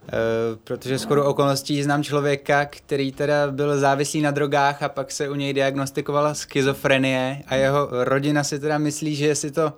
Eh, 0.07 0.57
protože 0.63 0.99
skoro 0.99 1.25
okolností 1.25 1.83
znám 1.83 2.03
člověka, 2.03 2.65
který 2.65 3.11
teda 3.11 3.51
byl 3.51 3.79
závislý 3.79 4.21
na 4.21 4.31
drogách 4.31 4.83
a 4.83 4.89
pak 4.89 5.11
se 5.11 5.29
u 5.29 5.35
něj 5.35 5.53
diagnostikovala 5.53 6.33
schizofrenie 6.33 7.43
a 7.47 7.55
jeho 7.55 7.89
rodina 7.91 8.43
si 8.43 8.59
teda 8.59 8.77
myslí, 8.77 9.15
že 9.15 9.35
si 9.35 9.51
to 9.51 9.73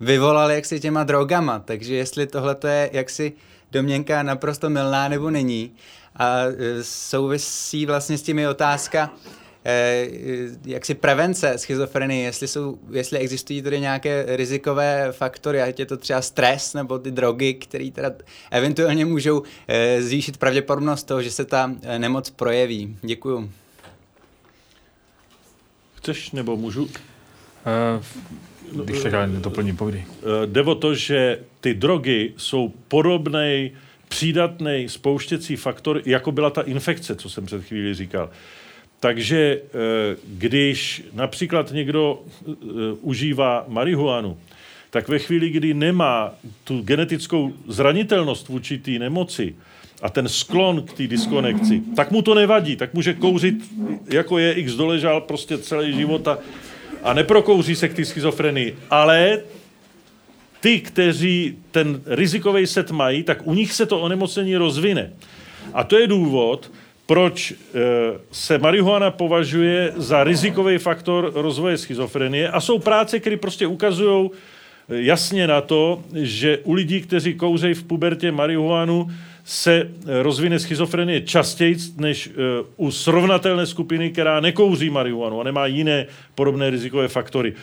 vyvolal 0.00 0.50
jaksi 0.50 0.80
těma 0.80 1.04
drogama, 1.04 1.58
takže 1.58 1.94
jestli 1.94 2.26
tohle 2.26 2.56
je 2.66 2.90
jaksi 2.92 3.32
domněnka 3.72 4.22
naprosto 4.22 4.70
milná 4.70 5.08
nebo 5.08 5.30
není. 5.30 5.72
A 6.16 6.40
eh, 6.46 6.84
souvisí 6.84 7.86
vlastně 7.86 8.18
s 8.18 8.22
těmi 8.22 8.48
otázka, 8.48 9.10
Eh, 9.64 10.08
jaksi 10.64 10.94
prevence 10.94 11.58
schizofrenie, 11.58 12.22
jestli, 12.22 12.48
jsou, 12.48 12.78
jestli 12.90 13.18
existují 13.18 13.62
tady 13.62 13.80
nějaké 13.80 14.24
rizikové 14.36 15.12
faktory, 15.12 15.62
ať 15.62 15.78
je 15.78 15.86
to 15.86 15.96
třeba 15.96 16.22
stres 16.22 16.74
nebo 16.74 16.98
ty 16.98 17.10
drogy, 17.10 17.54
které 17.54 17.90
teda 17.90 18.10
eventuálně 18.50 19.04
můžou 19.04 19.42
eh, 19.68 20.02
zvýšit 20.02 20.36
pravděpodobnost 20.36 21.04
toho, 21.04 21.22
že 21.22 21.30
se 21.30 21.44
ta 21.44 21.74
nemoc 21.98 22.30
projeví. 22.30 22.96
Děkuju. 23.02 23.50
Chceš 25.94 26.30
nebo 26.30 26.56
můžu? 26.56 26.82
Uh, 26.84 26.90
když 28.84 29.02
tak 29.02 29.30
doplním, 29.30 29.76
povídej. 29.76 30.04
Jde 30.46 30.62
o 30.62 30.74
to, 30.74 30.94
že 30.94 31.38
ty 31.62 31.74
drogy 31.74 32.32
jsou 32.36 32.72
podobný 32.88 33.70
přídatný 34.08 34.86
spouštěcí 34.88 35.56
faktor, 35.56 36.02
jako 36.06 36.32
byla 36.32 36.50
ta 36.50 36.62
infekce, 36.62 37.16
co 37.16 37.30
jsem 37.30 37.46
před 37.46 37.64
chvíli 37.64 37.94
říkal. 37.94 38.30
Takže 39.00 39.60
eh, 39.62 40.16
když 40.26 41.02
například 41.12 41.72
někdo 41.72 42.22
eh, 42.22 42.54
užívá 43.00 43.64
marihuanu, 43.68 44.38
tak 44.90 45.08
ve 45.08 45.18
chvíli, 45.18 45.50
kdy 45.50 45.74
nemá 45.74 46.34
tu 46.64 46.82
genetickou 46.82 47.52
zranitelnost 47.68 48.48
vůči 48.48 48.78
té 48.78 48.90
nemoci 48.90 49.54
a 50.02 50.10
ten 50.10 50.28
sklon 50.28 50.82
k 50.82 50.92
té 50.92 51.06
diskonekci, 51.06 51.82
tak 51.96 52.10
mu 52.10 52.22
to 52.22 52.34
nevadí, 52.34 52.76
tak 52.76 52.94
může 52.94 53.14
kouřit, 53.14 53.54
jako 54.10 54.38
je 54.38 54.52
X 54.52 54.74
doležal 54.74 55.20
prostě 55.20 55.58
celý 55.58 55.96
život 55.96 56.28
a, 56.28 56.38
a 57.02 57.12
neprokouří 57.12 57.74
se 57.74 57.88
k 57.88 57.94
té 57.94 58.04
schizofrenii. 58.04 58.76
Ale 58.90 59.40
ty, 60.62 60.80
kteří 60.80 61.58
ten 61.70 62.00
rizikový 62.06 62.66
set 62.66 62.90
mají, 62.90 63.22
tak 63.22 63.46
u 63.46 63.54
nich 63.54 63.72
se 63.72 63.86
to 63.86 64.00
onemocnění 64.00 64.56
rozvine. 64.56 65.12
A 65.74 65.84
to 65.84 65.98
je 65.98 66.06
důvod, 66.06 66.70
proč 67.06 67.52
eh, 67.52 67.78
se 68.32 68.58
marihuana 68.58 69.10
považuje 69.10 69.92
za 69.96 70.24
rizikový 70.24 70.78
faktor 70.78 71.32
rozvoje 71.34 71.78
schizofrenie 71.78 72.48
a 72.48 72.60
jsou 72.60 72.78
práce, 72.78 73.20
které 73.20 73.36
prostě 73.36 73.66
ukazují 73.66 74.30
eh, 74.30 75.02
jasně 75.02 75.46
na 75.46 75.60
to, 75.60 76.02
že 76.14 76.58
u 76.58 76.72
lidí, 76.72 77.00
kteří 77.00 77.34
kouřejí 77.34 77.74
v 77.74 77.84
pubertě 77.84 78.32
marihuanu, 78.32 79.10
se 79.44 79.74
eh, 79.82 80.22
rozvine 80.22 80.58
schizofrenie 80.58 81.20
častěji 81.20 81.76
než 81.96 82.30
u 82.76 82.90
srovnatelné 82.90 83.66
skupiny, 83.66 84.10
která 84.10 84.40
nekouří 84.40 84.90
marihuanu 84.90 85.40
a 85.40 85.44
nemá 85.44 85.66
jiné 85.66 86.06
podobné 86.34 86.70
rizikové 86.70 87.08
faktory. 87.08 87.54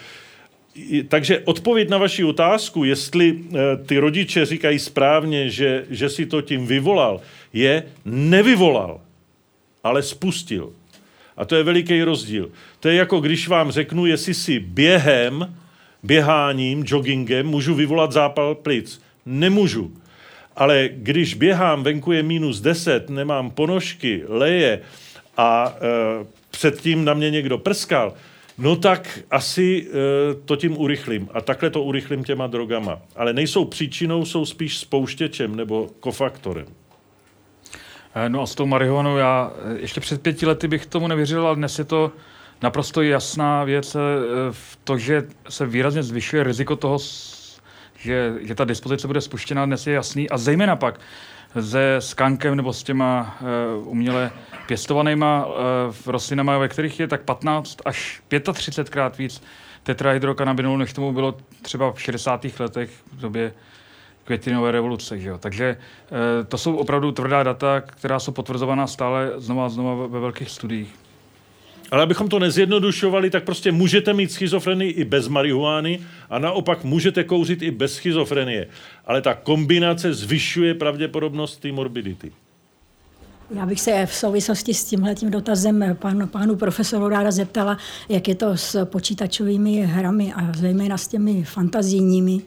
Takže 1.08 1.40
odpověď 1.40 1.90
na 1.90 1.98
vaši 1.98 2.24
otázku, 2.24 2.84
jestli 2.84 3.40
ty 3.86 3.98
rodiče 3.98 4.46
říkají 4.46 4.80
správně, 4.80 5.50
že, 5.50 5.86
že 5.90 6.10
si 6.10 6.26
to 6.26 6.42
tím 6.42 6.68
vyvolal, 6.68 7.22
je 7.54 7.84
nevyvolal 8.06 9.02
ale 9.84 10.04
spustil. 10.04 10.74
A 11.38 11.46
to 11.46 11.56
je 11.56 11.64
veliký 11.64 12.04
rozdíl. 12.04 12.52
To 12.80 12.90
je 12.90 12.96
jako 12.96 13.20
když 13.20 13.48
vám 13.48 13.72
řeknu, 13.72 14.06
jestli 14.06 14.34
si 14.34 14.60
během, 14.60 15.56
běháním, 16.04 16.84
joggingem 16.88 17.48
můžu 17.48 17.76
vyvolat 17.76 18.12
zápal 18.12 18.56
plic. 18.56 19.02
Nemůžu. 19.26 19.94
Ale 20.56 20.90
když 20.92 21.34
běhám, 21.34 21.84
venku 21.84 22.12
je 22.12 22.24
minus 22.24 22.62
10, 22.62 23.10
nemám 23.10 23.52
ponožky, 23.52 24.24
leje 24.28 24.82
a 25.38 25.76
e, 25.76 26.26
předtím 26.52 27.06
na 27.06 27.14
mě 27.14 27.32
někdo 27.32 27.58
prskal, 27.58 28.14
no 28.60 28.76
tak 28.76 29.20
asi 29.32 29.88
e, 29.88 29.94
to 30.46 30.56
tím 30.56 30.78
urychlím. 30.78 31.30
A 31.34 31.42
takhle 31.42 31.70
to 31.70 31.84
urychlím 31.84 32.24
těma 32.24 32.48
drogama. 32.48 33.02
Ale 33.16 33.34
nejsou 33.34 33.66
příčinou, 33.66 34.26
jsou 34.26 34.46
spíš 34.46 34.78
spouštěčem 34.78 35.56
nebo 35.56 35.90
kofaktorem. 36.00 36.66
Eh, 38.16 38.30
no 38.30 38.42
a 38.42 38.46
s 38.46 38.56
tou 38.56 38.66
marihuanou 38.66 39.18
já 39.18 39.52
eh, 39.56 39.80
ještě 39.80 40.02
před 40.02 40.22
pěti 40.22 40.46
lety 40.46 40.68
bych 40.68 40.86
tomu 40.86 41.08
nevěřil, 41.08 41.48
ale 41.48 41.56
dnes 41.56 41.80
je 41.80 41.86
to 41.86 42.12
naprosto 42.62 43.02
jasná 43.02 43.64
věc 43.64 43.96
v 44.52 44.80
to, 44.84 44.98
že 44.98 45.24
se 45.50 45.66
výrazně 45.66 46.04
zvyšuje 46.04 46.44
riziko 46.44 46.76
toho, 46.76 47.00
že, 48.00 48.34
že 48.42 48.56
ta 48.56 48.66
dispozice 48.66 49.08
bude 49.08 49.22
spuštěna, 49.22 49.66
dnes 49.66 49.88
je 49.88 49.94
jasný. 49.94 50.30
A 50.30 50.38
zejména 50.38 50.76
pak 50.76 51.00
se 51.62 51.96
skankem 52.00 52.56
nebo 52.56 52.74
s 52.74 52.84
těma 52.84 53.38
uh, 53.42 53.88
uměle 53.88 54.32
pěstovanýma 54.68 55.46
uh, 55.46 55.54
rostlinama, 56.06 56.58
ve 56.58 56.68
kterých 56.68 57.00
je 57.00 57.08
tak 57.08 57.22
15 57.22 57.78
až 57.86 58.22
35 58.54 58.90
krát 58.90 59.18
víc 59.18 59.42
tetrahydrokanabinolu, 59.84 60.78
než 60.78 60.94
tomu 60.94 61.14
bylo 61.14 61.38
třeba 61.62 61.92
v 61.92 62.02
60. 62.02 62.46
letech 62.60 62.90
v 63.12 63.20
době 63.20 63.54
květinové 64.24 64.72
revoluce. 64.72 65.20
Že 65.20 65.30
jo? 65.30 65.38
Takže 65.38 65.66
e, 65.66 66.44
to 66.44 66.58
jsou 66.58 66.76
opravdu 66.76 67.12
tvrdá 67.12 67.44
data, 67.44 67.82
která 67.82 68.20
jsou 68.20 68.32
potvrzovaná 68.32 68.88
stále 68.88 69.32
znova 69.38 69.66
a 69.66 69.70
znova 69.70 70.08
ve 70.08 70.20
velkých 70.20 70.50
studiích. 70.50 70.96
Ale 71.92 72.04
abychom 72.04 72.30
to 72.30 72.40
nezjednodušovali, 72.40 73.30
tak 73.30 73.44
prostě 73.44 73.72
můžete 73.72 74.14
mít 74.14 74.32
schizofrenii 74.32 74.92
i 74.92 75.04
bez 75.04 75.28
marihuány 75.28 76.00
a 76.30 76.40
naopak 76.40 76.84
můžete 76.84 77.24
kouřit 77.24 77.62
i 77.62 77.72
bez 77.72 77.94
schizofrenie. 77.94 78.68
Ale 79.06 79.22
ta 79.22 79.34
kombinace 79.34 80.14
zvyšuje 80.14 80.74
pravděpodobnost 80.74 81.58
té 81.58 81.72
morbidity. 81.72 82.32
Já 83.56 83.66
bych 83.66 83.82
se 83.82 84.06
v 84.06 84.14
souvislosti 84.16 84.74
s 84.74 84.84
tímhletím 84.84 85.32
dotazem 85.32 85.98
pán, 86.00 86.28
pánu 86.28 86.56
profesoru 86.56 87.10
ráda 87.10 87.32
zeptala, 87.32 87.78
jak 88.10 88.28
je 88.28 88.36
to 88.36 88.58
s 88.58 88.86
počítačovými 88.86 89.82
hrami 89.82 90.34
a 90.34 90.54
zejména 90.58 90.98
s 90.98 91.08
těmi 91.08 91.44
fantazijními. 91.44 92.42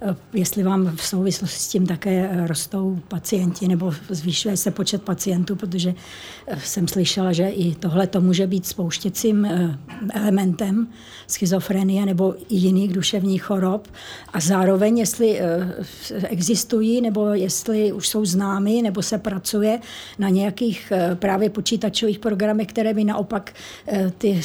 Eh, 0.00 0.16
jestli 0.32 0.62
vám 0.62 0.96
v 0.96 1.02
souvislosti 1.02 1.58
s 1.58 1.68
tím 1.68 1.86
také 1.86 2.28
eh, 2.30 2.46
rostou 2.46 2.98
pacienti 3.08 3.68
nebo 3.68 3.92
zvýšuje 4.08 4.56
se 4.56 4.70
počet 4.70 5.02
pacientů, 5.02 5.56
protože 5.56 5.94
eh, 6.46 6.60
jsem 6.60 6.88
slyšela, 6.88 7.32
že 7.32 7.48
i 7.48 7.74
tohle 7.74 8.06
to 8.06 8.20
může 8.20 8.46
být 8.46 8.66
spouštěcím 8.66 9.48
elementem 10.12 10.88
schizofrenie 11.26 12.06
nebo 12.06 12.34
i 12.48 12.56
jiných 12.56 12.92
duševních 12.92 13.42
chorob. 13.42 13.88
A 14.32 14.40
zároveň, 14.40 14.98
jestli 14.98 15.40
existují 16.28 17.00
nebo 17.00 17.26
jestli 17.26 17.92
už 17.92 18.08
jsou 18.08 18.24
známy 18.24 18.82
nebo 18.82 19.02
se 19.02 19.18
pracuje 19.18 19.80
na 20.18 20.28
nějakých 20.28 20.92
právě 21.14 21.50
počítačových 21.50 22.18
programech, 22.18 22.66
které 22.66 22.94
by 22.94 23.04
naopak 23.04 23.52
ty 24.18 24.42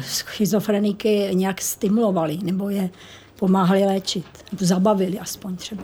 schizofreniky 0.00 1.30
nějak 1.32 1.60
stimulovaly 1.60 2.38
nebo 2.42 2.70
je 2.70 2.90
pomáhali 3.40 3.84
léčit, 3.84 4.26
nebo 4.52 4.64
zabavili 4.64 5.18
aspoň 5.18 5.56
třeba. 5.56 5.82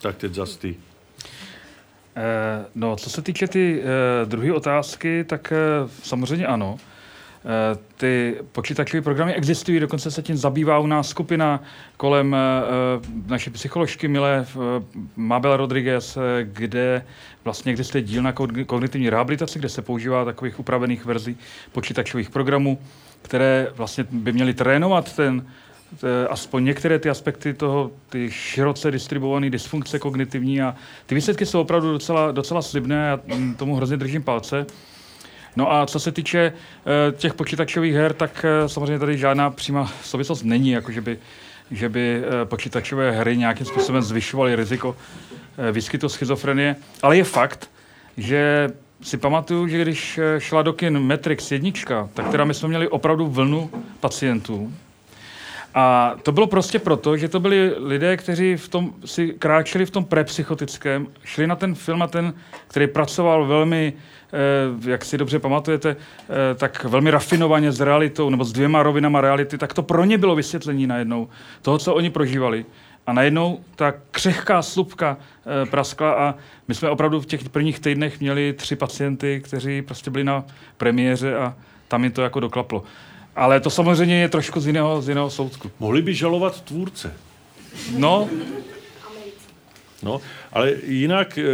Tak 0.00 0.16
teď 0.16 0.34
zas 0.34 0.56
ty. 0.56 0.76
Eh, 2.16 2.64
no, 2.74 2.96
co 2.96 3.10
se 3.10 3.22
týče 3.22 3.48
ty 3.48 3.82
eh, 3.82 4.26
druhé 4.26 4.52
otázky, 4.52 5.24
tak 5.24 5.52
eh, 5.52 5.56
samozřejmě 6.02 6.46
ano. 6.46 6.76
Eh, 7.44 7.78
ty 7.96 8.36
počítačové 8.52 9.02
programy 9.02 9.34
existují, 9.34 9.80
dokonce 9.80 10.10
se 10.10 10.22
tím 10.22 10.36
zabývá 10.36 10.78
u 10.78 10.86
nás 10.86 11.08
skupina 11.08 11.62
kolem 11.96 12.34
eh, 12.34 12.38
naší 13.26 13.50
psycholožky 13.50 14.08
Milé 14.08 14.46
Mabel 15.16 15.56
Rodriguez, 15.56 16.18
kde 16.42 17.04
vlastně 17.44 17.72
existuje 17.72 18.02
díl 18.02 18.22
na 18.22 18.32
kogni- 18.32 18.64
kognitivní 18.64 19.10
rehabilitaci, 19.10 19.58
kde 19.58 19.68
se 19.68 19.82
používá 19.82 20.24
takových 20.24 20.60
upravených 20.60 21.04
verzí 21.04 21.36
počítačových 21.72 22.30
programů, 22.30 22.78
které 23.22 23.68
vlastně 23.74 24.04
by 24.10 24.32
měly 24.32 24.54
trénovat 24.54 25.16
ten, 25.16 25.46
aspoň 26.30 26.64
některé 26.64 26.98
ty 26.98 27.10
aspekty 27.10 27.54
toho, 27.54 27.90
ty 28.08 28.30
široce 28.30 28.90
distribuované 28.90 29.50
dysfunkce 29.50 29.98
kognitivní 29.98 30.62
a 30.62 30.76
ty 31.06 31.14
výsledky 31.14 31.46
jsou 31.46 31.60
opravdu 31.60 31.92
docela, 31.92 32.32
docela 32.32 32.62
slibné 32.62 33.12
a 33.12 33.20
mm, 33.26 33.54
tomu 33.54 33.76
hrozně 33.76 33.96
držím 33.96 34.22
palce. 34.22 34.66
No 35.56 35.72
a 35.72 35.86
co 35.86 36.00
se 36.00 36.12
týče 36.12 36.52
eh, 36.52 37.12
těch 37.12 37.34
počítačových 37.34 37.94
her, 37.94 38.12
tak 38.12 38.44
eh, 38.44 38.68
samozřejmě 38.68 38.98
tady 38.98 39.18
žádná 39.18 39.50
přímá 39.50 39.92
souvislost 40.02 40.42
není, 40.42 40.70
jako 40.70 40.92
že 40.92 41.00
by, 41.00 41.18
že 41.70 41.88
by 41.88 42.22
eh, 42.24 42.44
počítačové 42.44 43.10
hry 43.10 43.36
nějakým 43.36 43.66
způsobem 43.66 44.02
zvyšovaly 44.02 44.56
riziko 44.56 44.96
eh, 45.58 45.72
výskytu 45.72 46.08
schizofrenie. 46.08 46.76
Ale 47.02 47.16
je 47.16 47.24
fakt, 47.24 47.70
že 48.16 48.70
si 49.02 49.16
pamatuju, 49.16 49.68
že 49.68 49.82
když 49.82 50.18
eh, 50.18 50.40
šla 50.40 50.62
do 50.62 50.72
kin 50.72 50.98
Matrix 50.98 51.52
jednička, 51.52 52.08
tak 52.14 52.28
teda 52.28 52.44
my 52.44 52.54
jsme 52.54 52.68
měli 52.68 52.88
opravdu 52.88 53.26
vlnu 53.26 53.70
pacientů. 54.00 54.72
A 55.78 56.16
to 56.22 56.32
bylo 56.32 56.46
prostě 56.46 56.78
proto, 56.78 57.16
že 57.16 57.28
to 57.28 57.40
byli 57.40 57.74
lidé, 57.78 58.16
kteří 58.16 58.56
v 58.56 58.68
tom 58.68 58.92
si 59.04 59.28
kráčeli 59.28 59.86
v 59.86 59.90
tom 59.90 60.04
prepsychotickém, 60.04 61.06
šli 61.24 61.46
na 61.46 61.56
ten 61.56 61.74
film 61.74 62.02
a 62.02 62.06
ten, 62.06 62.34
který 62.68 62.86
pracoval 62.86 63.46
velmi, 63.46 63.92
eh, 64.32 64.90
jak 64.90 65.04
si 65.04 65.18
dobře 65.18 65.38
pamatujete, 65.38 65.96
eh, 65.96 66.54
tak 66.54 66.84
velmi 66.84 67.10
rafinovaně 67.10 67.72
s 67.72 67.80
realitou, 67.80 68.30
nebo 68.30 68.44
s 68.44 68.52
dvěma 68.52 68.82
rovinama 68.82 69.20
reality, 69.20 69.58
tak 69.58 69.74
to 69.74 69.82
pro 69.82 70.04
ně 70.04 70.18
bylo 70.18 70.36
vysvětlení 70.36 70.86
najednou 70.86 71.28
toho, 71.62 71.78
co 71.78 71.94
oni 71.94 72.10
prožívali. 72.10 72.64
A 73.06 73.12
najednou 73.12 73.60
ta 73.76 73.94
křehká 74.10 74.62
slupka 74.62 75.16
e, 75.62 75.66
praskla 75.66 76.12
a 76.12 76.34
my 76.68 76.74
jsme 76.74 76.90
opravdu 76.90 77.20
v 77.20 77.26
těch 77.26 77.48
prvních 77.48 77.80
týdnech 77.80 78.20
měli 78.20 78.52
tři 78.52 78.76
pacienty, 78.76 79.40
kteří 79.44 79.82
prostě 79.82 80.10
byli 80.10 80.24
na 80.24 80.44
premiéře 80.76 81.36
a 81.36 81.54
tam 81.88 82.02
jim 82.02 82.12
to 82.12 82.22
jako 82.22 82.40
doklaplo. 82.40 82.84
Ale 83.36 83.60
to 83.60 83.70
samozřejmě 83.70 84.20
je 84.20 84.28
trošku 84.28 84.60
z 84.60 84.66
jiného, 84.66 85.02
z 85.02 85.08
jiného 85.08 85.30
soudku. 85.30 85.70
Mohli 85.78 86.02
by 86.02 86.14
žalovat 86.14 86.60
tvůrce. 86.60 87.14
No, 87.98 88.28
No, 90.02 90.20
ale 90.52 90.74
jinak, 90.86 91.38
eh, 91.38 91.44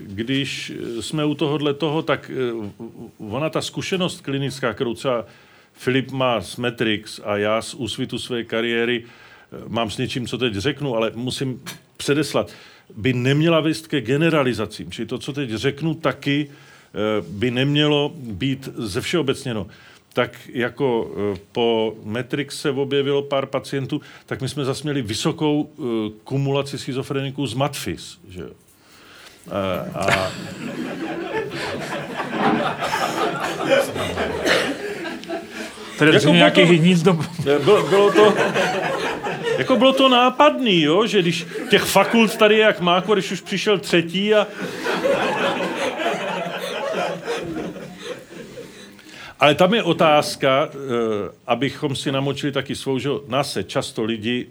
když 0.00 0.72
jsme 1.00 1.24
u 1.24 1.34
tohohle 1.34 1.74
toho, 1.74 2.02
tak 2.02 2.30
eh, 2.30 2.70
ona 3.18 3.50
ta 3.50 3.60
zkušenost 3.60 4.20
klinická, 4.20 4.74
kterou 4.74 4.94
třeba 4.94 5.24
Filip 5.72 6.10
má 6.10 6.40
s 6.40 6.56
Matrix 6.56 7.20
a 7.24 7.36
já 7.36 7.62
z 7.62 7.74
úsvitu 7.74 8.18
své 8.18 8.44
kariéry 8.44 9.04
eh, 9.04 9.56
mám 9.68 9.90
s 9.90 9.98
něčím, 9.98 10.26
co 10.26 10.38
teď 10.38 10.54
řeknu, 10.54 10.96
ale 10.96 11.12
musím 11.14 11.62
předeslat, 11.96 12.52
by 12.96 13.12
neměla 13.12 13.60
vést 13.60 13.86
ke 13.86 14.00
generalizacím. 14.00 14.90
Čili 14.90 15.06
to, 15.06 15.18
co 15.18 15.32
teď 15.32 15.50
řeknu, 15.50 15.94
taky 15.94 16.50
by 17.28 17.50
nemělo 17.50 18.12
být 18.16 18.68
ze 18.76 19.00
všeobecněno 19.00 19.66
tak 20.12 20.30
jako 20.52 21.10
eh, 21.34 21.38
po 21.52 21.94
Matrix 22.04 22.60
se 22.60 22.70
objevilo 22.70 23.22
pár 23.22 23.46
pacientů, 23.46 24.00
tak 24.26 24.40
my 24.40 24.48
jsme 24.48 24.64
zase 24.64 24.82
měli 24.82 25.02
vysokou 25.02 25.62
uh, 25.62 25.86
kumulaci 26.24 26.78
schizofreniků 26.78 27.46
z 27.46 27.54
Matfis. 27.54 28.18
Že? 28.28 28.40
jo. 28.40 28.48
Uh, 29.46 29.96
a... 29.96 30.30
Tady 35.98 36.14
jako 36.14 36.28
nějaký 36.28 36.62
hnízdo. 36.62 37.18
Bylo, 37.64 37.82
bylo 37.82 38.12
to... 38.12 38.34
Jako 39.58 39.76
bylo 39.76 39.92
to 39.92 40.08
nápadný, 40.08 40.82
jo? 40.82 41.06
že 41.06 41.22
když 41.22 41.46
těch 41.70 41.82
fakult 41.82 42.36
tady 42.36 42.54
je 42.54 42.60
jak 42.60 42.80
máko, 42.80 43.14
když 43.14 43.30
už 43.32 43.40
přišel 43.40 43.78
třetí 43.78 44.34
a 44.34 44.46
Ale 49.42 49.54
tam 49.54 49.74
je 49.74 49.82
otázka, 49.82 50.68
eh, 50.70 50.76
abychom 51.46 51.96
si 51.96 52.12
namočili 52.12 52.52
taky 52.52 52.74
svou, 52.74 52.98
že 52.98 53.08
nás 53.28 53.52
se 53.52 53.62
často 53.64 54.04
lidi 54.04 54.46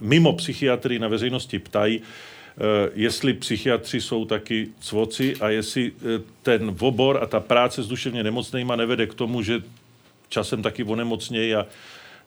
mimo 0.00 0.32
psychiatrii 0.32 0.98
na 0.98 1.08
veřejnosti 1.08 1.58
ptají, 1.58 2.00
eh, 2.02 2.90
jestli 2.94 3.34
psychiatři 3.34 4.00
jsou 4.00 4.24
taky 4.24 4.68
cvoci 4.80 5.36
a 5.40 5.48
jestli 5.48 5.92
eh, 5.92 6.22
ten 6.42 6.74
obor 6.80 7.18
a 7.22 7.26
ta 7.26 7.40
práce 7.40 7.82
s 7.82 7.88
duševně 7.88 8.22
nemocnýma 8.22 8.76
nevede 8.76 9.06
k 9.06 9.14
tomu, 9.14 9.42
že 9.42 9.62
časem 10.28 10.62
taky 10.62 10.84
onemocnějí 10.84 11.54
a 11.54 11.66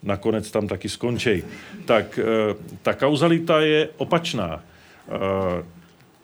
nakonec 0.03 0.51
tam 0.51 0.67
taky 0.67 0.89
skončí. 0.89 1.43
Tak 1.85 2.19
ta 2.81 2.93
kauzalita 2.93 3.61
je 3.61 3.89
opačná. 3.97 4.63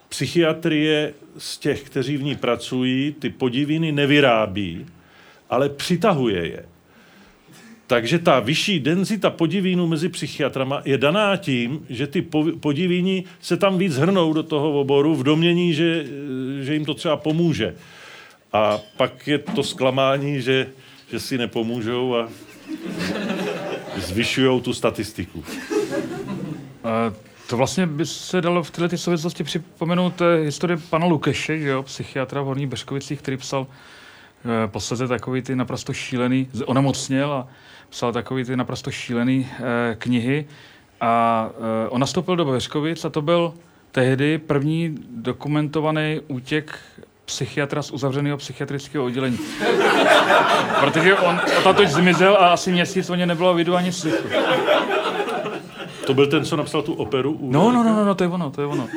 Psychiatrie 0.10 1.14
z 1.38 1.58
těch, 1.58 1.84
kteří 1.84 2.18
v 2.18 2.24
ní 2.24 2.36
pracují, 2.36 3.12
ty 3.20 3.30
podiviny 3.30 3.92
nevyrábí, 3.92 4.86
ale 5.50 5.70
přitahuje 5.70 6.48
je. 6.48 6.66
Takže 7.88 8.20
ta 8.20 8.40
vyšší 8.40 8.80
denzita 8.80 9.30
podivínu 9.30 9.88
mezi 9.88 10.10
psychiatrama 10.10 10.82
je 10.86 10.98
daná 10.98 11.38
tím, 11.38 11.86
že 11.90 12.08
ty 12.08 12.22
podivíni 12.60 13.24
se 13.42 13.58
tam 13.58 13.78
víc 13.78 13.96
hrnou 13.96 14.34
do 14.34 14.44
toho 14.44 14.80
oboru 14.80 15.16
v 15.16 15.24
domění, 15.24 15.74
že, 15.74 16.06
že 16.62 16.74
jim 16.74 16.86
to 16.86 16.94
třeba 16.94 17.18
pomůže. 17.18 17.76
A 18.54 18.80
pak 18.98 19.28
je 19.28 19.38
to 19.38 19.64
zklamání, 19.64 20.42
že, 20.42 20.68
že 21.12 21.20
si 21.20 21.38
nepomůžou 21.38 22.16
a 22.16 22.30
zvyšují 23.98 24.62
tu 24.62 24.74
statistiku. 24.74 25.44
A 26.84 27.14
to 27.50 27.58
vlastně 27.58 27.88
by 27.88 28.06
se 28.06 28.42
dalo 28.42 28.64
v 28.64 28.72
této 28.72 28.98
souvislosti 28.98 29.44
připomenout 29.44 30.22
eh, 30.22 30.44
historii 30.44 30.78
pana 30.90 31.06
Lukeše, 31.06 31.60
že 31.60 31.68
jo, 31.68 31.84
psychiatra 31.84 32.42
v 32.42 32.46
Horních 32.46 32.68
Beškovicích, 32.68 33.20
který 33.20 33.38
psal 33.38 33.68
posledně 34.68 35.08
takový 35.08 35.42
ty 35.42 35.56
naprosto 35.56 35.94
šílený, 35.94 36.50
onemocněl 36.66 37.34
a 37.34 37.48
psal 37.90 38.14
takový 38.14 38.44
ty 38.44 38.56
naprosto 38.56 38.92
šílený 38.92 39.48
eh, 39.52 39.96
knihy 39.96 40.46
a 41.02 41.50
eh, 41.86 41.90
on 41.90 42.02
nastoupil 42.02 42.36
do 42.36 42.46
Beřkovic 42.46 43.06
a 43.06 43.10
to 43.10 43.22
byl 43.22 43.54
tehdy 43.92 44.38
první 44.38 44.96
dokumentovaný 45.10 46.20
útěk 46.28 46.80
psychiatra 47.26 47.82
z 47.82 47.92
uzavřeného 47.92 48.38
psychiatrického 48.38 49.06
oddělení. 49.06 49.38
Protože 50.80 51.16
on 51.16 51.42
odtatud 51.58 51.88
zmizel 51.88 52.38
a 52.40 52.54
asi 52.54 52.72
měsíc 52.72 53.10
o 53.10 53.16
ně 53.16 53.26
nebylo 53.26 53.54
vidu 53.54 53.76
ani 53.76 53.92
slychu. 53.92 54.28
To 56.06 56.14
byl 56.14 56.28
ten, 56.28 56.46
co 56.46 56.56
napsal 56.56 56.82
tu 56.82 56.94
operu? 56.94 57.32
Úderka? 57.32 57.66
No, 57.66 57.72
no, 57.72 57.84
no, 57.84 58.06
no, 58.06 58.16
to 58.16 58.24
je 58.24 58.30
ono, 58.30 58.52
to 58.52 58.62
je 58.62 58.68
ono. 58.68 58.88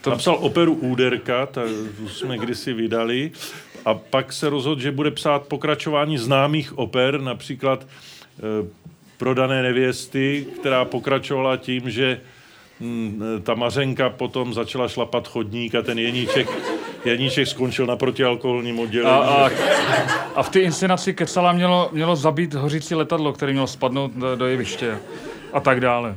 To... 0.00 0.10
Napsal 0.10 0.36
operu 0.40 0.74
Úderka, 0.74 1.46
tak 1.46 1.68
jsme 2.08 2.38
kdysi 2.38 2.72
vydali 2.72 3.30
a 3.84 3.94
pak 3.94 4.32
se 4.32 4.48
rozhodl, 4.48 4.80
že 4.80 4.92
bude 4.92 5.10
psát 5.10 5.46
pokračování 5.46 6.18
známých 6.18 6.78
oper, 6.78 7.20
například 7.20 7.82
e, 7.84 8.80
Prodané 9.20 9.62
nevěsty, 9.62 10.46
která 10.60 10.84
pokračovala 10.84 11.56
tím, 11.56 11.90
že 11.90 12.20
hm, 12.80 13.22
ta 13.42 13.54
Mařenka 13.54 14.10
potom 14.10 14.54
začala 14.54 14.88
šlapat 14.88 15.28
chodník 15.28 15.74
a 15.74 15.82
ten 15.82 15.98
Jeníček, 15.98 16.48
Jeníček 17.04 17.46
skončil 17.46 17.86
na 17.86 17.96
protialkoholním 17.96 18.78
oddělení. 18.78 19.10
A, 19.10 19.18
a, 19.18 19.50
a 20.34 20.42
v 20.42 20.48
té 20.48 20.60
inscenaci 20.60 21.14
Kecala 21.14 21.52
mělo, 21.52 21.88
mělo 21.92 22.16
zabít 22.16 22.54
hořící 22.54 22.94
letadlo, 22.94 23.32
které 23.32 23.52
mělo 23.52 23.66
spadnout 23.66 24.12
do, 24.12 24.36
do 24.36 24.46
jeviště 24.46 24.98
a 25.52 25.60
tak 25.60 25.80
dále. 25.80 26.16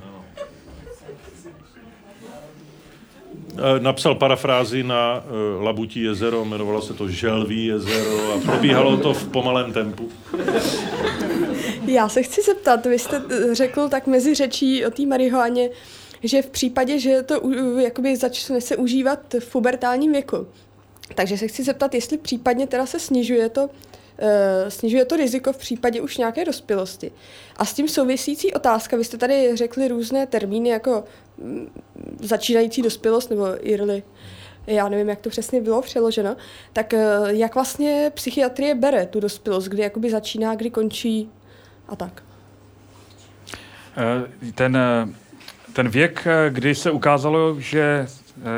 Eh, 3.42 3.42
napsal 3.79 4.15
parafrázi 4.15 4.83
na 4.83 5.23
uh, 5.25 5.63
Labutí 5.63 6.01
jezero, 6.01 6.45
jmenovalo 6.45 6.81
se 6.81 6.93
to 6.93 7.09
Želví 7.09 7.65
jezero 7.65 8.33
a 8.33 8.39
probíhalo 8.39 8.97
to 8.97 9.13
v 9.13 9.27
pomalém 9.27 9.73
tempu. 9.73 10.09
Já 11.87 12.09
se 12.09 12.23
chci 12.23 12.41
zeptat, 12.41 12.85
vy 12.85 12.99
jste 12.99 13.21
eh, 13.29 13.55
řekl 13.55 13.89
tak 13.89 14.07
mezi 14.07 14.33
řečí 14.33 14.85
o 14.85 14.91
té 14.91 15.05
marihuaně, 15.05 15.69
že 16.23 16.41
v 16.41 16.49
případě, 16.49 16.99
že 16.99 17.23
to 17.23 17.41
jakoby 17.79 18.15
začne 18.15 18.61
se 18.61 18.77
užívat 18.77 19.19
v 19.39 19.51
pubertálním 19.51 20.11
věku, 20.11 20.47
takže 21.15 21.37
se 21.37 21.47
chci 21.47 21.63
zeptat, 21.63 21.95
jestli 21.95 22.17
případně 22.17 22.67
teda 22.67 22.85
se 22.85 22.99
snižuje 22.99 23.49
to, 23.49 23.69
snižuje 24.67 25.05
to 25.05 25.15
riziko 25.15 25.53
v 25.53 25.57
případě 25.57 26.01
už 26.01 26.17
nějaké 26.17 26.45
dospělosti. 26.45 27.11
A 27.57 27.65
s 27.65 27.73
tím 27.73 27.87
souvisící 27.87 28.53
otázka, 28.53 28.97
vy 28.97 29.03
jste 29.03 29.17
tady 29.17 29.55
řekli 29.55 29.87
různé 29.87 30.27
termíny 30.27 30.69
jako 30.69 31.03
začínající 32.19 32.81
dospělost, 32.81 33.29
nebo 33.29 33.45
early, 33.45 34.03
já 34.67 34.89
nevím, 34.89 35.09
jak 35.09 35.19
to 35.19 35.29
přesně 35.29 35.61
bylo 35.61 35.81
přeloženo, 35.81 36.35
tak 36.73 36.93
eh, 36.93 37.05
jak 37.27 37.55
vlastně 37.55 38.11
psychiatrie 38.13 38.75
bere 38.75 39.05
tu 39.05 39.19
dospělost, 39.19 39.67
kdy 39.67 39.81
jakoby 39.81 40.09
začíná, 40.09 40.55
kdy 40.55 40.69
končí 40.69 41.29
a 41.87 41.95
tak? 41.95 42.23
Eh, 43.97 44.51
ten, 44.51 44.77
eh, 44.77 45.07
ten 45.73 45.89
věk, 45.89 46.27
kdy 46.49 46.75
se 46.75 46.91
ukázalo, 46.91 47.55
že 47.59 48.07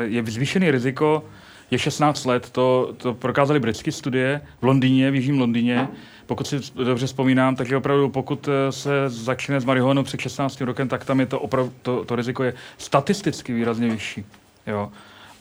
je 0.02 0.22
zvýšený 0.26 0.70
riziko, 0.70 1.24
je 1.70 1.78
16 1.78 2.24
let, 2.24 2.50
to, 2.50 2.94
to 2.96 3.14
prokázali 3.14 3.60
britské 3.60 3.92
studie 3.92 4.40
v 4.60 4.64
Londýně, 4.64 5.10
v 5.10 5.14
Jižním 5.14 5.40
Londýně, 5.40 5.88
pokud 6.26 6.46
si 6.46 6.60
dobře 6.84 7.06
vzpomínám, 7.06 7.56
takže 7.56 7.76
opravdu 7.76 8.08
pokud 8.08 8.48
se 8.70 8.90
začne 9.06 9.60
s 9.60 9.64
marihuanou 9.64 10.02
před 10.02 10.20
16 10.20 10.60
rokem, 10.60 10.88
tak 10.88 11.04
tam 11.04 11.20
je 11.20 11.26
to 11.26 11.40
opravdu, 11.40 11.72
to, 11.82 12.04
to 12.04 12.16
riziko 12.16 12.44
je 12.44 12.54
statisticky 12.78 13.52
výrazně 13.52 13.88
vyšší. 13.88 14.24
Jo. 14.66 14.90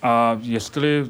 A 0.03 0.37
jestli 0.41 0.99
e, 0.99 1.05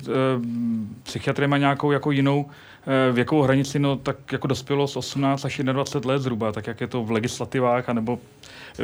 psychiatrie 1.03 1.47
má 1.47 1.57
nějakou 1.57 1.91
jako 1.91 2.11
jinou 2.11 2.45
e, 2.87 3.11
věkovou 3.11 3.41
hranici, 3.41 3.79
no 3.79 3.95
tak 3.95 4.31
jako 4.31 4.47
dospělo 4.47 4.87
z 4.87 4.95
18 4.95 5.45
až 5.45 5.61
21 5.71 6.13
let 6.13 6.21
zhruba, 6.21 6.51
tak 6.51 6.67
jak 6.67 6.81
je 6.81 6.87
to 6.87 7.03
v 7.03 7.11
legislativách, 7.11 7.89
anebo 7.89 8.19
e, 8.79 8.83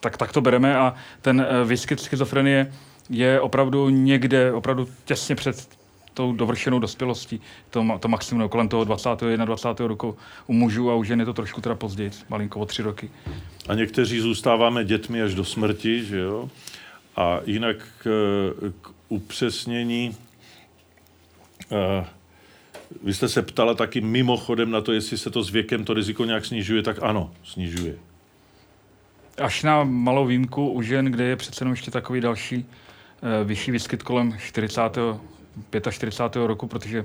tak, 0.00 0.16
tak 0.16 0.32
to 0.32 0.40
bereme 0.40 0.76
a 0.76 0.94
ten 1.22 1.40
e, 1.40 1.64
výskyt 1.64 2.00
schizofrenie 2.00 2.72
je 3.10 3.40
opravdu 3.40 3.88
někde, 3.88 4.52
opravdu 4.52 4.88
těsně 5.04 5.34
před 5.34 5.68
tou 6.16 6.32
dovršenou 6.32 6.78
dospělostí, 6.78 7.40
to, 7.70 7.98
to 8.00 8.08
maximum 8.08 8.48
kolem 8.48 8.68
toho 8.68 8.84
20. 8.84 9.08
21. 9.44 9.88
roku 9.88 10.16
u 10.46 10.52
mužů 10.52 10.90
a 10.90 10.94
u 10.94 11.04
žen 11.04 11.20
je 11.20 11.26
to 11.26 11.32
trošku 11.32 11.60
teda 11.60 11.74
později, 11.74 12.10
malinko 12.28 12.60
o 12.60 12.66
tři 12.66 12.82
roky. 12.82 13.10
A 13.68 13.74
někteří 13.74 14.20
zůstáváme 14.20 14.84
dětmi 14.84 15.22
až 15.22 15.34
do 15.34 15.44
smrti, 15.44 16.04
že 16.04 16.18
jo? 16.18 16.50
A 17.16 17.40
jinak 17.46 17.76
k, 17.98 18.04
k 18.80 18.90
upřesnění, 19.08 20.16
uh, 21.70 22.06
vy 23.02 23.14
jste 23.14 23.28
se 23.28 23.42
ptala 23.42 23.74
taky 23.74 24.00
mimochodem 24.00 24.70
na 24.70 24.80
to, 24.80 24.92
jestli 24.92 25.18
se 25.18 25.30
to 25.30 25.42
s 25.42 25.50
věkem 25.50 25.84
to 25.84 25.94
riziko 25.94 26.24
nějak 26.24 26.44
snižuje, 26.44 26.82
tak 26.82 26.98
ano, 27.02 27.30
snižuje. 27.44 27.94
Až 29.38 29.62
na 29.62 29.84
malou 29.84 30.26
výjimku 30.26 30.70
u 30.70 30.82
žen, 30.82 31.04
kde 31.04 31.24
je 31.24 31.36
přece 31.36 31.62
jenom 31.62 31.72
ještě 31.72 31.90
takový 31.90 32.20
další 32.20 32.66
vyšší 33.44 33.70
výskyt 33.70 34.02
kolem 34.02 34.38
40. 34.38 34.80
45. 35.90 36.46
roku, 36.46 36.66
protože 36.66 37.04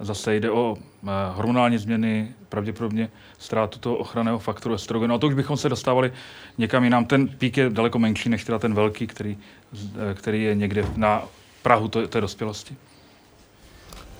zase 0.00 0.36
jde 0.36 0.50
o 0.50 0.70
uh, 0.70 1.10
hormonální 1.32 1.78
změny, 1.78 2.28
pravděpodobně 2.48 3.10
ztrátu 3.38 3.78
toho 3.78 3.96
ochranného 3.96 4.38
faktoru 4.38 4.74
estrogenu. 4.74 5.14
A 5.14 5.18
to 5.18 5.26
už 5.26 5.34
bychom 5.34 5.56
se 5.56 5.68
dostávali 5.68 6.12
někam 6.58 6.84
jinam. 6.84 7.04
Ten 7.04 7.28
pík 7.28 7.56
je 7.56 7.70
daleko 7.70 7.98
menší 7.98 8.28
než 8.28 8.44
teda 8.44 8.58
ten 8.58 8.74
velký, 8.74 9.06
který, 9.06 9.38
který 10.14 10.42
je 10.42 10.54
někde 10.54 10.84
na 10.96 11.22
Prahu 11.62 11.88
té 11.88 12.20
dospělosti. 12.20 12.76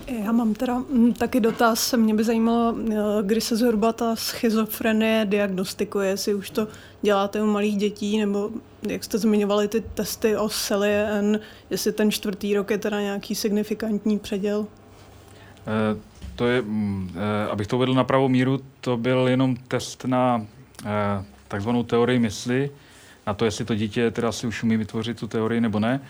Já 0.08 0.32
mám 0.32 0.54
teda 0.54 0.78
mm, 0.78 1.12
taky 1.12 1.40
dotaz. 1.40 1.92
Mě 1.92 2.14
by 2.14 2.24
zajímalo, 2.24 2.76
eh, 2.78 2.96
kdy 3.22 3.40
se 3.40 3.56
zhruba 3.56 3.92
ta 3.92 4.16
schizofrenie 4.16 5.26
diagnostikuje, 5.28 6.08
jestli 6.08 6.34
už 6.34 6.50
to 6.50 6.68
děláte 7.02 7.42
u 7.42 7.46
malých 7.46 7.76
dětí, 7.76 8.18
nebo 8.18 8.50
jak 8.88 9.04
jste 9.04 9.18
zmiňovali 9.18 9.68
ty 9.68 9.80
testy 9.80 10.36
o 10.36 10.48
N, 10.82 11.40
jestli 11.70 11.92
ten 11.92 12.10
čtvrtý 12.10 12.54
rok 12.54 12.70
je 12.70 12.78
teda 12.78 13.00
nějaký 13.00 13.34
signifikantní 13.34 14.18
předěl? 14.18 14.66
E, 15.66 16.00
to 16.36 16.46
je, 16.46 16.64
e, 17.16 17.48
abych 17.48 17.66
to 17.66 17.76
uvedl 17.76 17.94
na 17.94 18.04
pravou 18.04 18.28
míru, 18.28 18.60
to 18.80 18.96
byl 18.96 19.28
jenom 19.28 19.56
test 19.56 20.04
na 20.04 20.46
takzvanou 21.48 21.82
teorii 21.82 22.18
mysli, 22.18 22.70
na 23.26 23.34
to, 23.34 23.44
jestli 23.44 23.64
to 23.64 23.74
dítě 23.74 24.10
teda 24.10 24.32
si 24.32 24.46
už 24.46 24.62
umí 24.62 24.76
vytvořit 24.76 25.20
tu 25.20 25.26
teorii 25.26 25.60
nebo 25.60 25.80
ne 25.80 26.00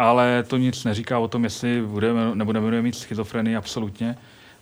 ale 0.00 0.42
to 0.42 0.56
nic 0.56 0.84
neříká 0.84 1.18
o 1.18 1.28
tom, 1.28 1.44
jestli 1.44 1.82
budeme 1.82 2.34
nebo 2.34 2.52
nebudeme 2.52 2.82
mít 2.82 2.94
schizofrenii 2.94 3.56
absolutně. 3.56 4.16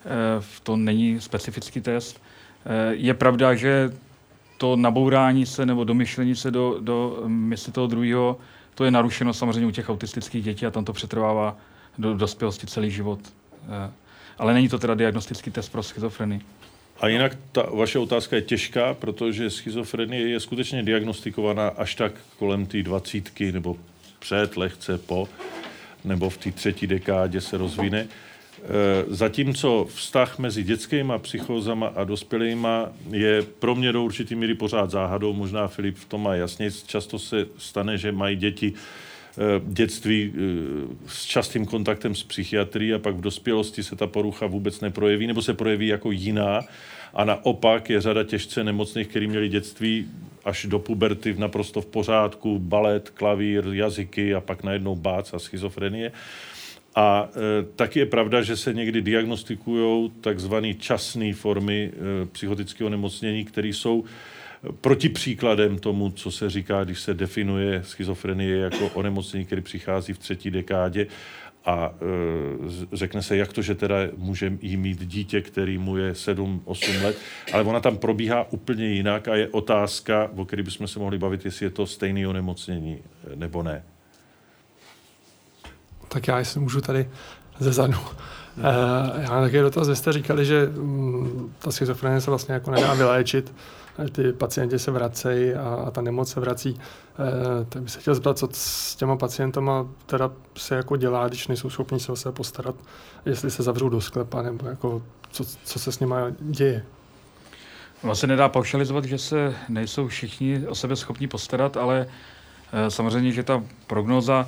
Eh, 0.04 0.44
to 0.62 0.76
není 0.76 1.20
specifický 1.20 1.80
test. 1.80 2.22
Eh, 2.66 2.94
je 2.94 3.14
pravda, 3.14 3.54
že 3.54 3.90
to 4.56 4.76
nabourání 4.76 5.46
se 5.46 5.66
nebo 5.66 5.84
domyšlení 5.84 6.36
se 6.36 6.50
do, 6.50 6.76
do 6.80 7.22
mysli 7.26 7.72
toho 7.72 7.86
druhého, 7.86 8.38
to 8.74 8.84
je 8.84 8.90
narušeno 8.90 9.32
samozřejmě 9.32 9.66
u 9.66 9.70
těch 9.70 9.90
autistických 9.90 10.44
dětí 10.44 10.66
a 10.66 10.70
tam 10.70 10.84
to 10.84 10.92
přetrvává 10.92 11.56
do 11.98 12.14
dospělosti 12.14 12.66
celý 12.66 12.90
život. 12.90 13.20
Eh, 13.68 13.90
ale 14.38 14.54
není 14.54 14.68
to 14.68 14.78
teda 14.78 14.94
diagnostický 14.94 15.50
test 15.50 15.68
pro 15.68 15.82
schizofrenii. 15.82 16.40
A 17.00 17.08
jinak 17.08 17.36
ta 17.52 17.62
vaše 17.62 17.98
otázka 17.98 18.36
je 18.36 18.42
těžká, 18.42 18.94
protože 18.94 19.50
schizofrenie 19.50 20.20
je 20.20 20.40
skutečně 20.40 20.82
diagnostikovaná 20.82 21.68
až 21.68 21.94
tak 21.94 22.12
kolem 22.38 22.66
té 22.66 22.82
dvacítky 22.82 23.52
nebo 23.52 23.76
před, 24.18 24.56
lehce 24.56 24.98
po, 24.98 25.28
nebo 26.04 26.30
v 26.30 26.36
té 26.36 26.52
třetí 26.52 26.86
dekádě 26.86 27.40
se 27.40 27.56
rozvine. 27.56 27.98
E, 27.98 28.06
zatímco 29.08 29.86
vztah 29.94 30.38
mezi 30.38 30.62
dětskými 30.62 31.12
psychózama 31.18 31.86
a 31.86 32.04
dospělými 32.04 32.68
je 33.10 33.42
pro 33.42 33.74
mě 33.74 33.92
do 33.92 34.04
určitý 34.04 34.34
míry 34.34 34.54
pořád 34.54 34.90
záhadou, 34.90 35.32
možná 35.32 35.68
Filip 35.68 35.96
v 35.96 36.04
tom 36.04 36.22
má 36.22 36.34
jasně, 36.34 36.70
často 36.86 37.18
se 37.18 37.46
stane, 37.58 37.98
že 37.98 38.12
mají 38.12 38.36
děti 38.36 38.72
e, 38.72 39.60
dětství 39.66 40.32
e, 40.34 40.40
s 41.06 41.24
častým 41.24 41.66
kontaktem 41.66 42.14
s 42.14 42.22
psychiatrií 42.22 42.94
a 42.94 42.98
pak 42.98 43.14
v 43.14 43.20
dospělosti 43.20 43.82
se 43.82 43.96
ta 43.96 44.06
porucha 44.06 44.46
vůbec 44.46 44.80
neprojeví 44.80 45.26
nebo 45.26 45.42
se 45.42 45.54
projeví 45.54 45.86
jako 45.86 46.10
jiná. 46.10 46.60
A 47.14 47.24
naopak 47.24 47.90
je 47.90 48.00
řada 48.00 48.24
těžce 48.24 48.64
nemocných, 48.64 49.08
kteří 49.08 49.26
měli 49.26 49.48
dětství 49.48 50.08
až 50.48 50.66
do 50.66 50.78
puberty 50.78 51.34
naprosto 51.38 51.80
v 51.80 51.86
pořádku, 51.86 52.58
balet, 52.58 53.10
klavír, 53.10 53.64
jazyky 53.72 54.34
a 54.34 54.40
pak 54.40 54.62
najednou 54.62 54.96
bác 54.96 55.34
a 55.34 55.38
schizofrenie. 55.38 56.12
A 56.94 57.28
e, 57.28 57.62
taky 57.76 57.98
je 57.98 58.06
pravda, 58.06 58.42
že 58.42 58.56
se 58.56 58.74
někdy 58.74 59.02
diagnostikují 59.02 60.12
takzvané 60.20 60.74
časné 60.74 61.32
formy 61.32 61.92
e, 61.92 62.26
psychotického 62.26 62.90
nemocnění, 62.90 63.44
které 63.44 63.68
jsou 63.68 64.04
protipříkladem 64.80 65.78
tomu, 65.78 66.10
co 66.10 66.30
se 66.30 66.50
říká, 66.50 66.84
když 66.84 67.00
se 67.00 67.14
definuje 67.14 67.82
schizofrenie 67.84 68.56
jako 68.56 68.88
onemocnění, 68.94 69.44
který 69.44 69.62
přichází 69.62 70.12
v 70.12 70.18
třetí 70.18 70.50
dekádě 70.50 71.06
a 71.68 71.90
e, 71.90 72.96
řekne 72.96 73.22
se, 73.22 73.36
jak 73.36 73.52
to, 73.52 73.62
že 73.62 73.74
teda 73.74 73.96
může 74.16 74.52
jí 74.60 74.76
mít 74.76 75.06
dítě, 75.06 75.40
který 75.40 75.78
mu 75.78 75.96
je 75.96 76.12
7-8 76.12 77.02
let, 77.02 77.16
ale 77.52 77.62
ona 77.62 77.80
tam 77.80 77.96
probíhá 77.96 78.46
úplně 78.52 78.86
jinak 78.86 79.28
a 79.28 79.34
je 79.34 79.48
otázka, 79.48 80.30
o 80.36 80.44
které 80.44 80.62
bychom 80.62 80.88
se 80.88 80.98
mohli 80.98 81.18
bavit, 81.18 81.44
jestli 81.44 81.66
je 81.66 81.70
to 81.70 81.86
stejný 81.86 82.26
onemocnění 82.26 82.98
e, 83.32 83.36
nebo 83.36 83.62
ne. 83.62 83.84
Tak 86.08 86.28
já 86.28 86.38
jestli 86.38 86.60
můžu 86.60 86.80
tady 86.80 87.08
ze 87.58 87.72
zadu. 87.72 87.98
E, 88.58 89.22
já 89.22 89.30
mám 89.30 89.42
taky 89.42 89.60
dotaz, 89.60 89.88
vy 89.88 89.96
jste 89.96 90.12
říkali, 90.12 90.44
že 90.44 90.66
mm, 90.66 91.54
ta 91.58 91.70
schizofrenie 91.70 92.20
se 92.20 92.30
vlastně 92.30 92.54
jako 92.54 92.70
nedá 92.70 92.94
vyléčit 92.94 93.52
ty 94.12 94.32
pacienti 94.32 94.78
se 94.78 94.90
vracejí 94.90 95.54
a, 95.54 95.74
a 95.86 95.90
ta 95.90 96.00
nemoc 96.00 96.30
se 96.30 96.40
vrací. 96.40 96.80
E, 97.60 97.64
tak 97.64 97.82
bych 97.82 97.92
se 97.92 98.00
chtěl 98.00 98.14
zeptat, 98.14 98.38
co 98.38 98.48
s 98.52 98.96
těma 98.96 99.16
pacientama 99.16 99.88
teda 100.06 100.30
se 100.56 100.74
jako 100.74 100.96
dělá, 100.96 101.28
když 101.28 101.48
nejsou 101.48 101.70
schopni 101.70 102.00
se 102.00 102.12
o 102.12 102.16
sebe 102.16 102.32
postarat, 102.32 102.74
jestli 103.26 103.50
se 103.50 103.62
zavřou 103.62 103.88
do 103.88 104.00
sklepa, 104.00 104.42
nebo 104.42 104.68
jako 104.68 105.02
co, 105.30 105.44
co 105.64 105.78
se 105.78 105.92
s 105.92 106.00
nimi 106.00 106.14
děje. 106.40 106.84
Ono 108.02 108.14
se 108.14 108.26
nedá 108.26 108.48
paušalizovat, 108.48 109.04
že 109.04 109.18
se 109.18 109.54
nejsou 109.68 110.08
všichni 110.08 110.66
o 110.66 110.74
sebe 110.74 110.96
schopni 110.96 111.26
postarat, 111.26 111.76
ale 111.76 112.06
e, 112.72 112.90
samozřejmě, 112.90 113.32
že 113.32 113.42
ta 113.42 113.62
prognóza 113.86 114.46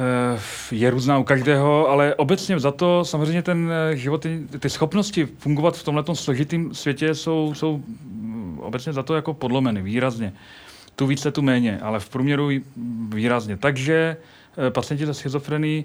Eh, 0.00 0.40
je 0.70 0.90
různá 0.90 1.18
u 1.18 1.24
každého, 1.24 1.88
ale 1.88 2.14
obecně 2.14 2.60
za 2.60 2.70
to 2.70 3.04
samozřejmě 3.04 3.42
ten 3.42 3.72
život, 3.92 4.26
ty 4.58 4.70
schopnosti 4.70 5.28
fungovat 5.38 5.76
v 5.76 5.82
tomhle 5.84 6.04
složitém 6.14 6.74
světě 6.74 7.14
jsou, 7.14 7.54
jsou 7.54 7.82
obecně 8.60 8.92
za 8.92 9.02
to 9.02 9.14
jako 9.14 9.34
podlomeny 9.34 9.82
výrazně. 9.82 10.32
Tu 10.96 11.06
více, 11.06 11.30
tu 11.30 11.42
méně, 11.42 11.78
ale 11.82 12.00
v 12.00 12.08
průměru 12.08 12.50
výrazně. 13.08 13.56
Takže 13.56 14.16
eh, 14.66 14.70
pacienti 14.70 15.06
se 15.06 15.14
schizofrení 15.14 15.84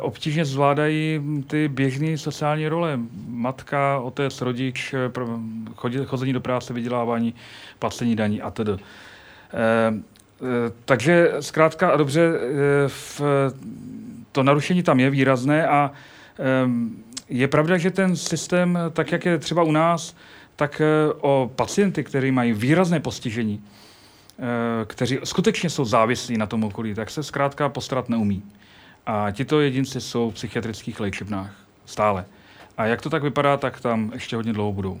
obtížně 0.00 0.44
zvládají 0.44 1.20
ty 1.46 1.68
běžné 1.68 2.18
sociální 2.18 2.68
role. 2.68 2.98
Matka, 3.28 3.98
otec, 3.98 4.40
rodič, 4.40 4.94
chození 6.04 6.32
do 6.32 6.40
práce, 6.40 6.72
vydělávání, 6.72 7.34
placení 7.78 8.16
daní 8.16 8.42
a 8.42 8.50
tedy. 8.50 8.72
Eh, 10.42 10.72
takže 10.84 11.32
zkrátka 11.40 11.90
a 11.90 11.96
dobře, 11.96 12.20
eh, 12.20 12.88
v, 12.88 13.20
to 14.32 14.42
narušení 14.42 14.82
tam 14.82 15.00
je 15.00 15.10
výrazné 15.10 15.66
a 15.66 15.92
ehm, 16.38 16.96
je 17.28 17.48
pravda, 17.48 17.78
že 17.78 17.90
ten 17.90 18.16
systém, 18.16 18.78
tak 18.92 19.12
jak 19.12 19.24
je 19.24 19.38
třeba 19.38 19.62
u 19.62 19.72
nás, 19.72 20.16
tak 20.58 20.80
eh, 20.80 21.12
o 21.20 21.50
pacienty, 21.56 22.04
kteří 22.04 22.30
mají 22.30 22.52
výrazné 22.52 23.00
postižení, 23.00 23.64
kteří 24.86 25.18
skutečně 25.24 25.70
jsou 25.70 25.84
závislí 25.84 26.38
na 26.38 26.46
tom 26.46 26.64
okolí, 26.64 26.94
tak 26.94 27.10
se 27.10 27.22
zkrátka 27.22 27.68
postarat 27.68 28.08
neumí. 28.08 28.42
A 29.06 29.30
tito 29.30 29.60
jedinci 29.60 30.00
jsou 30.00 30.30
v 30.30 30.34
psychiatrických 30.34 31.00
léčebnách 31.00 31.54
stále. 31.86 32.24
A 32.76 32.86
jak 32.86 33.02
to 33.02 33.10
tak 33.10 33.22
vypadá, 33.22 33.56
tak 33.56 33.80
tam 33.80 34.10
ještě 34.14 34.36
hodně 34.36 34.52
dlouho 34.52 34.72
budou. 34.72 35.00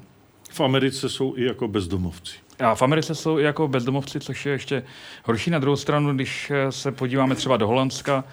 V 0.50 0.60
Americe 0.60 1.08
jsou 1.08 1.36
i 1.36 1.44
jako 1.44 1.68
bezdomovci. 1.68 2.34
A 2.58 2.74
v 2.74 2.82
Americe 2.82 3.14
jsou 3.14 3.38
i 3.38 3.42
jako 3.42 3.68
bezdomovci, 3.68 4.20
což 4.20 4.46
je 4.46 4.52
ještě 4.52 4.82
horší 5.24 5.50
na 5.50 5.58
druhou 5.58 5.76
stranu, 5.76 6.14
když 6.14 6.52
se 6.70 6.92
podíváme 6.92 7.34
třeba 7.34 7.56
do 7.56 7.66
Holandska, 7.66 8.24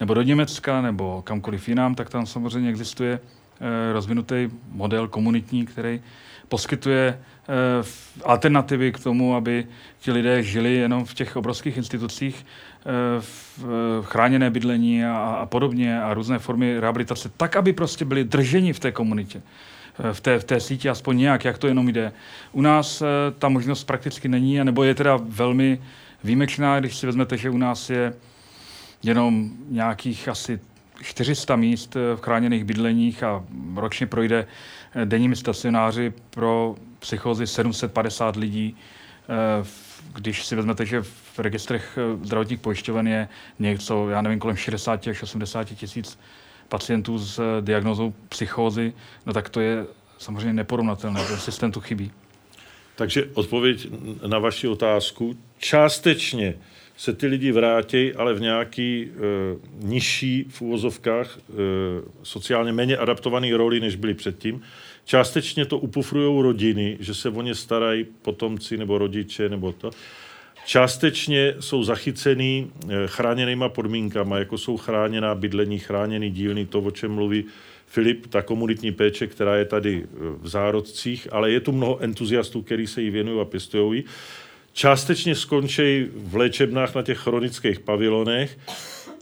nebo 0.00 0.14
do 0.14 0.22
Německa, 0.22 0.80
nebo 0.80 1.22
kamkoliv 1.22 1.68
jinam, 1.68 1.94
tak 1.94 2.10
tam 2.10 2.26
samozřejmě 2.26 2.70
existuje 2.70 3.20
rozvinutý 3.92 4.50
model 4.72 5.08
komunitní, 5.08 5.66
který 5.66 6.00
poskytuje 6.48 7.20
alternativy 8.24 8.92
k 8.92 8.98
tomu, 8.98 9.36
aby 9.36 9.66
ti 10.00 10.12
lidé 10.12 10.42
žili 10.42 10.74
jenom 10.74 11.04
v 11.04 11.14
těch 11.14 11.36
obrovských 11.36 11.76
institucích, 11.76 12.46
v 13.20 14.02
chráněné 14.02 14.50
bydlení 14.50 15.04
a, 15.04 15.16
a 15.16 15.46
podobně 15.46 16.02
a 16.02 16.14
různé 16.14 16.38
formy 16.38 16.80
rehabilitace, 16.80 17.30
tak, 17.36 17.56
aby 17.56 17.72
prostě 17.72 18.04
byli 18.04 18.24
drženi 18.24 18.72
v 18.72 18.80
té 18.80 18.92
komunitě 18.92 19.42
v 20.12 20.20
té, 20.20 20.38
v 20.38 20.44
té 20.44 20.60
síti 20.60 20.88
aspoň 20.88 21.18
nějak, 21.18 21.44
jak 21.44 21.58
to 21.58 21.66
jenom 21.66 21.88
jde. 21.88 22.12
U 22.52 22.60
nás 22.60 23.02
ta 23.38 23.48
možnost 23.48 23.84
prakticky 23.84 24.28
není, 24.28 24.64
nebo 24.64 24.84
je 24.84 24.94
teda 24.94 25.18
velmi 25.22 25.80
výjimečná, 26.24 26.80
když 26.80 26.96
si 26.96 27.06
vezmete, 27.06 27.36
že 27.36 27.50
u 27.50 27.58
nás 27.58 27.90
je 27.90 28.14
jenom 29.02 29.50
nějakých 29.68 30.28
asi 30.28 30.60
400 31.02 31.56
míst 31.56 31.94
v 31.94 32.20
chráněných 32.20 32.64
bydleních 32.64 33.22
a 33.22 33.44
ročně 33.74 34.06
projde 34.06 34.46
denními 35.04 35.36
stacionáři 35.36 36.12
pro 36.30 36.74
psychozy 36.98 37.46
750 37.46 38.36
lidí. 38.36 38.76
Když 40.14 40.46
si 40.46 40.56
vezmete, 40.56 40.86
že 40.86 41.02
v 41.02 41.38
registrech 41.38 41.98
zdravotních 42.22 42.60
pojišťoven 42.60 43.08
je 43.08 43.28
něco, 43.58 44.08
já 44.08 44.22
nevím, 44.22 44.38
kolem 44.38 44.56
60 44.56 45.06
až 45.06 45.22
80 45.22 45.64
tisíc 45.64 46.18
pacientů 46.68 47.18
s 47.18 47.60
diagnozou 47.60 48.14
psychózy, 48.28 48.92
no 49.26 49.32
tak 49.32 49.48
to 49.48 49.60
je 49.60 49.86
samozřejmě 50.18 50.52
neporovnatelné, 50.52 51.20
ten 51.28 51.38
systém 51.38 51.72
tu 51.72 51.80
chybí. 51.80 52.10
Takže 52.96 53.24
odpověď 53.34 53.88
na 54.26 54.38
vaši 54.38 54.68
otázku. 54.68 55.36
Částečně 55.58 56.54
se 56.96 57.12
ty 57.12 57.26
lidi 57.26 57.52
vrátí, 57.52 58.12
ale 58.12 58.34
v 58.34 58.40
nějaký 58.40 59.02
e, 59.02 59.08
nižší 59.86 60.46
v 60.48 60.62
úvozovkách 60.62 61.38
e, 61.38 61.52
sociálně 62.22 62.72
méně 62.72 62.96
adaptovaný 62.96 63.52
roli, 63.52 63.80
než 63.80 63.96
byli 63.96 64.14
předtím. 64.14 64.62
Částečně 65.04 65.64
to 65.64 65.78
upufrují 65.78 66.42
rodiny, 66.42 66.96
že 67.00 67.14
se 67.14 67.28
o 67.28 67.42
ně 67.42 67.54
starají 67.54 68.06
potomci 68.22 68.76
nebo 68.76 68.98
rodiče 68.98 69.48
nebo 69.48 69.72
to. 69.72 69.90
Částečně 70.66 71.54
jsou 71.60 71.84
zachycený 71.84 72.70
e, 72.88 73.06
chráněnýma 73.06 73.68
podmínkama, 73.68 74.38
jako 74.38 74.58
jsou 74.58 74.76
chráněná 74.76 75.34
bydlení, 75.34 75.78
chráněný 75.78 76.30
dílny, 76.30 76.66
to, 76.66 76.80
o 76.80 76.90
čem 76.90 77.12
mluví 77.12 77.44
Filip, 77.86 78.26
ta 78.26 78.42
komunitní 78.42 78.92
péče, 78.92 79.26
která 79.26 79.56
je 79.56 79.64
tady 79.64 80.06
v 80.40 80.48
zárodcích, 80.48 81.28
ale 81.32 81.50
je 81.50 81.60
tu 81.60 81.72
mnoho 81.72 81.98
entuziastů, 81.98 82.62
kteří 82.62 82.86
se 82.86 83.02
jí 83.02 83.10
věnují 83.10 83.40
a 83.40 83.44
pěstují 83.44 84.04
částečně 84.74 85.34
skončí 85.34 86.06
v 86.14 86.36
léčebnách 86.36 86.94
na 86.94 87.02
těch 87.02 87.18
chronických 87.18 87.80
pavilonech 87.80 88.58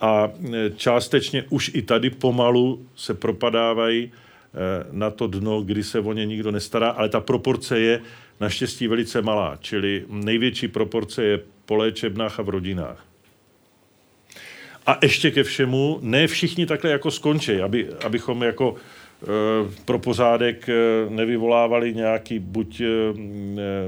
a 0.00 0.30
e, 0.52 0.70
částečně 0.76 1.44
už 1.50 1.70
i 1.74 1.82
tady 1.82 2.10
pomalu 2.10 2.86
se 2.96 3.14
propadávají 3.14 4.12
na 4.90 5.10
to 5.10 5.26
dno, 5.26 5.62
kdy 5.62 5.84
se 5.84 6.00
o 6.00 6.12
ně 6.12 6.26
nikdo 6.26 6.50
nestará, 6.50 6.90
ale 6.90 7.08
ta 7.08 7.20
proporce 7.20 7.80
je 7.80 8.00
naštěstí 8.40 8.88
velice 8.88 9.22
malá, 9.22 9.58
čili 9.60 10.04
největší 10.08 10.68
proporce 10.68 11.24
je 11.24 11.40
po 11.64 11.76
léčebnách 11.76 12.40
a 12.40 12.42
v 12.42 12.48
rodinách. 12.48 13.04
A 14.86 14.98
ještě 15.02 15.30
ke 15.30 15.42
všemu, 15.42 15.98
ne 16.02 16.26
všichni 16.26 16.66
takhle 16.66 16.90
jako 16.90 17.10
skončí, 17.10 17.60
aby, 17.60 17.88
abychom 18.04 18.42
jako 18.42 18.76
Eh, 19.22 19.70
pro 19.84 19.98
pořádek 19.98 20.68
eh, 20.68 20.74
nevyvolávali 21.08 21.94
nějaký 21.94 22.38
buď 22.38 22.80
eh, 22.80 22.86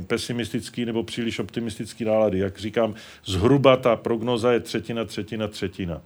pesimistický 0.06 0.84
nebo 0.84 1.02
příliš 1.02 1.38
optimistický 1.38 2.04
nálady. 2.04 2.38
Jak 2.38 2.58
říkám, 2.58 2.94
zhruba 3.24 3.76
ta 3.76 3.96
prognoza 3.96 4.52
je 4.52 4.60
třetina, 4.60 5.04
třetina, 5.04 5.48
třetina. 5.48 6.02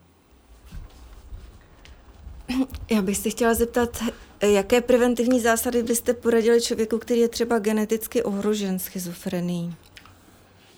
Já 2.91 3.03
bych 3.03 3.17
si 3.17 3.31
chtěla 3.31 3.55
zeptat, 3.55 4.05
jaké 4.47 4.81
preventivní 4.81 5.41
zásady 5.41 5.83
byste 5.83 6.15
poradili 6.15 6.60
člověku, 6.60 6.99
který 6.99 7.20
je 7.20 7.28
třeba 7.28 7.58
geneticky 7.58 8.23
ohrožen 8.23 8.78
schizofrenií? 8.78 9.75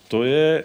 To 0.08 0.24
je 0.24 0.64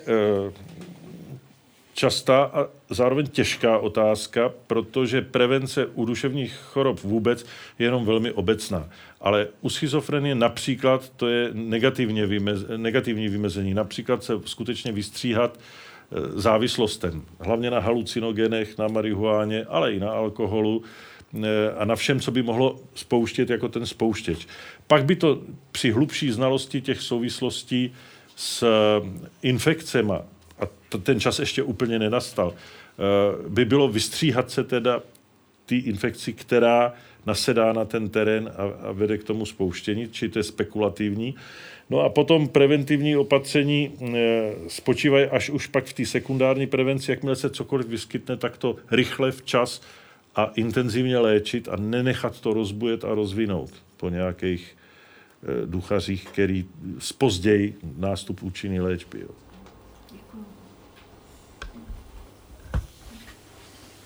častá 1.96 2.44
a 2.44 2.68
zároveň 2.90 3.28
těžká 3.28 3.78
otázka, 3.78 4.52
protože 4.68 5.22
prevence 5.22 5.86
u 5.86 6.06
duševních 6.06 6.54
chorob 6.54 7.00
vůbec 7.00 7.46
je 7.80 7.86
jenom 7.86 8.06
velmi 8.06 8.32
obecná. 8.32 8.90
Ale 9.22 9.48
u 9.62 9.70
schizofrenie 9.70 10.36
například 10.36 11.10
to 11.10 11.28
je 11.28 11.50
negativně 11.54 12.26
vymez, 12.26 12.60
negativní 12.78 13.30
vymezení. 13.30 13.74
Například 13.74 14.24
se 14.24 14.34
skutečně 14.46 14.92
vystříhat 14.92 15.58
e, 15.58 16.40
závislostem, 16.42 17.24
hlavně 17.40 17.72
na 17.72 17.80
halucinogenech, 17.80 18.78
na 18.78 18.88
marihuáně, 18.88 19.66
ale 19.66 19.94
i 19.94 20.00
na 20.00 20.12
alkoholu 20.12 20.84
a 21.78 21.86
na 21.86 21.96
všem, 21.96 22.20
co 22.20 22.32
by 22.32 22.44
mohlo 22.44 22.80
spouštět 22.96 23.50
jako 23.50 23.70
ten 23.70 23.86
spouštěč. 23.86 24.48
Pak 24.88 25.06
by 25.06 25.16
to 25.16 25.42
při 25.72 25.92
hlubší 25.92 26.32
znalosti 26.32 26.82
těch 26.82 27.02
souvislostí 27.02 27.94
s 28.36 28.64
e, 28.64 28.68
infekcema 29.42 30.22
a 30.60 30.98
ten 31.00 31.20
čas 31.20 31.40
ještě 31.40 31.64
úplně 31.64 32.00
nenastal, 32.00 32.54
eh, 32.54 33.50
by 33.50 33.66
bylo 33.66 33.88
vystříhat 33.88 34.52
se 34.52 34.64
teda 34.64 35.02
té 35.66 35.76
infekci, 35.76 36.34
která 36.34 36.94
nasedá 37.26 37.74
na 37.74 37.86
ten 37.86 38.10
terén 38.10 38.52
a, 38.58 38.88
a 38.88 38.92
vede 38.92 39.18
k 39.18 39.24
tomu 39.24 39.46
spouštění, 39.46 40.10
či 40.10 40.30
to 40.30 40.40
je 40.40 40.44
spekulativní. 40.44 41.36
No 41.90 42.00
a 42.00 42.10
potom 42.10 42.48
preventivní 42.48 43.18
opatření 43.18 43.92
spočívají 44.68 45.26
až 45.26 45.50
už 45.50 45.68
pak 45.68 45.86
v 45.86 45.94
té 45.94 46.06
sekundární 46.06 46.68
prevenci, 46.68 47.12
jakmile 47.12 47.36
se 47.36 47.50
cokoliv 47.50 47.88
vyskytne, 47.88 48.38
tak 48.38 48.58
to 48.58 48.76
rychle, 48.92 49.32
včas 49.32 49.82
a 50.36 50.52
intenzivně 50.56 51.18
léčit 51.18 51.68
a 51.68 51.76
nenechat 51.76 52.40
to 52.40 52.54
rozbujet 52.54 53.04
a 53.04 53.16
rozvinout 53.16 53.72
po 53.98 54.10
nějakých 54.10 54.78
e, 55.64 55.66
duchařích, 55.66 56.26
který 56.26 56.66
spozdějí 57.00 57.74
nástup 57.98 58.44
účinný 58.44 58.80
léčby. 58.80 59.20
Jo. 59.20 59.30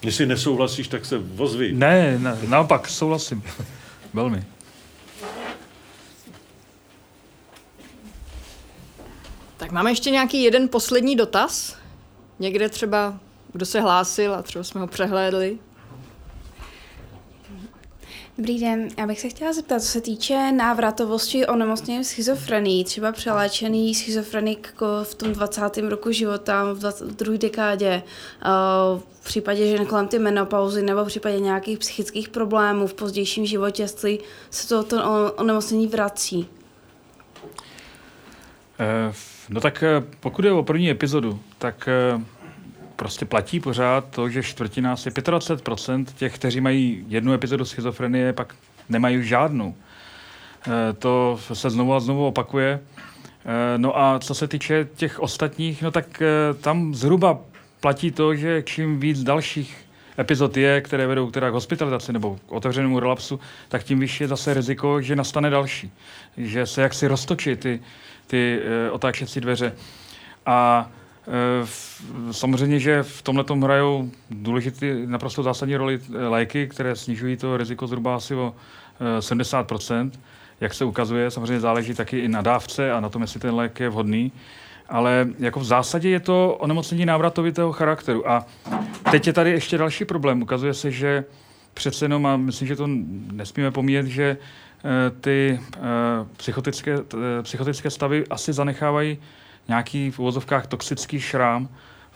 Jestli 0.03 0.25
nesouhlasíš, 0.25 0.87
tak 0.87 1.05
se 1.05 1.17
vozví. 1.17 1.73
Ne, 1.73 2.19
ne 2.19 2.37
naopak, 2.47 2.89
souhlasím. 2.89 3.43
Velmi. 4.13 4.43
Tak 9.57 9.71
máme 9.71 9.91
ještě 9.91 10.09
nějaký 10.09 10.43
jeden 10.43 10.69
poslední 10.69 11.15
dotaz. 11.15 11.77
Někde 12.39 12.69
třeba, 12.69 13.19
kdo 13.53 13.65
se 13.65 13.81
hlásil 13.81 14.33
a 14.33 14.41
třeba 14.41 14.63
jsme 14.63 14.81
ho 14.81 14.87
přehlédli. 14.87 15.57
Dobrý 18.39 18.59
den, 18.59 18.87
já 18.97 19.07
bych 19.07 19.19
se 19.19 19.29
chtěla 19.29 19.53
zeptat, 19.53 19.79
co 19.79 19.87
se 19.87 20.01
týče 20.01 20.51
návratovosti 20.51 21.47
onemocnění 21.47 22.03
schizofrení, 22.03 22.83
třeba 22.83 23.11
přeléčený 23.11 23.95
schizofrenik 23.95 24.73
v 25.03 25.15
tom 25.15 25.33
20. 25.33 25.77
roku 25.77 26.11
života, 26.11 26.73
v, 26.73 26.77
20, 26.79 27.05
v 27.05 27.15
druhé 27.15 27.37
dekádě, 27.37 28.03
v 29.21 29.23
případě 29.23 29.67
žen 29.67 29.85
kolem 29.85 30.07
ty 30.07 30.19
menopauzy 30.19 30.81
nebo 30.81 31.03
v 31.03 31.07
případě 31.07 31.39
nějakých 31.39 31.79
psychických 31.79 32.29
problémů 32.29 32.87
v 32.87 32.93
pozdějším 32.93 33.45
životě, 33.45 33.83
jestli 33.83 34.19
se 34.49 34.67
to, 34.67 34.83
to 34.83 35.33
onemocnění 35.35 35.87
vrací. 35.87 36.47
Eh, 38.79 39.13
no 39.49 39.61
tak 39.61 39.83
eh, 39.83 40.03
pokud 40.19 40.45
je 40.45 40.51
o 40.51 40.63
první 40.63 40.89
epizodu, 40.89 41.39
tak 41.57 41.87
eh, 41.87 42.23
prostě 42.99 43.25
platí 43.25 43.59
pořád 43.59 44.09
to, 44.09 44.29
že 44.29 44.43
čtvrtina, 44.43 44.93
asi 44.93 45.09
25% 45.09 46.05
těch, 46.05 46.35
kteří 46.35 46.61
mají 46.61 47.05
jednu 47.07 47.33
epizodu 47.33 47.65
schizofrenie, 47.65 48.33
pak 48.33 48.55
nemají 48.89 49.23
žádnou. 49.23 49.75
E, 50.67 50.93
to 50.93 51.39
se 51.53 51.69
znovu 51.69 51.93
a 51.93 51.99
znovu 51.99 52.27
opakuje. 52.27 52.79
E, 53.45 53.77
no 53.77 53.99
a 53.99 54.19
co 54.19 54.33
se 54.33 54.47
týče 54.47 54.87
těch 54.95 55.19
ostatních, 55.19 55.81
no 55.81 55.91
tak 55.91 56.21
e, 56.21 56.53
tam 56.53 56.95
zhruba 56.95 57.39
platí 57.79 58.11
to, 58.11 58.35
že 58.35 58.63
čím 58.65 58.99
víc 58.99 59.23
dalších 59.23 59.77
epizod 60.19 60.57
je, 60.57 60.81
které 60.81 61.07
vedou 61.07 61.31
teda 61.31 61.49
k 61.49 61.53
hospitalizaci 61.53 62.13
nebo 62.13 62.39
k 62.47 62.51
otevřenému 62.51 62.99
relapsu, 62.99 63.39
tak 63.69 63.83
tím 63.83 63.99
vyšší 63.99 64.23
je 64.23 64.27
zase 64.27 64.53
riziko, 64.53 65.01
že 65.01 65.15
nastane 65.15 65.49
další. 65.49 65.91
Že 66.37 66.65
se 66.65 66.81
jaksi 66.81 67.07
roztočí 67.07 67.55
ty, 67.55 67.79
ty 68.27 68.61
otáčecí 68.91 69.41
dveře. 69.41 69.75
A 70.45 70.89
Eh, 71.29 71.65
samozřejmě, 72.31 72.79
že 72.79 73.03
v 73.03 73.21
tomhle 73.21 73.43
tom 73.43 73.61
hrajou 73.61 74.09
důležitý, 74.29 74.93
naprosto 75.05 75.43
zásadní 75.43 75.75
roli 75.75 75.99
eh, 75.99 76.27
léky, 76.27 76.67
které 76.67 76.95
snižují 76.95 77.37
to 77.37 77.57
riziko 77.57 77.87
zhruba 77.87 78.15
asi 78.15 78.35
o 78.35 78.55
70 79.19 79.71
eh, 79.91 80.09
Jak 80.61 80.73
se 80.73 80.85
ukazuje, 80.85 81.31
samozřejmě 81.31 81.59
záleží 81.59 81.93
taky 81.93 82.19
i 82.19 82.27
na 82.27 82.41
dávce 82.41 82.91
a 82.91 82.99
na 82.99 83.09
tom, 83.09 83.21
jestli 83.21 83.39
ten 83.39 83.55
lék 83.55 83.79
je 83.79 83.89
vhodný. 83.89 84.31
Ale 84.89 85.27
jako 85.39 85.59
v 85.59 85.63
zásadě 85.63 86.09
je 86.09 86.19
to 86.19 86.57
onemocnění 86.59 87.05
návratovitého 87.05 87.71
charakteru. 87.71 88.29
A 88.29 88.45
teď 89.11 89.27
je 89.27 89.33
tady 89.33 89.51
ještě 89.51 89.77
další 89.77 90.05
problém. 90.05 90.41
Ukazuje 90.41 90.73
se, 90.73 90.91
že 90.91 91.23
přece 91.73 92.05
jenom, 92.05 92.25
a 92.25 92.37
myslím, 92.37 92.67
že 92.67 92.75
to 92.75 92.87
nesmíme 93.31 93.71
pomíjet, 93.71 94.05
že 94.05 94.37
ty 95.21 95.59
psychotické, 96.37 96.95
psychotické 97.41 97.89
stavy 97.89 98.23
asi 98.29 98.53
zanechávají 98.53 99.17
nějaký 99.67 100.11
v 100.11 100.19
uvozovkách 100.19 100.67
toxický 100.67 101.19
šrám 101.19 101.69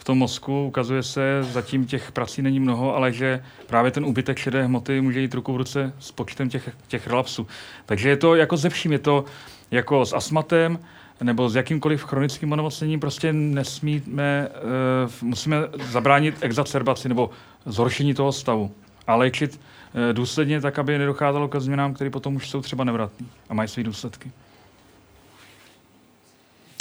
v 0.04 0.06
tom 0.06 0.18
mozku. 0.18 0.66
Ukazuje 0.66 1.04
se, 1.04 1.44
zatím 1.44 1.86
těch 1.86 2.12
prací 2.12 2.42
není 2.42 2.60
mnoho, 2.60 2.96
ale 2.96 3.12
že 3.12 3.44
právě 3.68 3.92
ten 3.92 4.06
úbytek 4.06 4.38
šedé 4.38 4.64
hmoty 4.64 5.02
může 5.02 5.22
jít 5.22 5.34
ruku 5.34 5.54
v 5.54 5.58
ruce 5.58 5.94
s 6.00 6.12
počtem 6.12 6.50
těch, 6.50 6.70
těch 6.88 7.08
relapsů. 7.08 7.48
Takže 7.86 8.10
je 8.10 8.18
to 8.18 8.36
jako 8.36 8.58
ze 8.58 8.70
vším, 8.70 8.92
je 8.92 9.00
to 9.00 9.26
jako 9.72 10.06
s 10.06 10.14
astmatem, 10.14 10.80
nebo 11.22 11.50
s 11.50 11.56
jakýmkoliv 11.56 12.04
chronickým 12.04 12.52
onemocněním 12.52 13.00
prostě 13.00 13.34
nesmíme, 13.34 14.50
uh, 14.50 15.30
musíme 15.30 15.58
zabránit 15.92 16.36
exacerbaci 16.42 17.10
nebo 17.10 17.30
zhoršení 17.66 18.14
toho 18.14 18.32
stavu 18.32 18.72
a 19.08 19.16
léčit 19.16 19.56
uh, 19.56 20.14
důsledně 20.14 20.62
tak, 20.62 20.80
aby 20.80 20.98
nedocházelo 20.98 21.48
ke 21.48 21.60
změnám, 21.60 21.94
které 21.94 22.10
potom 22.10 22.36
už 22.36 22.50
jsou 22.50 22.62
třeba 22.62 22.84
nevratné 22.84 23.28
a 23.50 23.54
mají 23.54 23.70
své 23.70 23.84
důsledky. 23.84 24.32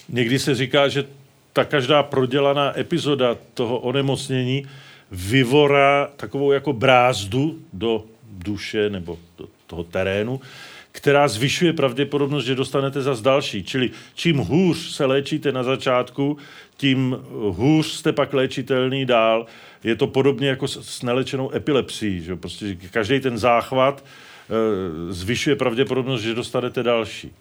Někdy 0.08 0.38
se 0.38 0.54
říká, 0.54 0.88
že 0.88 1.21
ta 1.52 1.64
každá 1.64 2.02
prodělaná 2.02 2.78
epizoda 2.78 3.36
toho 3.54 3.78
onemocnění 3.78 4.66
vyvorá 5.10 6.10
takovou 6.16 6.52
jako 6.52 6.72
brázdu 6.72 7.58
do 7.72 8.04
duše 8.32 8.90
nebo 8.90 9.18
do 9.38 9.48
toho 9.66 9.84
terénu, 9.84 10.40
která 10.92 11.28
zvyšuje 11.28 11.72
pravděpodobnost, 11.72 12.44
že 12.44 12.54
dostanete 12.54 13.02
zas 13.02 13.20
další. 13.20 13.64
Čili 13.64 13.90
čím 14.14 14.36
hůř 14.36 14.90
se 14.90 15.04
léčíte 15.04 15.52
na 15.52 15.62
začátku, 15.62 16.36
tím 16.76 17.16
hůř 17.50 17.86
jste 17.86 18.12
pak 18.12 18.32
léčitelný 18.32 19.06
dál. 19.06 19.46
Je 19.84 19.96
to 19.96 20.06
podobně 20.06 20.48
jako 20.48 20.68
s 20.68 21.02
nelečenou 21.02 21.54
epilepsií. 21.54 22.20
Že? 22.20 22.36
Prostě 22.36 22.76
každý 22.90 23.20
ten 23.20 23.38
záchvat 23.38 24.04
e, 24.04 25.12
zvyšuje 25.12 25.56
pravděpodobnost, 25.56 26.22
že 26.22 26.34
dostanete 26.34 26.82
další. 26.82 27.32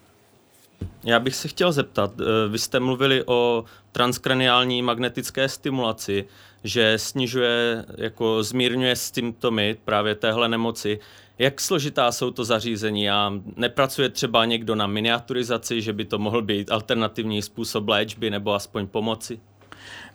Já 1.04 1.20
bych 1.20 1.36
se 1.36 1.48
chtěl 1.48 1.72
zeptat, 1.72 2.12
eh, 2.20 2.50
vy 2.50 2.60
jste 2.60 2.80
mluvili 2.80 3.24
o 3.26 3.66
transkraniální 3.92 4.82
magnetické 4.82 5.50
stimulaci, 5.50 6.26
že 6.64 6.94
snižuje, 6.98 7.86
jako 7.98 8.44
zmírňuje 8.44 8.96
symptomy 8.96 9.78
právě 9.86 10.16
téhle 10.16 10.50
nemoci. 10.50 11.00
Jak 11.40 11.62
složitá 11.62 12.12
jsou 12.12 12.32
to 12.32 12.46
zařízení 12.46 13.10
a 13.10 13.34
nepracuje 13.56 14.10
třeba 14.10 14.46
někdo 14.46 14.76
na 14.76 14.88
miniaturizaci, 14.88 15.82
že 15.82 15.94
by 15.94 16.06
to 16.06 16.20
mohl 16.20 16.42
být 16.42 16.72
alternativní 16.72 17.42
způsob 17.42 17.88
léčby 17.88 18.30
nebo 18.30 18.54
aspoň 18.54 18.88
pomoci? 18.88 19.40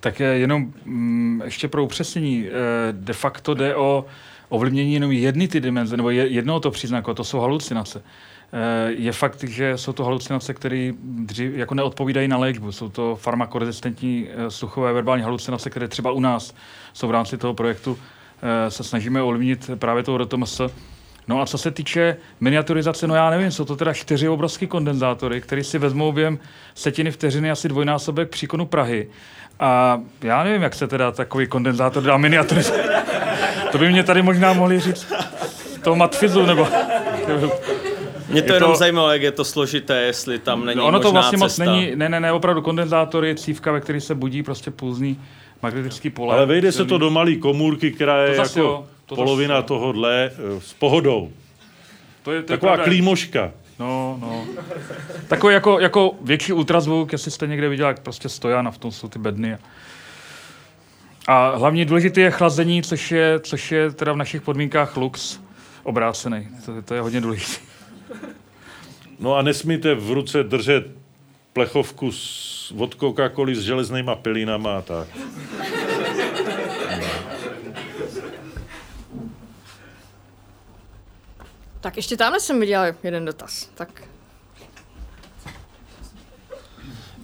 Tak 0.01 0.21
jenom 0.21 0.73
mm, 0.85 1.43
ještě 1.45 1.69
pro 1.69 1.85
upřesnění. 1.85 2.49
Eh, 2.49 2.53
de 2.93 3.13
facto 3.13 3.55
jde 3.55 3.77
o 3.77 4.05
ovlivnění 4.49 4.95
jenom 4.95 5.13
jedny 5.13 5.49
ty 5.49 5.61
dimenze, 5.61 5.97
nebo 5.97 6.11
jednoho 6.11 6.61
to 6.61 6.71
příznaku, 6.71 7.15
to 7.15 7.25
jsou 7.25 7.39
halucinace. 7.39 8.03
Eh, 8.57 8.93
je 8.93 9.13
fakt, 9.13 9.45
že 9.45 9.79
jsou 9.79 9.93
to 9.93 10.05
halucinace, 10.05 10.55
které 10.55 10.93
jako 11.37 11.75
neodpovídají 11.75 12.29
na 12.29 12.37
léčbu. 12.37 12.73
Jsou 12.73 12.89
to 12.89 13.17
farmakorezistentní 13.17 14.29
eh, 14.29 14.51
sluchové 14.51 14.93
verbální 14.93 15.23
halucinace, 15.23 15.71
které 15.71 15.89
třeba 15.89 16.11
u 16.11 16.21
nás 16.21 16.55
jsou 16.93 17.09
v 17.09 17.11
rámci 17.11 17.39
toho 17.39 17.55
projektu 17.55 17.99
se 18.69 18.85
snažíme 18.85 19.23
ovlivnit 19.23 19.71
právě 19.79 20.03
toho 20.03 20.19
RTMS. 20.19 20.61
No 21.29 21.41
a 21.41 21.47
co 21.47 21.59
se 21.59 21.71
týče 21.71 22.17
miniaturizace, 22.41 23.07
no 23.07 23.15
já 23.15 23.31
nevím, 23.31 23.51
jsou 23.51 23.65
to 23.65 23.77
teda 23.77 23.93
čtyři 23.93 24.29
obrovské 24.29 24.67
kondenzátory, 24.67 25.41
které 25.41 25.65
si 25.65 25.79
vezmou 25.79 26.13
během 26.13 26.39
setiny 26.75 27.11
vteřiny 27.11 27.51
asi 27.51 27.69
dvojnásobek 27.69 28.29
příkonu 28.29 28.67
Prahy. 28.67 29.09
A 29.61 30.01
já 30.23 30.45
nevím, 30.45 30.63
jak 30.63 30.75
se 30.75 30.87
teda 30.87 31.13
takový 31.13 31.47
kondenzátor 31.47 32.03
dá 32.03 32.17
miniaturizovat. 32.17 32.81
to 33.73 33.79
by 33.79 33.89
mě 33.89 34.03
tady 34.05 34.23
možná 34.23 34.53
mohli 34.53 34.81
říct 34.81 35.13
toho 35.83 35.97
matfizu, 35.97 36.47
nebo... 36.47 36.69
Mě 38.29 38.43
to 38.43 38.53
je 38.53 38.57
jenom 38.57 38.73
to... 38.73 38.79
zajímalo, 38.79 39.13
jak 39.13 39.23
je 39.23 39.33
to 39.33 39.45
složité, 39.45 40.03
jestli 40.03 40.39
tam 40.39 40.65
není 40.65 40.81
Ono 40.81 41.01
to 41.01 41.13
vlastně 41.13 41.39
cesta. 41.39 41.65
moc 41.65 41.71
není, 41.71 41.97
ne, 41.97 42.09
ne, 42.09 42.21
ne, 42.21 42.33
opravdu 42.33 42.63
kondenzátory, 42.63 43.35
cívka, 43.35 43.73
ve 43.73 43.81
který 43.81 44.01
se 44.01 44.15
budí 44.15 44.43
prostě 44.43 44.71
půzný 44.71 45.21
magnetický 45.63 46.11
pole. 46.11 46.35
Ale 46.35 46.47
vejde 46.47 46.73
se 46.73 46.85
to 46.85 46.99
do 46.99 47.11
malé 47.11 47.35
komůrky, 47.35 47.93
která 47.93 48.23
je 48.23 48.37
to 48.37 48.43
jako 48.43 48.61
jo, 48.61 48.87
to 49.07 49.15
polovina 49.15 49.55
zase, 49.55 49.67
tohohle 49.67 50.31
eh, 50.31 50.61
s 50.61 50.73
pohodou. 50.73 51.31
To 52.23 52.33
je, 52.33 52.43
to 52.43 52.49
Taková 52.49 52.73
je 52.73 52.79
klímoška. 52.79 53.53
No, 53.79 54.19
no. 54.21 54.45
Takový 55.29 55.55
jako, 55.55 55.81
jako 55.81 56.15
větší 56.21 56.53
ultrazvuk, 56.53 57.13
jestli 57.13 57.31
jste 57.31 57.47
někde 57.47 57.69
viděl, 57.69 57.87
jak 57.87 58.01
prostě 58.01 58.29
stojan 58.29 58.69
a 58.69 58.71
v 58.71 58.79
tom 58.79 58.93
jsou 58.93 59.09
ty 59.09 59.19
bedny. 59.19 59.59
A 61.27 61.57
hlavně 61.57 61.85
důležité 61.85 62.21
je 62.21 62.31
chlazení, 62.31 62.83
což 62.83 63.13
je, 63.13 63.41
což 63.41 63.73
je 63.73 63.91
teda 63.91 64.13
v 64.13 64.17
našich 64.17 64.43
podmínkách 64.43 64.97
lux 64.97 65.41
obrácený. 65.83 66.49
To, 66.67 66.83
to 66.83 66.95
je 66.95 67.01
hodně 67.01 67.21
důležité. 67.21 67.76
No 69.19 69.35
a 69.35 69.43
nesmíte 69.43 69.95
v 69.95 70.11
ruce 70.11 70.43
držet 70.43 70.87
plechovku 71.53 72.13
s, 72.13 72.73
od 72.79 72.95
coca 73.01 73.31
s 73.55 73.61
železnýma 73.61 74.17
pilinama 74.17 74.79
a 74.79 74.83
tak. 74.83 75.09
Tak 81.81 81.97
ještě 81.97 82.17
tamhle 82.17 82.41
jsem 82.41 82.61
viděl 82.61 82.95
jeden 83.03 83.25
dotaz. 83.25 83.71
Tak 83.75 84.03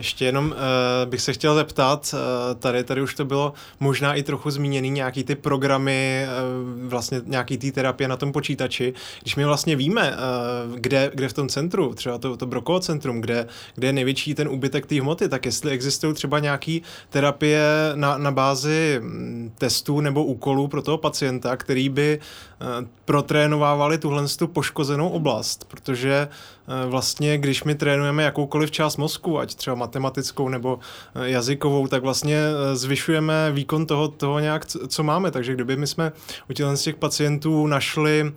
Ještě 0.03 0.25
jenom 0.25 0.47
uh, 0.47 1.11
bych 1.11 1.21
se 1.21 1.33
chtěl 1.33 1.55
zeptat, 1.55 2.15
uh, 2.15 2.61
tady, 2.61 2.85
tady 2.85 3.03
už 3.03 3.15
to 3.15 3.25
bylo 3.25 3.53
možná 3.81 4.15
i 4.15 4.23
trochu 4.23 4.51
zmíněný, 4.51 4.91
nějaký 4.91 5.25
ty 5.25 5.35
programy, 5.35 6.27
uh, 6.27 6.89
vlastně 6.89 7.21
nějaký 7.27 7.59
ty 7.59 7.73
terapie 7.73 8.09
na 8.09 8.17
tom 8.17 8.33
počítači. 8.33 8.95
Když 9.23 9.37
my 9.37 9.45
vlastně 9.45 9.77
víme, 9.77 10.17
uh, 10.17 10.79
kde, 10.79 11.11
kde 11.15 11.29
v 11.29 11.33
tom 11.33 11.49
centru, 11.49 11.95
třeba 11.95 12.19
to, 12.19 12.37
to 12.37 12.47
Brokovo 12.47 12.81
centrum, 12.81 13.21
kde, 13.21 13.47
kde 13.75 13.89
je 13.89 13.93
největší 13.93 14.35
ten 14.35 14.49
úbytek 14.49 14.87
té 14.87 15.01
hmoty, 15.01 15.29
tak 15.29 15.47
jestli 15.47 15.71
existují 15.71 16.15
třeba 16.15 16.39
nějaké 16.39 16.79
terapie 17.11 17.63
na, 17.95 18.19
na 18.19 18.31
bázi 18.31 19.01
mm, 19.03 19.53
testů 19.59 20.01
nebo 20.01 20.25
úkolů 20.25 20.69
pro 20.69 20.83
toho 20.83 20.99
pacienta, 20.99 21.57
který 21.57 21.89
by 21.89 22.19
uh, 22.61 22.89
protrénovávali 23.05 23.99
tuhle 23.99 24.29
tu 24.39 24.49
poškozenou 24.49 25.09
oblast, 25.09 25.65
protože 25.65 26.29
uh, 26.31 26.62
vlastně, 26.87 27.39
když 27.39 27.65
my 27.65 27.75
trénujeme 27.75 28.23
jakoukoliv 28.23 28.71
část 28.71 28.97
mozku, 28.97 29.39
ať 29.39 29.55
třeba 29.55 29.77
matematickou 29.77 30.49
nebo 30.49 30.79
eh, 31.15 31.31
jazykovou, 31.31 31.87
tak 31.87 32.03
vlastně 32.03 32.37
eh, 32.37 32.77
zvyšujeme 32.77 33.53
výkon 33.53 33.87
toho, 33.87 34.09
toho 34.09 34.39
nějak, 34.39 34.67
co 34.67 35.03
máme. 35.03 35.31
Takže 35.31 35.55
kdyby 35.55 35.77
my 35.77 35.87
jsme 35.87 36.13
u 36.51 36.53
těch, 36.53 36.97
pacientů 36.97 37.67
našli 37.67 38.33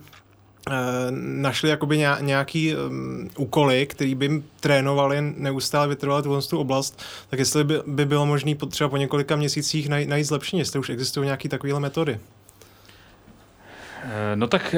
eh, 0.70 0.72
našli 1.10 1.70
jakoby 1.70 2.04
nějaký 2.20 2.74
um, 2.76 3.28
úkoly, 3.36 3.86
který 3.86 4.14
by 4.14 4.42
trénovali 4.60 5.34
neustále 5.36 5.88
vytrvalé 5.88 6.22
tu, 6.22 6.40
tu 6.40 6.58
oblast, 6.58 7.02
tak 7.30 7.38
jestli 7.38 7.64
by, 7.64 7.74
by 7.86 8.04
bylo 8.04 8.26
možné 8.26 8.54
třeba 8.54 8.90
po 8.90 8.96
několika 8.96 9.36
měsících 9.36 9.88
najít, 9.88 10.08
najít 10.08 10.24
zlepšení, 10.24 10.60
jestli 10.60 10.78
už 10.78 10.90
existují 10.90 11.24
nějaké 11.24 11.48
takovéhle 11.48 11.80
metody. 11.80 12.18
No 14.34 14.46
tak 14.46 14.74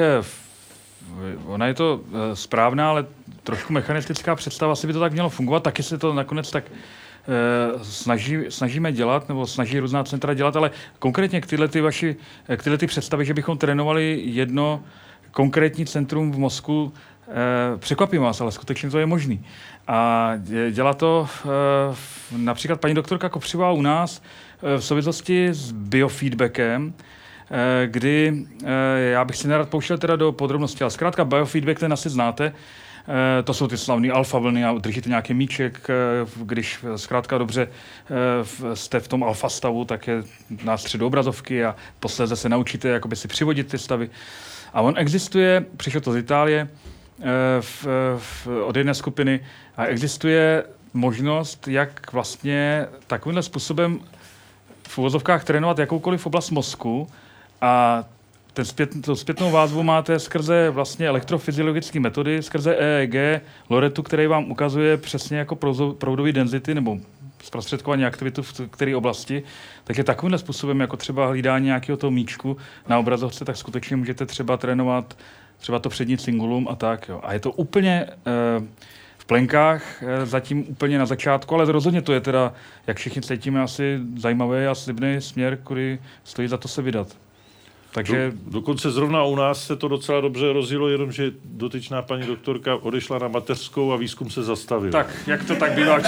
ona 1.45 1.67
je 1.67 1.73
to 1.73 2.01
správná, 2.33 2.89
ale 2.89 3.05
trošku 3.49 3.73
mechanistická 3.73 4.35
představa, 4.35 4.71
asi 4.71 4.87
by 4.87 4.93
to 4.93 4.99
tak 4.99 5.13
mělo 5.13 5.29
fungovat, 5.29 5.63
taky 5.63 5.83
se 5.83 5.97
to 5.97 6.13
nakonec 6.13 6.51
tak 6.51 6.63
eh, 6.69 7.83
snaží, 7.83 8.37
snažíme 8.49 8.91
dělat, 8.91 9.29
nebo 9.29 9.47
snaží 9.47 9.79
různá 9.79 10.03
centra 10.03 10.33
dělat, 10.33 10.55
ale 10.55 10.71
konkrétně 10.99 11.41
k 11.41 11.45
tyhle, 11.45 11.67
ty 11.67 11.81
vaši, 11.81 12.15
k 12.57 12.63
tyhle 12.63 12.77
ty 12.77 12.87
představy, 12.87 13.25
že 13.25 13.33
bychom 13.33 13.57
trénovali 13.57 14.21
jedno 14.23 14.83
konkrétní 15.31 15.85
centrum 15.85 16.31
v 16.31 16.37
mozku, 16.37 16.93
eh, 17.27 17.33
překvapím 17.77 18.21
vás, 18.21 18.41
ale 18.41 18.51
skutečně 18.51 18.89
to 18.89 18.99
je 18.99 19.05
možný. 19.05 19.45
A 19.87 20.31
dělá 20.71 20.93
to 20.93 21.27
eh, 21.45 21.95
například 22.37 22.81
paní 22.81 22.93
doktorka 22.93 23.29
Kopřivá 23.29 23.71
u 23.71 23.81
nás 23.81 24.21
v 24.61 24.79
souvislosti 24.79 25.47
s 25.51 25.71
biofeedbackem, 25.71 26.93
kdy 27.85 28.45
já 29.11 29.25
bych 29.25 29.35
si 29.35 29.47
nerad 29.47 29.69
pouštěl 29.69 29.97
teda 29.97 30.15
do 30.15 30.31
podrobností, 30.31 30.81
ale 30.81 30.91
zkrátka 30.91 31.25
biofeedback 31.25 31.79
ten 31.79 31.93
asi 31.93 32.09
znáte, 32.09 32.45
Eh, 32.45 32.53
to 33.43 33.53
jsou 33.53 33.67
ty 33.67 33.77
slavné 33.77 34.11
alfa 34.11 34.39
vlny 34.39 34.65
a 34.65 34.73
držíte 34.73 35.09
nějaký 35.09 35.33
míček, 35.33 35.89
eh, 35.89 35.93
když 36.35 36.85
zkrátka 36.95 37.37
dobře 37.37 37.67
eh, 37.67 38.75
jste 38.75 38.99
v 38.99 39.07
tom 39.07 39.23
alfa 39.23 39.49
stavu, 39.49 39.85
tak 39.85 40.07
je 40.07 40.23
na 40.63 40.77
středu 40.77 41.07
obrazovky 41.07 41.65
a 41.65 41.75
posledně 41.99 42.35
se 42.35 42.49
naučíte 42.49 42.87
jakoby 42.87 43.15
si 43.15 43.27
přivodit 43.27 43.67
ty 43.67 43.77
stavy. 43.77 44.09
A 44.73 44.81
on 44.81 44.93
existuje, 44.97 45.65
přišel 45.77 46.01
to 46.01 46.11
z 46.11 46.17
Itálie, 46.17 46.67
v, 47.61 47.87
v, 48.17 48.47
od 48.63 48.75
jedné 48.75 48.93
skupiny 48.93 49.39
a 49.77 49.85
existuje 49.85 50.63
možnost, 50.93 51.67
jak 51.67 52.13
vlastně 52.13 52.87
takovýmhle 53.07 53.43
způsobem 53.43 53.99
v 54.87 54.97
uvozovkách 54.97 55.43
trénovat 55.43 55.79
jakoukoliv 55.79 56.25
oblast 56.25 56.49
mozku 56.49 57.07
a 57.61 58.03
ten 58.59 58.65
zpět, 58.65 59.05
tu 59.05 59.15
zpětnou 59.15 59.51
vázvu 59.51 59.83
máte 59.83 60.19
skrze 60.19 60.69
vlastně 60.69 61.07
elektrofyziologické 61.07 61.99
metody, 61.99 62.43
skrze 62.43 62.75
EEG, 62.75 63.41
Loretu, 63.69 64.03
který 64.03 64.27
vám 64.27 64.51
ukazuje 64.51 64.97
přesně 64.97 65.37
jako 65.37 65.55
proudový 65.97 66.31
density 66.31 66.75
nebo 66.75 66.97
zprostředkování 67.43 68.05
aktivitu 68.05 68.43
v 68.43 68.61
které 68.71 68.95
oblasti, 68.95 69.43
tak 69.83 69.97
je 69.97 70.03
takovýmhle 70.03 70.37
způsobem, 70.37 70.79
jako 70.79 70.97
třeba 70.97 71.27
hlídání 71.27 71.65
nějakého 71.65 71.97
toho 71.97 72.11
míčku 72.11 72.57
na 72.87 72.99
obrazovce, 72.99 73.45
tak 73.45 73.57
skutečně 73.57 73.95
můžete 73.95 74.25
třeba 74.25 74.57
trénovat 74.57 75.17
třeba 75.57 75.79
to 75.79 75.89
přední 75.89 76.17
cingulum 76.17 76.67
a 76.67 76.75
tak. 76.75 77.09
Jo. 77.09 77.19
A 77.23 77.33
je 77.33 77.39
to 77.39 77.51
úplně 77.51 78.07
uh, 78.59 78.65
plenkách 79.29 80.03
eh, 80.03 80.25
zatím 80.25 80.65
úplně 80.67 80.99
na 80.99 81.05
začátku, 81.05 81.55
ale 81.55 81.71
rozhodně 81.71 82.01
to 82.01 82.13
je 82.13 82.21
teda, 82.21 82.53
jak 82.87 82.97
všichni 82.97 83.21
cítíme, 83.21 83.61
asi 83.61 83.99
zajímavý 84.17 84.65
a 84.65 84.75
slibný 84.75 85.21
směr, 85.21 85.57
který 85.57 85.99
stojí 86.23 86.47
za 86.47 86.57
to 86.57 86.67
se 86.67 86.81
vydat. 86.81 87.17
Takže... 87.91 88.31
Do, 88.31 88.51
dokonce 88.51 88.91
zrovna 88.91 89.23
u 89.23 89.35
nás 89.35 89.63
se 89.63 89.75
to 89.75 89.87
docela 89.87 90.21
dobře 90.21 90.53
rozjelo, 90.53 90.89
jenomže 90.89 91.31
dotyčná 91.43 92.01
paní 92.01 92.27
doktorka 92.27 92.75
odešla 92.75 93.19
na 93.19 93.27
mateřskou 93.27 93.93
a 93.93 93.95
výzkum 93.95 94.29
se 94.29 94.43
zastavil. 94.43 94.91
Tak, 94.91 95.07
jak 95.27 95.43
to 95.43 95.55
tak 95.55 95.71
bývá 95.71 95.99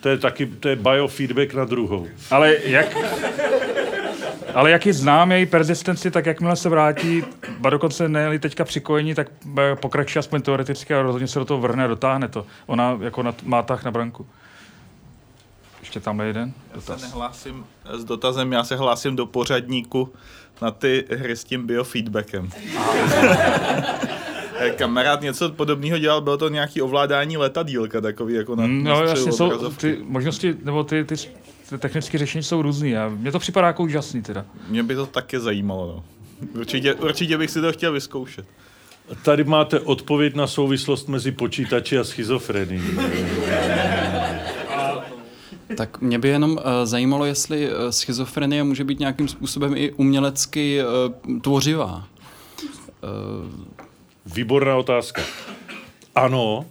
To 0.00 0.08
je 0.08 0.18
taky, 0.18 0.46
to 0.46 0.68
je 0.68 0.76
biofeedback 0.76 1.54
na 1.54 1.64
druhou. 1.64 2.06
Ale 2.30 2.56
jak, 2.64 2.96
ale 4.54 4.70
jak 4.70 4.86
ji 4.86 4.92
znám, 4.92 5.32
její 5.32 5.46
persistenci, 5.46 6.10
tak 6.10 6.26
jakmile 6.26 6.56
se 6.56 6.68
vrátí, 6.68 7.24
ba 7.58 7.70
dokonce 7.70 8.08
ne 8.08 8.38
teďka 8.38 8.64
přikojení, 8.64 9.14
tak 9.14 9.28
pokračuje 9.80 10.20
aspoň 10.20 10.42
teoreticky 10.42 10.94
a 10.94 11.02
rozhodně 11.02 11.28
se 11.28 11.38
do 11.38 11.44
toho 11.44 11.60
vrhne 11.60 11.84
a 11.84 11.86
dotáhne 11.86 12.28
to. 12.28 12.46
Ona 12.66 12.98
jako 13.00 13.22
na, 13.22 13.34
má 13.44 13.62
tah 13.62 13.84
na 13.84 13.90
branku. 13.90 14.26
Ještě 15.88 16.00
tam 16.00 16.20
je 16.20 16.26
jeden 16.26 16.52
dotaz. 16.74 16.88
Já 16.88 16.98
se 16.98 17.06
nehlásím 17.06 17.64
s 17.92 18.04
dotazem, 18.04 18.52
já 18.52 18.64
se 18.64 18.76
hlásím 18.76 19.16
do 19.16 19.26
pořadníku 19.26 20.12
na 20.62 20.70
ty 20.70 21.04
hry 21.10 21.36
s 21.36 21.44
tím 21.44 21.66
biofeedbackem. 21.66 22.50
Kamarád 24.76 25.20
něco 25.20 25.48
podobného 25.48 25.98
dělal, 25.98 26.20
bylo 26.20 26.36
to 26.36 26.48
nějaký 26.48 26.82
ovládání 26.82 27.36
letadílka, 27.36 28.00
takový 28.00 28.34
jako 28.34 28.56
na 28.56 28.66
mm, 28.66 28.84
No 28.84 29.02
jasně, 29.02 29.32
jsou 29.32 29.70
ty 29.70 29.98
možnosti, 30.02 30.54
nebo 30.62 30.84
ty, 30.84 31.04
ty, 31.04 31.14
ty 31.70 31.78
technické 31.78 32.18
řešení 32.18 32.44
jsou 32.44 32.62
různý 32.62 32.96
a 32.96 33.08
mně 33.08 33.32
to 33.32 33.38
připadá 33.38 33.66
jako 33.66 33.82
úžasný 33.82 34.22
teda. 34.22 34.44
Mě 34.68 34.82
by 34.82 34.94
to 34.94 35.06
taky 35.06 35.40
zajímalo, 35.40 35.86
no. 35.86 36.04
Určitě, 36.60 36.94
určitě 36.94 37.38
bych 37.38 37.50
si 37.50 37.60
to 37.60 37.72
chtěl 37.72 37.92
vyzkoušet. 37.92 38.46
Tady 39.22 39.44
máte 39.44 39.80
odpověď 39.80 40.34
na 40.34 40.46
souvislost 40.46 41.08
mezi 41.08 41.32
počítači 41.32 41.98
a 41.98 42.04
schizofrenií. 42.04 42.82
Tak 45.76 46.00
mě 46.00 46.18
by 46.18 46.28
jenom 46.28 46.50
uh, 46.50 46.58
zajímalo, 46.84 47.24
jestli 47.24 47.70
uh, 47.70 47.88
schizofrenie 47.90 48.64
může 48.64 48.84
být 48.84 48.98
nějakým 49.00 49.28
způsobem 49.28 49.72
i 49.76 49.92
umělecky 49.92 50.80
uh, 50.82 51.40
tvořivá. 51.40 52.08
Uh... 53.02 53.50
Výborná 54.34 54.76
otázka. 54.76 55.22
Ano. 56.14 56.66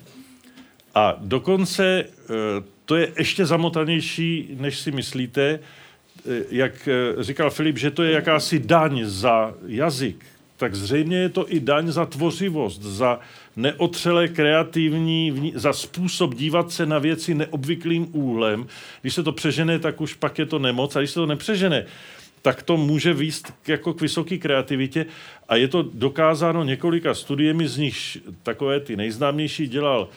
A 0.96 1.16
dokonce 1.20 2.06
uh, 2.06 2.36
to 2.86 2.96
je 2.96 3.14
ještě 3.18 3.46
zamotanější, 3.46 4.50
než 4.60 4.80
si 4.80 4.92
myslíte. 4.92 5.60
Jak 6.50 6.90
říkal 7.20 7.50
Filip, 7.50 7.78
že 7.78 7.92
to 7.92 8.04
je 8.04 8.12
jakási 8.12 8.60
daň 8.60 9.02
za 9.06 9.54
jazyk, 9.66 10.26
tak 10.58 10.76
zřejmě 10.76 11.18
je 11.18 11.30
to 11.30 11.54
i 11.54 11.60
daň 11.60 11.88
za 11.92 12.06
tvořivost, 12.06 12.82
za 12.82 13.20
neotřele 13.58 14.28
kreativní, 14.28 15.54
za 15.56 15.74
způsob 15.74 16.36
dívat 16.36 16.72
se 16.72 16.86
na 16.86 17.00
věci 17.00 17.34
neobvyklým 17.34 18.08
úhlem. 18.12 18.68
Když 19.02 19.14
se 19.14 19.24
to 19.24 19.32
přežene, 19.32 19.80
tak 19.80 20.02
už 20.02 20.14
pak 20.14 20.40
je 20.40 20.46
to 20.46 20.60
nemoc. 20.60 20.96
A 20.96 21.00
když 21.00 21.12
se 21.12 21.20
to 21.20 21.26
nepřežene, 21.26 21.86
tak 22.42 22.64
to 22.64 22.78
může 22.78 23.14
výst 23.14 23.54
jako 23.68 23.94
k 23.94 24.02
vysoké 24.02 24.38
kreativitě. 24.38 25.06
A 25.50 25.56
je 25.56 25.68
to 25.68 25.82
dokázáno 25.94 26.64
několika 26.64 27.14
studiemi, 27.14 27.68
z 27.68 27.78
nich 27.78 28.18
takové 28.44 28.80
ty 28.80 28.96
nejznámější 28.96 29.68
dělal 29.68 30.08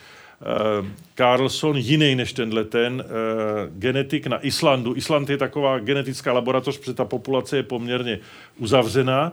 Uh, 0.80 0.86
Carlson, 1.14 1.76
jiný 1.76 2.14
než 2.14 2.32
tenhle 2.32 2.64
ten, 2.64 3.04
uh, 3.04 3.78
genetik 3.78 4.26
na 4.26 4.46
Islandu. 4.46 4.96
Island 4.96 5.30
je 5.30 5.36
taková 5.36 5.78
genetická 5.78 6.32
laboratoř, 6.32 6.78
protože 6.78 6.94
ta 6.94 7.04
populace 7.04 7.56
je 7.56 7.62
poměrně 7.62 8.18
uzavřená 8.58 9.32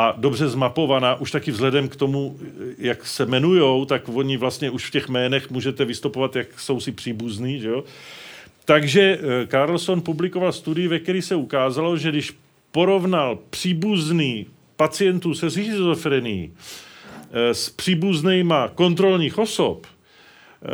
a 0.00 0.14
dobře 0.16 0.48
zmapovaná, 0.48 1.20
už 1.20 1.30
taky 1.30 1.50
vzhledem 1.50 1.88
k 1.88 1.96
tomu, 1.96 2.38
jak 2.78 3.06
se 3.06 3.22
jmenujou, 3.22 3.84
tak 3.84 4.08
oni 4.08 4.36
vlastně 4.36 4.70
už 4.70 4.86
v 4.86 4.90
těch 4.90 5.08
jménech 5.08 5.50
můžete 5.50 5.84
vystupovat, 5.84 6.36
jak 6.36 6.60
jsou 6.60 6.80
si 6.80 6.92
příbuzní, 6.92 7.60
že 7.60 7.68
jo? 7.68 7.84
Takže 8.64 9.18
eh, 9.20 9.46
Carlson 9.46 10.00
publikoval 10.00 10.52
studii, 10.52 10.88
ve 10.88 10.98
které 10.98 11.22
se 11.22 11.34
ukázalo, 11.34 11.96
že 11.96 12.08
když 12.08 12.32
porovnal 12.72 13.38
příbuzný 13.50 14.46
pacientů 14.76 15.34
se 15.34 15.50
schizofrenií 15.50 16.52
eh, 16.52 17.54
s 17.54 17.70
příbuznýma 17.70 18.68
kontrolních 18.68 19.38
osob, 19.38 19.86
eh, 19.86 20.68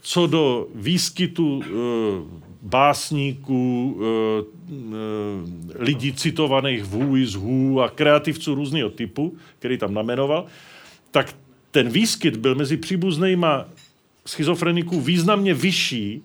co 0.00 0.26
do 0.26 0.66
výskytu 0.74 1.62
básníků, 2.62 4.00
eh, 4.00 4.44
eh, 4.70 5.84
lidí 5.84 6.12
citovaných 6.12 6.84
v 6.84 6.94
Who 6.94 7.16
is 7.16 7.34
Who 7.34 7.82
a 7.82 7.88
kreativců 7.88 8.54
různého 8.54 8.90
typu, 8.90 9.36
který 9.58 9.78
tam 9.78 9.94
namenoval, 9.94 10.46
tak 11.10 11.34
ten 11.70 11.88
výskyt 11.88 12.36
byl 12.36 12.54
mezi 12.54 12.76
příbuznýma 12.76 13.64
schizofreniků 14.26 15.00
významně 15.00 15.54
vyšší, 15.54 16.22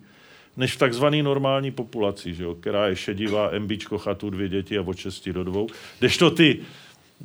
než 0.58 0.74
v 0.74 0.78
takzvané 0.78 1.24
normální 1.24 1.72
populaci, 1.72 2.34
že 2.34 2.44
jo, 2.44 2.56
která 2.56 2.88
je 2.88 2.96
šedivá, 2.96 3.50
embičko, 3.52 3.98
chatu, 3.98 4.30
dvě 4.30 4.50
děti 4.50 4.78
a 4.78 4.82
od 4.82 4.98
6 4.98 5.30
do 5.30 5.44
dvou. 5.44 5.68
Kdežto 6.00 6.32
ty, 6.32 6.60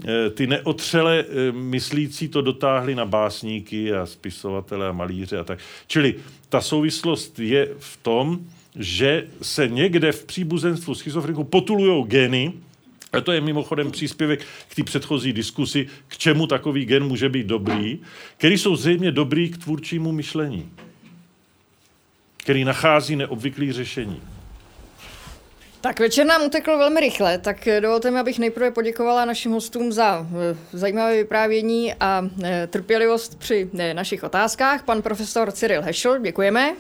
eh, 0.05 0.31
ty 0.31 0.47
neotřele 0.47 1.25
myslící 1.53 2.29
to 2.29 2.43
dotáhli 2.43 2.95
na 2.95 3.07
básníky 3.07 3.93
a 3.93 4.07
spisovatele 4.07 4.89
a 4.89 4.93
malíře 4.93 5.39
a 5.39 5.45
tak. 5.45 5.59
Čili 5.87 6.15
ta 6.49 6.61
souvislost 6.61 7.39
je 7.39 7.69
v 7.79 7.97
tom, 7.97 8.41
že 8.79 9.27
se 9.43 9.69
někde 9.69 10.13
v 10.13 10.25
příbuzenstvu 10.25 10.95
schizofreniku 10.95 11.45
potulují 11.45 12.05
geny, 12.05 12.53
a 13.13 13.21
to 13.21 13.33
je 13.33 13.41
mimochodem 13.41 13.91
příspěvek 13.91 14.41
k 14.69 14.75
té 14.75 14.83
předchozí 14.83 15.33
diskusi, 15.33 15.89
k 16.09 16.19
čemu 16.19 16.47
takový 16.47 16.85
gen 16.85 17.05
může 17.05 17.29
být 17.29 17.47
dobrý, 17.47 17.99
který 18.37 18.59
jsou 18.59 18.77
zřejmě 18.77 19.11
dobrý 19.11 19.51
k 19.51 19.59
tvůrčímu 19.59 20.13
myšlení, 20.13 20.71
který 22.37 22.65
nachází 22.65 23.17
neobvyklý 23.17 23.73
řešení. 23.73 24.23
Tak 25.81 26.01
večer 26.01 26.27
nám 26.27 26.43
utekl 26.43 26.79
velmi 26.79 27.01
rychle, 27.01 27.39
tak 27.39 27.69
dovolte 27.81 28.11
mi, 28.11 28.19
abych 28.19 28.39
nejprve 28.39 28.71
poděkovala 28.71 29.25
našim 29.25 29.53
hostům 29.53 29.93
za 29.93 30.27
eh, 30.53 30.57
zajímavé 30.73 31.17
vyprávění 31.17 31.95
a 32.01 32.29
eh, 32.45 32.67
trpělivost 32.67 33.39
při 33.39 33.71
eh, 33.79 33.95
našich 33.95 34.25
otázkách. 34.25 34.83
Pan 34.83 35.03
profesor 35.03 35.53
Cyril 35.53 35.83
Hešel, 35.83 36.19
děkujeme. 36.19 36.75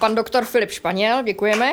Pan 0.00 0.14
doktor 0.14 0.44
Filip 0.44 0.70
Španěl, 0.70 1.22
děkujeme. 1.22 1.72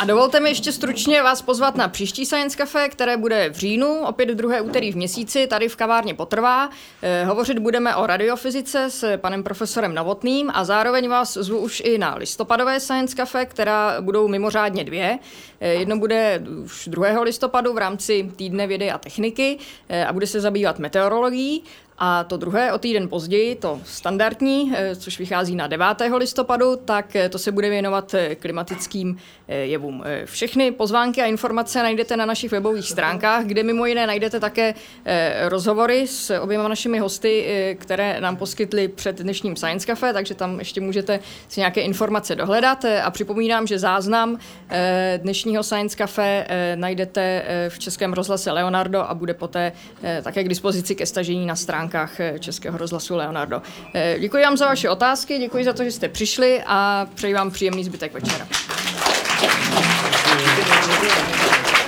A 0.00 0.04
dovolte 0.04 0.40
mi 0.40 0.48
ještě 0.48 0.72
stručně 0.72 1.22
vás 1.22 1.42
pozvat 1.42 1.76
na 1.76 1.88
příští 1.88 2.26
Science 2.26 2.56
Cafe, 2.56 2.88
které 2.88 3.16
bude 3.16 3.50
v 3.50 3.56
říjnu, 3.56 4.00
opět 4.06 4.28
druhé 4.28 4.60
úterý 4.60 4.92
v 4.92 4.96
měsíci, 4.96 5.46
tady 5.46 5.68
v 5.68 5.76
kavárně 5.76 6.14
Potrvá. 6.14 6.70
Eh, 7.02 7.24
hovořit 7.24 7.58
budeme 7.58 7.96
o 7.96 8.06
radiofyzice 8.06 8.90
s 8.90 9.16
panem 9.16 9.42
profesorem 9.42 9.94
Novotným 9.94 10.50
a 10.54 10.64
zároveň 10.64 11.08
vás 11.08 11.34
zvu 11.34 11.58
už 11.58 11.82
i 11.84 11.98
na 11.98 12.14
listopadové 12.14 12.80
Science 12.80 13.16
Cafe, 13.16 13.46
která 13.46 14.00
budou 14.00 14.28
mimořádně 14.28 14.84
dvě. 14.84 15.18
Eh, 15.60 15.68
jedno 15.68 15.98
bude 15.98 16.42
už 16.64 16.88
2. 16.88 17.22
listopadu 17.22 17.72
v 17.72 17.78
rámci 17.78 18.30
týdne 18.36 18.66
vědy 18.66 18.90
a 18.90 18.98
techniky 18.98 19.58
eh, 19.88 20.06
a 20.06 20.12
bude 20.12 20.26
se 20.26 20.40
zabývat 20.40 20.78
meteorologií 20.78 21.62
a 22.02 22.24
to 22.24 22.36
druhé 22.36 22.72
o 22.72 22.78
týden 22.78 23.08
později, 23.08 23.54
to 23.54 23.80
standardní, 23.84 24.72
eh, 24.74 24.96
což 24.96 25.18
vychází 25.18 25.56
na 25.56 25.66
9. 25.66 26.16
listopadu, 26.16 26.76
tak 26.76 27.16
eh, 27.16 27.28
to 27.28 27.38
se 27.38 27.52
bude 27.52 27.70
věnovat 27.70 28.14
eh, 28.14 28.34
klimatickým 28.34 29.16
jevům. 29.48 30.04
Všechny 30.24 30.70
pozvánky 30.70 31.22
a 31.22 31.26
informace 31.26 31.82
najdete 31.82 32.16
na 32.16 32.26
našich 32.26 32.50
webových 32.50 32.88
stránkách, 32.88 33.44
kde 33.44 33.62
mimo 33.62 33.86
jiné 33.86 34.06
najdete 34.06 34.40
také 34.40 34.74
rozhovory 35.48 36.06
s 36.06 36.38
oběma 36.40 36.68
našimi 36.68 36.98
hosty, 36.98 37.46
které 37.78 38.20
nám 38.20 38.36
poskytli 38.36 38.88
před 38.88 39.18
dnešním 39.18 39.56
Science 39.56 39.86
Cafe, 39.86 40.12
takže 40.12 40.34
tam 40.34 40.58
ještě 40.58 40.80
můžete 40.80 41.20
si 41.48 41.60
nějaké 41.60 41.80
informace 41.80 42.36
dohledat. 42.36 42.84
A 43.02 43.10
připomínám, 43.10 43.66
že 43.66 43.78
záznam 43.78 44.38
dnešního 45.16 45.62
Science 45.62 45.96
Cafe 45.96 46.46
najdete 46.74 47.44
v 47.68 47.78
Českém 47.78 48.12
rozhlase 48.12 48.52
Leonardo 48.52 49.00
a 49.00 49.14
bude 49.14 49.34
poté 49.34 49.72
také 50.22 50.44
k 50.44 50.48
dispozici 50.48 50.94
ke 50.94 51.06
stažení 51.06 51.46
na 51.46 51.56
stránkách 51.56 51.89
stránkách 51.90 52.20
eh, 52.20 52.38
Českého 52.38 52.78
rozhlasu 52.78 53.16
Leonardo. 53.16 53.62
Eh, 53.94 54.16
děkuji 54.20 54.42
vám 54.44 54.56
za 54.56 54.66
vaše 54.66 54.90
otázky, 54.90 55.38
děkuji 55.38 55.64
za 55.64 55.72
to, 55.72 55.84
že 55.84 55.92
jste 55.92 56.08
přišli 56.08 56.62
a 56.66 57.06
přeji 57.14 57.34
vám 57.34 57.50
příjemný 57.50 57.84
zbytek 57.84 58.12
večera. 58.12 58.46
Děkuji. 60.90 61.79